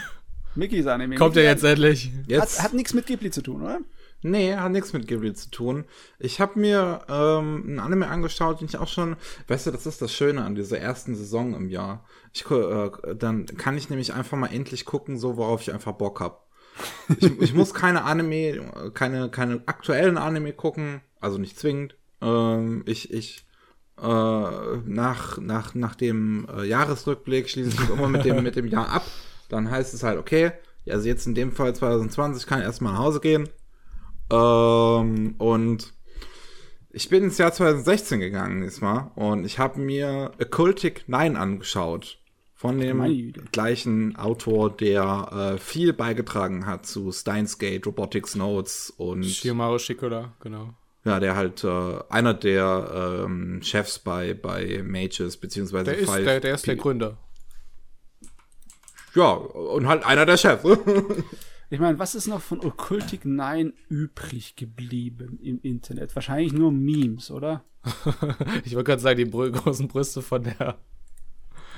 Mickys 0.55 0.87
Anime. 0.87 1.15
Kommt 1.15 1.35
er 1.35 1.43
Mickey 1.43 1.51
jetzt 1.51 1.63
endlich? 1.63 2.11
Jetzt, 2.27 2.59
Hat, 2.59 2.65
hat 2.65 2.73
nichts 2.73 2.93
mit 2.93 3.05
Ghibli 3.05 3.31
zu 3.31 3.41
tun, 3.41 3.61
oder? 3.61 3.79
nee, 4.25 4.55
hat 4.55 4.71
nichts 4.71 4.91
mit 4.91 5.07
Ghibli 5.07 5.33
zu 5.33 5.49
tun. 5.51 5.85
Ich 6.19 6.41
habe 6.41 6.59
mir 6.59 7.01
ähm, 7.07 7.63
einen 7.67 7.79
Anime 7.79 8.07
angeschaut, 8.07 8.59
den 8.59 8.67
ich 8.67 8.77
auch 8.77 8.87
schon, 8.87 9.15
weißt 9.47 9.67
du, 9.67 9.71
das 9.71 9.85
ist 9.85 10.01
das 10.01 10.13
Schöne 10.13 10.43
an 10.43 10.55
dieser 10.55 10.79
ersten 10.79 11.15
Saison 11.15 11.53
im 11.53 11.69
Jahr. 11.69 12.03
Ich, 12.33 12.49
äh, 12.49 12.89
dann 13.15 13.45
kann 13.45 13.77
ich 13.77 13.89
nämlich 13.89 14.13
einfach 14.13 14.37
mal 14.37 14.47
endlich 14.47 14.85
gucken, 14.85 15.17
so 15.17 15.37
worauf 15.37 15.61
ich 15.61 15.73
einfach 15.73 15.93
Bock 15.93 16.19
hab. 16.19 16.47
Ich, 17.19 17.39
ich 17.39 17.53
muss 17.53 17.73
keine 17.73 18.03
Anime, 18.03 18.91
keine, 18.93 19.29
keine 19.29 19.61
aktuellen 19.65 20.17
Anime 20.17 20.51
gucken, 20.51 21.01
also 21.21 21.37
nicht 21.37 21.57
zwingend. 21.57 21.95
Ähm, 22.21 22.83
ich, 22.85 23.13
ich, 23.13 23.45
äh, 23.97 24.03
nach, 24.03 25.37
nach, 25.37 25.73
nach 25.73 25.95
dem 25.95 26.47
äh, 26.53 26.65
Jahresrückblick 26.65 27.49
schließe 27.49 27.69
ich 27.69 27.79
mich 27.79 27.89
immer 27.89 28.09
mit 28.09 28.25
dem, 28.25 28.43
mit 28.43 28.57
dem 28.57 28.67
Jahr 28.67 28.89
ab. 28.89 29.05
Dann 29.49 29.69
heißt 29.69 29.93
es 29.93 30.03
halt, 30.03 30.17
okay, 30.17 30.51
also 30.89 31.07
jetzt 31.07 31.25
in 31.25 31.35
dem 31.35 31.51
Fall 31.51 31.75
2020 31.75 32.45
kann 32.45 32.59
ich 32.59 32.65
erstmal 32.65 32.93
nach 32.93 32.99
Hause 32.99 33.19
gehen. 33.19 33.49
Ähm, 34.31 35.35
und 35.37 35.93
ich 36.91 37.09
bin 37.09 37.25
ins 37.25 37.37
Jahr 37.37 37.51
2016 37.51 38.19
gegangen 38.19 38.61
diesmal 38.61 39.11
und 39.15 39.45
ich 39.45 39.59
habe 39.59 39.79
mir 39.79 40.31
Occultic 40.41 41.03
9 41.07 41.35
angeschaut. 41.35 42.19
Von 42.57 42.79
dem 42.79 43.33
gleichen 43.51 44.15
Autor, 44.15 44.75
der 44.75 45.55
äh, 45.55 45.57
viel 45.59 45.91
beigetragen 45.91 46.65
hat 46.65 46.85
zu 46.85 47.11
Steins 47.11 47.59
Gate, 47.59 47.85
Robotics 47.85 48.35
Notes 48.35 48.93
und 48.95 49.25
Shiomaru 49.25 49.77
Shikoda, 49.77 50.33
genau. 50.39 50.73
ja, 51.03 51.19
der 51.19 51.35
halt 51.35 51.65
äh, 51.65 51.99
einer 52.09 52.33
der 52.33 53.25
ähm, 53.25 53.61
Chefs 53.61 53.99
bei, 53.99 54.33
bei 54.33 54.81
Mages, 54.83 55.35
beziehungsweise 55.35 55.91
Der 55.91 55.97
ist, 55.97 56.09
Five 56.09 56.23
der, 56.23 56.39
der 56.39 56.55
ist 56.55 56.65
der 56.65 56.77
Gründer. 56.77 57.17
Ja, 59.15 59.31
und 59.31 59.87
halt 59.87 60.05
einer 60.05 60.25
der 60.25 60.37
Chefs. 60.37 60.63
Ich 61.71 61.79
meine, 61.79 61.97
was 61.97 62.13
ist 62.13 62.27
noch 62.27 62.41
von 62.41 62.63
Occultic 62.63 63.25
9 63.25 63.73
übrig 63.89 64.55
geblieben 64.55 65.39
im 65.41 65.59
Internet? 65.63 66.15
Wahrscheinlich 66.15 66.53
nur 66.53 66.71
Memes, 66.71 67.31
oder? 67.31 67.63
Ich 68.65 68.75
wollte 68.75 68.91
gerade 68.91 69.01
sagen, 69.01 69.17
die 69.17 69.51
großen 69.51 69.87
Brüste 69.87 70.21
von 70.21 70.43
der 70.43 70.77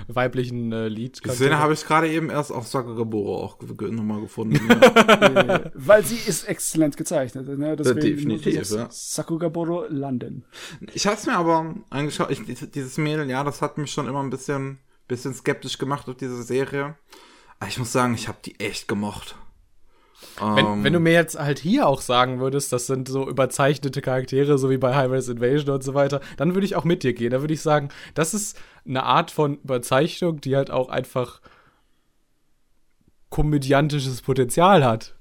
weiblichen 0.08 0.72
äh, 0.72 0.88
Lied. 0.88 1.24
Die 1.26 1.30
Szene 1.30 1.58
habe 1.58 1.74
ich 1.74 1.86
gerade 1.86 2.10
eben 2.10 2.30
erst 2.30 2.52
auf 2.52 2.68
Sakagaburo 2.68 3.44
auch 3.44 3.60
nochmal 3.62 4.22
gefunden. 4.22 4.60
Äh, 5.18 5.72
Weil 5.74 6.04
sie 6.04 6.16
ist 6.16 6.48
exzellent 6.48 6.98
gezeichnet. 6.98 7.48
Ne? 7.58 7.76
Deswegen 7.76 8.02
definitiv, 8.02 8.70
ja. 8.70 8.88
Sakugaboro 8.90 9.86
landen. 9.90 10.44
Ich 10.94 11.08
hab's 11.08 11.26
mir 11.26 11.38
aber 11.38 11.76
angeschaut, 11.90 12.30
ich, 12.30 12.42
dieses 12.72 12.98
Mädel, 12.98 13.30
ja, 13.30 13.44
das 13.44 13.62
hat 13.62 13.78
mich 13.78 13.92
schon 13.92 14.08
immer 14.08 14.22
ein 14.22 14.30
bisschen, 14.30 14.80
bisschen 15.08 15.34
skeptisch 15.34 15.78
gemacht 15.78 16.08
auf 16.10 16.16
diese 16.18 16.42
Serie. 16.44 16.96
Aber 17.60 17.70
ich 17.70 17.78
muss 17.80 17.92
sagen, 17.92 18.14
ich 18.14 18.28
habe 18.28 18.38
die 18.46 18.60
echt 18.60 18.88
gemocht. 18.88 19.36
Wenn, 20.40 20.66
Ähm, 20.66 20.84
wenn 20.84 20.94
du 20.94 21.00
mir 21.00 21.14
jetzt 21.14 21.38
halt 21.38 21.60
hier 21.60 21.88
auch 21.88 22.02
sagen 22.02 22.40
würdest, 22.40 22.74
das 22.74 22.88
sind 22.88 23.08
so 23.08 23.28
überzeichnete 23.30 24.02
Charaktere, 24.02 24.58
so 24.58 24.70
wie 24.70 24.78
bei 24.78 24.96
High-Res 24.96 25.28
Invasion 25.30 25.76
und 25.76 25.84
so 25.84 25.94
weiter, 25.94 26.22
dann 26.38 26.54
würde 26.56 26.66
ich 26.66 26.76
auch 26.76 26.84
mit 26.84 27.04
dir 27.04 27.14
gehen. 27.14 27.32
Da 27.32 27.42
würde 27.42 27.54
ich 27.54 27.62
sagen, 27.62 27.90
das 28.16 28.34
ist 28.34 28.60
eine 28.86 29.04
Art 29.04 29.30
von 29.32 29.58
Überzeichnung, 29.62 30.42
die 30.42 30.56
halt 30.56 30.72
auch 30.72 30.90
einfach 30.90 31.42
komödiantisches 33.30 34.22
Potenzial 34.22 34.84
hat. 34.86 35.16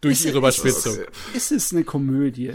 Durch 0.00 0.14
Ist- 0.20 0.24
ihre 0.26 0.34
ist- 0.34 0.58
Überspitzung. 0.58 0.98
Ist 1.34 1.52
es 1.52 1.72
eine 1.72 1.84
Komödie? 1.84 2.54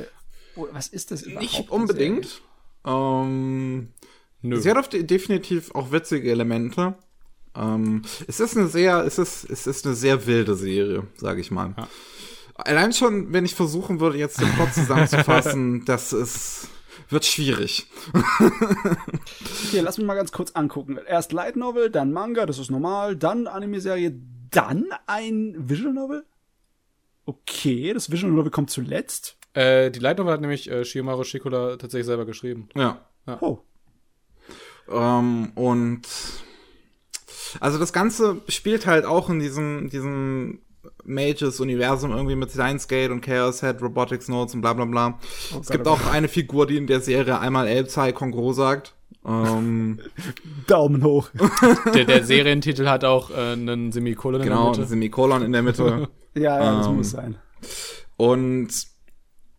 Was 0.56 0.88
ist 0.88 1.12
das 1.12 1.24
überhaupt? 1.24 1.42
nicht 1.42 1.70
unbedingt. 1.72 2.42
Ähm, 2.86 3.94
Nö. 4.42 4.60
Sie 4.60 4.70
hat 4.70 4.78
auf 4.78 4.90
de 4.90 5.04
definitiv 5.04 5.74
auch 5.76 5.92
witzige 5.92 6.32
Elemente. 6.32 6.96
Ähm, 7.56 8.04
es 8.28 8.40
ist 8.40 8.56
eine 8.56 8.68
sehr, 8.68 9.04
es 9.06 9.18
ist, 9.18 9.50
es 9.50 9.68
ist 9.68 9.86
eine 9.86 9.96
sehr 9.96 10.26
wilde 10.26 10.56
Serie, 10.56 11.04
sage 11.16 11.42
ich 11.42 11.52
mal. 11.52 11.74
Ja. 11.78 11.88
Allein 12.56 12.94
schon, 12.94 13.32
wenn 13.34 13.46
ich 13.46 13.56
versuchen 13.56 14.00
würde, 14.00 14.18
jetzt 14.18 14.42
den 14.42 14.50
Plot 14.50 14.74
zusammenzufassen, 14.74 15.86
das 15.86 16.14
ist, 16.14 16.70
wird 17.10 17.26
schwierig. 17.26 17.88
Hier, 19.72 19.82
lass 19.82 19.98
mich 19.98 20.06
mal 20.06 20.16
ganz 20.16 20.32
kurz 20.32 20.52
angucken. 20.52 21.00
Erst 21.08 21.32
Light 21.32 21.56
Novel, 21.56 21.90
dann 21.90 22.12
Manga, 22.12 22.46
das 22.46 22.60
ist 22.60 22.70
normal, 22.70 23.16
dann 23.16 23.48
Anime-Serie, 23.48 24.14
dann 24.52 24.86
ein 25.08 25.56
Visual 25.58 25.94
Novel? 25.94 26.26
Okay, 27.26 27.94
das 27.94 28.12
Visual 28.12 28.32
Novel 28.32 28.52
kommt 28.52 28.70
zuletzt. 28.70 29.38
Äh, 29.54 29.92
die 29.92 30.00
Light 30.00 30.18
Novel 30.18 30.34
hat 30.34 30.42
nämlich 30.42 30.70
äh, 30.70 30.84
Shiomaru 30.84 31.24
Shikoda 31.24 31.78
tatsächlich 31.78 32.08
selber 32.08 32.26
geschrieben. 32.26 32.70
Ja. 32.76 33.06
Oh. 33.42 33.60
Ähm, 34.92 35.52
und 35.56 36.02
also 37.60 37.78
das 37.80 37.94
Ganze 37.94 38.42
spielt 38.48 38.86
halt 38.86 39.06
auch 39.06 39.30
in 39.30 39.40
diesem, 39.40 39.90
diesem 39.90 40.60
Mages-Universum 41.04 42.12
irgendwie 42.12 42.36
mit 42.36 42.52
Science-Gate 42.52 43.12
und 43.12 43.22
Chaos 43.22 43.62
Head, 43.62 43.82
Robotics 43.82 44.28
Notes 44.28 44.54
und 44.54 44.62
bla 44.62 44.74
bla 44.74 44.86
bla. 44.86 45.20
es 45.60 45.70
gibt 45.70 45.86
Gott, 45.86 45.94
auch 45.94 46.12
eine 46.12 46.28
Figur, 46.28 46.68
die 46.68 46.78
in 46.78 46.88
der 46.88 47.02
Serie 47.02 47.40
einmal 47.40 47.68
Elzai 47.68 48.12
Kongro 48.12 48.54
sagt. 48.54 48.96
Ähm, 49.26 50.00
Daumen 50.68 51.04
hoch. 51.04 51.30
Der, 51.94 52.06
der 52.06 52.24
Serientitel 52.24 52.88
hat 52.88 53.04
auch 53.04 53.32
äh, 53.32 53.54
einen 53.54 53.92
Semikolon 53.92 54.42
genau, 54.42 54.62
in 54.62 54.68
ein 54.68 54.74
der 54.74 54.80
Mitte. 54.82 54.90
Semikolon 54.90 55.42
in 55.42 55.52
der 55.52 55.62
Mitte. 55.62 56.10
ja, 56.36 56.42
ja, 56.42 56.78
das 56.78 56.88
Ähm, 56.88 56.96
muss 56.96 57.12
sein. 57.12 57.36
Und 58.16 58.70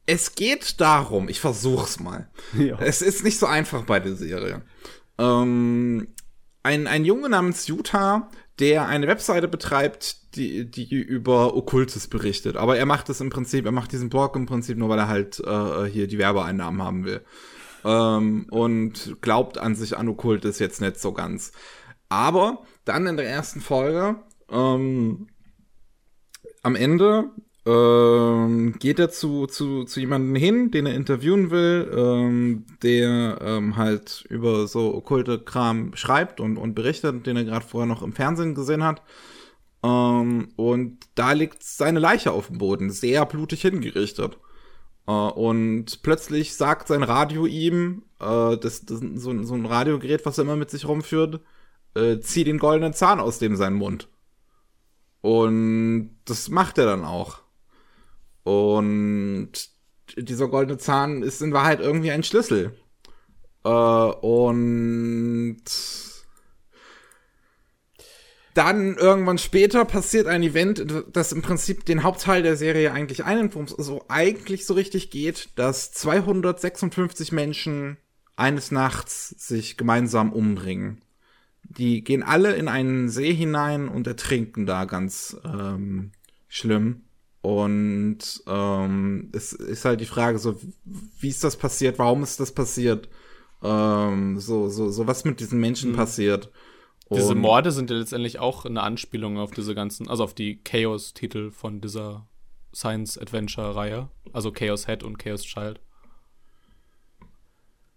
es 0.06 0.34
geht 0.34 0.80
darum, 0.80 1.28
ich 1.28 1.40
versuch's 1.40 2.00
mal. 2.00 2.30
Ja. 2.56 2.78
Es 2.80 3.02
ist 3.02 3.22
nicht 3.22 3.38
so 3.38 3.46
einfach 3.46 3.84
bei 3.84 4.00
der 4.00 4.16
Serie. 4.16 4.62
Ähm, 5.20 6.08
ein, 6.62 6.86
ein 6.86 7.04
Junge 7.04 7.28
namens 7.28 7.68
Utah, 7.68 8.28
der 8.58 8.86
eine 8.86 9.06
Webseite 9.06 9.48
betreibt, 9.48 10.34
die, 10.36 10.70
die 10.70 10.94
über 10.94 11.56
Okkultes 11.56 12.08
berichtet. 12.08 12.56
Aber 12.56 12.76
er 12.76 12.86
macht 12.86 13.08
es 13.08 13.20
im 13.20 13.30
Prinzip, 13.30 13.64
er 13.64 13.72
macht 13.72 13.92
diesen 13.92 14.08
Blog 14.10 14.34
im 14.36 14.46
Prinzip 14.46 14.78
nur, 14.78 14.88
weil 14.88 14.98
er 14.98 15.08
halt 15.08 15.40
äh, 15.40 15.84
hier 15.84 16.06
die 16.06 16.18
Werbeeinnahmen 16.18 16.82
haben 16.82 17.04
will. 17.04 17.22
Ähm, 17.84 18.46
und 18.50 19.16
glaubt 19.20 19.58
an 19.58 19.74
sich 19.74 19.96
an 19.96 20.08
Okkultes 20.08 20.58
jetzt 20.58 20.80
nicht 20.80 20.98
so 20.98 21.12
ganz. 21.12 21.52
Aber 22.08 22.62
dann 22.84 23.06
in 23.06 23.16
der 23.16 23.28
ersten 23.28 23.60
Folge, 23.60 24.16
ähm, 24.50 25.28
am 26.62 26.76
Ende 26.76 27.30
ähm, 27.70 28.74
geht 28.78 28.98
er 28.98 29.10
zu, 29.10 29.46
zu, 29.46 29.84
zu 29.84 30.00
jemandem 30.00 30.34
hin, 30.34 30.70
den 30.70 30.86
er 30.86 30.94
interviewen 30.94 31.50
will, 31.50 31.90
ähm, 31.96 32.66
der 32.82 33.38
ähm, 33.40 33.76
halt 33.76 34.24
über 34.28 34.66
so 34.66 34.94
okkulte 34.94 35.38
Kram 35.38 35.94
schreibt 35.94 36.40
und, 36.40 36.56
und 36.56 36.74
berichtet, 36.74 37.26
den 37.26 37.36
er 37.36 37.44
gerade 37.44 37.64
vorher 37.64 37.86
noch 37.86 38.02
im 38.02 38.12
Fernsehen 38.12 38.54
gesehen 38.54 38.82
hat. 38.82 39.02
Ähm, 39.82 40.48
und 40.56 40.98
da 41.14 41.32
liegt 41.32 41.62
seine 41.62 42.00
Leiche 42.00 42.32
auf 42.32 42.48
dem 42.48 42.58
Boden, 42.58 42.90
sehr 42.90 43.24
blutig 43.26 43.62
hingerichtet. 43.62 44.38
Äh, 45.06 45.12
und 45.12 46.02
plötzlich 46.02 46.56
sagt 46.56 46.88
sein 46.88 47.02
Radio 47.04 47.46
ihm, 47.46 48.02
äh, 48.20 48.56
das, 48.56 48.84
das 48.84 49.00
so, 49.14 49.42
so 49.44 49.54
ein 49.54 49.66
Radiogerät, 49.66 50.26
was 50.26 50.38
er 50.38 50.44
immer 50.44 50.56
mit 50.56 50.70
sich 50.70 50.88
rumführt, 50.88 51.40
äh, 51.94 52.18
zieh 52.20 52.44
den 52.44 52.58
goldenen 52.58 52.94
Zahn 52.94 53.20
aus 53.20 53.38
dem 53.38 53.56
seinen 53.56 53.76
Mund. 53.76 54.08
Und 55.20 56.16
das 56.24 56.48
macht 56.48 56.78
er 56.78 56.86
dann 56.86 57.04
auch. 57.04 57.39
Und 58.42 59.52
dieser 60.16 60.48
goldene 60.48 60.78
Zahn 60.78 61.22
ist 61.22 61.42
in 61.42 61.52
Wahrheit 61.52 61.80
irgendwie 61.80 62.10
ein 62.10 62.22
Schlüssel. 62.22 62.74
Äh, 63.64 63.68
und 63.68 65.62
dann 68.54 68.96
irgendwann 68.96 69.38
später 69.38 69.84
passiert 69.84 70.26
ein 70.26 70.42
Event, 70.42 70.84
das 71.12 71.32
im 71.32 71.42
Prinzip 71.42 71.84
den 71.84 72.02
Hauptteil 72.02 72.42
der 72.42 72.56
Serie 72.56 72.92
eigentlich 72.92 73.24
einnimmt, 73.24 73.54
worum 73.54 73.66
es 73.66 73.72
so 73.72 74.04
eigentlich 74.08 74.66
so 74.66 74.74
richtig 74.74 75.10
geht, 75.10 75.50
dass 75.56 75.92
256 75.92 77.32
Menschen 77.32 77.96
eines 78.36 78.70
Nachts 78.70 79.28
sich 79.38 79.76
gemeinsam 79.76 80.32
umbringen. 80.32 81.02
Die 81.62 82.02
gehen 82.02 82.22
alle 82.22 82.54
in 82.54 82.68
einen 82.68 83.08
See 83.08 83.32
hinein 83.32 83.88
und 83.88 84.06
ertrinken 84.06 84.66
da 84.66 84.84
ganz 84.86 85.36
ähm, 85.44 86.10
schlimm. 86.48 87.02
Und 87.42 88.18
ähm, 88.46 89.30
es 89.32 89.52
ist 89.52 89.84
halt 89.84 90.00
die 90.00 90.06
Frage, 90.06 90.38
so 90.38 90.60
wie 91.20 91.28
ist 91.28 91.42
das 91.42 91.56
passiert, 91.56 91.98
warum 91.98 92.22
ist 92.22 92.38
das 92.38 92.52
passiert? 92.52 93.08
Ähm, 93.62 94.38
so, 94.38 94.68
so, 94.68 94.90
so 94.90 95.06
was 95.06 95.24
mit 95.24 95.40
diesen 95.40 95.58
Menschen 95.58 95.94
passiert. 95.94 96.50
Diese 97.10 97.28
Und- 97.32 97.38
Morde 97.38 97.72
sind 97.72 97.90
ja 97.90 97.96
letztendlich 97.96 98.38
auch 98.38 98.64
eine 98.66 98.82
Anspielung 98.82 99.38
auf 99.38 99.50
diese 99.52 99.74
ganzen, 99.74 100.08
also 100.08 100.22
auf 100.22 100.34
die 100.34 100.56
Chaos-Titel 100.62 101.50
von 101.50 101.80
dieser 101.80 102.28
Science-Adventure-Reihe. 102.74 104.08
Also 104.32 104.52
Chaos 104.52 104.86
Head 104.86 105.02
und 105.02 105.18
Chaos 105.18 105.42
Child. 105.42 105.80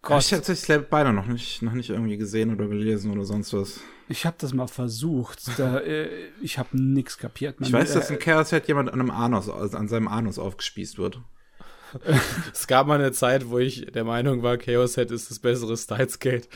Gott. 0.03 0.21
Ich 0.21 0.33
habe 0.33 0.43
tatsächlich 0.43 0.87
beide 0.89 1.13
noch 1.13 1.25
nicht, 1.25 1.61
noch 1.61 1.71
nicht 1.71 1.89
irgendwie 1.89 2.17
gesehen 2.17 2.53
oder 2.53 2.67
gelesen 2.67 3.11
oder 3.11 3.23
sonst 3.23 3.53
was. 3.53 3.79
Ich 4.09 4.25
habe 4.25 4.35
das 4.37 4.53
mal 4.53 4.67
versucht. 4.67 5.57
Da, 5.57 5.79
äh, 5.79 6.09
ich 6.41 6.59
habe 6.59 6.69
nix 6.73 7.17
kapiert. 7.17 7.55
Ich 7.61 7.71
Man, 7.71 7.81
weiß, 7.81 7.93
dass 7.93 8.09
äh, 8.09 8.13
in 8.13 8.19
Chaos 8.19 8.51
Head 8.51 8.67
jemand 8.67 8.91
an 8.91 8.99
einem 8.99 9.11
Anus, 9.11 9.49
also 9.49 9.77
an 9.77 9.87
seinem 9.87 10.09
Anus 10.09 10.37
aufgespießt 10.37 10.97
wird. 10.97 11.21
es 12.53 12.67
gab 12.67 12.87
mal 12.87 12.99
eine 12.99 13.11
Zeit, 13.13 13.49
wo 13.49 13.59
ich 13.59 13.85
der 13.93 14.03
Meinung 14.03 14.43
war, 14.43 14.57
Chaos 14.57 14.95
Head 14.95 15.11
ist 15.11 15.31
das 15.31 15.39
bessere 15.39 15.77
Styles-Gate. 15.77 16.49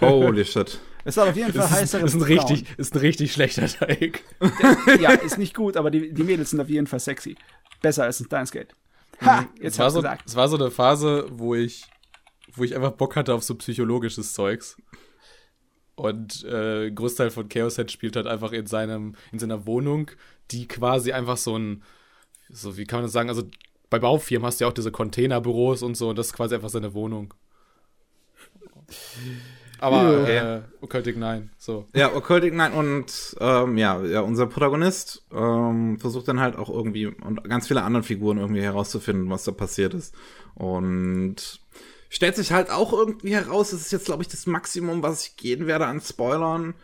Holy 0.00 0.44
shit. 0.44 0.78
Es 1.04 1.16
hat 1.16 1.30
auf 1.30 1.34
jeden 1.34 1.52
Fall 1.52 1.62
Das 1.62 1.72
ist, 1.72 1.76
heißere 1.78 2.02
ist, 2.04 2.14
ein 2.14 2.22
richtig, 2.22 2.64
ist 2.78 2.94
ein 2.94 3.00
richtig 3.00 3.32
schlechter 3.32 3.66
Teig. 3.66 4.22
ja, 5.00 5.10
ist 5.26 5.36
nicht 5.36 5.52
gut, 5.52 5.76
aber 5.76 5.90
die, 5.90 6.12
die 6.12 6.22
Mädels 6.22 6.50
sind 6.50 6.60
auf 6.60 6.68
jeden 6.68 6.86
Fall 6.86 7.00
sexy. 7.00 7.34
Besser 7.80 8.04
als 8.04 8.20
ein 8.20 8.26
Steins-Gate. 8.26 8.76
Ha, 9.20 9.46
jetzt 9.60 9.72
Es 9.74 9.78
war, 9.80 9.90
so, 9.90 10.00
gesagt. 10.00 10.22
es 10.26 10.36
war 10.36 10.46
so 10.46 10.56
eine 10.56 10.70
Phase, 10.70 11.26
wo 11.32 11.56
ich, 11.56 11.86
wo 12.54 12.64
ich 12.64 12.74
einfach 12.76 12.92
Bock 12.92 13.16
hatte 13.16 13.34
auf 13.34 13.42
so 13.42 13.54
psychologisches 13.54 14.32
Zeugs. 14.32 14.76
Und 15.94 16.44
äh, 16.44 16.90
Großteil 16.90 17.30
von 17.30 17.48
Chaos 17.48 17.76
Head 17.76 17.90
spielt 17.90 18.16
halt 18.16 18.26
einfach 18.26 18.52
in 18.52 18.66
seinem, 18.66 19.14
in 19.30 19.38
seiner 19.38 19.66
Wohnung, 19.66 20.10
die 20.50 20.66
quasi 20.66 21.12
einfach 21.12 21.36
so 21.36 21.56
ein, 21.58 21.82
so 22.48 22.76
wie 22.76 22.84
kann 22.86 22.98
man 22.98 23.04
das 23.04 23.12
sagen, 23.12 23.28
also 23.28 23.42
bei 23.90 23.98
Baufirmen 23.98 24.46
hast 24.46 24.60
du 24.60 24.64
ja 24.64 24.70
auch 24.70 24.74
diese 24.74 24.90
Containerbüros 24.90 25.82
und 25.82 25.96
so, 25.96 26.08
und 26.08 26.18
das 26.18 26.28
ist 26.28 26.32
quasi 26.32 26.54
einfach 26.54 26.70
seine 26.70 26.94
Wohnung. 26.94 27.34
Aber 29.78 30.28
Ja. 30.28 30.56
äh, 30.58 30.62
Occultic 30.80 31.16
Nine, 31.16 31.50
so. 31.58 31.88
Ja, 31.94 32.14
Occultic 32.14 32.54
Night 32.54 32.72
und 32.72 33.36
ähm, 33.40 33.76
ja, 33.76 34.00
ja, 34.04 34.20
unser 34.20 34.46
Protagonist 34.46 35.26
ähm, 35.32 35.98
versucht 35.98 36.28
dann 36.28 36.40
halt 36.40 36.56
auch 36.56 36.70
irgendwie 36.70 37.06
und 37.06 37.42
ganz 37.48 37.66
viele 37.66 37.82
andere 37.82 38.04
Figuren 38.04 38.38
irgendwie 38.38 38.62
herauszufinden, 38.62 39.28
was 39.28 39.44
da 39.44 39.50
passiert 39.52 39.92
ist. 39.94 40.14
Und 40.54 41.60
stellt 42.12 42.36
sich 42.36 42.52
halt 42.52 42.68
auch 42.70 42.92
irgendwie 42.92 43.34
heraus, 43.34 43.70
das 43.70 43.80
ist 43.80 43.90
jetzt, 43.90 44.04
glaube 44.04 44.22
ich, 44.22 44.28
das 44.28 44.44
Maximum, 44.44 45.02
was 45.02 45.26
ich 45.26 45.36
gehen 45.36 45.66
werde 45.66 45.86
an 45.86 46.02
Spoilern, 46.02 46.74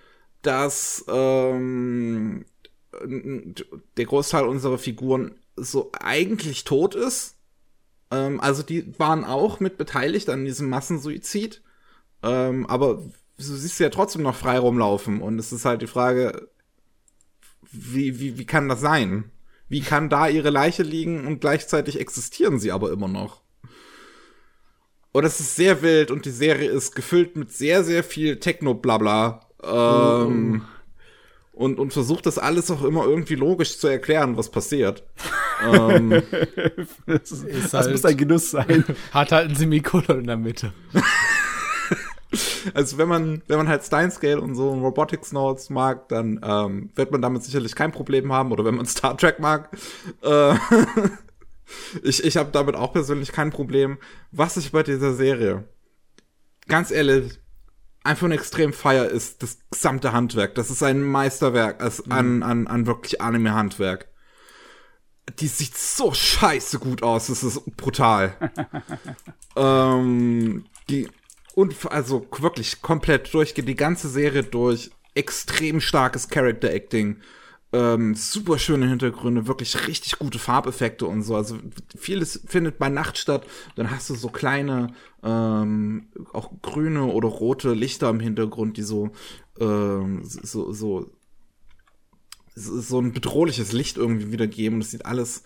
dass 0.41 1.05
ähm, 1.07 2.47
der 3.05 4.07
Großteil 4.07 4.45
unserer 4.45 4.79
Figuren 4.79 5.39
so 5.55 5.93
eigentlich 6.01 6.65
tot 6.65 6.95
ist. 6.95 7.37
Ähm, 8.11 8.41
also 8.41 8.63
die 8.63 8.99
waren 8.99 9.27
auch 9.27 9.61
mit 9.61 9.77
beteiligt 9.77 10.31
an 10.31 10.47
diesem 10.47 10.71
Massensuizid. 10.71 11.63
Ähm, 12.23 12.65
aber 12.65 12.95
du 13.37 13.43
siehst 13.43 13.77
sie 13.77 13.85
ja 13.85 13.91
trotzdem 13.91 14.23
noch 14.23 14.35
frei 14.35 14.59
rumlaufen. 14.59 15.21
Und 15.21 15.39
es 15.39 15.53
ist 15.53 15.67
halt 15.67 15.83
die 15.83 15.89
Frage, 15.89 16.49
wie, 17.71 18.19
wie, 18.19 18.39
wie 18.39 18.47
kann 18.47 18.71
das 18.71 18.81
sein? 18.81 19.31
Wie 19.69 19.83
kann 19.83 20.09
da 20.09 20.27
ihre 20.27 20.49
Leiche 20.49 20.85
liegen 20.85 21.27
und 21.27 21.43
gleichzeitig 21.43 22.01
existieren 22.01 22.59
sie 22.59 22.73
aber 22.73 22.91
immer 22.91 23.09
noch? 23.09 23.43
Und 25.13 25.25
es 25.25 25.41
ist 25.41 25.57
sehr 25.57 25.83
wild 25.83 26.11
und 26.11 26.25
die 26.27 26.31
Serie 26.31 26.71
ist 26.71 26.95
gefüllt 26.95 27.37
mit 27.37 27.51
sehr, 27.53 27.83
sehr 27.85 28.05
viel 28.05 28.39
Techno-Blabla. 28.39 29.41
Ähm, 29.65 30.63
und, 31.53 31.81
und 31.81 31.93
versucht 31.93 32.27
das 32.27 32.39
alles 32.39 32.71
auch 32.71 32.85
immer 32.85 33.05
irgendwie 33.05 33.35
logisch 33.35 33.79
zu 33.79 33.89
erklären, 33.89 34.37
was 34.37 34.51
passiert. 34.51 35.03
ähm, 35.73 36.11
Das, 37.07 37.33
Ist 37.33 37.73
das 37.73 37.87
halt- 37.87 37.91
muss 37.93 38.05
ein 38.05 38.17
Genuss 38.17 38.51
sein. 38.53 38.85
Hat 39.13 39.33
halt 39.33 39.51
ein 39.51 39.57
Semikolon 39.57 40.21
in 40.21 40.27
der 40.27 40.37
Mitte. 40.37 40.73
Also 42.75 42.99
wenn 42.99 43.09
man, 43.09 43.41
wenn 43.47 43.57
man 43.57 43.69
halt 43.69 43.83
Steinscale 43.85 44.39
und 44.39 44.55
so 44.55 44.75
Robotics 44.75 45.33
Notes 45.33 45.71
mag, 45.71 46.09
dann 46.11 46.39
ähm, 46.45 46.91
wird 46.95 47.11
man 47.11 47.23
damit 47.23 47.43
sicherlich 47.43 47.75
kein 47.75 47.91
Problem 47.91 48.31
haben. 48.33 48.53
Oder 48.53 48.67
wenn 48.67 48.75
man 48.75 48.85
Star 48.85 49.17
Trek 49.17 49.39
mag. 49.41 49.71
Äh, 50.23 50.55
ich 52.03 52.25
ich 52.25 52.37
habe 52.37 52.51
damit 52.53 52.75
auch 52.75 52.93
persönlich 52.93 53.33
kein 53.33 53.51
Problem. 53.51 53.99
Was 54.31 54.57
ich 54.57 54.73
bei 54.73 54.83
dieser 54.83 55.15
Serie, 55.15 55.65
ganz 56.67 56.91
ehrlich, 56.91 57.39
einfach 58.05 58.27
nur 58.27 58.37
extrem 58.37 58.73
feier 58.73 59.07
ist 59.07 59.43
das 59.43 59.59
gesamte 59.71 60.13
Handwerk. 60.13 60.55
Das 60.55 60.71
ist 60.71 60.83
ein 60.83 61.03
Meisterwerk 61.03 61.83
als 61.83 62.11
an, 62.11 62.43
an, 62.43 62.67
an 62.67 62.87
wirklich 62.87 63.21
Anime-Handwerk. 63.21 64.09
Die 65.41 65.49
sieht 65.49 65.77
so 65.77 66.15
scheiße 66.15 66.79
gut 66.79 67.03
aus. 67.03 67.27
Das 67.27 67.43
ist 67.43 67.77
brutal. 67.77 68.35
ähm, 69.57 70.65
die 70.89 71.09
und 71.55 71.75
also 71.91 72.27
wirklich 72.39 72.83
komplett 72.83 73.35
durchgeht 73.35 73.69
die 73.69 73.75
ganze 73.75 74.09
Serie 74.09 74.43
durch. 74.43 74.91
Extrem 75.15 75.81
starkes 75.81 76.29
Character 76.29 76.71
Acting. 76.71 77.21
Ähm, 77.71 78.15
super 78.15 78.59
schöne 78.59 78.89
Hintergründe, 78.89 79.47
wirklich 79.47 79.87
richtig 79.89 80.19
gute 80.19 80.39
Farbeffekte 80.39 81.07
und 81.07 81.23
so. 81.23 81.37
Also 81.37 81.59
vieles 81.97 82.41
findet 82.47 82.79
bei 82.79 82.89
Nacht 82.89 83.19
statt. 83.19 83.47
Dann 83.77 83.91
hast 83.91 84.09
du 84.09 84.15
so 84.15 84.29
kleine, 84.29 84.95
ähm, 85.23 86.09
auch 86.33 86.51
grüne 86.63 87.05
oder 87.05 87.29
rote 87.29 87.75
Lichter 87.75 88.09
im 88.09 88.21
Hintergrund, 88.21 88.79
die 88.79 88.83
so, 88.83 89.11
ähm, 89.61 90.23
so, 90.25 90.73
so, 90.73 90.73
so 90.73 91.11
so 92.61 93.01
ein 93.01 93.13
bedrohliches 93.13 93.73
Licht 93.73 93.97
irgendwie 93.97 94.33
wiedergeben. 94.33 94.81
Das 94.81 94.91
sieht 94.91 95.07
alles, 95.07 95.43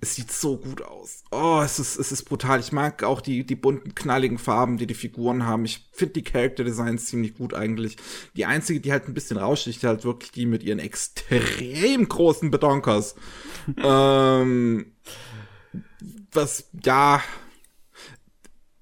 es 0.00 0.14
sieht 0.14 0.30
so 0.30 0.58
gut 0.58 0.82
aus. 0.82 1.24
Oh, 1.30 1.60
es 1.64 1.78
ist, 1.78 1.98
es 1.98 2.12
ist 2.12 2.24
brutal. 2.24 2.60
Ich 2.60 2.72
mag 2.72 3.02
auch 3.02 3.20
die, 3.20 3.44
die 3.44 3.56
bunten, 3.56 3.94
knalligen 3.94 4.38
Farben, 4.38 4.76
die 4.76 4.86
die 4.86 4.94
Figuren 4.94 5.46
haben. 5.46 5.64
Ich 5.64 5.88
finde 5.92 6.14
die 6.14 6.24
Character 6.24 6.64
Designs 6.64 7.06
ziemlich 7.06 7.34
gut 7.34 7.54
eigentlich. 7.54 7.96
Die 8.36 8.46
einzige, 8.46 8.80
die 8.80 8.92
halt 8.92 9.08
ein 9.08 9.14
bisschen 9.14 9.36
raussticht, 9.36 9.84
halt 9.84 10.04
wirklich 10.04 10.32
die 10.32 10.46
mit 10.46 10.62
ihren 10.62 10.78
extrem 10.78 12.08
großen 12.08 12.50
Bedonkers. 12.50 13.14
ähm, 13.82 14.92
was, 16.32 16.68
ja, 16.84 17.22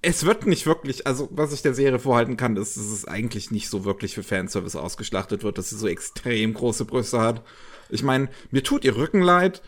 es 0.01 0.25
wird 0.25 0.45
nicht 0.45 0.67
wirklich, 0.67 1.07
also 1.07 1.29
was 1.31 1.51
ich 1.51 1.63
der 1.63 1.73
Serie 1.73 1.97
vorhalten 1.97 2.37
kann, 2.37 2.57
ist, 2.57 2.77
dass 2.77 2.85
es 2.85 3.05
eigentlich 3.05 3.49
nicht 3.49 3.69
so 3.69 3.85
wirklich 3.85 4.13
für 4.13 4.21
Fanservice 4.21 4.75
ausgeschlachtet 4.75 5.43
wird, 5.43 5.57
dass 5.57 5.71
sie 5.71 5.77
so 5.77 5.87
extrem 5.87 6.53
große 6.53 6.85
Brüste 6.85 7.19
hat. 7.19 7.41
Ich 7.89 8.03
meine, 8.03 8.29
mir 8.51 8.63
tut 8.63 8.85
ihr 8.85 8.97
Rücken 8.97 9.21
leid, 9.21 9.63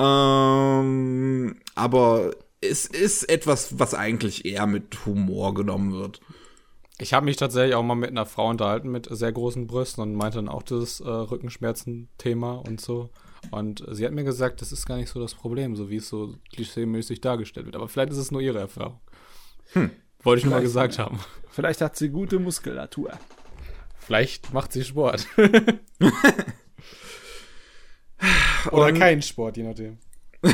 ähm, 0.00 1.56
aber 1.74 2.30
es 2.60 2.86
ist 2.86 3.28
etwas, 3.28 3.78
was 3.78 3.94
eigentlich 3.94 4.44
eher 4.44 4.66
mit 4.66 5.04
Humor 5.06 5.54
genommen 5.54 5.92
wird. 5.92 6.20
Ich 6.98 7.14
habe 7.14 7.24
mich 7.24 7.36
tatsächlich 7.36 7.74
auch 7.74 7.82
mal 7.82 7.94
mit 7.94 8.10
einer 8.10 8.26
Frau 8.26 8.48
unterhalten 8.48 8.90
mit 8.90 9.08
sehr 9.10 9.32
großen 9.32 9.66
Brüsten 9.66 10.02
und 10.02 10.14
meinte 10.14 10.36
dann 10.38 10.48
auch 10.48 10.62
das 10.62 11.00
äh, 11.00 11.08
Rückenschmerzen-Thema 11.08 12.56
und 12.66 12.80
so. 12.80 13.10
Und 13.50 13.84
sie 13.90 14.04
hat 14.04 14.12
mir 14.12 14.24
gesagt, 14.24 14.60
das 14.60 14.70
ist 14.70 14.84
gar 14.84 14.96
nicht 14.96 15.08
so 15.08 15.18
das 15.18 15.34
Problem, 15.34 15.76
so 15.76 15.88
wie 15.88 15.96
es 15.96 16.08
so 16.08 16.34
klischee-mäßig 16.52 17.22
dargestellt 17.22 17.66
wird. 17.66 17.76
Aber 17.76 17.88
vielleicht 17.88 18.12
ist 18.12 18.18
es 18.18 18.30
nur 18.30 18.42
ihre 18.42 18.58
Erfahrung. 18.58 19.00
Wollte 20.22 20.40
ich 20.40 20.44
nur 20.44 20.54
mal 20.54 20.62
gesagt 20.62 20.98
haben. 20.98 21.18
Vielleicht 21.48 21.80
hat 21.80 21.96
sie 21.96 22.10
gute 22.10 22.38
Muskulatur. 22.38 23.12
Vielleicht 23.98 24.52
macht 24.52 24.72
sie 24.72 24.84
Sport. 24.84 25.26
Oder 28.70 28.86
Und- 28.86 28.98
keinen 28.98 29.22
Sport, 29.22 29.56
je 29.56 29.62
nachdem. 29.64 29.98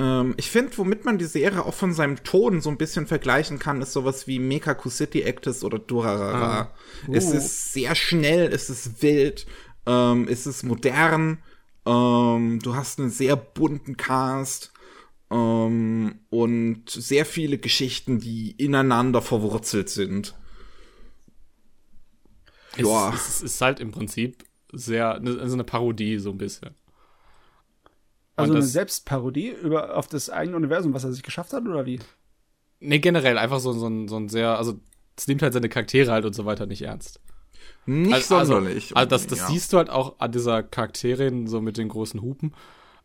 Ähm, 0.00 0.34
ich 0.36 0.48
finde, 0.48 0.78
womit 0.78 1.04
man 1.04 1.18
die 1.18 1.24
Serie 1.24 1.64
auch 1.64 1.74
von 1.74 1.92
seinem 1.92 2.22
Ton 2.22 2.60
so 2.60 2.70
ein 2.70 2.78
bisschen 2.78 3.08
vergleichen 3.08 3.58
kann, 3.58 3.82
ist 3.82 3.92
sowas 3.92 4.28
wie 4.28 4.38
Mekaku 4.38 4.90
City 4.90 5.22
Actors 5.22 5.64
oder 5.64 5.80
Durarara. 5.80 6.60
Ah. 6.60 6.74
Es 7.10 7.24
Uh. 7.26 7.32
ist 7.34 7.72
sehr 7.72 7.96
schnell, 7.96 8.46
es 8.52 8.70
ist 8.70 9.02
wild, 9.02 9.44
ähm, 9.86 10.28
es 10.30 10.46
ist 10.46 10.62
modern, 10.62 11.42
ähm, 11.84 12.60
du 12.62 12.76
hast 12.76 13.00
einen 13.00 13.10
sehr 13.10 13.34
bunten 13.34 13.96
Cast 13.96 14.72
ähm, 15.32 16.20
und 16.30 16.88
sehr 16.88 17.26
viele 17.26 17.58
Geschichten, 17.58 18.20
die 18.20 18.52
ineinander 18.52 19.20
verwurzelt 19.20 19.88
sind. 19.88 20.36
Ja. 22.76 23.12
Es, 23.12 23.28
es 23.28 23.42
ist 23.42 23.60
halt 23.60 23.80
im 23.80 23.90
Prinzip 23.90 24.44
sehr, 24.72 25.18
ne- 25.20 25.38
also 25.40 25.54
eine 25.54 25.64
Parodie, 25.64 26.18
so 26.18 26.30
ein 26.30 26.38
bisschen. 26.38 26.74
Also 28.36 28.50
Und 28.52 28.56
eine 28.56 28.64
das- 28.64 28.72
Selbstparodie 28.72 29.48
über, 29.50 29.96
auf 29.96 30.06
das 30.06 30.30
eigene 30.30 30.56
Universum, 30.56 30.94
was 30.94 31.04
er 31.04 31.12
sich 31.12 31.22
geschafft 31.22 31.52
hat, 31.52 31.64
oder 31.66 31.86
wie? 31.86 31.98
Nee, 32.80 32.98
generell 33.00 33.38
einfach 33.38 33.58
so, 33.60 33.72
so, 33.72 33.88
ein, 33.88 34.06
so 34.08 34.16
ein 34.16 34.28
sehr, 34.28 34.56
also 34.56 34.80
es 35.16 35.26
nimmt 35.26 35.42
halt 35.42 35.52
seine 35.52 35.68
Charaktere 35.68 36.12
halt 36.12 36.24
und 36.24 36.32
so 36.34 36.44
weiter 36.44 36.66
nicht 36.66 36.82
ernst. 36.82 37.20
Nicht 37.86 38.12
Also, 38.14 38.44
sonderlich. 38.44 38.96
Also 38.96 39.08
das, 39.08 39.26
das 39.26 39.38
ja. 39.40 39.46
siehst 39.48 39.72
du 39.72 39.78
halt 39.78 39.90
auch 39.90 40.20
an 40.20 40.30
dieser 40.30 40.62
Charakterin, 40.62 41.46
so 41.48 41.60
mit 41.60 41.76
den 41.76 41.88
großen 41.88 42.20
Hupen. 42.22 42.54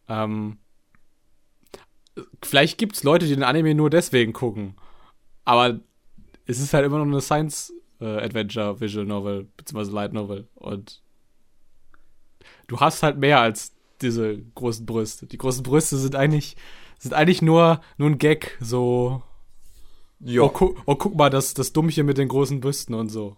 Ähm, 0.08 0.58
vielleicht 2.44 2.78
gibt's 2.78 3.04
Leute, 3.04 3.26
die 3.26 3.34
den 3.34 3.44
Anime 3.44 3.74
nur 3.76 3.90
deswegen 3.90 4.34
gucken. 4.34 4.76
Aber 5.46 5.80
es 6.46 6.60
ist 6.60 6.74
halt 6.74 6.86
immer 6.86 7.00
noch 7.00 7.06
eine 7.06 7.22
Science-Adventure 7.22 8.80
Visual 8.80 9.06
Novel, 9.06 9.48
beziehungsweise 9.58 9.92
Light 9.96 10.14
Novel. 10.14 10.48
Und 10.56 11.02
du 12.68 12.80
hast 12.80 13.04
halt 13.04 13.18
mehr 13.18 13.40
als 13.40 13.74
diese 14.02 14.38
großen 14.56 14.86
Brüste. 14.86 15.28
Die 15.28 15.38
großen 15.38 15.64
Brüste 15.64 15.98
sind 15.98 16.16
eigentlich, 16.16 16.56
sind 17.00 17.14
eigentlich 17.14 17.42
nur, 17.42 17.82
nur 17.98 18.10
ein 18.10 18.18
Gag, 18.18 18.58
so. 18.60 19.22
Ja. 20.20 20.44
Oh, 20.44 20.50
gu 20.50 20.76
oh, 20.86 20.96
guck 20.96 21.16
mal, 21.16 21.30
das, 21.30 21.54
das 21.54 21.74
Dummchen 21.74 22.06
mit 22.06 22.18
den 22.18 22.30
großen 22.30 22.62
Brüsten 22.62 22.96
und 22.96 23.10
so. 23.10 23.38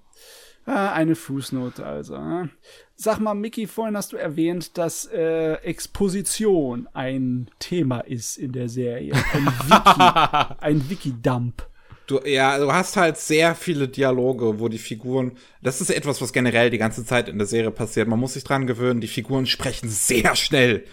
Ah, 0.65 0.93
eine 0.93 1.15
Fußnote 1.15 1.85
also. 1.85 2.15
ah. 2.15 2.49
Sag 2.95 3.19
mal, 3.19 3.35
Mickey, 3.35 3.67
vorhin 3.67 3.95
hast 3.95 4.13
du 4.13 4.17
erwähnt, 4.17 4.77
dass 4.77 5.05
äh, 5.05 5.53
Exposition 5.55 6.87
ein 6.93 7.51
Thema 7.59 7.99
ist 7.99 8.37
in 8.37 8.51
der 8.51 8.67
Serie. 8.67 9.13
Ein 9.33 9.45
Wiki, 9.45 10.55
ein 10.61 10.89
Wiki-Dump. 10.89 11.67
Du, 12.08 12.19
ja, 12.24 12.59
du 12.59 12.72
hast 12.72 12.98
halt 12.98 13.17
sehr 13.17 13.56
viele 13.56 13.88
Dialoge, 13.88 14.59
wo 14.59 14.67
die 14.67 14.77
Figuren, 14.77 15.32
das 15.61 15.82
ist 15.82 15.90
etwas, 15.90 16.22
was 16.22 16.34
generell 16.34 16.69
die 16.69 16.77
ganze 16.77 17.03
Zeit 17.03 17.27
in 17.27 17.40
der 17.40 17.48
Serie 17.48 17.72
passiert. 17.72 18.08
Man 18.08 18.19
muss 18.19 18.34
sich 18.34 18.43
dran 18.43 18.67
gewöhnen, 18.67 19.01
die 19.01 19.08
Figuren 19.08 19.48
sprechen 19.48 19.90
sehr 19.90 20.35
schnell. 20.35 20.84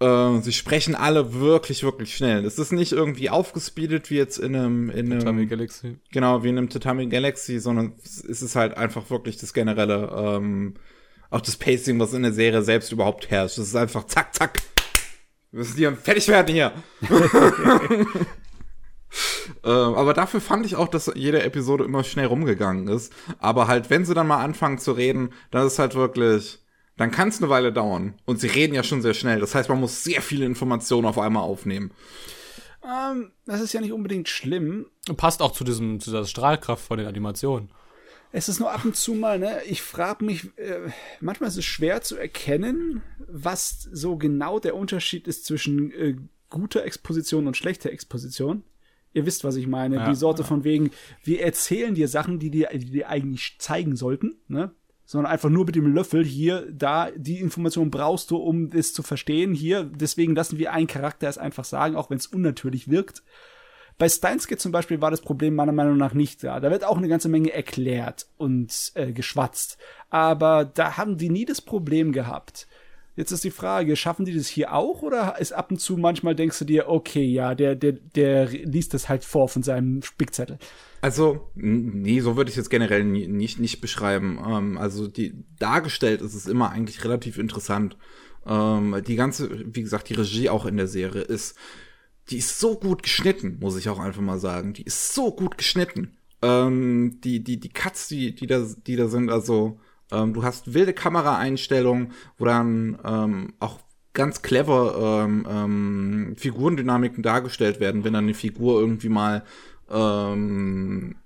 Äh, 0.00 0.40
sie 0.40 0.52
sprechen 0.52 0.94
alle 0.94 1.34
wirklich, 1.34 1.82
wirklich 1.82 2.14
schnell. 2.14 2.44
Es 2.44 2.58
ist 2.58 2.70
nicht 2.70 2.92
irgendwie 2.92 3.30
aufgespeedet 3.30 4.10
wie 4.10 4.16
jetzt 4.16 4.38
in 4.38 4.54
einem, 4.54 4.90
in 4.90 5.10
einem 5.10 5.18
Tatami 5.18 5.46
Galaxy. 5.46 5.96
Genau, 6.12 6.44
wie 6.44 6.50
in 6.50 6.58
einem 6.58 6.68
Tatami 6.68 7.06
Galaxy, 7.08 7.58
sondern 7.58 7.94
es 8.04 8.42
ist 8.42 8.54
halt 8.54 8.76
einfach 8.76 9.10
wirklich 9.10 9.38
das 9.38 9.52
generelle, 9.52 10.08
ähm, 10.16 10.74
auch 11.30 11.40
das 11.40 11.56
Pacing, 11.56 11.98
was 11.98 12.14
in 12.14 12.22
der 12.22 12.32
Serie 12.32 12.62
selbst 12.62 12.92
überhaupt 12.92 13.28
herrscht. 13.30 13.58
Das 13.58 13.66
ist 13.66 13.76
einfach 13.76 14.06
zack, 14.06 14.34
zack. 14.34 14.62
Wir 15.50 15.58
müssen 15.58 15.76
hier 15.76 15.96
fertig 15.96 16.28
werden 16.28 16.54
hier. 16.54 16.72
ähm, 19.64 19.94
aber 19.94 20.14
dafür 20.14 20.40
fand 20.40 20.66
ich 20.66 20.76
auch, 20.76 20.88
dass 20.88 21.10
jede 21.14 21.42
Episode 21.42 21.84
immer 21.84 22.04
schnell 22.04 22.26
rumgegangen 22.26 22.88
ist. 22.88 23.12
Aber 23.38 23.68
halt, 23.68 23.90
wenn 23.90 24.04
sie 24.04 24.14
dann 24.14 24.26
mal 24.26 24.42
anfangen 24.42 24.78
zu 24.78 24.92
reden, 24.92 25.32
dann 25.50 25.66
ist 25.66 25.78
halt 25.78 25.94
wirklich, 25.94 26.58
dann 26.96 27.10
kann 27.10 27.28
es 27.28 27.38
eine 27.38 27.48
Weile 27.48 27.72
dauern. 27.72 28.14
Und 28.24 28.40
sie 28.40 28.48
reden 28.48 28.74
ja 28.74 28.82
schon 28.82 29.02
sehr 29.02 29.14
schnell. 29.14 29.40
Das 29.40 29.54
heißt, 29.54 29.68
man 29.68 29.80
muss 29.80 30.04
sehr 30.04 30.22
viele 30.22 30.44
Informationen 30.44 31.06
auf 31.06 31.18
einmal 31.18 31.42
aufnehmen. 31.42 31.92
Ähm, 32.84 33.32
das 33.46 33.60
ist 33.60 33.72
ja 33.72 33.80
nicht 33.80 33.92
unbedingt 33.92 34.28
schlimm. 34.28 34.86
Und 35.08 35.16
passt 35.16 35.42
auch 35.42 35.52
zu 35.52 35.64
diesem, 35.64 36.00
zu 36.00 36.10
dieser 36.10 36.26
Strahlkraft 36.26 36.84
von 36.84 36.98
den 36.98 37.06
Animationen. 37.06 37.70
Es 38.30 38.48
ist 38.48 38.60
nur 38.60 38.70
ab 38.70 38.84
und 38.84 38.94
zu 38.94 39.14
mal, 39.14 39.38
ne, 39.38 39.62
ich 39.66 39.80
frage 39.80 40.22
mich, 40.24 40.56
äh, 40.58 40.90
manchmal 41.20 41.48
ist 41.48 41.56
es 41.56 41.64
schwer 41.64 42.02
zu 42.02 42.16
erkennen, 42.16 43.02
was 43.26 43.88
so 43.90 44.16
genau 44.16 44.58
der 44.58 44.74
Unterschied 44.74 45.26
ist 45.26 45.46
zwischen 45.46 45.90
äh, 45.92 46.16
guter 46.50 46.84
Exposition 46.84 47.46
und 47.46 47.56
schlechter 47.56 47.90
Exposition. 47.90 48.64
Ihr 49.12 49.26
wisst, 49.26 49.44
was 49.44 49.56
ich 49.56 49.66
meine. 49.66 49.96
Ja, 49.96 50.08
die 50.08 50.14
Sorte 50.14 50.44
von 50.44 50.64
wegen, 50.64 50.90
wir 51.22 51.42
erzählen 51.42 51.94
dir 51.94 52.08
Sachen, 52.08 52.38
die 52.38 52.50
dir, 52.50 52.68
die 52.72 52.90
dir 52.90 53.08
eigentlich 53.08 53.56
zeigen 53.58 53.96
sollten, 53.96 54.36
ne? 54.48 54.72
Sondern 55.04 55.32
einfach 55.32 55.48
nur 55.48 55.64
mit 55.64 55.74
dem 55.74 55.94
Löffel 55.94 56.22
hier, 56.22 56.66
da, 56.70 57.10
die 57.16 57.40
Information 57.40 57.90
brauchst 57.90 58.30
du, 58.30 58.36
um 58.36 58.70
es 58.72 58.92
zu 58.92 59.02
verstehen. 59.02 59.54
Hier, 59.54 59.84
deswegen 59.84 60.34
lassen 60.34 60.58
wir 60.58 60.72
einen 60.72 60.86
Charakter 60.86 61.28
es 61.28 61.38
einfach 61.38 61.64
sagen, 61.64 61.96
auch 61.96 62.10
wenn 62.10 62.18
es 62.18 62.26
unnatürlich 62.26 62.90
wirkt. 62.90 63.22
Bei 63.98 64.08
Steinske 64.08 64.56
zum 64.56 64.70
Beispiel 64.70 65.00
war 65.00 65.10
das 65.10 65.22
Problem 65.22 65.56
meiner 65.56 65.72
Meinung 65.72 65.96
nach 65.96 66.14
nicht 66.14 66.44
da. 66.44 66.60
Da 66.60 66.70
wird 66.70 66.84
auch 66.84 66.96
eine 66.96 67.08
ganze 67.08 67.28
Menge 67.28 67.52
erklärt 67.52 68.28
und 68.36 68.92
äh, 68.94 69.12
geschwatzt. 69.12 69.76
Aber 70.08 70.64
da 70.64 70.96
haben 70.96 71.16
die 71.16 71.30
nie 71.30 71.44
das 71.44 71.60
Problem 71.60 72.12
gehabt. 72.12 72.67
Jetzt 73.18 73.32
ist 73.32 73.42
die 73.42 73.50
Frage, 73.50 73.96
schaffen 73.96 74.26
die 74.26 74.32
das 74.32 74.46
hier 74.46 74.72
auch 74.72 75.02
oder 75.02 75.40
ist 75.40 75.50
ab 75.50 75.72
und 75.72 75.78
zu 75.78 75.96
manchmal 75.96 76.36
denkst 76.36 76.60
du 76.60 76.64
dir, 76.64 76.88
okay, 76.88 77.24
ja, 77.24 77.56
der, 77.56 77.74
der, 77.74 77.94
der 77.94 78.46
liest 78.46 78.94
das 78.94 79.08
halt 79.08 79.24
vor 79.24 79.48
von 79.48 79.64
seinem 79.64 80.02
Spickzettel. 80.02 80.56
Also, 81.00 81.50
nee, 81.56 82.20
so 82.20 82.36
würde 82.36 82.48
ich 82.48 82.52
es 82.52 82.58
jetzt 82.58 82.70
generell 82.70 83.02
nicht, 83.02 83.58
nicht 83.58 83.80
beschreiben. 83.80 84.38
Ähm, 84.48 84.78
also, 84.78 85.08
die, 85.08 85.34
dargestellt 85.58 86.22
ist 86.22 86.34
es 86.34 86.46
immer 86.46 86.70
eigentlich 86.70 87.02
relativ 87.02 87.38
interessant. 87.38 87.96
Ähm, 88.46 89.02
die 89.04 89.16
ganze, 89.16 89.50
wie 89.74 89.82
gesagt, 89.82 90.10
die 90.10 90.14
Regie 90.14 90.48
auch 90.48 90.64
in 90.64 90.76
der 90.76 90.86
Serie 90.86 91.22
ist, 91.22 91.56
die 92.30 92.38
ist 92.38 92.60
so 92.60 92.78
gut 92.78 93.02
geschnitten, 93.02 93.58
muss 93.58 93.76
ich 93.76 93.88
auch 93.88 93.98
einfach 93.98 94.22
mal 94.22 94.38
sagen. 94.38 94.74
Die 94.74 94.84
ist 94.84 95.12
so 95.12 95.32
gut 95.32 95.58
geschnitten. 95.58 96.16
Ähm, 96.40 97.18
die, 97.24 97.42
die, 97.42 97.58
die 97.58 97.70
Cuts, 97.70 98.06
die, 98.06 98.36
die 98.36 98.46
da, 98.46 98.64
die 98.86 98.94
da 98.94 99.08
sind, 99.08 99.28
also, 99.28 99.80
ähm, 100.12 100.34
du 100.34 100.42
hast 100.42 100.74
wilde 100.74 100.92
Kameraeinstellungen, 100.92 102.12
wo 102.36 102.44
dann 102.44 102.98
ähm, 103.04 103.54
auch 103.60 103.80
ganz 104.12 104.42
clever 104.42 105.24
ähm, 105.24 105.46
ähm, 105.48 106.34
Figurendynamiken 106.36 107.22
dargestellt 107.22 107.78
werden, 107.80 108.04
wenn 108.04 108.14
dann 108.14 108.24
eine 108.24 108.34
Figur 108.34 108.80
irgendwie 108.80 109.08
mal 109.08 109.44
ähm, 109.90 111.16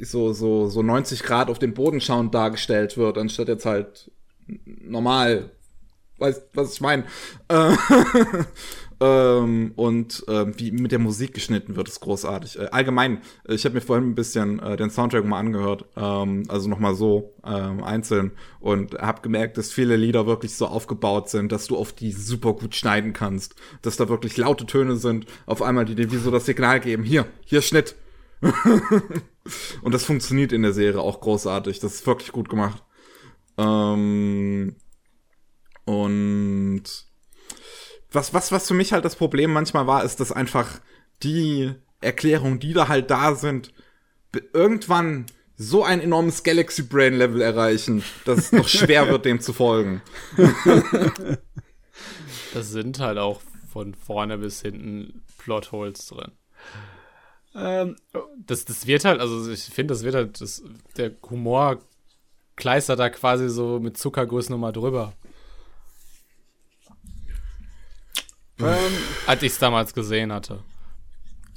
so, 0.00 0.32
so, 0.32 0.68
so 0.68 0.82
90 0.82 1.22
Grad 1.22 1.50
auf 1.50 1.58
den 1.58 1.74
Boden 1.74 2.00
schauend 2.00 2.34
dargestellt 2.34 2.96
wird, 2.96 3.18
anstatt 3.18 3.48
jetzt 3.48 3.66
halt 3.66 4.10
normal. 4.64 5.50
Weißt, 6.18 6.48
was 6.54 6.74
ich 6.74 6.80
meine? 6.80 7.04
Äh, 7.48 7.74
ähm, 9.02 9.72
und 9.76 10.24
ähm, 10.28 10.52
wie 10.58 10.72
mit 10.72 10.92
der 10.92 10.98
Musik 10.98 11.32
geschnitten 11.32 11.74
wird, 11.74 11.88
ist 11.88 12.00
großartig. 12.00 12.58
Äh, 12.58 12.68
allgemein, 12.70 13.22
äh, 13.48 13.54
ich 13.54 13.64
habe 13.64 13.74
mir 13.74 13.80
vorhin 13.80 14.10
ein 14.10 14.14
bisschen 14.14 14.58
äh, 14.58 14.76
den 14.76 14.90
Soundtrack 14.90 15.24
mal 15.24 15.38
angehört, 15.38 15.86
ähm, 15.96 16.42
also 16.48 16.68
nochmal 16.68 16.94
so 16.94 17.32
ähm, 17.42 17.82
einzeln 17.82 18.32
und 18.60 18.94
habe 18.98 19.22
gemerkt, 19.22 19.56
dass 19.56 19.72
viele 19.72 19.96
Lieder 19.96 20.26
wirklich 20.26 20.54
so 20.54 20.66
aufgebaut 20.66 21.30
sind, 21.30 21.50
dass 21.50 21.66
du 21.66 21.78
auf 21.78 21.94
die 21.94 22.12
super 22.12 22.52
gut 22.52 22.74
schneiden 22.74 23.14
kannst, 23.14 23.54
dass 23.80 23.96
da 23.96 24.10
wirklich 24.10 24.36
laute 24.36 24.66
Töne 24.66 24.96
sind, 24.96 25.24
auf 25.46 25.62
einmal 25.62 25.86
die 25.86 25.94
dir 25.94 26.12
wie 26.12 26.18
so 26.18 26.30
das 26.30 26.44
Signal 26.44 26.78
geben, 26.80 27.02
hier, 27.02 27.26
hier 27.46 27.62
Schnitt. 27.62 27.96
und 29.82 29.94
das 29.94 30.04
funktioniert 30.04 30.52
in 30.52 30.62
der 30.62 30.74
Serie 30.74 31.00
auch 31.00 31.20
großartig, 31.20 31.80
das 31.80 31.94
ist 31.94 32.06
wirklich 32.06 32.32
gut 32.32 32.50
gemacht. 32.50 32.82
Ähm, 33.56 34.76
und 35.86 37.09
was, 38.12 38.34
was, 38.34 38.52
was 38.52 38.68
für 38.68 38.74
mich 38.74 38.92
halt 38.92 39.04
das 39.04 39.16
Problem 39.16 39.52
manchmal 39.52 39.86
war, 39.86 40.04
ist, 40.04 40.20
dass 40.20 40.32
einfach 40.32 40.80
die 41.22 41.72
Erklärungen, 42.00 42.58
die 42.60 42.72
da 42.72 42.88
halt 42.88 43.10
da 43.10 43.34
sind, 43.34 43.72
irgendwann 44.52 45.26
so 45.56 45.84
ein 45.84 46.00
enormes 46.00 46.42
Galaxy 46.42 46.82
Brain 46.82 47.14
Level 47.14 47.42
erreichen, 47.42 48.02
dass 48.24 48.38
es 48.38 48.52
noch 48.52 48.68
schwer 48.68 49.08
wird, 49.08 49.24
dem 49.24 49.40
zu 49.40 49.52
folgen. 49.52 50.02
Das 52.52 52.70
sind 52.70 52.98
halt 52.98 53.18
auch 53.18 53.40
von 53.72 53.94
vorne 53.94 54.38
bis 54.38 54.62
hinten 54.62 55.22
Plotholes 55.38 56.06
drin. 56.06 56.32
Ähm, 57.54 57.96
Das, 58.46 58.64
das 58.64 58.86
wird 58.86 59.04
halt, 59.04 59.20
also 59.20 59.50
ich 59.50 59.62
finde, 59.64 59.94
das 59.94 60.02
wird 60.02 60.14
halt, 60.16 60.40
das, 60.40 60.62
der 60.96 61.12
Humor 61.30 61.78
kleistert 62.56 62.98
da 62.98 63.08
quasi 63.08 63.48
so 63.48 63.78
mit 63.78 63.96
Zuckerguss 63.96 64.48
nochmal 64.48 64.72
drüber. 64.72 65.12
Ähm, 68.68 68.92
Als 69.26 69.42
ich 69.42 69.52
es 69.52 69.58
damals 69.58 69.94
gesehen 69.94 70.32
hatte. 70.32 70.62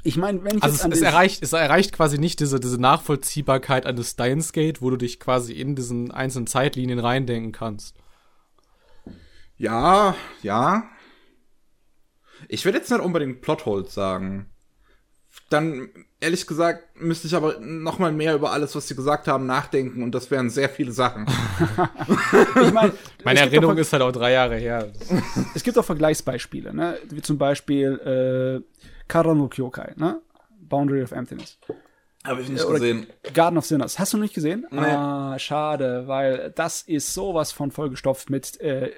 ich 0.03 0.17
meine, 0.17 0.43
wenn 0.43 0.57
ich 0.57 0.63
Also 0.63 0.75
jetzt 0.75 0.79
es, 0.79 0.85
an 0.85 0.91
es, 0.91 1.01
erreicht, 1.01 1.43
es 1.43 1.53
erreicht 1.53 1.93
quasi 1.93 2.17
nicht 2.17 2.39
diese, 2.39 2.59
diese 2.59 2.79
Nachvollziehbarkeit 2.79 3.85
eines 3.85 4.11
Steins 4.11 4.53
Gate, 4.53 4.81
wo 4.81 4.89
du 4.89 4.97
dich 4.97 5.19
quasi 5.19 5.53
in 5.53 5.75
diesen 5.75 6.11
einzelnen 6.11 6.47
Zeitlinien 6.47 6.99
reindenken 6.99 7.51
kannst. 7.51 7.95
Ja, 9.57 10.15
ja. 10.41 10.83
Ich 12.49 12.65
würde 12.65 12.79
jetzt 12.79 12.91
nicht 12.91 12.99
unbedingt 13.01 13.41
Plotholes 13.41 13.93
sagen. 13.93 14.52
Dann, 15.49 15.89
ehrlich 16.19 16.47
gesagt, 16.47 16.99
müsste 16.99 17.27
ich 17.27 17.35
aber 17.35 17.59
noch 17.59 17.99
mal 17.99 18.11
mehr 18.11 18.33
über 18.33 18.51
alles, 18.51 18.75
was 18.75 18.87
sie 18.87 18.95
gesagt 18.95 19.27
haben, 19.27 19.45
nachdenken 19.45 20.01
und 20.01 20.13
das 20.15 20.31
wären 20.31 20.49
sehr 20.49 20.69
viele 20.69 20.91
Sachen. 20.91 21.27
ich 22.65 22.71
mein, 22.73 22.91
Meine 23.23 23.39
es 23.39 23.43
gibt 23.43 23.53
Erinnerung 23.53 23.77
ist 23.77 23.93
halt 23.93 24.01
auch 24.01 24.11
drei 24.11 24.31
Jahre 24.31 24.55
her. 24.55 24.91
Es 25.53 25.63
gibt 25.63 25.77
auch 25.77 25.85
Vergleichsbeispiele, 25.85 26.73
ne? 26.73 26.97
wie 27.09 27.21
zum 27.21 27.37
Beispiel 27.37 28.63
äh, 28.65 28.83
Kara 29.07 29.33
no 29.35 29.47
Kyokai, 29.47 29.93
ne? 29.95 30.21
Boundary 30.59 31.03
of 31.03 31.11
Emptiness. 31.11 31.59
Habe 32.23 32.41
ich 32.41 32.49
nicht 32.49 32.63
Oder- 32.63 32.79
gesehen. 32.79 33.07
Garden 33.33 33.57
of 33.57 33.65
Sinners. 33.65 33.99
Hast 33.99 34.13
du 34.13 34.17
noch 34.17 34.23
nicht 34.23 34.33
gesehen? 34.33 34.65
Nee. 34.71 34.79
Ah, 34.79 35.37
schade, 35.37 36.07
weil 36.07 36.51
das 36.55 36.81
ist 36.81 37.13
sowas 37.13 37.51
von 37.51 37.69
vollgestopft 37.69 38.29
mit 38.29 38.59
äh, 38.61 38.91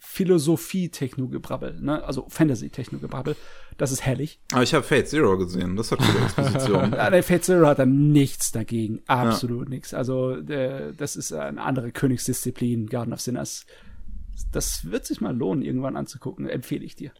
Philosophie-Technogebrabbel, 0.00 1.80
ne? 1.80 2.02
Also 2.04 2.26
Fantasy-Technogebrabbel. 2.28 3.36
Das 3.78 3.90
ist 3.90 4.02
herrlich. 4.02 4.40
Aber 4.52 4.62
ich 4.62 4.74
habe 4.74 4.84
Fate 4.84 5.08
Zero 5.08 5.36
gesehen. 5.38 5.76
Das 5.76 5.90
hat 5.92 5.98
gute 5.98 6.18
Exposition. 6.18 6.92
Ja, 6.96 7.22
Fate 7.22 7.44
Zero 7.44 7.66
hat 7.66 7.78
da 7.78 7.86
nichts 7.86 8.52
dagegen. 8.52 9.00
Absolut 9.06 9.68
nichts. 9.68 9.94
Also, 9.94 10.36
äh, 10.36 10.92
das 10.94 11.16
ist 11.16 11.32
eine 11.32 11.62
andere 11.62 11.90
Königsdisziplin, 11.92 12.86
Garden 12.88 13.12
of 13.12 13.20
Sinners. 13.20 13.66
Das 14.52 14.90
wird 14.90 15.06
sich 15.06 15.20
mal 15.20 15.36
lohnen, 15.36 15.62
irgendwann 15.62 15.96
anzugucken. 15.96 16.48
Empfehle 16.48 16.84
ich 16.84 16.96
dir. 16.96 17.12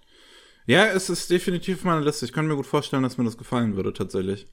ja, 0.66 0.86
es 0.86 1.10
ist 1.10 1.30
definitiv 1.30 1.78
auf 1.78 1.84
meiner 1.84 2.04
Liste. 2.04 2.24
Ich 2.24 2.32
kann 2.32 2.46
mir 2.46 2.56
gut 2.56 2.66
vorstellen, 2.66 3.02
dass 3.02 3.18
mir 3.18 3.24
das 3.24 3.38
gefallen 3.38 3.76
würde, 3.76 3.92
tatsächlich. 3.92 4.46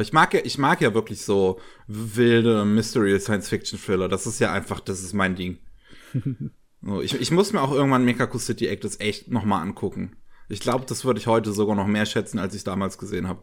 Ich 0.00 0.12
mag 0.12 0.34
ja, 0.34 0.40
ich 0.44 0.58
mag 0.58 0.80
ja 0.80 0.92
wirklich 0.94 1.22
so 1.22 1.60
wilde 1.86 2.64
Mystery 2.64 3.18
Science 3.20 3.48
Fiction 3.48 3.78
Thriller. 3.78 4.08
Das 4.08 4.26
ist 4.26 4.40
ja 4.40 4.52
einfach, 4.52 4.80
das 4.80 5.02
ist 5.02 5.14
mein 5.14 5.36
Ding. 5.36 5.58
so, 6.82 7.00
ich, 7.00 7.18
ich 7.20 7.30
muss 7.30 7.52
mir 7.52 7.62
auch 7.62 7.72
irgendwann 7.72 8.04
Mekaku 8.04 8.38
City 8.38 8.66
Actors 8.66 9.00
echt 9.00 9.30
noch 9.30 9.44
mal 9.44 9.62
angucken. 9.62 10.16
Ich 10.48 10.60
glaube, 10.60 10.84
das 10.86 11.04
würde 11.04 11.18
ich 11.20 11.26
heute 11.26 11.52
sogar 11.52 11.74
noch 11.76 11.86
mehr 11.86 12.06
schätzen, 12.06 12.38
als 12.38 12.54
ich 12.54 12.64
damals 12.64 12.98
gesehen 12.98 13.28
habe. 13.28 13.42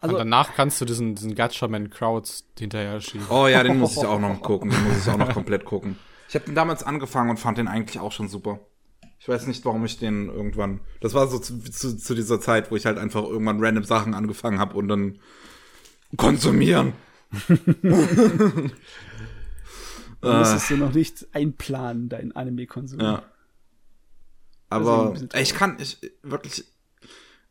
Also- 0.00 0.14
Und 0.14 0.18
danach 0.20 0.54
kannst 0.54 0.80
du 0.80 0.84
diesen, 0.86 1.14
diesen 1.14 1.34
Gatchaman 1.34 1.90
Crowds 1.90 2.44
hinterher 2.58 3.00
schieben. 3.00 3.26
Oh 3.28 3.46
ja, 3.48 3.62
den 3.62 3.78
muss 3.78 3.96
ich 3.96 3.98
auch 4.06 4.18
noch 4.18 4.40
gucken. 4.40 4.70
Den 4.70 4.84
muss 4.88 5.06
ich 5.06 5.12
auch 5.12 5.18
noch 5.18 5.32
komplett 5.32 5.64
gucken. 5.64 5.98
Ich 6.28 6.34
habe 6.34 6.46
den 6.46 6.54
damals 6.54 6.82
angefangen 6.82 7.28
und 7.30 7.36
fand 7.38 7.58
den 7.58 7.68
eigentlich 7.68 7.98
auch 8.00 8.12
schon 8.12 8.28
super. 8.28 8.60
Ich 9.18 9.28
weiß 9.28 9.46
nicht, 9.46 9.62
warum 9.66 9.84
ich 9.84 9.98
den 9.98 10.28
irgendwann. 10.30 10.80
Das 11.02 11.12
war 11.12 11.26
so 11.28 11.38
zu, 11.38 11.58
zu, 11.58 11.94
zu 11.98 12.14
dieser 12.14 12.40
Zeit, 12.40 12.70
wo 12.70 12.76
ich 12.76 12.86
halt 12.86 12.96
einfach 12.96 13.22
irgendwann 13.24 13.62
random 13.62 13.84
Sachen 13.84 14.14
angefangen 14.14 14.58
habe 14.58 14.76
und 14.78 14.88
dann 14.88 15.18
konsumieren. 16.16 16.94
Du 20.22 20.30
musstest 20.30 20.68
du 20.70 20.76
noch 20.76 20.92
nicht 20.92 21.26
einplanen, 21.32 22.10
deinen 22.10 22.32
Anime-Konsum. 22.32 23.00
Ja. 23.00 23.22
Ein 24.70 24.80
Aber 24.82 25.14
ich 25.34 25.54
kann, 25.54 25.76
ich 25.80 25.98
wirklich, 26.22 26.64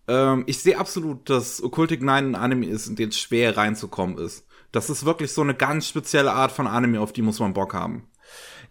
ähm, 0.07 0.43
ich 0.48 0.59
sehe 0.59 0.77
absolut, 0.80 1.30
dass 1.30 1.61
Occultic 1.61 2.01
9 2.01 2.31
ein 2.31 2.35
Anime 2.35 2.65
ist, 2.67 2.88
in 2.88 2.95
den 2.95 3.09
es 3.09 3.19
schwer 3.19 3.56
reinzukommen 3.57 4.17
ist. 4.17 4.45
Das 4.72 4.89
ist 4.89 5.06
wirklich 5.06 5.33
so 5.33 5.41
eine 5.41 5.53
ganz 5.56 5.88
spezielle 5.88 6.31
Art 6.31 6.51
von 6.51 6.67
Anime, 6.67 7.01
auf 7.01 7.14
die 7.14 7.22
muss 7.22 7.39
man 7.39 7.53
Bock 7.53 7.73
haben. 7.73 8.07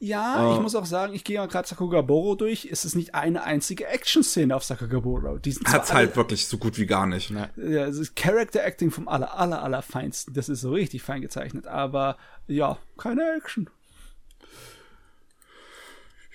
Ja, 0.00 0.52
ich 0.52 0.58
Äh. 0.58 0.62
muss 0.62 0.76
auch 0.76 0.86
sagen, 0.86 1.12
ich 1.12 1.24
gehe 1.24 1.34
ja 1.34 1.46
gerade 1.46 1.66
Sakugaboro 1.66 2.36
durch. 2.36 2.68
Es 2.70 2.84
ist 2.84 2.94
nicht 2.94 3.16
eine 3.16 3.42
einzige 3.42 3.88
Action-Szene 3.88 4.54
auf 4.54 4.62
Sakugaboro. 4.62 5.38
Die 5.38 5.50
sind 5.50 5.66
zwar 5.66 5.80
Hat's 5.80 5.92
halt 5.92 6.14
wirklich 6.14 6.46
so 6.46 6.56
gut 6.56 6.78
wie 6.78 6.86
gar 6.86 7.06
nicht. 7.06 7.32
Alle, 7.32 7.50
ja, 7.56 7.84
es 7.86 7.98
ist 7.98 8.14
Character 8.14 8.64
Acting 8.64 8.92
vom 8.92 9.08
aller, 9.08 9.36
aller, 9.36 9.60
aller 9.60 9.82
Feinsten. 9.82 10.34
Das 10.34 10.48
ist 10.48 10.60
so 10.60 10.70
richtig 10.70 11.02
fein 11.02 11.20
gezeichnet. 11.20 11.66
Aber 11.66 12.16
ja, 12.46 12.78
keine 12.96 13.22
Action. 13.36 13.68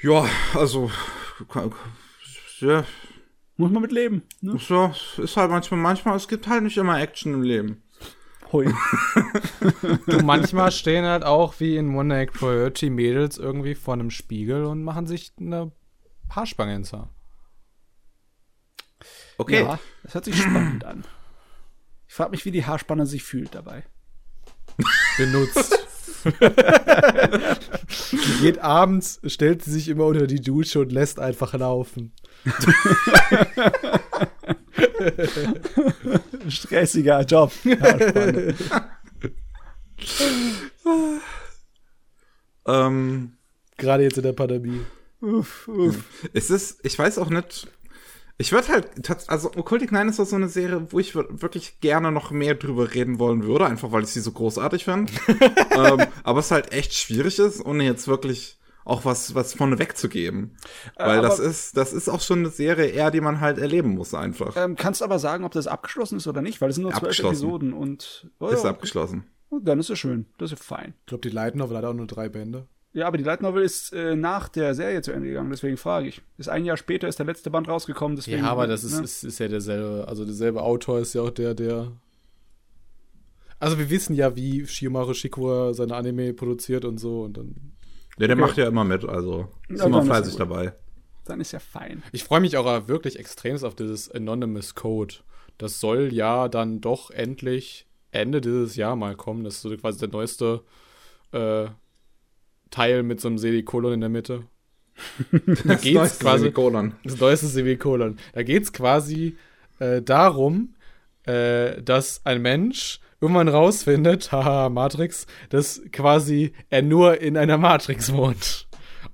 Ja, 0.02 0.26
also, 0.54 0.92
ja, 2.64 2.86
Muss 3.58 3.72
man 3.72 3.82
mit 3.82 3.92
leben. 3.92 4.24
Ne? 4.42 4.58
so, 4.58 4.94
ist 5.18 5.38
halt 5.38 5.52
manchmal, 5.52 5.80
manchmal, 5.80 6.16
es 6.16 6.28
gibt 6.28 6.48
halt 6.48 6.64
nicht 6.64 6.78
immer 6.78 7.00
Action 7.00 7.34
im 7.34 7.44
Leben. 7.44 7.84
Hui. 8.52 8.72
Du, 10.06 10.20
manchmal 10.24 10.72
stehen 10.72 11.06
halt 11.06 11.24
auch 11.24 11.60
wie 11.60 11.78
in 11.78 11.96
One 11.96 12.16
Egg 12.18 12.34
Priority 12.34 12.90
Mädels 12.90 13.38
irgendwie 13.38 13.76
vor 13.76 13.94
einem 13.94 14.10
Spiegel 14.10 14.66
und 14.66 14.84
machen 14.84 15.08
sich 15.08 15.32
eine 15.40 15.72
Haarspange 16.30 16.76
ins 16.76 16.92
Haar. 16.92 17.10
Okay. 19.38 19.64
Ja, 19.64 19.80
das 20.04 20.14
hört 20.14 20.26
sich 20.26 20.42
spannend 20.42 20.84
an. 20.84 21.06
Ich 22.08 22.14
frage 22.14 22.32
mich, 22.32 22.46
wie 22.46 22.52
die 22.52 22.66
Haarspanne 22.66 23.06
sich 23.06 23.24
fühlt 23.24 23.56
dabei. 23.56 23.84
Benutzt. 25.18 25.80
Die 26.26 26.32
geht 28.42 28.60
abends, 28.60 29.20
stellt 29.26 29.64
sie 29.64 29.72
sich 29.72 29.90
immer 29.90 30.06
unter 30.06 30.28
die 30.28 30.42
Dusche 30.42 30.80
und 30.80 30.92
lässt 30.92 31.20
einfach 31.20 31.54
laufen. 31.54 32.14
Stressiger 36.48 37.22
Job. 37.22 37.52
Ähm, 42.66 43.38
Gerade 43.78 44.04
jetzt 44.04 44.18
in 44.18 44.24
der 44.24 44.34
Pandemie. 44.34 44.82
uff, 45.22 45.68
uff. 45.68 46.06
es 46.34 46.50
ist, 46.50 46.80
ich 46.84 46.98
weiß 46.98 47.18
auch 47.18 47.30
nicht, 47.30 47.68
ich 48.38 48.52
würde 48.52 48.68
halt, 48.70 48.88
also 49.30 49.52
Occultic 49.56 49.92
9 49.92 50.10
ist 50.10 50.20
doch 50.20 50.26
so 50.26 50.36
eine 50.36 50.50
Serie, 50.50 50.88
wo 50.92 51.00
ich 51.00 51.16
wir- 51.16 51.28
wirklich 51.42 51.80
gerne 51.80 52.12
noch 52.12 52.32
mehr 52.32 52.56
drüber 52.56 52.94
reden 52.94 53.20
wollen 53.20 53.44
würde, 53.44 53.66
einfach 53.68 53.92
weil 53.92 54.04
ich 54.04 54.10
sie 54.10 54.22
so 54.22 54.32
großartig 54.32 54.86
fand. 54.86 55.12
ähm, 55.72 56.04
aber 56.24 56.40
es 56.40 56.52
halt 56.52 56.72
echt 56.74 56.94
schwierig 56.94 57.40
ist, 57.40 57.64
ohne 57.66 57.84
jetzt 57.84 58.08
wirklich 58.08 58.58
auch 58.86 59.06
was, 59.06 59.34
was 59.34 59.54
vorne 59.54 59.80
wegzugeben. 59.80 60.58
Weil 60.98 61.20
aber- 61.20 61.28
das 61.30 61.40
ist, 61.40 61.78
das 61.78 61.94
ist 61.94 62.10
auch 62.10 62.20
schon 62.22 62.40
eine 62.40 62.50
Serie 62.50 62.88
eher, 62.88 63.12
die 63.12 63.22
man 63.22 63.40
halt 63.40 63.58
erleben 63.58 63.96
muss 63.96 64.14
einfach. 64.14 64.58
Ähm, 64.58 64.76
kannst 64.76 65.02
aber 65.04 65.20
sagen, 65.20 65.46
ob 65.46 65.54
das 65.54 65.68
abgeschlossen 65.68 66.18
ist 66.18 66.28
oder 66.28 66.42
nicht, 66.42 66.60
weil 66.60 66.70
es 66.70 66.76
sind 66.76 66.84
nur 66.84 66.94
zwölf. 66.94 67.18
Episoden 67.20 67.72
und 67.72 68.30
oh, 68.40 68.48
ist 68.48 68.64
ja, 68.64 68.72
abgeschlossen. 68.72 69.26
dann 69.52 69.80
ist 69.80 69.90
es 69.90 70.00
schön. 70.00 70.26
Das 70.38 70.52
ist 70.52 70.62
fein. 70.64 70.96
Ich 71.02 71.06
glaube, 71.06 71.22
die 71.22 71.34
Light 71.34 71.56
Novel 71.56 71.78
hat 71.78 71.86
auch 71.86 71.94
nur 71.94 72.08
drei 72.08 72.28
Bände. 72.28 72.68
Ja, 72.94 73.08
aber 73.08 73.18
die 73.18 73.24
Light 73.24 73.42
Novel 73.42 73.64
ist 73.64 73.92
äh, 73.92 74.16
nach 74.16 74.50
der 74.50 74.76
Serie 74.76 75.02
zu 75.02 75.12
Ende 75.12 75.28
gegangen, 75.28 75.50
deswegen 75.50 75.78
frage 75.78 76.08
ich. 76.08 76.22
Ist 76.38 76.48
ein 76.50 76.64
Jahr 76.64 76.78
später 76.78 77.08
ist 77.08 77.18
der 77.18 77.26
letzte 77.26 77.50
Band 77.50 77.68
rausgekommen, 77.68 78.16
deswegen. 78.16 78.44
Ja, 78.44 78.52
aber 78.52 78.68
das 78.68 78.84
ist, 78.84 78.98
ne? 78.98 79.04
ist, 79.04 79.24
ist 79.24 79.40
ja 79.40 79.48
derselbe, 79.48 80.08
also 80.08 80.26
derselbe 80.26 80.62
Autor 80.62 81.00
ist 81.00 81.14
ja 81.16 81.24
auch 81.24 81.32
der, 81.32 81.56
der. 81.56 81.92
Also 83.60 83.80
wir 83.80 83.90
wissen 83.90 84.14
ja, 84.16 84.36
wie 84.36 84.68
Shimaru 84.68 85.14
Shikura 85.14 85.74
seine 85.74 85.96
Anime 85.96 86.34
produziert 86.34 86.86
und 86.86 87.00
so 87.00 87.24
und 87.24 87.38
dann. 87.38 87.56
Ja, 88.20 88.28
der 88.28 88.36
Okay. 88.36 88.42
macht 88.46 88.58
ja 88.58 88.68
immer 88.68 88.84
mit, 88.84 89.06
also 89.06 89.48
ist 89.70 89.80
Ja, 89.80 89.86
immer 89.88 89.98
dann 89.98 90.04
ist 90.04 90.08
fleißig 90.08 90.34
ja 90.34 90.40
dabei. 90.40 90.74
Dann 91.26 91.42
ist 91.42 91.52
ja 91.54 91.60
fein. 91.60 92.04
Ich 92.12 92.24
freue 92.24 92.42
mich 92.42 92.58
auch 92.58 92.88
wirklich 92.88 93.18
extremst 93.18 93.64
auf 93.64 93.74
dieses 93.76 94.12
Anonymous 94.12 94.76
Code. 94.76 95.16
Das 95.58 95.80
soll 95.80 96.14
ja 96.14 96.48
dann 96.50 96.82
doch 96.82 97.10
endlich 97.10 97.88
Ende 98.12 98.42
dieses 98.42 98.76
Jahr 98.76 98.96
mal 98.96 99.16
kommen. 99.16 99.44
Das 99.44 99.56
ist 99.56 99.62
so 99.62 99.76
quasi 99.78 100.00
der 100.00 100.10
neueste 100.10 100.62
äh, 101.32 101.68
Teil 102.74 103.04
mit 103.04 103.22
so 103.22 103.28
einem 103.28 103.38
Semikolon 103.38 103.94
in 103.94 104.00
der 104.02 104.10
Mitte. 104.10 104.44
Da 105.66 105.76
geht's 105.76 105.94
neueste 105.94 106.24
quasi. 106.24 106.40
Semikolon. 106.40 106.94
Das 107.04 107.20
neueste 107.20 107.48
Semikolon. 107.48 108.18
Da 108.34 108.44
geht 108.44 108.64
es 108.64 108.74
quasi 108.74 109.38
äh, 109.80 110.02
darum, 110.02 110.76
äh, 111.26 111.82
dass 111.82 112.26
ein 112.26 112.42
Mensch 112.42 113.00
irgendwann 113.22 113.48
rausfindet, 113.48 114.32
haha, 114.32 114.70
Matrix, 114.70 115.28
dass 115.50 115.82
quasi 115.92 116.54
er 116.70 116.82
nur 116.82 117.22
in 117.22 117.38
einer 117.38 117.58
Matrix 117.58 118.12
wohnt. 118.12 118.68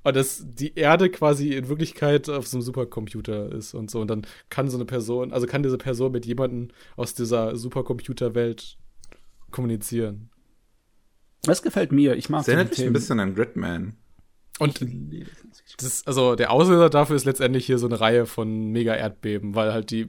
Und 0.03 0.15
dass 0.15 0.45
die 0.45 0.75
Erde 0.75 1.09
quasi 1.09 1.53
in 1.55 1.67
Wirklichkeit 1.67 2.29
auf 2.29 2.47
so 2.47 2.57
einem 2.57 2.61
Supercomputer 2.61 3.51
ist 3.51 3.73
und 3.73 3.91
so. 3.91 3.99
Und 3.99 4.09
dann 4.09 4.25
kann 4.49 4.69
so 4.69 4.77
eine 4.77 4.85
Person, 4.85 5.33
also 5.33 5.45
kann 5.45 5.63
diese 5.63 5.77
Person 5.77 6.13
mit 6.13 6.25
jemandem 6.25 6.69
aus 6.95 7.13
dieser 7.13 7.57
Supercomputerwelt 7.57 8.77
kommunizieren. 9.51 10.29
Das 11.43 11.61
gefällt 11.61 11.91
mir. 11.91 12.15
Ich 12.15 12.29
mag 12.29 12.39
Das 12.41 12.47
erinnert 12.49 12.69
mich 12.71 12.85
ein 12.85 12.93
bisschen 12.93 13.19
an 13.19 13.33
Gridman. 13.35 13.93
Und 14.59 14.85
das, 15.81 16.05
also 16.05 16.35
der 16.35 16.51
Auslöser 16.51 16.89
dafür 16.89 17.15
ist 17.15 17.25
letztendlich 17.25 17.65
hier 17.65 17.77
so 17.77 17.87
eine 17.87 17.99
Reihe 17.99 18.25
von 18.25 18.71
Mega-Erdbeben, 18.71 19.55
weil 19.55 19.71
halt 19.71 19.89
die, 19.89 20.05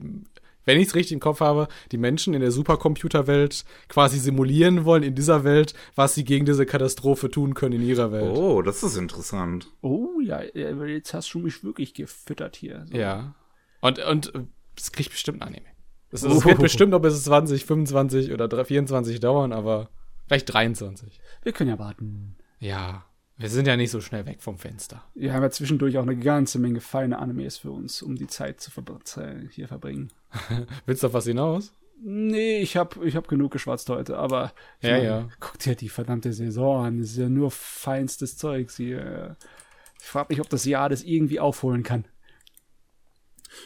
wenn 0.65 0.77
ich 0.77 0.87
es 0.87 0.95
richtig 0.95 1.13
im 1.13 1.19
Kopf 1.21 1.39
habe, 1.39 1.69
die 1.93 1.97
Menschen 1.97 2.33
in 2.33 2.41
der 2.41 2.51
Supercomputerwelt 2.51 3.63
quasi 3.87 4.19
simulieren 4.19 4.83
wollen 4.83 5.03
in 5.03 5.15
dieser 5.15 5.45
Welt, 5.45 5.73
was 5.95 6.15
sie 6.15 6.25
gegen 6.25 6.45
diese 6.45 6.65
Katastrophe 6.65 7.31
tun 7.31 7.53
können 7.53 7.75
in 7.81 7.87
ihrer 7.87 8.11
Welt. 8.11 8.35
Oh, 8.35 8.61
das 8.61 8.83
ist 8.83 8.97
interessant. 8.97 9.67
Oh 9.81 10.19
ja, 10.21 10.41
jetzt 10.41 11.13
hast 11.13 11.33
du 11.33 11.39
mich 11.39 11.63
wirklich 11.63 11.93
gefüttert 11.93 12.57
hier. 12.57 12.85
So. 12.91 12.97
Ja. 12.97 13.35
Und, 13.79 13.99
und 13.99 14.35
äh, 14.35 14.39
es 14.77 14.91
kriegt 14.91 15.11
bestimmt 15.11 15.41
ein 15.41 15.47
Anime. 15.47 15.65
Es, 16.11 16.25
Oh. 16.25 16.27
es 16.27 16.43
wird 16.43 16.59
bestimmt 16.59 16.91
noch 16.91 16.99
bis 16.99 17.23
20, 17.23 17.63
25 17.65 18.33
oder 18.33 18.49
3, 18.49 18.65
24 18.65 19.21
dauern, 19.21 19.53
aber 19.53 19.89
vielleicht 20.27 20.51
23. 20.53 21.19
Wir 21.43 21.51
können 21.51 21.69
ja 21.69 21.79
warten. 21.79 22.35
Ja. 22.59 23.05
Wir 23.37 23.49
sind 23.49 23.67
ja 23.67 23.75
nicht 23.75 23.89
so 23.89 24.01
schnell 24.01 24.27
weg 24.27 24.41
vom 24.43 24.59
Fenster. 24.59 25.03
Wir 25.15 25.33
haben 25.33 25.41
ja 25.41 25.49
zwischendurch 25.49 25.97
auch 25.97 26.03
eine 26.03 26.15
ganze 26.17 26.59
Menge 26.59 26.79
feine 26.79 27.17
Animes 27.17 27.57
für 27.57 27.71
uns, 27.71 28.03
um 28.03 28.15
die 28.15 28.27
Zeit 28.27 28.61
zu 28.61 28.69
ver 28.69 28.83
hier 29.49 29.67
verbringen. 29.67 30.13
Willst 30.85 31.01
du 31.01 31.07
auf 31.07 31.13
was 31.13 31.25
hinaus? 31.25 31.73
Nee, 32.03 32.59
ich 32.59 32.77
hab, 32.77 33.01
ich 33.03 33.15
hab 33.15 33.27
genug 33.27 33.51
geschwatzt 33.51 33.89
heute, 33.89 34.17
aber 34.17 34.53
Ja, 34.81 34.91
meine, 34.91 35.03
ja. 35.05 35.29
guck 35.39 35.57
dir 35.59 35.75
die 35.75 35.89
verdammte 35.89 36.33
Saison 36.33 36.85
an. 36.85 36.99
Das 36.99 37.11
ist 37.11 37.17
ja 37.17 37.29
nur 37.29 37.51
feinstes 37.51 38.37
Zeugs 38.37 38.77
hier. 38.77 39.37
Ich 39.99 40.05
frage 40.07 40.27
mich, 40.29 40.41
ob 40.41 40.49
das 40.49 40.65
Jahr 40.65 40.89
das 40.89 41.03
irgendwie 41.03 41.39
aufholen 41.39 41.83
kann. 41.83 42.05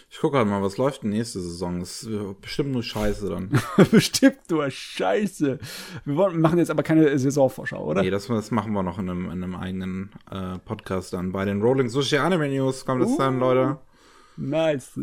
Ich 0.09 0.19
gucke 0.19 0.38
halt 0.38 0.47
mal, 0.47 0.61
was 0.61 0.77
läuft 0.77 1.03
denn 1.03 1.11
nächste 1.11 1.39
Saison? 1.39 1.80
Das 1.80 2.03
ist 2.03 2.41
bestimmt 2.41 2.72
nur 2.72 2.83
Scheiße 2.83 3.30
dann. 3.30 3.49
Bestimmt 3.91 4.49
nur 4.49 4.69
Scheiße. 4.69 5.59
Wir 6.05 6.15
wollen, 6.15 6.41
machen 6.41 6.57
jetzt 6.57 6.72
aber 6.72 6.83
keine 6.83 7.17
Saisonvorschau, 7.17 7.83
oder? 7.83 8.01
nee, 8.01 8.09
das, 8.09 8.27
das 8.27 8.51
machen 8.51 8.73
wir 8.73 8.83
noch 8.83 8.97
in 8.97 9.09
einem, 9.09 9.25
in 9.25 9.43
einem 9.43 9.55
eigenen 9.55 10.11
äh, 10.31 10.57
Podcast 10.59 11.14
dann. 11.14 11.31
Bei 11.31 11.45
den 11.45 11.61
Rolling 11.61 11.89
Sushi 11.89 12.17
Anime 12.17 12.49
News 12.49 12.85
kommt 12.85 13.03
das 13.03 13.15
dann, 13.17 13.39
Leute. 13.39 13.77
Nice. 14.38 14.99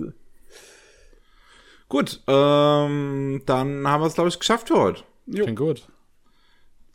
Gut, 1.89 2.23
ähm, 2.27 3.43
dann 3.47 3.86
haben 3.86 4.02
wir 4.02 4.07
es, 4.07 4.15
glaube 4.15 4.28
ich, 4.28 4.39
geschafft 4.39 4.69
für 4.69 4.78
heute. 4.78 5.02
Jo. 5.27 5.44
Klingt 5.44 5.59
gut. 5.59 5.89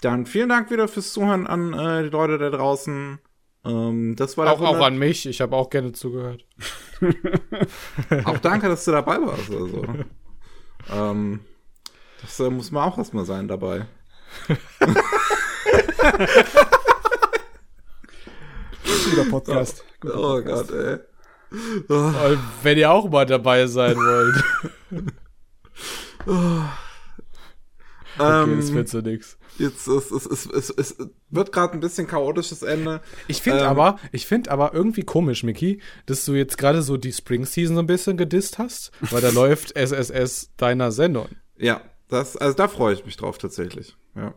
Dann 0.01 0.25
vielen 0.25 0.49
Dank 0.49 0.69
wieder 0.71 0.87
fürs 0.87 1.13
Zuhören 1.13 1.47
an 1.47 1.73
äh, 1.73 2.03
die 2.03 2.09
Leute 2.09 2.37
da 2.37 2.49
draußen. 2.49 3.19
Ähm, 3.65 4.15
das 4.15 4.37
war 4.37 4.47
Auch, 4.51 4.59
auch 4.61 4.65
100 4.65 4.83
an 4.83 4.97
mich. 4.97 5.25
Ich 5.25 5.41
habe 5.41 5.55
auch 5.55 5.69
gerne 5.69 5.91
zugehört. 5.91 6.45
Auch 8.25 8.37
danke, 8.39 8.67
dass 8.69 8.85
du 8.85 8.91
dabei 8.91 9.17
warst. 9.21 9.51
Also. 9.51 9.85
ähm, 10.91 11.41
das 12.21 12.39
äh, 12.39 12.49
muss 12.49 12.71
man 12.71 12.83
auch 12.83 12.97
erstmal 12.97 13.25
sein 13.25 13.47
dabei. 13.47 13.85
Guter 18.83 19.25
Podcast. 19.29 19.83
Guter 19.99 20.15
Oh 20.17 20.35
Podcast. 20.35 20.69
Gott, 20.69 20.79
ey. 20.79 20.99
Und 21.87 22.39
wenn 22.63 22.77
ihr 22.77 22.91
auch 22.91 23.09
mal 23.09 23.25
dabei 23.25 23.67
sein 23.67 23.95
wollt. 23.95 24.43
Okay, 28.19 28.55
das 28.57 28.69
Ähm, 28.69 28.73
wird 28.75 28.89
so 28.89 28.99
nix. 28.99 29.37
Jetzt 29.59 29.87
es, 29.87 30.11
es, 30.11 30.25
es, 30.25 30.45
es, 30.45 30.69
es 30.69 30.97
wird 31.29 31.51
gerade 31.51 31.73
ein 31.73 31.79
bisschen 31.79 32.07
chaotisches 32.07 32.61
Ende. 32.61 33.01
Ich 33.27 33.41
finde 33.41 33.61
ähm, 33.61 33.67
aber, 33.67 33.99
ich 34.11 34.25
finde 34.25 34.51
aber 34.51 34.73
irgendwie 34.73 35.03
komisch, 35.03 35.43
Mickey, 35.43 35.81
dass 36.05 36.25
du 36.25 36.33
jetzt 36.33 36.57
gerade 36.57 36.81
so 36.81 36.97
die 36.97 37.13
Spring 37.13 37.45
Season 37.45 37.75
so 37.75 37.81
ein 37.81 37.87
bisschen 37.87 38.17
gedisst 38.17 38.57
hast, 38.57 38.91
weil 39.01 39.21
da 39.21 39.29
läuft 39.31 39.75
SSS 39.75 40.51
deiner 40.57 40.91
Sendung. 40.91 41.27
Ja, 41.57 41.81
das, 42.09 42.37
also 42.37 42.55
da 42.55 42.67
freue 42.67 42.93
ich 42.93 43.05
mich 43.05 43.17
drauf 43.17 43.37
tatsächlich. 43.37 43.95
Ja. 44.15 44.33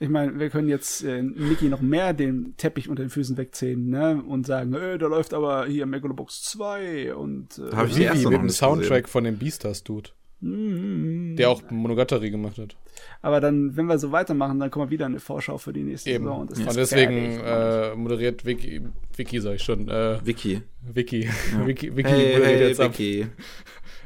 Ich 0.00 0.08
meine, 0.08 0.38
wir 0.38 0.48
können 0.48 0.68
jetzt 0.68 1.02
äh, 1.02 1.22
Niki 1.22 1.68
noch 1.68 1.80
mehr 1.80 2.12
den 2.12 2.54
Teppich 2.56 2.88
unter 2.88 3.02
den 3.02 3.10
Füßen 3.10 3.36
wegziehen, 3.36 3.88
ne? 3.90 4.22
Und 4.24 4.46
sagen, 4.46 4.72
äh, 4.74 4.96
da 4.96 5.08
läuft 5.08 5.34
aber 5.34 5.66
hier 5.66 5.86
Megalobox 5.86 6.42
2 6.42 7.16
und 7.16 7.58
äh, 7.58 7.74
Hab 7.74 7.88
ich 7.88 7.94
die 7.94 8.02
erste 8.04 8.20
wie 8.20 8.24
noch 8.24 8.30
mit 8.30 8.42
dem 8.42 8.50
Soundtrack 8.50 9.04
gesehen. 9.04 9.12
von 9.12 9.24
dem 9.24 9.38
Beastars-Dude, 9.38 10.10
Mm, 10.40 11.34
der 11.34 11.50
auch 11.50 11.62
Monogatari 11.70 12.30
gemacht 12.30 12.58
hat. 12.58 12.76
Aber 13.22 13.40
dann, 13.40 13.76
wenn 13.76 13.86
wir 13.86 13.98
so 13.98 14.12
weitermachen, 14.12 14.58
dann 14.60 14.70
kommen 14.70 14.86
wir 14.86 14.90
wieder 14.90 15.06
eine 15.06 15.20
Vorschau 15.20 15.58
für 15.58 15.72
die 15.72 15.82
nächste 15.82 16.10
Eben. 16.10 16.24
Saison. 16.24 16.46
Das 16.46 16.58
Und 16.58 16.68
ist 16.68 16.76
deswegen 16.76 17.40
äh, 17.40 17.94
moderiert 17.94 18.44
Vicky, 18.44 18.82
Vicky 19.16 19.40
sag 19.40 19.54
ich 19.54 19.62
schon, 19.62 19.88
äh, 19.88 20.24
Vicky. 20.24 20.62
Vicky, 20.82 21.28
Vicky, 21.64 21.96
Vicky 21.96 22.08
Hey, 22.08 22.36
moderiert 22.36 22.60
hey, 22.60 22.68
jetzt 22.68 22.80
ab. 22.80 22.92
Vicky. 22.92 23.26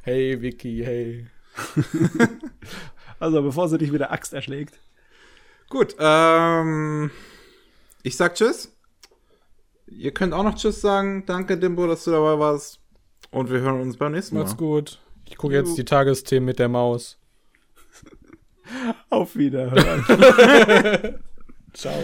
Hey, 0.05 0.43
Vicky, 0.43 0.83
hey. 0.85 1.27
Also, 3.21 3.41
bevor 3.41 3.69
sie 3.69 3.79
dich 3.79 3.93
mit 3.93 4.01
der 4.01 4.11
Axt 4.11 4.33
erschlägt. 4.33 4.81
Gut, 5.69 5.95
ähm, 6.01 7.09
ich 8.03 8.17
sag 8.17 8.35
Tschüss. 8.35 8.73
Ihr 9.87 10.11
könnt 10.13 10.35
auch 10.35 10.43
noch 10.43 10.57
Tschüss 10.57 10.81
sagen. 10.81 11.23
Danke, 11.25 11.57
Dimbo, 11.57 11.87
dass 11.87 12.03
du 12.03 12.11
dabei 12.11 12.37
warst. 12.41 12.81
Und 13.31 13.49
wir 13.49 13.61
hören 13.61 13.81
uns 13.81 13.97
beim 13.97 14.11
nächsten 14.11 14.35
Mal. 14.35 14.43
Macht's 14.43 14.57
gut. 14.57 14.99
Ich 15.29 15.37
gucke 15.37 15.55
jetzt 15.55 15.79
die 15.79 15.85
Tagesthemen 15.85 16.47
mit 16.47 16.59
der 16.59 16.69
Maus. 16.69 17.17
Auf 19.11 19.37
Wiederhören. 19.37 20.05
Ciao. 21.73 22.03